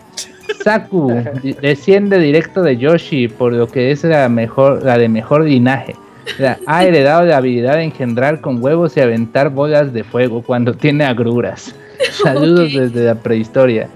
Saku 0.62 1.12
desciende 1.60 2.18
directo 2.18 2.62
de 2.62 2.76
Yoshi, 2.76 3.28
por 3.28 3.52
lo 3.52 3.66
que 3.66 3.90
es 3.90 4.04
la 4.04 4.28
mejor, 4.28 4.82
la 4.84 4.96
de 4.96 5.08
mejor 5.08 5.42
linaje. 5.44 5.96
La- 6.38 6.58
ha 6.66 6.84
heredado 6.84 7.24
la 7.26 7.38
habilidad 7.38 7.74
de 7.76 7.82
engendrar 7.84 8.40
con 8.40 8.62
huevos 8.62 8.96
y 8.96 9.00
aventar 9.00 9.50
bolas 9.50 9.92
de 9.92 10.04
fuego 10.04 10.42
cuando 10.42 10.74
tiene 10.74 11.04
agruras. 11.04 11.74
Saludos 12.22 12.72
desde 12.72 13.04
la 13.04 13.14
prehistoria. 13.16 13.88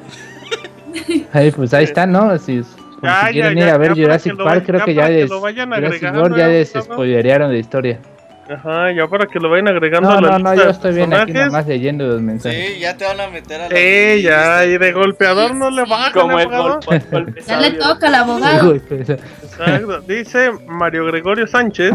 Ay, 1.32 1.50
pues 1.52 1.72
ahí 1.74 1.84
está, 1.84 2.06
¿no? 2.06 2.36
Si, 2.38 2.62
si 2.62 2.77
Ya, 3.02 3.26
ya, 3.26 3.30
quieren 3.32 3.58
ya, 3.58 3.64
ir 3.66 3.70
a 3.70 3.78
ver 3.78 3.94
Jurassic 3.94 4.36
Park, 4.36 4.64
creo 4.66 4.84
que 4.84 4.94
ya 4.94 5.08
World 6.16 6.36
ya 6.36 6.48
la 7.52 7.58
historia. 7.58 7.98
Ajá, 8.50 8.90
ya 8.92 9.06
para 9.06 9.26
que 9.26 9.38
lo 9.38 9.50
vayan 9.50 9.68
agregando 9.68 10.08
No, 10.08 10.16
a 10.16 10.20
la 10.22 10.30
no, 10.30 10.38
no, 10.38 10.50
lista 10.52 10.64
yo 10.64 10.70
estoy 10.70 10.94
bien 10.94 11.12
aquí 11.12 11.20
personajes. 11.32 11.52
nomás 11.52 11.66
leyendo 11.66 12.06
los 12.06 12.22
mensajes. 12.22 12.66
Sí, 12.74 12.78
ya 12.80 12.96
te 12.96 13.04
van 13.04 13.20
a 13.20 13.28
meter 13.28 13.60
a 13.60 13.68
la 13.68 13.76
Sí, 13.76 14.22
ya, 14.22 14.64
y 14.64 14.78
de 14.78 14.92
golpeador 14.92 15.54
no 15.54 15.70
le 15.70 15.82
bajan, 15.84 16.12
Como 16.14 16.40
el 16.40 16.46
abogado. 16.52 16.80
gol- 17.12 17.34
Ya 17.46 17.60
le 17.60 17.70
toca 17.72 18.06
al 18.08 18.14
abogado. 18.14 18.74
Exacto. 18.74 20.00
Dice 20.00 20.50
Mario 20.66 21.04
Gregorio 21.06 21.46
Sánchez. 21.46 21.92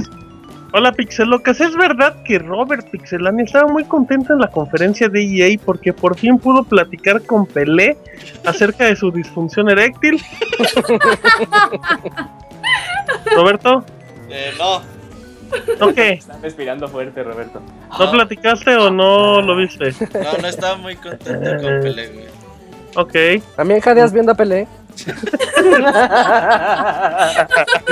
Hola 0.76 0.92
Pixelocas, 0.92 1.62
¿es 1.62 1.76
verdad 1.76 2.16
que 2.26 2.40
Robert 2.40 2.90
Pixelani 2.90 3.44
estaba 3.44 3.72
muy 3.72 3.84
contento 3.84 4.34
en 4.34 4.40
la 4.40 4.48
conferencia 4.48 5.08
de 5.08 5.22
EA 5.22 5.56
porque 5.64 5.94
por 5.94 6.18
fin 6.18 6.40
pudo 6.40 6.64
platicar 6.64 7.22
con 7.22 7.46
Pelé 7.46 7.96
acerca 8.44 8.86
de 8.86 8.96
su 8.96 9.12
disfunción 9.12 9.70
eréctil? 9.70 10.16
Roberto, 13.36 13.86
Eh, 14.32 14.52
no, 14.58 14.82
¿no 15.80 15.94
qué? 15.94 16.14
Están 16.14 16.42
respirando 16.42 16.88
fuerte, 16.88 17.22
Roberto. 17.22 17.62
¿No 18.00 18.12
platicaste 18.12 18.76
o 18.76 18.90
no 18.90 19.44
lo 19.44 19.56
viste? 19.56 19.94
no, 20.12 20.38
no 20.42 20.48
estaba 20.48 20.76
muy 20.78 20.96
contento 20.96 21.52
con 21.52 21.82
Pelé, 21.82 22.08
güey. 22.08 22.26
Ok. 22.96 23.44
También 23.56 23.80
jadeas 23.80 24.12
viendo 24.12 24.32
a 24.32 24.36
Pelé. 24.36 24.68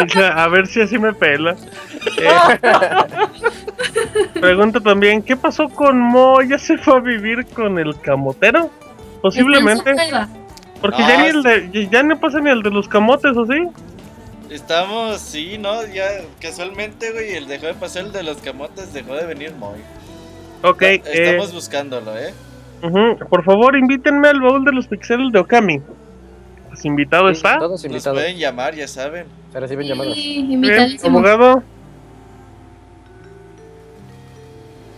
Dice, 0.04 0.24
a 0.24 0.48
ver 0.48 0.68
si 0.68 0.82
así 0.82 0.98
me 1.00 1.14
pela. 1.14 1.56
Eh, 2.18 2.30
pregunta 4.40 4.80
también, 4.80 5.22
¿qué 5.22 5.36
pasó 5.36 5.70
con 5.70 6.00
Mo? 6.00 6.42
¿Ya 6.42 6.58
se 6.58 6.78
fue 6.78 6.98
a 6.98 7.00
vivir 7.00 7.46
con 7.48 7.80
el 7.80 8.00
camotero? 8.00 8.70
Posiblemente. 9.22 9.94
Porque 10.80 11.02
No, 11.02 11.08
ya 11.08 11.22
ni 11.22 11.28
el 11.28 11.44
de, 11.44 11.90
ya 11.92 12.02
no 12.04 12.20
pasa 12.20 12.40
ni 12.40 12.50
el 12.50 12.64
de 12.64 12.72
los 12.72 12.88
camotes, 12.88 13.38
¿o 13.38 13.46
sí? 13.46 13.68
Estamos, 14.50 15.22
sí, 15.22 15.58
¿no? 15.60 15.86
Ya 15.86 16.08
casualmente, 16.42 17.12
güey, 17.12 17.36
el 17.36 17.48
dejó 17.48 17.68
de 17.68 17.76
pasar 17.76 18.06
el 18.06 18.12
de 18.12 18.24
los 18.24 18.38
camotes, 18.38 18.92
dejó 18.92 19.14
de 19.16 19.26
venir 19.26 19.54
Moy. 19.56 19.80
Ok, 20.64 20.82
eh, 20.82 21.02
Estamos 21.06 21.54
buscándolo, 21.54 22.18
¿eh? 22.18 22.34
por 23.30 23.44
favor 23.44 23.78
invítenme 23.78 24.28
al 24.28 24.42
baúl 24.42 24.66
de 24.66 24.72
los 24.72 24.88
pixeles 24.88 25.32
de 25.32 25.40
Okami. 25.40 25.82
Pues 26.72 26.85
invitado 26.85 27.27
Sí, 27.27 27.33
está. 27.33 27.58
Todos 27.59 27.72
Nos 27.72 27.85
invitados. 27.85 28.17
pueden 28.17 28.38
llamar, 28.38 28.74
ya 28.74 28.88
saben. 28.88 29.25
Se 29.51 29.59
reciben 29.59 29.88
llamadas. 29.88 30.14
Sí, 30.14 30.98
abogado, 31.03 31.64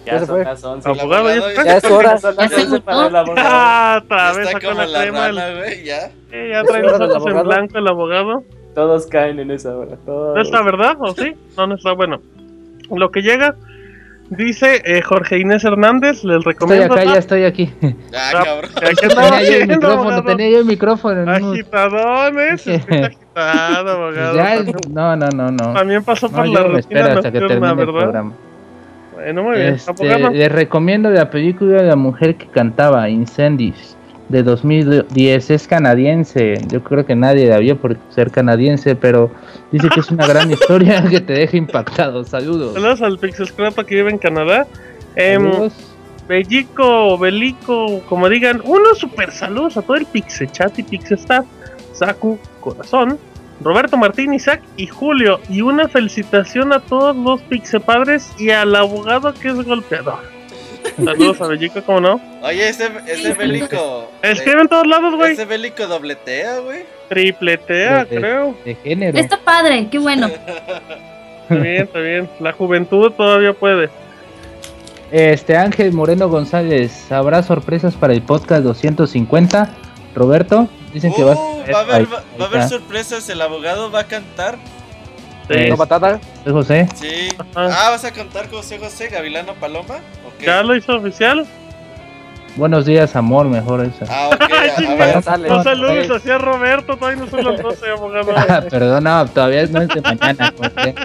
Ya 0.06 0.20
se 0.20 0.26
fue. 0.28 0.44
las 0.44 0.64
11. 0.64 0.92
El 0.92 1.00
abogado, 1.00 1.30
ya. 1.30 1.64
Ya 1.64 1.78
es 1.78 1.84
hora. 1.86 2.12
Ya 2.18 2.50
se 2.50 2.62
11 2.62 2.82
para 2.82 3.08
el 3.08 3.16
agotó. 3.16 3.32
abogado. 3.32 3.50
Ah, 3.50 4.02
otra 4.04 4.34
vez 4.34 4.48
está 4.48 4.60
sacó 4.60 4.74
la 4.82 5.02
crema. 5.02 5.32
ya. 5.84 6.12
Ya 6.32 6.64
trae 6.64 6.82
los 6.84 7.00
ojos 7.02 7.26
en 7.32 7.44
blanco 7.44 7.78
el 7.80 7.88
abogado. 7.88 8.44
Todos 8.76 9.08
caen 9.08 9.40
en 9.40 9.52
esa 9.52 9.76
hora. 9.76 9.96
Todos. 10.06 10.36
¿No 10.36 10.42
está 10.42 10.62
verdad? 10.62 10.96
¿O 11.00 11.14
sí? 11.16 11.34
No, 11.58 11.68
no 11.68 11.76
está 11.76 11.94
bueno. 11.94 12.22
Lo 12.92 13.12
que 13.12 13.22
llega, 13.22 13.56
dice 14.30 14.82
eh, 14.86 15.02
Jorge 15.02 15.40
Inés 15.40 15.64
Hernández, 15.64 16.24
les 16.24 16.38
Estoy 16.38 16.54
recomiendo. 16.54 16.94
acá, 16.94 17.04
ya 17.06 17.18
estoy 17.18 17.44
aquí. 17.46 17.72
Ah, 18.16 18.32
Ah, 18.36 18.44
cabrón. 18.44 18.72
¿Qué 19.00 19.06
estaba 19.08 19.30
Tenía 19.40 19.50
yo 19.50 19.58
el 19.58 19.68
micrófono, 19.68 20.24
tenía 20.24 20.50
yo 20.50 20.60
el 20.60 20.66
micrófono. 20.66 21.26
no, 21.26 21.32
Agitadones, 21.52 22.68
agitado, 22.68 23.90
abogado. 23.92 24.36
ya, 24.36 24.56
no, 24.90 25.16
no, 25.16 25.28
no, 25.30 25.52
no. 25.52 25.74
También 25.74 26.04
pasó 26.04 26.28
No, 26.30 26.36
por 26.38 26.46
yo 26.46 26.54
la 26.54 26.64
rutina 26.64 26.80
espero 26.80 27.08
hasta 27.18 27.32
que 27.32 27.40
termine 27.40 27.70
el 27.70 27.76
¿verdad? 27.76 27.94
programa. 27.94 28.34
Bueno, 29.14 29.44
muy 29.44 29.58
bien. 29.58 29.74
Este, 29.76 30.32
les 30.32 30.52
recomiendo 30.52 31.10
la 31.10 31.30
película 31.30 31.82
La 31.84 31.96
mujer 31.96 32.36
que 32.36 32.48
cantaba, 32.48 33.08
Incendies, 33.10 33.93
de 34.30 34.44
2010. 34.44 35.52
Es 35.52 35.68
canadiense. 35.68 36.60
Yo 36.68 36.84
creo 36.84 37.06
que 37.06 37.16
nadie 37.16 37.48
la 37.48 37.58
vio 37.60 37.78
por 37.78 37.98
ser 38.10 38.32
canadiense, 38.32 38.96
pero 38.96 39.32
dice 39.72 39.90
que 39.90 40.00
es 40.00 40.12
una 40.12 40.28
gran 40.28 40.52
historia 40.52 41.04
que 41.10 41.22
te 41.22 41.34
deja 41.34 41.58
impactado. 41.58 42.24
Saludos. 42.24 42.74
Saludos 42.74 43.02
al 43.02 43.20
Pixel 43.20 43.48
Scrapa 43.48 43.84
que 43.84 43.96
vive 43.96 44.12
en 44.12 44.18
Canadá. 44.18 44.68
Saludos. 45.16 45.74
Bellico, 46.28 47.18
Belico, 47.18 48.02
como 48.08 48.30
digan, 48.30 48.62
unos 48.64 48.98
super 48.98 49.32
saludos 49.32 49.76
a 49.76 49.82
todo 49.82 49.98
el 49.98 50.06
Pixechat 50.06 50.80
y 50.80 50.84
Pixestat, 50.84 51.46
Saku, 51.92 52.40
Corazón, 52.62 53.20
Roberto 53.62 53.98
Martín, 53.98 54.34
Isaac 54.34 54.62
y 54.78 54.88
Julio. 54.88 55.40
Y 55.50 55.62
una 55.62 55.88
felicitación 55.90 56.72
a 56.72 56.80
todos 56.80 57.16
los 57.16 57.42
Pixepadres 57.42 58.32
y 58.40 58.52
al 58.52 58.76
abogado 58.76 59.34
que 59.34 59.50
es 59.50 59.66
golpeador. 59.66 60.33
Saludos 60.96 61.42
a 61.42 61.48
Bellico, 61.48 61.82
¿cómo 61.84 62.00
no? 62.02 62.22
Oye, 62.42 62.70
ese, 62.70 62.90
ese 63.08 63.34
bélico. 63.34 64.12
Escribe 64.22 64.62
en 64.62 64.68
todos 64.68 64.86
lados, 64.88 65.16
güey. 65.16 65.34
Ese 65.34 65.46
bélico 65.46 65.88
dobletea, 65.88 66.60
güey. 66.60 66.86
Tripletea, 67.10 68.06
De- 68.06 68.18
creo. 68.20 68.56
De 68.66 68.76
género. 68.76 69.18
Está 69.18 69.38
padre, 69.38 69.88
qué 69.92 70.00
bueno. 70.00 70.28
Está 71.44 71.56
bien, 71.56 71.84
está 71.84 72.00
bien. 72.00 72.30
La 72.40 72.54
juventud 72.54 73.12
todavía 73.12 73.54
puede. 73.54 73.90
Este 75.12 75.58
Ángel 75.58 75.92
Moreno 75.94 76.30
González, 76.30 77.12
¿habrá 77.12 77.44
sorpresas 77.44 77.96
para 77.96 78.14
el 78.14 78.22
podcast 78.22 78.64
250? 78.64 79.70
Roberto, 80.16 80.68
dicen 80.94 81.14
que 81.14 81.24
vas 81.24 81.38
Uh, 81.38 81.64
va 81.72 81.80
a 81.80 81.82
haber, 81.82 81.96
Ahí- 81.96 82.06
va, 82.06 82.18
ahí 82.20 82.24
va 82.40 82.46
a 82.46 82.48
haber 82.48 82.62
está. 82.62 82.70
sorpresas. 82.78 83.30
El 83.30 83.42
abogado 83.42 83.92
va 83.92 84.00
a 84.02 84.08
cantar. 84.08 84.58
Eh, 85.50 85.70
¿No 85.70 85.78
batata? 85.78 86.20
Soy 86.44 86.54
José. 86.54 86.88
Sí. 86.96 87.30
Ajá. 87.56 87.88
Ah, 87.88 87.90
¿vas 87.90 88.06
a 88.06 88.12
cantar 88.12 88.50
José 88.50 88.80
José, 88.80 89.08
Gavilano 89.10 89.54
Paloma? 89.56 89.96
Ok. 90.26 90.44
¿Ya 90.46 90.64
lo 90.64 90.76
hizo 90.76 90.96
oficial? 90.96 91.46
Buenos 92.56 92.86
días, 92.86 93.16
amor, 93.16 93.48
mejor 93.48 93.84
esa. 93.84 94.06
Ah, 94.10 94.30
ok. 94.30 94.42
A, 94.42 94.96
ver. 94.96 95.24
Sale. 95.24 95.50
No 95.50 95.64
saludos 95.64 96.10
hacia 96.12 96.38
Roberto, 96.38 96.96
todavía 96.98 97.24
no 97.24 97.30
son 97.30 97.44
las 97.44 97.62
12, 97.62 97.90
abogado. 97.90 98.32
Ah, 98.38 98.64
perdón, 98.70 99.04
no, 99.04 99.28
todavía 99.28 99.66
no 99.68 99.82
es 99.82 99.88
de 99.90 100.02
mañana. 100.02 100.54
José. 100.58 100.96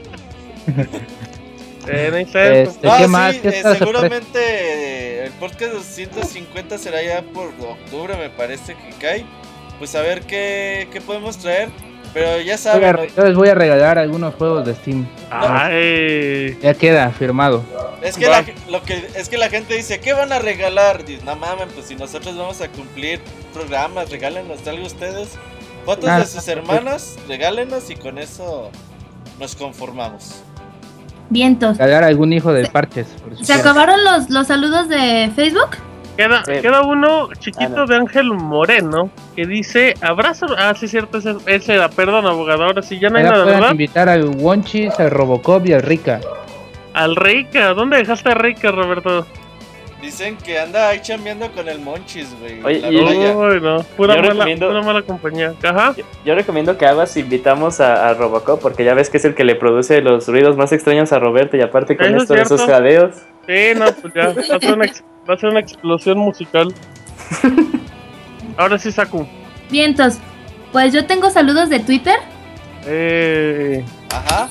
Eh, 1.86 2.10
Este, 2.20 2.64
No, 2.82 2.96
¿Qué 2.98 3.04
sí, 3.04 3.08
más? 3.08 3.34
¿Qué 3.36 3.48
eh, 3.48 3.62
seguramente 3.78 5.24
el 5.24 5.32
podcast 5.32 5.72
250 5.72 6.76
será 6.76 7.02
ya 7.02 7.22
por 7.22 7.48
octubre, 7.48 8.14
me 8.16 8.28
parece 8.28 8.74
que 8.74 8.90
cae. 9.00 9.24
Pues 9.78 9.94
a 9.94 10.02
ver 10.02 10.22
qué, 10.22 10.86
qué 10.92 11.00
podemos 11.00 11.38
traer. 11.38 11.70
Pero 12.14 12.40
ya 12.40 12.56
saben, 12.56 12.96
yo 13.16 13.24
les 13.24 13.34
voy 13.36 13.48
a 13.48 13.54
regalar 13.54 13.98
algunos 13.98 14.34
juegos 14.34 14.64
de 14.66 14.74
Steam. 14.74 15.06
Ay, 15.30 16.58
Ya 16.62 16.74
queda 16.74 17.10
firmado. 17.10 17.62
es 18.02 18.16
que, 18.16 18.26
Va. 18.28 18.40
la, 18.42 18.46
lo 18.70 18.82
que 18.82 19.08
es 19.14 19.28
que 19.28 19.36
la 19.38 19.48
gente 19.50 19.74
dice, 19.74 20.00
¿qué 20.00 20.12
van 20.14 20.32
a 20.32 20.38
regalar? 20.38 21.04
Dice, 21.04 21.22
no 21.24 21.36
mames, 21.36 21.66
pues 21.74 21.86
si 21.86 21.96
nosotros 21.96 22.36
vamos 22.36 22.60
a 22.60 22.68
cumplir 22.68 23.20
programas, 23.52 24.10
regálenos 24.10 24.66
algo 24.66 24.86
ustedes. 24.86 25.30
Fotos 25.84 26.08
Ah, 26.10 26.18
de 26.20 26.26
sus 26.26 26.46
hermanas, 26.48 27.16
regálenos 27.28 27.88
y 27.90 27.96
con 27.96 28.18
eso 28.18 28.70
nos 29.38 29.54
conformamos. 29.54 30.42
Vientos. 31.30 31.78
A 31.78 31.86
algún 32.04 32.32
hijo 32.32 32.52
de 32.52 32.66
parches. 32.68 33.06
por 33.22 33.32
si 33.36 33.44
¿Se 33.44 33.52
quieren. 33.52 33.60
acabaron 33.60 34.04
los, 34.04 34.30
los 34.30 34.46
saludos 34.46 34.88
de 34.88 35.30
Facebook? 35.36 35.70
Queda, 36.18 36.44
Sí. 36.44 36.52
queda 36.60 36.82
uno 36.82 37.28
chiquito 37.38 37.64
Ah, 37.76 37.76
no. 37.76 37.86
de 37.86 37.94
Ángel 37.94 38.32
Moreno 38.32 39.08
que 39.36 39.46
dice 39.46 39.94
abrazo. 40.00 40.46
Ah, 40.58 40.74
sí, 40.76 40.88
cierto, 40.88 41.18
ese, 41.18 41.36
ese 41.46 41.74
era, 41.76 41.88
perdón, 41.88 42.26
abogado. 42.26 42.64
Ahora 42.64 42.82
sí, 42.82 42.98
ya 42.98 43.08
no 43.08 43.18
hay 43.18 43.24
nada, 43.24 43.44
¿verdad? 43.44 43.70
invitar 43.70 44.08
al 44.08 44.24
Wonchis, 44.24 44.98
al 44.98 45.12
Robocop 45.12 45.64
y 45.66 45.74
al 45.74 45.82
Rika. 45.82 46.20
Al 46.92 47.14
Rica, 47.14 47.72
¿dónde 47.72 47.98
dejaste 47.98 48.30
a 48.30 48.34
Rica, 48.34 48.72
Roberto? 48.72 49.24
Dicen 50.02 50.36
que 50.38 50.58
anda 50.58 50.88
ahí 50.88 51.00
chambeando 51.02 51.50
con 51.52 51.68
el 51.68 51.78
Monchis, 51.80 52.28
güey. 52.40 52.62
Oye, 52.64 52.80
la 52.80 52.90
y- 52.90 53.00
playa. 53.00 53.36
Uy, 53.36 53.60
no, 53.60 53.82
pura 53.96 54.16
Yo 54.16 54.34
mala, 54.34 54.56
pura 54.56 54.82
mala 54.82 55.02
compañía. 55.02 55.54
Ajá. 55.62 55.94
Yo, 55.96 56.04
yo 56.24 56.34
recomiendo 56.34 56.76
que 56.76 56.86
Aguas 56.86 57.16
invitamos 57.16 57.80
a, 57.80 58.08
a 58.08 58.14
Robocop 58.14 58.60
porque 58.60 58.84
ya 58.84 58.94
ves 58.94 59.08
que 59.10 59.16
es 59.18 59.24
el 59.24 59.34
que 59.36 59.44
le 59.44 59.54
produce 59.54 60.00
los 60.00 60.26
ruidos 60.26 60.56
más 60.56 60.72
extraños 60.72 61.12
a 61.12 61.18
Roberto 61.20 61.56
y 61.56 61.62
aparte 61.62 61.96
con 61.96 62.06
Eso 62.06 62.16
es 62.16 62.22
esto 62.22 62.34
de 62.34 62.44
sus 62.44 62.56
cierto. 62.60 62.72
jadeos. 62.72 63.14
Sí, 63.48 63.72
no, 63.76 63.86
pues 63.92 64.12
ya, 64.14 64.26
va 64.28 64.56
a 64.56 64.60
ser 64.60 64.74
una, 64.74 64.84
ex- 64.84 65.02
va 65.28 65.34
a 65.34 65.38
ser 65.38 65.48
una 65.50 65.60
explosión 65.60 66.18
musical. 66.18 66.72
Ahora 68.56 68.78
sí, 68.78 68.92
Saku. 68.92 69.26
Vientos. 69.70 70.18
Pues 70.72 70.92
yo 70.92 71.06
tengo 71.06 71.30
saludos 71.30 71.68
de 71.70 71.80
Twitter. 71.80 72.16
Eh, 72.86 73.84
Ajá. 74.10 74.48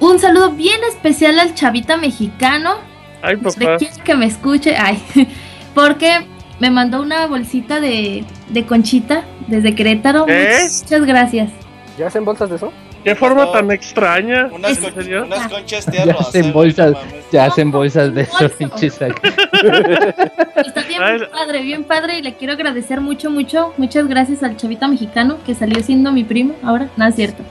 Un 0.00 0.18
saludo 0.18 0.50
bien 0.50 0.78
especial 0.88 1.38
al 1.40 1.54
chavita 1.54 1.96
mexicano. 1.96 2.74
ay, 3.22 3.36
Le 3.36 3.42
papá. 3.42 3.78
que 4.04 4.14
me 4.14 4.26
escuche. 4.26 4.76
Ay, 4.76 5.02
porque 5.74 6.26
me 6.60 6.70
mandó 6.70 7.00
una 7.00 7.26
bolsita 7.26 7.80
de, 7.80 8.24
de 8.50 8.66
conchita 8.66 9.24
desde 9.46 9.74
Querétaro. 9.74 10.26
¿Eh? 10.28 10.68
Muchas 10.82 11.04
gracias. 11.06 11.50
¿Ya 11.98 12.08
hacen 12.08 12.24
bolsas 12.24 12.50
de 12.50 12.56
eso? 12.56 12.72
Qué 13.04 13.14
forma 13.14 13.44
No. 13.44 13.50
tan 13.52 13.70
extraña. 13.70 14.48
Unas, 14.50 14.78
conchas 14.78 15.84
Ya 15.86 15.92
tierras. 15.92 16.20
hacen 16.28 16.46
eh, 16.46 16.52
bolsas, 16.52 16.92
no 16.92 16.98
ya 17.30 17.44
hacen 17.44 17.70
bolsas 17.70 18.14
de 18.14 18.22
esos 18.22 18.50
pinches. 18.52 18.98
Está 19.00 20.82
bien 20.88 21.02
Ay. 21.02 21.20
padre, 21.30 21.62
bien 21.62 21.84
padre. 21.84 22.18
Y 22.18 22.22
le 22.22 22.34
quiero 22.34 22.54
agradecer 22.54 23.00
mucho, 23.00 23.30
mucho. 23.30 23.74
Muchas 23.76 24.08
gracias 24.08 24.42
al 24.42 24.56
chavita 24.56 24.88
mexicano 24.88 25.36
que 25.44 25.54
salió 25.54 25.82
siendo 25.82 26.12
mi 26.12 26.24
primo. 26.24 26.54
Ahora, 26.64 26.88
no 26.96 27.06
es 27.06 27.14
cierto. 27.14 27.42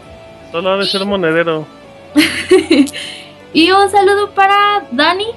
Solo 0.51 0.71
ha 0.71 0.77
de 0.77 0.85
ser 0.85 1.05
monedero. 1.05 1.65
Y 3.55 3.69
un 3.71 3.87
saludo 3.91 4.31
para 4.31 4.83
Dani. 4.91 5.27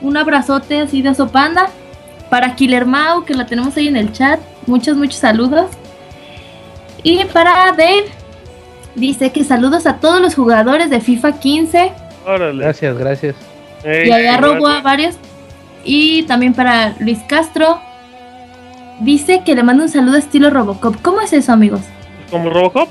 Un 0.00 0.16
abrazote 0.16 0.80
así 0.80 1.02
de 1.02 1.14
sopanda. 1.14 1.68
Para 2.30 2.54
Killer 2.56 2.86
Mau, 2.86 3.24
que 3.26 3.34
la 3.34 3.44
tenemos 3.44 3.76
ahí 3.76 3.88
en 3.88 3.96
el 3.96 4.10
chat. 4.12 4.40
Muchos, 4.66 4.96
muchos 4.96 5.16
saludos. 5.16 5.66
Y 7.02 7.22
para 7.26 7.72
Dave. 7.72 8.06
Dice 8.96 9.30
que 9.30 9.44
saludos 9.44 9.86
a 9.86 9.98
todos 9.98 10.20
los 10.20 10.34
jugadores 10.34 10.90
de 10.90 11.00
FIFA 11.00 11.38
15. 11.38 11.92
Órale. 12.26 12.64
Gracias, 12.64 12.96
gracias. 12.98 13.36
Ey, 13.84 14.10
Y 14.10 14.36
robó 14.38 14.66
a 14.66 14.80
varios. 14.80 15.16
Y 15.84 16.22
también 16.24 16.54
para 16.54 16.94
Luis 16.98 17.18
Castro. 17.28 17.78
Dice 19.00 19.42
que 19.44 19.54
le 19.54 19.62
manda 19.62 19.84
un 19.84 19.90
saludo 19.90 20.16
estilo 20.16 20.48
Robocop. 20.50 20.96
¿Cómo 21.02 21.20
es 21.20 21.32
eso, 21.34 21.52
amigos? 21.52 21.82
¿Como 22.30 22.48
Robocop? 22.50 22.88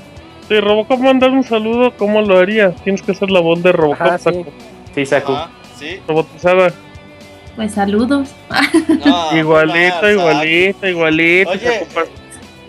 Sí, 0.48 0.60
Robocop 0.60 1.00
mandar 1.00 1.30
un 1.30 1.42
saludo, 1.42 1.92
¿cómo 1.96 2.22
lo 2.22 2.38
haría? 2.38 2.70
Tienes 2.70 3.02
que 3.02 3.10
hacer 3.10 3.30
la 3.30 3.40
voz 3.40 3.60
de 3.64 3.72
Robocop, 3.72 4.06
Ajá, 4.06 4.18
sí. 4.18 4.24
Saku. 4.24 4.46
Sí, 4.94 5.06
Saku. 5.06 5.32
Ajá, 5.32 5.50
sí. 5.76 6.00
robotizada. 6.06 6.68
Pues 7.56 7.72
saludos. 7.72 8.28
No, 9.04 9.36
igualito, 9.36 10.02
no, 10.02 10.10
igualito, 10.10 10.86
igualito. 10.86 11.50
Oye, 11.50 11.80
Saku, 11.80 11.86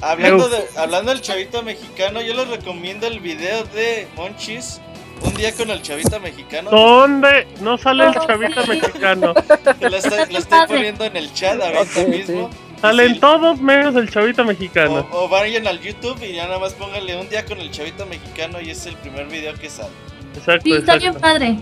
Hablando, 0.01 0.48
de, 0.50 0.64
hablando 0.77 1.11
del 1.11 1.22
chavito 1.22 1.64
mexicano, 1.64 2.22
yo 2.22 2.34
les 2.34 2.48
recomiendo 2.50 3.08
el 3.08 3.19
video 3.19 3.64
de 3.66 4.08
Monchis. 4.16 4.80
Un 5.24 5.34
día 5.34 5.51
con 5.56 5.72
el 5.72 5.82
chavito 5.82 6.19
mexicano. 6.19 6.69
¿Dónde 6.69 7.48
no 7.61 7.76
sale 7.80 8.06
el 8.06 8.14
chavito 8.14 8.67
mexicano? 8.67 9.34
Lo 9.82 9.98
estoy, 9.98 10.32
lo 10.32 10.38
estoy 10.38 10.67
poniendo 10.67 11.06
en 11.06 11.17
el 11.17 11.34
chat 11.34 11.59
ahorita 11.59 12.01
Ok, 12.01 12.08
mismo. 12.08 12.50
Salen 12.80 13.16
Sí. 13.16 13.19
todos 13.19 13.59
menos 13.59 13.95
el 13.95 14.08
chavito 14.11 14.45
mexicano. 14.45 15.08
O, 15.11 15.24
o 15.24 15.27
vayan 15.30 15.66
al 15.66 15.80
YouTube 15.82 16.22
y 16.24 16.34
ya 16.34 16.45
nada 16.45 16.59
más 16.59 16.74
pónganle 16.76 17.17
un 17.19 17.27
día 17.30 17.43
con 17.45 17.59
el 17.59 17.72
chavito 17.72 18.06
mexicano 18.06 18.61
y 18.61 18.69
es 18.69 18.85
el 18.85 18.95
primer 18.98 19.26
video 19.26 19.56
que 19.56 19.72
sale. 19.72 19.90
Exacto, 20.35 20.61
Sí, 20.66 20.74
está 20.74 20.98
bien 20.98 21.16
padre. 21.16 21.58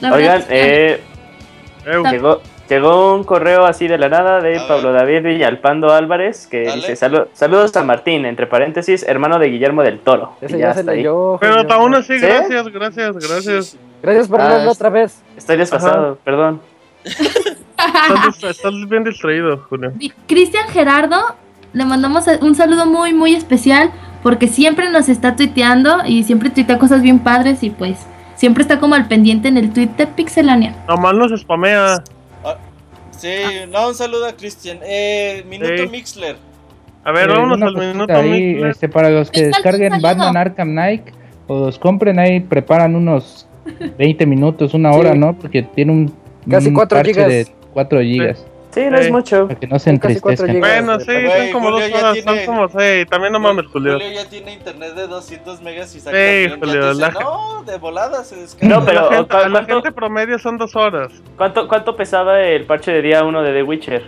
La 0.00 0.12
Oigan, 0.14 0.44
eh, 0.48 1.00
llegó, 2.10 2.42
llegó 2.68 3.14
un 3.14 3.24
correo 3.24 3.64
así 3.66 3.88
de 3.88 3.98
la 3.98 4.08
nada 4.08 4.40
de 4.40 4.58
A 4.58 4.68
Pablo 4.68 4.92
David 4.92 5.22
Villalpando 5.22 5.92
Álvarez 5.92 6.46
que 6.46 6.64
Dale. 6.64 6.76
dice 6.76 6.94
"Salu- 6.96 7.26
saludos 7.32 7.76
a 7.76 7.82
Martín, 7.84 8.24
entre 8.26 8.46
paréntesis, 8.46 9.02
hermano 9.08 9.38
de 9.38 9.48
Guillermo 9.48 9.82
del 9.82 9.98
Toro. 10.00 10.32
Ese 10.40 10.58
ya 10.58 10.68
ya 10.68 10.74
se 10.74 10.84
leyó. 10.84 11.38
Pero 11.40 11.58
Julio. 11.58 11.72
aún 11.74 11.94
así, 11.94 12.18
¿Sí? 12.18 12.26
gracias, 12.26 12.68
gracias, 12.68 13.14
gracias. 13.16 13.64
Sí, 13.66 13.72
sí. 13.72 13.78
Gracias 14.02 14.28
por 14.28 14.40
Ah, 14.40 14.48
leerlo 14.50 14.70
es- 14.70 14.76
otra 14.76 14.90
vez. 14.90 15.22
Estoy 15.36 15.56
desfasado, 15.56 16.18
perdón. 16.24 16.60
Estás, 17.04 18.88
bien 18.88 19.04
distraído, 19.04 19.58
Julio. 19.68 19.92
Cristian 20.26 20.68
Gerardo, 20.68 21.16
le 21.72 21.84
mandamos 21.84 22.24
un 22.40 22.54
saludo 22.54 22.86
muy, 22.86 23.12
muy 23.12 23.34
especial 23.34 23.90
porque 24.22 24.48
siempre 24.48 24.90
nos 24.90 25.08
está 25.08 25.36
tuiteando 25.36 25.98
y 26.06 26.24
siempre 26.24 26.50
tuitea 26.50 26.78
cosas 26.78 27.02
bien 27.02 27.18
padres 27.20 27.62
y 27.62 27.70
pues 27.70 28.06
siempre 28.34 28.62
está 28.62 28.78
como 28.78 28.94
al 28.94 29.06
pendiente 29.08 29.48
en 29.48 29.56
el 29.56 29.72
tweet 29.72 29.88
de 29.96 30.06
Pixelania. 30.06 30.74
Nomás 30.88 31.14
nos 31.14 31.40
spamea. 31.40 32.02
Sí, 33.18 33.28
no, 33.70 33.88
un 33.88 33.94
saludo 33.94 34.26
a 34.26 34.32
Cristian. 34.32 34.78
Eh, 34.82 35.44
Minuto 35.48 35.76
Sí. 35.76 35.88
Mixler. 35.88 36.36
A 37.04 37.12
ver, 37.12 37.28
Eh, 37.30 37.32
vámonos 37.32 37.56
una 37.56 37.66
al 37.66 37.92
minuto. 37.94 38.14
ahí, 38.14 38.30
Mixler. 38.54 38.70
este, 38.70 38.88
para 38.88 39.10
los 39.10 39.30
que 39.30 39.46
descarguen. 39.46 40.00
Batman 40.00 40.36
Arkham 40.36 40.68
Knight 40.70 41.02
o 41.46 41.66
los 41.66 41.78
compren 41.78 42.18
ahí, 42.18 42.40
preparan 42.40 42.94
unos 42.94 43.46
20 43.98 44.24
minutos, 44.26 44.74
una 44.74 44.92
hora, 44.92 45.12
Sí. 45.12 45.18
¿no? 45.18 45.38
Porque 45.38 45.62
tiene 45.62 45.92
un, 45.92 46.12
Casi 46.48 46.68
un 46.68 46.74
cuatro 46.74 46.96
parche 46.98 47.12
gigas. 47.12 47.28
de 47.28 47.46
4 47.72 48.00
gigas. 48.02 48.46
Sí, 48.70 48.84
no 48.90 48.98
es 48.98 49.10
mucho. 49.10 49.48
Para 49.48 49.58
que 49.60 49.66
no 49.66 49.78
se 49.78 49.90
entristezcan. 49.90 50.60
Bueno, 50.60 51.00
sí, 51.00 51.06
son 51.06 51.52
como 51.52 51.70
Julio 51.70 51.88
dos 51.88 51.98
horas, 52.02 52.12
tiene- 52.14 52.44
son 52.44 52.54
como 52.54 52.68
seis. 52.68 53.06
También 53.08 53.32
no 53.32 53.40
mames, 53.40 53.66
Julio. 53.66 53.98
ya 53.98 54.28
tiene 54.28 54.52
internet 54.52 54.94
de 54.94 55.06
200 55.06 55.62
megas 55.62 55.94
y 55.94 56.00
saca 56.00 56.16
Sí, 56.16 56.48
Julio, 56.60 56.90
dice, 56.94 57.00
la- 57.00 57.10
no, 57.10 57.62
de 57.64 57.78
volada 57.78 58.22
se 58.24 58.36
descarga. 58.36 58.76
No, 58.78 58.84
pero 58.84 59.10
la 59.10 59.16
gente, 59.16 59.28
¿cu- 59.30 59.36
a 59.36 59.48
la 59.48 59.50
cuánto- 59.50 59.74
gente 59.74 59.92
promedio 59.92 60.38
son 60.38 60.58
dos 60.58 60.76
horas. 60.76 61.12
¿Cuánto, 61.36 61.66
¿Cuánto 61.66 61.96
pesaba 61.96 62.40
el 62.42 62.64
parche 62.66 62.92
de 62.92 63.02
día 63.02 63.24
1 63.24 63.42
de 63.42 63.52
The 63.52 63.62
Witcher? 63.62 64.04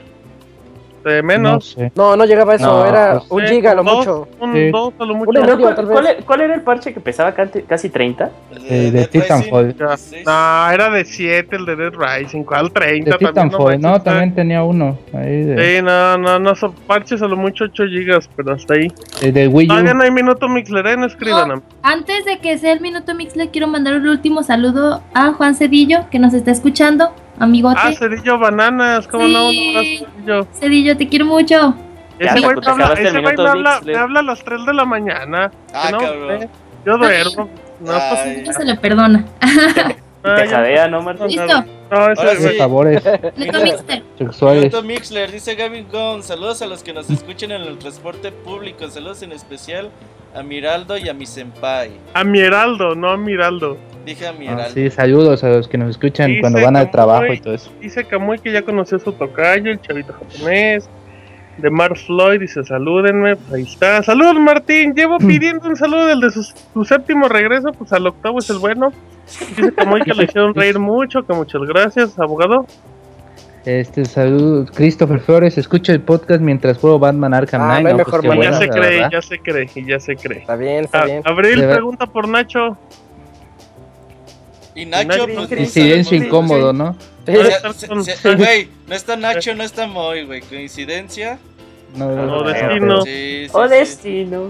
De 1.04 1.22
No 1.22 1.26
menos. 1.28 1.70
sé. 1.72 1.90
No, 1.94 2.14
no 2.16 2.24
llegaba 2.26 2.52
a 2.52 2.56
eso, 2.56 2.66
No, 2.66 2.84
era 2.86 3.18
pues, 3.20 3.30
un 3.30 3.40
Sí, 3.48 3.54
giga, 3.54 3.74
lo 3.74 3.82
dos, 3.82 3.96
mucho. 3.98 4.28
Un 4.38 4.52
Sí. 4.52 4.70
dos 4.70 4.92
a 4.98 5.04
lo 5.04 5.14
mucho. 5.14 5.32
Medio, 5.40 5.58
¿Cuál, 5.58 5.74
tal 5.74 5.86
vez. 5.86 5.92
cuál 6.00 6.16
cuál 6.26 6.40
era 6.42 6.54
el 6.54 6.60
parche 6.62 6.92
que 6.92 7.00
pesaba 7.00 7.32
casi 7.32 7.88
30? 7.88 8.30
El 8.52 8.58
Eh, 8.66 8.68
de 8.68 8.90
Dead 8.90 9.08
Titanfall. 9.08 9.74
No, 10.26 10.70
era 10.70 10.90
de 10.90 11.04
7 11.04 11.56
el 11.56 11.64
de 11.66 11.76
Dead 11.76 11.92
Rising. 11.94 12.44
¿Cuál 12.44 12.70
30? 12.70 13.12
De 13.12 13.18
Titanfall, 13.18 13.80
no, 13.80 14.00
también 14.02 14.34
tenía 14.34 14.62
uno. 14.62 14.98
Ahí 15.14 15.42
de, 15.44 15.76
Sí, 15.78 15.82
no, 15.82 16.18
no, 16.18 16.38
no, 16.38 16.54
son 16.54 16.72
parches 16.86 17.22
a 17.22 17.26
lo 17.26 17.36
mucho 17.36 17.64
8 17.64 17.84
gigas, 17.86 18.28
pero 18.36 18.52
hasta 18.52 18.74
ahí. 18.74 18.88
de- 19.22 19.32
de 19.32 19.48
Wii 19.48 19.66
U. 19.66 19.68
Todavía 19.68 19.94
no 19.94 20.02
hay 20.02 20.10
minuto 20.10 20.48
Mixler, 20.48 20.86
¿eh? 20.86 20.96
No 20.96 21.06
escriban. 21.06 21.50
a- 21.50 21.62
Antes 21.82 22.24
de 22.26 22.38
que 22.40 22.58
sea 22.58 22.72
el 22.72 22.80
minuto 22.80 23.14
mix, 23.14 23.36
le 23.36 23.48
quiero 23.48 23.66
mandar 23.66 23.94
un 23.94 24.06
último 24.06 24.42
saludo 24.42 25.02
a 25.14 25.32
Juan 25.32 25.54
Cedillo 25.54 26.00
que 26.10 26.18
nos 26.18 26.34
está 26.34 26.50
escuchando, 26.50 27.12
amigote. 27.40 27.80
Ah, 27.82 27.92
Cedillo 27.92 28.38
Bananas, 28.38 29.08
¿cómo 29.08 29.26
no? 29.26 29.46
Un 29.48 29.52
Sí. 29.52 29.68
abrazo, 29.76 30.06
Cedillo. 30.14 30.46
Cedillo, 30.52 30.96
te 30.96 31.08
quiero 31.08 31.24
mucho. 31.26 31.74
Ese 32.18 32.40
güey 32.40 32.54
me 32.54 32.60
te 32.60 32.70
habla, 32.70 32.92
ese 32.92 33.20
güey 33.20 33.34
me 33.36 33.48
habla, 33.48 33.80
me 33.84 33.96
habla 33.96 34.20
a 34.20 34.22
las 34.22 34.44
3 34.44 34.66
de 34.66 34.74
la 34.74 34.84
mañana. 34.84 35.50
Ah, 35.72 35.88
no, 35.90 35.98
cabrón. 35.98 36.42
eh, 36.42 36.48
yo 36.84 36.98
duermo. 36.98 37.48
No, 37.80 37.92
Ay. 37.92 38.42
pues, 38.44 38.56
se 38.56 38.64
le 38.64 38.76
perdona. 38.76 39.24
Y 40.22 40.28
ah, 40.76 40.88
¿no, 40.88 41.02
Martín? 41.02 41.28
Listo. 41.28 41.64
No, 41.90 42.08
de 42.08 42.36
sí. 42.36 42.58
favores 42.58 43.02
sexuales. 44.18 44.84
Mixler, 44.84 45.30
dice 45.32 45.54
Gavin 45.54 45.86
Gon. 45.90 46.22
Saludos 46.22 46.62
a 46.62 46.66
los 46.66 46.82
que 46.82 46.92
nos 46.92 47.08
escuchen 47.10 47.50
en 47.52 47.62
el 47.62 47.78
transporte 47.78 48.30
público. 48.30 48.88
Saludos 48.88 49.22
en 49.22 49.32
especial 49.32 49.90
a 50.34 50.42
Miraldo 50.42 50.96
y 50.98 51.08
a 51.08 51.14
mi 51.14 51.26
senpai. 51.26 51.90
A 52.14 52.22
mi 52.22 52.40
heraldo, 52.40 52.94
no 52.94 53.10
a 53.10 53.16
Miraldo. 53.16 53.76
Dije 54.04 54.26
a 54.26 54.30
Ah, 54.30 54.34
Heraldo. 54.40 54.74
sí, 54.74 54.90
saludos 54.90 55.42
a 55.42 55.48
los 55.48 55.68
que 55.68 55.78
nos 55.78 55.90
escuchan 55.90 56.30
Sí, 56.30 56.40
cuando 56.40 56.60
van 56.62 56.76
al 56.76 56.84
cómo 56.84 56.92
trabajo 56.92 57.32
y 57.32 57.40
todo 57.40 57.54
eso. 57.54 57.70
Dice 57.80 58.04
Kamui 58.04 58.38
que 58.38 58.52
ya 58.52 58.62
conoció 58.62 58.98
a 58.98 59.00
su 59.00 59.12
tocayo, 59.12 59.70
el 59.70 59.80
chavito 59.80 60.12
japonés. 60.12 60.88
De 61.60 61.70
Mars 61.70 62.04
Floyd 62.06 62.40
dice 62.40 62.64
salúdenme, 62.64 63.36
pues 63.36 63.52
ahí 63.52 63.62
está. 63.62 64.02
Saludos 64.02 64.36
Martín, 64.40 64.94
llevo 64.94 65.18
pidiendo 65.18 65.68
un 65.68 65.76
saludo 65.76 66.06
del 66.06 66.20
de 66.20 66.30
su, 66.30 66.42
su 66.42 66.84
séptimo 66.84 67.28
regreso, 67.28 67.72
pues 67.72 67.92
al 67.92 68.06
octavo 68.06 68.38
es 68.38 68.48
el 68.50 68.58
bueno. 68.58 68.92
Dice 69.56 69.72
Kamui 69.74 70.02
que 70.02 70.14
le 70.14 70.24
hicieron 70.30 70.54
reír 70.54 70.78
mucho, 70.78 71.22
que 71.26 71.32
muchas 71.32 71.62
gracias, 71.62 72.18
abogado. 72.18 72.66
Este 73.66 74.06
saludo, 74.06 74.64
Christopher 74.74 75.20
Flores, 75.20 75.58
escucha 75.58 75.92
el 75.92 76.00
podcast 76.00 76.40
mientras 76.40 76.78
juego 76.78 76.98
Batman 76.98 77.34
Arkham 77.34 77.60
Ah, 77.60 77.78
Knight. 77.80 77.84
no 77.84 77.90
No, 77.90 77.96
pues 78.04 78.06
mejor 78.06 78.24
Y 78.24 78.28
manera. 78.28 78.50
ya 78.52 78.58
se 78.58 78.68
cree, 78.70 78.90
verdad. 78.96 79.10
ya 79.12 79.22
se 79.22 79.38
cree, 79.38 79.70
y 79.74 79.84
ya 79.86 80.00
se 80.00 80.16
cree. 80.16 80.38
Está 80.38 80.56
bien, 80.56 80.84
está 80.84 81.02
A- 81.02 81.04
bien. 81.04 81.22
Abril 81.26 81.64
pregunta 81.68 82.06
por 82.06 82.26
Nacho. 82.26 82.78
Y 84.74 84.86
Nacho, 84.86 85.08
Nacho, 85.08 85.24
pues. 85.26 85.50
no 85.50 85.56
Incidencia 85.58 86.04
sabemos- 86.18 86.26
incómodo, 86.26 86.72
¿no? 86.72 86.96
Güey, 87.26 88.68
no 88.88 88.94
está 88.94 89.16
Nacho, 89.18 89.54
no 89.54 89.62
está 89.62 89.86
Moy, 89.86 90.24
güey. 90.24 90.40
Coincidencia. 90.40 91.38
No, 91.94 92.06
O 92.06 92.16
no, 92.26 92.42
destino. 92.44 93.02
Sí, 93.02 93.46
sí, 93.46 93.50
O 93.52 93.64
sí. 93.64 93.70
destino. 93.74 94.48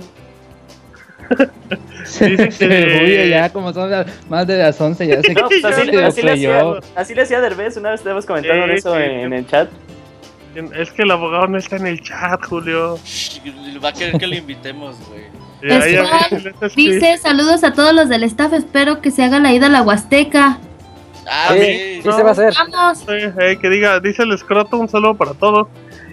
Dice 2.00 2.36
que- 2.36 2.50
Se 2.50 2.98
Julio 2.98 3.24
ya 3.26 3.50
como 3.50 3.72
son 3.72 3.90
más 4.28 4.46
de 4.46 4.58
las 4.58 4.80
11 4.80 5.06
ya 5.06 5.22
se 5.22 5.32
No, 5.32 5.48
pues 5.48 5.64
así, 5.64 5.90
le 5.90 6.04
hacía, 6.32 6.72
así 6.96 7.14
le 7.14 7.22
hacía 7.22 7.40
Derbez, 7.40 7.76
una 7.76 7.90
vez 7.90 8.00
estábamos 8.00 8.26
comentando 8.26 8.66
Sí, 8.66 8.72
eso 8.72 8.94
sí, 8.96 9.02
en, 9.02 9.32
el 9.32 9.46
chat. 9.46 9.68
Es 10.76 10.90
que 10.90 11.02
el 11.02 11.10
abogado 11.12 11.46
no 11.46 11.58
está 11.58 11.76
en 11.76 11.86
el 11.86 12.00
chat, 12.02 12.44
Julio. 12.44 12.98
Va 13.82 13.90
a 13.90 13.92
querer 13.92 14.18
que 14.18 14.26
lo 14.26 14.34
invitemos, 14.34 14.96
güey. 15.08 15.22
Ya, 15.62 15.86
ya, 15.86 16.28
ya, 16.30 16.68
Dice 16.74 17.18
saludos 17.18 17.62
a 17.62 17.74
todos 17.74 17.94
los 17.94 18.08
del 18.08 18.24
staff, 18.24 18.52
espero 18.54 19.00
que 19.00 19.10
se 19.12 19.22
haga 19.22 19.38
la 19.38 19.52
ida 19.52 19.66
a 19.66 19.70
la 19.70 19.82
Huasteca. 19.82 20.58
Ah, 21.28 21.50
Sí, 21.52 21.60
sí. 21.60 22.00
sí 22.02 22.12
se 22.12 22.22
va 22.22 22.30
a 22.30 22.32
hacer. 22.32 22.54
Vamos. 22.54 22.98
Sí, 22.98 23.04
eh, 23.40 23.58
que 23.60 23.68
diga, 23.68 24.00
dice 24.00 24.22
el 24.24 24.32
escroto, 24.32 24.78
un 24.78 24.88
saludo 24.88 25.14
para 25.14 25.34
todos. 25.34 25.68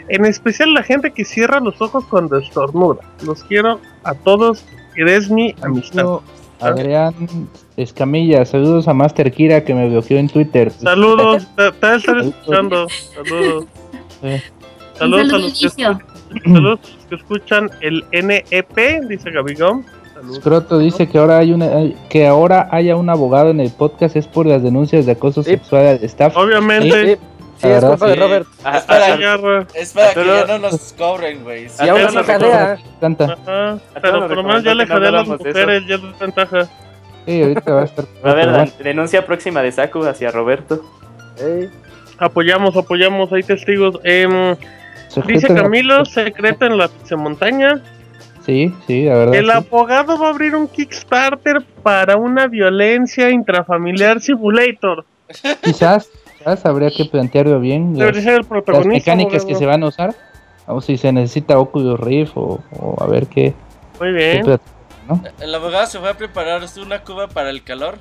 En 0.09 0.25
especial 0.25 0.73
la 0.73 0.83
gente 0.83 1.11
que 1.11 1.25
cierra 1.25 1.59
los 1.59 1.81
ojos 1.81 2.05
cuando 2.09 2.37
estornuda. 2.37 2.99
Los 3.25 3.43
quiero 3.43 3.79
a 4.03 4.13
todos. 4.13 4.63
Eres 4.95 5.29
mi 5.29 5.53
amistad. 5.61 5.97
Saludo 5.97 6.23
a 6.59 6.67
Adrián 6.67 7.13
Escamilla, 7.75 8.43
saludos 8.45 8.87
a 8.87 8.93
Master 8.95 9.31
Kira 9.31 9.63
que 9.63 9.75
me 9.75 9.87
bloqueó 9.89 10.17
en 10.17 10.27
Twitter. 10.27 10.71
Saludos, 10.71 11.47
te, 11.55 11.71
te 11.71 11.95
estar 11.95 12.17
escuchando. 12.17 12.87
Saludos. 13.13 13.65
Eh, 14.23 14.41
Saludos 14.97 15.33
a 15.33 15.37
los 15.37 15.59
que 15.61 15.69
saludos 15.69 15.99
a 16.45 16.49
los 16.49 16.79
que 17.09 17.15
escuchan 17.15 17.69
el 17.81 18.03
NEP, 18.11 19.03
dice 19.07 19.29
Gabigón. 19.29 19.85
Saludos. 20.15 20.37
Scroto 20.37 20.79
dice 20.79 21.07
que 21.07 21.19
ahora 21.19 21.37
hay 21.37 21.53
una 21.53 21.69
que 22.09 22.25
ahora 22.25 22.67
haya 22.71 22.95
un 22.95 23.07
abogado 23.11 23.51
en 23.51 23.59
el 23.59 23.69
podcast 23.69 24.15
es 24.15 24.25
por 24.25 24.47
las 24.47 24.63
denuncias 24.63 25.05
de 25.05 25.11
acoso 25.11 25.43
Sí. 25.43 25.51
sexual 25.51 25.85
al 25.85 26.03
staff. 26.05 26.35
Obviamente. 26.35 27.15
Sí, 27.17 27.21
sí, 27.57 27.67
es 27.67 27.73
verdad, 27.73 27.89
culpa 27.89 28.07
de. 28.07 28.15
Robert. 28.15 28.47
Es 29.75 29.93
para 29.93 30.13
que 30.13 30.25
ya 30.25 30.45
no 30.47 30.59
nos 30.59 30.93
cobren, 30.93 31.43
güey. 31.43 31.67
Y 31.83 31.89
aún 31.89 32.13
nos 32.13 32.25
jadea. 32.25 32.77
Canta. 32.99 33.37
Pero 34.01 34.27
por 34.27 34.35
lo 34.35 34.43
menos 34.43 34.63
ya 34.63 34.73
le 34.73 34.85
no 34.85 34.93
jadé 34.93 35.07
a 35.07 35.11
las 35.11 35.27
mujeres, 35.27 35.83
ya 35.87 35.95
es 35.95 36.19
ventaja. 36.19 36.67
Sí, 37.25 37.41
ahorita 37.41 37.73
va 37.73 37.81
a 37.81 37.85
estar. 37.85 38.05
Va 38.25 38.29
a 38.29 38.31
haber 38.31 38.73
denuncia 38.77 39.25
próxima 39.25 39.61
de 39.61 39.71
Saku 39.71 40.03
hacia 40.05 40.31
Roberto. 40.31 40.81
Apoyamos, 42.17 42.75
apoyamos, 42.75 43.31
hay 43.33 43.43
testigos. 43.43 43.99
Em, 44.03 44.55
dice 45.25 45.47
Camilo, 45.53 46.05
secreto 46.05 46.65
en 46.65 46.77
la 46.77 46.89
montaña. 47.17 47.83
Sí, 48.45 48.73
sí, 48.87 49.03
la 49.03 49.17
verdad. 49.17 49.35
El 49.35 49.45
sí. 49.45 49.51
abogado 49.51 50.17
va 50.17 50.27
a 50.27 50.29
abrir 50.29 50.55
un 50.55 50.69
Kickstarter 50.69 51.61
para 51.83 52.15
una 52.15 52.47
violencia 52.47 53.29
intrafamiliar 53.29 54.21
simulator. 54.21 55.05
Quizás, 55.61 56.09
quizás 56.55 56.65
habría 56.65 56.89
que 56.89 57.05
plantearlo 57.05 57.59
bien. 57.59 57.89
Las, 57.91 57.99
Debería 57.99 58.21
ser 58.21 58.31
el 58.33 58.37
las 58.39 58.47
protagonista. 58.47 59.11
mecánicas 59.15 59.45
que 59.45 59.55
se 59.55 59.65
van 59.65 59.83
a 59.83 59.87
usar. 59.87 60.15
Vamos 60.65 60.85
si 60.85 60.97
se 60.97 61.11
necesita 61.11 61.57
Oculus 61.59 61.99
Rift 61.99 62.33
o, 62.35 62.59
o 62.79 62.95
a 63.03 63.07
ver 63.07 63.27
qué. 63.27 63.53
Muy 63.99 64.09
qué 64.17 64.41
bien. 64.43 64.59
El 65.39 65.55
abogado 65.55 65.85
se 65.87 65.99
fue 65.99 66.09
a 66.09 66.13
preparar 66.15 66.61
una 66.81 67.01
cuba 67.03 67.27
para 67.27 67.49
el 67.49 67.63
calor. 67.63 67.97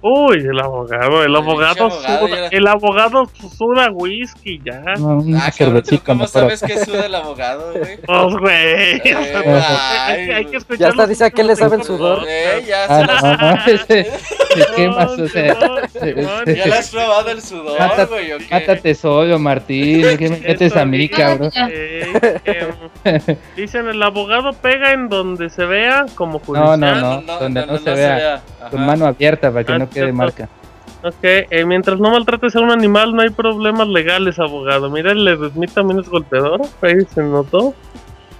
Uy, 0.00 0.36
el 0.38 0.60
abogado, 0.60 1.24
el 1.24 1.34
abogado, 1.34 1.90
suda, 1.90 2.46
el 2.52 2.66
abogado 2.68 3.24
suda 3.58 3.90
whisky 3.92 4.60
ya. 4.64 4.80
no, 4.96 5.16
una 5.18 5.46
Ah, 5.46 5.50
cabrón, 5.50 5.82
¿tú 5.82 5.88
cervecita 5.88 6.04
cómo 6.06 6.26
sabes 6.28 6.62
que 6.62 6.84
suda 6.84 7.06
el 7.06 7.14
abogado, 7.16 7.72
güey? 7.72 7.96
Pues, 8.06 8.36
güey. 8.36 8.54
Eh, 8.54 8.92
hay, 8.94 9.00
que- 9.02 9.14
hay 9.16 10.26
que 10.26 10.34
ay, 10.34 10.56
escuchar 10.56 10.78
Ya 10.78 10.88
hasta 10.90 11.06
dice 11.08 11.24
a 11.24 11.30
qué 11.32 11.42
le 11.42 11.56
sabe 11.56 11.76
el 11.78 11.82
sudor. 11.82 12.22
Eh, 12.28 12.64
ya, 12.64 12.84
Ah, 12.88 13.00
se 13.00 13.06
no, 13.06 13.12
las- 13.12 13.22
no, 13.24 13.36
no, 13.36 13.66
ese- 13.66 14.12
se 14.78 14.82
quema 14.84 15.00
Simón, 15.08 15.16
su- 15.16 15.28
se- 15.28 15.48
Simón, 15.54 15.80
se- 15.92 16.14
Simón. 16.14 16.42
se- 16.44 16.56
ya 16.56 16.66
le 16.66 16.74
has 16.74 16.90
probado 16.90 17.30
el 17.30 17.42
sudor, 17.42 18.06
güey, 18.08 18.32
¿o 18.32 18.38
qué? 18.38 18.46
Mátate 18.50 18.94
solo, 18.94 19.38
Martín. 19.38 20.02
¿Qué 20.18 20.28
me 20.30 20.38
metes 20.40 20.76
a 20.76 20.84
mí, 20.84 21.08
cabrón? 21.08 21.50
Eh, 21.70 22.06
dicen 23.56 23.88
el 23.88 24.02
abogado 24.02 24.52
pega 24.52 24.92
en 24.92 25.08
donde 25.08 25.50
se 25.50 25.64
vea 25.64 26.06
como 26.14 26.34
No, 26.34 26.38
judicial. 26.44 26.80
no, 26.80 27.20
no, 27.22 27.38
donde 27.38 27.66
no 27.66 27.78
se 27.78 27.90
vea. 27.94 28.34
Ajá. 28.60 28.70
Con 28.70 28.84
mano 28.86 29.06
abierta 29.06 29.50
para 29.50 29.64
que 29.64 29.72
Ah, 29.72 29.78
no 29.78 29.86
quede 29.88 29.94
cierto. 30.04 30.14
marca. 30.14 30.48
Ok, 31.04 31.14
eh, 31.22 31.64
mientras 31.64 32.00
no 32.00 32.10
maltrates 32.10 32.56
a 32.56 32.60
un 32.60 32.72
animal 32.72 33.14
no 33.14 33.22
hay 33.22 33.30
problemas 33.30 33.86
legales, 33.86 34.38
abogado. 34.40 34.90
Mira, 34.90 35.12
el 35.12 35.24
de 35.24 35.50
Smith 35.50 35.70
también 35.72 36.00
es 36.00 36.08
golpeador, 36.08 36.60
ahí 36.82 36.96
se 37.14 37.22
notó. 37.22 37.72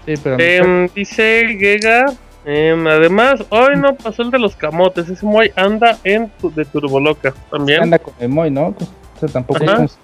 Sí, 0.04 0.14
pero 0.22 0.36
Em, 0.40 0.88
dice 0.92 1.56
Gega, 1.58 2.06
em, 2.44 2.86
además, 2.86 3.44
hoy 3.50 3.76
no 3.76 3.94
pasó 3.94 4.22
el 4.22 4.30
de 4.30 4.38
los 4.38 4.56
camotes, 4.56 5.08
ese 5.08 5.24
Moy 5.26 5.52
anda 5.56 5.98
en 6.04 6.30
tu- 6.40 6.50
de 6.52 6.64
Turboloca 6.64 7.34
también. 7.50 7.82
anda 7.84 7.98
con 7.98 8.14
el 8.18 8.28
Moy, 8.28 8.50
¿no? 8.50 8.72
Pues, 8.72 8.90
eso 9.16 9.26
tampoco 9.28 9.62
Ajá. 9.64 9.84
es. 9.84 9.98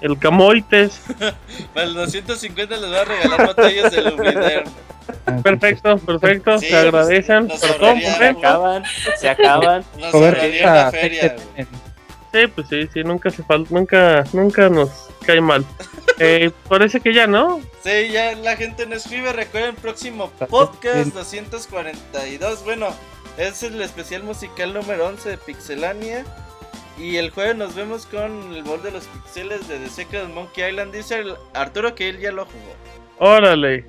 El 0.00 0.18
Camoites, 0.18 1.00
Para 1.74 1.86
el 1.86 1.94
250 1.94 2.76
les 2.76 2.88
voy 2.90 2.98
a 2.98 3.04
regalar 3.04 3.46
botellas 3.46 3.92
de 3.92 4.02
Lubriderm. 4.02 4.64
Ah, 5.26 5.36
perfecto, 5.44 5.96
perfecto, 5.98 6.58
Sí, 6.58 6.66
se 6.66 6.76
agradecen. 6.76 7.46
nos 7.46 7.60
Pero 7.60 7.74
todo 7.74 7.94
Se 8.00 8.24
acaban, 8.26 8.82
se 9.16 9.28
acaban. 9.28 9.84
Nos 10.00 10.12
una 10.14 10.90
feria. 10.90 11.36
Sí, 12.32 12.46
pues 12.52 12.66
sí, 12.68 12.88
sí, 12.92 13.04
nunca 13.04 13.30
se 13.30 13.44
falta, 13.44 13.72
nunca, 13.72 14.24
nunca 14.32 14.68
nos 14.68 14.90
cae 15.24 15.40
mal. 15.40 15.64
Eh, 16.24 16.52
parece 16.68 17.00
que 17.00 17.12
ya, 17.12 17.26
¿no? 17.26 17.60
Sí, 17.82 18.10
ya 18.12 18.36
la 18.36 18.56
gente 18.56 18.86
nos 18.86 18.98
escribe. 18.98 19.32
Recuerden, 19.32 19.74
próximo 19.74 20.26
Está 20.26 20.46
podcast 20.46 20.94
bien. 20.94 21.10
242. 21.50 22.64
Bueno, 22.64 22.94
es 23.36 23.62
el 23.64 23.80
especial 23.82 24.22
musical 24.22 24.72
número 24.72 25.06
11 25.08 25.30
de 25.30 25.38
Pixelania. 25.38 26.24
Y 26.96 27.16
el 27.16 27.30
jueves 27.30 27.56
nos 27.56 27.74
vemos 27.74 28.06
con 28.06 28.52
el 28.52 28.62
bol 28.62 28.82
de 28.82 28.92
los 28.92 29.04
pixeles 29.06 29.66
de 29.66 29.78
The 29.78 29.88
Secret 29.88 30.28
Monkey 30.28 30.68
Island. 30.70 30.94
Dice 30.94 31.18
el 31.18 31.34
Arturo 31.54 31.94
que 31.94 32.08
él 32.08 32.20
ya 32.20 32.30
lo 32.30 32.44
jugó. 32.44 32.74
Órale. 33.18 33.86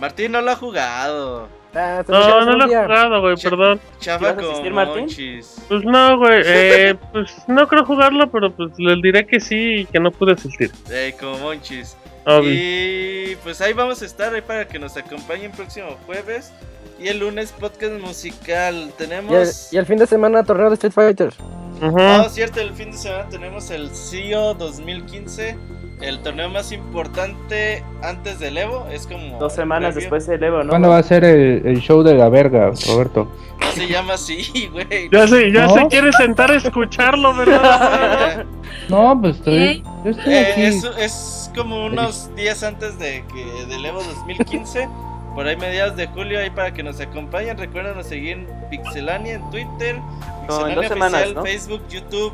Martín 0.00 0.32
no 0.32 0.40
lo 0.40 0.50
ha 0.50 0.56
jugado. 0.56 1.48
Ah, 1.74 2.02
No, 2.06 2.44
no 2.44 2.56
lo 2.56 2.64
he 2.64 2.68
jugado, 2.82 3.20
güey, 3.20 3.36
perdón. 3.36 3.80
Chava 4.00 4.28
¿Vas 4.28 4.32
a 4.32 4.36
con 4.36 4.44
asistir, 4.50 4.72
Martín? 4.72 5.00
monchis. 5.00 5.56
Pues 5.68 5.84
no, 5.84 6.18
güey, 6.18 6.42
eh, 6.46 6.94
pues 7.12 7.32
no 7.48 7.66
creo 7.68 7.84
jugarlo, 7.84 8.30
pero 8.30 8.50
pues 8.52 8.70
le 8.78 8.96
diré 9.02 9.26
que 9.26 9.40
sí 9.40 9.74
y 9.80 9.84
que 9.86 9.98
no 10.00 10.10
pude 10.10 10.32
asistir. 10.32 10.70
Eh, 10.90 11.14
como 11.18 11.38
monchis. 11.38 11.96
Obvio. 12.26 12.50
Y 12.52 13.36
pues 13.42 13.60
ahí 13.60 13.72
vamos 13.72 14.02
a 14.02 14.04
estar 14.06 14.32
ahí 14.34 14.42
para 14.42 14.68
que 14.68 14.78
nos 14.78 14.96
acompañen 14.96 15.50
próximo 15.52 15.96
jueves. 16.06 16.52
Y 17.00 17.08
el 17.08 17.18
lunes 17.18 17.52
podcast 17.52 17.98
musical. 18.00 18.76
Y 18.76 18.82
el, 18.84 18.92
Tenemos... 18.92 19.72
y 19.72 19.76
el 19.76 19.86
fin 19.86 19.98
de 19.98 20.06
semana 20.06 20.44
torneo 20.44 20.68
de 20.68 20.74
Street 20.74 20.92
Fighter. 20.92 21.32
Ujú. 21.80 21.98
No, 21.98 22.28
cierto, 22.28 22.60
el 22.60 22.72
fin 22.74 22.92
de 22.92 22.96
semana 22.98 23.28
tenemos 23.28 23.70
el 23.70 23.90
CEO 23.90 24.54
2015, 24.54 25.56
el 26.02 26.18
torneo 26.20 26.48
más 26.48 26.72
importante 26.72 27.82
antes 28.02 28.38
del 28.38 28.58
Evo, 28.58 28.86
es 28.90 29.06
como... 29.06 29.38
Dos 29.38 29.54
semanas 29.54 29.94
después 29.94 30.26
del 30.26 30.42
Evo, 30.42 30.62
¿no? 30.62 30.70
¿Cuándo 30.70 30.88
va 30.88 30.98
a 30.98 31.02
ser 31.02 31.24
el, 31.24 31.62
el 31.64 31.80
show 31.80 32.02
de 32.02 32.14
la 32.14 32.28
verga, 32.28 32.72
Roberto? 32.88 33.28
No 33.60 33.70
se 33.72 33.86
llama 33.86 34.14
así, 34.14 34.68
güey. 34.72 35.08
Ya 35.10 35.26
se, 35.28 35.52
ya 35.52 35.66
¿No? 35.66 35.74
se 35.74 35.86
quiere 35.88 36.12
sentar 36.12 36.50
a 36.50 36.56
escucharlo, 36.56 37.34
¿verdad? 37.34 38.44
No, 38.88 39.16
pues 39.20 39.36
estoy, 39.36 39.82
yo 40.04 40.10
estoy 40.10 40.32
Eh, 40.34 40.48
aquí. 40.52 40.62
es, 40.62 40.84
es 40.98 41.50
como 41.54 41.86
unos 41.86 42.34
días 42.34 42.62
antes 42.62 42.98
de 42.98 43.22
que 43.32 43.66
del 43.66 43.84
Evo 43.84 44.02
2015, 44.02 44.88
por 45.34 45.46
ahí 45.46 45.56
mediados 45.56 45.94
de 45.96 46.06
julio, 46.08 46.40
ahí 46.40 46.50
para 46.50 46.72
que 46.74 46.82
nos 46.82 47.00
acompañen. 47.00 47.56
Recuerden 47.58 48.02
seguir 48.02 48.38
en 48.38 48.48
Pixelania 48.70 49.34
en 49.34 49.50
Twitter, 49.50 49.96
No, 49.98 50.02
en 50.02 50.46
Pixelania 50.46 50.74
dos 50.74 50.86
semanas, 50.88 51.20
Oficial, 51.22 51.34
¿no? 51.34 51.42
Facebook, 51.44 51.82
YouTube 51.88 52.32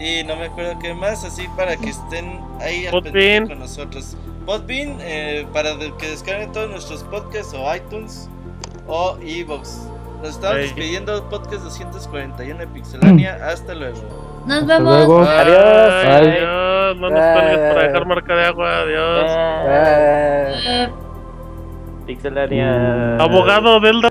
y 0.00 0.22
no 0.24 0.36
me 0.36 0.46
acuerdo 0.46 0.78
qué 0.78 0.94
más, 0.94 1.24
así 1.24 1.48
para 1.56 1.76
que 1.76 1.90
estén 1.90 2.40
ahí 2.60 2.86
al 2.86 3.02
pendiente 3.02 3.50
con 3.50 3.58
nosotros. 3.60 4.16
Podbean, 4.46 4.96
eh, 5.00 5.46
para 5.52 5.70
que 5.98 6.08
descarguen 6.08 6.52
todos 6.52 6.70
nuestros 6.70 7.02
podcasts 7.04 7.52
o 7.54 7.74
iTunes 7.74 8.30
o 8.86 9.16
Evox. 9.22 9.88
Nos 10.20 10.30
estamos 10.30 10.56
Ahí. 10.56 10.62
despidiendo, 10.62 11.28
podcast 11.28 11.62
241 11.64 12.58
de 12.58 12.66
Pixelania. 12.68 13.38
Hasta 13.46 13.74
luego. 13.74 13.98
Nos 14.46 14.62
Hasta 14.62 14.78
vemos. 14.78 14.96
luego. 14.96 15.20
Adiós. 15.22 16.04
Bye. 16.04 16.12
adiós, 16.12 16.96
no 16.96 17.10
nos 17.10 17.20
cuelgues 17.20 17.58
para 17.74 17.82
dejar 17.82 18.06
marca 18.06 18.34
de 18.36 18.44
agua, 18.46 18.80
adiós. 18.80 19.30
Eh, 20.66 20.88
Pixelania. 22.06 23.16
Abogado 23.16 23.78
Delda. 23.80 24.10